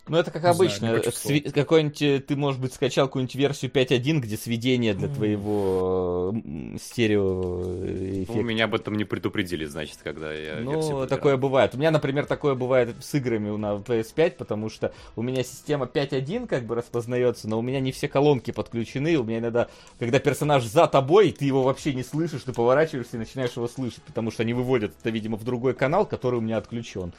Ну, 0.09 0.17
это 0.17 0.31
как 0.33 0.43
Не 0.43 0.49
обычно. 0.49 0.87
э, 0.87 1.03
сви- 1.11 1.51
Какой-нибудь, 1.53 2.03
э, 2.03 2.21
ты, 2.21 2.35
может 2.35 2.61
быть, 2.61 2.73
скачал 2.75 3.07
какую-нибудь 3.07 3.35
версию 3.37 3.71
5.1, 3.71 4.21
где 4.21 4.37
сведение 4.37 4.93
для 4.95 5.07
твоего 5.09 6.35
стерео 6.81 7.63
э, 7.65 8.15
Ну, 8.17 8.23
эффекта. 8.25 8.43
меня 8.43 8.65
об 8.65 8.75
этом 8.75 8.97
не 8.97 9.05
предупредили, 9.05 9.67
значит, 9.67 9.99
когда 10.03 10.33
я 10.33 10.57
Ну, 10.61 11.07
такое 11.07 11.37
бывает. 11.37 11.75
У 11.75 11.79
меня, 11.79 11.91
например, 11.93 12.27
такое 12.27 12.55
бывает 12.55 12.97
с 13.01 13.15
играми 13.15 13.55
на 13.57 13.75
PS5, 13.77 14.33
потому 14.33 14.69
что 14.69 14.93
у 15.15 15.23
меня 15.23 15.45
система 15.45 15.87
5.1 15.87 16.47
как 16.49 16.65
бы 16.65 16.75
распознается, 16.75 17.49
но 17.49 17.59
у 17.59 17.63
меня 17.63 17.79
не 17.81 17.93
все 17.93 18.09
колонки 18.09 18.51
подключены. 18.51 19.17
У 19.17 19.23
меня 19.23 19.39
иногда, 19.39 19.69
когда 19.99 20.19
персонаж 20.19 20.65
за 20.65 20.87
тобой, 20.89 21.31
ты 21.31 21.45
его 21.45 21.63
вообще 21.63 21.95
не 21.95 22.03
слышишь, 22.03 22.43
ты 22.43 22.53
поворачиваешься 22.53 23.17
и 23.17 23.21
начинаешь 23.21 23.53
его 23.53 23.69
слышать, 23.69 24.03
потому 24.03 24.31
что 24.33 24.43
они 24.43 24.55
выводят 24.55 24.93
это, 24.99 25.11
видимо, 25.11 25.37
в 25.37 25.45
другой 25.45 25.75
канал, 25.75 26.05
который 26.07 26.37
у 26.37 26.41
меня 26.43 26.57
отключен. 26.57 27.13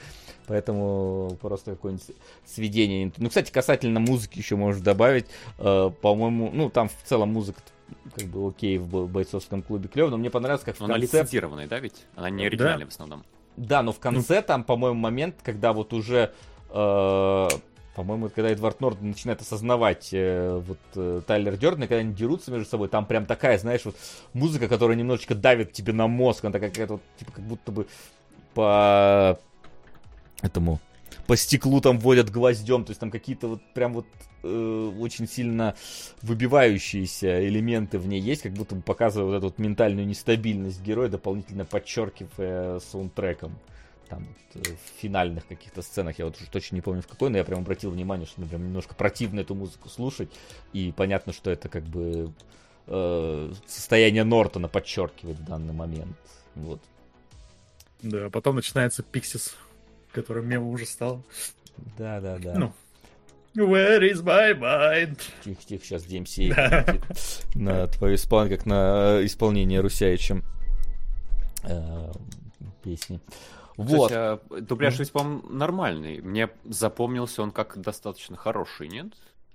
Поэтому 0.47 1.37
просто 1.39 1.71
какое-нибудь 1.71 2.07
сведение. 2.45 2.70
Ну, 3.17 3.29
кстати, 3.29 3.51
касательно 3.51 3.99
музыки 3.99 4.37
еще 4.39 4.55
можешь 4.55 4.81
добавить. 4.81 5.25
Э, 5.57 5.89
по-моему, 6.01 6.49
ну, 6.53 6.69
там 6.69 6.89
в 6.89 7.07
целом 7.07 7.33
музыка 7.33 7.61
как 8.15 8.25
бы 8.25 8.47
окей 8.47 8.77
в 8.77 8.87
бо- 8.87 9.05
бойцовском 9.05 9.61
клубе 9.61 9.87
клево, 9.89 10.09
но 10.09 10.17
мне 10.17 10.29
понравилось, 10.29 10.63
как 10.63 10.77
в 10.77 10.81
она 10.83 10.93
конце 10.95 11.17
лицензированная, 11.19 11.67
да, 11.67 11.79
ведь? 11.79 12.05
Она 12.15 12.29
не 12.29 12.45
оригинальная 12.45 12.85
в 12.85 12.89
основном. 12.89 13.23
да, 13.57 13.81
но 13.83 13.91
в 13.91 13.99
конце 13.99 14.41
там, 14.41 14.63
по-моему, 14.63 14.97
момент, 14.99 15.35
когда 15.43 15.73
вот 15.73 15.91
уже 15.93 16.31
э, 16.69 17.47
по-моему, 17.95 18.29
когда 18.29 18.49
Эдвард 18.49 18.79
Нортон 18.79 19.09
начинает 19.09 19.41
осознавать 19.41 20.09
э, 20.13 20.61
вот 20.65 20.79
э, 20.95 21.21
Тайлер 21.27 21.57
Дёрден, 21.57 21.81
когда 21.81 21.97
они 21.97 22.13
дерутся 22.13 22.49
между 22.51 22.69
собой, 22.69 22.87
там 22.87 23.05
прям 23.05 23.25
такая, 23.25 23.57
знаешь, 23.57 23.81
вот 23.83 23.95
музыка, 24.31 24.69
которая 24.69 24.95
немножечко 24.95 25.35
давит 25.35 25.73
тебе 25.73 25.91
на 25.91 26.07
мозг, 26.07 26.45
она 26.45 26.53
такая 26.53 26.69
какая-то 26.69 26.93
вот, 26.93 27.01
типа, 27.19 27.31
как 27.33 27.43
будто 27.43 27.71
бы 27.73 27.87
по 28.53 29.37
этому 30.41 30.79
по 31.27 31.37
стеклу 31.37 31.81
там 31.81 31.99
водят 31.99 32.29
гвоздем, 32.29 32.83
то 32.83 32.91
есть 32.91 32.99
там 32.99 33.11
какие-то 33.11 33.47
вот 33.47 33.61
прям 33.73 33.93
вот 33.93 34.05
э, 34.43 34.93
очень 34.99 35.27
сильно 35.27 35.75
выбивающиеся 36.21 37.47
элементы 37.47 37.99
в 37.99 38.07
ней 38.07 38.19
есть, 38.19 38.41
как 38.43 38.53
будто 38.53 38.75
бы 38.75 38.81
показывая 38.81 39.27
вот 39.27 39.37
эту 39.37 39.45
вот 39.47 39.59
ментальную 39.59 40.07
нестабильность 40.07 40.81
героя, 40.81 41.09
дополнительно 41.09 41.65
подчеркивая 41.65 42.79
саундтреком. 42.79 43.57
Там 44.09 44.27
вот, 44.27 44.65
э, 44.67 44.75
в 44.75 45.01
финальных 45.01 45.47
каких-то 45.47 45.81
сценах, 45.81 46.19
я 46.19 46.25
вот 46.25 46.37
уже 46.37 46.49
точно 46.49 46.75
не 46.75 46.81
помню 46.81 47.01
в 47.01 47.07
какой, 47.07 47.29
но 47.29 47.37
я 47.37 47.43
прям 47.43 47.59
обратил 47.59 47.91
внимание, 47.91 48.27
что 48.27 48.41
мне 48.41 48.49
прям 48.49 48.65
немножко 48.65 48.95
противно 48.95 49.39
эту 49.39 49.55
музыку 49.55 49.89
слушать, 49.89 50.29
и 50.73 50.93
понятно, 50.95 51.33
что 51.33 51.49
это 51.49 51.69
как 51.69 51.83
бы 51.83 52.33
э, 52.87 53.53
состояние 53.65 54.23
Нортона 54.23 54.67
подчеркивает 54.67 55.37
в 55.37 55.45
данный 55.45 55.73
момент. 55.73 56.17
Вот. 56.55 56.81
Да, 58.01 58.29
потом 58.29 58.55
начинается 58.55 59.03
Пиксис, 59.03 59.55
который 60.11 60.43
мемом 60.43 60.69
уже 60.69 60.85
стал. 60.85 61.23
Да, 61.97 62.19
да, 62.19 62.37
да. 62.37 62.53
Ну. 62.55 62.73
Where 63.53 63.99
is 63.99 64.23
my 64.23 64.57
mind? 64.57 65.19
Тихо, 65.43 65.61
тихо, 65.67 65.83
сейчас 65.83 66.05
DMC 66.05 67.01
на 67.55 67.87
твое 67.87 68.15
исполнение, 68.15 68.57
как 68.57 68.65
на 68.65 69.19
э, 69.19 69.25
исполнение 69.25 69.81
Русяичем 69.81 70.45
э, 71.63 72.11
песни. 72.81 73.19
Вот. 73.75 74.11
Кстати, 74.11 74.13
а 74.13 74.61
дубляж 74.61 74.99
ведь, 74.99 75.11
по-моему, 75.11 75.49
нормальный. 75.49 76.21
Мне 76.21 76.49
запомнился 76.65 77.41
он 77.41 77.51
как 77.51 77.77
достаточно 77.79 78.37
хороший, 78.37 78.87
нет? 78.87 79.07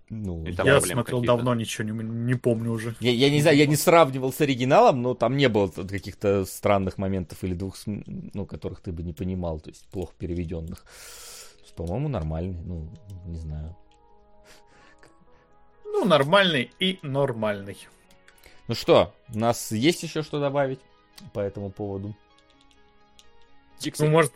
Ну, 0.09 0.45
Я 0.47 0.81
смотрел 0.81 1.03
какие-то? 1.05 1.27
давно, 1.27 1.55
ничего 1.55 1.89
не, 1.89 1.93
не 2.05 2.35
помню 2.35 2.71
уже. 2.71 2.95
я, 3.01 3.11
я 3.11 3.29
не 3.29 3.41
знаю, 3.41 3.57
я 3.57 3.67
не 3.67 3.75
сравнивал 3.75 4.33
с 4.33 4.41
оригиналом, 4.41 5.03
но 5.03 5.15
там 5.15 5.37
не 5.37 5.49
было 5.49 5.67
каких-то 5.69 6.45
странных 6.45 6.97
моментов 6.97 7.43
или 7.43 7.55
двух, 7.55 7.77
ну, 7.87 8.47
которых 8.47 8.81
ты 8.81 8.93
бы 8.93 9.03
не 9.03 9.13
понимал, 9.13 9.59
то 9.59 9.71
есть 9.71 9.85
плохо 9.89 10.13
переведенных. 10.17 10.79
То 10.83 11.63
есть, 11.63 11.75
По-моему, 11.75 12.09
нормальный, 12.09 12.57
ну, 12.65 12.89
не 13.25 13.39
знаю. 13.39 13.77
Ну, 15.85 16.05
нормальный 16.05 16.71
и 16.79 16.99
нормальный. 17.03 17.77
Ну 18.69 18.75
что, 18.75 19.13
у 19.35 19.39
нас 19.39 19.73
есть 19.73 20.03
еще 20.03 20.23
что 20.23 20.39
добавить 20.41 20.81
по 21.33 21.41
этому 21.41 21.71
поводу? 21.71 22.15
Дикси. 23.81 24.03
Ну, 24.03 24.11
может, 24.11 24.33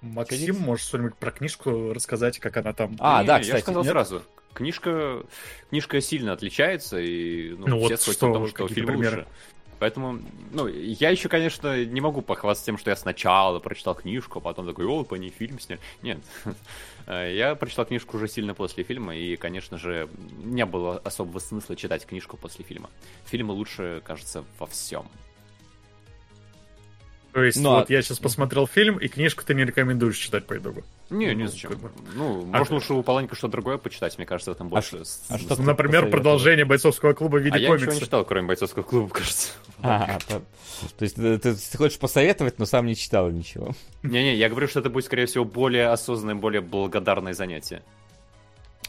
Максим, 0.00 0.58
может 0.58 0.86
что-нибудь 0.86 1.14
про 1.16 1.30
книжку 1.30 1.92
рассказать, 1.92 2.38
как 2.38 2.56
она 2.58 2.72
там. 2.72 2.96
А, 2.98 3.22
Не, 3.22 3.26
да, 3.26 3.36
Я 3.38 3.42
кстати, 3.42 3.62
сказал 3.62 3.82
нет? 3.82 3.92
сразу. 3.92 4.22
Книжка, 4.56 5.22
книжка 5.68 6.00
сильно 6.00 6.32
отличается, 6.32 6.98
и 6.98 7.50
ну, 7.50 7.66
Ну 7.66 7.66
все 7.66 7.74
вот 7.76 8.00
сходятся 8.00 8.12
что, 8.12 8.30
в 8.30 8.32
том, 8.32 8.48
что 8.48 8.68
фильм 8.68 8.86
примеры? 8.86 9.16
лучше. 9.18 9.28
Поэтому, 9.78 10.20
ну, 10.52 10.66
я 10.68 11.10
еще, 11.10 11.28
конечно, 11.28 11.84
не 11.84 12.00
могу 12.00 12.22
похвастаться 12.22 12.64
тем, 12.64 12.78
что 12.78 12.88
я 12.88 12.96
сначала 12.96 13.58
прочитал 13.58 13.94
книжку, 13.94 14.38
а 14.38 14.40
потом 14.40 14.66
такой, 14.66 14.86
о, 14.86 15.04
по 15.04 15.16
ней 15.16 15.28
фильм 15.30 15.60
сняли. 15.60 15.80
Нет. 16.02 16.18
Э, 17.08 17.32
Я 17.32 17.54
прочитал 17.54 17.84
книжку 17.84 18.16
уже 18.16 18.26
сильно 18.26 18.52
после 18.52 18.82
фильма, 18.82 19.14
и, 19.14 19.36
конечно 19.36 19.78
же, 19.78 20.08
не 20.42 20.64
было 20.66 20.98
особого 20.98 21.38
смысла 21.38 21.76
читать 21.76 22.04
книжку 22.04 22.36
после 22.36 22.64
фильма. 22.64 22.90
Фильмы 23.26 23.52
лучше, 23.54 24.02
кажется, 24.04 24.44
во 24.58 24.66
всем. 24.66 25.06
То 27.36 27.44
есть, 27.44 27.60
Ну, 27.60 27.70
а- 27.70 27.80
вот 27.80 27.90
я 27.90 28.00
сейчас 28.00 28.18
посмотрел 28.18 28.66
фильм, 28.66 28.96
и 28.96 29.08
книжку 29.08 29.44
ты 29.44 29.52
не 29.52 29.62
рекомендуешь 29.62 30.16
читать 30.16 30.46
по 30.46 30.56
итогу. 30.56 30.84
Не, 31.10 31.34
не 31.34 31.42
Ну, 31.44 31.48
зачем. 31.50 31.70
как 31.70 31.80
бы. 31.80 31.90
Ну, 32.14 32.48
А- 32.50 32.56
можно 32.60 32.76
лучше 32.76 32.94
у 32.94 33.02
Паланика 33.02 33.34
что-то 33.36 33.52
другое 33.52 33.76
почитать, 33.76 34.16
мне 34.16 34.26
кажется, 34.26 34.52
в 34.52 34.54
этом 34.54 34.70
больше. 34.70 35.04
с- 35.04 35.22
а 35.28 35.36
с- 35.36 35.42
что 35.42 35.54
ты 35.56 35.60
Например, 35.60 36.08
продолжение 36.08 36.64
бойцовского 36.64 37.12
клуба 37.12 37.36
в 37.36 37.40
виде 37.40 37.54
А 37.56 37.58
я 37.58 37.64
ничего 37.68 37.76
не 37.76 37.84
комикса. 37.84 38.00
читал, 38.06 38.24
кроме 38.24 38.48
бойцовского 38.48 38.84
клуба, 38.84 39.10
кажется. 39.10 39.52
А, 39.82 40.18
то, 40.20 40.40
то 40.96 41.02
есть 41.02 41.16
ты, 41.16 41.38
ты- 41.38 41.76
хочешь 41.76 41.98
посоветовать, 41.98 42.58
но 42.58 42.64
сам 42.64 42.86
не 42.86 42.96
читал 42.96 43.30
ничего. 43.30 43.74
Не-не, 44.02 44.34
я 44.34 44.48
говорю, 44.48 44.66
что 44.66 44.80
это 44.80 44.88
будет, 44.88 45.04
скорее 45.04 45.26
всего, 45.26 45.44
более 45.44 45.88
осознанное, 45.88 46.36
более 46.36 46.62
благодарное 46.62 47.34
занятие. 47.34 47.82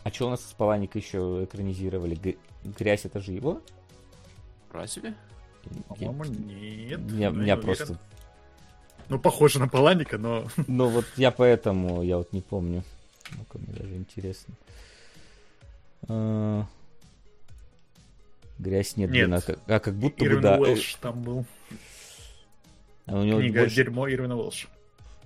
А 0.05 0.09
что 0.09 0.27
у 0.27 0.29
нас 0.29 0.39
с 0.39 0.53
Паланика 0.53 0.97
еще 0.97 1.43
экранизировали? 1.43 2.37
Грязь 2.63 3.03
это 3.03 3.19
же 3.19 3.33
его? 3.33 3.61
Разве? 4.71 5.15
Я- 5.97 6.07
По-моему, 6.07 6.23
нет. 6.23 6.99
Но 7.11 7.29
меня 7.31 7.55
не 7.55 7.61
просто... 7.61 7.83
уверен. 7.83 7.99
Ну, 9.09 9.19
похоже 9.19 9.59
на 9.59 9.67
Паланика, 9.67 10.17
но... 10.17 10.47
Ну 10.67 10.87
вот 10.89 11.05
я 11.15 11.31
поэтому, 11.31 12.01
я 12.03 12.17
вот 12.17 12.33
не 12.33 12.41
помню. 12.41 12.83
Ну-ка, 13.37 13.57
мне 13.59 13.73
даже 13.77 13.95
интересно. 13.95 14.53
А, 16.09 16.65
Грязь 18.59 18.97
нет, 18.97 19.09
Нет. 19.11 19.27
блин, 19.27 19.33
а 19.35 19.41
как, 19.41 19.59
а 19.67 19.79
как 19.79 19.93
будто 19.95 20.19
бы 20.23 20.25
Ирвин 20.25 20.41
да. 20.41 20.57
Уэлш 20.57 20.95
там 20.95 21.21
был. 21.21 21.45
А 23.05 23.19
у 23.19 23.23
него 23.23 23.39
Книга 23.39 23.61
больше, 23.61 23.75
«Дерьмо» 23.75 24.09
Ирвина 24.09 24.35
Уэлша. 24.37 24.67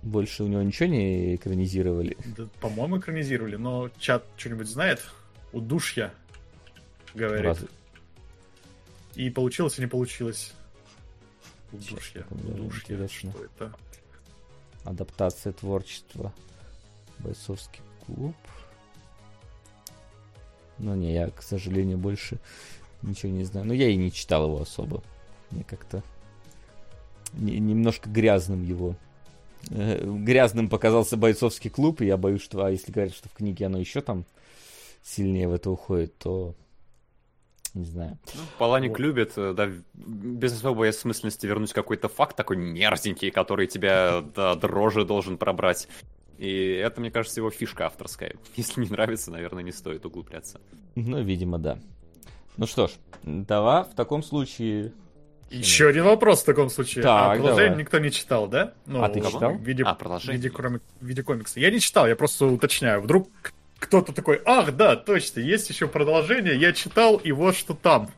больше 0.04 0.44
у 0.44 0.48
него 0.48 0.62
ничего 0.62 0.88
не 0.90 1.36
экранизировали. 1.36 2.16
Да, 2.38 2.48
по-моему, 2.60 3.00
экранизировали, 3.00 3.56
но 3.56 3.90
чат 4.00 4.24
что-нибудь 4.38 4.68
знает? 4.68 5.02
Удушья, 5.54 6.14
говорит. 7.16 7.46
Разве- 7.46 7.68
И 9.16 9.30
получилось, 9.32 9.78
и 9.80 9.82
не 9.82 9.88
получилось. 9.88 10.54
Секунду, 11.80 12.48
удушья, 12.54 12.82
интересно. 12.96 13.32
что 13.32 13.44
это? 13.44 13.74
Адаптация 14.84 15.54
творчества. 15.54 16.34
Бойцовский 17.20 17.82
клуб. 18.06 18.36
Ну 20.80 20.96
не, 20.96 21.14
я, 21.14 21.30
к 21.30 21.42
сожалению, 21.44 21.98
больше 21.98 22.40
ничего 23.04 23.32
не 23.32 23.44
знаю. 23.44 23.68
Но 23.68 23.74
я 23.74 23.88
и 23.90 23.96
не 23.96 24.12
читал 24.12 24.46
его 24.48 24.62
особо. 24.62 25.04
Мне 25.52 25.64
как-то 25.64 26.04
не- 27.34 27.60
немножко 27.60 28.10
грязным 28.10 28.64
его. 28.64 28.96
э, 29.70 30.04
Грязным 30.04 30.70
показался 30.70 31.18
бойцовский 31.18 31.70
клуб, 31.70 32.02
и 32.02 32.06
я 32.08 32.18
боюсь, 32.18 32.42
что, 32.42 32.66
а 32.66 32.72
если 32.72 32.92
говорят, 32.92 33.14
что 33.14 33.30
в 33.30 33.34
книге 33.34 33.68
оно 33.68 33.78
еще 33.78 34.02
там 34.02 34.26
сильнее 35.04 35.48
в 35.48 35.54
это 35.54 35.70
уходит, 35.70 36.18
то 36.18 36.56
не 37.74 37.86
знаю. 37.86 38.18
Паланик 38.58 38.92
Вот. 38.92 39.00
любит, 39.00 39.34
э, 39.38 39.54
да, 39.54 39.70
без 39.94 40.54
особой 40.54 40.90
осмысленности 40.90 41.46
вернуть 41.46 41.74
какой-то 41.74 42.10
факт 42.10 42.36
такой 42.36 42.58
мерзенький, 42.58 43.32
который 43.32 43.68
тебя 43.68 44.22
до 44.36 44.56
дрожи 44.56 45.06
должен 45.06 45.38
пробрать. 45.38 45.88
И 46.38 46.72
это, 46.74 47.00
мне 47.02 47.12
кажется, 47.12 47.40
его 47.40 47.50
фишка 47.52 47.86
авторская. 47.86 48.36
Если 48.56 48.82
не 48.82 48.90
нравится, 48.90 49.32
наверное, 49.32 49.64
не 49.64 49.72
стоит 49.72 50.06
углубляться. 50.06 50.60
Ну, 50.96 51.22
видимо, 51.22 51.58
да. 51.60 51.78
Ну 52.58 52.66
что 52.68 52.88
ж, 52.88 52.92
давай 53.24 53.84
в 53.84 53.96
таком 53.96 54.22
случае 54.24 54.92
Еще 55.50 55.88
один 55.88 56.04
вопрос 56.04 56.42
в 56.42 56.46
таком 56.46 56.70
случае. 56.70 57.04
Так, 57.04 57.32
а 57.32 57.36
продолжение 57.36 57.70
давай. 57.70 57.84
никто 57.84 58.00
не 58.00 58.12
читал, 58.12 58.48
да? 58.48 58.74
Ну, 58.86 59.02
А 59.04 59.10
ты 59.10 59.22
в 59.22 59.28
читал? 59.32 59.56
виде, 59.58 59.84
А, 59.84 59.96
в 59.96 59.98
продолжение. 59.98 60.36
виде, 60.38 60.50
кроме, 60.50 60.80
в 61.00 61.06
виде 61.06 61.24
комикса. 61.24 61.60
Я 61.60 61.72
не 61.72 61.80
читал, 61.80 62.08
я 62.08 62.16
просто 62.16 62.46
уточняю. 62.48 63.02
Вдруг 63.02 63.30
кто-то 63.82 64.14
такой, 64.14 64.42
ах, 64.46 64.76
да, 64.76 64.96
точно, 64.96 65.40
есть 65.42 65.70
еще 65.70 65.88
продолжение, 65.88 66.56
я 66.56 66.72
читал, 66.72 67.18
и 67.18 67.32
вот 67.32 67.56
что 67.56 67.74
там. 67.74 68.10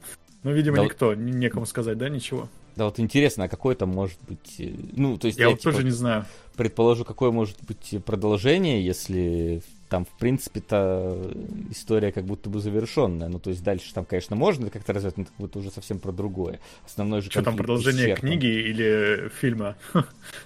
Ну, 0.44 0.52
видимо, 0.52 0.78
Да. 0.78 0.84
никто, 0.84 1.14
не- 1.16 1.32
некому 1.32 1.66
сказать, 1.66 1.98
да, 1.98 2.10
ничего. 2.10 2.50
Да 2.76 2.86
вот 2.86 3.00
интересно, 3.00 3.46
а 3.46 3.48
какое 3.48 3.76
там 3.76 3.90
может 3.90 4.18
быть... 4.28 4.56
э, 4.60 4.74
Ну, 4.96 5.18
то 5.18 5.28
есть 5.28 5.40
Я, 5.40 5.46
я, 5.46 5.50
вот 5.52 5.60
типа, 5.60 5.72
тоже 5.72 5.84
не 5.86 5.92
знаю. 5.92 6.26
предположу, 6.58 7.06
какое 7.06 7.32
может 7.32 7.58
быть 7.68 8.04
продолжение, 8.04 8.84
если 8.86 9.62
там, 9.94 10.06
в 10.06 10.18
принципе-то, 10.18 11.36
история 11.70 12.12
как 12.12 12.26
будто 12.26 12.50
бы 12.50 12.60
завершенная. 12.60 13.28
Ну, 13.28 13.38
то 13.38 13.52
есть 13.52 13.64
дальше 13.64 13.94
там, 13.94 14.06
конечно, 14.06 14.36
можно 14.36 14.72
как-то 14.72 14.92
развивать, 14.92 15.18
но 15.18 15.22
это 15.22 15.32
как 15.34 15.40
будто 15.40 15.60
уже 15.60 15.70
совсем 15.70 16.00
про 16.00 16.12
другое. 16.12 16.60
Основной 16.84 17.22
же 17.22 17.30
Что 17.30 17.44
там, 17.44 17.56
продолжение 17.56 18.06
исчерпан. 18.06 18.28
книги 18.28 18.48
или 18.48 19.30
фильма? 19.40 19.76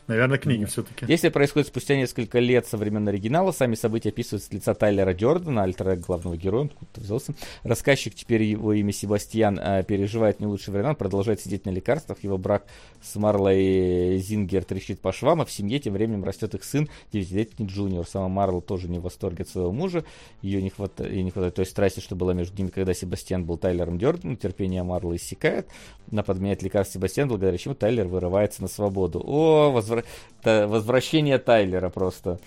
Наверное, 0.08 0.38
книги 0.38 0.64
Ну, 0.64 0.67
все-таки. 0.67 1.06
Действие 1.06 1.32
происходит 1.32 1.69
спустя 1.69 1.95
несколько 1.95 2.40
лет 2.40 2.67
со 2.67 2.76
времен 2.76 3.08
оригинала. 3.08 3.53
Сами 3.53 3.76
события 3.76 4.09
описываются 4.09 4.50
с 4.50 4.51
лица 4.51 4.74
Тайлера 4.74 5.14
Дёрдена, 5.14 5.64
альтера 5.64 5.95
главного 5.95 6.35
героя, 6.35 6.64
он 6.64 6.67
откуда-то 6.67 7.00
взялся. 7.00 7.34
Рассказчик, 7.64 8.16
теперь 8.16 8.43
его 8.43 8.74
имя 8.74 8.92
Себастьян, 8.92 9.58
а, 9.64 9.82
переживает 9.82 10.42
не 10.42 10.45
лучшие 10.45 10.74
времена, 10.74 10.90
он 10.90 10.95
продолжает 10.98 11.40
сидеть 11.40 11.66
на 11.66 11.69
лекарствах. 11.69 12.22
Его 12.22 12.38
брак 12.38 12.66
с 13.01 13.16
Марлой 13.16 14.17
Зингер 14.17 14.66
трещит 14.66 15.00
по 15.00 15.14
швам, 15.14 15.40
а 15.40 15.45
в 15.45 15.51
семье 15.53 15.80
тем 15.80 15.93
временем 15.93 16.26
растет 16.26 16.53
их 16.53 16.66
сын, 16.66 16.90
девятилетний 17.14 17.66
Джуниор. 17.66 18.06
Сама 18.06 18.27
Марла 18.27 18.61
тоже 18.61 18.90
не 18.90 19.00
в 19.00 19.03
восторге 19.03 19.36
от 19.43 19.49
своего 19.49 19.72
мужа. 19.72 20.03
Ее 20.41 20.61
не 20.61 20.69
хватает, 20.69 21.11
ей 21.14 21.24
не 21.24 21.32
хватает 21.32 21.56
той 21.56 21.66
страсти, 21.66 21.99
что 21.99 22.16
была 22.16 22.33
между 22.33 22.57
ними, 22.57 22.69
когда 22.69 22.93
Себастьян 22.93 23.43
был 23.45 23.57
Тайлером 23.57 23.98
Дёрденом. 23.98 24.38
Терпение 24.38 24.83
Марлы 24.83 25.16
иссякает. 25.17 25.67
Она 26.11 26.24
подменяет 26.24 26.61
лекарство 26.64 26.99
Себастьян, 26.99 27.27
благодаря 27.27 27.57
чему 27.57 27.75
Тайлер 27.75 28.07
вырывается 28.07 28.61
на 28.61 28.67
свободу. 28.67 29.22
О, 29.25 29.72
возвра- 29.75 30.06
та- 30.41 30.67
возвращение 30.67 31.38
Тайлера 31.38 31.90
просто. 31.90 32.40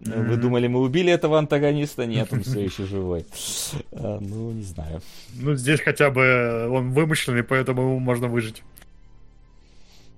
Вы 0.00 0.16
Мгм. 0.16 0.40
думали, 0.40 0.66
мы 0.66 0.80
убили 0.80 1.12
этого 1.12 1.38
антагониста? 1.38 2.06
Нет, 2.06 2.32
он 2.32 2.42
все 2.42 2.60
еще 2.60 2.86
живой. 2.86 3.26
А, 3.92 4.18
Ну, 4.18 4.50
не 4.52 4.62
знаю. 4.62 5.02
Ну, 5.34 5.54
здесь 5.56 5.80
хотя 5.80 6.10
бы 6.10 6.68
он 6.70 6.92
вымышленный, 6.92 7.42
поэтому 7.44 7.82
ему 7.82 7.98
можно 7.98 8.26
выжить. 8.26 8.62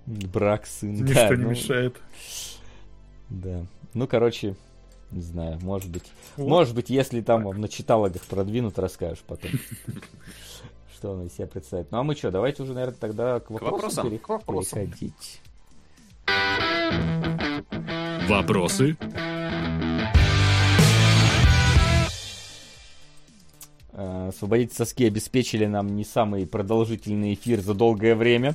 Брак, 0.07 0.67
сын. 0.67 0.92
Ничто 0.94 1.15
да, 1.15 1.28
не 1.36 1.42
ну, 1.42 1.51
мешает. 1.51 1.97
Да. 3.31 3.67
Ну, 3.94 4.07
короче, 4.07 4.55
Не 5.13 5.21
знаю, 5.23 5.59
может 5.63 5.91
быть. 5.91 6.05
Вот. 6.37 6.49
Может 6.49 6.75
быть, 6.75 6.89
если 6.91 7.21
там 7.21 7.45
вам 7.45 7.61
на 7.61 7.69
читалогах 7.69 8.23
продвинут, 8.23 8.79
расскажешь 8.79 9.23
потом. 9.27 9.51
Что 10.97 11.13
он 11.13 11.27
из 11.27 11.35
себя 11.35 11.47
представляет. 11.47 11.91
Ну 11.91 11.99
а 11.99 12.03
мы 12.03 12.15
что, 12.15 12.31
давайте 12.31 12.63
уже, 12.63 12.73
наверное, 12.75 12.97
тогда 12.99 13.41
к 13.41 13.51
вопросам, 13.51 14.19
К 14.19 14.29
вопросам. 14.29 14.79
переходить. 14.87 15.41
Вопросы? 18.29 18.97
Э, 23.93 24.29
Освободить 24.29 24.73
соски 24.73 25.05
обеспечили 25.05 25.67
нам 25.67 25.95
не 25.97 26.05
самый 26.05 26.47
продолжительный 26.47 27.35
эфир 27.35 27.61
за 27.61 27.75
долгое 27.75 28.15
время, 28.15 28.55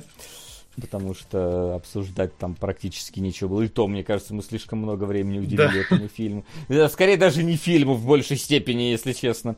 потому 0.80 1.14
что 1.14 1.74
обсуждать 1.74 2.36
там 2.38 2.54
практически 2.54 3.20
нечего 3.20 3.48
было. 3.48 3.62
И 3.62 3.68
то, 3.68 3.86
мне 3.86 4.04
кажется, 4.04 4.34
мы 4.34 4.42
слишком 4.42 4.78
много 4.80 5.04
времени 5.04 5.38
уделили 5.40 5.56
Да. 5.56 5.74
этому 5.74 6.08
фильму. 6.08 6.44
Скорее 6.88 7.16
даже 7.16 7.42
не 7.42 7.56
фильму 7.56 7.94
в 7.94 8.06
большей 8.06 8.36
степени, 8.36 8.82
если 8.82 9.12
честно, 9.12 9.56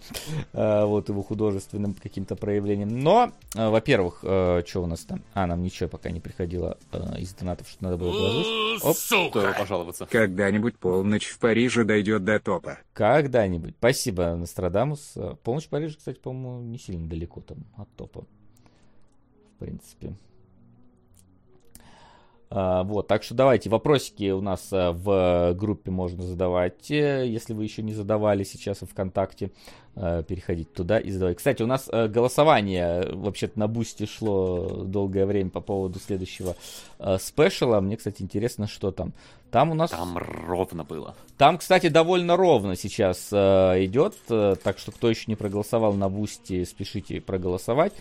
Э, 0.52 0.84
вот 0.84 1.08
его 1.08 1.22
художественным 1.22 1.94
каким-то 1.94 2.36
проявлением. 2.36 3.00
Но, 3.00 3.32
э, 3.54 3.68
во-первых, 3.68 4.18
что 4.20 4.80
у 4.82 4.86
нас 4.86 5.00
там? 5.00 5.22
А, 5.34 5.46
нам 5.46 5.62
ничего 5.62 5.88
пока 5.88 6.10
не 6.10 6.20
приходило 6.20 6.78
из 7.18 7.32
донатов, 7.34 7.68
что 7.68 7.84
надо 7.84 7.96
было 7.96 8.12
положить. 8.12 8.84
Оп. 8.84 8.96
Стоило 8.96 9.52
пожаловаться. 9.58 10.06
Когда-нибудь 10.06 10.76
полночь 10.78 11.26
в 11.26 11.38
Париже 11.38 11.84
дойдет 11.84 12.24
до 12.24 12.38
топа. 12.40 12.78
Когда-нибудь. 12.92 13.74
Спасибо, 13.78 14.34
Нострадамус. 14.34 15.14
Полночь 15.42 15.66
в 15.66 15.68
Париже, 15.68 15.96
кстати, 15.96 16.18
по-моему, 16.18 16.62
не 16.62 16.78
сильно 16.78 17.08
далеко 17.08 17.40
там 17.40 17.58
от 17.76 17.88
топа. 17.96 18.24
В 19.56 19.58
принципе. 19.64 20.14
А, 22.52 22.82
вот, 22.82 23.06
так 23.06 23.22
что 23.22 23.34
давайте, 23.34 23.70
вопросики 23.70 24.30
у 24.30 24.40
нас 24.40 24.72
э, 24.72 24.90
в 24.90 25.54
группе 25.54 25.92
можно 25.92 26.24
задавать, 26.24 26.90
э, 26.90 27.24
если 27.28 27.54
вы 27.54 27.62
еще 27.62 27.80
не 27.82 27.92
задавали 27.92 28.42
сейчас 28.42 28.80
в 28.80 28.86
ВКонтакте, 28.86 29.52
э, 29.96 30.22
переходите 30.26 30.70
туда 30.74 30.98
и 30.98 31.10
задавать. 31.10 31.38
Кстати, 31.38 31.62
у 31.62 31.66
нас 31.66 31.88
э, 31.90 32.08
голосование 32.08 33.02
э, 33.02 33.14
вообще-то 33.14 33.58
на 33.58 33.68
бусте 33.68 34.06
шло 34.06 34.84
долгое 34.84 35.26
время 35.26 35.50
по 35.50 35.60
поводу 35.60 35.98
следующего 35.98 36.56
special 37.18 37.66
а. 37.66 37.80
Мне, 37.80 37.96
кстати, 37.96 38.22
интересно, 38.22 38.66
что 38.66 38.90
там. 38.90 39.12
Там 39.50 39.72
у 39.72 39.74
нас... 39.74 39.90
Там 39.90 40.16
ровно 40.16 40.84
было. 40.84 41.16
Там, 41.36 41.58
кстати, 41.58 41.88
довольно 41.88 42.36
ровно 42.36 42.76
сейчас 42.76 43.32
идет, 43.32 44.14
так 44.28 44.78
что 44.78 44.92
кто 44.92 45.10
еще 45.10 45.24
не 45.26 45.34
проголосовал 45.34 45.94
на 45.94 46.08
Бусти, 46.08 46.64
спешите 46.64 47.20
проголосовать. 47.20 47.92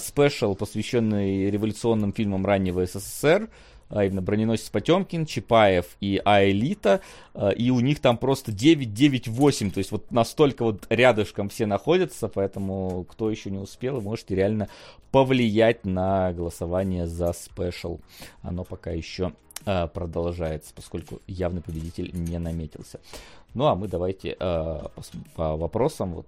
Special, 0.00 0.56
посвященный 0.56 1.48
революционным 1.48 2.12
фильмам 2.12 2.44
раннего 2.44 2.84
СССР, 2.86 3.50
а 3.88 4.04
именно 4.04 4.22
броненосец 4.22 4.70
Потемкин, 4.70 5.26
Чапаев 5.26 5.96
и 6.00 6.20
Аэлита, 6.24 7.00
э, 7.34 7.54
и 7.54 7.70
у 7.70 7.80
них 7.80 8.00
там 8.00 8.16
просто 8.18 8.52
9-9-8, 8.52 9.70
то 9.70 9.78
есть 9.78 9.92
вот 9.92 10.10
настолько 10.10 10.64
вот 10.64 10.86
рядышком 10.88 11.48
все 11.48 11.66
находятся, 11.66 12.28
поэтому 12.28 13.04
кто 13.10 13.30
еще 13.30 13.50
не 13.50 13.58
успел, 13.58 14.00
можете 14.00 14.34
реально 14.34 14.68
повлиять 15.10 15.84
на 15.84 16.32
голосование 16.32 17.06
за 17.06 17.32
спешл. 17.32 18.00
Оно 18.42 18.64
пока 18.64 18.90
еще 18.90 19.32
э, 19.64 19.86
продолжается, 19.88 20.72
поскольку 20.74 21.20
явный 21.26 21.62
победитель 21.62 22.10
не 22.12 22.38
наметился. 22.38 23.00
Ну 23.54 23.66
а 23.66 23.76
мы 23.76 23.86
давайте 23.88 24.30
э, 24.30 24.34
пос- 24.38 25.16
по 25.36 25.56
вопросам. 25.56 26.14
Вот 26.14 26.26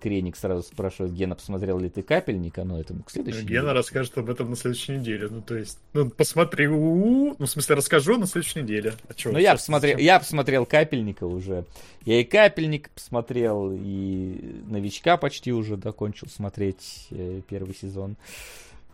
Креник 0.00 0.36
сразу 0.36 0.62
спрашивает, 0.62 1.14
Гена, 1.14 1.34
посмотрел 1.34 1.78
ли 1.78 1.88
ты 1.88 2.02
капельника? 2.02 2.64
Но 2.64 2.80
это 2.80 2.94
мы 2.94 3.02
к 3.02 3.10
следующей 3.10 3.42
Гена 3.42 3.60
неделе. 3.60 3.72
расскажет 3.72 4.18
об 4.18 4.28
этом 4.30 4.50
на 4.50 4.56
следующей 4.56 4.98
неделе. 4.98 5.28
Ну, 5.30 5.42
то 5.42 5.56
есть, 5.56 5.78
ну, 5.92 6.10
посмотри, 6.10 6.66
ну, 6.66 7.36
в 7.38 7.46
смысле, 7.46 7.76
расскажу 7.76 8.18
на 8.18 8.26
следующей 8.26 8.62
неделе. 8.62 8.94
А 9.08 9.14
чё, 9.14 9.32
Ну, 9.32 9.38
я 9.38 9.54
посмотрел, 9.54 9.98
я 9.98 10.18
посмотрел 10.18 10.66
капельника 10.66 11.24
уже. 11.24 11.64
Я 12.04 12.20
и 12.20 12.24
капельник 12.24 12.90
посмотрел, 12.90 13.72
и 13.72 14.62
новичка 14.66 15.16
почти 15.16 15.52
уже 15.52 15.76
закончил 15.76 16.28
смотреть 16.28 17.08
э, 17.10 17.42
первый 17.48 17.74
сезон. 17.74 18.16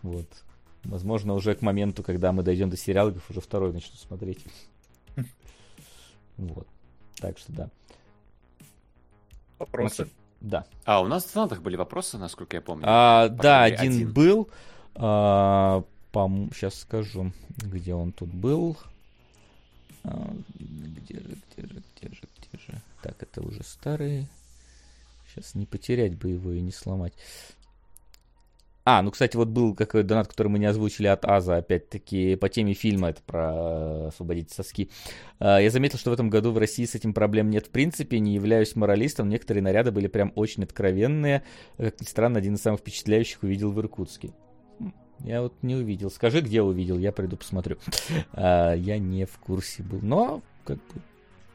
Вот. 0.03 0.27
Возможно, 0.85 1.35
уже 1.35 1.55
к 1.55 1.63
моменту, 1.63 2.03
когда 2.03 2.33
мы 2.33 2.43
дойдем 2.43 2.69
до 2.69 2.77
сериалов, 2.77 3.31
уже 3.31 3.41
второй 3.41 3.73
начну 3.73 3.97
смотреть. 3.97 4.45
Вот. 6.37 6.67
Так 7.21 7.39
что 7.39 7.53
да. 7.53 7.71
Вопросы. 9.59 10.03
Максим, 10.03 10.11
Да. 10.45 10.67
А, 10.85 11.01
у 11.01 11.07
нас 11.07 11.25
в 11.25 11.33
донатах 11.33 11.63
были 11.63 11.77
вопросы, 11.77 12.19
насколько 12.19 12.57
я 12.57 12.61
помню. 12.61 12.85
А, 12.87 13.31
да, 13.31 13.65
мере, 13.65 13.77
один, 13.77 14.13
был. 14.13 14.51
сейчас 16.53 16.75
скажу, 16.81 17.33
где 17.57 17.95
он 17.95 18.13
тут 18.13 18.29
был. 18.29 18.77
А, 20.05 20.31
где 20.55 21.15
же, 21.15 21.39
где 21.57 21.67
же, 21.67 21.83
где 21.97 22.15
же, 22.15 22.23
где 22.37 22.59
же. 22.59 22.83
Так, 23.03 23.23
это 23.23 23.41
уже 23.41 23.63
старые. 23.63 24.29
Сейчас 25.29 25.55
не 25.55 25.65
потерять 25.65 26.15
бы 26.19 26.29
его 26.29 26.53
и 26.53 26.61
не 26.61 26.73
сломать. 26.73 27.15
А, 28.87 29.01
ну, 29.01 29.11
кстати, 29.11 29.37
вот 29.37 29.49
был 29.49 29.75
какой 29.75 30.03
донат, 30.03 30.29
который 30.29 30.49
мы 30.49 30.59
не 30.59 30.67
озвучили 30.67 31.07
от 31.07 31.25
Аза, 31.25 31.57
опять-таки, 31.57 32.37
по 32.37 32.51
теме 32.51 32.75
фильма, 32.75 33.09
это 33.09 33.23
про 33.23 34.09
«Освободить 34.09 34.51
соски». 34.51 34.91
А, 35.39 35.59
Я 35.59 35.71
заметил, 35.71 35.99
что 35.99 36.11
в 36.11 36.13
этом 36.13 36.29
году 36.29 36.53
в 36.53 36.59
России 36.59 36.85
с 36.85 36.95
этим 36.95 37.15
проблем 37.15 37.49
нет 37.49 37.67
в 37.69 37.71
принципе, 37.71 38.19
не 38.19 38.35
являюсь 38.35 38.77
моралистом, 38.77 39.31
некоторые 39.31 39.63
наряды 39.63 39.91
были 39.91 40.07
прям 40.07 40.33
очень 40.35 40.65
откровенные. 40.65 41.45
Как 41.79 41.99
ни 41.99 42.05
странно, 42.05 42.39
один 42.39 42.55
из 42.55 42.61
самых 42.63 42.81
впечатляющих 42.81 43.43
увидел 43.43 43.73
в 43.73 43.81
Иркутске. 43.81 44.33
Я 45.21 45.41
вот 45.41 45.55
не 45.63 45.77
увидел. 45.77 46.11
Скажи, 46.11 46.41
где 46.43 46.61
увидел, 46.61 46.99
я 46.99 47.11
приду 47.13 47.39
посмотрю. 47.39 47.79
А, 48.33 48.75
Я 48.75 48.99
не 48.99 49.25
в 49.25 49.39
курсе 49.39 49.83
был, 49.83 50.01
но 50.03 50.43
как 50.65 50.77
бы 50.77 51.01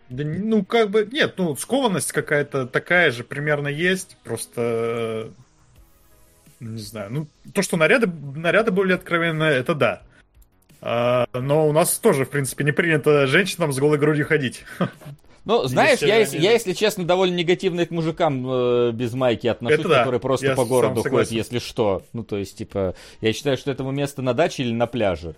Да, 0.09 0.23
ну, 0.23 0.65
как 0.65 0.89
бы, 0.89 1.07
нет, 1.11 1.35
ну, 1.37 1.55
скованность 1.55 2.11
какая-то 2.11 2.65
такая 2.65 3.11
же 3.11 3.23
примерно 3.23 3.67
есть, 3.67 4.17
просто, 4.23 4.61
э, 5.27 5.31
не 6.59 6.81
знаю, 6.81 7.11
ну, 7.11 7.27
то, 7.53 7.61
что 7.61 7.77
наряды, 7.77 8.07
наряды 8.35 8.71
были 8.71 8.93
откровенные, 8.93 9.53
это 9.57 9.75
да. 9.75 10.01
А, 10.81 11.25
но 11.33 11.67
у 11.67 11.73
нас 11.73 11.97
тоже, 11.99 12.25
в 12.25 12.29
принципе, 12.29 12.63
не 12.63 12.71
принято 12.71 13.27
женщинам 13.27 13.73
с 13.73 13.77
голой 13.77 13.97
грудью 13.97 14.25
ходить. 14.25 14.63
Ну, 15.45 15.63
знаешь, 15.63 15.99
я, 16.01 16.17
они- 16.17 16.37
я, 16.37 16.51
если 16.51 16.73
честно, 16.73 17.05
довольно 17.05 17.33
негативно 17.33 17.83
к 17.85 17.89
мужикам 17.89 18.45
э, 18.47 18.91
без 18.91 19.13
майки 19.13 19.47
отношусь, 19.47 19.79
Это 19.79 19.89
да, 19.89 19.99
которые 19.99 20.19
просто 20.19 20.47
я 20.47 20.53
по 20.53 20.65
городу 20.65 21.01
ходят, 21.01 21.31
если 21.31 21.57
что. 21.57 22.03
Ну, 22.13 22.23
то 22.23 22.37
есть, 22.37 22.57
типа, 22.57 22.93
я 23.21 23.33
считаю, 23.33 23.57
что 23.57 23.71
этому 23.71 23.89
место 23.89 24.21
на 24.21 24.33
даче 24.35 24.61
или 24.63 24.73
на 24.73 24.85
пляже. 24.85 25.35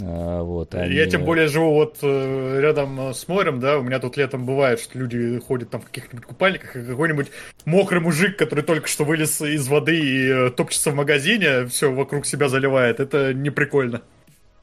А, 0.00 0.42
вот, 0.42 0.74
а 0.74 0.86
Я 0.86 1.04
не- 1.06 1.10
тем 1.10 1.24
более 1.24 1.48
живу 1.48 1.74
вот 1.74 1.98
э, 2.02 2.60
рядом 2.60 3.00
э, 3.00 3.14
с 3.14 3.26
морем, 3.26 3.58
да, 3.58 3.78
у 3.78 3.82
меня 3.82 3.98
тут 3.98 4.16
летом 4.16 4.46
бывает, 4.46 4.78
что 4.78 4.96
люди 4.98 5.40
ходят 5.40 5.70
там 5.70 5.80
в 5.80 5.86
каких-нибудь 5.86 6.24
купальниках, 6.24 6.76
и 6.76 6.84
какой-нибудь 6.84 7.28
мокрый 7.64 8.00
мужик, 8.00 8.36
который 8.36 8.62
только 8.62 8.86
что 8.86 9.04
вылез 9.04 9.40
из 9.40 9.66
воды 9.66 9.98
и 9.98 10.28
э, 10.28 10.50
топчется 10.50 10.92
в 10.92 10.94
магазине, 10.94 11.66
все 11.66 11.92
вокруг 11.92 12.26
себя 12.26 12.48
заливает, 12.48 13.00
это 13.00 13.34
не 13.34 13.50
прикольно. 13.50 14.02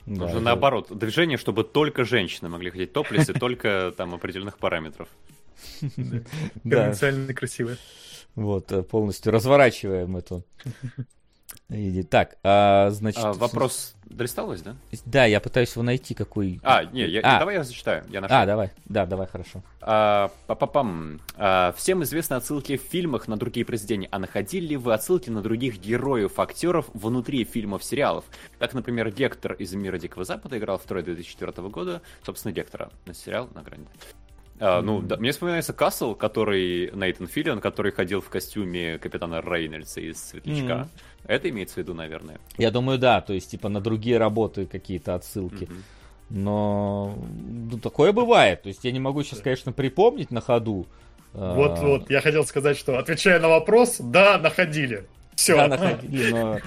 Да, 0.06 0.22
Нужно 0.22 0.36
это- 0.38 0.40
наоборот, 0.46 0.98
движение, 0.98 1.38
чтобы 1.38 1.66
только 1.66 2.06
женщины 2.06 2.48
могли 2.48 2.72
ходить 2.72 2.94
топлес 2.94 3.30
и 3.30 3.34
только 3.34 3.94
там 3.98 4.16
определенных 4.16 4.58
параметров. 4.58 5.10
Конвенциально 6.64 7.34
красиво. 7.34 7.72
вот, 8.36 8.72
э, 8.72 8.84
полностью 8.84 9.34
разворачиваем 9.34 10.16
эту. 10.16 10.46
Так, 12.10 12.38
а, 12.44 12.90
значит... 12.92 13.24
А, 13.24 13.34
вопрос 13.34 13.96
долисталось, 14.10 14.62
да? 14.62 14.76
Да, 15.06 15.26
я 15.26 15.40
пытаюсь 15.40 15.72
его 15.74 15.84
найти, 15.84 16.14
какой... 16.14 16.60
А, 16.64 16.84
не, 16.86 17.06
я- 17.08 17.22
А. 17.24 17.40
давай 17.40 17.56
я 17.56 17.64
зачитаю. 17.64 18.04
Я 18.10 18.22
нашел. 18.22 18.38
А, 18.38 18.46
давай, 18.46 18.72
да, 18.86 19.06
давай, 19.06 19.28
хорошо. 19.28 19.62
А, 19.82 20.32
па-па-пам. 20.48 21.22
А, 21.38 21.74
всем 21.78 22.04
известны 22.04 22.36
отсылки 22.36 22.78
в 22.78 22.82
фильмах 22.82 23.28
на 23.28 23.38
другие 23.38 23.66
произведения, 23.66 24.08
а 24.12 24.20
находили 24.20 24.68
ли 24.68 24.78
вы 24.78 24.94
отсылки 24.94 25.30
на 25.30 25.42
других 25.42 25.80
героев, 25.80 26.40
актеров 26.40 26.88
внутри 26.94 27.44
фильмов, 27.44 27.84
сериалов? 27.84 28.26
Как, 28.60 28.74
например, 28.74 29.12
Гектор 29.12 29.54
из 29.54 29.74
«Мира 29.74 29.98
Дикого 29.98 30.26
Запада» 30.26 30.58
играл 30.58 30.78
в 30.78 30.84
Трое 30.84 31.04
2004 31.04 31.68
года, 31.70 32.02
собственно, 32.26 32.52
Гектора, 32.52 32.90
на 33.06 33.14
сериал 33.14 33.50
на 33.54 33.62
грани. 33.62 33.88
А, 34.60 34.82
ну, 34.82 35.02
да, 35.02 35.18
мне 35.18 35.32
вспоминается 35.32 35.74
Касл, 35.74 36.16
который, 36.16 36.92
Нейтан 36.94 37.28
Филлиан, 37.28 37.62
который 37.62 37.92
ходил 37.92 38.22
в 38.22 38.30
костюме 38.30 38.98
капитана 38.98 39.42
Рейнольдса 39.42 40.02
из 40.02 40.22
«Светлячка». 40.22 40.76
Мгм. 40.76 40.90
Это 41.26 41.50
имеется 41.50 41.76
в 41.76 41.78
виду, 41.78 41.94
наверное. 41.94 42.40
Я 42.58 42.72
думаю, 42.72 43.00
да, 43.00 43.22
то 43.22 43.34
есть, 43.34 43.52
типа, 43.52 43.70
на 43.70 43.80
другие 43.80 44.18
работы 44.18 44.66
какие-то 44.66 45.16
отсылки. 45.16 45.66
Мгм. 45.66 45.84
Но 46.30 47.18
ну, 47.72 47.80
такое 47.80 48.12
бывает. 48.12 48.62
То 48.62 48.70
есть 48.70 48.84
я 48.84 48.92
не 48.92 49.00
могу 49.00 49.24
сейчас, 49.24 49.40
конечно, 49.40 49.72
припомнить 49.72 50.32
на 50.32 50.42
ходу. 50.42 50.86
А, 51.34 51.54
Вот, 51.56 51.80
вот, 51.80 52.10
я 52.10 52.22
хотел 52.22 52.46
сказать, 52.46 52.78
что 52.78 52.98
отвечая 52.98 53.40
на 53.40 53.48
вопрос, 53.48 53.98
да, 54.00 54.38
находили. 54.38 55.08
Все. 55.36 55.56
Да, 55.56 55.68
находили, 55.68 56.32
но... 56.32 56.60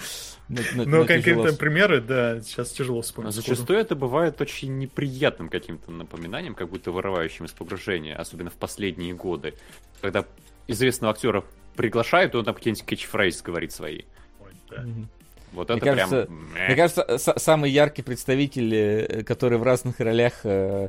Но 0.49 0.61
но 0.85 0.99
конкретные 1.07 1.23
тяжело. 1.23 1.57
примеры, 1.57 2.01
да, 2.01 2.41
сейчас 2.41 2.73
тяжело 2.73 3.01
вспомнить. 3.01 3.33
сходу. 3.33 3.47
зачастую 3.47 3.79
это 3.79 3.95
бывает 3.95 4.41
очень 4.41 4.77
неприятным 4.79 5.49
каким-то 5.49 5.91
напоминанием, 5.91 6.55
как 6.55 6.69
будто 6.69 6.91
вырывающим 6.91 7.47
из 7.47 7.53
погружения, 7.53 8.17
особенно 8.17 8.51
в 8.51 8.57
последние 8.57 9.15
годы. 9.15 9.55
Когда 10.01 10.27
известного 10.67 11.13
актера 11.15 11.45
приглашают, 11.77 12.35
и 12.35 12.37
он 12.37 12.45
там 12.45 12.55
какие-нибудь 12.55 12.85
кетчфрейз 12.85 13.43
говорит 13.43 13.73
свои. 13.73 14.03
Ой, 14.41 14.53
да. 14.69 14.83
Мгм. 14.83 15.09
Вот 15.53 15.69
Мне 15.69 15.79
это 15.79 15.87
кажется, 15.87 16.27
прям... 16.27 16.67
Мне 16.67 16.77
кажется, 16.77 17.19
самый 17.39 17.71
яркий 17.71 18.03
представитель, 18.03 18.75
э, 18.75 19.23
который 19.23 19.59
в 19.59 19.63
разных 19.63 20.01
ролях 20.01 20.41
э, 20.45 20.89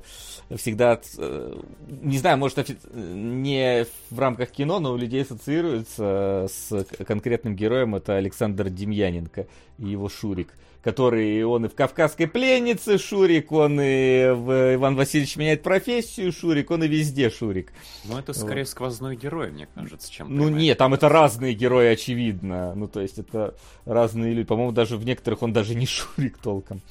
всегда, 0.55 0.99
э, 1.17 1.55
не 1.87 2.17
знаю, 2.17 2.37
может, 2.37 2.57
офи- 2.59 2.77
не 2.93 3.85
в 4.09 4.19
рамках 4.19 4.51
кино, 4.51 4.79
но 4.79 4.93
у 4.93 4.97
людей 4.97 5.23
ассоциируется 5.23 6.47
с 6.49 6.85
конкретным 7.05 7.55
героем, 7.55 7.95
это 7.95 8.15
Александр 8.15 8.69
Демьяненко 8.69 9.47
и 9.79 9.85
его 9.85 10.07
Шурик 10.09 10.49
который 10.83 11.43
он 11.43 11.65
и 11.65 11.69
в 11.69 11.75
«Кавказской 11.75 12.27
пленнице» 12.27 12.97
Шурик, 12.97 13.51
он 13.53 13.79
и 13.79 14.31
в 14.31 14.75
«Иван 14.75 14.95
Васильевич 14.95 15.37
меняет 15.37 15.63
профессию» 15.63 16.33
Шурик, 16.33 16.69
он 16.71 16.83
и 16.83 16.87
везде 16.87 17.29
Шурик. 17.29 17.71
Ну, 18.03 18.17
это 18.17 18.33
скорее 18.33 18.65
сквозной 18.65 19.15
герой, 19.15 19.51
мне 19.51 19.67
кажется, 19.73 20.11
чем... 20.11 20.35
Ну 20.35 20.49
нет, 20.49 20.77
там 20.77 20.93
это 20.93 21.07
разные 21.07 21.53
герои, 21.53 21.87
очевидно. 21.87 22.75
Ну 22.75 22.87
то 22.89 22.99
есть 22.99 23.17
это 23.17 23.55
разные 23.85 24.33
люди. 24.33 24.47
По-моему, 24.47 24.73
даже 24.73 24.97
в 24.97 25.05
некоторых 25.05 25.41
он 25.41 25.53
даже 25.53 25.73
не 25.73 25.85
Шурик 25.87 26.37
толком. 26.37 26.81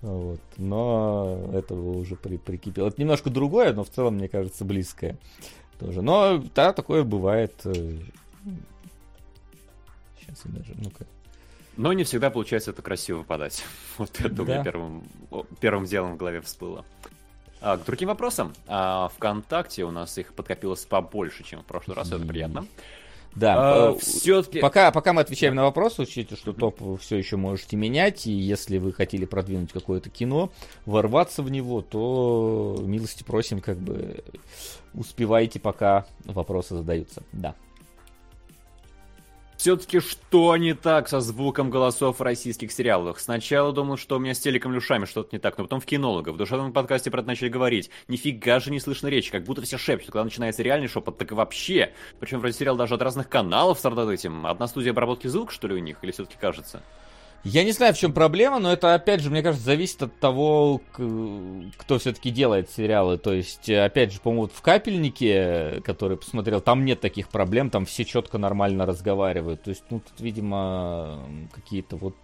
Вот. 0.00 0.40
Но 0.56 1.50
этого 1.52 1.98
уже 1.98 2.16
при 2.16 2.38
прикипело. 2.38 2.88
Это 2.88 3.00
немножко 3.00 3.28
другое, 3.28 3.74
но 3.74 3.84
в 3.84 3.90
целом, 3.90 4.14
мне 4.14 4.28
кажется, 4.28 4.64
близкое 4.64 5.18
тоже. 5.78 6.00
Но 6.00 6.42
да, 6.54 6.72
такое 6.72 7.04
бывает. 7.04 7.52
Сейчас 10.18 10.44
я 10.44 10.50
даже, 10.50 10.74
ну-ка. 10.78 11.06
Но 11.78 11.92
не 11.92 12.02
всегда 12.02 12.28
получается 12.28 12.72
это 12.72 12.82
красиво 12.82 13.22
подать. 13.22 13.64
Вот 13.98 14.10
это 14.20 14.42
у 14.42 14.44
меня 14.44 14.58
Да. 14.58 14.64
первым, 14.64 15.08
первым 15.60 15.84
делом 15.86 16.14
в 16.14 16.16
голове 16.16 16.40
всплыло. 16.40 16.84
А, 17.60 17.76
к 17.76 17.84
другим 17.84 18.08
вопросам. 18.08 18.52
А, 18.66 19.08
ВКонтакте 19.16 19.84
у 19.84 19.90
нас 19.90 20.18
их 20.18 20.34
подкопилось 20.34 20.84
побольше, 20.84 21.44
чем 21.44 21.62
в 21.62 21.64
прошлый 21.64 21.96
раз, 21.96 22.12
это 22.12 22.26
приятно. 22.26 22.66
Да, 23.34 23.92
э, 23.92 23.98
все-таки... 24.00 24.58
Пока, 24.58 24.90
пока 24.90 25.12
мы 25.12 25.20
отвечаем 25.20 25.54
на 25.54 25.62
вопрос, 25.62 25.98
учтите, 26.00 26.34
что 26.34 26.52
топ 26.52 26.80
вы 26.80 26.98
все 26.98 27.16
еще 27.16 27.36
можете 27.36 27.76
менять, 27.76 28.26
и 28.26 28.32
если 28.32 28.78
вы 28.78 28.92
хотели 28.92 29.24
продвинуть 29.24 29.70
какое-то 29.70 30.10
кино, 30.10 30.50
ворваться 30.86 31.42
в 31.42 31.50
него, 31.50 31.82
то 31.82 32.76
милости 32.80 33.22
просим, 33.22 33.60
как 33.60 33.78
бы 33.78 34.24
успевайте, 34.94 35.60
пока 35.60 36.06
вопросы 36.24 36.74
задаются. 36.74 37.22
Да. 37.32 37.54
Все-таки 39.58 39.98
что 39.98 40.56
не 40.56 40.72
так 40.72 41.08
со 41.08 41.18
звуком 41.18 41.68
голосов 41.68 42.20
в 42.20 42.22
российских 42.22 42.70
сериалах? 42.70 43.18
Сначала 43.18 43.72
думал, 43.72 43.96
что 43.96 44.14
у 44.14 44.20
меня 44.20 44.32
с 44.32 44.38
телеком 44.38 44.72
и 44.72 44.76
ушами 44.76 45.04
что-то 45.04 45.30
не 45.32 45.40
так, 45.40 45.58
но 45.58 45.64
потом 45.64 45.80
в 45.80 45.84
кинолога, 45.84 46.28
в 46.28 46.36
душевном 46.36 46.72
подкасте 46.72 47.10
про 47.10 47.22
это 47.22 47.26
начали 47.26 47.48
говорить. 47.48 47.90
Нифига 48.06 48.60
же 48.60 48.70
не 48.70 48.78
слышно 48.78 49.08
речи, 49.08 49.32
как 49.32 49.42
будто 49.42 49.62
все 49.62 49.76
шепчут. 49.76 50.12
Когда 50.12 50.22
начинается 50.22 50.62
реальный 50.62 50.86
шепот, 50.86 51.18
так 51.18 51.32
вообще. 51.32 51.92
Причем 52.20 52.38
вроде 52.38 52.56
сериал 52.56 52.76
даже 52.76 52.94
от 52.94 53.02
разных 53.02 53.28
каналов 53.28 53.80
страдает 53.80 54.20
этим. 54.20 54.46
Одна 54.46 54.68
студия 54.68 54.92
обработки 54.92 55.26
звука, 55.26 55.52
что 55.52 55.66
ли, 55.66 55.74
у 55.74 55.78
них? 55.78 55.96
Или 56.02 56.12
все-таки 56.12 56.36
кажется? 56.40 56.84
Я 57.44 57.64
не 57.64 57.72
знаю, 57.72 57.94
в 57.94 57.98
чем 57.98 58.12
проблема, 58.12 58.58
но 58.58 58.72
это, 58.72 58.94
опять 58.94 59.20
же, 59.20 59.30
мне 59.30 59.42
кажется, 59.42 59.64
зависит 59.64 60.02
от 60.02 60.18
того, 60.18 60.80
кто 60.92 61.98
все-таки 61.98 62.30
делает 62.30 62.68
сериалы. 62.70 63.16
То 63.16 63.32
есть, 63.32 63.68
э, 63.68 63.84
опять 63.84 64.12
же, 64.12 64.20
по-моему, 64.20 64.42
вот 64.42 64.52
в 64.52 64.60
«Капельнике», 64.60 65.80
который 65.84 66.16
посмотрел, 66.16 66.60
там 66.60 66.84
нет 66.84 67.00
таких 67.00 67.28
проблем, 67.28 67.70
там 67.70 67.86
все 67.86 68.04
четко 68.04 68.38
нормально 68.38 68.86
разговаривают. 68.86 69.62
То 69.62 69.70
есть, 69.70 69.84
ну, 69.88 70.00
тут, 70.00 70.20
видимо, 70.20 71.20
какие-то 71.54 71.96
вот 71.96 72.16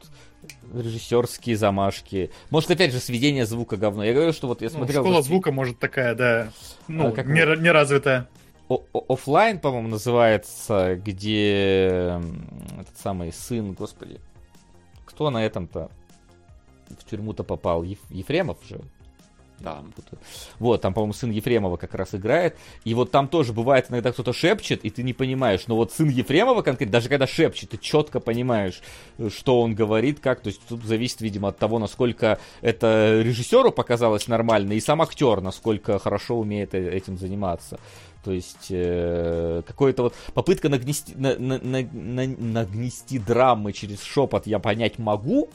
режиссерские 0.74 1.56
замашки. 1.56 2.30
Может, 2.50 2.70
опять 2.72 2.92
же, 2.92 2.98
сведение 2.98 3.46
звука 3.46 3.76
говно. 3.76 4.04
Я 4.04 4.12
говорю, 4.12 4.32
что 4.32 4.48
вот 4.48 4.60
я 4.62 4.68
Ну, 4.68 4.78
смотрел... 4.78 5.02
школа 5.02 5.14
вот 5.16 5.24
звука, 5.24 5.52
может, 5.52 5.78
такая, 5.78 6.14
да. 6.14 6.48
Ну, 6.88 7.08
А 7.08 7.12
как 7.12 7.26
не, 7.26 7.46
вот? 7.46 7.60
не 7.60 7.70
развитая. 7.70 8.28
О- 8.68 8.82
о- 8.92 9.04
оффлайн, 9.12 9.58
по-моему, 9.58 9.88
называется, 9.88 10.96
где 10.96 12.18
этот 12.80 12.96
самый 13.02 13.32
сын, 13.32 13.72
господи, 13.72 14.20
кто 15.14 15.30
на 15.30 15.44
этом-то 15.44 15.90
в 16.98 17.08
тюрьму-то 17.08 17.44
попал? 17.44 17.84
Еф- 17.84 18.10
Ефремов 18.10 18.58
же? 18.68 18.80
Да. 19.60 19.82
Вот, 20.58 20.82
там, 20.82 20.92
по-моему, 20.92 21.12
сын 21.12 21.30
Ефремова 21.30 21.76
как 21.76 21.94
раз 21.94 22.12
играет. 22.14 22.56
И 22.84 22.92
вот 22.92 23.12
там 23.12 23.28
тоже 23.28 23.52
бывает 23.52 23.86
иногда 23.88 24.10
кто-то 24.12 24.32
шепчет, 24.32 24.84
и 24.84 24.90
ты 24.90 25.04
не 25.04 25.12
понимаешь. 25.12 25.62
Но 25.68 25.76
вот 25.76 25.92
сын 25.92 26.08
Ефремова 26.08 26.62
конкретно, 26.62 26.92
даже 26.92 27.08
когда 27.08 27.26
шепчет, 27.28 27.70
ты 27.70 27.78
четко 27.78 28.18
понимаешь, 28.18 28.82
э, 29.18 29.30
что 29.30 29.60
он 29.62 29.74
говорит, 29.74 30.18
как. 30.18 30.40
То 30.40 30.48
есть 30.48 30.60
тут 30.68 30.82
зависит, 30.84 31.20
видимо, 31.20 31.48
от 31.48 31.58
того, 31.58 31.78
насколько 31.78 32.38
это 32.62 33.20
режиссеру 33.22 33.70
показалось 33.70 34.26
нормально, 34.26 34.72
и 34.72 34.80
сам 34.80 35.00
актер, 35.00 35.40
насколько 35.40 35.98
хорошо 36.00 36.36
умеет 36.38 36.74
э- 36.74 36.90
этим 36.90 37.16
заниматься. 37.16 37.78
То 38.24 38.32
есть 38.32 38.68
э, 38.70 39.62
какой-то 39.66 40.04
вот 40.04 40.14
попытка 40.32 40.68
нагнести, 40.68 41.14
на- 41.14 41.36
на- 41.36 41.58
на- 41.58 41.82
на- 41.82 42.26
нагнести 42.26 43.18
драмы 43.18 43.72
через 43.72 44.02
шепот 44.02 44.46
я 44.46 44.58
понять 44.58 44.98
могу, 44.98 45.50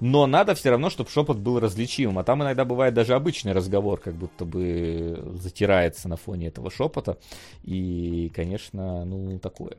но 0.00 0.26
надо 0.26 0.54
все 0.54 0.70
равно, 0.70 0.90
чтобы 0.90 1.10
шепот 1.10 1.38
был 1.38 1.58
различимым. 1.58 2.18
А 2.18 2.24
там 2.24 2.42
иногда 2.42 2.64
бывает 2.64 2.92
даже 2.92 3.14
обычный 3.14 3.52
разговор, 3.52 3.98
как 3.98 4.14
будто 4.14 4.44
бы 4.44 5.32
затирается 5.40 6.08
на 6.08 6.16
фоне 6.16 6.48
этого 6.48 6.70
шепота. 6.70 7.16
И, 7.64 8.30
конечно, 8.34 9.04
ну, 9.04 9.38
такое. 9.38 9.76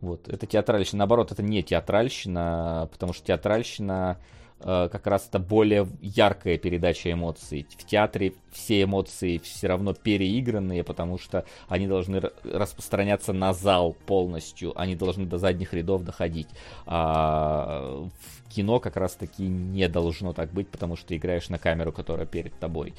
Вот, 0.00 0.28
это 0.28 0.46
театральщина. 0.46 1.00
Наоборот, 1.00 1.32
это 1.32 1.42
не 1.42 1.62
театральщина, 1.62 2.88
потому 2.90 3.12
что 3.12 3.24
театральщина 3.26 4.18
как 4.60 5.06
раз 5.06 5.28
это 5.28 5.38
более 5.38 5.86
яркая 6.00 6.56
передача 6.58 7.12
эмоций. 7.12 7.66
В 7.76 7.84
театре 7.84 8.34
все 8.50 8.82
эмоции 8.82 9.38
все 9.38 9.66
равно 9.66 9.92
переигранные, 9.92 10.82
потому 10.82 11.18
что 11.18 11.44
они 11.68 11.86
должны 11.86 12.16
ра- 12.16 12.32
распространяться 12.44 13.32
на 13.32 13.52
зал 13.52 13.94
полностью, 14.06 14.72
они 14.80 14.96
должны 14.96 15.26
до 15.26 15.38
задних 15.38 15.74
рядов 15.74 16.04
доходить. 16.04 16.48
А 16.86 18.06
в 18.18 18.48
кино 18.48 18.80
как 18.80 18.96
раз 18.96 19.14
таки 19.14 19.42
не 19.42 19.88
должно 19.88 20.32
так 20.32 20.50
быть, 20.52 20.68
потому 20.68 20.96
что 20.96 21.14
играешь 21.14 21.50
на 21.50 21.58
камеру, 21.58 21.92
которая 21.92 22.26
перед 22.26 22.58
тобой, 22.58 22.94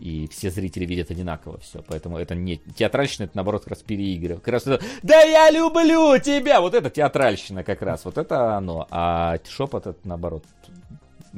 и 0.00 0.26
все 0.28 0.50
зрители 0.50 0.84
видят 0.86 1.10
одинаково 1.10 1.58
все, 1.58 1.82
поэтому 1.86 2.18
это 2.18 2.34
не 2.34 2.56
театральщина, 2.56 3.24
это 3.24 3.36
наоборот 3.36 3.62
как 3.62 3.72
раз 3.72 3.82
переигрывание. 3.82 4.40
Как 4.40 4.52
раз 4.52 4.66
это, 4.66 4.84
да 5.02 5.20
я 5.22 5.50
люблю 5.50 6.18
тебя, 6.18 6.60
вот 6.60 6.74
это 6.74 6.90
театральщина 6.90 7.62
как 7.62 7.82
раз, 7.82 8.04
вот 8.04 8.18
это 8.18 8.56
оно, 8.56 8.88
а 8.90 9.38
шепот 9.48 9.86
это 9.86 9.98
наоборот 10.04 10.44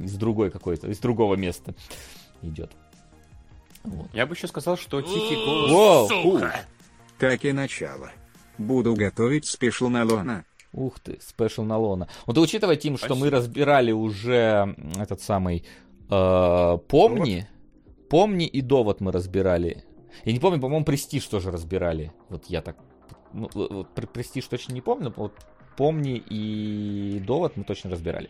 из 0.02 0.14
другой 0.14 0.50
какой-то, 0.50 0.88
из 0.88 0.98
другого 0.98 1.34
места 1.36 1.74
идет. 2.42 2.72
Вот. 3.84 4.08
Я 4.12 4.26
бы 4.26 4.34
еще 4.34 4.48
сказал, 4.48 4.76
что 4.76 5.00
тихий 5.02 5.36
голос... 5.36 5.70
Воу, 6.10 6.34
ух, 6.36 6.42
Так 7.18 7.44
и 7.44 7.52
начало. 7.52 8.10
Буду 8.58 8.94
готовить 8.94 9.46
special 9.46 9.88
Нолана. 9.88 10.44
ух 10.72 10.98
ты, 11.00 11.18
special 11.22 11.62
Нолана. 11.62 12.08
Вот 12.26 12.36
учитывая, 12.38 12.76
Тим, 12.76 12.98
что 12.98 13.14
мы 13.14 13.30
разбирали 13.30 13.92
уже 13.92 14.74
этот 14.98 15.20
самый 15.22 15.64
э, 16.10 16.78
Помни, 16.88 17.48
Помни 18.10 18.46
и 18.46 18.60
Довод 18.60 19.00
мы 19.00 19.12
разбирали. 19.12 19.84
Я 20.24 20.32
не 20.32 20.40
помню, 20.40 20.60
по-моему, 20.60 20.84
Престиж 20.84 21.24
тоже 21.26 21.50
разбирали. 21.50 22.12
Вот 22.28 22.46
я 22.46 22.60
так... 22.62 22.76
Ну, 23.32 23.48
вот- 23.54 23.88
Пр- 23.94 24.06
Престиж 24.08 24.46
точно 24.46 24.72
не 24.72 24.80
помню, 24.80 25.06
но 25.16 25.22
вот 25.22 25.32
Помни 25.76 26.16
и 26.16 27.20
Довод 27.20 27.56
мы 27.56 27.62
точно 27.64 27.90
разбирали. 27.90 28.28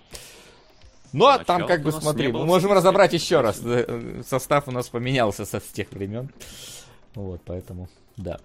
Ну, 1.13 1.27
а 1.27 1.39
там 1.43 1.67
как 1.67 1.83
бы 1.83 1.93
смотри, 1.93 2.31
мы 2.33 2.45
можем 2.45 2.73
разобрать 2.73 3.13
еще 3.13 3.41
раз. 3.41 3.61
Э, 3.65 4.23
Состав 4.27 4.69
у 4.69 4.71
нас 4.71 4.89
поменялся 4.89 5.45
со, 5.47 5.61
с 5.61 5.65
тех 5.65 5.91
времен. 5.93 6.31
Вот, 7.15 7.41
поэтому, 7.45 7.89
да. 8.17 8.39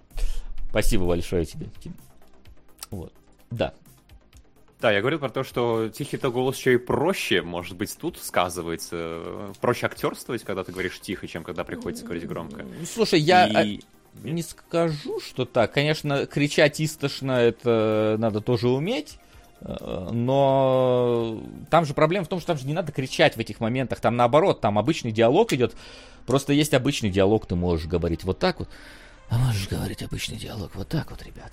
Спасибо 0.70 1.06
большое 1.06 1.44
тебе, 1.44 1.66
Тим. 1.82 1.94
Вот, 2.90 3.12
да. 3.50 3.72
Да, 4.80 4.90
я 4.92 5.00
говорил 5.00 5.18
про 5.18 5.30
то, 5.30 5.44
что 5.44 5.88
тихий-то 5.88 6.30
голос 6.30 6.56
еще 6.58 6.74
и 6.74 6.76
проще, 6.76 7.40
может 7.42 7.76
быть, 7.76 7.96
тут 7.98 8.18
сказывается. 8.18 8.96
э, 8.96 9.52
Проще 9.60 9.86
актерствовать, 9.86 10.42
когда 10.44 10.62
ты 10.64 10.72
говоришь 10.72 11.00
тихо, 11.00 11.26
чем 11.26 11.42
когда 11.44 11.64
приходится 11.64 12.04
говорить 12.04 12.26
громко. 12.26 12.66
Слушай, 12.92 13.20
я 13.20 13.46
И- 13.62 13.78
э, 13.78 13.80
не 14.24 14.42
скажу, 14.42 15.20
что 15.20 15.44
так. 15.46 15.72
Конечно, 15.72 16.26
кричать 16.26 16.80
истошно 16.80 17.32
это 17.32 18.16
надо 18.18 18.40
тоже 18.40 18.68
уметь. 18.68 19.18
Но 19.64 21.40
там 21.70 21.86
же 21.86 21.94
проблема 21.94 22.26
в 22.26 22.28
том, 22.28 22.38
что 22.38 22.48
там 22.48 22.58
же 22.58 22.66
не 22.66 22.74
надо 22.74 22.92
кричать 22.92 23.36
в 23.36 23.40
этих 23.40 23.60
моментах. 23.60 24.00
Там 24.00 24.16
наоборот, 24.16 24.60
там 24.60 24.78
обычный 24.78 25.10
диалог 25.10 25.52
идет. 25.54 25.74
Просто 26.26 26.52
есть 26.52 26.74
обычный 26.74 27.10
диалог, 27.10 27.46
ты 27.46 27.54
можешь 27.54 27.86
говорить 27.86 28.24
вот 28.24 28.38
так 28.38 28.58
вот. 28.58 28.68
А 29.30 29.38
можешь 29.38 29.68
говорить 29.68 30.02
обычный 30.02 30.36
диалог 30.36 30.70
вот 30.74 30.88
так 30.88 31.10
вот, 31.10 31.22
ребят. 31.22 31.52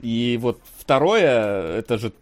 И 0.00 0.36
вот 0.40 0.60
второе, 0.78 1.78
это 1.78 1.96
же 1.96 2.12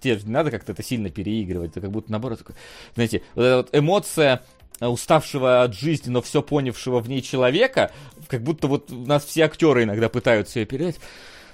тебе 0.00 0.18
же 0.18 0.26
не 0.26 0.32
надо 0.32 0.50
как-то 0.50 0.72
это 0.72 0.82
сильно 0.82 1.08
переигрывать. 1.08 1.70
Это 1.72 1.80
как 1.80 1.90
будто 1.90 2.12
наоборот 2.12 2.38
такой, 2.38 2.54
знаете, 2.94 3.22
вот 3.34 3.42
эта 3.42 3.56
вот 3.56 3.68
эмоция 3.72 4.42
э, 4.80 4.86
уставшего 4.86 5.62
от 5.62 5.74
жизни, 5.74 6.10
но 6.10 6.20
все 6.20 6.42
понявшего 6.42 7.00
в 7.00 7.08
ней 7.08 7.22
человека, 7.22 7.90
как 8.28 8.42
будто 8.42 8.68
вот 8.68 8.90
у 8.92 9.06
нас 9.06 9.24
все 9.24 9.44
актеры 9.44 9.84
иногда 9.84 10.08
пытаются 10.10 10.60
ее 10.60 10.66
передать. 10.66 11.00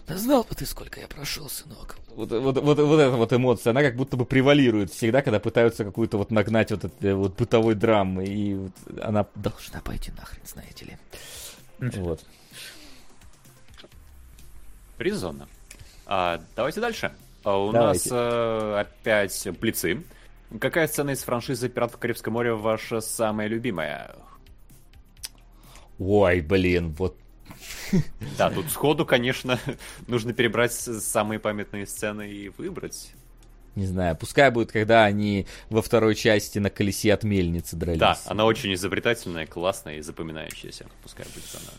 Да 0.07 0.17
знал 0.17 0.43
бы 0.43 0.55
ты, 0.55 0.67
сколько 0.67 1.01
я 1.01 1.07
прошел, 1.07 1.49
сынок. 1.49 1.99
Вот, 2.19 2.33
вот, 2.33 2.59
вот, 2.59 2.79
вот 2.81 2.99
эта 2.99 3.11
вот 3.13 3.33
эмоция, 3.33 3.71
она 3.71 3.81
как 3.81 3.95
будто 3.95 4.17
бы 4.17 4.25
превалирует 4.25 4.91
всегда, 4.91 5.23
когда 5.23 5.39
пытаются 5.39 5.85
какую-то 5.85 6.19
вот 6.19 6.33
нагнать 6.33 6.73
вот 6.73 6.85
этой 6.85 7.15
вот 7.15 7.37
бытовой 7.37 7.77
драмы, 7.77 8.25
и 8.25 8.55
вот 8.55 8.73
она 9.01 9.25
должна 9.37 9.81
пойти 9.81 10.11
нахрен, 10.19 10.43
знаете 10.45 10.85
ли. 10.85 10.97
Вот. 11.79 12.25
Резонно. 14.99 15.47
А, 16.07 16.43
давайте 16.57 16.81
дальше. 16.81 17.13
А 17.45 17.57
у 17.57 17.71
Давайте. 17.71 18.11
нас 18.11 18.21
э, 18.21 18.81
опять 18.81 19.49
блицы. 19.61 20.03
Какая 20.61 20.89
сцена 20.89 21.11
из 21.11 21.23
франшизы 21.23 21.69
«Пиратов 21.69 22.01
Карибского 22.01 22.33
моря» 22.33 22.55
ваша 22.57 23.01
самая 23.01 23.47
любимая? 23.47 24.17
Ой, 26.01 26.41
блин, 26.41 26.97
вот 26.99 27.17
Да, 28.37 28.51
тут 28.51 28.71
сходу, 28.71 29.07
конечно, 29.07 29.59
нужно 30.07 30.33
перебрать 30.33 30.73
самые 30.73 31.39
памятные 31.39 31.87
сцены 31.87 32.31
и 32.31 32.49
выбрать. 32.51 33.13
Не 33.75 33.87
знаю, 33.87 34.17
пускай 34.17 34.51
будет, 34.51 34.73
когда 34.73 35.05
они 35.05 35.47
во 35.71 35.83
второй 35.83 36.17
части 36.17 36.59
на 36.59 36.69
колесе 36.69 37.15
от 37.15 37.23
мельницы 37.23 37.77
дрались. 37.77 38.01
Да, 38.01 38.19
она 38.27 38.45
очень 38.45 38.75
изобретательная, 38.75 39.47
классная 39.47 39.99
и 39.99 40.01
запоминающаяся. 40.01 40.87
Пускай 41.03 41.27
будет 41.27 41.45
она. 41.55 41.73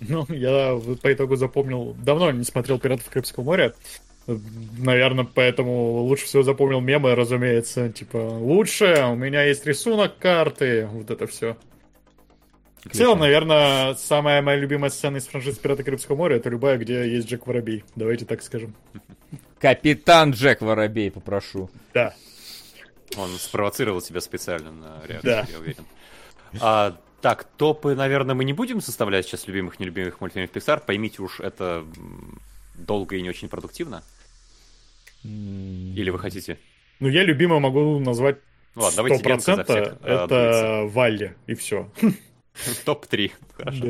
Ну, 0.00 0.34
я 0.34 0.80
по 1.02 1.12
итогу 1.12 1.36
запомнил... 1.36 1.96
Давно 2.02 2.30
не 2.30 2.44
смотрел 2.44 2.78
«Пиратов 2.78 3.10
Карибского 3.10 3.44
моря». 3.44 3.74
Наверное, 4.78 5.24
поэтому 5.24 6.02
лучше 6.02 6.26
всего 6.26 6.42
запомнил 6.42 6.80
мемы, 6.80 7.14
разумеется. 7.14 7.90
Типа, 7.90 8.16
лучше, 8.16 9.04
у 9.10 9.16
меня 9.16 9.42
есть 9.42 9.66
рисунок 9.66 10.18
карты. 10.18 10.86
Вот 10.86 11.10
это 11.10 11.26
все. 11.26 11.56
В 12.84 12.96
целом, 12.96 13.18
наверное, 13.18 13.94
самая 13.94 14.40
моя 14.40 14.58
любимая 14.58 14.90
сцена 14.90 15.18
из 15.18 15.26
франшизы 15.26 15.60
«Пираты 15.60 15.82
Карибского 15.84 16.16
моря» 16.16 16.36
это 16.36 16.48
любая, 16.48 16.78
где 16.78 17.10
есть 17.10 17.28
Джек 17.28 17.46
Воробей. 17.46 17.84
Давайте 17.94 18.24
так 18.24 18.42
скажем. 18.42 18.74
Капитан 19.58 20.30
Джек 20.30 20.62
Воробей, 20.62 21.10
попрошу. 21.10 21.70
Да. 21.92 22.14
Он 23.16 23.28
спровоцировал 23.38 24.00
себя 24.00 24.20
специально 24.20 24.72
на 24.72 25.02
реакцию, 25.06 25.22
Да. 25.22 25.46
я 25.52 25.58
уверен. 25.58 25.84
А, 26.60 26.96
так, 27.20 27.44
топы, 27.44 27.94
наверное, 27.94 28.34
мы 28.34 28.44
не 28.44 28.54
будем 28.54 28.80
составлять 28.80 29.26
сейчас 29.26 29.46
любимых, 29.46 29.78
нелюбимых 29.78 30.20
мультфильмов 30.20 30.50
Pixar. 30.50 30.82
Поймите 30.84 31.20
уж, 31.22 31.40
это 31.40 31.84
долго 32.74 33.16
и 33.16 33.22
не 33.22 33.28
очень 33.28 33.48
продуктивно. 33.48 34.02
Или 35.22 36.08
вы 36.08 36.18
хотите? 36.18 36.58
Ну, 36.98 37.08
я 37.08 37.24
любимый 37.24 37.60
могу 37.60 37.98
назвать 37.98 38.38
Ну 38.74 38.82
ладно, 38.82 38.96
давайте 38.96 39.18
сто 39.18 39.28
Ленка 39.28 39.56
за 39.56 39.64
всех, 39.64 39.96
Это 40.02 40.82
Валли, 40.86 41.36
и 41.46 41.54
все. 41.54 41.90
Топ-3. 42.84 43.32
Хорошо. 43.56 43.86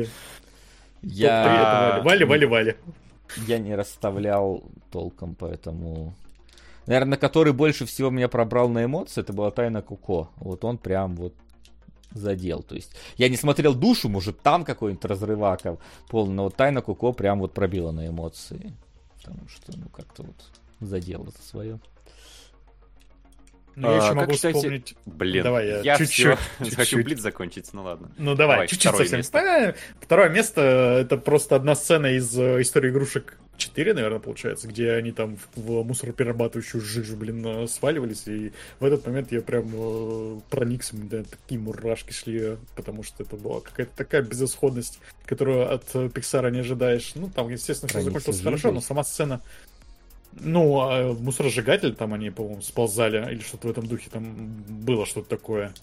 Я... 1.01 2.01
Валли, 2.03 2.23
Валли, 2.23 2.45
Валли. 2.45 2.77
Я 3.47 3.59
не 3.59 3.75
расставлял 3.75 4.63
толком, 4.91 5.35
поэтому... 5.35 6.13
Наверное, 6.85 7.17
который 7.17 7.53
больше 7.53 7.85
всего 7.85 8.09
меня 8.09 8.27
пробрал 8.27 8.67
на 8.67 8.83
эмоции, 8.85 9.21
это 9.21 9.33
была 9.33 9.51
Тайна 9.51 9.81
Куко. 9.81 10.29
Вот 10.37 10.65
он 10.65 10.77
прям 10.77 11.15
вот 11.15 11.33
задел. 12.11 12.63
То 12.63 12.75
есть 12.75 12.93
я 13.17 13.29
не 13.29 13.37
смотрел 13.37 13.73
душу, 13.73 14.09
может 14.09 14.41
там 14.41 14.65
какой-нибудь 14.65 15.05
разрывака 15.05 15.77
полный, 16.09 16.33
но 16.33 16.43
вот 16.45 16.55
Тайна 16.55 16.81
Куко 16.81 17.11
прям 17.11 17.39
вот 17.39 17.53
пробила 17.53 17.91
на 17.91 18.07
эмоции. 18.07 18.73
Потому 19.17 19.47
что, 19.47 19.77
ну, 19.77 19.87
как-то 19.89 20.23
вот 20.23 20.35
задел 20.79 21.23
это 21.23 21.41
свое. 21.41 21.79
Ну, 23.75 23.89
я 23.89 23.97
еще 23.97 24.07
А, 24.09 24.13
могу 24.13 24.33
считаете- 24.33 24.57
вспомнить... 24.59 24.95
Блин, 25.05 25.43
Давай, 25.43 25.67
я 25.67 25.79
я 25.79 25.97
чуть-чуть, 25.97 26.37
хочу 26.75 27.03
блиц 27.03 27.19
закончить, 27.19 27.69
ну 27.73 27.83
ладно. 27.83 28.11
Ну 28.17 28.35
давай, 28.35 28.57
Давай, 28.57 28.67
чуть-чуть 28.67 28.95
совсем. 28.95 29.17
место. 29.17 29.37
Э, 29.39 29.73
Второе 30.01 30.29
место 30.29 30.61
это 31.01 31.17
просто 31.17 31.55
одна 31.55 31.75
сцена 31.75 32.07
из 32.07 32.37
э, 32.37 32.61
истории 32.61 32.89
игрушек 32.89 33.37
4, 33.57 33.93
наверное, 33.93 34.19
получается, 34.19 34.67
где 34.67 34.91
они 34.93 35.11
там 35.11 35.37
в, 35.55 35.83
мусороперерабатывающую 35.83 36.81
жижу, 36.81 37.15
блин, 37.15 37.45
э, 37.45 37.67
сваливались. 37.67 38.27
И 38.27 38.51
в 38.79 38.85
этот 38.85 39.05
момент 39.05 39.31
я 39.31 39.41
прям 39.41 40.41
проникся, 40.49 40.95
да, 40.95 41.23
такие 41.23 41.59
мурашки 41.59 42.11
шли, 42.11 42.57
потому 42.75 43.03
что 43.03 43.23
это 43.23 43.35
была 43.37 43.61
какая-то 43.61 43.95
такая 43.95 44.21
безысходность, 44.21 44.99
которую 45.25 45.71
от 45.73 45.85
Пиксара 46.13 46.49
не 46.49 46.59
ожидаешь. 46.59 47.11
Ну, 47.15 47.29
там, 47.33 47.49
естественно, 47.49 47.87
все 47.89 48.01
закончилось 48.01 48.41
хорошо, 48.41 48.71
но 48.71 48.81
сама 48.81 49.03
сцена 49.03 49.41
ну, 50.39 50.79
а 50.81 51.13
мусоросжигатель 51.13 51.93
там 51.95 52.13
они, 52.13 52.29
по-моему, 52.29 52.61
сползали, 52.61 53.31
или 53.31 53.41
что-то 53.41 53.67
в 53.67 53.71
этом 53.71 53.87
духе, 53.87 54.09
там 54.11 54.63
было 54.67 55.05
что-то 55.05 55.29
такое. 55.29 55.73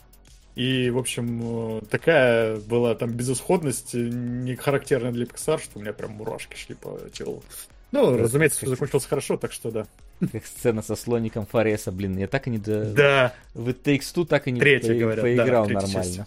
И, 0.55 0.91
в 0.91 0.99
общем, 0.99 1.78
э, 1.78 1.81
такая 1.89 2.57
была 2.57 2.94
там 2.97 3.12
безысходность, 3.12 3.94
э, 3.94 3.99
не 3.99 4.57
характерная 4.57 5.12
для 5.12 5.25
Pixar, 5.25 5.62
что 5.62 5.78
у 5.78 5.83
меня 5.83 5.93
прям 5.93 6.12
мурашки 6.12 6.57
шли 6.57 6.75
по 6.75 6.99
телу. 7.12 7.44
Ну, 7.93 8.17
разумеется, 8.17 8.59
все 8.59 8.68
закончилось 8.68 9.07
хорошо, 9.07 9.36
так 9.36 9.52
что 9.52 9.70
да. 9.70 9.86
Как 10.33 10.44
сцена 10.44 10.83
со 10.83 10.97
слоником 10.97 11.47
Фореса, 11.47 11.93
блин, 11.93 12.18
я 12.18 12.27
так 12.27 12.49
и 12.49 12.51
не 12.51 12.59
до... 12.59 12.85
Да, 12.86 13.35
В 13.55 13.68
Takes 13.68 14.15
Two 14.15 14.27
так 14.27 14.49
и 14.49 14.51
не 14.51 14.59
Третья, 14.59 14.93
по- 14.94 14.99
говорят, 14.99 15.23
поиграл 15.23 15.67
да, 15.67 15.75
нормально. 15.75 16.27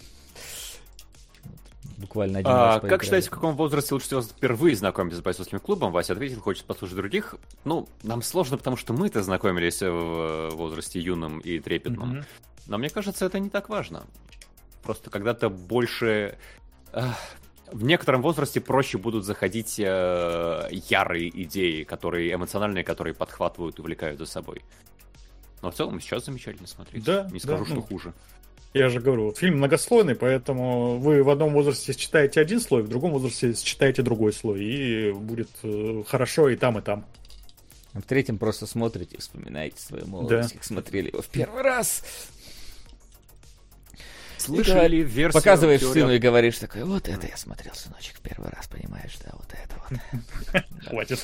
Буквально 2.01 2.39
один 2.39 2.51
А, 2.51 2.55
раз 2.65 2.73
как 2.75 2.81
поиграли. 2.81 3.03
считаете, 3.03 3.27
в 3.27 3.31
каком 3.31 3.55
возрасте 3.55 3.93
лучше 3.93 4.07
всего 4.07 4.21
впервые 4.21 4.75
знакомиться 4.75 5.19
с 5.19 5.23
бойцовским 5.23 5.59
клубом? 5.59 5.91
Вася 5.91 6.13
ответил, 6.13 6.41
хочет 6.41 6.65
послушать 6.65 6.97
других. 6.97 7.35
Ну, 7.63 7.87
нам 8.03 8.21
сложно, 8.21 8.57
потому 8.57 8.75
что 8.75 8.93
мы-то 8.93 9.21
знакомились 9.23 9.81
в 9.81 10.49
возрасте 10.53 10.99
юном 10.99 11.39
и 11.39 11.59
трепетном. 11.59 12.09
Мгм. 12.09 12.25
Но 12.67 12.77
мне 12.77 12.89
кажется, 12.89 13.25
это 13.25 13.39
не 13.39 13.49
так 13.49 13.69
важно. 13.69 14.03
Просто 14.83 15.09
когда-то 15.09 15.49
больше... 15.49 16.37
в 17.71 17.83
некотором 17.83 18.21
возрасте 18.21 18.59
проще 18.59 18.97
будут 18.97 19.23
заходить 19.25 19.79
э, 19.79 20.67
ярые 20.89 21.29
идеи, 21.43 21.83
которые 21.83 22.33
эмоциональные, 22.33 22.83
которые 22.83 23.13
подхватывают 23.13 23.77
и 23.77 23.81
увлекают 23.81 24.19
за 24.19 24.25
собой. 24.25 24.61
Но 25.61 25.71
в 25.71 25.75
целом 25.75 26.01
сейчас 26.01 26.25
замечательно 26.25 26.67
смотреть. 26.67 27.03
Да, 27.03 27.25
Не 27.31 27.39
да, 27.39 27.45
скажу, 27.45 27.65
что 27.65 27.75
ну. 27.75 27.81
хуже. 27.83 28.13
Я 28.73 28.87
же 28.87 29.01
говорю, 29.01 29.25
вот 29.25 29.37
фильм 29.37 29.57
многослойный, 29.57 30.15
поэтому 30.15 30.97
вы 30.97 31.23
в 31.23 31.29
одном 31.29 31.51
возрасте 31.53 31.91
считаете 31.91 32.39
один 32.39 32.61
слой, 32.61 32.83
в 32.83 32.87
другом 32.87 33.11
возрасте 33.11 33.53
считаете 33.53 34.01
другой 34.01 34.31
слой, 34.31 34.63
и 34.63 35.11
будет 35.11 35.49
э, 35.63 36.03
хорошо 36.07 36.47
и 36.47 36.55
там, 36.55 36.79
и 36.79 36.81
там. 36.81 37.05
А 37.93 37.99
в 37.99 38.03
третьем 38.03 38.37
просто 38.37 38.65
смотрите 38.65 39.17
и 39.17 39.19
вспоминаете 39.19 39.81
свою 39.81 40.07
молодость, 40.07 40.49
Да. 40.49 40.55
как 40.55 40.63
смотрели 40.63 41.09
его 41.09 41.21
в 41.21 41.27
первый 41.27 41.61
раз. 41.61 42.03
Слышали 44.37 44.97
версию... 44.97 45.33
Показываешь 45.33 45.81
теории 45.81 45.93
сыну 45.93 46.13
и 46.13 46.17
говоришь 46.17 46.57
такой, 46.57 46.83
вот 46.85 47.09
это 47.09 47.27
я 47.27 47.35
смотрел, 47.37 47.75
сыночек, 47.75 48.15
в 48.15 48.21
первый 48.21 48.49
раз, 48.49 48.67
понимаешь, 48.67 49.17
да, 49.23 49.31
вот 49.33 49.51
это 49.51 49.75
вот. 50.53 50.63
Хватит. 50.87 51.21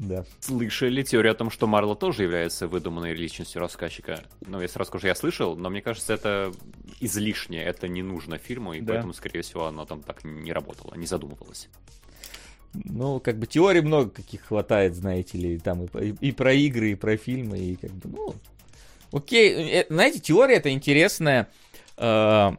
Да. 0.00 0.24
Слышали 0.40 1.02
теорию 1.02 1.32
о 1.32 1.34
том, 1.34 1.50
что 1.50 1.66
Марла 1.66 1.94
тоже 1.94 2.22
является 2.22 2.66
выдуманной 2.68 3.12
личностью 3.12 3.60
рассказчика? 3.60 4.24
Ну, 4.46 4.58
я 4.60 4.66
сразу 4.66 4.88
скажу, 4.88 5.06
я 5.06 5.14
слышал, 5.14 5.56
но 5.56 5.68
мне 5.68 5.82
кажется, 5.82 6.14
это 6.14 6.52
излишне, 7.00 7.62
это 7.62 7.86
не 7.86 8.02
нужно 8.02 8.38
фильму, 8.38 8.72
и 8.72 8.80
Да. 8.80 8.94
поэтому, 8.94 9.12
скорее 9.12 9.42
всего, 9.42 9.66
оно 9.66 9.84
там 9.84 10.00
так 10.02 10.24
не 10.24 10.52
работало, 10.54 10.94
не 10.94 11.04
задумывалось. 11.06 11.68
Ну, 12.72 13.20
как 13.20 13.38
бы 13.38 13.46
теорий 13.46 13.82
много 13.82 14.08
каких 14.10 14.42
хватает, 14.46 14.94
знаете 14.94 15.36
ли, 15.36 15.58
там 15.58 15.84
и, 15.84 16.08
и- 16.08 16.28
и 16.28 16.32
про 16.32 16.54
игры, 16.54 16.92
и 16.92 16.94
про 16.94 17.18
фильмы, 17.18 17.58
и 17.58 17.76
как 17.76 17.90
бы, 17.90 18.08
ну, 18.08 18.34
окей, 19.12 19.52
э, 19.82 19.86
знаете, 19.90 20.18
теория 20.18 20.54
это 20.56 20.70
интересная 20.70 21.48
э, 21.98 22.50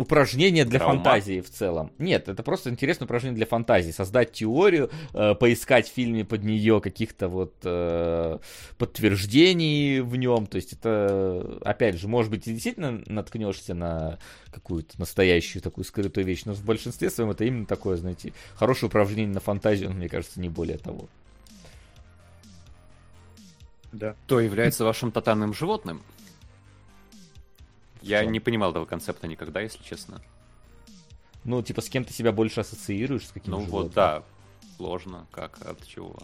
упражнение 0.00 0.64
для 0.64 0.80
ума? 0.80 0.94
фантазии 0.94 1.40
в 1.40 1.50
целом. 1.50 1.92
Нет, 1.98 2.28
это 2.28 2.42
просто 2.42 2.70
интересное 2.70 3.04
упражнение 3.04 3.36
для 3.36 3.46
фантазии. 3.46 3.90
Создать 3.90 4.32
теорию, 4.32 4.90
э, 5.12 5.34
поискать 5.34 5.88
в 5.88 5.92
фильме 5.92 6.24
под 6.24 6.42
нее 6.42 6.80
каких-то 6.80 7.28
вот 7.28 7.54
э, 7.64 8.38
подтверждений 8.78 10.00
в 10.00 10.16
нем. 10.16 10.46
То 10.46 10.56
есть 10.56 10.72
это, 10.72 11.58
опять 11.62 11.96
же, 11.96 12.08
может 12.08 12.30
быть, 12.30 12.46
и 12.48 12.52
действительно 12.52 13.02
наткнешься 13.06 13.74
на 13.74 14.18
какую-то 14.50 14.98
настоящую 14.98 15.62
такую 15.62 15.84
скрытую 15.84 16.24
вещь, 16.26 16.42
но 16.44 16.54
в 16.54 16.64
большинстве 16.64 17.10
своем 17.10 17.30
это 17.30 17.44
именно 17.44 17.66
такое, 17.66 17.96
знаете, 17.96 18.32
хорошее 18.54 18.88
упражнение 18.88 19.34
на 19.34 19.40
фантазию, 19.40 19.90
мне 19.90 20.08
кажется, 20.08 20.40
не 20.40 20.48
более 20.48 20.78
того. 20.78 21.08
Да. 23.92 24.14
Кто 24.24 24.40
является 24.40 24.84
вашим 24.84 25.12
тотальным 25.12 25.52
животным? 25.52 26.00
Я 28.02 28.22
Что? 28.22 28.30
не 28.30 28.40
понимал 28.40 28.70
этого 28.70 28.86
концепта 28.86 29.26
никогда, 29.26 29.60
если 29.60 29.82
честно. 29.82 30.20
Ну, 31.44 31.62
типа, 31.62 31.80
с 31.80 31.88
кем 31.88 32.04
ты 32.04 32.12
себя 32.12 32.32
больше 32.32 32.60
ассоциируешь, 32.60 33.26
с 33.26 33.32
каким 33.32 33.52
ну 33.52 33.60
животным? 33.60 33.82
вот, 33.84 33.92
да, 33.94 34.22
сложно, 34.76 35.26
как, 35.30 35.58
от 35.66 35.86
чего. 35.86 36.16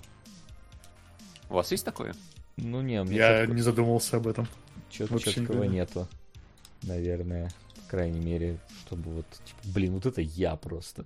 У 1.49 1.55
вас 1.55 1.71
есть 1.71 1.85
такое? 1.85 2.15
Ну, 2.57 2.81
не, 2.83 3.01
у 3.01 3.05
меня 3.05 3.17
Я 3.17 3.41
чётко- 3.43 3.55
не 3.55 3.63
задумывался 3.63 4.17
об 4.17 4.27
этом. 4.27 4.47
чёт- 4.91 5.11
вообще 5.11 5.33
чёткого 5.33 5.65
никогда. 5.65 5.75
нету, 5.75 6.09
наверное, 6.83 7.51
по 7.77 7.91
крайней 7.91 8.21
мере, 8.21 8.59
чтобы 8.87 9.11
вот, 9.11 9.27
типа, 9.45 9.61
блин, 9.75 9.93
вот 9.95 10.07
это 10.07 10.21
я 10.21 10.57
просто. 10.57 11.05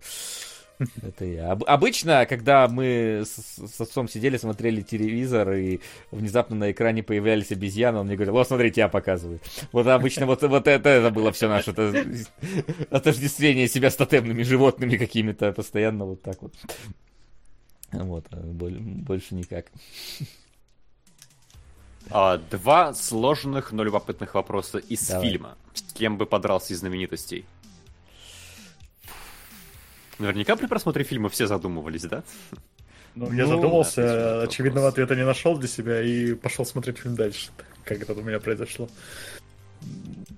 Это 1.02 1.25
я. 1.25 1.52
Об- 1.52 1.65
обычно, 1.65 2.25
когда 2.26 2.67
мы 2.68 3.23
с, 3.26 3.57
с 3.68 3.81
отцом 3.81 4.09
сидели, 4.09 4.36
смотрели 4.36 4.81
телевизор, 4.83 5.52
и 5.52 5.81
внезапно 6.10 6.57
на 6.57 6.73
экране 6.73 7.02
появлялись 7.02 7.52
обезьяны, 7.52 7.99
он 7.99 8.07
мне 8.07 8.17
говорил, 8.17 8.36
о, 8.39 8.44
смотрите, 8.44 8.81
я 8.81 8.89
показываю. 8.89 9.41
Вот 9.73 9.86
обычно 9.86 10.26
вот, 10.26 10.42
вот 10.42 10.67
это, 10.67 10.89
это 10.89 11.10
было 11.10 11.33
все 11.33 11.49
наше 11.49 11.73
это, 11.73 11.92
отождествление 12.91 13.68
себя 13.68 13.91
с 13.91 13.97
тотемными 13.97 14.42
животными 14.42 14.97
какими-то, 14.97 15.52
постоянно 15.52 16.07
вот 16.07 16.23
так 16.23 16.41
вот. 16.42 16.55
Вот, 17.92 18.26
боль- 18.33 18.78
больше 18.81 19.34
никак. 19.34 19.67
А, 22.10 22.39
два 22.39 22.94
сложных, 22.94 23.73
но 23.73 23.84
любопытных 23.84 24.34
вопроса 24.34 24.78
из 24.78 25.07
Давай. 25.07 25.28
фильма. 25.28 25.59
С 25.75 25.92
кем 25.92 26.17
бы 26.17 26.26
подрался 26.26 26.73
из 26.73 26.78
знаменитостей? 26.81 27.44
Наверняка 30.21 30.55
при 30.57 30.67
просмотре 30.67 31.03
фильма 31.05 31.29
все 31.29 31.47
задумывались, 31.47 32.03
да? 32.03 32.23
Ну, 33.17 33.33
я 33.33 33.45
Ну, 33.45 33.57
задумался, 33.57 34.03
отличный 34.03 34.45
очевидного 34.45 34.85
вопрос. 34.85 34.93
ответа 34.95 35.17
не 35.17 35.25
нашел 35.27 35.57
для 35.59 35.69
себя 35.69 36.01
и 36.03 36.35
пошел 36.35 36.65
смотреть 36.65 36.99
фильм 36.99 37.17
дальше. 37.17 37.49
Как 37.85 38.01
это 38.03 38.13
у 38.13 38.23
меня 38.23 38.39
произошло. 38.39 38.89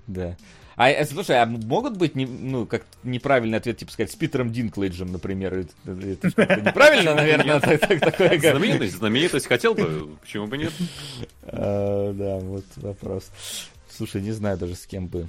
Да. 0.07 0.35
А, 0.75 0.89
э, 0.89 1.05
слушай, 1.05 1.39
а 1.39 1.45
могут 1.45 1.97
быть, 1.97 2.15
не- 2.15 2.25
ну, 2.25 2.65
как 2.65 2.83
неправильный 3.03 3.59
ответ, 3.59 3.77
типа 3.77 3.91
сказать, 3.91 4.11
с 4.11 4.15
Питером 4.15 4.51
Динклейджем, 4.51 5.11
например? 5.11 5.53
Это, 5.53 5.71
это 5.85 6.27
неправильно, 6.65 7.13
наверное, 7.13 7.59
так- 7.59 7.79
так- 7.79 7.99
такое 7.99 8.39
Знаменитость, 8.39 8.95
знаменитость 8.95 9.45
хотел 9.47 9.75
бы, 9.75 10.09
почему 10.21 10.47
бы 10.47 10.57
нет? 10.57 10.73
А, 11.43 12.11
Да, 12.13 12.37
вот 12.39 12.65
вопрос. 12.77 13.29
Слушай, 13.95 14.21
не 14.23 14.31
знаю 14.31 14.57
даже 14.57 14.73
с 14.75 14.87
кем 14.87 15.07
бы. 15.07 15.27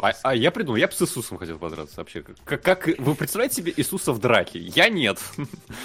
А, 0.00 0.12
а 0.22 0.34
я 0.34 0.50
придумал, 0.50 0.76
я 0.76 0.86
бы 0.86 0.92
с 0.92 1.02
Иисусом 1.02 1.38
хотел 1.38 1.58
подраться 1.58 1.96
вообще. 1.96 2.24
Как, 2.44 2.62
как 2.62 2.88
вы 2.98 3.14
представляете 3.14 3.56
себе 3.56 3.72
Иисуса 3.76 4.12
в 4.12 4.18
драке? 4.18 4.58
Я 4.58 4.88
нет. 4.88 5.18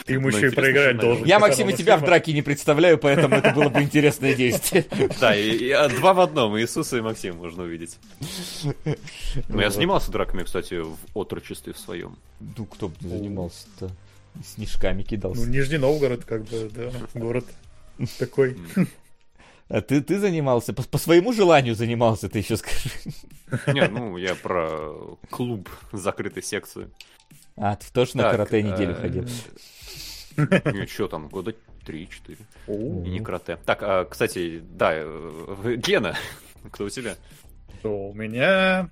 Ты 0.05 0.13
ему 0.13 0.29
Ну, 0.29 0.37
еще 0.37 0.47
и 0.47 0.51
проиграть 0.51 0.97
что, 0.97 1.01
должен. 1.01 1.25
Я, 1.25 1.39
Максим, 1.39 1.69
и 1.69 1.73
тебя 1.73 1.97
в 1.97 2.03
драке 2.03 2.33
не 2.33 2.41
представляю, 2.41 2.97
поэтому 2.97 3.35
это 3.35 3.51
было 3.51 3.69
бы 3.69 3.81
интересное 3.81 4.33
действие. 4.33 4.85
Да, 5.19 5.33
а, 5.33 5.89
два 5.89 6.13
в 6.13 6.19
одном, 6.19 6.57
Иисуса 6.59 6.97
и 6.97 7.01
Максим 7.01 7.37
можно 7.37 7.63
увидеть. 7.63 7.97
Ну, 9.47 9.59
я 9.59 9.69
занимался 9.69 10.11
драками, 10.11 10.43
кстати, 10.43 10.81
в 10.81 10.97
отрочестве 11.13 11.73
в 11.73 11.79
своем. 11.79 12.17
Ну, 12.39 12.65
кто 12.65 12.89
бы 12.89 12.95
не 13.01 13.09
занимался-то? 13.09 13.89
Снежками 14.45 15.03
кидался. 15.03 15.41
Ну, 15.41 15.47
Нижний 15.47 15.77
Новгород, 15.77 16.25
как 16.25 16.43
бы, 16.45 16.69
да, 16.73 16.91
город 17.13 17.45
такой. 18.19 18.57
А 19.69 19.81
ты, 19.81 20.01
ты 20.01 20.19
занимался? 20.19 20.73
По, 20.73 20.83
по 20.83 20.97
своему 20.97 21.33
желанию 21.33 21.75
занимался, 21.75 22.29
ты 22.29 22.39
еще 22.39 22.57
скажи. 22.57 22.89
Не, 23.67 23.87
ну, 23.87 24.17
я 24.17 24.35
про 24.35 25.17
клуб 25.29 25.69
закрытой 25.91 26.43
секции. 26.43 26.89
А, 27.57 27.75
ты 27.75 27.91
тоже 27.91 28.17
на 28.17 28.23
Так, 28.23 28.31
карате 28.33 28.63
неделю 28.63 28.91
э, 28.91 28.95
ходил. 28.95 29.25
Не, 30.37 30.85
что 30.85 31.07
там, 31.07 31.27
года 31.27 31.53
3-4. 31.85 32.37
И 32.67 33.09
не 33.09 33.19
карате. 33.19 33.57
Так, 33.65 33.79
а, 33.81 34.05
кстати, 34.05 34.61
да, 34.63 34.91
э, 34.93 35.75
Гена, 35.77 36.15
кто 36.71 36.85
у 36.85 36.89
тебя? 36.89 37.15
У 37.83 38.13
меня... 38.13 38.89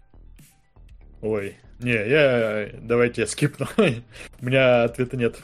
Ой, 1.22 1.56
не, 1.80 1.92
я... 1.92 2.70
Давайте 2.82 3.22
я 3.22 3.28
скипну. 3.28 3.68
У 3.78 4.46
меня 4.46 4.84
ответа 4.84 5.18
нет. 5.18 5.42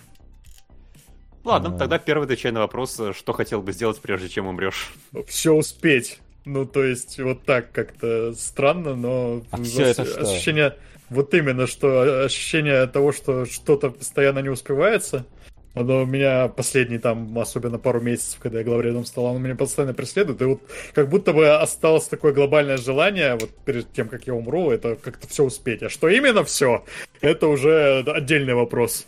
Ладно, 1.44 1.74
А. 1.76 1.78
тогда 1.78 1.98
первый 1.98 2.26
отвечай 2.26 2.52
на 2.52 2.60
вопрос, 2.60 3.00
э, 3.00 3.14
что 3.14 3.34
хотел 3.34 3.62
бы 3.62 3.72
сделать, 3.72 4.00
прежде 4.00 4.30
чем 4.30 4.48
умрешь. 4.48 4.94
Все 5.28 5.54
успеть. 5.54 6.20
Ну, 6.46 6.66
то 6.66 6.84
есть, 6.84 7.20
вот 7.20 7.44
так 7.44 7.72
как-то 7.72 8.34
странно, 8.34 8.96
но... 8.96 9.42
А 9.52 9.62
всё 9.62 9.86
это 9.86 10.06
что? 10.06 10.22
Ощущение... 10.22 10.76
Вот 11.10 11.34
именно, 11.34 11.68
что 11.68 12.24
ощущение 12.24 12.88
того, 12.88 13.12
что 13.12 13.46
что-то 13.46 13.90
постоянно 13.90 14.40
не 14.40 14.48
успевается, 14.48 15.26
оно 15.74 16.06
меня 16.06 16.48
последние 16.48 17.00
там, 17.00 17.38
особенно 17.38 17.78
пару 17.78 18.02
месяцев, 18.02 18.40
когда 18.42 18.60
я 18.60 18.66
главредом 18.66 19.06
стал, 19.06 19.28
оно 19.28 19.40
меня 19.40 19.56
постоянно 19.56 19.94
преследует. 19.94 20.42
И 20.42 20.46
вот 20.46 20.62
как 20.94 21.10
будто 21.10 21.34
бы 21.34 21.50
осталось 21.50 22.06
такое 22.08 22.34
глобальное 22.34 22.78
желание, 22.78 23.36
вот 23.36 23.50
перед 23.66 23.92
тем, 23.94 24.08
как 24.10 24.28
я 24.28 24.34
умру, 24.34 24.72
это 24.72 24.96
как-то 24.96 25.28
все 25.28 25.44
успеть. 25.44 25.84
А 25.84 25.90
что 25.90 26.10
именно 26.10 26.44
все, 26.44 26.84
это 27.22 27.48
уже 27.48 28.04
отдельный 28.08 28.54
вопрос. 28.54 29.06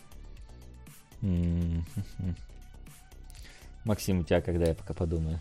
М, 1.24 1.86
мгм. 1.96 2.36
Максим, 3.86 4.20
у 4.20 4.24
тебя 4.24 4.42
когда 4.42 4.66
я 4.66 4.76
пока 4.76 4.94
подумаю? 4.94 5.40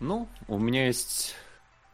Ну, 0.00 0.28
у 0.46 0.58
меня 0.58 0.86
есть 0.86 1.34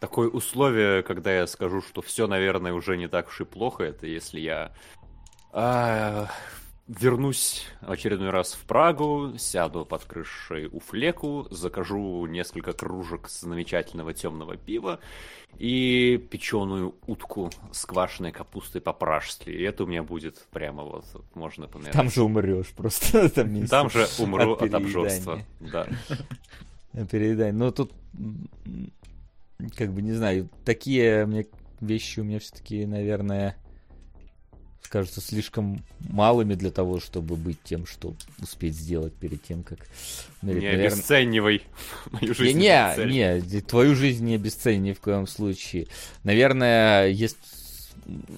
такое 0.00 0.28
условие, 0.28 1.02
когда 1.02 1.32
я 1.32 1.46
скажу, 1.46 1.80
что 1.82 2.02
все, 2.02 2.26
наверное, 2.26 2.72
уже 2.72 2.96
не 2.96 3.08
так 3.08 3.28
уж 3.28 3.40
и 3.40 3.44
плохо. 3.44 3.84
Это 3.84 4.06
если 4.06 4.40
я 4.40 4.72
а, 5.52 6.28
вернусь 6.86 7.66
в 7.80 7.90
очередной 7.90 8.30
раз 8.30 8.54
в 8.54 8.66
Прагу, 8.66 9.34
сяду 9.38 9.84
под 9.84 10.04
крышей 10.04 10.66
у 10.66 10.80
Флеку, 10.80 11.46
закажу 11.50 12.26
несколько 12.26 12.72
кружек 12.72 13.28
замечательного 13.28 14.12
темного 14.12 14.56
пива 14.56 15.00
и 15.58 16.18
печеную 16.30 16.94
утку 17.06 17.50
с 17.72 17.84
квашеной 17.86 18.32
капустой 18.32 18.80
по-пражски. 18.80 19.50
И 19.50 19.62
это 19.62 19.84
у 19.84 19.86
меня 19.86 20.02
будет 20.02 20.46
прямо 20.50 20.82
вот, 20.84 21.04
можно 21.34 21.68
померить. 21.68 21.92
Там 21.92 22.10
же 22.10 22.22
умрешь 22.22 22.70
просто. 22.70 23.28
Там, 23.34 23.66
Там 23.66 23.90
же 23.90 24.06
умру 24.18 24.54
от 24.54 24.62
от, 24.62 24.74
обжорства. 24.74 25.40
Да. 25.60 25.86
Передай. 27.10 27.52
Ну, 27.52 27.72
тут, 27.72 27.92
как 29.76 29.92
бы, 29.92 30.02
не 30.02 30.12
знаю, 30.12 30.48
такие 30.64 31.26
мне 31.26 31.46
вещи 31.80 32.20
у 32.20 32.24
меня 32.24 32.38
все-таки, 32.38 32.86
наверное, 32.86 33.56
кажутся 34.88 35.20
слишком 35.20 35.82
малыми 36.00 36.54
для 36.54 36.70
того, 36.70 37.00
чтобы 37.00 37.36
быть 37.36 37.58
тем, 37.64 37.86
что 37.86 38.14
успеть 38.40 38.74
сделать 38.74 39.14
перед 39.14 39.42
тем, 39.42 39.62
как... 39.62 39.78
умереть. 40.42 40.62
Не 40.62 40.68
Наверное, 40.68 40.86
обесценивай 40.86 41.62
мою 42.10 42.28
Не, 42.28 42.34
жизнь. 42.34 42.58
не, 42.58 43.40
не, 43.40 43.60
твою 43.60 43.94
жизнь 43.94 44.24
не 44.24 44.36
обесцени 44.36 44.90
ни 44.90 44.92
в 44.92 45.00
коем 45.00 45.26
случае. 45.26 45.88
Наверное, 46.22 47.08
есть 47.08 47.36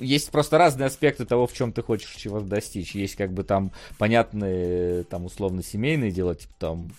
есть 0.01 0.31
просто 0.31 0.59
разные 0.59 0.87
аспекты 0.87 1.25
того, 1.25 1.47
в 1.47 1.53
чем 1.53 1.73
ты 1.73 1.83
хочешь 1.83 2.15
чего 2.15 2.41
достичь. 2.41 2.95
Есть 2.95 3.17
как 3.17 3.33
бы 3.33 3.43
там 3.43 3.73
понятные, 3.99 5.05
там 5.05 5.25
условно 5.25 5.63
семейные 5.63 6.11
дела, 6.11 6.35
типа 6.35 6.53
там 6.59 6.93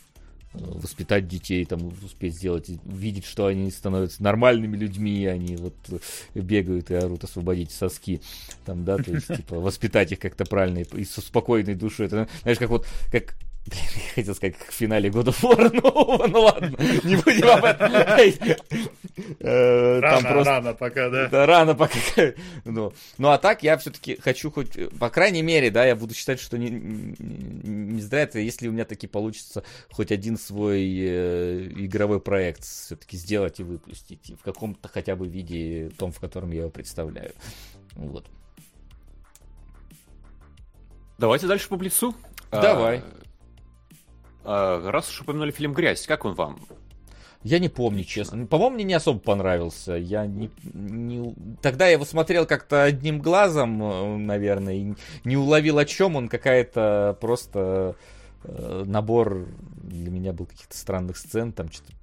воспитать 0.60 1.28
детей, 1.28 1.66
там 1.66 1.92
успеть 2.04 2.36
сделать, 2.36 2.70
и 2.70 2.80
видеть, 2.86 3.26
что 3.26 3.48
они 3.48 3.70
становятся 3.72 4.24
нормальными 4.24 4.78
людьми, 4.78 5.26
они 5.26 5.56
вот 5.56 5.76
бегают 6.34 6.92
и 6.92 6.96
орут, 6.96 7.24
освободить 7.24 7.72
соски, 7.72 8.22
там, 8.66 8.86
да, 8.86 8.98
то 8.98 9.12
есть, 9.12 9.28
типа, 9.36 9.60
воспитать 9.60 10.12
их 10.12 10.20
как-то 10.20 10.46
правильно 10.46 10.80
и, 10.80 11.02
и 11.02 11.06
со 11.06 11.22
спокойной 11.22 11.76
душой. 11.76 12.08
Это, 12.08 12.28
знаешь, 12.42 12.60
как 12.60 12.70
вот, 12.70 12.86
как 13.12 13.36
я 13.76 14.14
хотел 14.16 14.36
сказать, 14.36 14.58
как 14.58 14.70
в 14.70 14.74
финале 14.74 15.10
God 15.10 15.26
of 15.26 15.42
War, 15.42 15.70
ну, 15.84 16.28
ну 16.28 16.42
ладно, 16.42 16.76
не 17.04 17.16
будем 17.16 17.50
об 17.50 17.66
этом. 17.66 17.92
Э, 19.40 20.00
Рано, 20.00 20.30
просто... 20.30 20.54
рано 20.54 20.74
пока, 20.74 21.10
да. 21.10 21.28
Да, 21.28 21.46
рано 21.46 21.76
пока. 21.76 21.98
Ну, 22.66 22.94
ну 23.18 23.30
а 23.30 23.38
так 23.38 23.64
я 23.64 23.78
все-таки 23.78 24.20
хочу 24.22 24.52
хоть, 24.52 24.78
по 25.00 25.10
крайней 25.10 25.42
мере, 25.42 25.70
да, 25.72 25.86
я 25.86 25.96
буду 25.96 26.14
считать, 26.14 26.40
что 26.40 26.58
не, 26.58 26.70
не, 26.70 28.02
зря 28.02 28.22
это, 28.22 28.40
если 28.40 28.68
у 28.68 28.72
меня 28.72 28.86
таки 28.86 29.08
получится 29.08 29.64
хоть 29.92 30.12
один 30.12 30.38
свой 30.38 30.84
э, 30.84 31.68
игровой 31.76 32.20
проект 32.20 32.64
все-таки 32.64 33.18
сделать 33.18 33.60
и 33.60 33.64
выпустить 33.64 34.30
и 34.30 34.36
в 34.36 34.42
каком-то 34.42 34.88
хотя 34.88 35.16
бы 35.16 35.28
виде, 35.28 35.90
том, 35.98 36.12
в 36.12 36.20
котором 36.20 36.52
я 36.52 36.62
его 36.62 36.70
представляю. 36.70 37.34
Вот. 37.96 38.26
Давайте 41.18 41.48
дальше 41.48 41.68
по 41.68 41.78
блицу. 41.78 42.16
Давай. 42.52 43.00
А, 43.00 43.02
а, 43.02 43.27
раз 44.48 45.10
уж 45.10 45.22
упомянули 45.22 45.52
фильм 45.52 45.74
«Грязь», 45.74 46.06
как 46.08 46.26
он 46.26 46.34
вам? 46.34 46.60
Я 47.44 47.60
не 47.60 47.70
помню, 47.70 48.04
честно. 48.04 48.46
По-моему, 48.48 48.76
мне 48.76 48.84
не 48.84 48.94
особо 48.96 49.20
понравился. 49.20 49.94
Я 49.94 50.26
не, 50.26 50.50
не- 50.74 51.36
Тогда 51.62 51.86
я 51.86 51.94
его 51.94 52.04
смотрел 52.06 52.46
как-то 52.46 52.84
одним 52.84 53.20
глазом, 53.20 53.82
э, 53.84 54.18
наверное, 54.18 54.74
и 54.74 54.94
не 55.24 55.38
уловил, 55.38 55.78
о 55.78 55.86
чем 55.86 56.16
он. 56.16 56.30
Какая-то 56.30 57.18
просто 57.22 57.96
э, 58.44 58.84
набор 58.86 59.48
для 59.84 60.10
меня 60.10 60.34
был 60.34 60.46
каких-то 60.48 60.76
странных 60.78 61.18
сцен. 61.18 61.54
Там 61.54 61.72
что-то 61.72 61.94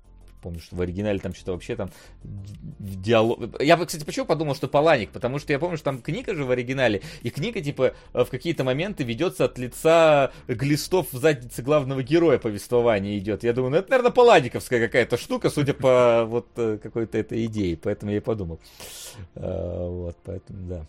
помню, 0.44 0.60
что 0.60 0.76
в 0.76 0.80
оригинале 0.80 1.18
там 1.18 1.34
что-то 1.34 1.52
вообще 1.52 1.74
там 1.74 1.90
ди- 2.22 2.96
диалог... 2.96 3.60
Я, 3.60 3.76
бы, 3.76 3.86
кстати, 3.86 4.04
почему 4.04 4.26
подумал, 4.26 4.54
что 4.54 4.68
Паланик? 4.68 5.10
Потому 5.10 5.38
что 5.38 5.52
я 5.52 5.58
помню, 5.58 5.76
что 5.76 5.86
там 5.86 6.02
книга 6.02 6.34
же 6.34 6.44
в 6.44 6.50
оригинале, 6.50 7.00
и 7.22 7.30
книга, 7.30 7.60
типа, 7.60 7.94
э, 8.12 8.24
в 8.24 8.28
какие-то 8.28 8.62
моменты 8.62 9.04
ведется 9.04 9.46
от 9.46 9.58
лица 9.58 10.32
глистов 10.46 11.12
в 11.12 11.18
заднице 11.18 11.62
главного 11.62 12.02
героя 12.02 12.38
повествования 12.38 13.18
идет. 13.18 13.42
Я 13.42 13.52
думаю, 13.54 13.70
ну 13.72 13.76
это, 13.78 13.90
наверное, 13.90 14.12
Паланиковская 14.12 14.80
какая-то 14.86 15.16
штука, 15.16 15.50
судя 15.50 15.72
по 15.74 16.24
вот 16.28 16.46
э, 16.56 16.78
какой-то 16.82 17.16
этой 17.18 17.46
идее, 17.46 17.76
поэтому 17.76 18.12
я 18.12 18.18
и 18.18 18.20
подумал. 18.20 18.60
Э, 19.34 19.88
Вот, 19.88 20.16
поэтому, 20.24 20.68
да. 20.68 20.86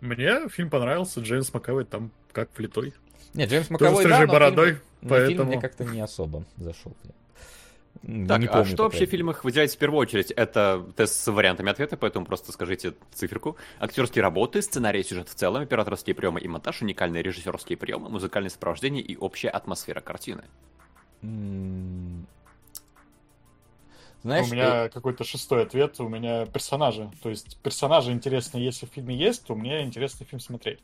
Мне 0.00 0.48
фильм 0.48 0.70
понравился, 0.70 1.20
Джеймс 1.20 1.52
Макэвой 1.52 1.84
там 1.84 2.10
как 2.32 2.48
влитой. 2.56 2.94
Нет, 3.34 3.50
Джеймс 3.50 3.66
с 3.66 3.70
да, 3.78 4.20
но 4.26 4.26
бородой, 4.26 4.66
фильм, 4.66 4.80
но 5.02 5.08
фильм 5.08 5.26
поэтому... 5.26 5.50
мне 5.50 5.60
как-то 5.60 5.84
не 5.84 6.00
особо 6.00 6.44
зашел. 6.56 6.92
М, 7.04 7.12
Так, 8.00 8.40
не 8.40 8.46
а 8.46 8.52
помню, 8.52 8.66
что 8.66 8.76
по 8.78 8.82
вообще 8.84 9.06
в 9.06 9.10
фильмах 9.10 9.44
выделяется 9.44 9.76
в 9.76 9.78
первую 9.78 10.00
очередь? 10.00 10.30
Это 10.32 10.84
тест 10.96 11.14
с 11.14 11.30
вариантами 11.30 11.70
ответа, 11.70 11.96
поэтому 11.96 12.26
просто 12.26 12.50
скажите 12.50 12.94
циферку. 13.12 13.56
Актерские 13.78 14.22
работы, 14.22 14.60
сценарий 14.62 15.00
и 15.00 15.04
сюжет 15.04 15.28
в 15.28 15.34
целом, 15.34 15.62
операторские 15.62 16.14
приемы 16.14 16.40
и 16.40 16.48
монтаж, 16.48 16.82
уникальные 16.82 17.22
режиссерские 17.22 17.76
приемы, 17.76 18.08
музыкальное 18.08 18.50
сопровождение 18.50 19.02
и 19.02 19.16
общая 19.16 19.50
атмосфера 19.50 20.00
картины. 20.00 20.42
Знаешь, 24.22 24.50
у 24.50 24.54
меня 24.54 24.88
какой-то 24.88 25.24
шестой 25.24 25.62
ответ, 25.62 26.00
у 26.00 26.08
меня 26.08 26.46
персонажи. 26.46 27.10
То 27.22 27.30
есть 27.30 27.58
персонажи 27.58 28.12
интересны, 28.12 28.58
если 28.58 28.86
в 28.86 28.90
фильме 28.90 29.16
есть, 29.16 29.44
то 29.44 29.54
мне 29.54 29.82
интересно 29.82 30.24
фильм 30.26 30.40
смотреть. 30.40 30.80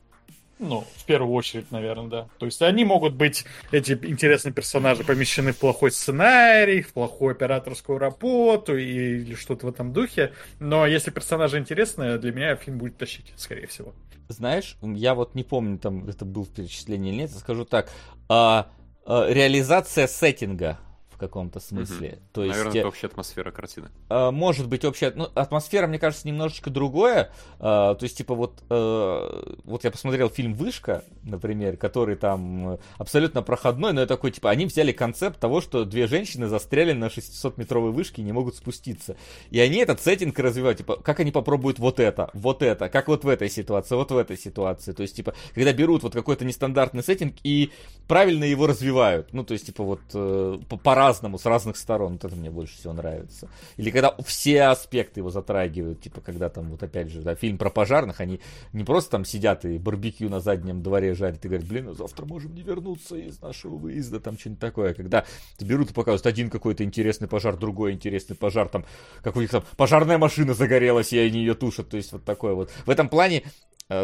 Ну, 0.58 0.84
в 0.96 1.04
первую 1.04 1.32
очередь, 1.34 1.70
наверное, 1.70 2.08
да. 2.08 2.28
То 2.38 2.46
есть 2.46 2.60
они 2.62 2.84
могут 2.84 3.14
быть, 3.14 3.44
эти 3.70 3.92
интересные 3.92 4.52
персонажи, 4.52 5.04
помещены 5.04 5.52
в 5.52 5.58
плохой 5.58 5.90
сценарий, 5.90 6.82
в 6.82 6.92
плохую 6.92 7.32
операторскую 7.32 7.98
работу 7.98 8.76
или 8.76 9.34
что-то 9.34 9.66
в 9.66 9.68
этом 9.68 9.92
духе. 9.92 10.32
Но 10.58 10.86
если 10.86 11.10
персонажи 11.10 11.58
интересные, 11.58 12.18
для 12.18 12.32
меня 12.32 12.56
фильм 12.56 12.78
будет 12.78 12.96
тащить, 12.96 13.32
скорее 13.36 13.66
всего. 13.66 13.94
Знаешь, 14.28 14.76
я 14.82 15.14
вот 15.14 15.34
не 15.34 15.44
помню, 15.44 15.78
там 15.78 16.08
это 16.08 16.24
был 16.24 16.44
в 16.44 16.50
перечислении 16.50 17.12
или 17.12 17.22
нет, 17.22 17.30
скажу 17.30 17.64
так. 17.64 17.90
А, 18.28 18.70
а, 19.06 19.30
реализация 19.30 20.06
сеттинга 20.06 20.78
каком-то 21.18 21.60
смысле. 21.60 22.08
Мгм. 22.10 22.18
То 22.32 22.44
есть, 22.44 22.56
Наверное, 22.56 22.78
это 22.80 22.88
общая 22.88 23.06
атмосфера 23.08 23.50
картины. 23.50 23.88
а, 24.08 24.30
может 24.30 24.68
быть 24.68 24.84
общая, 24.84 25.12
ну, 25.14 25.28
атмосфера, 25.34 25.86
мне 25.86 25.98
кажется, 25.98 26.26
немножечко 26.26 26.70
другое. 26.70 27.30
А, 27.58 27.94
то 27.94 28.04
есть, 28.04 28.16
типа, 28.18 28.34
вот, 28.34 28.62
э, 28.70 29.54
вот 29.64 29.84
я 29.84 29.90
посмотрел 29.90 30.30
фильм 30.30 30.54
«Вышка», 30.54 31.04
например, 31.24 31.76
который 31.76 32.16
там 32.16 32.78
абсолютно 32.96 33.42
проходной, 33.42 33.92
но 33.92 34.00
я 34.00 34.06
такой, 34.06 34.30
типа, 34.30 34.50
они 34.50 34.66
взяли 34.66 34.92
концепт 34.92 35.38
того, 35.38 35.60
что 35.60 35.84
две 35.84 36.06
женщины 36.06 36.46
застряли 36.46 36.92
на 36.92 37.06
600-метровой 37.06 37.90
вышке 37.92 38.22
и 38.22 38.24
не 38.24 38.32
могут 38.32 38.56
спуститься. 38.56 39.16
И 39.50 39.60
они 39.60 39.78
этот 39.78 40.00
сеттинг 40.00 40.38
развивают, 40.38 40.78
типа, 40.78 40.96
как 40.96 41.20
они 41.20 41.30
попробуют 41.32 41.78
вот 41.78 42.00
это, 42.00 42.30
вот 42.32 42.62
это, 42.62 42.88
как 42.88 43.08
вот 43.08 43.24
в 43.24 43.28
этой 43.28 43.50
ситуации, 43.50 43.94
вот 43.94 44.10
в 44.10 44.16
этой 44.16 44.36
ситуации. 44.38 44.92
То 44.92 45.02
есть, 45.02 45.16
типа, 45.16 45.34
когда 45.54 45.72
берут 45.72 46.02
вот 46.02 46.12
какой-то 46.14 46.44
нестандартный 46.44 47.02
сеттинг 47.02 47.34
и 47.42 47.70
правильно 48.06 48.44
его 48.44 48.66
развивают. 48.66 49.32
Ну, 49.32 49.44
то 49.44 49.52
есть, 49.52 49.66
типа, 49.66 49.82
вот 49.84 50.00
э, 50.14 50.58
по- 50.68 50.76
по-разному, 51.08 51.38
с 51.38 51.46
разных 51.46 51.76
сторон. 51.76 52.12
Вот 52.12 52.24
это 52.24 52.36
мне 52.36 52.50
больше 52.50 52.76
всего 52.76 52.92
нравится. 52.92 53.48
Или 53.78 53.90
когда 53.90 54.14
все 54.24 54.64
аспекты 54.64 55.20
его 55.20 55.30
затрагивают, 55.30 56.02
типа, 56.02 56.20
когда 56.20 56.50
там, 56.50 56.70
вот 56.70 56.82
опять 56.82 57.08
же, 57.08 57.22
да, 57.22 57.34
фильм 57.34 57.56
про 57.56 57.70
пожарных, 57.70 58.20
они 58.20 58.40
не 58.74 58.84
просто 58.84 59.12
там 59.12 59.24
сидят 59.24 59.64
и 59.64 59.78
барбекю 59.78 60.28
на 60.28 60.40
заднем 60.40 60.82
дворе 60.82 61.14
жарят 61.14 61.42
и 61.44 61.48
говорят, 61.48 61.66
блин, 61.66 61.88
а 61.88 61.94
завтра 61.94 62.26
можем 62.26 62.54
не 62.54 62.62
вернуться 62.62 63.16
из 63.16 63.40
нашего 63.40 63.76
выезда, 63.76 64.20
там 64.20 64.38
что-нибудь 64.38 64.60
такое. 64.60 64.92
Когда 64.92 65.24
берут 65.58 65.90
и 65.90 65.94
показывают 65.94 66.26
один 66.26 66.50
какой-то 66.50 66.84
интересный 66.84 67.28
пожар, 67.28 67.56
другой 67.56 67.92
интересный 67.92 68.36
пожар, 68.36 68.68
там, 68.68 68.84
как 69.22 69.36
у 69.36 69.40
них 69.40 69.50
там 69.50 69.64
пожарная 69.76 70.18
машина 70.18 70.52
загорелась, 70.52 71.12
и 71.12 71.18
они 71.18 71.40
ее 71.40 71.54
тушат, 71.54 71.88
то 71.88 71.96
есть 71.96 72.12
вот 72.12 72.24
такое 72.24 72.52
вот. 72.52 72.70
В 72.84 72.90
этом 72.90 73.08
плане 73.08 73.44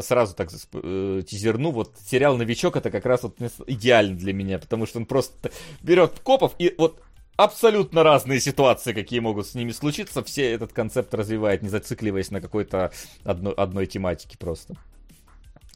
сразу 0.02 0.34
так 0.34 0.50
э, 0.72 1.22
тизерну, 1.26 1.70
вот 1.70 1.94
сериал 2.06 2.36
«Новичок» 2.36 2.76
это 2.76 2.90
как 2.90 3.04
раз 3.04 3.22
вот 3.22 3.36
идеально 3.66 4.16
для 4.16 4.32
меня, 4.32 4.58
потому 4.58 4.86
что 4.86 4.98
он 4.98 5.06
просто 5.06 5.50
берет 5.82 6.20
копов 6.20 6.54
и 6.58 6.74
вот 6.78 7.02
абсолютно 7.36 8.02
разные 8.02 8.40
ситуации, 8.40 8.92
какие 8.92 9.20
могут 9.20 9.46
с 9.46 9.54
ними 9.54 9.72
случиться, 9.72 10.22
все 10.22 10.52
этот 10.52 10.72
концепт 10.72 11.12
развивает, 11.14 11.62
не 11.62 11.68
зацикливаясь 11.68 12.30
на 12.30 12.40
какой-то 12.40 12.92
одной, 13.24 13.52
одной 13.54 13.86
тематике 13.86 14.38
просто. 14.38 14.74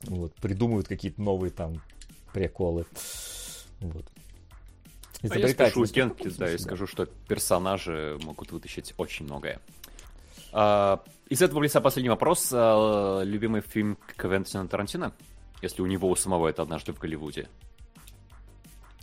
Вот, 0.04 0.32
придумывают 0.36 0.86
какие-то 0.86 1.20
новые 1.20 1.50
там 1.50 1.82
приколы. 2.32 2.86
Вот. 3.80 4.06
А 5.28 5.36
я 5.36 5.48
в 5.48 5.92
Генки, 5.92 5.92
каком-то 5.92 6.38
да, 6.38 6.46
и 6.46 6.50
смысле, 6.50 6.58
скажу, 6.58 6.86
что 6.86 7.06
персонажи 7.06 8.16
могут 8.22 8.52
вытащить 8.52 8.94
очень 8.96 9.24
многое. 9.24 9.60
А, 10.52 11.02
из 11.28 11.43
этого 11.43 11.62
леса 11.62 11.81
последний 11.81 12.10
вопрос. 12.10 12.51
А, 12.52 13.23
любимый 13.23 13.60
фильм 13.60 13.99
Квентина 14.17 14.67
Тарантино? 14.68 15.12
Если 15.62 15.83
у 15.83 15.86
него 15.86 16.09
у 16.09 16.17
самого 16.17 16.49
это 16.49 16.62
однажды 16.62 16.93
в 16.93 16.99
Голливуде. 16.99 17.49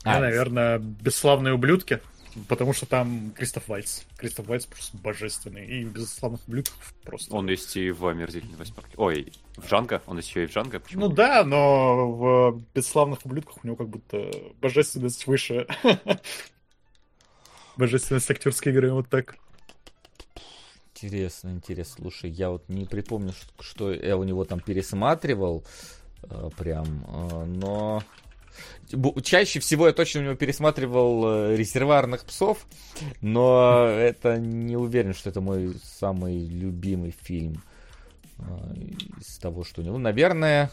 Я, 0.06 0.18
А, 0.18 0.20
наверное, 0.20 0.80
«Бесславные 0.80 1.54
ублюдки», 1.54 2.00
потому 2.48 2.74
что 2.74 2.86
там 2.86 3.32
Кристоф 3.32 3.68
Вальц. 3.68 4.04
Кристоф 4.18 4.48
Вальц 4.48 4.66
просто 4.66 4.98
божественный. 4.98 5.66
И 5.66 5.84
«Бесславных 5.84 6.48
ублюдков» 6.48 6.94
просто. 7.04 7.34
Он 7.36 7.48
есть 7.50 7.76
и 7.76 7.92
в 7.92 8.06
«Омерзительной 8.06 8.58
восьмерке». 8.58 8.94
Ой, 8.98 9.34
в 9.58 9.68
Джанго? 9.68 10.02
Он 10.06 10.18
еще 10.18 10.44
и 10.44 10.48
в 10.48 10.52
Джанго? 10.52 10.80
Почему? 10.80 11.08
Ну 11.08 11.14
да, 11.14 11.44
но 11.44 12.12
в 12.12 12.62
«Бесславных 12.74 13.26
ублюдках» 13.26 13.58
у 13.64 13.68
него 13.68 13.76
как 13.76 13.90
будто 13.90 14.32
божественность 14.62 15.28
выше. 15.28 15.68
Божественность 17.78 18.30
актерской 18.32 18.72
игры, 18.72 18.94
вот 18.94 19.10
так. 19.10 19.36
Интересно, 20.96 21.50
интересно. 21.50 21.96
Слушай, 22.04 22.30
я 22.32 22.50
вот 22.52 22.70
не 22.70 22.86
припомню, 22.86 23.34
что 23.60 23.92
я 23.92 24.16
у 24.18 24.24
него 24.24 24.46
там 24.46 24.60
пересматривал 24.62 25.66
э, 26.24 26.50
прям, 26.58 27.06
э, 27.08 27.46
но 27.46 28.02
чаще 29.22 29.60
всего 29.60 29.88
я 29.88 29.94
точно 29.94 30.22
у 30.22 30.24
него 30.24 30.36
пересматривал 30.36 31.26
э, 31.52 31.56
резервуарных 31.58 32.24
псов, 32.24 32.66
но 33.20 33.86
это 33.90 34.38
не 34.38 34.78
уверен, 34.78 35.14
что 35.14 35.30
это 35.30 35.42
мой 35.42 35.76
самый 35.84 36.48
любимый 36.48 37.12
фильм 37.12 37.62
из 39.20 39.38
того, 39.38 39.64
что 39.64 39.82
у 39.82 39.84
него. 39.86 39.98
Наверное, 39.98 40.72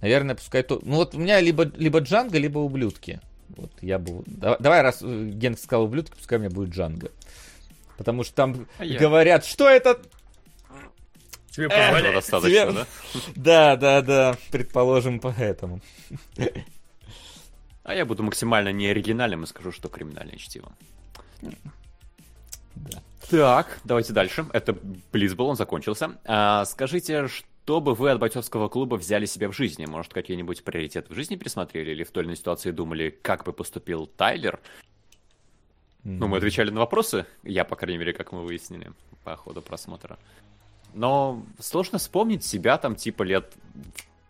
наверное, 0.00 0.34
пускай 0.34 0.62
то. 0.62 0.80
Ну 0.82 0.96
вот 0.96 1.14
у 1.14 1.18
меня 1.18 1.40
либо 1.40 1.64
либо 1.76 2.00
Джанго, 2.00 2.38
либо 2.38 2.58
ублюдки. 2.58 3.20
Вот 3.56 3.70
я 3.80 3.98
бы. 3.98 4.22
да- 4.26 4.56
Давай, 4.58 4.82
раз 4.82 4.98
э, 5.02 5.30
Ген 5.32 5.56
сказал 5.56 5.84
ублюдки, 5.84 6.14
пускай 6.16 6.38
у 6.38 6.40
меня 6.40 6.50
будет 6.50 6.70
Джанго. 6.70 7.10
Потому 7.98 8.24
что 8.24 8.34
там 8.34 8.66
А 8.78 8.84
я- 8.84 8.98
говорят, 8.98 9.44
что 9.44 9.68
это 9.68 10.00
Тебе 11.50 11.66
Этого 11.66 11.82
позволяет. 11.86 12.14
достаточно, 12.14 12.50
тебе- 12.50 12.72
да? 13.34 13.76
Да, 13.76 13.76
да, 13.76 14.02
да, 14.02 14.36
предположим, 14.52 15.18
поэтому. 15.20 15.80
А 17.82 17.94
я 17.94 18.04
буду 18.06 18.22
максимально 18.22 18.70
неоригинальным 18.70 19.42
и 19.44 19.46
скажу, 19.46 19.72
что 19.72 19.88
криминальное 19.88 20.36
чтиво. 20.36 20.72
Да. 22.76 23.02
Так, 23.30 23.80
давайте 23.84 24.12
дальше. 24.12 24.46
Это 24.52 24.76
Близбол, 25.12 25.48
он 25.48 25.56
закончился. 25.56 26.18
А, 26.24 26.64
скажите, 26.64 27.26
что 27.28 27.80
бы 27.80 27.94
вы 27.94 28.10
от 28.10 28.18
бойцовского 28.20 28.68
клуба 28.68 28.94
взяли 28.94 29.26
себе 29.26 29.48
в 29.48 29.52
жизни? 29.52 29.84
Может, 29.86 30.14
какие-нибудь 30.14 30.62
приоритеты 30.64 31.12
в 31.12 31.16
жизни 31.16 31.36
пересмотрели 31.36 31.90
или 31.90 32.04
в 32.04 32.10
той 32.10 32.22
или 32.22 32.28
иной 32.28 32.36
ситуации 32.36 32.70
думали, 32.70 33.10
как 33.22 33.44
бы 33.44 33.52
поступил 33.52 34.06
Тайлер? 34.06 34.60
Ну, 36.08 36.26
мы 36.26 36.38
отвечали 36.38 36.70
на 36.70 36.80
вопросы. 36.80 37.26
Я, 37.42 37.64
по 37.64 37.76
крайней 37.76 37.98
мере, 37.98 38.14
как 38.14 38.32
мы 38.32 38.42
выяснили 38.42 38.92
по 39.24 39.36
ходу 39.36 39.60
просмотра. 39.60 40.18
Но 40.94 41.44
сложно 41.58 41.98
вспомнить 41.98 42.44
себя 42.44 42.78
там 42.78 42.96
типа 42.96 43.24
лет 43.24 43.52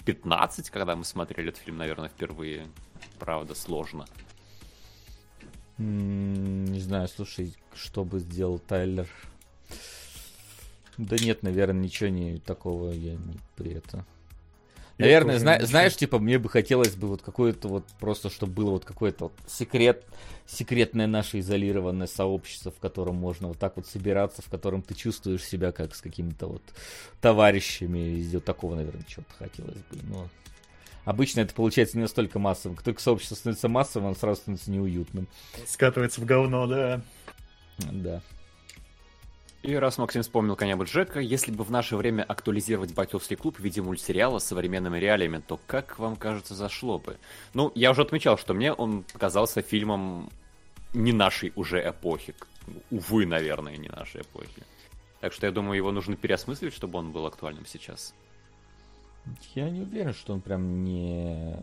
15, 0.04 0.70
когда 0.70 0.96
мы 0.96 1.04
смотрели 1.04 1.50
этот 1.50 1.62
фильм, 1.62 1.76
наверное, 1.76 2.08
впервые. 2.08 2.66
Правда, 3.20 3.54
сложно. 3.54 4.06
Не 5.78 6.80
знаю, 6.80 7.06
слушай, 7.06 7.54
что 7.74 8.04
бы 8.04 8.18
сделал 8.18 8.58
Тайлер? 8.58 9.08
Да 10.96 11.16
нет, 11.16 11.44
наверное, 11.44 11.80
ничего 11.80 12.08
не 12.08 12.38
такого 12.38 12.90
я 12.90 13.14
не 13.14 13.38
при 13.54 13.74
это. 13.74 14.04
Наверное, 14.98 15.38
зна- 15.38 15.64
знаешь, 15.64 15.96
типа, 15.96 16.18
мне 16.18 16.38
бы 16.38 16.48
хотелось 16.48 16.96
бы 16.96 17.06
вот 17.08 17.22
какое-то 17.22 17.68
вот 17.68 17.84
просто, 18.00 18.30
чтобы 18.30 18.52
было 18.52 18.70
вот 18.70 18.84
какое-то 18.84 19.26
вот 19.26 19.32
секрет, 19.46 20.04
секретное 20.46 21.06
наше 21.06 21.38
изолированное 21.38 22.08
сообщество, 22.08 22.72
в 22.72 22.80
котором 22.80 23.14
можно 23.16 23.48
вот 23.48 23.58
так 23.58 23.76
вот 23.76 23.86
собираться, 23.86 24.42
в 24.42 24.48
котором 24.48 24.82
ты 24.82 24.94
чувствуешь 24.94 25.44
себя 25.44 25.70
как 25.70 25.94
с 25.94 26.00
какими-то 26.00 26.48
вот 26.48 26.62
товарищами. 27.20 27.98
И 27.98 28.28
вот 28.34 28.44
такого, 28.44 28.74
наверное, 28.74 29.04
чего-то 29.06 29.32
хотелось 29.38 29.76
бы. 29.76 29.98
Но 30.10 30.28
обычно 31.04 31.40
это 31.40 31.54
получается 31.54 31.96
не 31.96 32.02
настолько 32.02 32.38
массовым. 32.40 32.76
Как 32.76 32.84
только 32.84 33.00
сообщество 33.00 33.36
становится 33.36 33.68
массовым, 33.68 34.08
оно 34.08 34.16
сразу 34.16 34.40
становится 34.40 34.70
неуютным. 34.70 35.28
Скатывается 35.66 36.20
в 36.20 36.24
говно, 36.24 36.66
да. 36.66 37.00
Да. 37.78 38.20
И 39.68 39.74
раз 39.74 39.98
Максим 39.98 40.22
вспомнил 40.22 40.56
коня 40.56 40.82
Джека, 40.82 41.20
если 41.20 41.52
бы 41.52 41.62
в 41.62 41.70
наше 41.70 41.96
время 41.96 42.22
актуализировать 42.22 42.94
бойцовский 42.94 43.36
клуб 43.36 43.58
в 43.58 43.62
виде 43.62 43.82
мультсериала 43.82 44.38
с 44.38 44.46
современными 44.46 44.96
реалиями, 44.96 45.42
то 45.46 45.60
как 45.66 45.98
вам 45.98 46.16
кажется 46.16 46.54
зашло 46.54 46.98
бы? 46.98 47.18
Ну, 47.52 47.70
я 47.74 47.90
уже 47.90 48.00
отмечал, 48.00 48.38
что 48.38 48.54
мне 48.54 48.72
он 48.72 49.02
показался 49.12 49.60
фильмом 49.60 50.30
не 50.94 51.12
нашей 51.12 51.52
уже 51.54 51.86
эпохи. 51.86 52.34
Увы, 52.90 53.26
наверное, 53.26 53.76
не 53.76 53.90
нашей 53.90 54.22
эпохи. 54.22 54.62
Так 55.20 55.34
что 55.34 55.44
я 55.44 55.52
думаю, 55.52 55.76
его 55.76 55.92
нужно 55.92 56.16
переосмысливать, 56.16 56.72
чтобы 56.72 56.98
он 56.98 57.12
был 57.12 57.26
актуальным 57.26 57.66
сейчас. 57.66 58.14
Я 59.54 59.68
не 59.68 59.82
уверен, 59.82 60.14
что 60.14 60.32
он 60.32 60.40
прям 60.40 60.82
не 60.82 61.54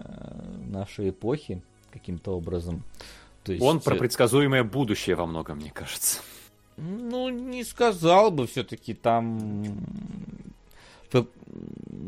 нашей 0.67 1.09
эпохи 1.09 1.59
каким-то 1.91 2.37
образом. 2.37 2.83
То 3.43 3.51
есть, 3.51 3.63
Он 3.63 3.79
про 3.79 3.95
э, 3.95 3.97
предсказуемое 3.97 4.63
будущее 4.63 5.15
во 5.15 5.25
многом, 5.25 5.57
мне 5.57 5.71
кажется. 5.71 6.21
Ну, 6.77 7.29
не 7.29 7.63
сказал 7.63 8.31
бы, 8.31 8.47
все-таки 8.47 8.93
там 8.93 9.77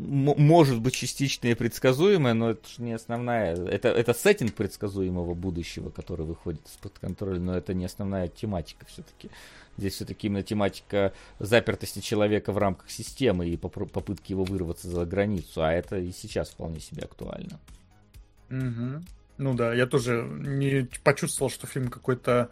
может 0.08 0.80
быть 0.80 0.94
частично 0.94 1.48
и 1.48 1.54
предсказуемое, 1.54 2.34
но 2.34 2.50
это 2.50 2.68
же 2.68 2.82
не 2.82 2.92
основная. 2.92 3.54
Это, 3.54 3.88
это 3.88 4.14
сеттинг 4.14 4.54
предсказуемого 4.54 5.34
будущего, 5.34 5.90
который 5.90 6.26
выходит 6.26 6.60
из-под 6.66 6.98
контроля, 6.98 7.38
но 7.38 7.56
это 7.56 7.74
не 7.74 7.84
основная 7.84 8.28
тематика 8.28 8.86
все-таки. 8.86 9.30
Здесь 9.76 9.94
все-таки 9.94 10.26
именно 10.26 10.42
тематика 10.42 11.12
запертости 11.38 12.00
человека 12.00 12.52
в 12.52 12.58
рамках 12.58 12.90
системы 12.90 13.48
и 13.48 13.56
попытки 13.56 14.32
его 14.32 14.44
вырваться 14.44 14.88
за 14.88 15.06
границу, 15.06 15.62
а 15.62 15.72
это 15.72 15.98
и 15.98 16.12
сейчас 16.12 16.50
вполне 16.50 16.80
себе 16.80 17.02
актуально. 17.04 17.60
Мгм. 18.48 19.04
Ну 19.38 19.54
да, 19.54 19.72
я 19.72 19.86
тоже 19.86 20.28
не 20.28 20.88
почувствовал, 21.04 21.50
что 21.50 21.66
фильм 21.66 21.88
какой-то 21.88 22.50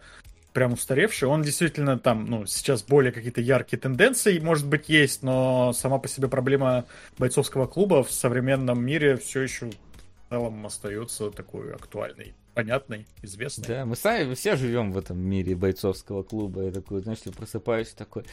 прям 0.57 0.73
устаревший. 0.73 1.27
Он 1.27 1.43
действительно 1.43 1.99
там, 1.99 2.25
ну, 2.25 2.47
сейчас 2.47 2.81
более 2.81 3.11
какие-то 3.11 3.41
яркие 3.41 3.79
тенденции, 3.79 4.39
может 4.39 4.65
быть, 4.65 4.89
есть, 4.89 5.21
но 5.21 5.71
сама 5.71 5.99
по 5.99 6.07
себе 6.07 6.29
проблема 6.29 6.85
бойцовского 7.19 7.67
клуба 7.67 8.03
в 8.03 8.11
современном 8.11 8.83
мире 8.83 9.17
все 9.17 9.41
еще 9.41 9.67
в 9.67 10.29
целом 10.31 10.65
остается 10.65 11.29
такой 11.29 11.75
актуальной, 11.75 12.33
понятной, 12.55 13.05
известной. 13.21 13.67
Да, 13.67 13.85
мы 13.85 13.95
сами 13.95 14.33
все 14.33 14.55
живем 14.55 14.91
в 14.93 14.97
этом 14.97 15.19
мире 15.19 15.55
бойцовского 15.55 16.23
клуба. 16.23 16.63
Я 16.63 16.71
такой, 16.71 17.03
знаешь, 17.03 17.19
я 17.23 17.31
просыпаюсь 17.33 17.89
такой, 17.89 18.23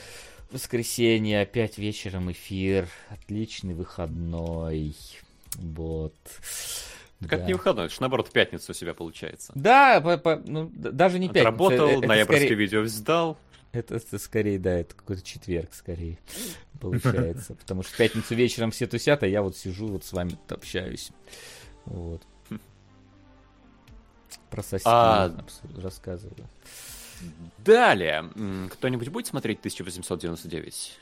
воскресенье, 0.51 1.43
опять 1.43 1.77
вечером 1.77 2.33
эфир, 2.33 2.89
отличный 3.11 3.75
выходной. 3.75 4.97
Вот. 5.57 6.15
Как 7.29 7.41
Да. 7.41 7.47
не 7.47 7.53
выходной, 7.55 7.87
это 7.87 7.95
ж 7.95 8.01
наоборот 8.01 8.29
в 8.29 8.33
пятницу 8.33 8.73
у 8.73 8.75
себя 8.75 8.95
получается. 8.95 9.53
Да, 9.55 10.01
по- 10.01 10.19
по- 10.19 10.37
ну, 10.45 10.71
даже 10.75 11.19
не 11.19 11.29
пятница. 11.29 11.49
Отработал, 11.49 11.89
это 11.89 12.07
ноябрьское 12.09 12.47
скорее- 12.47 12.57
видео 12.57 12.87
сдал. 12.87 13.39
Это, 13.73 13.97
это 13.97 14.19
скорее, 14.19 14.59
да, 14.61 14.71
это 14.79 14.95
какой-то 14.95 15.23
четверг 15.23 15.75
скорее 15.75 16.19
получается. 16.81 17.55
Потому 17.61 17.83
что 17.83 17.93
в 17.93 17.97
пятницу 17.97 18.35
вечером 18.35 18.71
все 18.71 18.87
тусят, 18.87 19.23
а 19.23 19.27
я 19.27 19.43
вот 19.43 19.57
сижу, 19.57 19.89
вот 19.89 20.05
с 20.05 20.13
вами 20.13 20.39
общаюсь. 20.49 21.11
Вот. 21.87 22.23
Про 24.51 24.63
соседей 24.63 24.85
А- 24.87 25.35
рассказываю. 25.83 26.49
Далее. 27.59 28.25
Кто-нибудь 28.73 29.09
будет 29.09 29.27
смотреть 29.27 29.59
1899? 29.61 31.01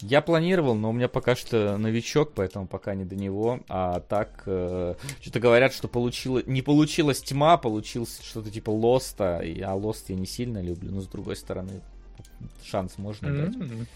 Я 0.00 0.20
планировал, 0.20 0.74
но 0.74 0.90
у 0.90 0.92
меня 0.92 1.08
пока 1.08 1.36
что 1.36 1.78
новичок, 1.78 2.32
поэтому 2.34 2.66
пока 2.66 2.94
не 2.94 3.04
до 3.04 3.16
него. 3.16 3.60
А 3.68 4.00
так, 4.00 4.42
э, 4.46 4.94
что-то 5.20 5.40
говорят, 5.40 5.72
что 5.72 5.88
получила, 5.88 6.42
не 6.46 6.62
получилась 6.62 7.22
тьма, 7.22 7.56
получилось 7.56 8.20
что-то 8.22 8.50
типа 8.50 8.70
Лоста. 8.70 9.42
А 9.64 9.74
Лост 9.74 10.10
я 10.10 10.16
не 10.16 10.26
сильно 10.26 10.62
люблю, 10.62 10.90
но 10.90 11.00
с 11.00 11.06
другой 11.06 11.36
стороны, 11.36 11.80
шанс 12.64 12.98
можно 12.98 13.46
дать. 13.46 13.56
М. 13.56 13.86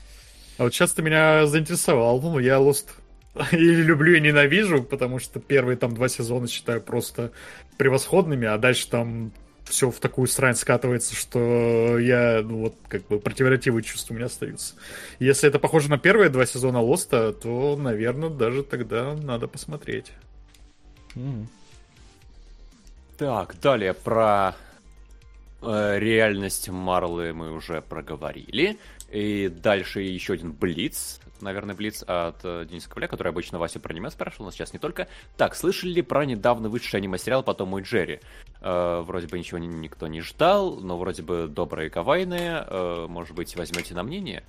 А 0.59 0.65
вот 0.65 0.75
сейчас 0.75 0.93
ты 0.93 1.03
меня 1.03 1.47
заинтересовал. 1.47 2.21
Ну, 2.21 2.39
я 2.39 2.57
Lost 2.57 2.87
или 3.53 3.83
люблю, 3.83 4.17
и 4.17 4.21
ненавижу, 4.21 4.83
потому 4.83 5.19
что 5.19 5.41
первые 5.41 5.77
там 5.77 5.95
два 5.95 6.09
сезона 6.09 6.49
считаю 6.49 6.81
просто 6.81 7.33
превосходными, 7.77 8.47
а 8.47 8.59
дальше 8.59 8.89
там 8.89 9.33
все 9.69 9.91
в 9.91 10.01
такую 10.01 10.27
срань 10.27 10.55
скатывается, 10.55 11.15
что 11.15 11.99
я, 11.99 12.43
ну 12.43 12.59
вот, 12.63 12.75
как 12.89 13.07
бы 13.07 13.19
противоречивые 13.19 13.83
чувства 13.83 14.15
у 14.15 14.17
меня 14.17 14.27
остаются. 14.27 14.75
Если 15.19 15.49
это 15.49 15.59
похоже 15.59 15.91
на 15.91 15.99
первые 15.99 16.31
два 16.31 16.47
сезона 16.47 16.81
Лоста, 16.81 17.33
то, 17.33 17.77
наверное, 17.77 18.31
даже 18.31 18.63
тогда 18.63 19.15
надо 19.15 19.47
посмотреть. 19.49 20.13
Мгм. 21.15 21.49
Так, 23.19 23.59
далее 23.61 23.95
про 23.95 24.55
э, 25.61 25.99
реальность 25.99 26.69
Марлы 26.69 27.33
мы 27.33 27.53
уже 27.53 27.83
проговорили. 27.83 28.79
И 29.11 29.49
дальше 29.49 30.03
еще 30.03 30.35
один 30.35 30.53
Блиц. 30.53 31.21
Наверное, 31.41 31.75
Блиц 31.75 32.05
от 32.07 32.37
э, 32.45 32.67
Дениса 32.69 32.89
Ковля, 32.91 33.09
который 33.09 33.29
обычно 33.29 33.59
Васю 33.59 33.81
про 33.81 33.93
аниме 33.93 34.11
спрашивал, 34.11 34.47
но 34.47 34.51
сейчас 34.51 34.73
не 34.73 34.79
только. 34.79 35.09
Так, 35.37 35.55
слышали 35.55 35.91
ли 35.91 36.03
про 36.03 36.25
недавно 36.27 36.69
вышедший 36.69 36.99
аниме-сериал 36.99 37.43
«Потом 37.43 37.71
мой 37.71 37.83
Джерри»? 37.83 38.21
Э, 38.61 39.03
вроде 39.03 39.27
бы 39.29 39.39
ничего 39.39 39.59
ни- 39.59 39.67
никто 39.67 40.07
не 40.09 40.21
ждал, 40.21 40.77
но 40.77 40.99
вроде 40.99 41.23
бы 41.23 41.47
добрые 41.49 41.91
кавайные. 41.91 42.65
Э, 42.67 43.07
может 43.09 43.35
быть, 43.37 43.55
возьмете 43.57 43.95
на 43.95 44.03
мнение? 44.03 44.45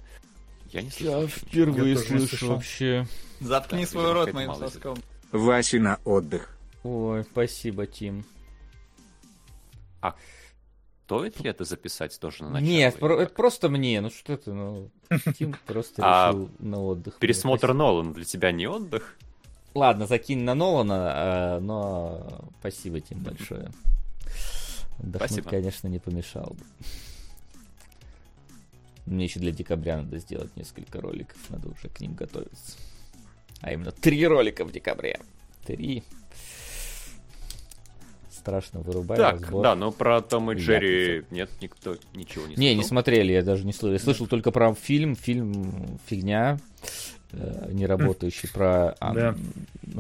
Я 0.72 0.82
не 0.82 0.90
слышал. 0.90 1.22
Я 1.22 1.28
впервые 1.28 1.94
Я 1.94 2.00
слышу 2.00 2.48
вообще. 2.50 3.08
Заткни 3.40 3.82
Так, 3.82 3.90
свой 3.90 4.12
рот 4.14 4.34
моим 4.34 4.54
соском. 4.56 4.98
Васи 5.32 5.80
на 5.80 6.00
отдых. 6.06 6.58
Ой, 6.84 7.24
спасибо, 7.24 7.86
Тим. 7.86 8.24
Стоит 11.06 11.40
ли 11.40 11.50
это 11.50 11.64
записать 11.66 12.20
тоже 12.20 12.44
на 12.44 12.52
начало? 12.52 12.68
Нет, 12.70 13.00
про- 13.00 13.20
это 13.20 13.34
просто 13.34 13.68
мне, 13.68 14.00
ну 14.00 14.12
что 14.12 14.38
ты, 14.38 14.54
ну, 14.54 14.92
Тим 15.40 15.56
просто 15.66 16.04
А 16.06 16.30
решил 16.30 16.52
на 16.60 16.80
отдых. 16.84 17.18
Пересмотр. 17.18 17.74
Нолана 17.74 18.14
для 18.14 18.26
тебя 18.26 18.52
не 18.52 18.68
отдых? 18.68 19.16
Ладно, 19.74 20.06
закинь 20.06 20.44
на 20.44 20.54
Нолана, 20.54 21.12
а, 21.12 21.60
но 21.62 22.42
спасибо, 22.60 23.00
Тим, 23.00 23.24
большое. 23.24 23.72
Отдохнуть, 25.00 25.32
Спасибо. 25.32 25.50
конечно, 25.50 25.88
не 25.88 26.00
помешал 26.00 26.56
бы. 26.58 26.66
Мне 29.06 29.26
еще 29.26 29.40
для 29.40 29.52
декабря 29.52 29.98
надо 29.98 30.20
сделать 30.20 30.56
несколько 30.56 31.02
роликов, 31.02 31.38
надо 31.50 31.70
уже 31.70 31.88
к 31.90 32.00
ним 32.00 32.14
готовиться. 32.14 32.78
А 33.62 33.72
именно 33.74 33.92
три 33.92 34.26
ролика 34.28 34.66
в 34.66 34.72
декабре. 34.72 35.20
Три. 35.66 36.04
Страшно 38.32 38.80
вырубай 38.80 39.18
Так, 39.18 39.42
разбор. 39.42 39.64
да, 39.64 39.76
но 39.76 39.92
про 39.92 40.22
Том 40.22 40.52
и 40.52 40.56
Я 40.56 40.62
Джерри 40.62 41.26
нет, 41.30 41.50
никто 41.62 41.98
ничего 42.14 42.46
не 42.48 42.56
Не, 42.56 42.70
не 42.70 42.76
слышал. 42.76 42.90
смотрели, 42.90 43.34
я 43.34 43.44
даже 43.44 43.66
не 43.66 43.74
слышал. 43.74 43.94
Я 43.94 44.00
слышал 44.00 44.28
только 44.28 44.52
про 44.52 44.74
фильм, 44.76 45.16
фильм 45.16 46.00
фигня, 46.08 46.58
э, 47.32 47.70
не 47.74 47.86
работающий, 47.86 48.48
про 48.50 48.96
ан- 49.02 49.16
Да. 49.16 49.36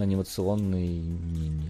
анимационный 0.01 0.87
не, 0.87 1.49
не. 1.49 1.69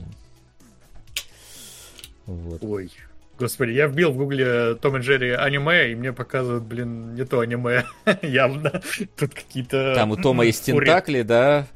Вот. 2.30 2.64
Ой. 2.64 2.92
Господи, 3.40 3.72
я 3.72 3.88
вбил 3.88 4.12
в 4.12 4.18
гугле 4.18 4.76
Том 4.76 4.98
и 4.98 5.00
Джерри 5.00 5.32
аниме, 5.32 5.92
и 5.92 5.96
мне 5.96 6.14
показывают, 6.14 6.64
блин, 6.64 7.16
не 7.16 7.26
то 7.26 7.40
аниме. 7.40 7.86
Явно. 8.22 8.82
Тут 9.18 9.34
какие-то... 9.34 9.96
Там 9.96 10.12
у 10.12 10.18
Тома 10.18 10.46
есть 10.46 10.66
тентакли, 10.66 11.22
да? 11.22 11.68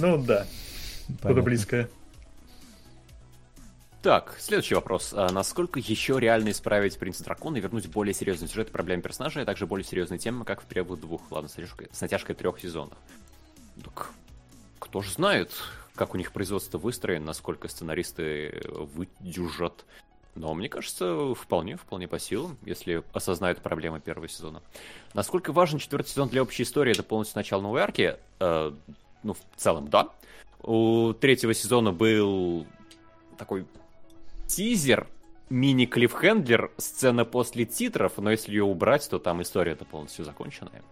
Ну 0.00 0.16
да, 0.22 0.46
что-то 1.20 1.42
близкое. 1.42 1.88
Так, 4.02 4.34
следующий 4.40 4.74
вопрос. 4.74 5.12
А 5.14 5.30
насколько 5.30 5.78
еще 5.78 6.18
реально 6.18 6.50
исправить 6.50 6.98
Принца 6.98 7.22
Дракона 7.22 7.58
и 7.58 7.60
вернуть 7.60 7.86
более 7.88 8.14
серьезный 8.14 8.48
сюжет 8.48 8.70
и 8.70 8.72
проблемы 8.72 9.02
персонажей, 9.02 9.42
а 9.42 9.46
также 9.46 9.66
более 9.66 9.84
серьезные 9.84 10.18
темы, 10.18 10.44
как 10.44 10.62
в 10.62 10.64
первых 10.64 10.98
двух, 10.98 11.30
ладно, 11.30 11.48
с 11.48 11.56
натяжкой, 11.56 11.88
с 11.92 12.00
натяжкой 12.00 12.34
трех 12.34 12.58
сезонах? 12.58 12.98
Так, 13.84 14.10
кто 14.80 15.02
же 15.02 15.12
знает, 15.12 15.52
как 15.94 16.14
у 16.14 16.18
них 16.18 16.32
производство 16.32 16.78
выстроено, 16.78 17.26
насколько 17.26 17.68
сценаристы 17.68 18.62
выдюжат. 18.68 19.84
Но 20.34 20.54
мне 20.54 20.68
кажется, 20.68 21.34
вполне, 21.34 21.76
вполне 21.76 22.08
по 22.08 22.18
силам, 22.18 22.56
если 22.64 23.02
осознают 23.12 23.60
проблемы 23.60 24.00
первого 24.00 24.28
сезона. 24.28 24.62
Насколько 25.12 25.52
важен 25.52 25.78
четвертый 25.78 26.08
сезон 26.08 26.28
для 26.28 26.42
общей 26.42 26.62
истории, 26.62 26.92
это 26.92 27.02
полностью 27.02 27.36
начало 27.38 27.60
новой 27.60 27.82
арки? 27.82 28.16
Э, 28.40 28.72
ну, 29.22 29.34
в 29.34 29.40
целом, 29.56 29.88
да. 29.88 30.08
У 30.62 31.12
третьего 31.12 31.52
сезона 31.52 31.92
был 31.92 32.66
такой 33.36 33.66
тизер, 34.46 35.06
мини-клиффхендлер, 35.50 36.72
сцена 36.78 37.26
после 37.26 37.66
титров, 37.66 38.16
но 38.16 38.30
если 38.30 38.52
ее 38.52 38.64
убрать, 38.64 39.08
то 39.10 39.18
там 39.18 39.42
история-то 39.42 39.84
полностью 39.84 40.24
законченная. 40.24 40.82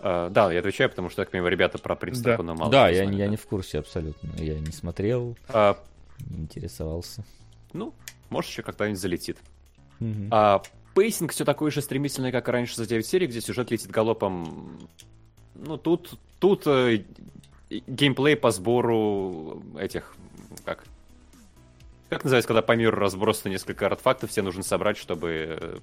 Э, 0.00 0.28
да, 0.30 0.52
я 0.52 0.60
отвечаю, 0.60 0.90
потому 0.90 1.08
что, 1.10 1.22
так 1.22 1.30
понимаю, 1.30 1.50
ребята 1.52 1.78
про 1.78 1.96
Принца 1.96 2.22
Да. 2.22 2.30
Дракона 2.30 2.54
мало 2.54 2.70
да, 2.70 2.88
я, 2.88 3.02
знают, 3.04 3.18
я 3.18 3.24
да. 3.26 3.30
не 3.30 3.36
в 3.36 3.46
курсе 3.46 3.78
абсолютно. 3.78 4.30
Я 4.36 4.58
не 4.58 4.72
смотрел, 4.72 5.36
А, 5.48 5.76
не 6.30 6.42
интересовался. 6.42 7.24
ну, 7.72 7.94
может, 8.30 8.50
еще 8.50 8.62
когда-нибудь 8.62 9.00
залетит. 9.00 9.38
Мгм. 10.00 10.28
А 10.30 10.62
pacing 10.94 11.32
все 11.32 11.44
такой 11.44 11.70
же 11.70 11.80
стремительный, 11.82 12.30
как 12.32 12.48
и 12.48 12.52
раньше 12.52 12.76
за 12.76 12.86
9 12.86 13.06
серий, 13.06 13.26
где 13.26 13.40
сюжет 13.40 13.70
летит 13.70 13.90
галопом. 13.90 14.78
Ну, 15.54 15.76
тут, 15.76 16.18
тут 16.38 16.62
э, 16.66 17.04
геймплей 17.70 18.36
по 18.36 18.50
сбору 18.52 19.62
этих, 19.78 20.14
как, 20.64 20.84
как 22.10 22.22
называется, 22.24 22.46
когда 22.48 22.62
по 22.62 22.72
миру 22.72 22.96
разбросано 22.96 23.50
несколько 23.50 23.86
артефактов, 23.86 24.30
все 24.30 24.42
нужно 24.42 24.62
собрать, 24.62 24.96
чтобы 24.96 25.58
э, 25.60 25.78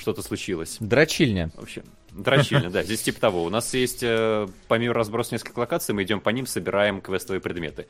что-то 0.00 0.22
случилось. 0.22 0.78
Дрочильня. 0.80 1.50
Вообще, 1.56 1.82
дрочильня, 2.10 2.70
да, 2.70 2.82
здесь 2.82 3.02
типа 3.02 3.20
того. 3.20 3.44
У 3.44 3.50
нас 3.50 3.72
есть 3.74 4.02
э, 4.02 4.48
по 4.68 4.74
миру 4.78 4.94
разброс 4.94 5.30
несколько 5.30 5.60
локаций, 5.60 5.94
мы 5.94 6.02
идем 6.02 6.20
по 6.20 6.30
ним, 6.30 6.46
собираем 6.46 7.00
квестовые 7.00 7.40
предметы. 7.40 7.86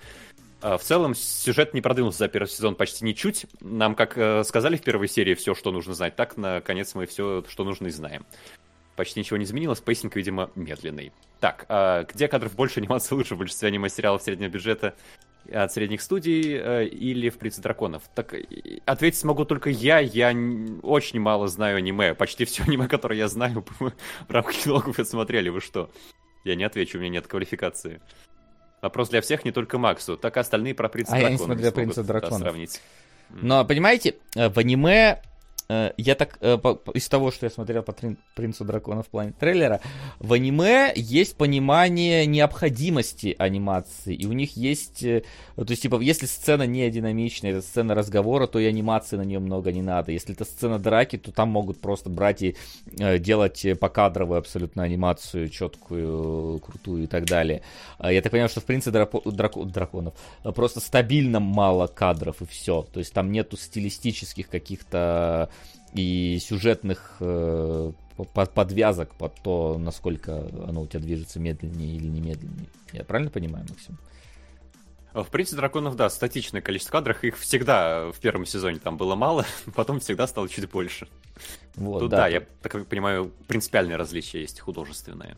А, 0.62 0.76
В 0.76 0.82
целом, 0.82 1.14
сюжет 1.14 1.74
не 1.74 1.80
продвинулся 1.80 2.18
за 2.18 2.28
первый 2.28 2.48
сезон 2.48 2.74
почти 2.74 3.04
ничуть. 3.04 3.46
Нам, 3.60 3.94
как 3.94 4.18
э, 4.18 4.44
сказали 4.44 4.76
в 4.76 4.82
первой 4.82 5.08
серии, 5.08 5.34
все, 5.34 5.54
что 5.54 5.72
нужно 5.72 5.94
знать, 5.94 6.16
так, 6.16 6.36
наконец, 6.36 6.94
мы 6.94 7.06
все, 7.06 7.44
что 7.48 7.64
нужно, 7.64 7.86
и 7.86 7.90
знаем. 7.90 8.26
Почти 8.96 9.20
ничего 9.20 9.38
не 9.38 9.44
изменилось, 9.44 9.80
pacing, 9.80 10.16
видимо, 10.16 10.50
медленный. 10.54 11.12
Так, 11.38 11.64
а 11.68 12.04
где 12.04 12.28
кадров 12.28 12.54
больше, 12.54 12.80
анимация 12.80 13.16
лучше, 13.16 13.34
в 13.34 13.38
большинстве 13.38 13.68
аниме-сериалов 13.68 14.22
среднего 14.22 14.50
бюджета 14.50 14.94
от 15.52 15.72
средних 15.72 16.02
студий 16.02 16.56
э, 16.56 16.86
или 16.86 17.28
в 17.28 17.38
«Принце 17.38 17.60
драконов»? 17.60 18.02
Так, 18.14 18.34
э, 18.34 18.44
ответить 18.84 19.22
могу 19.24 19.44
только 19.44 19.70
я, 19.70 19.98
я 19.98 20.34
очень 20.82 21.20
мало 21.20 21.48
знаю 21.48 21.76
аниме. 21.78 22.14
Почти 22.14 22.44
все 22.44 22.62
аниме, 22.64 22.88
которое 22.88 23.16
я 23.16 23.28
знаю, 23.28 23.64
в 23.78 24.30
рамках 24.30 24.54
кинологов 24.54 24.96
смотрели, 25.06 25.48
вы 25.48 25.60
что? 25.60 25.90
Я 26.44 26.54
не 26.54 26.64
отвечу, 26.64 26.98
у 26.98 27.00
меня 27.00 27.10
нет 27.10 27.26
квалификации. 27.26 28.00
Вопрос 28.82 29.10
для 29.10 29.20
всех, 29.20 29.44
не 29.44 29.52
только 29.52 29.78
Максу. 29.78 30.16
Так 30.16 30.36
и 30.36 30.40
остальные 30.40 30.74
про 30.74 30.88
«Принца 30.88 31.14
А 31.14 31.18
я 31.18 31.30
не 31.30 31.36
драконов» 31.36 31.58
смотрел 31.58 31.72
«Принца 31.72 32.02
да, 32.02 32.14
драконов». 32.14 32.40
сравнить. 32.40 32.80
Но, 33.30 33.64
понимаете, 33.64 34.16
э, 34.34 34.48
в 34.48 34.58
аниме 34.58 35.22
я 35.96 36.14
так, 36.16 36.38
э, 36.40 36.58
из 36.94 37.08
того, 37.08 37.30
что 37.30 37.46
я 37.46 37.50
смотрел 37.50 37.82
по 37.82 37.94
Принцу 38.34 38.64
Дракона 38.64 39.02
в 39.02 39.08
плане 39.08 39.32
трейлера, 39.38 39.80
в 40.18 40.32
аниме 40.32 40.92
есть 40.96 41.36
понимание 41.36 42.26
необходимости 42.26 43.36
анимации, 43.38 44.14
и 44.14 44.26
у 44.26 44.32
них 44.32 44.56
есть, 44.56 45.04
э, 45.04 45.22
то 45.54 45.66
есть, 45.68 45.82
типа, 45.82 46.00
если 46.00 46.26
сцена 46.26 46.64
не 46.64 46.90
динамичная, 46.90 47.52
это 47.52 47.62
сцена 47.62 47.94
разговора, 47.94 48.48
то 48.48 48.58
и 48.58 48.64
анимации 48.64 49.16
на 49.16 49.22
нее 49.22 49.38
много 49.38 49.70
не 49.70 49.82
надо. 49.82 50.10
Если 50.10 50.34
это 50.34 50.44
сцена 50.44 50.78
драки, 50.78 51.18
то 51.18 51.30
там 51.30 51.50
могут 51.50 51.80
просто 51.80 52.10
брать 52.10 52.42
и 52.42 52.56
э, 52.98 53.18
делать 53.18 53.64
э, 53.64 53.76
покадровую 53.76 54.38
абсолютно 54.38 54.82
анимацию, 54.82 55.48
четкую, 55.48 56.58
крутую 56.58 57.04
и 57.04 57.06
так 57.06 57.26
далее. 57.26 57.62
А 57.98 58.12
Я 58.12 58.22
так 58.22 58.32
понимаю, 58.32 58.48
что 58.48 58.60
в 58.60 58.66
драпо- 58.66 59.22
драко- 59.24 59.64
драконов 59.64 60.14
э, 60.42 60.50
просто 60.50 60.80
стабильно 60.80 61.38
мало 61.38 61.86
кадров 61.86 62.42
и 62.42 62.46
все. 62.46 62.82
То 62.92 62.98
есть 62.98 63.12
там 63.12 63.30
нету 63.30 63.56
стилистических 63.56 64.48
каких-то 64.48 65.48
и 65.94 66.38
сюжетных 66.40 67.16
э, 67.20 67.92
по- 68.16 68.46
подвязок 68.46 69.14
под 69.14 69.34
то, 69.42 69.76
насколько 69.78 70.38
оно 70.68 70.82
у 70.82 70.86
тебя 70.86 71.00
движется 71.00 71.40
медленнее 71.40 71.96
или 71.96 72.06
немедленнее. 72.06 72.68
Я 72.92 73.04
правильно 73.04 73.30
понимаю, 73.30 73.66
Максим? 73.68 73.98
В 75.12 75.24
принципе, 75.24 75.56
драконов, 75.56 75.96
да, 75.96 76.08
статичное 76.08 76.60
количество 76.60 76.92
кадров. 76.92 77.24
Их 77.24 77.36
всегда 77.38 78.10
в 78.12 78.20
первом 78.20 78.46
сезоне 78.46 78.78
там 78.78 78.96
было 78.96 79.16
мало, 79.16 79.44
потом 79.74 79.98
всегда 80.00 80.26
стало 80.26 80.48
чуть 80.48 80.70
больше. 80.70 81.08
Вот, 81.74 82.00
Тут, 82.00 82.10
да, 82.10 82.28
я 82.28 82.42
так 82.62 82.86
понимаю, 82.86 83.32
принципиальное 83.48 83.96
различие 83.96 84.42
есть 84.42 84.60
художественное. 84.60 85.36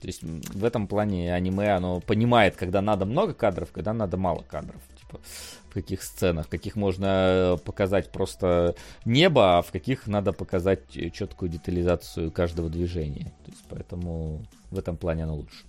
То 0.00 0.06
есть 0.06 0.22
в 0.22 0.64
этом 0.64 0.86
плане 0.86 1.34
аниме, 1.34 1.74
оно 1.74 2.00
понимает, 2.00 2.56
когда 2.56 2.80
надо 2.80 3.04
много 3.04 3.34
кадров, 3.34 3.72
когда 3.72 3.92
надо 3.92 4.16
мало 4.16 4.42
кадров. 4.42 4.80
Типа, 5.00 5.20
каких 5.82 6.02
сценах, 6.02 6.46
в 6.46 6.48
каких 6.48 6.76
можно 6.76 7.06
э, 7.06 7.56
показать 7.64 8.10
просто 8.10 8.74
небо, 9.04 9.58
а 9.58 9.62
в 9.62 9.70
каких 9.70 10.06
надо 10.06 10.32
показать 10.32 10.96
э, 10.96 11.10
четкую 11.10 11.48
детализацию 11.50 12.30
каждого 12.30 12.68
движения. 12.68 13.32
То 13.44 13.50
есть 13.50 13.64
поэтому 13.68 14.44
в 14.70 14.78
этом 14.78 14.96
плане 14.96 15.24
оно 15.24 15.36
лучше. 15.36 15.64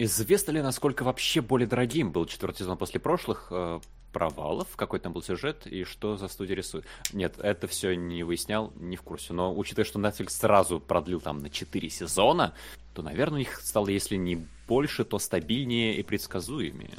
Известно 0.00 0.52
ли, 0.52 0.62
насколько 0.62 1.02
вообще 1.02 1.40
более 1.40 1.66
дорогим 1.66 2.12
был 2.12 2.26
четвертый 2.26 2.60
сезон 2.60 2.76
после 2.76 3.00
прошлых 3.00 3.48
э, 3.50 3.80
провалов? 4.12 4.68
Какой 4.76 5.00
там 5.00 5.12
был 5.12 5.22
сюжет 5.22 5.66
и 5.66 5.84
что 5.84 6.16
за 6.16 6.28
студия 6.28 6.56
рисует? 6.56 6.84
Нет, 7.12 7.34
это 7.38 7.66
все 7.66 7.94
не 7.94 8.22
выяснял, 8.24 8.72
не 8.76 8.96
в 8.96 9.02
курсе. 9.02 9.32
Но 9.32 9.56
учитывая, 9.56 9.84
что 9.84 10.00
Netflix 10.00 10.30
сразу 10.30 10.80
продлил 10.80 11.20
там 11.20 11.38
на 11.38 11.50
4 11.50 11.90
сезона, 11.90 12.54
то, 12.94 13.02
наверное, 13.02 13.36
у 13.36 13.38
них 13.38 13.60
стало, 13.60 13.88
если 13.88 14.16
не 14.16 14.44
больше, 14.66 15.04
то 15.04 15.18
стабильнее 15.18 15.96
и 15.96 16.02
предсказуемее. 16.02 16.98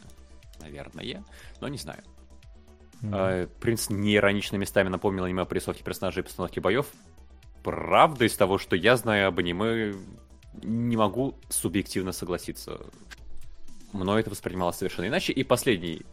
Наверное, 0.59 1.23
но 1.61 1.67
не 1.67 1.77
знаю. 1.77 2.03
Э, 3.01 3.47
Принц 3.61 3.89
неиронично 3.89 4.57
местами 4.57 4.89
напомнил 4.89 5.23
аниме 5.23 5.43
о 5.43 5.53
рисовке 5.53 5.83
персонажей 5.83 6.21
и 6.21 6.25
постановке 6.25 6.59
боев. 6.61 6.87
Правда, 7.63 8.25
из 8.25 8.35
того, 8.35 8.57
что 8.57 8.75
я 8.75 8.97
знаю 8.97 9.27
об 9.27 9.39
аниме, 9.39 9.93
не 10.63 10.97
могу 10.97 11.35
субъективно 11.49 12.11
согласиться. 12.11 12.79
Мною 13.93 14.19
это 14.19 14.29
воспринималось 14.29 14.77
совершенно 14.77 15.07
иначе. 15.07 15.33
И 15.33 15.43
последний, 15.43 16.05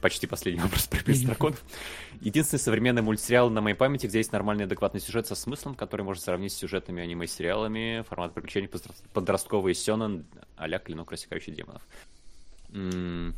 почти 0.00 0.26
последний 0.26 0.60
вопрос 0.64 0.86
про 0.86 1.02
«Принц 1.02 1.20
драконов». 1.20 1.62
Единственный 2.20 2.60
современный 2.60 3.02
мультсериал 3.02 3.50
на 3.50 3.60
моей 3.60 3.76
памяти, 3.76 4.06
где 4.06 4.18
есть 4.18 4.32
нормальный 4.32 4.64
адекватный 4.64 5.00
сюжет 5.00 5.26
со 5.26 5.34
смыслом, 5.34 5.74
который 5.74 6.02
можно 6.02 6.22
сравнить 6.22 6.52
с 6.52 6.56
сюжетными 6.56 7.02
аниме-сериалами, 7.02 8.04
формат 8.08 8.34
приключений 8.34 8.68
подрос- 8.68 9.02
подростковый 9.12 9.74
сёнэн 9.74 10.24
а-ля 10.56 10.78
«Клинок 10.78 11.10
рассекающий 11.12 11.52
демонов». 11.52 11.82
М, 12.72 13.34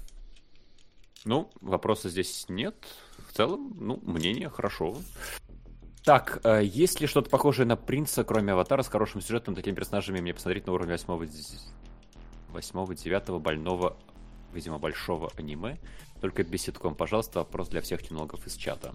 Ну, 1.24 1.50
вопроса 1.60 2.08
здесь 2.08 2.46
нет. 2.48 2.74
В 3.28 3.36
целом, 3.36 3.76
ну, 3.78 4.00
мнение 4.02 4.48
хорошо. 4.48 4.96
Так, 6.04 6.40
э, 6.42 6.62
есть 6.64 7.00
ли 7.00 7.06
что-то 7.06 7.30
похожее 7.30 7.64
на 7.64 7.76
принца, 7.76 8.24
кроме 8.24 8.52
аватара, 8.52 8.82
с 8.82 8.88
хорошим 8.88 9.20
сюжетом, 9.20 9.54
такими 9.54 9.74
персонажами 9.74 10.20
мне 10.20 10.34
посмотреть 10.34 10.66
на 10.66 10.72
уровне 10.72 10.96
8 10.96 11.36
восьмого, 12.50 12.94
девятого 12.94 13.38
больного, 13.38 13.96
видимо, 14.52 14.78
большого 14.78 15.30
аниме? 15.36 15.78
Только 16.20 16.42
без 16.42 16.62
ситком, 16.62 16.96
пожалуйста, 16.96 17.40
вопрос 17.40 17.68
для 17.68 17.80
всех 17.80 18.02
кинологов 18.02 18.46
из 18.46 18.56
чата. 18.56 18.94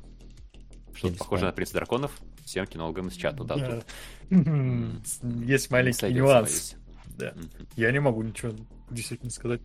Что-то 0.93 1.17
похожее 1.17 1.41
знаю. 1.41 1.51
на 1.53 1.56
принца 1.56 1.73
драконов? 1.73 2.11
Всем 2.43 2.65
кинологам 2.65 3.07
из 3.07 3.14
чата, 3.14 3.43
да. 3.43 3.56
Да. 3.56 3.81
тут 4.30 5.45
Есть 5.45 5.72
маленький 5.72 6.14
нюанс. 6.14 6.75
Да. 7.17 7.33
Я 7.75 7.91
не 7.91 7.99
могу 7.99 8.22
ничего 8.22 8.53
действительно 8.89 9.31
сказать. 9.31 9.61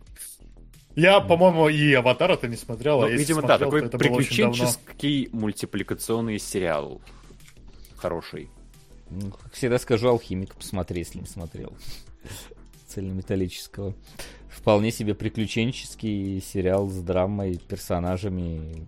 Я, 0.95 1.19
по-моему, 1.21 1.69
и 1.69 1.93
Аватара-то 1.93 2.47
не 2.47 2.55
смотрел, 2.55 2.99
Ну, 2.99 3.05
а 3.05 3.09
если 3.09 3.21
видимо, 3.23 3.41
да, 3.41 3.57
смотрел, 3.57 3.69
такой 3.69 3.81
то 3.81 3.85
это 3.87 3.97
было 3.97 4.17
очень 4.17 4.37
давно. 4.37 4.53
приключенческий 4.53 5.29
мультипликационный 5.31 6.39
сериал. 6.39 7.01
Хороший. 7.95 8.49
Ну, 9.09 9.31
как 9.31 9.53
всегда 9.53 9.79
скажу, 9.79 10.09
алхимик 10.09 10.55
посмотри, 10.55 10.99
если 10.99 11.19
не 11.19 11.25
смотрел. 11.25 11.73
Цельнометаллического. 12.87 13.95
Вполне 14.49 14.91
себе 14.91 15.15
приключенческий 15.15 16.39
сериал 16.41 16.87
с 16.87 16.99
драмой, 16.99 17.57
персонажами, 17.57 18.85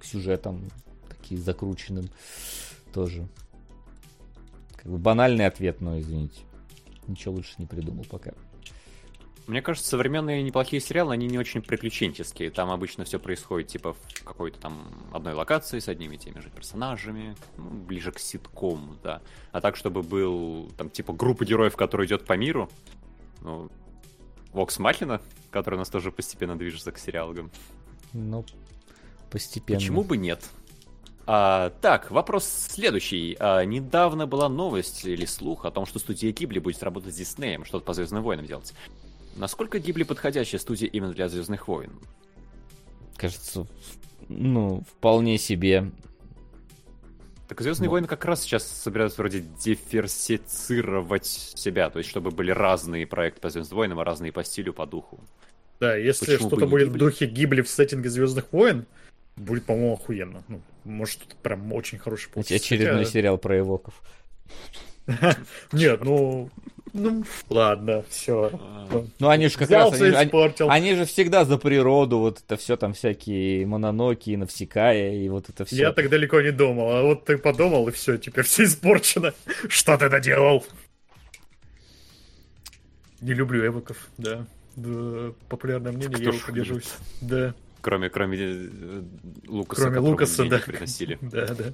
к 0.00 0.04
сюжетом 0.04 0.70
такие 1.08 1.40
закрученным 1.40 2.10
тоже. 2.92 3.26
Как 4.76 4.92
бы 4.92 4.98
банальный 4.98 5.46
ответ, 5.46 5.80
но 5.80 5.98
извините. 5.98 6.40
Ничего 7.06 7.34
лучше 7.34 7.54
не 7.58 7.66
придумал 7.66 8.04
пока. 8.04 8.32
Мне 9.46 9.62
кажется, 9.62 9.88
современные 9.88 10.42
неплохие 10.42 10.80
сериалы, 10.80 11.14
они 11.14 11.28
не 11.28 11.38
очень 11.38 11.62
приключенческие. 11.62 12.50
Там 12.50 12.70
обычно 12.70 13.04
все 13.04 13.20
происходит, 13.20 13.68
типа, 13.68 13.92
в 13.92 14.24
какой-то 14.24 14.58
там 14.58 14.88
одной 15.12 15.34
локации 15.34 15.78
с 15.78 15.86
одними 15.88 16.16
и 16.16 16.18
теми 16.18 16.40
же 16.40 16.50
персонажами. 16.50 17.36
Ну, 17.56 17.70
ближе 17.70 18.10
к 18.10 18.18
ситкому, 18.18 18.96
да. 19.04 19.22
А 19.52 19.60
так, 19.60 19.76
чтобы 19.76 20.02
был, 20.02 20.72
там, 20.76 20.90
типа, 20.90 21.12
группа 21.12 21.44
героев, 21.44 21.76
которая 21.76 22.08
идет 22.08 22.24
по 22.24 22.32
миру. 22.32 22.68
Ну, 23.40 23.70
Вокс 24.52 24.80
Махина, 24.80 25.20
который 25.52 25.76
у 25.76 25.78
нас 25.78 25.90
тоже 25.90 26.10
постепенно 26.10 26.58
движется 26.58 26.90
к 26.90 26.98
сериалам. 26.98 27.52
Ну, 28.12 28.44
постепенно. 29.30 29.78
Почему 29.78 30.02
бы 30.02 30.16
нет? 30.16 30.42
А, 31.28 31.70
так, 31.80 32.10
вопрос 32.10 32.46
следующий. 32.46 33.36
А, 33.40 33.64
недавно 33.64 34.26
была 34.26 34.48
новость 34.48 35.04
или 35.04 35.24
слух 35.24 35.64
о 35.64 35.70
том, 35.70 35.84
что 35.84 35.98
студия 35.98 36.32
Гибли 36.32 36.60
будет 36.60 36.82
работать 36.82 37.14
с 37.14 37.16
Диснеем, 37.16 37.64
что-то 37.64 37.84
по 37.84 37.94
Звездным 37.94 38.22
войнам 38.22 38.46
делать. 38.46 38.74
Насколько 39.36 39.78
Гибли 39.78 40.02
подходящая 40.02 40.60
студия 40.60 40.88
именно 40.88 41.12
для 41.12 41.28
Звездных 41.28 41.68
войн? 41.68 41.92
Кажется, 43.16 43.64
в- 43.64 43.68
ну, 44.28 44.82
вполне 44.96 45.38
себе. 45.38 45.90
Так 47.48 47.60
Звездные 47.60 47.86
Ну. 47.86 47.92
войны 47.92 48.06
как 48.08 48.24
раз 48.24 48.42
сейчас 48.42 48.66
собираются 48.66 49.20
вроде 49.22 49.40
диверсифицировать 49.62 51.26
себя, 51.26 51.90
то 51.90 51.98
есть 51.98 52.10
чтобы 52.10 52.30
были 52.30 52.50
разные 52.50 53.06
проекты 53.06 53.40
по 53.40 53.50
Звездным 53.50 53.76
войнам, 53.76 54.00
а 54.00 54.04
разные 54.04 54.32
по 54.32 54.42
стилю, 54.42 54.72
по 54.72 54.84
духу. 54.86 55.20
Да, 55.80 55.94
если 55.94 56.36
что-то 56.36 56.66
будет 56.66 56.88
в 56.88 56.92
Гибли? 56.92 56.98
духе 56.98 57.26
Гибли 57.26 57.60
в 57.60 57.68
сеттинге 57.68 58.08
Звездных 58.08 58.52
войн, 58.52 58.86
будет, 59.36 59.64
по-моему, 59.64 59.92
охуенно. 59.94 60.42
Ну, 60.48 60.60
может, 60.84 61.20
что-то 61.20 61.36
прям 61.36 61.72
очень 61.72 61.98
хороший 61.98 62.30
получится. 62.30 62.56
Очередной 62.56 63.04
Хотя- 63.04 63.10
сериал 63.10 63.38
про 63.38 63.58
эвоков. 63.58 64.02
Нет, 65.72 66.02
ну... 66.04 66.50
Ну, 66.92 67.24
ладно, 67.48 68.04
все. 68.08 68.50
Ну, 69.18 69.28
они 69.28 69.48
же 69.48 69.58
как 69.58 69.70
раз... 69.70 70.00
Они, 70.68 70.94
же 70.94 71.04
всегда 71.04 71.44
за 71.44 71.58
природу, 71.58 72.18
вот 72.18 72.42
это 72.44 72.56
все 72.56 72.76
там 72.76 72.94
всякие 72.94 73.66
мононоки, 73.66 74.36
навсекая, 74.36 75.14
и 75.14 75.28
вот 75.28 75.48
это 75.48 75.64
все. 75.64 75.76
Я 75.76 75.92
так 75.92 76.08
далеко 76.08 76.40
не 76.40 76.52
думал, 76.52 76.90
а 76.90 77.02
вот 77.02 77.24
ты 77.24 77.38
подумал, 77.38 77.88
и 77.88 77.92
все, 77.92 78.16
теперь 78.16 78.44
все 78.44 78.64
испорчено. 78.64 79.34
Что 79.68 79.98
ты 79.98 80.08
наделал? 80.08 80.64
Не 83.20 83.34
люблю 83.34 83.66
эвоков, 83.66 84.08
да. 84.18 84.46
Да, 84.76 85.32
популярное 85.48 85.92
мнение, 85.92 86.16
Кто 86.16 86.22
я 86.22 86.28
его 86.28 86.46
поддержусь. 86.46 86.92
Да, 87.20 87.54
Кроме, 87.86 88.10
кроме 88.10 88.36
э, 88.40 89.02
Лукаса, 89.46 89.82
кроме 89.82 89.98
Лукаса, 90.00 90.44
да. 90.46 90.58
приносили. 90.58 91.18
Да, 91.22 91.46
да. 91.46 91.72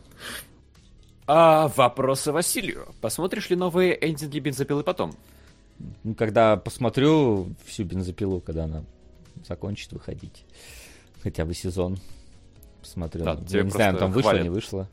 А 1.27 1.69
вопросы 1.69 2.33
Василию. 2.33 2.89
Посмотришь 3.01 3.49
ли 3.51 3.57
новые 3.57 3.97
эндинги 4.05 4.39
бензопилы 4.39 4.83
потом? 4.83 5.15
Ну, 6.05 6.15
когда 6.15 6.57
посмотрю 6.57 7.49
всю 7.65 7.85
бензопилу, 7.85 8.41
когда 8.41 8.65
она 8.65 8.85
закончит 9.47 9.93
выходить. 9.93 10.45
Хотя 11.23 11.45
бы 11.45 11.55
сезон. 11.55 11.99
Посмотрю. 12.81 13.25
Да, 13.25 13.35
Ну, 13.35 13.45
я 13.49 13.63
не 13.63 13.71
знаю, 13.71 13.97
там 13.97 14.11
вышло, 14.11 14.31
хвалят. 14.31 14.43
не 14.45 14.51
вышло. 14.51 14.89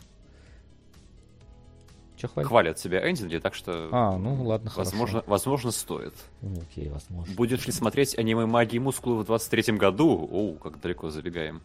Че 2.18 2.28
хвалит? 2.28 2.48
Хвалят 2.50 2.80
себя 2.80 3.10
эндинги, 3.10 3.38
так 3.38 3.56
что, 3.56 3.90
А, 3.92 4.18
ну 4.18 4.44
ладно, 4.44 4.72
возможно, 4.76 5.24
возможно, 5.26 5.72
стоит. 5.72 6.14
хорошо. 6.14 6.24
Ну, 6.42 6.62
окей, 6.62 6.90
возможно. 6.90 7.34
Будешь 7.36 7.66
ли 7.66 7.72
смотреть 7.72 8.18
аниме 8.18 8.46
магии 8.46 8.78
мускулы 8.78 9.24
в 9.24 9.32
23-м 9.32 9.78
году? 9.78 10.28
Оу, 10.32 10.54
как 10.56 10.80
далеко 10.82 11.10
забегаем. 11.10 11.62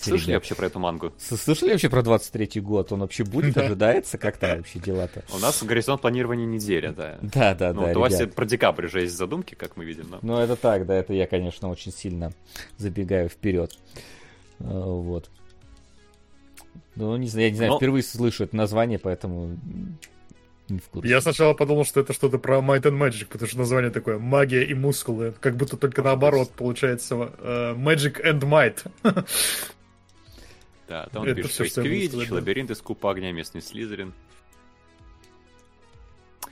Слышали 0.00 0.30
Ребят, 0.32 0.42
вообще 0.42 0.54
про 0.54 0.66
эту 0.66 0.78
мангу? 0.78 1.12
Слышали 1.18 1.70
вообще 1.70 1.88
про 1.88 2.00
23-й 2.02 2.60
год? 2.60 2.92
Он 2.92 3.00
вообще 3.00 3.24
будет, 3.24 3.56
ожидается? 3.56 4.18
Как 4.18 4.36
там 4.38 4.58
вообще 4.58 4.78
дела-то? 4.78 5.24
У 5.34 5.38
нас 5.38 5.62
горизонт 5.62 6.00
планирования 6.00 6.46
неделя, 6.46 6.92
да. 6.92 7.18
Да, 7.22 7.54
да, 7.54 7.72
Ну, 7.72 7.82
да, 7.86 7.92
у 7.98 8.00
Васи 8.00 8.22
ребят. 8.22 8.34
про 8.34 8.44
декабрь 8.46 8.86
уже 8.86 9.02
есть 9.02 9.16
задумки, 9.16 9.54
как 9.54 9.76
мы 9.76 9.84
видим. 9.84 10.06
Ну, 10.22 10.38
это 10.38 10.56
так, 10.56 10.86
да, 10.86 10.94
это 10.94 11.12
я, 11.14 11.26
конечно, 11.26 11.68
очень 11.70 11.92
сильно 11.92 12.32
забегаю 12.76 13.28
вперед. 13.28 13.78
Э, 14.60 14.64
Вот. 14.64 15.30
Ну, 16.96 17.16
не 17.16 17.26
знаю, 17.28 17.46
я 17.46 17.50
не 17.50 17.56
знаю, 17.56 17.72
Но- 17.72 17.78
впервые 17.78 18.02
слышу 18.02 18.44
это 18.44 18.54
название, 18.56 18.98
поэтому 19.00 19.58
не 20.68 20.78
в 20.78 20.88
курсе. 20.88 21.08
Я 21.08 21.20
сначала 21.20 21.52
подумал, 21.54 21.84
что 21.84 22.00
это 22.00 22.12
что-то 22.12 22.38
про 22.38 22.58
Might 22.58 22.82
and 22.82 22.96
Magic, 22.98 23.26
потому 23.26 23.48
что 23.48 23.58
название 23.58 23.90
такое 23.90 24.18
«Магия 24.18 24.64
и 24.64 24.74
мускулы». 24.74 25.34
Как 25.40 25.56
будто 25.56 25.76
только 25.76 26.02
наоборот 26.02 26.50
получается 26.52 27.32
э, 27.38 27.74
Magic 27.76 28.24
and 28.24 28.40
Might. 28.40 28.86
Да, 30.88 31.06
там 31.12 31.22
он 31.22 31.28
Это 31.28 31.36
пишет 31.36 31.52
всё, 31.52 31.64
что 31.64 31.82
Space 31.82 32.08
сказать, 32.08 32.28
да. 32.28 32.34
Лабиринт 32.34 32.70
из 32.70 32.80
Купа 32.80 33.10
Огня, 33.10 33.32
Местный 33.32 33.62
Слизерин. 33.62 34.12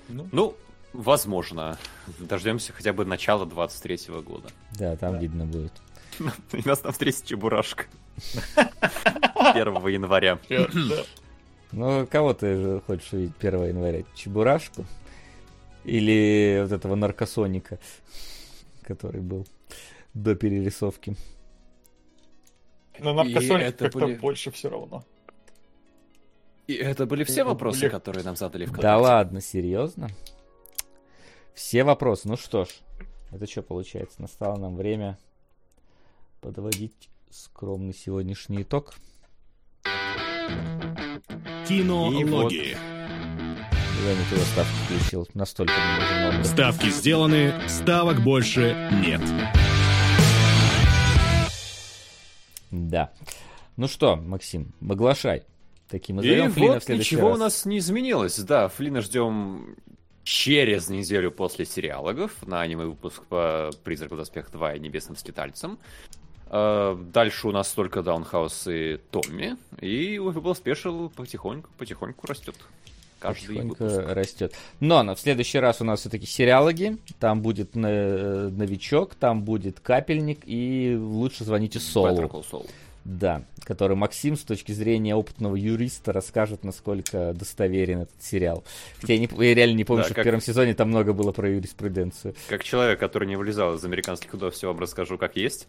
Ну. 0.09 0.29
Ну, 0.33 0.57
возможно. 0.93 1.79
Дождемся 2.19 2.73
хотя 2.73 2.93
бы 2.93 3.05
начала 3.05 3.47
23 3.47 4.15
года. 4.23 4.49
Да, 4.79 4.97
там 4.97 5.19
видно 5.19 5.45
будет. 5.47 5.73
И 6.53 6.67
нас 6.67 6.81
там 6.81 6.93
встретит 6.93 7.25
Чебурашка. 7.27 7.85
1 8.57 9.87
января. 9.89 10.39
Ну, 11.73 12.07
кого 12.07 12.35
ты 12.35 12.57
же 12.61 12.83
хочешь 12.87 13.13
увидеть 13.13 13.35
1 13.39 13.65
января? 13.69 14.03
Чебурашку? 14.15 14.85
Или 15.85 16.61
вот 16.63 16.73
этого 16.73 16.95
наркосоника, 16.95 17.79
который 18.83 19.21
был 19.21 19.47
до 20.15 20.35
перерисовки? 20.37 21.17
На 22.99 23.11
И 23.11 23.13
наркосоник 23.15 23.63
это 23.67 23.85
как-то 23.85 23.99
были- 24.01 24.15
больше 24.17 24.51
все 24.51 24.69
равно. 24.71 25.05
И 26.67 26.75
это 26.75 27.07
были 27.07 27.25
все 27.25 27.45
вопросы, 27.45 27.81
были- 27.83 27.91
которые 27.91 28.25
нам 28.25 28.37
задали 28.37 28.65
в 28.65 28.69
Да 28.71 28.73
ВКонтакте? 28.79 29.03
ладно, 29.03 29.41
серьезно? 29.41 30.09
Все 31.55 31.85
вопросы. 31.85 32.29
Ну 32.29 32.37
что 32.37 32.65
ж, 32.65 32.69
это 33.31 33.47
что 33.47 33.63
получается? 33.63 34.23
Настало 34.23 34.57
нам 34.57 34.77
время 34.77 35.19
подводить 36.41 37.09
скромный 37.31 37.95
сегодняшний 37.95 38.63
итог. 38.63 38.95
Кинологии. 41.69 42.77
Я 44.05 44.15
не 44.15 44.25
туда 44.31 44.43
ставку 44.43 44.73
включил. 44.87 45.29
Настолько 45.35 45.73
уже 45.73 46.21
много. 46.31 46.45
Ставки 46.45 46.89
сделаны, 46.91 47.55
ставок 47.69 48.21
больше 48.23 48.75
нет. 49.05 49.21
Да. 52.73 53.13
Ну 53.77 53.87
что, 53.87 54.17
Максим, 54.17 54.73
оглашай. 54.87 55.45
Таким 55.89 56.21
И 56.21 56.23
зовем 56.23 56.53
Флина 56.53 56.71
в 56.73 56.75
вот 56.75 56.85
следующий 56.85 57.15
ничего 57.17 57.29
раз. 57.29 57.37
у 57.37 57.41
нас 57.41 57.65
не 57.67 57.79
изменилось. 57.79 58.39
Да, 58.39 58.69
Флина 58.69 59.03
ждем 59.03 59.77
через 60.25 60.89
неделю 60.89 61.31
после 61.31 61.67
сериалогов 61.67 62.33
на 62.47 62.61
аниме-выпуск 62.63 63.25
по 63.27 63.71
«Призрак 63.85 64.13
в 64.13 64.17
доспех 64.17 64.51
2» 64.51 64.77
и 64.77 64.81
«Небесным 64.81 65.17
скитальцам». 65.17 65.79
Э, 66.47 66.97
Дальше 67.13 67.49
у 67.49 67.53
нас 67.53 67.71
только 67.73 68.03
Даунхаус 68.03 68.67
и 68.69 68.99
Томми. 69.11 69.57
И 69.81 70.19
Уфибл 70.19 70.55
Спешл 70.55 71.11
потихоньку, 71.11 71.69
потихоньку 71.77 72.27
растет. 72.27 72.57
Каждый 73.23 73.63
выпуск. 73.63 74.03
растет. 74.09 74.55
Но 74.81 75.03
на 75.03 75.15
в 75.15 75.21
следующий 75.21 75.59
раз 75.59 75.81
у 75.81 75.85
нас 75.85 76.01
все-таки 76.01 76.27
сериалоги. 76.27 76.99
Там 77.21 77.41
будет 77.43 77.71
э, 77.75 78.49
новичок, 78.53 79.15
там 79.15 79.43
будет 79.43 79.81
капельник 79.81 80.41
и 80.45 80.97
лучше 81.01 81.45
звоните 81.45 81.79
Солу. 81.81 82.45
Да, 83.05 83.43
который 83.65 83.97
Максим 83.97 84.37
с 84.37 84.43
точки 84.43 84.71
зрения 84.71 85.17
опытного 85.17 85.57
юриста 85.57 86.13
расскажет, 86.13 86.63
насколько 86.63 87.33
достоверен 87.35 88.03
этот 88.03 88.23
сериал. 88.23 88.63
Хотя 89.01 89.15
я, 89.15 89.19
не- 89.19 89.29
я 89.45 89.55
реально 89.57 89.75
не 89.77 89.85
помню, 89.85 90.03
Да, 90.03 90.07
что 90.07 90.15
как- 90.15 90.23
в 90.23 90.27
первом 90.27 90.41
сезоне 90.41 90.75
там 90.75 90.89
много 90.91 91.13
было 91.13 91.33
про 91.33 91.49
юриспруденцию. 91.51 92.37
Как 92.49 92.63
человек, 92.63 93.01
который 93.01 93.27
не 93.27 93.35
вылезал 93.35 93.75
из 93.75 93.85
американских 93.85 94.31
все 94.53 94.69
вам 94.69 94.79
расскажу, 94.79 95.19
как 95.19 95.35
есть. 95.37 95.67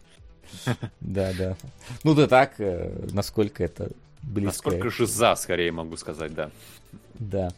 Да, 1.00 1.32
да. 1.36 1.56
Ну 2.04 2.14
да 2.14 2.28
так, 2.28 2.54
э, 2.58 3.08
насколько 3.12 3.64
это 3.64 3.90
близко. 4.22 4.68
Насколько 4.70 4.90
же 4.90 5.06
за, 5.06 5.34
скорее 5.34 5.72
могу 5.72 5.96
сказать, 5.96 6.34
да. 6.34 6.50
Да. 7.18 7.50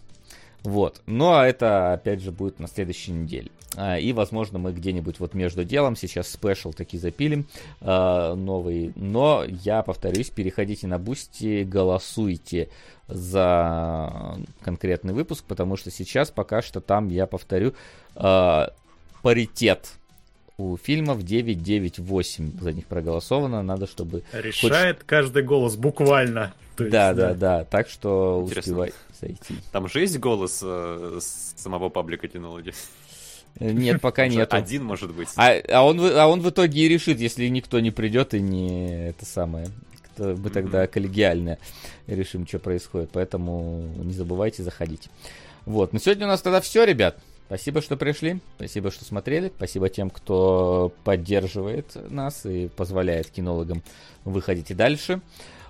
Вот. 0.62 1.00
Ну, 1.06 1.32
а 1.32 1.46
это, 1.46 1.92
опять 1.92 2.20
же, 2.20 2.32
будет 2.32 2.58
на 2.58 2.66
следующей 2.66 3.12
неделе. 3.12 3.50
А, 3.76 3.98
И, 3.98 4.12
возможно, 4.12 4.58
мы 4.58 4.72
где-нибудь 4.72 5.20
вот 5.20 5.34
между 5.34 5.64
делом 5.64 5.94
сейчас 5.94 6.28
special 6.28 6.72
таки 6.72 6.98
запилим 6.98 7.46
а, 7.80 8.34
новый. 8.34 8.92
Но, 8.96 9.44
я 9.46 9.82
повторюсь, 9.82 10.30
переходите 10.30 10.86
на 10.86 10.98
Бусти, 10.98 11.62
голосуйте 11.62 12.68
за 13.06 14.36
конкретный 14.62 15.14
выпуск, 15.14 15.44
потому 15.46 15.76
что 15.76 15.90
сейчас 15.90 16.30
пока 16.30 16.62
что 16.62 16.80
там, 16.80 17.08
я 17.08 17.26
повторю, 17.26 17.74
а, 18.16 18.72
паритет 19.22 19.92
у 20.58 20.76
фильмов 20.76 21.18
9-9-8 21.18 22.60
за 22.60 22.72
них 22.72 22.86
проголосовано. 22.86 23.62
Надо, 23.62 23.86
чтобы... 23.86 24.22
Решает 24.32 25.04
каждый 25.04 25.42
голос, 25.42 25.76
буквально. 25.76 26.54
Есть, 26.78 26.90
Да, 26.90 27.14
да, 27.14 27.34
да. 27.34 27.64
Так 27.64 27.88
что 27.88 28.40
Интересно. 28.44 28.60
успевай 28.60 28.92
зайти. 29.20 29.54
Там 29.72 29.88
же 29.88 30.00
есть 30.00 30.18
голос 30.18 30.60
э, 30.62 31.18
самого 31.20 31.88
паблика 31.88 32.28
Кинологи? 32.28 32.74
Э, 33.58 33.70
Нет, 33.70 34.00
пока 34.00 34.28
нет. 34.28 34.52
Один, 34.52 34.84
может 34.84 35.14
быть. 35.14 35.28
А, 35.36 35.52
а, 35.68 35.82
он, 35.82 36.00
а 36.00 36.26
он 36.26 36.40
в 36.40 36.50
итоге 36.50 36.82
и 36.82 36.88
решит, 36.88 37.18
если 37.18 37.46
никто 37.48 37.80
не 37.80 37.90
придет 37.90 38.34
и 38.34 38.40
не 38.40 39.08
это 39.08 39.24
самое. 39.24 39.68
То 40.16 40.34
мы 40.36 40.50
тогда 40.50 40.86
коллегиально 40.86 41.58
решим, 42.06 42.46
что 42.46 42.58
происходит. 42.58 43.10
Поэтому 43.12 43.92
не 43.96 44.14
забывайте 44.14 44.62
заходить. 44.62 45.08
Вот. 45.64 45.92
Ну, 45.92 45.98
сегодня 45.98 46.26
у 46.26 46.28
нас 46.28 46.42
тогда 46.42 46.60
все, 46.60 46.84
ребят. 46.84 47.18
Спасибо, 47.46 47.80
что 47.80 47.96
пришли. 47.96 48.40
Спасибо, 48.56 48.90
что 48.90 49.04
смотрели. 49.04 49.52
Спасибо 49.56 49.88
тем, 49.88 50.10
кто 50.10 50.92
поддерживает 51.04 51.96
нас 52.10 52.44
и 52.44 52.68
позволяет 52.68 53.30
кинологам 53.30 53.82
выходить 54.24 54.70
и 54.70 54.74
дальше. 54.74 55.20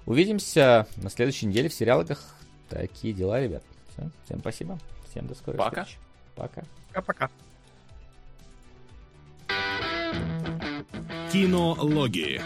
Увидимся 0.07 0.87
на 0.97 1.11
следующей 1.11 1.47
неделе 1.47 1.69
в 1.69 1.75
сериалах. 1.75 2.36
Такие 2.69 3.15
дела, 3.15 3.41
ребят. 3.41 3.63
Всё. 3.93 4.11
Всем 4.25 4.41
спасибо. 4.41 4.79
Всем 5.11 5.27
до 5.27 5.35
скорой 5.35 5.57
Пока. 5.59 5.85
встречи. 5.85 6.01
Пока. 6.35 6.63
Пока-пока. 6.93 7.31
Кинологии. 11.33 12.41